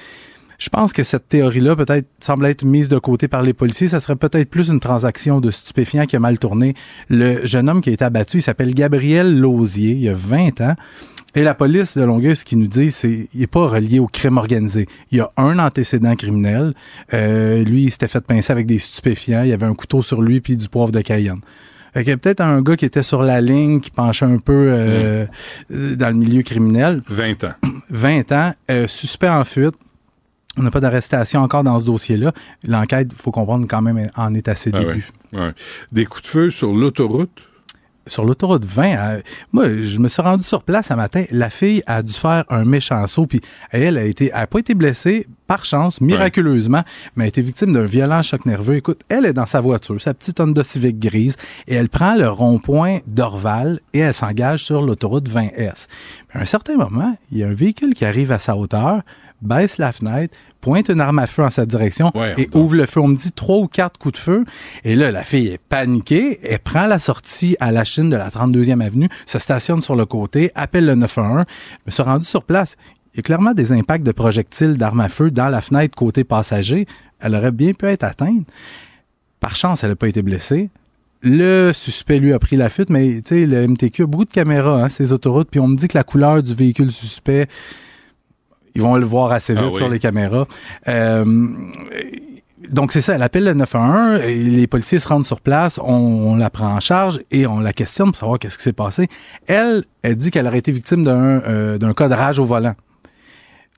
Je 0.63 0.69
pense 0.69 0.93
que 0.93 1.03
cette 1.03 1.29
théorie-là 1.29 1.75
peut-être 1.75 2.07
semble 2.21 2.47
être 2.47 2.65
mise 2.65 2.89
de 2.89 2.99
côté 2.99 3.27
par 3.27 3.43
les 3.43 3.53
policiers. 3.53 3.89
Ça 3.89 3.99
serait 3.99 4.15
peut-être 4.15 4.49
plus 4.49 4.69
une 4.69 4.79
transaction 4.79 5.41
de 5.41 5.51
stupéfiants 5.51 6.07
qui 6.07 6.15
a 6.15 6.21
mal 6.21 6.39
tourné. 6.39 6.75
Le 7.09 7.45
jeune 7.45 7.69
homme 7.69 7.81
qui 7.81 7.91
a 7.91 7.93
été 7.93 8.05
abattu, 8.05 8.37
il 8.37 8.43
s'appelle 8.43 8.73
Gabriel 8.73 9.37
Lausier, 9.37 9.93
il 9.93 10.09
a 10.09 10.15
20 10.15 10.61
ans. 10.61 10.77
Et 11.35 11.43
la 11.43 11.55
police 11.55 11.97
de 11.97 12.03
Longueuil, 12.05 12.37
ce 12.37 12.45
qu'il 12.45 12.59
nous 12.59 12.67
dit, 12.67 12.91
c'est 12.91 13.27
qu'il 13.31 13.41
n'est 13.41 13.47
pas 13.47 13.67
relié 13.67 13.99
au 14.01 14.07
crime 14.07 14.37
organisé. 14.37 14.87
Il 15.11 15.19
y 15.19 15.21
a 15.21 15.31
un 15.39 15.59
antécédent 15.59 16.15
criminel. 16.15 16.75
Euh, 17.15 17.65
lui, 17.65 17.85
il 17.85 17.91
s'était 17.91 18.09
fait 18.09 18.25
pincer 18.25 18.53
avec 18.53 18.67
des 18.67 18.79
stupéfiants. 18.79 19.43
Il 19.43 19.49
y 19.49 19.53
avait 19.55 19.67
un 19.67 19.75
couteau 19.75 20.03
sur 20.03 20.21
lui 20.21 20.41
puis 20.43 20.57
du 20.59 20.69
poivre 20.69 20.93
de 20.93 21.01
Cayenne. 21.01 21.41
Fait 21.95 22.01
qu'il 22.05 22.11
y 22.11 22.15
a 22.15 22.17
peut-être 22.19 22.41
un 22.41 22.61
gars 22.63 22.77
qui 22.77 22.85
était 22.85 23.03
sur 23.03 23.23
la 23.23 23.41
ligne, 23.41 23.81
qui 23.81 23.91
penchait 23.91 24.25
un 24.27 24.39
peu 24.39 24.53
euh, 24.73 25.27
euh, 25.73 25.97
dans 25.97 26.09
le 26.09 26.15
milieu 26.17 26.43
criminel. 26.43 27.03
20 27.09 27.45
ans. 27.45 27.55
20 27.91 28.33
ans, 28.33 28.55
euh, 28.71 28.87
suspect 28.89 29.29
en 29.29 29.45
fuite. 29.45 29.75
On 30.59 30.63
n'a 30.63 30.71
pas 30.71 30.81
d'arrestation 30.81 31.41
encore 31.41 31.65
dans 31.65 31.79
ce 31.79 31.87
dossier-là. 31.87 32.33
L'enquête, 32.67 33.09
il 33.11 33.17
faut 33.17 33.31
comprendre, 33.31 33.67
quand 33.69 33.81
même, 33.81 34.03
en 34.17 34.35
est 34.35 34.49
à 34.49 34.55
ses 34.57 34.71
Ah 34.75 34.81
débuts. 34.81 35.09
ouais, 35.33 35.41
ouais. 35.41 35.53
Des 35.93 36.05
coups 36.05 36.23
de 36.25 36.29
feu 36.29 36.51
sur 36.51 36.75
l'autoroute? 36.75 37.49
Sur 38.09 38.25
l'autoroute 38.25 38.65
20, 38.65 38.85
euh, 38.85 39.21
moi, 39.53 39.69
je 39.81 39.99
me 40.01 40.09
suis 40.09 40.23
rendu 40.23 40.45
sur 40.45 40.65
place 40.65 40.91
un 40.91 40.97
matin. 40.97 41.25
La 41.31 41.51
fille 41.51 41.85
a 41.87 42.03
dû 42.03 42.13
faire 42.13 42.45
un 42.49 42.65
méchant 42.65 43.07
saut, 43.07 43.27
puis 43.27 43.41
elle 43.71 43.97
a 43.97 44.03
été, 44.03 44.31
elle 44.35 44.41
a 44.41 44.47
pas 44.49 44.59
été 44.59 44.75
blessée 44.75 45.29
par 45.47 45.65
chance, 45.65 46.01
miraculeusement, 46.01 46.83
mais 47.15 47.25
a 47.25 47.27
été 47.29 47.43
victime 47.43 47.73
d'un 47.73 47.85
violent 47.85 48.23
choc 48.23 48.45
nerveux. 48.45 48.75
Écoute, 48.75 49.03
elle 49.09 49.25
est 49.25 49.33
dans 49.33 49.47
sa 49.47 49.61
voiture, 49.61 50.01
sa 50.01 50.15
petite 50.15 50.41
Honda 50.41 50.65
Civic 50.65 50.99
grise, 50.99 51.37
et 51.69 51.75
elle 51.75 51.89
prend 51.89 52.17
le 52.17 52.29
rond-point 52.29 52.99
d'Orval 53.07 53.79
et 53.93 54.01
elle 54.01 54.15
s'engage 54.15 54.65
sur 54.65 54.83
l'autoroute 54.83 55.29
20S. 55.29 55.87
Mais 56.35 56.41
à 56.41 56.43
un 56.43 56.47
certain 56.47 56.77
moment, 56.77 57.17
il 57.31 57.39
y 57.39 57.45
a 57.45 57.49
un 57.49 57.55
véhicule 57.55 57.95
qui 57.95 58.05
arrive 58.05 58.33
à 58.33 58.41
sa 58.41 58.57
hauteur, 58.57 59.03
baisse 59.43 59.79
la 59.79 59.93
fenêtre, 59.93 60.37
pointe 60.63 60.89
une 60.89 61.01
arme 61.01 61.19
à 61.19 61.27
feu 61.27 61.43
en 61.43 61.51
sa 61.51 61.67
direction 61.67 62.11
et 62.39 62.49
ouvre 62.55 62.77
le 62.77 62.87
feu. 62.87 63.01
On 63.01 63.09
me 63.09 63.17
dit 63.17 63.33
trois 63.33 63.59
ou 63.59 63.67
quatre 63.67 63.99
coups 63.99 64.15
de 64.15 64.19
feu. 64.19 64.45
Et 64.85 64.97
là, 64.97 65.11
la 65.11 65.25
fille 65.25 65.49
est 65.49 65.59
paniquée. 65.59 66.39
Elle 66.43 66.61
prend 66.61 66.87
la 66.87 66.99
sortie 66.99 67.57
à 67.61 67.71
la 67.71 67.85
Chine 67.85 68.09
de 68.09 68.17
la 68.17 68.31
32e 68.31 68.81
avenue, 68.81 69.09
se 69.27 69.39
stationne 69.39 69.83
sur 69.83 69.97
le 69.97 70.07
côté, 70.07 70.51
appelle 70.55 70.87
le 70.87 70.95
911. 70.95 71.45
Je 71.49 71.77
me 71.85 71.91
suis 71.91 72.03
rendu 72.03 72.25
sur 72.25 72.45
place. 72.45 72.77
Il 73.13 73.19
y 73.19 73.21
a 73.21 73.23
clairement 73.23 73.53
des 73.53 73.73
impacts 73.73 74.07
de 74.07 74.13
projectiles 74.13 74.79
d'armes 74.79 75.01
à 75.01 75.11
feu 75.11 75.31
dans 75.31 75.49
la 75.49 75.61
fenêtre 75.61 75.95
côté 75.95 76.25
passager. 76.25 76.87
Elle 77.21 77.35
aurait 77.35 77.53
bien 77.53 77.73
pu 77.73 77.87
être 77.87 78.05
atteinte. 78.05 78.47
Par 79.41 79.57
chance, 79.57 79.85
elle 79.85 79.91
n'a 79.91 79.97
pas 79.97 80.09
été 80.09 80.23
blessée. 80.23 80.71
Le 81.21 81.73
suspect, 81.73 82.19
lui, 82.19 82.33
a 82.33 82.39
pris 82.39 82.57
la 82.57 82.69
fuite, 82.69 82.91
mais 82.91 83.21
tu 83.23 83.35
sais, 83.35 83.47
le 83.47 83.67
MTQ 83.69 84.03
a 84.03 84.07
beaucoup 84.07 84.25
de 84.25 84.31
caméras, 84.31 84.85
hein, 84.85 84.89
ces 84.89 85.13
autoroutes, 85.13 85.49
puis 85.51 85.61
on 85.61 85.69
me 85.69 85.77
dit 85.77 85.87
que 85.87 85.97
la 85.97 86.03
couleur 86.03 86.43
du 86.43 86.53
véhicule 86.53 86.91
suspect, 86.91 87.47
ils 88.75 88.83
vont 88.83 88.97
le 88.97 89.05
voir 89.07 89.33
assez 89.33 89.55
Ah 89.57 89.63
vite 89.63 89.71
oui. 89.73 89.77
sur 89.77 89.89
les 89.89 89.99
caméras. 89.99 90.47
Euh, 90.89 91.25
donc, 92.71 92.93
c'est 92.93 93.01
ça, 93.01 93.15
elle 93.17 93.23
appelle 93.23 93.45
le 93.45 93.55
911, 93.55 94.21
et 94.23 94.35
les 94.37 94.67
policiers 94.69 94.99
se 95.01 95.09
rendent 95.09 95.27
sur 95.27 95.41
place, 95.41 95.81
on, 95.83 95.85
on 95.93 96.37
la 96.37 96.49
prend 96.49 96.69
en 96.75 96.81
charge 96.81 97.21
et 97.33 97.47
on 97.47 97.59
la 97.59 97.73
questionne 97.73 98.09
pour 98.09 98.17
savoir 98.17 98.39
qu'est-ce 98.39 98.57
qui 98.57 98.63
s'est 98.63 98.73
passé. 98.73 99.09
Elle, 99.49 99.83
elle 100.03 100.17
dit 100.17 100.31
qu'elle 100.31 100.47
aurait 100.47 100.59
été 100.59 100.71
victime 100.71 101.03
d'un 101.03 101.43
euh, 101.43 101.77
d'un 101.79 101.93
cas 101.93 102.09
de 102.09 102.15
rage 102.15 102.39
au 102.39 102.45
volant. 102.45 102.75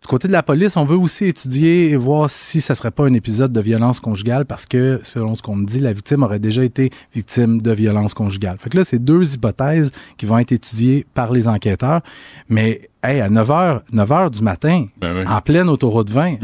Du 0.04 0.08
côté 0.08 0.28
de 0.28 0.34
la 0.34 0.42
police, 0.42 0.76
on 0.76 0.84
veut 0.84 0.98
aussi 0.98 1.24
étudier 1.24 1.88
et 1.88 1.96
voir 1.96 2.28
si 2.28 2.60
ça 2.60 2.74
serait 2.74 2.90
pas 2.90 3.06
un 3.06 3.14
épisode 3.14 3.52
de 3.52 3.60
violence 3.62 4.00
conjugale 4.00 4.44
parce 4.44 4.66
que, 4.66 5.00
selon 5.02 5.34
ce 5.34 5.40
qu'on 5.40 5.56
me 5.56 5.64
dit, 5.64 5.80
la 5.80 5.94
victime 5.94 6.22
aurait 6.22 6.38
déjà 6.38 6.62
été 6.62 6.90
victime 7.14 7.62
de 7.62 7.72
violence 7.72 8.12
conjugale. 8.12 8.58
Fait 8.58 8.68
que 8.68 8.76
là, 8.76 8.84
c'est 8.84 8.98
deux 9.02 9.34
hypothèses 9.34 9.92
qui 10.18 10.26
vont 10.26 10.36
être 10.36 10.52
étudiées 10.52 11.06
par 11.14 11.32
les 11.32 11.48
enquêteurs. 11.48 12.02
Mais, 12.50 12.90
hey, 13.02 13.22
à 13.22 13.30
9 13.30 13.48
h, 13.48 13.80
9 13.92 14.12
heures 14.12 14.30
du 14.30 14.42
matin, 14.42 14.88
en 15.26 15.40
pleine 15.40 15.70
autoroute 15.70 16.10
20, 16.10 16.36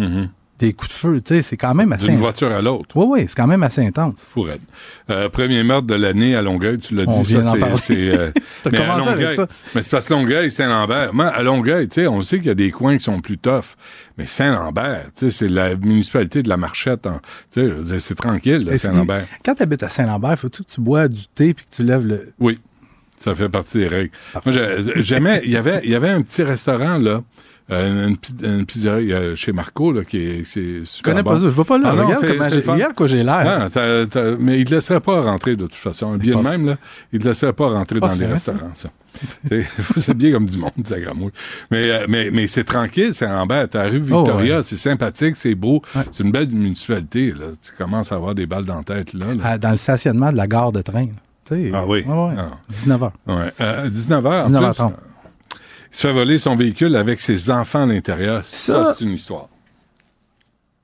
des 0.60 0.72
coups 0.74 0.92
de 0.92 0.96
feu, 0.96 1.20
tu 1.24 1.34
sais, 1.34 1.42
c'est 1.42 1.56
quand 1.56 1.74
même 1.74 1.90
assez 1.92 2.06
D'une 2.06 2.18
voiture 2.18 2.52
à 2.52 2.60
l'autre. 2.60 2.94
Oui, 2.96 3.06
oui, 3.08 3.24
c'est 3.28 3.34
quand 3.34 3.46
même 3.46 3.62
assez 3.62 3.84
intense. 3.84 4.22
Fou 4.22 4.42
raide. 4.42 4.60
Euh, 5.10 5.28
premier 5.28 5.62
meurtre 5.62 5.86
de 5.86 5.94
l'année 5.94 6.36
à 6.36 6.42
Longueuil, 6.42 6.78
tu 6.78 6.94
l'as 6.94 7.06
dit, 7.06 7.22
vient 7.22 7.42
ça, 7.42 7.54
c'est... 7.78 7.96
euh, 8.16 8.30
mais 8.70 8.78
à 8.78 8.80
commencé 8.82 9.08
avec 9.08 9.20
Longueuil- 9.22 9.36
ça. 9.36 9.46
Mais 9.74 9.82
c'est 9.82 9.90
parce 9.90 10.06
que 10.06 10.12
Longueuil, 10.12 10.50
Saint-Lambert. 10.50 11.14
Moi, 11.14 11.26
à 11.26 11.42
Longueuil, 11.42 11.88
tu 11.88 11.94
sais, 12.02 12.06
on 12.06 12.22
sait 12.22 12.36
qu'il 12.38 12.48
y 12.48 12.50
a 12.50 12.54
des 12.54 12.70
coins 12.70 12.96
qui 12.98 13.04
sont 13.04 13.20
plus 13.20 13.38
tough. 13.38 13.74
Mais 14.18 14.26
Saint-Lambert, 14.26 15.06
tu 15.16 15.26
sais, 15.26 15.30
c'est 15.30 15.48
la 15.48 15.74
municipalité 15.74 16.42
de 16.42 16.48
la 16.50 16.56
Marchette. 16.58 17.06
en- 17.06 17.20
Tu 17.50 17.60
sais, 17.62 17.68
je 17.68 17.72
veux 17.72 17.82
dire, 17.84 18.00
c'est 18.00 18.14
tranquille, 18.14 18.78
Saint-Lambert. 18.78 19.24
Quand 19.44 19.54
tu 19.54 19.62
habites 19.62 19.82
à 19.82 19.88
Saint-Lambert, 19.88 20.38
faut-tu 20.38 20.62
que 20.62 20.70
tu 20.70 20.80
bois 20.82 21.08
du 21.08 21.26
thé 21.34 21.54
puis 21.54 21.64
que 21.64 21.74
tu 21.74 21.82
lèves 21.84 22.06
le. 22.06 22.32
Oui, 22.38 22.58
ça 23.16 23.34
fait 23.34 23.48
partie 23.48 23.78
des 23.78 23.88
règles. 23.88 24.10
Moi, 24.44 24.54
j'ai- 24.54 25.02
j'aimais, 25.02 25.40
il 25.44 25.50
y 25.52 25.56
avait, 25.56 25.80
il 25.84 25.90
y 25.90 25.94
avait 25.94 26.10
un 26.10 26.20
petit 26.22 26.42
restaurant, 26.42 26.98
là, 26.98 27.22
Euh, 27.70 28.08
une, 28.08 28.16
une 28.42 28.66
pizzeria 28.66 29.34
chez 29.36 29.52
Marco, 29.52 29.92
là, 29.92 30.04
qui 30.04 30.16
est, 30.18 30.44
c'est 30.44 30.84
super 30.84 31.12
connais 31.12 31.22
bon. 31.22 31.30
pas 31.30 31.36
ça. 31.38 31.44
Je 31.44 31.48
vais 31.50 31.64
pas 31.64 31.78
là. 31.78 31.90
Ah 31.92 31.96
non, 31.96 32.04
Regarde 32.06 32.20
c'est- 32.24 32.36
comment 32.36 32.50
j'ai- 32.50 32.70
regarde 32.72 32.94
quoi 32.94 33.06
j'ai 33.06 33.22
l'air. 33.22 33.44
Ah, 33.46 33.66
t'as- 33.72 34.06
t'as- 34.06 34.36
mais 34.38 34.58
il 34.58 34.64
te 34.64 34.74
laisserait 34.74 35.00
pas 35.00 35.20
rentrer 35.20 35.56
de 35.56 35.62
toute 35.64 35.74
façon. 35.74 36.16
Bien 36.16 36.36
de 36.38 36.42
même, 36.42 36.66
là, 36.66 36.76
il 37.12 37.20
te 37.20 37.28
laisserait 37.28 37.52
pas 37.52 37.68
rentrer 37.68 38.00
Pas 38.00 38.08
dans 38.08 38.14
les 38.14 38.26
fait, 38.26 38.32
restaurants, 38.32 38.72
ça. 38.74 38.88
c'est 39.48 39.66
c'est 39.96 40.14
bien 40.16 40.32
comme 40.32 40.46
du 40.46 40.56
monde, 40.58 40.70
ça 40.84 40.98
gramouille. 41.00 41.32
Mais, 41.70 41.90
euh, 41.90 42.06
mais, 42.08 42.30
mais 42.32 42.46
c'est 42.46 42.64
tranquille, 42.64 43.12
c'est 43.12 43.26
en 43.26 43.46
bas, 43.46 43.66
t'as 43.68 43.84
la 43.84 43.90
rue 43.90 43.98
Victoria, 43.98 44.54
Oh, 44.54 44.56
ouais. 44.58 44.62
c'est 44.62 44.76
sympathique, 44.76 45.36
c'est 45.36 45.54
beau. 45.54 45.82
C'est 46.12 46.22
une 46.24 46.32
belle 46.32 46.48
municipalité, 46.48 47.30
là. 47.32 47.46
Tu 47.62 47.72
commences 47.76 48.10
à 48.12 48.16
avoir 48.16 48.34
des 48.34 48.46
balles 48.46 48.64
dans 48.64 48.78
la 48.78 48.82
tête, 48.84 49.12
là. 49.14 49.26
là. 49.34 49.46
À- 49.46 49.58
dans 49.58 49.70
le 49.70 49.76
stationnement 49.76 50.30
de 50.32 50.36
la 50.36 50.46
gare 50.46 50.72
de 50.72 50.82
train. 50.82 51.06
Ah 51.52 51.84
oui. 51.84 52.04
ouais, 52.04 52.04
ouais. 52.06 52.34
Ah. 52.38 52.50
19h. 52.72 53.10
Ouais. 53.26 53.52
Euh, 53.60 53.88
19h. 53.88 54.46
19h30. 54.46 54.92
Il 55.92 55.96
se 55.96 56.06
fait 56.06 56.12
voler 56.12 56.38
son 56.38 56.56
véhicule 56.56 56.94
avec 56.96 57.20
ses 57.20 57.50
enfants 57.50 57.82
à 57.82 57.86
l'intérieur. 57.86 58.42
Ça, 58.44 58.84
Ça- 58.84 58.94
c'est 58.96 59.04
une 59.04 59.12
histoire. 59.12 59.48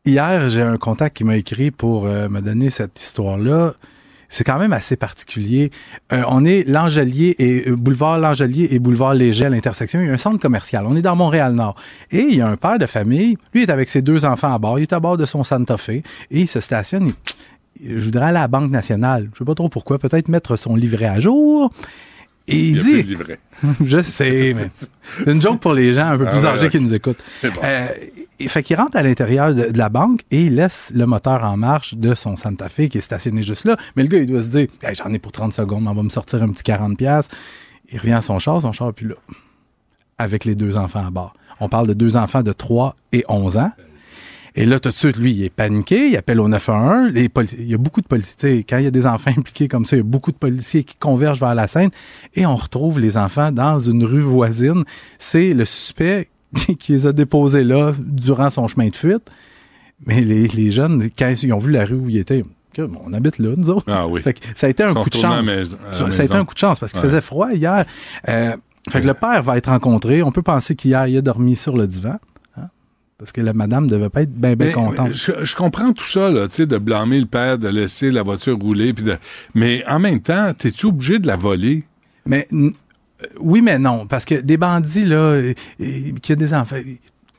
Hier, 0.04 0.50
j'ai 0.50 0.62
un 0.62 0.76
contact 0.76 1.16
qui 1.16 1.24
m'a 1.24 1.36
écrit 1.36 1.70
pour 1.70 2.06
euh, 2.06 2.28
me 2.28 2.40
donner 2.40 2.70
cette 2.70 3.00
histoire-là. 3.00 3.74
C'est 4.28 4.44
quand 4.44 4.58
même 4.58 4.72
assez 4.72 4.96
particulier. 4.96 5.70
Euh, 6.12 6.22
on 6.28 6.44
est 6.44 6.68
L'Angelier 6.68 7.34
et 7.38 7.68
euh, 7.70 7.76
boulevard 7.76 8.18
L'Angelier 8.18 8.68
et 8.72 8.78
boulevard 8.80 9.14
Léger 9.14 9.46
à 9.46 9.48
l'intersection. 9.50 10.00
Il 10.00 10.06
y 10.06 10.10
a 10.10 10.12
un 10.12 10.18
centre 10.18 10.38
commercial. 10.40 10.84
On 10.86 10.96
est 10.96 11.02
dans 11.02 11.14
Montréal-Nord. 11.16 11.76
Et 12.10 12.22
il 12.22 12.36
y 12.36 12.40
a 12.40 12.48
un 12.48 12.56
père 12.56 12.78
de 12.78 12.86
famille. 12.86 13.36
Lui 13.54 13.62
est 13.62 13.70
avec 13.70 13.88
ses 13.88 14.02
deux 14.02 14.24
enfants 14.24 14.52
à 14.52 14.58
bord. 14.58 14.78
Il 14.78 14.82
est 14.82 14.92
à 14.92 15.00
bord 15.00 15.16
de 15.16 15.26
son 15.26 15.44
Santa 15.44 15.76
Fe. 15.76 15.90
Et 15.90 16.02
il 16.30 16.48
se 16.48 16.60
stationne. 16.60 17.12
Il- 17.80 17.98
je 17.98 18.04
voudrais 18.04 18.26
aller 18.26 18.38
à 18.38 18.42
la 18.42 18.48
Banque 18.48 18.70
nationale. 18.70 19.28
Je 19.32 19.38
sais 19.38 19.44
pas 19.44 19.54
trop 19.54 19.68
pourquoi. 19.68 19.98
Peut-être 19.98 20.28
mettre 20.28 20.56
son 20.56 20.74
livret 20.74 21.06
à 21.06 21.20
jour. 21.20 21.72
Et 22.48 22.56
il, 22.56 22.78
dit. 22.78 23.16
je 23.84 24.02
sais, 24.02 24.54
mais 24.54 24.70
c'est 24.74 25.30
une 25.30 25.42
joke 25.42 25.60
pour 25.60 25.72
les 25.72 25.92
gens 25.92 26.10
un 26.10 26.18
peu 26.18 26.26
Ah 26.28 26.30
plus 26.30 26.40
ouais, 26.40 26.46
âgés 26.46 26.68
qui 26.68 26.78
nous 26.78 26.94
écoutent. 26.94 27.18
Bon. 27.42 27.48
Euh, 27.64 27.88
il 28.38 28.48
fait 28.48 28.62
qu'il 28.62 28.76
rentre 28.76 28.96
à 28.96 29.02
l'intérieur 29.02 29.52
de, 29.54 29.70
de 29.70 29.78
la 29.78 29.88
banque 29.88 30.20
et 30.30 30.44
il 30.44 30.54
laisse 30.54 30.92
le 30.94 31.06
moteur 31.06 31.42
en 31.42 31.56
marche 31.56 31.94
de 31.94 32.14
son 32.14 32.36
Santa 32.36 32.68
Fe 32.68 32.88
qui 32.88 32.98
est 32.98 33.02
stationné 33.02 33.42
juste 33.42 33.64
là. 33.64 33.76
Mais 33.96 34.02
le 34.02 34.08
gars, 34.08 34.18
il 34.18 34.26
doit 34.26 34.42
se 34.42 34.56
dire 34.58 34.68
Hey, 34.82 34.94
j'en 34.94 35.12
ai 35.12 35.18
pour 35.18 35.32
30 35.32 35.52
secondes, 35.52 35.86
on 35.88 35.94
va 35.94 36.02
me 36.02 36.08
sortir 36.08 36.42
un 36.42 36.48
petit 36.48 36.62
40$. 36.70 36.96
piastres. 36.96 37.34
Il 37.90 37.98
revient 37.98 38.12
à 38.12 38.22
son 38.22 38.38
char, 38.38 38.60
son 38.62 38.72
char 38.72 38.88
n'est 38.88 38.92
plus 38.92 39.08
là. 39.08 39.16
Avec 40.18 40.44
les 40.44 40.54
deux 40.54 40.76
enfants 40.76 41.04
à 41.06 41.10
bord. 41.10 41.34
On 41.60 41.68
parle 41.68 41.86
de 41.88 41.94
deux 41.94 42.16
enfants 42.16 42.42
de 42.42 42.52
3 42.52 42.94
et 43.12 43.24
11 43.28 43.56
ans. 43.56 43.72
Et 44.58 44.64
là, 44.64 44.80
tout 44.80 44.88
de 44.88 44.94
suite, 44.94 45.16
lui, 45.18 45.32
il 45.32 45.44
est 45.44 45.50
paniqué, 45.50 46.08
il 46.08 46.16
appelle 46.16 46.40
au 46.40 46.48
911. 46.48 47.12
Les 47.12 47.28
polici- 47.28 47.56
il 47.58 47.66
y 47.70 47.74
a 47.74 47.78
beaucoup 47.78 48.00
de 48.00 48.06
policiers. 48.06 48.64
Quand 48.64 48.78
il 48.78 48.84
y 48.84 48.86
a 48.86 48.90
des 48.90 49.06
enfants 49.06 49.30
impliqués 49.36 49.68
comme 49.68 49.84
ça, 49.84 49.96
il 49.96 49.98
y 49.98 50.00
a 50.00 50.04
beaucoup 50.04 50.32
de 50.32 50.36
policiers 50.38 50.82
qui 50.82 50.96
convergent 50.96 51.40
vers 51.40 51.54
la 51.54 51.68
scène. 51.68 51.90
Et 52.34 52.46
on 52.46 52.56
retrouve 52.56 52.98
les 52.98 53.18
enfants 53.18 53.52
dans 53.52 53.78
une 53.78 54.02
rue 54.04 54.20
voisine. 54.22 54.82
C'est 55.18 55.52
le 55.52 55.64
suspect 55.66 56.30
qui, 56.78 56.92
les 56.92 57.06
a 57.06 57.12
déposés 57.12 57.64
là 57.64 57.92
durant 58.00 58.48
son 58.48 58.66
chemin 58.66 58.88
de 58.88 58.96
fuite. 58.96 59.30
Mais 60.06 60.22
les, 60.22 60.48
les 60.48 60.70
jeunes, 60.70 61.02
quand 61.18 61.32
ils 61.42 61.52
ont 61.52 61.58
vu 61.58 61.70
la 61.70 61.84
rue 61.84 61.94
où 61.96 62.08
il 62.08 62.16
était, 62.18 62.42
on 62.78 63.12
habite 63.12 63.38
là, 63.38 63.50
nous 63.56 63.70
autres. 63.70 63.86
Ah 63.88 64.06
oui. 64.08 64.22
Fait 64.22 64.34
que 64.34 64.40
ça 64.54 64.66
a 64.66 64.70
été 64.70 64.82
un 64.82 64.94
coup 64.94 65.08
de 65.10 65.14
chance. 65.16 65.46
ça 65.92 66.22
a 66.22 66.24
été 66.24 66.34
un 66.34 66.44
coup 66.44 66.54
de 66.54 66.58
chance 66.58 66.78
parce 66.78 66.92
qu'il 66.92 67.00
Ouais. 67.02 67.08
faisait 67.08 67.20
froid 67.20 67.52
hier. 67.52 67.84
Euh, 68.28 68.56
fait 68.90 69.00
que 69.02 69.06
le 69.06 69.14
père 69.14 69.42
va 69.42 69.56
être 69.58 69.68
rencontré. 69.70 70.22
On 70.22 70.32
peut 70.32 70.42
penser 70.42 70.74
qu'hier, 70.76 71.06
il 71.08 71.16
a 71.18 71.20
dormi 71.22 71.56
sur 71.56 71.76
le 71.76 71.86
divan. 71.86 72.16
Parce 73.18 73.32
que 73.32 73.40
la 73.40 73.54
madame 73.54 73.86
devait 73.86 74.10
pas 74.10 74.22
être 74.22 74.32
bien, 74.34 74.54
bien 74.56 74.66
Mais, 74.66 74.72
contente. 74.72 75.12
Je, 75.14 75.32
je 75.42 75.56
comprends 75.56 75.92
tout 75.94 76.04
ça, 76.04 76.30
là, 76.30 76.48
tu 76.48 76.54
sais, 76.56 76.66
de 76.66 76.76
blâmer 76.76 77.18
le 77.18 77.24
père, 77.26 77.58
de 77.58 77.68
laisser 77.68 78.10
la 78.10 78.22
voiture 78.22 78.58
rouler, 78.58 78.92
puis 78.92 79.04
de... 79.04 79.16
mais 79.54 79.82
en 79.88 79.98
même 79.98 80.20
temps, 80.20 80.52
t'es-tu 80.56 80.86
obligé 80.86 81.18
de 81.18 81.26
la 81.26 81.36
voler? 81.36 81.84
Mais 82.26 82.46
euh, 82.52 82.70
oui, 83.40 83.62
mais 83.62 83.78
non. 83.78 84.06
Parce 84.06 84.26
que 84.26 84.34
des 84.34 84.58
bandits, 84.58 85.06
là, 85.06 85.40
qui 86.20 86.32
a 86.32 86.36
des 86.36 86.52
enfants, 86.52 86.76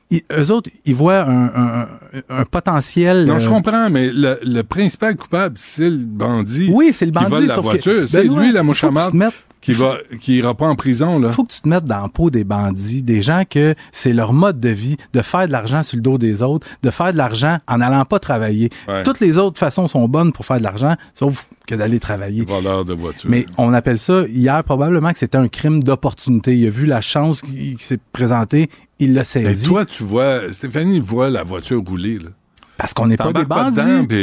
ils- 0.10 0.22
eux 0.36 0.52
autres, 0.52 0.72
ils 0.86 0.96
voient 0.96 1.26
un, 1.30 1.46
un- 1.84 1.88
un 2.30 2.46
potentiel. 2.46 3.26
Non, 3.26 3.38
je 3.38 3.48
euh, 3.48 3.52
comprends, 3.52 3.90
mais 3.92 4.10
le, 4.12 4.40
le 4.42 4.62
principal 4.64 5.16
coupable, 5.16 5.58
c'est 5.60 5.90
le 5.92 5.98
bandit. 5.98 6.70
Oui, 6.72 6.90
c'est 6.94 7.06
le 7.06 7.12
Qui 7.12 7.20
bandit, 7.20 7.30
vole 7.30 7.46
la 7.46 7.54
sauf 7.54 7.66
que- 7.66 7.70
voiture. 7.70 8.08
C'est 8.10 8.24
lui, 8.24 8.52
la 8.52 8.64
mouche 8.64 8.84
à 8.84 8.90
marde, 8.90 9.14
qui 9.62 9.74
va, 9.74 9.98
qui 10.22 10.38
ira 10.38 10.54
pas 10.56 10.68
en 10.68 10.76
prison, 10.76 11.20
là. 11.20 11.32
faut 11.32 11.44
que 11.44 11.52
tu 11.52 11.62
te 11.62 11.68
mettes 11.68 11.86
dans 11.86 12.02
la 12.04 12.10
peau 12.10 12.30
des 12.30 12.44
bandits, 12.44 13.04
des 13.04 13.22
gens 13.22 13.44
que 13.50 13.76
c'est 13.92 14.14
leur 14.14 14.34
mode 14.34 14.60
de 14.60 14.70
vie, 14.70 14.98
de 15.14 15.22
faire 15.22 15.48
de 15.48 15.52
l'argent 15.52 15.84
sur 15.84 15.98
le 15.98 16.02
dos 16.02 16.18
des 16.18 16.42
autres, 16.42 16.68
de 16.84 16.90
faire 16.90 17.12
de 17.12 17.18
l'argent 17.18 17.58
en 17.68 17.78
n'allant 17.80 18.06
pas 18.06 18.20
travailler. 18.20 18.70
Ouais. 18.88 19.04
Toutes 19.04 19.20
les 19.20 19.38
autres 19.38 19.60
façons 19.60 19.88
sont 19.88 20.08
bonnes 20.08 20.32
pour 20.32 20.46
faire 20.46 20.60
de 20.60 20.64
l'argent, 20.64 20.96
sauf 21.14 21.50
que 21.68 21.76
d'aller 21.76 22.00
travailler. 22.00 22.46
De 22.46 22.94
voiture. 22.94 23.30
Mais 23.30 23.46
on 23.58 23.74
appelle 23.74 24.00
ça, 24.00 24.24
hier, 24.30 24.64
probablement 24.64 25.12
que 25.12 25.20
c'était 25.20 25.38
un 25.38 25.48
crime 25.48 25.84
d'opportunité. 25.84 26.56
Il 26.58 26.68
a 26.68 26.70
vu 26.70 26.86
la 26.86 27.02
chance 27.02 27.42
qui, 27.42 27.76
qui 27.76 27.84
s'est 27.84 28.00
présentée, 28.14 28.70
il 29.00 29.14
l'a 29.14 29.22
Mais 29.22 29.26
saisi. 29.26 29.68
toi, 29.68 29.86
tu 29.86 30.04
vois, 30.04 30.54
Stéphanie 30.54 31.00
voit 31.00 31.30
la 31.30 31.44
voiture 31.44 31.82
rouler, 31.86 32.20
là. 32.20 32.30
Parce 32.78 32.94
qu'on 32.94 33.08
n'est 33.08 33.18
pas 33.18 33.34
des 33.34 33.44
bandits. 33.46 33.80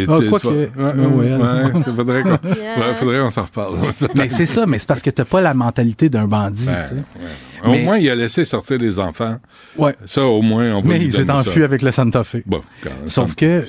Ah, 0.09 0.19
quoi 0.29 0.39
que- 0.39 0.47
Ouais, 0.47 0.69
ouais, 0.77 1.37
ouais, 1.37 1.83
faudrait 1.97 2.23
qu'on 2.23 2.29
ouais, 2.49 2.95
faudrait 2.97 3.19
qu'on 3.21 3.31
s'en 3.31 3.43
reparle. 3.45 3.79
mais 4.15 4.29
c'est 4.29 4.47
ça, 4.47 4.65
mais 4.67 4.79
c'est 4.79 4.87
parce 4.87 5.03
que 5.03 5.11
t'as 5.11 5.25
pas 5.25 5.41
la 5.41 5.55
mentalité 5.55 6.09
d'un 6.09 6.27
bandit. 6.29 6.69
Au 7.65 7.71
Mais- 7.71 7.85
moins, 7.85 7.99
il 7.99 8.09
a 8.11 8.15
laissé 8.15 8.45
sortir 8.45 8.79
les 8.79 9.01
enfants. 9.01 9.39
Ouais. 9.77 9.97
Ça, 10.05 10.25
au 10.27 10.41
moins, 10.43 10.73
on 10.75 10.83
va 10.83 10.89
Mais 10.89 11.05
il 11.05 11.13
s'est 11.13 11.29
enfui 11.31 11.61
ça. 11.61 11.65
avec 11.65 11.83
le 11.83 11.91
Santa 11.91 12.23
Fe. 12.23 12.37
Bon, 12.47 12.61
quand 12.83 12.91
même, 12.91 13.09
Sauf 13.09 13.35
que, 13.35 13.65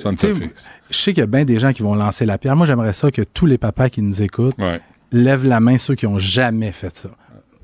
je 0.90 0.96
sais 0.96 1.12
qu'il 1.12 1.20
y 1.20 1.24
a 1.24 1.26
bien 1.26 1.44
des 1.44 1.58
gens 1.58 1.72
qui 1.72 1.82
vont 1.82 1.94
lancer 1.94 2.24
la 2.26 2.38
pierre. 2.38 2.54
Moi, 2.56 2.66
j'aimerais 2.66 2.92
ça 2.92 3.10
que 3.10 3.22
tous 3.22 3.46
les 3.46 3.58
papas 3.58 3.88
qui 3.88 4.02
nous 4.02 4.22
écoutent 4.22 4.58
Ouais. 4.58 4.80
lèvent 5.12 5.46
la 5.46 5.60
main 5.60 5.78
ceux 5.78 5.94
qui 5.94 6.06
ont 6.06 6.18
jamais 6.18 6.72
fait 6.72 6.96
ça. 6.96 7.08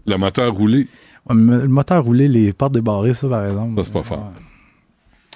Le 0.06 0.16
moteur 0.16 0.52
roulé, 0.52 0.88
Le 1.30 1.68
moteur 1.68 2.02
roulé, 2.02 2.26
les 2.26 2.52
portes 2.52 2.72
débarrées, 2.72 3.14
ça, 3.14 3.28
par 3.28 3.46
exemple. 3.46 3.74
ça, 3.76 3.84
c'est 3.84 3.92
pas 3.92 4.02
fort. 4.02 4.32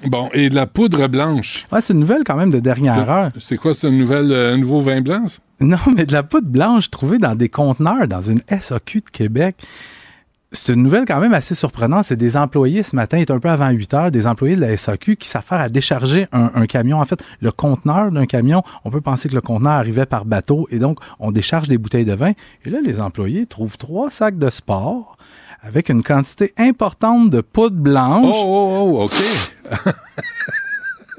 Bon, 0.04 0.28
et 0.34 0.50
de 0.50 0.54
la 0.54 0.66
poudre 0.66 1.08
blanche? 1.08 1.66
Ouais, 1.72 1.80
c'est 1.80 1.94
une 1.94 2.00
nouvelle 2.00 2.22
quand 2.24 2.36
même 2.36 2.50
de 2.50 2.60
dernière 2.60 3.10
heure. 3.10 3.30
C'est 3.38 3.56
quoi, 3.56 3.72
c'est 3.72 3.88
une 3.88 3.98
nouvelle, 3.98 4.30
euh, 4.30 4.54
un 4.54 4.58
nouveau 4.58 4.80
vin 4.80 5.00
blanc? 5.00 5.26
ça? 5.26 5.38
Non, 5.60 5.78
mais 5.96 6.04
de 6.04 6.12
la 6.12 6.22
poudre 6.22 6.48
blanche 6.48 6.90
trouvée 6.90 7.18
dans 7.18 7.34
des 7.34 7.48
conteneurs 7.48 8.06
dans 8.06 8.20
une 8.20 8.40
SAQ 8.48 9.00
de 9.00 9.10
Québec. 9.10 9.56
C'est 10.52 10.74
une 10.74 10.82
nouvelle 10.82 11.06
quand 11.06 11.18
même 11.18 11.34
assez 11.34 11.54
surprenante. 11.54 12.04
C'est 12.04 12.16
des 12.16 12.36
employés 12.36 12.82
ce 12.82 12.94
matin, 12.94 13.18
il 13.18 13.22
est 13.22 13.30
un 13.30 13.40
peu 13.40 13.48
avant 13.48 13.68
8 13.70 13.94
heures, 13.94 14.10
des 14.10 14.26
employés 14.26 14.54
de 14.54 14.60
la 14.60 14.76
SAQ 14.76 15.16
qui 15.16 15.28
s'affairent 15.28 15.60
à 15.60 15.68
décharger 15.68 16.28
un, 16.30 16.50
un 16.54 16.66
camion. 16.66 17.00
En 17.00 17.04
fait, 17.04 17.22
le 17.40 17.50
conteneur 17.50 18.12
d'un 18.12 18.26
camion, 18.26 18.62
on 18.84 18.90
peut 18.90 19.00
penser 19.00 19.28
que 19.28 19.34
le 19.34 19.40
conteneur 19.40 19.72
arrivait 19.72 20.06
par 20.06 20.24
bateau 20.24 20.68
et 20.70 20.78
donc 20.78 20.98
on 21.18 21.32
décharge 21.32 21.68
des 21.68 21.78
bouteilles 21.78 22.04
de 22.04 22.14
vin. 22.14 22.32
Et 22.64 22.70
là, 22.70 22.78
les 22.82 23.00
employés 23.00 23.46
trouvent 23.46 23.76
trois 23.76 24.10
sacs 24.10 24.38
de 24.38 24.50
sport 24.50 25.16
avec 25.66 25.88
une 25.88 26.02
quantité 26.02 26.52
importante 26.56 27.30
de 27.30 27.40
poudre 27.40 27.76
blanche. 27.76 28.34
Oh, 28.36 28.42
oh, 28.44 28.98
oh, 28.98 29.04
OK. 29.04 29.94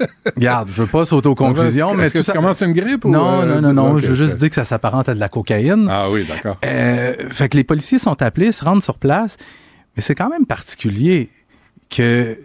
Regarde, 0.36 0.68
je 0.70 0.82
veux 0.82 0.88
pas 0.88 1.04
sauter 1.04 1.28
aux 1.28 1.34
conclusions, 1.34 1.94
mais 1.94 2.04
Est-ce 2.04 2.14
que 2.14 2.18
tout 2.18 2.24
ça 2.24 2.32
commence 2.32 2.62
une 2.62 2.72
grippe 2.72 3.04
ou, 3.04 3.10
Non, 3.10 3.42
euh, 3.42 3.60
non, 3.60 3.72
non, 3.72 3.92
non. 3.92 3.98
je 3.98 4.06
veux 4.06 4.14
juste 4.14 4.36
dire 4.36 4.48
que 4.48 4.54
ça 4.54 4.64
s'apparente 4.64 5.08
à 5.08 5.14
de 5.14 5.20
la 5.20 5.28
cocaïne. 5.28 5.88
Ah 5.90 6.08
oui, 6.08 6.24
d'accord. 6.26 6.56
Euh, 6.64 7.28
fait 7.30 7.48
que 7.48 7.56
les 7.56 7.64
policiers 7.64 7.98
sont 7.98 8.22
appelés, 8.22 8.52
se 8.52 8.64
rendent 8.64 8.82
sur 8.82 8.96
place, 8.96 9.36
mais 9.96 10.02
c'est 10.02 10.14
quand 10.14 10.30
même 10.30 10.46
particulier 10.46 11.30
que 11.90 12.38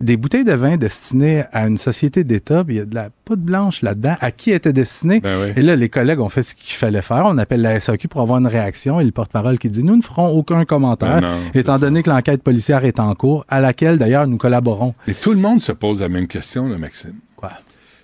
des 0.00 0.16
bouteilles 0.16 0.44
de 0.44 0.52
vin 0.52 0.76
destinées 0.76 1.44
à 1.52 1.66
une 1.66 1.78
société 1.78 2.22
d'État, 2.22 2.62
puis 2.64 2.74
il 2.74 2.78
y 2.78 2.80
a 2.80 2.84
de 2.84 2.94
la 2.94 3.08
poudre 3.24 3.42
blanche 3.42 3.82
là-dedans. 3.82 4.16
À 4.20 4.30
qui 4.30 4.50
était 4.50 4.72
destiné? 4.72 5.20
Ben 5.20 5.38
oui. 5.40 5.52
Et 5.56 5.62
là, 5.62 5.74
les 5.74 5.88
collègues 5.88 6.20
ont 6.20 6.28
fait 6.28 6.42
ce 6.42 6.54
qu'il 6.54 6.76
fallait 6.76 7.02
faire. 7.02 7.22
On 7.24 7.38
appelle 7.38 7.62
la 7.62 7.80
SAQ 7.80 8.08
pour 8.08 8.20
avoir 8.20 8.38
une 8.38 8.46
réaction 8.46 9.00
et 9.00 9.04
le 9.04 9.10
porte-parole 9.10 9.58
qui 9.58 9.70
dit 9.70 9.84
Nous 9.84 9.96
ne 9.96 10.02
ferons 10.02 10.28
aucun 10.28 10.64
commentaire, 10.64 11.20
Ben 11.20 11.28
non, 11.28 11.38
étant 11.54 11.78
donné 11.78 12.02
que 12.02 12.10
l'enquête 12.10 12.42
policière 12.42 12.84
est 12.84 13.00
en 13.00 13.14
cours, 13.14 13.44
à 13.48 13.60
laquelle 13.60 13.98
d'ailleurs 13.98 14.26
nous 14.26 14.36
collaborons. 14.36 14.94
Et 15.08 15.14
tout 15.14 15.32
le 15.32 15.40
monde 15.40 15.62
se 15.62 15.72
pose 15.72 16.00
la 16.00 16.08
même 16.08 16.26
question, 16.26 16.68
là, 16.68 16.76
Maxime. 16.76 17.14
Quoi? 17.36 17.52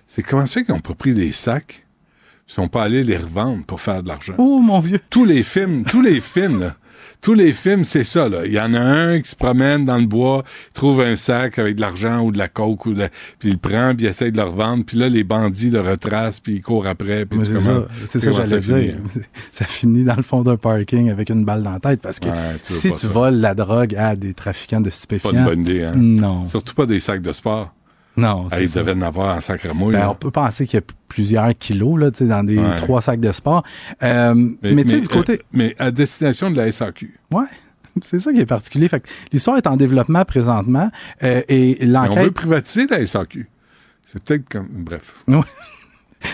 C'est 0.07 0.23
comment 0.23 0.47
ça 0.47 0.61
qu'ils 0.63 0.73
n'ont 0.73 0.81
pas 0.81 0.95
pris 0.95 1.13
des 1.13 1.31
sacs, 1.31 1.85
ils 2.47 2.53
sont 2.53 2.67
pas 2.67 2.83
allés 2.83 3.03
les 3.03 3.17
revendre 3.17 3.63
pour 3.65 3.81
faire 3.81 4.03
de 4.03 4.07
l'argent? 4.07 4.33
Oh 4.37 4.59
mon 4.59 4.79
vieux! 4.79 4.99
Tous 5.09 5.25
les 5.25 5.43
films, 5.43 5.83
tous 5.83 6.01
les 6.01 6.21
films, 6.21 6.59
là, 6.59 6.75
tous 7.23 7.33
les 7.33 7.53
films, 7.53 7.83
c'est 7.83 8.03
ça. 8.03 8.29
Là. 8.29 8.45
Il 8.45 8.51
y 8.51 8.59
en 8.59 8.73
a 8.73 8.79
un 8.79 9.19
qui 9.21 9.29
se 9.29 9.35
promène 9.35 9.85
dans 9.85 9.97
le 9.97 10.05
bois, 10.05 10.43
trouve 10.73 11.01
un 11.01 11.15
sac 11.15 11.57
avec 11.57 11.75
de 11.77 11.81
l'argent 11.81 12.21
ou 12.21 12.31
de 12.31 12.37
la 12.37 12.47
coke, 12.49 12.85
ou 12.85 12.93
de- 12.93 13.07
puis 13.39 13.49
il 13.49 13.53
le 13.53 13.57
prend, 13.57 13.95
puis 13.95 14.05
il 14.05 14.09
essaie 14.09 14.29
de 14.31 14.37
le 14.37 14.43
revendre, 14.43 14.83
puis 14.85 14.97
là, 14.97 15.09
les 15.09 15.23
bandits 15.23 15.69
le 15.69 15.81
retracent, 15.81 16.39
puis 16.41 16.55
ils 16.55 16.61
courent 16.61 16.85
après. 16.87 17.25
Puis 17.25 17.39
C'est 17.43 17.59
ça, 17.59 17.85
c'est 18.05 18.19
ça 18.19 18.31
j'allais 18.31 18.59
dire. 18.61 18.95
hein? 18.97 19.21
Ça 19.51 19.65
finit 19.65 20.03
dans 20.03 20.15
le 20.15 20.23
fond 20.23 20.43
d'un 20.43 20.57
parking 20.57 21.09
avec 21.09 21.29
une 21.29 21.45
balle 21.45 21.63
dans 21.63 21.71
la 21.71 21.79
tête 21.79 22.01
parce 22.01 22.19
que 22.19 22.27
Ouais, 22.27 22.35
tu 22.65 22.73
veux 22.73 22.79
si 22.79 22.89
pas 22.89 22.95
tu 22.95 23.05
ça. 23.07 23.11
voles 23.13 23.35
la 23.39 23.55
drogue 23.55 23.95
à 23.95 24.15
des 24.15 24.33
trafiquants 24.33 24.81
de 24.81 24.85
Pas 24.85 24.91
stupéfiants. 24.91 25.31
une 25.31 25.45
bonne 25.45 25.61
idée, 25.61 25.83
hein? 25.83 25.91
Non. 25.95 26.45
Surtout 26.45 26.73
pas 26.73 26.85
des 26.85 26.99
sacs 26.99 27.21
de 27.21 27.31
sport. 27.31 27.73
Non, 28.15 28.47
Ah, 28.51 28.61
ils 28.61 28.71
devaient 28.71 28.91
en 28.93 29.01
avoir 29.01 29.35
en 29.37 29.41
sacremouille. 29.41 29.93
Ben, 29.95 30.07
on 30.09 30.15
peut 30.15 30.29
penser 30.31 30.67
qu'il 30.67 30.79
y 30.79 30.83
a 30.83 30.85
plusieurs 31.07 31.49
kilos 31.57 31.99
là, 31.99 32.11
tu 32.11 32.19
sais, 32.19 32.25
dans 32.27 32.43
des 32.43 32.59
Ouais. 32.59 32.75
trois 32.75 33.01
sacs 33.01 33.19
de 33.19 33.31
sport. 33.31 33.63
Euh, 34.03 34.33
mais 34.61 34.83
tu 34.83 34.91
sais, 34.91 34.99
du 35.01 35.07
côté. 35.07 35.33
euh, 35.33 35.37
mais 35.51 35.75
à 35.79 35.89
destination 35.91 36.51
de 36.51 36.57
la 36.57 36.71
SAQ. 36.71 37.19
Ouais. 37.31 37.45
C'est 38.03 38.19
ça 38.19 38.31
qui 38.33 38.39
est 38.39 38.45
particulier. 38.45 38.87
Fait 38.87 39.03
l'histoire 39.31 39.57
est 39.57 39.67
en 39.67 39.77
développement 39.77 40.25
présentement 40.25 40.91
euh, 41.23 41.41
et 41.49 41.77
Mais 41.81 41.85
on 41.97 42.03
veut 42.03 42.09
l'enquête. 42.09 42.33
privatiser 42.33 42.87
la 42.87 43.05
SAQ. 43.05 43.49
C'est 44.05 44.21
peut-être 44.23 44.47
comme. 44.49 44.67
Bref. 44.71 45.15
Ouais. 45.27 45.41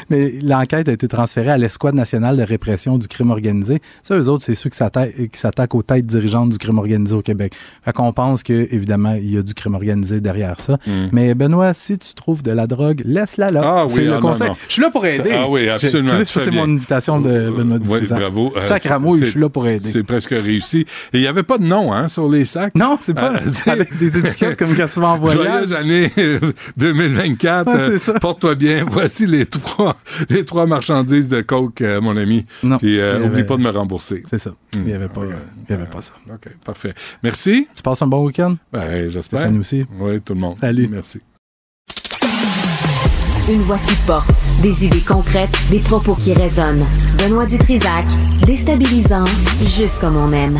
Mais 0.10 0.34
l'enquête 0.44 0.88
a 0.90 0.92
été 0.92 1.08
transférée 1.08 1.52
à 1.52 1.58
l'Escouade 1.58 1.96
nationale 1.96 2.38
de 2.38 2.44
répression 2.44 2.98
du 2.98 3.08
crime 3.08 3.32
organisé. 3.32 3.80
Ça, 4.04 4.18
eux 4.18 4.30
autres, 4.30 4.44
c'est 4.44 4.56
ceux 4.56 4.70
qui 4.70 4.78
s'attaquent, 4.78 5.76
aux 5.76 5.82
têtes 5.84 6.06
dirigeantes 6.06 6.50
du 6.50 6.58
crime 6.58 6.78
organisé 6.78 7.16
au 7.16 7.22
Québec. 7.22 7.54
Fait 7.84 7.94
qu'on 7.94 8.12
pense 8.14 8.44
que, 8.44 8.68
évidemment, 8.72 9.16
il 9.16 9.34
y 9.34 9.38
a 9.38 9.42
du 9.42 9.54
crime 9.54 9.76
organisé 9.76 10.20
derrière 10.22 10.60
ça. 10.60 10.74
Mm. 10.88 10.92
Mais 11.12 11.34
Benoît, 11.36 11.74
si 11.74 11.98
tu 11.98 12.14
trouves 12.14 12.42
de 12.44 12.52
la 12.52 12.68
drogue, 12.68 13.02
laisse-la 13.06 13.52
là. 13.52 13.62
Ah 13.64 13.86
oui, 13.86 13.92
c'est 13.96 14.02
ah 14.02 14.04
le 14.06 14.10
non, 14.12 14.20
conseil. 14.22 14.48
non. 14.50 14.56
Je 14.68 14.74
suis 14.74 14.82
là 14.82 14.90
pour 14.90 15.06
aider. 15.06 15.32
Ah 15.34 15.48
oui, 15.50 15.70
absolument, 15.70 16.12
c'est 16.26 16.52
mon 16.52 16.64
invitation 16.64 17.20
de 17.20 17.50
Benoît 17.50 17.78
Oui, 17.88 18.00
bravo. 18.10 18.54
Euh, 18.56 18.62
Sacramouille, 18.62 19.20
je 19.22 19.26
suis 19.26 19.40
là 19.40 19.50
pour 19.50 19.68
aider. 19.68 19.88
C'est 19.90 20.04
presque 20.04 20.32
réussi. 20.32 20.80
Et 21.14 21.18
il 21.18 21.22
n'y 21.22 21.28
avait 21.28 21.44
pas 21.44 21.58
de 21.58 21.66
nom 21.66 21.94
hein, 21.94 22.08
sur 22.08 22.30
les 22.30 22.46
sacs? 22.46 22.76
Non, 22.76 22.98
c'est 23.00 23.14
pas 23.14 23.34
Euh, 23.34 23.40
avec 23.72 23.98
des 23.98 24.18
étiquettes 24.18 24.58
comme 24.58 24.76
quand 24.76 24.88
tu 24.92 25.00
vas 25.00 25.10
en 25.10 25.18
voyage. 25.20 25.40
Joyeuse 25.68 25.74
année 25.74 26.12
euh, 26.18 26.40
2024. 26.78 27.68
Ouais, 27.68 27.80
Euh. 28.10 28.20
Porte-toi 28.20 28.56
bien. 28.56 28.86
Voici 28.88 29.26
les 29.28 29.46
trois, 29.46 29.79
les 30.30 30.46
trois 30.46 30.66
marchandises 30.66 31.30
de 31.30 31.42
coke, 31.42 31.82
euh, 31.82 32.02
mon 32.02 32.16
ami. 32.18 32.46
Non. 32.64 32.78
Puis 32.78 33.00
euh, 33.00 33.18
oublie 33.20 33.28
avait- 33.28 33.44
pas 33.44 33.58
de 33.58 33.62
me 33.62 33.70
rembourser. 33.70 34.24
C'est 34.30 34.38
ça. 34.40 34.52
Il 34.76 34.84
n'y 34.84 34.94
avait 34.94 35.08
pas, 35.10 35.22
il 35.26 35.72
y 35.72 35.74
avait 35.74 35.86
pas 35.90 36.02
ça. 36.02 36.14
OK, 36.32 36.50
parfait. 36.66 36.94
Merci. 37.24 37.68
Tu 37.76 37.82
passes 37.84 38.02
un 38.02 38.08
bon 38.08 38.26
week-end? 38.26 38.56
Ben, 38.72 39.10
j'espère. 39.10 39.40
Stéphane 39.40 39.60
aussi. 39.60 39.86
Oui, 40.00 40.22
tout 40.22 40.34
le 40.34 40.40
monde. 40.40 40.58
Salut. 40.60 40.88
Merci. 40.92 41.20
Une 43.52 43.62
voix 43.62 43.80
qui 43.80 43.96
porte, 44.06 44.30
des 44.62 44.86
idées 44.86 45.02
concrètes, 45.02 45.50
des 45.72 45.80
propos 45.80 46.14
qui 46.14 46.34
résonnent. 46.34 46.86
Benoît 47.18 47.48
Dutrisac, 47.48 48.06
déstabilisant, 48.46 49.26
juste 49.66 50.00
comme 50.00 50.18
on 50.18 50.32
aime. 50.34 50.60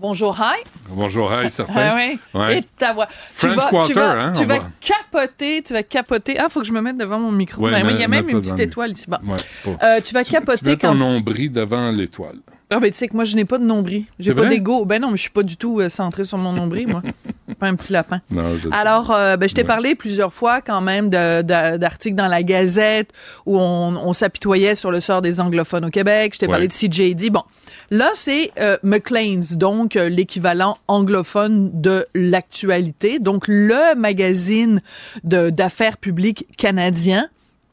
Bonjour, 0.00 0.34
hi. 0.40 0.62
Bonjour, 0.88 1.30
hi, 1.30 1.50
certain. 1.50 1.74
Ah 1.76 1.94
oui. 1.94 2.18
Ouais. 2.32 2.58
Et 2.58 2.62
ta 2.78 2.94
voix. 2.94 3.06
French 3.10 3.52
tu 3.52 3.56
vas, 3.58 3.68
Quarter, 3.68 3.88
tu 3.88 3.94
vas, 3.94 4.12
hein, 4.12 4.32
tu 4.32 4.44
vas 4.46 4.58
va- 4.60 4.64
capoter, 4.80 5.62
tu 5.62 5.74
vas 5.74 5.82
capoter. 5.82 6.38
Ah, 6.38 6.48
faut 6.48 6.60
que 6.60 6.66
je 6.66 6.72
me 6.72 6.80
mette 6.80 6.96
devant 6.96 7.18
mon 7.20 7.30
micro. 7.30 7.62
Ouais, 7.62 7.70
Ben 7.70 7.86
il 7.90 8.00
y 8.00 8.04
a 8.04 8.08
même 8.08 8.26
une 8.28 8.40
petite 8.40 8.58
étoile 8.60 8.92
ici. 8.92 9.04
Bon. 9.06 9.18
Ouais, 9.34 9.76
Euh, 9.82 10.00
tu 10.02 10.14
vas 10.14 10.24
Tu 10.24 10.32
capoter 10.32 10.64
mets 10.70 10.76
ton 10.76 10.88
quand. 10.88 10.94
nombril 10.94 11.52
devant 11.52 11.90
l'étoile. 11.90 12.38
Ah, 12.72 12.78
ben, 12.78 12.90
tu 12.90 12.96
sais 12.96 13.08
que 13.08 13.14
moi, 13.14 13.24
je 13.24 13.34
n'ai 13.36 13.44
pas 13.44 13.58
de 13.58 13.64
nombril. 13.64 14.04
J'ai 14.18 14.32
pas 14.32 14.46
d'ego. 14.46 14.84
Ben 14.84 15.00
non, 15.02 15.10
mais 15.10 15.16
je 15.16 15.22
suis 15.22 15.30
pas 15.30 15.42
du 15.42 15.56
tout 15.56 15.80
euh, 15.80 15.88
centré 15.88 16.24
sur 16.24 16.38
mon 16.38 16.52
nombril, 16.52 16.86
moi. 16.88 17.02
pas 17.58 17.66
un 17.66 17.74
petit 17.74 17.92
lapin. 17.92 18.20
Non, 18.30 18.56
je. 18.56 18.68
Alors, 18.72 19.10
euh, 19.10 19.36
ben, 19.36 19.48
je 19.48 19.54
t'ai 19.54 19.64
parlé 19.64 19.94
plusieurs 19.96 20.32
fois 20.32 20.60
quand 20.60 20.80
même 20.80 21.10
d'articles 21.10 22.14
dans 22.14 22.28
la 22.28 22.42
Gazette 22.44 23.10
où 23.44 23.58
on, 23.58 23.96
on 23.96 24.12
s'apitoyait 24.12 24.74
sur 24.76 24.90
le 24.92 25.00
sort 25.00 25.20
des 25.20 25.40
anglophones 25.40 25.84
au 25.84 25.90
Québec. 25.90 26.34
Je 26.34 26.38
t'ai 26.38 26.46
Ouais. 26.46 26.52
parlé 26.52 26.68
de 26.68 26.72
CJD. 26.72 27.30
Bon, 27.30 27.42
là, 27.90 28.10
c'est 28.14 28.52
euh, 28.60 28.76
Maclean's, 28.82 29.56
donc 29.56 29.96
euh, 29.96 30.08
l'équivalent 30.08 30.76
anglophone 30.88 31.70
de 31.74 32.06
l'actualité. 32.14 33.18
Donc, 33.18 33.44
le 33.48 33.94
magazine 33.96 34.80
d'affaires 35.24 35.96
publiques 35.98 36.46
canadien 36.56 37.28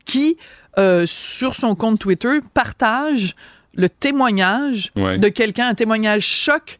qui, 0.05 0.37
euh, 0.79 1.05
sur 1.05 1.55
son 1.55 1.75
compte 1.75 1.99
Twitter, 1.99 2.39
partage 2.53 3.35
le 3.77 3.87
témoignage 3.89 4.91
Ouais. 4.97 5.17
de 5.17 5.29
quelqu'un, 5.29 5.67
un 5.69 5.73
témoignage 5.75 6.25
choc, 6.25 6.79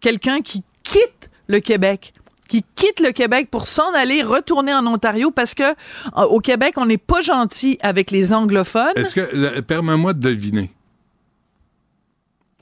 quelqu'un 0.00 0.40
qui 0.40 0.62
quitte 0.82 1.30
le 1.48 1.60
Québec 1.60 2.12
qui 2.48 2.64
quitte 2.76 3.00
le 3.00 3.10
Québec 3.10 3.48
pour 3.50 3.66
s'en 3.66 3.92
aller 3.92 4.22
retourner 4.22 4.72
en 4.72 4.86
Ontario 4.86 5.32
parce 5.32 5.52
que 5.52 5.64
euh, 5.64 6.22
au 6.30 6.38
Québec 6.38 6.74
on 6.76 6.86
n'est 6.86 6.96
pas 6.96 7.20
gentil 7.20 7.76
avec 7.82 8.12
les 8.12 8.32
anglophones. 8.32 8.92
Est-ce 8.94 9.16
que, 9.16 9.28
le- 9.34 9.62
permets-moi 9.62 10.12
de 10.12 10.20
deviner. 10.20 10.70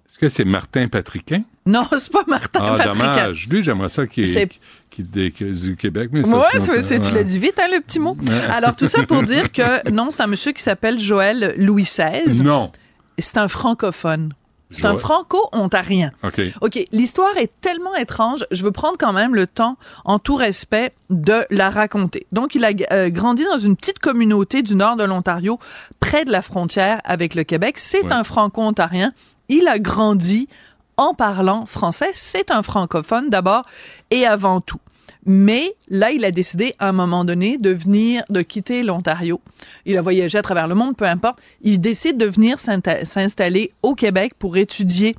Est-ce 0.08 0.18
que 0.18 0.28
c'est 0.30 0.44
Martin 0.46 0.88
Patriquin? 0.88 1.42
Non, 1.66 1.86
c'est 1.98 2.12
pas 2.12 2.24
Martin 2.28 2.60
Ah, 2.78 2.84
dommage. 2.84 3.48
Lui, 3.48 3.62
j'aimerais 3.62 3.88
ça 3.88 4.06
qui 4.06 4.26
C'est- 4.26 4.42
est, 4.42 4.60
qui 4.90 5.02
décrit 5.02 5.50
du 5.50 5.76
Québec. 5.76 6.10
Mais 6.12 6.22
ça, 6.24 6.36
Ouais, 6.36 6.44
tu, 6.62 7.10
l'as 7.12 7.22
dit 7.22 7.38
vite, 7.38 7.58
hein, 7.58 7.68
le 7.72 7.80
petit 7.80 7.98
mot. 7.98 8.16
Alors, 8.48 8.76
tout 8.76 8.86
ça 8.86 9.02
pour 9.04 9.22
dire 9.22 9.50
que 9.50 9.88
non, 9.90 10.10
c'est 10.10 10.22
un 10.22 10.26
monsieur 10.28 10.52
qui 10.52 10.62
s'appelle 10.62 10.98
Joël 10.98 11.54
Louis 11.58 11.82
XVI. 11.82 12.42
Non. 12.42 12.70
C'est 13.18 13.38
un 13.38 13.48
francophone. 13.48 14.32
C'est 14.70 14.86
un 14.86 14.96
franco-ontarien. 14.96 16.10
OK. 16.24 16.40
OK, 16.60 16.84
l'histoire 16.90 17.36
est 17.36 17.52
tellement 17.60 17.94
étrange, 17.94 18.44
je 18.50 18.64
veux 18.64 18.72
prendre 18.72 18.96
quand 18.98 19.12
même 19.12 19.34
le 19.34 19.46
temps, 19.46 19.76
en 20.04 20.18
tout 20.18 20.34
respect, 20.34 20.92
de 21.10 21.44
la 21.50 21.70
raconter. 21.70 22.26
Donc, 22.32 22.56
il 22.56 22.64
a 22.64 22.70
euh, 22.92 23.08
grandi 23.08 23.44
dans 23.44 23.58
une 23.58 23.76
petite 23.76 24.00
communauté 24.00 24.62
du 24.62 24.74
nord 24.74 24.96
de 24.96 25.04
l'Ontario, 25.04 25.60
près 26.00 26.24
de 26.24 26.32
la 26.32 26.42
frontière 26.42 27.00
avec 27.04 27.36
le 27.36 27.44
Québec. 27.44 27.78
C'est 27.78 28.02
Ouais. 28.04 28.12
un 28.12 28.24
franco-ontarien. 28.24 29.12
Il 29.48 29.68
a 29.68 29.78
grandi 29.78 30.48
en 30.96 31.14
parlant 31.14 31.66
français. 31.66 32.10
C'est 32.12 32.50
un 32.50 32.62
francophone 32.64 33.30
d'abord 33.30 33.64
et 34.10 34.26
avant 34.26 34.60
tout. 34.60 34.78
Mais 35.26 35.74
là, 35.88 36.10
il 36.10 36.24
a 36.24 36.30
décidé 36.30 36.74
à 36.78 36.88
un 36.88 36.92
moment 36.92 37.24
donné 37.24 37.56
de 37.56 37.70
venir, 37.70 38.24
de 38.28 38.42
quitter 38.42 38.82
l'Ontario. 38.82 39.40
Il 39.86 39.96
a 39.96 40.02
voyagé 40.02 40.38
à 40.38 40.42
travers 40.42 40.68
le 40.68 40.74
monde, 40.74 40.96
peu 40.96 41.06
importe. 41.06 41.40
Il 41.62 41.80
décide 41.80 42.18
de 42.18 42.26
venir 42.26 42.58
s'installer 42.60 43.72
au 43.82 43.94
Québec 43.94 44.34
pour 44.38 44.56
étudier 44.56 45.16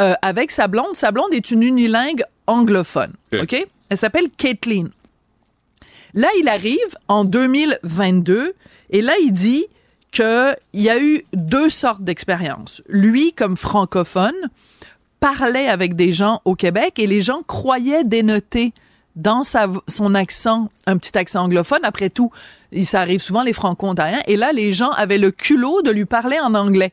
euh, 0.00 0.14
avec 0.22 0.50
sa 0.50 0.66
blonde. 0.66 0.94
Sa 0.94 1.12
blonde 1.12 1.32
est 1.32 1.50
une 1.50 1.62
unilingue 1.62 2.22
anglophone. 2.46 3.12
OK? 3.32 3.66
Elle 3.88 3.98
s'appelle 3.98 4.28
Caitlin. 4.36 4.88
Là, 6.14 6.28
il 6.40 6.48
arrive 6.48 6.78
en 7.08 7.24
2022 7.24 8.54
et 8.90 9.02
là, 9.02 9.12
il 9.20 9.32
dit 9.32 9.66
qu'il 10.12 10.56
y 10.74 10.88
a 10.88 11.00
eu 11.00 11.24
deux 11.32 11.68
sortes 11.68 12.02
d'expériences. 12.02 12.82
Lui, 12.88 13.32
comme 13.32 13.56
francophone, 13.56 14.34
parlait 15.18 15.68
avec 15.68 15.96
des 15.96 16.12
gens 16.12 16.40
au 16.44 16.54
Québec 16.54 16.98
et 16.98 17.06
les 17.06 17.22
gens 17.22 17.42
croyaient 17.42 18.04
dénoter 18.04 18.72
dans 19.16 19.44
sa, 19.44 19.66
son 19.88 20.14
accent, 20.14 20.70
un 20.86 20.96
petit 20.98 21.16
accent 21.16 21.44
anglophone. 21.44 21.80
Après 21.84 22.10
tout, 22.10 22.30
il- 22.72 22.86
ça 22.86 23.00
arrive 23.00 23.20
souvent 23.22 23.42
les 23.42 23.52
franco-ontariens. 23.52 24.20
Et 24.26 24.36
là, 24.36 24.52
les 24.52 24.72
gens 24.72 24.90
avaient 24.90 25.18
le 25.18 25.30
culot 25.30 25.82
de 25.82 25.90
lui 25.90 26.04
parler 26.04 26.38
en 26.40 26.54
anglais. 26.54 26.92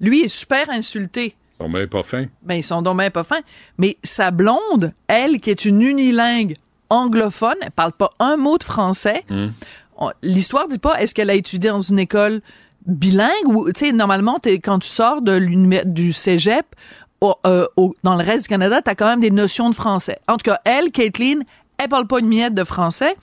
Lui 0.00 0.20
est 0.20 0.28
super 0.28 0.68
insulté. 0.70 1.34
Ils 1.60 1.62
sont 1.64 1.70
bien 1.70 1.86
pas 1.86 2.02
fins. 2.02 2.26
Ben, 2.42 2.56
ils 2.56 2.62
sont 2.62 2.82
donc 2.82 2.98
bien 2.98 3.10
pas 3.10 3.24
fins. 3.24 3.40
Mais 3.78 3.96
sa 4.02 4.30
blonde, 4.30 4.92
elle, 5.06 5.40
qui 5.40 5.50
est 5.50 5.64
une 5.64 5.80
unilingue 5.82 6.56
anglophone, 6.90 7.54
elle 7.62 7.70
parle 7.70 7.92
pas 7.92 8.10
un 8.18 8.36
mot 8.36 8.58
de 8.58 8.64
français. 8.64 9.24
On- 9.96 10.10
L'histoire 10.22 10.68
dit 10.68 10.78
pas 10.78 11.00
est-ce 11.00 11.14
qu'elle 11.14 11.30
a 11.30 11.34
étudié 11.34 11.70
dans 11.70 11.80
une 11.80 11.98
école 12.00 12.40
bilingue 12.86 13.46
ou, 13.46 13.70
tu 13.72 13.86
sais, 13.86 13.92
normalement, 13.92 14.38
quand 14.62 14.78
tu 14.80 14.88
sors 14.88 15.22
de 15.22 15.38
du 15.84 16.12
cégep, 16.12 16.66
euh, 17.46 17.66
dans 18.02 18.16
le 18.16 18.24
reste 18.24 18.42
du 18.42 18.48
Canada, 18.48 18.82
tu 18.82 18.90
as 18.90 18.94
quand 18.94 19.06
même 19.06 19.20
des 19.20 19.30
notions 19.30 19.70
de 19.70 19.74
français. 19.74 20.18
En 20.28 20.36
tout 20.36 20.50
cas, 20.50 20.60
elle, 20.64 20.90
Caitlin, 20.90 21.40
elle 21.78 21.88
parle 21.88 22.06
pas 22.06 22.20
une 22.20 22.28
miette 22.28 22.54
de 22.54 22.64
français. 22.64 23.16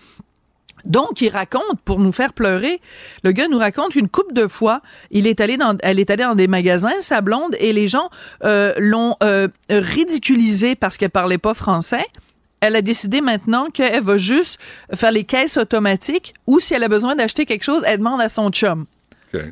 Donc, 0.86 1.22
il 1.22 1.30
raconte, 1.30 1.80
pour 1.86 2.00
nous 2.00 2.12
faire 2.12 2.34
pleurer, 2.34 2.82
le 3.24 3.32
gars 3.32 3.48
nous 3.48 3.60
raconte 3.60 3.96
une 3.96 4.10
couple 4.10 4.34
de 4.34 4.48
fois, 4.48 4.82
il 5.12 5.28
est 5.28 5.40
allé 5.40 5.58
dans, 5.58 5.78
elle 5.82 6.00
est 6.00 6.10
allée 6.10 6.24
dans 6.24 6.36
des 6.36 6.48
magasins, 6.48 7.02
sa 7.02 7.22
blonde, 7.22 7.56
et 7.60 7.72
les 7.74 7.88
gens 7.88 8.10
euh, 8.44 8.74
l'ont 8.78 9.16
euh, 9.22 9.48
ridiculisée 9.70 10.76
parce 10.76 10.98
qu'elle 10.98 11.12
parlait 11.12 11.38
pas 11.38 11.54
français. 11.54 12.06
Elle 12.62 12.76
a 12.76 12.82
décidé 12.82 13.22
maintenant 13.22 13.70
qu'elle 13.70 14.04
va 14.04 14.18
juste 14.18 14.60
faire 14.94 15.12
les 15.12 15.24
caisses 15.24 15.58
automatiques 15.58 16.34
ou 16.46 16.60
si 16.60 16.74
elle 16.74 16.84
a 16.84 16.90
besoin 16.90 17.16
d'acheter 17.16 17.46
quelque 17.46 17.64
chose, 17.64 17.84
elle 17.86 18.00
demande 18.00 18.22
à 18.22 18.30
son 18.30 18.50
chum. 18.50 18.86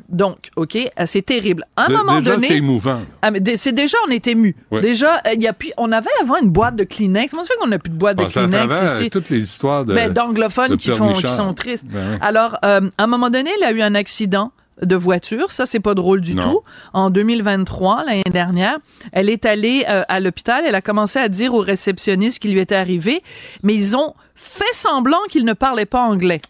Donc, 0.08 0.50
OK, 0.56 0.76
euh, 0.76 0.88
c'est 1.06 1.22
terrible. 1.22 1.64
À 1.76 1.84
un 1.84 1.88
Dé- 1.88 1.94
moment 1.94 2.18
déjà, 2.18 2.34
donné... 2.34 2.48
c'est 2.48 2.56
émouvant. 2.56 3.00
Ah, 3.22 3.30
c'est 3.56 3.72
déjà, 3.72 3.96
on 4.06 4.10
est 4.10 4.26
ému. 4.26 4.54
Déjà, 4.80 5.16
euh, 5.26 5.32
il 5.34 5.42
y 5.42 5.48
a 5.48 5.52
plus, 5.52 5.72
on 5.76 5.90
avait 5.92 6.10
avant 6.20 6.36
une 6.42 6.50
boîte 6.50 6.76
de 6.76 6.84
Kleenex. 6.84 7.30
Comment 7.32 7.44
ça 7.44 7.54
fait 7.54 7.60
qu'on 7.60 7.66
n'a 7.68 7.78
plus 7.78 7.90
de 7.90 7.96
boîte 7.98 8.18
de 8.18 8.24
Kleenex 8.24 8.74
ici? 8.84 9.10
toutes 9.10 9.30
les 9.30 9.42
histoires 9.42 9.84
de, 9.84 9.94
Ben, 9.94 10.12
d'anglophones 10.12 10.70
de 10.70 10.76
qui 10.76 10.90
font, 10.90 11.12
qui 11.12 11.28
sont 11.28 11.54
tristes. 11.54 11.86
Ben 11.88 12.12
oui. 12.12 12.18
Alors, 12.20 12.56
euh, 12.64 12.88
à 12.98 13.04
un 13.04 13.06
moment 13.06 13.30
donné, 13.30 13.50
il 13.58 13.64
a 13.64 13.72
eu 13.72 13.80
un 13.82 13.94
accident 13.94 14.52
de 14.82 14.96
voiture. 14.96 15.52
Ça, 15.52 15.66
c'est 15.66 15.80
pas 15.80 15.94
drôle 15.94 16.22
du 16.22 16.34
Non. 16.34 16.42
tout. 16.42 16.60
En 16.94 17.10
2023, 17.10 18.04
l'année 18.04 18.22
dernière, 18.32 18.78
elle 19.12 19.28
est 19.28 19.44
allée 19.44 19.84
euh, 19.88 20.02
à 20.08 20.20
l'hôpital. 20.20 20.64
Elle 20.66 20.74
a 20.74 20.80
commencé 20.80 21.18
à 21.18 21.28
dire 21.28 21.52
aux 21.54 21.60
réceptionnistes 21.60 22.36
ce 22.36 22.40
qui 22.40 22.48
lui 22.48 22.60
était 22.60 22.74
arrivé, 22.76 23.22
mais 23.62 23.74
ils 23.74 23.94
ont 23.96 24.14
fait 24.34 24.64
semblant 24.72 25.18
qu'ils 25.28 25.44
ne 25.44 25.52
parlaient 25.52 25.84
pas 25.84 26.00
anglais. 26.02 26.40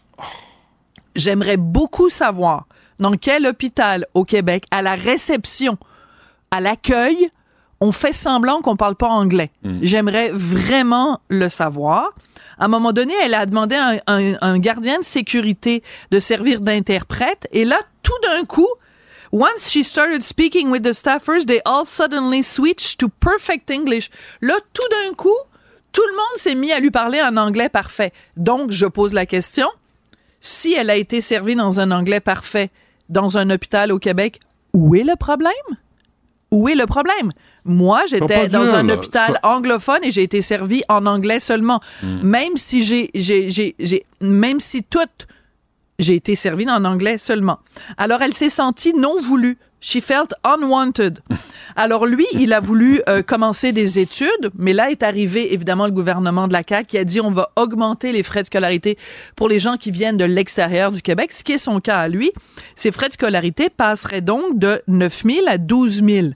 J'aimerais 1.15 1.57
beaucoup 1.57 2.09
savoir 2.09 2.67
dans 3.01 3.17
quel 3.17 3.45
hôpital 3.45 4.05
au 4.13 4.23
Québec, 4.23 4.63
à 4.71 4.81
la 4.81 4.95
réception, 4.95 5.77
à 6.51 6.61
l'accueil, 6.61 7.29
on 7.81 7.91
fait 7.91 8.13
semblant 8.13 8.61
qu'on 8.61 8.75
parle 8.77 8.95
pas 8.95 9.09
anglais? 9.09 9.51
J'aimerais 9.81 10.29
vraiment 10.31 11.19
le 11.29 11.49
savoir. 11.49 12.13
À 12.59 12.65
un 12.65 12.67
moment 12.67 12.93
donné, 12.93 13.13
elle 13.23 13.33
a 13.33 13.45
demandé 13.45 13.75
à 13.75 13.87
un, 13.89 13.97
un- 14.07 14.37
un 14.41 14.59
gardien 14.59 14.99
de 14.99 15.03
sécurité 15.03 15.81
de 16.11 16.19
servir 16.19 16.61
d'interprète. 16.61 17.47
Et 17.51 17.65
là, 17.65 17.79
tout 18.03 18.17
d'un 18.23 18.45
coup, 18.45 18.67
Once 19.33 19.71
she 19.71 19.81
started 19.85 20.21
speaking 20.23 20.69
with 20.69 20.83
the 20.83 20.91
staffers, 20.91 21.45
they 21.45 21.61
all 21.63 21.85
suddenly 21.85 22.43
switched 22.43 22.99
to 22.99 23.07
perfect 23.07 23.71
English. 23.71 24.09
Là, 24.41 24.55
tout 24.73 24.83
d'un 24.91 25.13
coup, 25.15 25.29
tout 25.93 26.01
le 26.05 26.11
monde 26.13 26.35
s'est 26.35 26.53
mis 26.53 26.73
à 26.73 26.81
lui 26.81 26.91
parler 26.91 27.21
en 27.21 27.37
anglais 27.37 27.69
parfait. 27.69 28.11
Donc, 28.35 28.71
je 28.71 28.85
pose 28.85 29.13
la 29.13 29.25
question, 29.25 29.69
si 30.41 30.73
elle 30.73 30.89
a 30.89 30.97
été 30.97 31.21
servie 31.21 31.55
dans 31.55 31.79
un 31.79 31.91
anglais 31.91 32.19
parfait 32.19 32.71
dans 33.11 33.37
un 33.37 33.49
hôpital 33.51 33.91
au 33.91 33.99
Québec, 33.99 34.39
où 34.73 34.95
est 34.95 35.03
le 35.03 35.15
problème? 35.15 35.51
Où 36.49 36.67
est 36.67 36.75
le 36.75 36.85
problème? 36.85 37.31
Moi, 37.63 38.03
j'étais 38.07 38.49
dans 38.49 38.73
un 38.73 38.83
là. 38.83 38.95
hôpital 38.95 39.33
Ça- 39.41 39.49
anglophone 39.55 39.99
et 40.03 40.11
j'ai 40.11 40.23
été 40.23 40.41
servi 40.41 40.81
en 40.89 41.05
anglais 41.05 41.39
seulement. 41.39 41.79
Hmm. 42.03 42.21
Même 42.23 42.57
si 42.57 42.83
j'ai, 42.83 43.09
j'ai, 43.15 43.49
j'ai, 43.51 43.75
j'ai- 43.79 44.05
même 44.19 44.59
si 44.59 44.83
toute, 44.83 45.27
j'ai 45.99 46.15
été 46.15 46.35
servi 46.35 46.69
en 46.69 46.83
anglais 46.83 47.17
seulement. 47.17 47.59
Alors, 47.97 48.21
elle 48.21 48.33
s'est 48.33 48.49
sentie 48.49 48.93
non 48.93 49.21
voulue. 49.21 49.57
She 49.83 49.99
felt 49.99 50.33
unwanted. 50.43 51.19
Alors, 51.75 52.05
lui, 52.05 52.25
il 52.33 52.53
a 52.53 52.59
voulu 52.59 53.01
euh, 53.09 53.23
commencer 53.23 53.71
des 53.71 53.97
études, 53.97 54.51
mais 54.55 54.73
là 54.73 54.91
est 54.91 55.01
arrivé, 55.01 55.53
évidemment, 55.53 55.85
le 55.85 55.91
gouvernement 55.91 56.47
de 56.47 56.53
la 56.53 56.61
CAQ 56.67 56.85
qui 56.85 56.97
a 56.99 57.03
dit 57.03 57.19
on 57.19 57.31
va 57.31 57.51
augmenter 57.55 58.11
les 58.11 58.21
frais 58.21 58.41
de 58.41 58.45
scolarité 58.45 58.97
pour 59.35 59.49
les 59.49 59.59
gens 59.59 59.77
qui 59.77 59.89
viennent 59.89 60.17
de 60.17 60.25
l'extérieur 60.25 60.91
du 60.91 61.01
Québec, 61.01 61.33
ce 61.33 61.43
qui 61.43 61.53
est 61.53 61.57
son 61.57 61.79
cas 61.79 61.97
à 61.97 62.07
lui. 62.07 62.31
Ses 62.75 62.91
frais 62.91 63.07
de 63.07 63.13
scolarité 63.13 63.69
passeraient 63.69 64.21
donc 64.21 64.59
de 64.59 64.83
9 64.87 65.23
000 65.25 65.47
à 65.47 65.57
12 65.57 66.03
000 66.03 66.27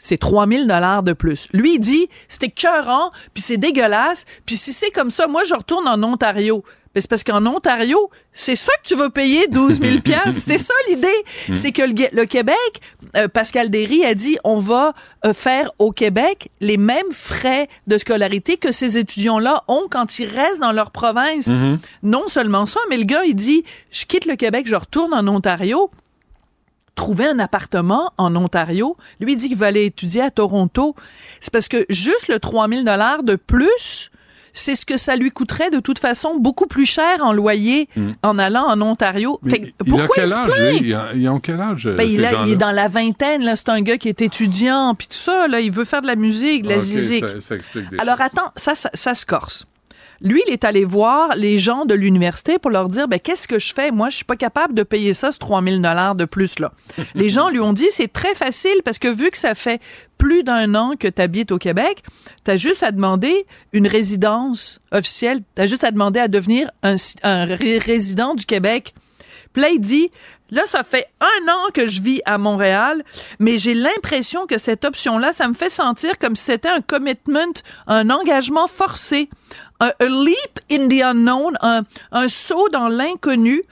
c'est 0.00 0.16
3000 0.16 0.66
dollars 0.66 1.02
de 1.02 1.12
plus. 1.12 1.46
Lui, 1.52 1.74
il 1.74 1.78
dit, 1.78 2.08
c'est 2.26 2.44
écœurant, 2.44 3.10
puis 3.34 3.42
c'est 3.42 3.58
dégueulasse, 3.58 4.24
puis 4.46 4.56
si 4.56 4.72
c'est 4.72 4.90
comme 4.90 5.10
ça, 5.10 5.26
moi, 5.28 5.44
je 5.44 5.54
retourne 5.54 5.86
en 5.86 6.02
Ontario. 6.02 6.64
Mais 6.94 7.00
c'est 7.00 7.08
parce 7.08 7.22
qu'en 7.22 7.46
Ontario, 7.46 8.10
c'est 8.32 8.56
ça 8.56 8.72
que 8.82 8.88
tu 8.88 8.96
vas 8.96 9.10
payer 9.10 9.46
12 9.48 9.80
000 9.80 10.00
piastres. 10.04 10.40
C'est 10.40 10.58
ça 10.58 10.74
l'idée. 10.88 11.08
Mm. 11.48 11.54
C'est 11.54 11.72
que 11.72 11.82
le, 11.82 12.24
Québec, 12.24 12.56
euh, 13.16 13.28
Pascal 13.28 13.70
Derry 13.70 14.04
a 14.04 14.14
dit, 14.14 14.38
on 14.42 14.58
va 14.58 14.92
euh, 15.24 15.32
faire 15.32 15.70
au 15.78 15.92
Québec 15.92 16.50
les 16.60 16.76
mêmes 16.76 17.12
frais 17.12 17.68
de 17.86 17.96
scolarité 17.96 18.56
que 18.56 18.72
ces 18.72 18.98
étudiants-là 18.98 19.62
ont 19.68 19.86
quand 19.88 20.18
ils 20.18 20.26
restent 20.26 20.60
dans 20.60 20.72
leur 20.72 20.90
province. 20.90 21.46
Mhm. 21.46 21.78
Non 22.02 22.26
seulement 22.26 22.66
ça, 22.66 22.80
mais 22.90 22.96
le 22.96 23.04
gars, 23.04 23.24
il 23.24 23.36
dit, 23.36 23.62
je 23.90 24.04
quitte 24.06 24.26
le 24.26 24.34
Québec, 24.36 24.66
je 24.66 24.74
retourne 24.74 25.14
en 25.14 25.26
Ontario 25.28 25.90
trouver 26.96 27.26
un 27.26 27.38
appartement 27.38 28.12
en 28.18 28.36
Ontario. 28.36 28.96
Lui, 29.20 29.32
il 29.32 29.36
dit 29.36 29.48
qu'il 29.48 29.56
veut 29.56 29.66
aller 29.66 29.86
étudier 29.86 30.20
à 30.20 30.30
Toronto. 30.30 30.94
C'est 31.40 31.50
parce 31.50 31.66
que 31.66 31.86
juste 31.88 32.28
le 32.28 32.38
3000 32.38 32.84
dollars 32.84 33.22
de 33.22 33.36
plus, 33.36 34.09
c'est 34.52 34.74
ce 34.74 34.84
que 34.86 34.96
ça 34.96 35.16
lui 35.16 35.30
coûterait 35.30 35.70
de 35.70 35.80
toute 35.80 35.98
façon 35.98 36.36
beaucoup 36.38 36.66
plus 36.66 36.86
cher 36.86 37.18
en 37.24 37.32
loyer 37.32 37.88
Mm. 37.96 38.10
en 38.22 38.38
allant 38.38 38.66
en 38.68 38.80
Ontario. 38.82 39.40
Fait 39.48 39.60
que 39.60 39.64
il 39.66 39.68
a 39.68 39.96
pourquoi 39.96 40.08
quel 40.14 40.24
il 40.24 40.28
se 40.28 40.34
âge, 40.34 40.50
plaint? 40.50 40.80
lui? 40.80 40.94
Il 41.14 41.26
a- 41.26 41.32
ont 41.32 41.40
quel 41.40 41.60
âge, 41.60 41.88
Ben, 41.96 42.06
ces 42.06 42.14
il, 42.14 42.24
a- 42.24 42.44
il 42.46 42.52
est 42.52 42.56
dans 42.56 42.70
la 42.72 42.88
vingtaine, 42.88 43.42
là. 43.44 43.56
C'est 43.56 43.68
un 43.68 43.80
gars 43.80 43.96
qui 43.98 44.08
est 44.08 44.20
étudiant, 44.22 44.94
puis 44.94 45.06
tout 45.06 45.14
ça, 45.16 45.48
là. 45.48 45.60
Il 45.60 45.70
veut 45.72 45.84
faire 45.84 46.02
de 46.02 46.06
la 46.06 46.16
musique, 46.16 46.62
de 46.64 46.68
la 46.70 46.76
Ok, 46.76 46.82
zizik. 46.82 47.24
ça- 47.28 47.40
ça 47.40 47.54
explique 47.56 47.90
des 47.90 47.98
Alors, 47.98 48.20
attends, 48.20 48.50
ça, 48.56 48.74
ça, 48.74 48.90
ça 48.94 49.14
se 49.14 49.24
corse. 49.26 49.66
Lui, 50.22 50.42
il 50.46 50.52
est 50.52 50.64
allé 50.64 50.84
voir 50.84 51.34
les 51.36 51.58
gens 51.58 51.86
de 51.86 51.94
l'université 51.94 52.58
pour 52.58 52.70
leur 52.70 52.88
dire, 52.88 53.08
ben, 53.08 53.18
qu'est-ce 53.18 53.48
que 53.48 53.58
je 53.58 53.72
fais? 53.72 53.90
Moi, 53.90 54.10
je 54.10 54.16
suis 54.16 54.24
pas 54.24 54.36
capable 54.36 54.74
de 54.74 54.82
payer 54.82 55.14
ça, 55.14 55.32
ce 55.32 55.38
3000 55.38 55.80
dollars 55.80 56.14
de 56.14 56.26
plus, 56.26 56.58
là. 56.58 56.72
les 57.14 57.30
gens 57.30 57.48
lui 57.48 57.60
ont 57.60 57.72
dit, 57.72 57.86
c'est 57.90 58.12
très 58.12 58.34
facile 58.34 58.82
parce 58.84 58.98
que 58.98 59.08
vu 59.08 59.30
que 59.30 59.38
ça 59.38 59.54
fait 59.54 59.80
plus 60.18 60.42
d'un 60.42 60.74
an 60.74 60.92
que 60.98 61.08
tu 61.08 61.22
habites 61.22 61.52
au 61.52 61.58
Québec, 61.58 62.02
tu 62.44 62.50
as 62.50 62.56
juste 62.58 62.82
à 62.82 62.92
demander 62.92 63.46
une 63.72 63.86
résidence 63.86 64.78
officielle. 64.92 65.40
Tu 65.56 65.62
as 65.62 65.66
juste 65.66 65.84
à 65.84 65.90
demander 65.90 66.20
à 66.20 66.28
devenir 66.28 66.70
un, 66.82 66.96
un 67.22 67.44
ré- 67.46 67.78
résident 67.78 68.34
du 68.34 68.44
Québec. 68.44 68.94
Puis 69.52 69.62
là, 69.62 69.68
il 69.70 69.80
dit, 69.80 70.10
là, 70.50 70.62
ça 70.66 70.82
fait 70.82 71.06
un 71.20 71.48
an 71.52 71.70
que 71.72 71.86
je 71.86 72.00
vis 72.00 72.20
à 72.24 72.38
Montréal, 72.38 73.04
mais 73.38 73.58
j'ai 73.58 73.74
l'impression 73.74 74.46
que 74.46 74.58
cette 74.58 74.84
option-là, 74.84 75.32
ça 75.32 75.48
me 75.48 75.54
fait 75.54 75.70
sentir 75.70 76.18
comme 76.18 76.36
si 76.36 76.44
c'était 76.44 76.68
un 76.68 76.80
commitment, 76.80 77.52
un 77.86 78.10
engagement 78.10 78.68
forcé, 78.68 79.28
un 79.80 79.92
a 79.98 80.04
leap 80.04 80.60
in 80.70 80.88
the 80.88 81.02
unknown, 81.02 81.56
un, 81.62 81.82
un 82.12 82.28
saut 82.28 82.68
dans 82.68 82.88
l'inconnu, 82.88 83.62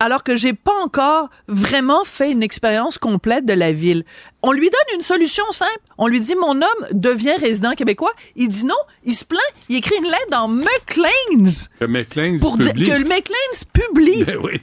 alors 0.00 0.24
que 0.24 0.34
j'ai 0.36 0.52
pas 0.52 0.74
encore 0.82 1.28
vraiment 1.46 2.02
fait 2.04 2.32
une 2.32 2.42
expérience 2.42 2.98
complète 2.98 3.44
de 3.44 3.52
la 3.52 3.70
ville. 3.70 4.02
On 4.42 4.50
lui 4.50 4.68
donne 4.68 4.96
une 4.96 5.02
solution 5.02 5.44
simple. 5.52 5.78
On 5.96 6.08
lui 6.08 6.18
dit, 6.18 6.34
mon 6.34 6.56
homme 6.60 6.86
devient 6.90 7.36
résident 7.38 7.74
québécois. 7.74 8.12
Il 8.34 8.48
dit 8.48 8.64
non, 8.64 8.74
il 9.04 9.14
se 9.14 9.24
plaint, 9.24 9.40
il 9.68 9.76
écrit 9.76 9.94
une 9.98 10.06
lettre 10.10 10.26
dans 10.32 10.48
McLean's 10.48 11.68
Que 11.78 11.84
McLean 11.84 12.38
pour 12.40 12.56
dire 12.56 12.72
publie. 12.72 12.88
que 12.90 12.96
le 12.96 13.04
McLean's 13.04 13.64
publie. 13.72 14.24
Ben 14.24 14.38
oui. 14.42 14.60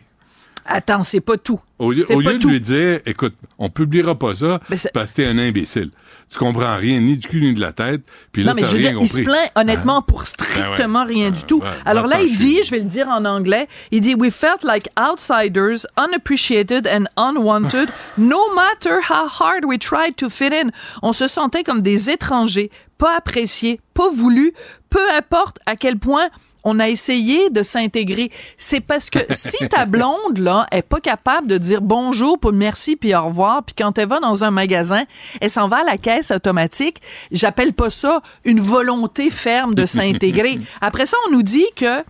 Attends, 0.72 1.04
c'est 1.04 1.20
pas 1.20 1.38
tout. 1.38 1.60
Au 1.80 1.92
lieu, 1.92 2.06
au 2.12 2.22
de 2.22 2.32
tout. 2.34 2.50
lui 2.50 2.62
dire, 2.62 3.00
écoute, 3.06 3.34
on 3.58 3.70
publiera 3.70 4.14
pas 4.14 4.36
ça 4.36 4.60
parce 4.94 5.12
que 5.12 5.16
t'es 5.16 5.26
un 5.26 5.38
imbécile. 5.40 5.90
Tu 6.32 6.38
comprends 6.38 6.78
rien, 6.78 7.00
ni 7.00 7.18
du 7.18 7.28
cul 7.28 7.42
ni 7.42 7.54
de 7.56 7.60
la 7.60 7.74
tête. 7.74 8.02
Puis 8.32 8.44
là, 8.44 8.52
non, 8.52 8.56
mais 8.56 8.66
je 8.68 8.72
veux 8.74 8.80
dire, 8.80 8.96
il 9.00 9.08
se 9.08 9.22
plaint 9.22 9.50
honnêtement 9.56 9.98
Hein? 9.98 10.04
pour 10.08 10.26
strictement 10.26 11.04
Ben 11.04 11.08
ouais. 11.08 11.14
rien 11.16 11.32
du 11.32 11.42
tout. 11.44 11.60
ouais, 11.60 11.68
Alors 11.86 12.06
là, 12.06 12.18
attends, 12.18 12.26
il 12.26 12.38
dit, 12.38 12.60
je 12.64 12.70
vais 12.70 12.80
le 12.80 12.86
dire 12.86 13.08
en 13.08 13.26
anglais, 13.26 13.68
il 13.92 14.02
dit 14.02 14.14
We 14.14 14.32
felt 14.32 14.64
like 14.64 14.90
outsiders, 15.00 15.88
unappreciated 15.98 16.88
and 16.88 17.06
unwanted, 17.18 17.90
no 18.18 18.54
matter 18.54 19.00
how 19.10 19.28
hard 19.28 19.66
we 19.66 19.80
tried 19.80 20.16
to 20.18 20.30
fit 20.30 20.54
in. 20.54 20.70
On 21.02 21.14
se 21.14 21.28
sentait 21.28 21.64
comme 21.64 21.82
des 21.82 22.12
étrangers, 22.12 22.70
pas 23.00 23.18
appréciés, 23.18 23.80
pas 23.96 24.10
voulus, 24.10 24.54
peu 24.92 25.12
importe 25.18 25.58
à 25.66 25.76
quel 25.76 25.98
point 25.98 26.30
on 26.64 26.80
a 26.80 26.90
essayé 26.90 27.50
de 27.50 27.64
s'intégrer. 27.64 28.32
C'est 28.58 28.82
parce 28.82 29.10
que 29.10 29.20
si 29.30 29.58
ta 29.70 29.86
blonde, 29.88 30.38
là, 30.38 30.68
est 30.72 30.82
pas 30.82 31.00
capable 31.00 31.48
de 31.48 31.58
dire 31.58 31.82
bonjour, 31.82 32.40
puis 32.40 32.52
merci, 32.54 32.96
puis 32.96 33.16
au 33.16 33.26
revoir, 33.26 33.64
puis 33.64 33.76
quand 33.78 33.98
elle 33.98 34.10
va 34.10 34.20
dans 34.20 34.44
un 34.44 34.52
magasin, 34.52 35.04
elle 35.42 35.50
s'en 35.50 35.68
va 35.68 35.78
à 35.78 35.84
la 35.84 35.98
caisse 35.98 36.32
automatique, 36.32 37.02
j'appelle 37.32 37.74
pas 37.74 37.90
ça 37.90 38.22
une 38.46 38.60
volonté 38.60 39.30
ferme 39.30 39.76
de 39.76 39.86
s'intégrer. 39.86 40.60
Après 40.82 41.06
ça, 41.06 41.18
on 41.28 41.32
nous 41.32 41.44
dit 41.44 41.68
que, 41.76 42.00
euh, 42.00 42.04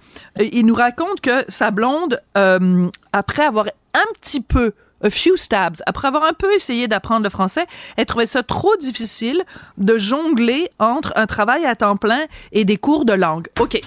il 0.52 0.66
nous 0.66 0.76
raconte 0.76 1.22
que 1.22 1.46
sa 1.48 1.72
blonde, 1.72 2.20
euh, 2.38 2.88
après 3.14 3.44
avoir 3.44 3.66
un 3.94 4.14
petit 4.20 4.42
peu 4.42 4.74
a 5.04 5.10
few 5.10 5.38
stabs. 5.38 5.82
Après 5.86 6.08
avoir 6.08 6.24
un 6.24 6.34
peu 6.34 6.54
essayé 6.54 6.88
d'apprendre 6.88 7.24
le 7.24 7.30
français, 7.30 7.66
elle 7.98 8.06
trouvait 8.06 8.26
ça 8.26 8.44
trop 8.44 8.76
difficile 8.78 9.44
de 9.78 9.98
jongler 9.98 10.70
entre 10.80 11.14
un 11.16 11.26
travail 11.26 11.66
à 11.66 11.76
temps 11.76 11.98
plein 11.98 12.26
et 12.52 12.66
des 12.66 12.78
cours 12.78 13.06
de 13.06 13.14
langue. 13.14 13.48
OK. 13.60 13.80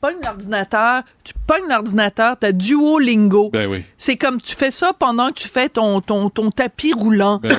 Pogne 0.00 0.16
l'ordinateur, 0.24 1.02
tu 1.24 1.32
pognes 1.46 1.68
l'ordinateur, 1.68 2.36
t'as 2.38 2.52
Duolingo. 2.52 3.50
Ben 3.50 3.68
oui. 3.68 3.84
C'est 3.96 4.16
comme 4.16 4.40
tu 4.40 4.54
fais 4.54 4.70
ça 4.70 4.92
pendant 4.96 5.28
que 5.28 5.34
tu 5.40 5.48
fais 5.48 5.68
ton, 5.68 6.00
ton, 6.00 6.30
ton 6.30 6.50
tapis 6.52 6.92
roulant. 6.92 7.40
Ben 7.42 7.56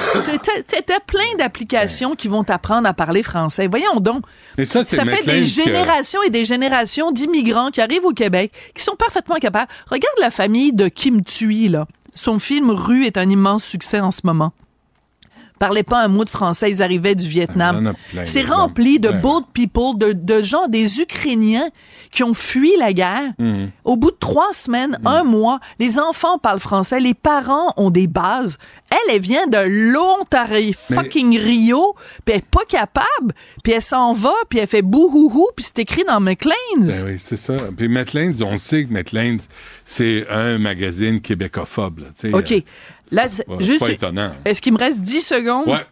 T'as- 0.86 1.00
plein 1.06 1.36
d'applications 1.38 2.16
qui 2.16 2.28
vont 2.28 2.44
t'apprendre 2.46 2.88
à 2.88 2.94
parler 2.94 3.24
français. 3.24 3.68
Voyons 3.68 4.00
donc. 4.00 4.24
Mais 4.58 4.66
ça, 4.66 4.84
Ça 4.84 5.04
fait 5.06 5.26
des 5.26 5.42
que- 5.42 5.44
générations 5.48 6.22
et 6.24 6.30
des 6.30 6.46
générations 6.46 7.12
d'immigrants 7.12 7.72
qui 7.72 7.82
arrivent 7.82 8.06
au 8.06 8.14
Québec, 8.14 8.52
qui 8.76 8.84
sont 8.84 8.96
parfaitement 8.96 9.36
capables. 9.36 9.70
Regarde 9.90 10.16
la 10.20 10.32
famille 10.32 10.72
de 10.72 10.88
Kim 10.88 11.24
Thuy, 11.24 11.68
là. 11.70 11.88
Son 12.16 12.40
film 12.40 12.70
Rue 12.70 13.06
est 13.06 13.18
un 13.18 13.30
immense 13.30 13.64
succès 13.64 14.00
en 14.00 14.12
ce 14.12 14.22
moment. 14.24 14.54
Parlaient 15.60 15.84
pas 15.84 16.02
un 16.02 16.08
mot 16.08 16.24
de 16.24 16.30
français, 16.30 16.72
ils 16.72 16.82
arrivaient 16.82 17.16
du 17.16 17.28
Vietnam. 17.28 17.94
C'est 18.26 18.44
rempli 18.44 19.00
de 19.00 19.10
bold 19.10 19.46
people, 19.54 19.98
de, 19.98 20.14
de 20.14 20.42
gens, 20.42 20.68
des 20.68 21.02
Ukrainiens 21.02 21.70
qui 22.12 22.24
ont 22.24 22.34
fui 22.34 22.72
la 22.80 22.94
guerre. 22.94 23.34
Mhm. 23.38 23.70
Au 23.84 23.98
bout 23.98 24.12
de 24.12 24.18
trois 24.20 24.54
semaines, 24.54 24.98
un 25.06 25.24
mois, 25.24 25.60
les 25.80 26.00
enfants 26.00 26.38
parlent 26.40 26.60
français, 26.60 27.00
les 27.00 27.14
parents 27.14 27.74
ont 27.78 27.90
des 27.92 28.08
bases. 28.08 28.58
Elle, 28.90 29.16
elle 29.16 29.22
vient 29.22 29.48
de 29.48 29.94
l'Ontario, 29.94 30.74
fucking 30.76 31.38
Rio, 31.38 31.96
puis 32.26 32.34
elle 32.34 32.38
est 32.38 32.46
pas 32.46 32.66
capable, 32.68 33.34
puis 33.64 33.74
elle 33.74 33.82
s'en 33.82 34.14
va, 34.14 34.34
puis 34.50 34.60
elle 34.60 34.68
fait 34.68 34.82
bouhouhou, 34.82 35.48
puis 35.56 35.66
c'est 35.66 35.80
écrit 35.80 36.04
dans 36.08 36.20
McLean's. 36.20 37.04
Ben 37.04 37.06
oui, 37.12 37.16
c'est 37.20 37.38
ça. 37.38 37.56
Puis 37.78 37.88
McLean's, 37.88 38.42
on 38.42 38.58
sait 38.58 38.86
que 38.86 38.94
McLean's, 38.94 39.48
c'est 39.86 40.26
un 40.30 40.58
magazine 40.58 41.22
québécophone. 41.22 41.96
Là, 42.00 42.38
OK. 42.38 42.52
euh, 42.52 42.60
Là, 43.12 43.28
juste. 43.60 43.80
pas 43.80 43.92
étonnant. 43.92 44.32
Est-ce 44.46 44.62
qu'il 44.62 44.74
me 44.74 44.78
reste 44.78 45.02
10 45.02 45.22
secondes? 45.22 45.68
Ouais. 45.68 45.86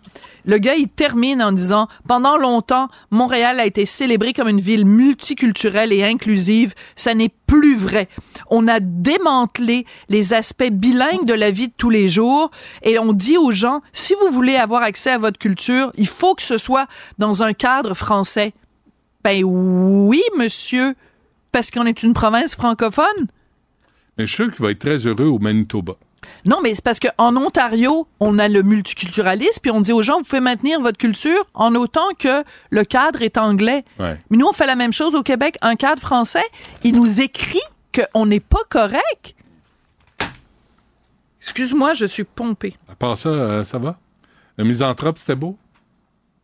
Le 0.46 0.60
gars, 0.60 0.76
il 0.76 0.88
termine 0.88 1.42
en 1.42 1.52
disant 1.52 1.88
Pendant 2.08 2.38
longtemps, 2.38 2.88
Montréal 3.12 3.60
a 3.60 3.66
été 3.66 3.86
célébré 3.86 4.32
comme 4.32 4.48
une 4.48 4.62
ville 4.62 4.86
multiculturelle 4.86 5.92
et 5.92 6.04
inclusive. 6.04 6.74
Ça 6.96 7.14
n'est 7.14 7.32
plus 7.48 7.76
vrai. 7.76 8.08
On 8.50 8.68
a 8.68 8.80
démantelé 8.80 9.86
les 10.08 10.34
aspects 10.34 10.72
bilingues 10.72 11.26
de 11.26 11.34
la 11.34 11.52
vie 11.52 11.68
de 11.68 11.74
tous 11.78 11.90
les 11.90 12.08
jours 12.08 12.50
et 12.82 12.98
on 12.98 13.12
dit 13.12 13.38
aux 13.38 13.52
gens 13.52 13.82
si 13.92 14.14
vous 14.22 14.32
voulez 14.32 14.56
avoir 14.56 14.84
accès 14.84 15.12
à 15.12 15.18
votre 15.18 15.38
culture, 15.38 15.92
il 15.98 16.08
faut 16.08 16.34
que 16.34 16.42
ce 16.42 16.58
soit 16.58 16.88
dans 17.18 17.44
un 17.44 17.52
cadre 17.52 17.94
français. 17.94 18.54
Ben 19.24 19.44
oui, 19.44 20.22
monsieur, 20.38 20.96
parce 21.52 21.72
qu'on 21.72 21.86
est 21.86 22.04
une 22.04 22.14
province 22.14 22.56
francophone. 22.56 23.28
Mais 24.18 24.26
je 24.26 24.34
suis 24.34 24.44
sûr 24.46 24.56
qu'il 24.56 24.64
va 24.64 24.72
être 24.72 24.80
très 24.80 25.06
heureux 25.06 25.26
au 25.26 25.40
Manitoba. 25.40 25.96
Non, 26.46 26.60
mais 26.64 26.76
c'est 26.76 26.84
parce 26.84 27.00
qu'en 27.00 27.36
Ontario, 27.36 28.08
on 28.20 28.40
a 28.40 28.48
le 28.48 28.64
multiculturalisme, 28.64 29.60
puis 29.62 29.72
on 29.72 29.82
dit 29.82 29.92
aux 29.92 30.04
gens, 30.04 30.18
vous 30.18 30.24
pouvez 30.24 30.40
maintenir 30.40 30.82
votre 30.82 30.98
culture 30.98 31.46
en 31.54 31.76
autant 31.76 32.14
que 32.18 32.44
le 32.70 32.84
cadre 32.84 33.22
est 33.22 33.38
anglais. 33.38 33.84
Ouais. 34.00 34.20
Mais 34.30 34.38
nous, 34.38 34.48
on 34.48 34.54
fait 34.54 34.66
la 34.68 34.76
même 34.76 34.94
chose 34.94 35.16
au 35.16 35.24
Québec. 35.24 35.58
Un 35.62 35.76
cadre 35.76 36.02
français, 36.02 36.46
il 36.84 36.96
nous 36.96 37.22
écrit 37.22 37.62
qu'on 37.94 38.26
n'est 38.26 38.40
pas 38.40 38.64
correct. 38.70 39.36
Excuse-moi, 41.42 41.94
je 41.94 42.06
suis 42.06 42.24
pompée. 42.26 42.76
À 42.92 42.96
part 42.96 43.18
ça, 43.18 43.30
euh, 43.30 43.64
ça 43.64 43.78
va? 43.78 43.98
Le 44.58 44.66
misanthrope, 44.66 45.18
c'était 45.18 45.36
beau? 45.36 45.58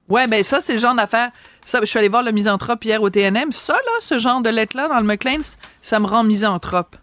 Ouais, 0.10 0.28
ben 0.28 0.44
ça, 0.44 0.61
c'est 0.61 0.74
le 0.74 0.80
genre 0.80 0.95
d'affaire. 0.95 1.32
Ça, 1.65 1.80
je 1.82 1.86
suis 1.86 1.98
allé 1.98 2.10
voir 2.10 2.24
le 2.24 2.32
misanthrope 2.32 2.84
hier 2.84 3.02
au 3.02 3.10
TNM. 3.10 3.52
Ça, 3.52 3.74
là, 3.74 3.91
ce 4.02 4.18
genre 4.18 4.41
de 4.41 4.49
lettre-là 4.49 4.88
dans 4.88 4.99
le 4.99 5.06
McLean's, 5.06 5.57
ça 5.82 5.99
me 5.99 6.06
rend 6.06 6.24
misanthrope. 6.24 6.95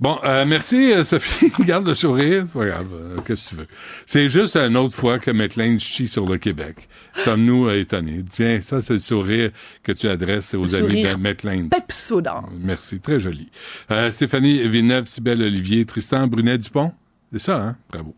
Bon, 0.00 0.16
euh, 0.24 0.44
merci 0.44 0.92
euh, 0.92 1.02
Sophie. 1.02 1.50
Garde 1.64 1.88
le 1.88 1.94
sourire. 1.94 2.44
C'est 2.46 2.56
pas 2.56 2.66
grave. 2.66 2.86
euh, 2.92 3.16
Qu'est-ce 3.26 3.46
que 3.46 3.48
tu 3.50 3.56
veux? 3.56 3.66
C'est 4.06 4.28
juste 4.28 4.56
une 4.56 4.76
autre 4.76 4.94
fois 4.94 5.18
que 5.18 5.32
McLean 5.32 5.76
chie 5.80 6.06
sur 6.06 6.24
le 6.24 6.38
Québec. 6.38 6.88
Sommes-nous 7.16 7.66
euh, 7.68 7.80
étonnés? 7.80 8.24
Tiens, 8.30 8.60
ça, 8.60 8.80
c'est 8.80 8.92
le 8.92 8.98
sourire 9.00 9.50
que 9.82 9.90
tu 9.90 10.08
adresses 10.08 10.54
aux 10.54 10.62
Le 10.62 10.74
amis 10.76 11.02
de 11.02 11.14
McLean. 11.16 11.68
Pepsodent. 11.68 12.44
Merci, 12.60 13.00
très 13.00 13.18
joli. 13.18 13.50
Euh, 13.90 14.08
Stéphanie 14.12 14.68
Villeneuve, 14.68 15.06
Sybelle 15.06 15.42
Olivier, 15.42 15.84
Tristan 15.84 16.28
Brunet-Dupont. 16.28 16.92
C'est 17.32 17.40
ça, 17.40 17.60
hein? 17.60 17.76
Bravo. 17.90 18.14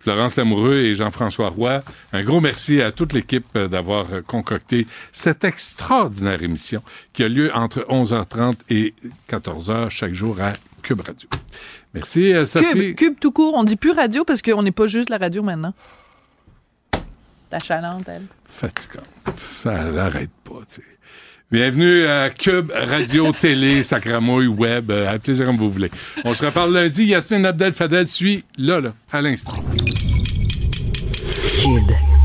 Florence 0.00 0.36
Lamoureux 0.36 0.78
et 0.78 0.94
Jean-François 0.94 1.50
Roy, 1.50 1.80
un 2.14 2.22
gros 2.24 2.40
merci 2.40 2.80
à 2.80 2.90
toute 2.90 3.12
l'équipe 3.12 3.56
d'avoir 3.56 4.06
concocté 4.26 4.86
cette 5.12 5.44
extraordinaire 5.44 6.42
émission 6.42 6.82
qui 7.12 7.22
a 7.22 7.28
lieu 7.28 7.54
entre 7.54 7.80
11h30 7.90 8.54
et 8.70 8.94
14h 9.30 9.90
chaque 9.90 10.14
jour 10.14 10.40
à 10.40 10.54
Cube 10.82 11.00
Radio. 11.00 11.28
Merci, 11.94 12.32
euh, 12.32 12.44
Sophie. 12.44 12.66
Cube, 12.72 12.94
cube 12.96 13.14
tout 13.20 13.32
court. 13.32 13.54
On 13.54 13.64
dit 13.64 13.76
plus 13.76 13.92
radio 13.92 14.24
parce 14.24 14.42
qu'on 14.42 14.62
n'est 14.62 14.72
pas 14.72 14.86
juste 14.86 15.10
la 15.10 15.18
radio 15.18 15.42
maintenant. 15.42 15.74
La 17.50 17.58
chalante, 17.58 18.08
elle. 18.08 18.26
Fatigante. 18.44 19.04
Ça 19.36 19.90
n'arrête 19.90 20.30
pas, 20.44 20.60
tu 20.68 20.76
sais. 20.76 20.82
Bienvenue 21.50 22.06
à 22.06 22.28
Cube 22.28 22.70
Radio 22.74 23.32
Télé, 23.40 23.82
Sacramouille 23.82 24.48
Web, 24.48 24.90
euh, 24.90 25.14
à 25.14 25.18
plaisir 25.18 25.46
comme 25.46 25.56
vous 25.56 25.70
voulez. 25.70 25.90
On 26.26 26.34
se 26.34 26.44
reparle 26.44 26.74
lundi. 26.74 27.04
Yasmine 27.06 27.46
Abdel 27.46 27.72
Fadel 27.72 28.06
suit 28.06 28.44
là, 28.58 28.80
là, 28.80 28.92
à 29.10 29.22
l'instant. 29.22 29.56
Cube. 31.62 32.17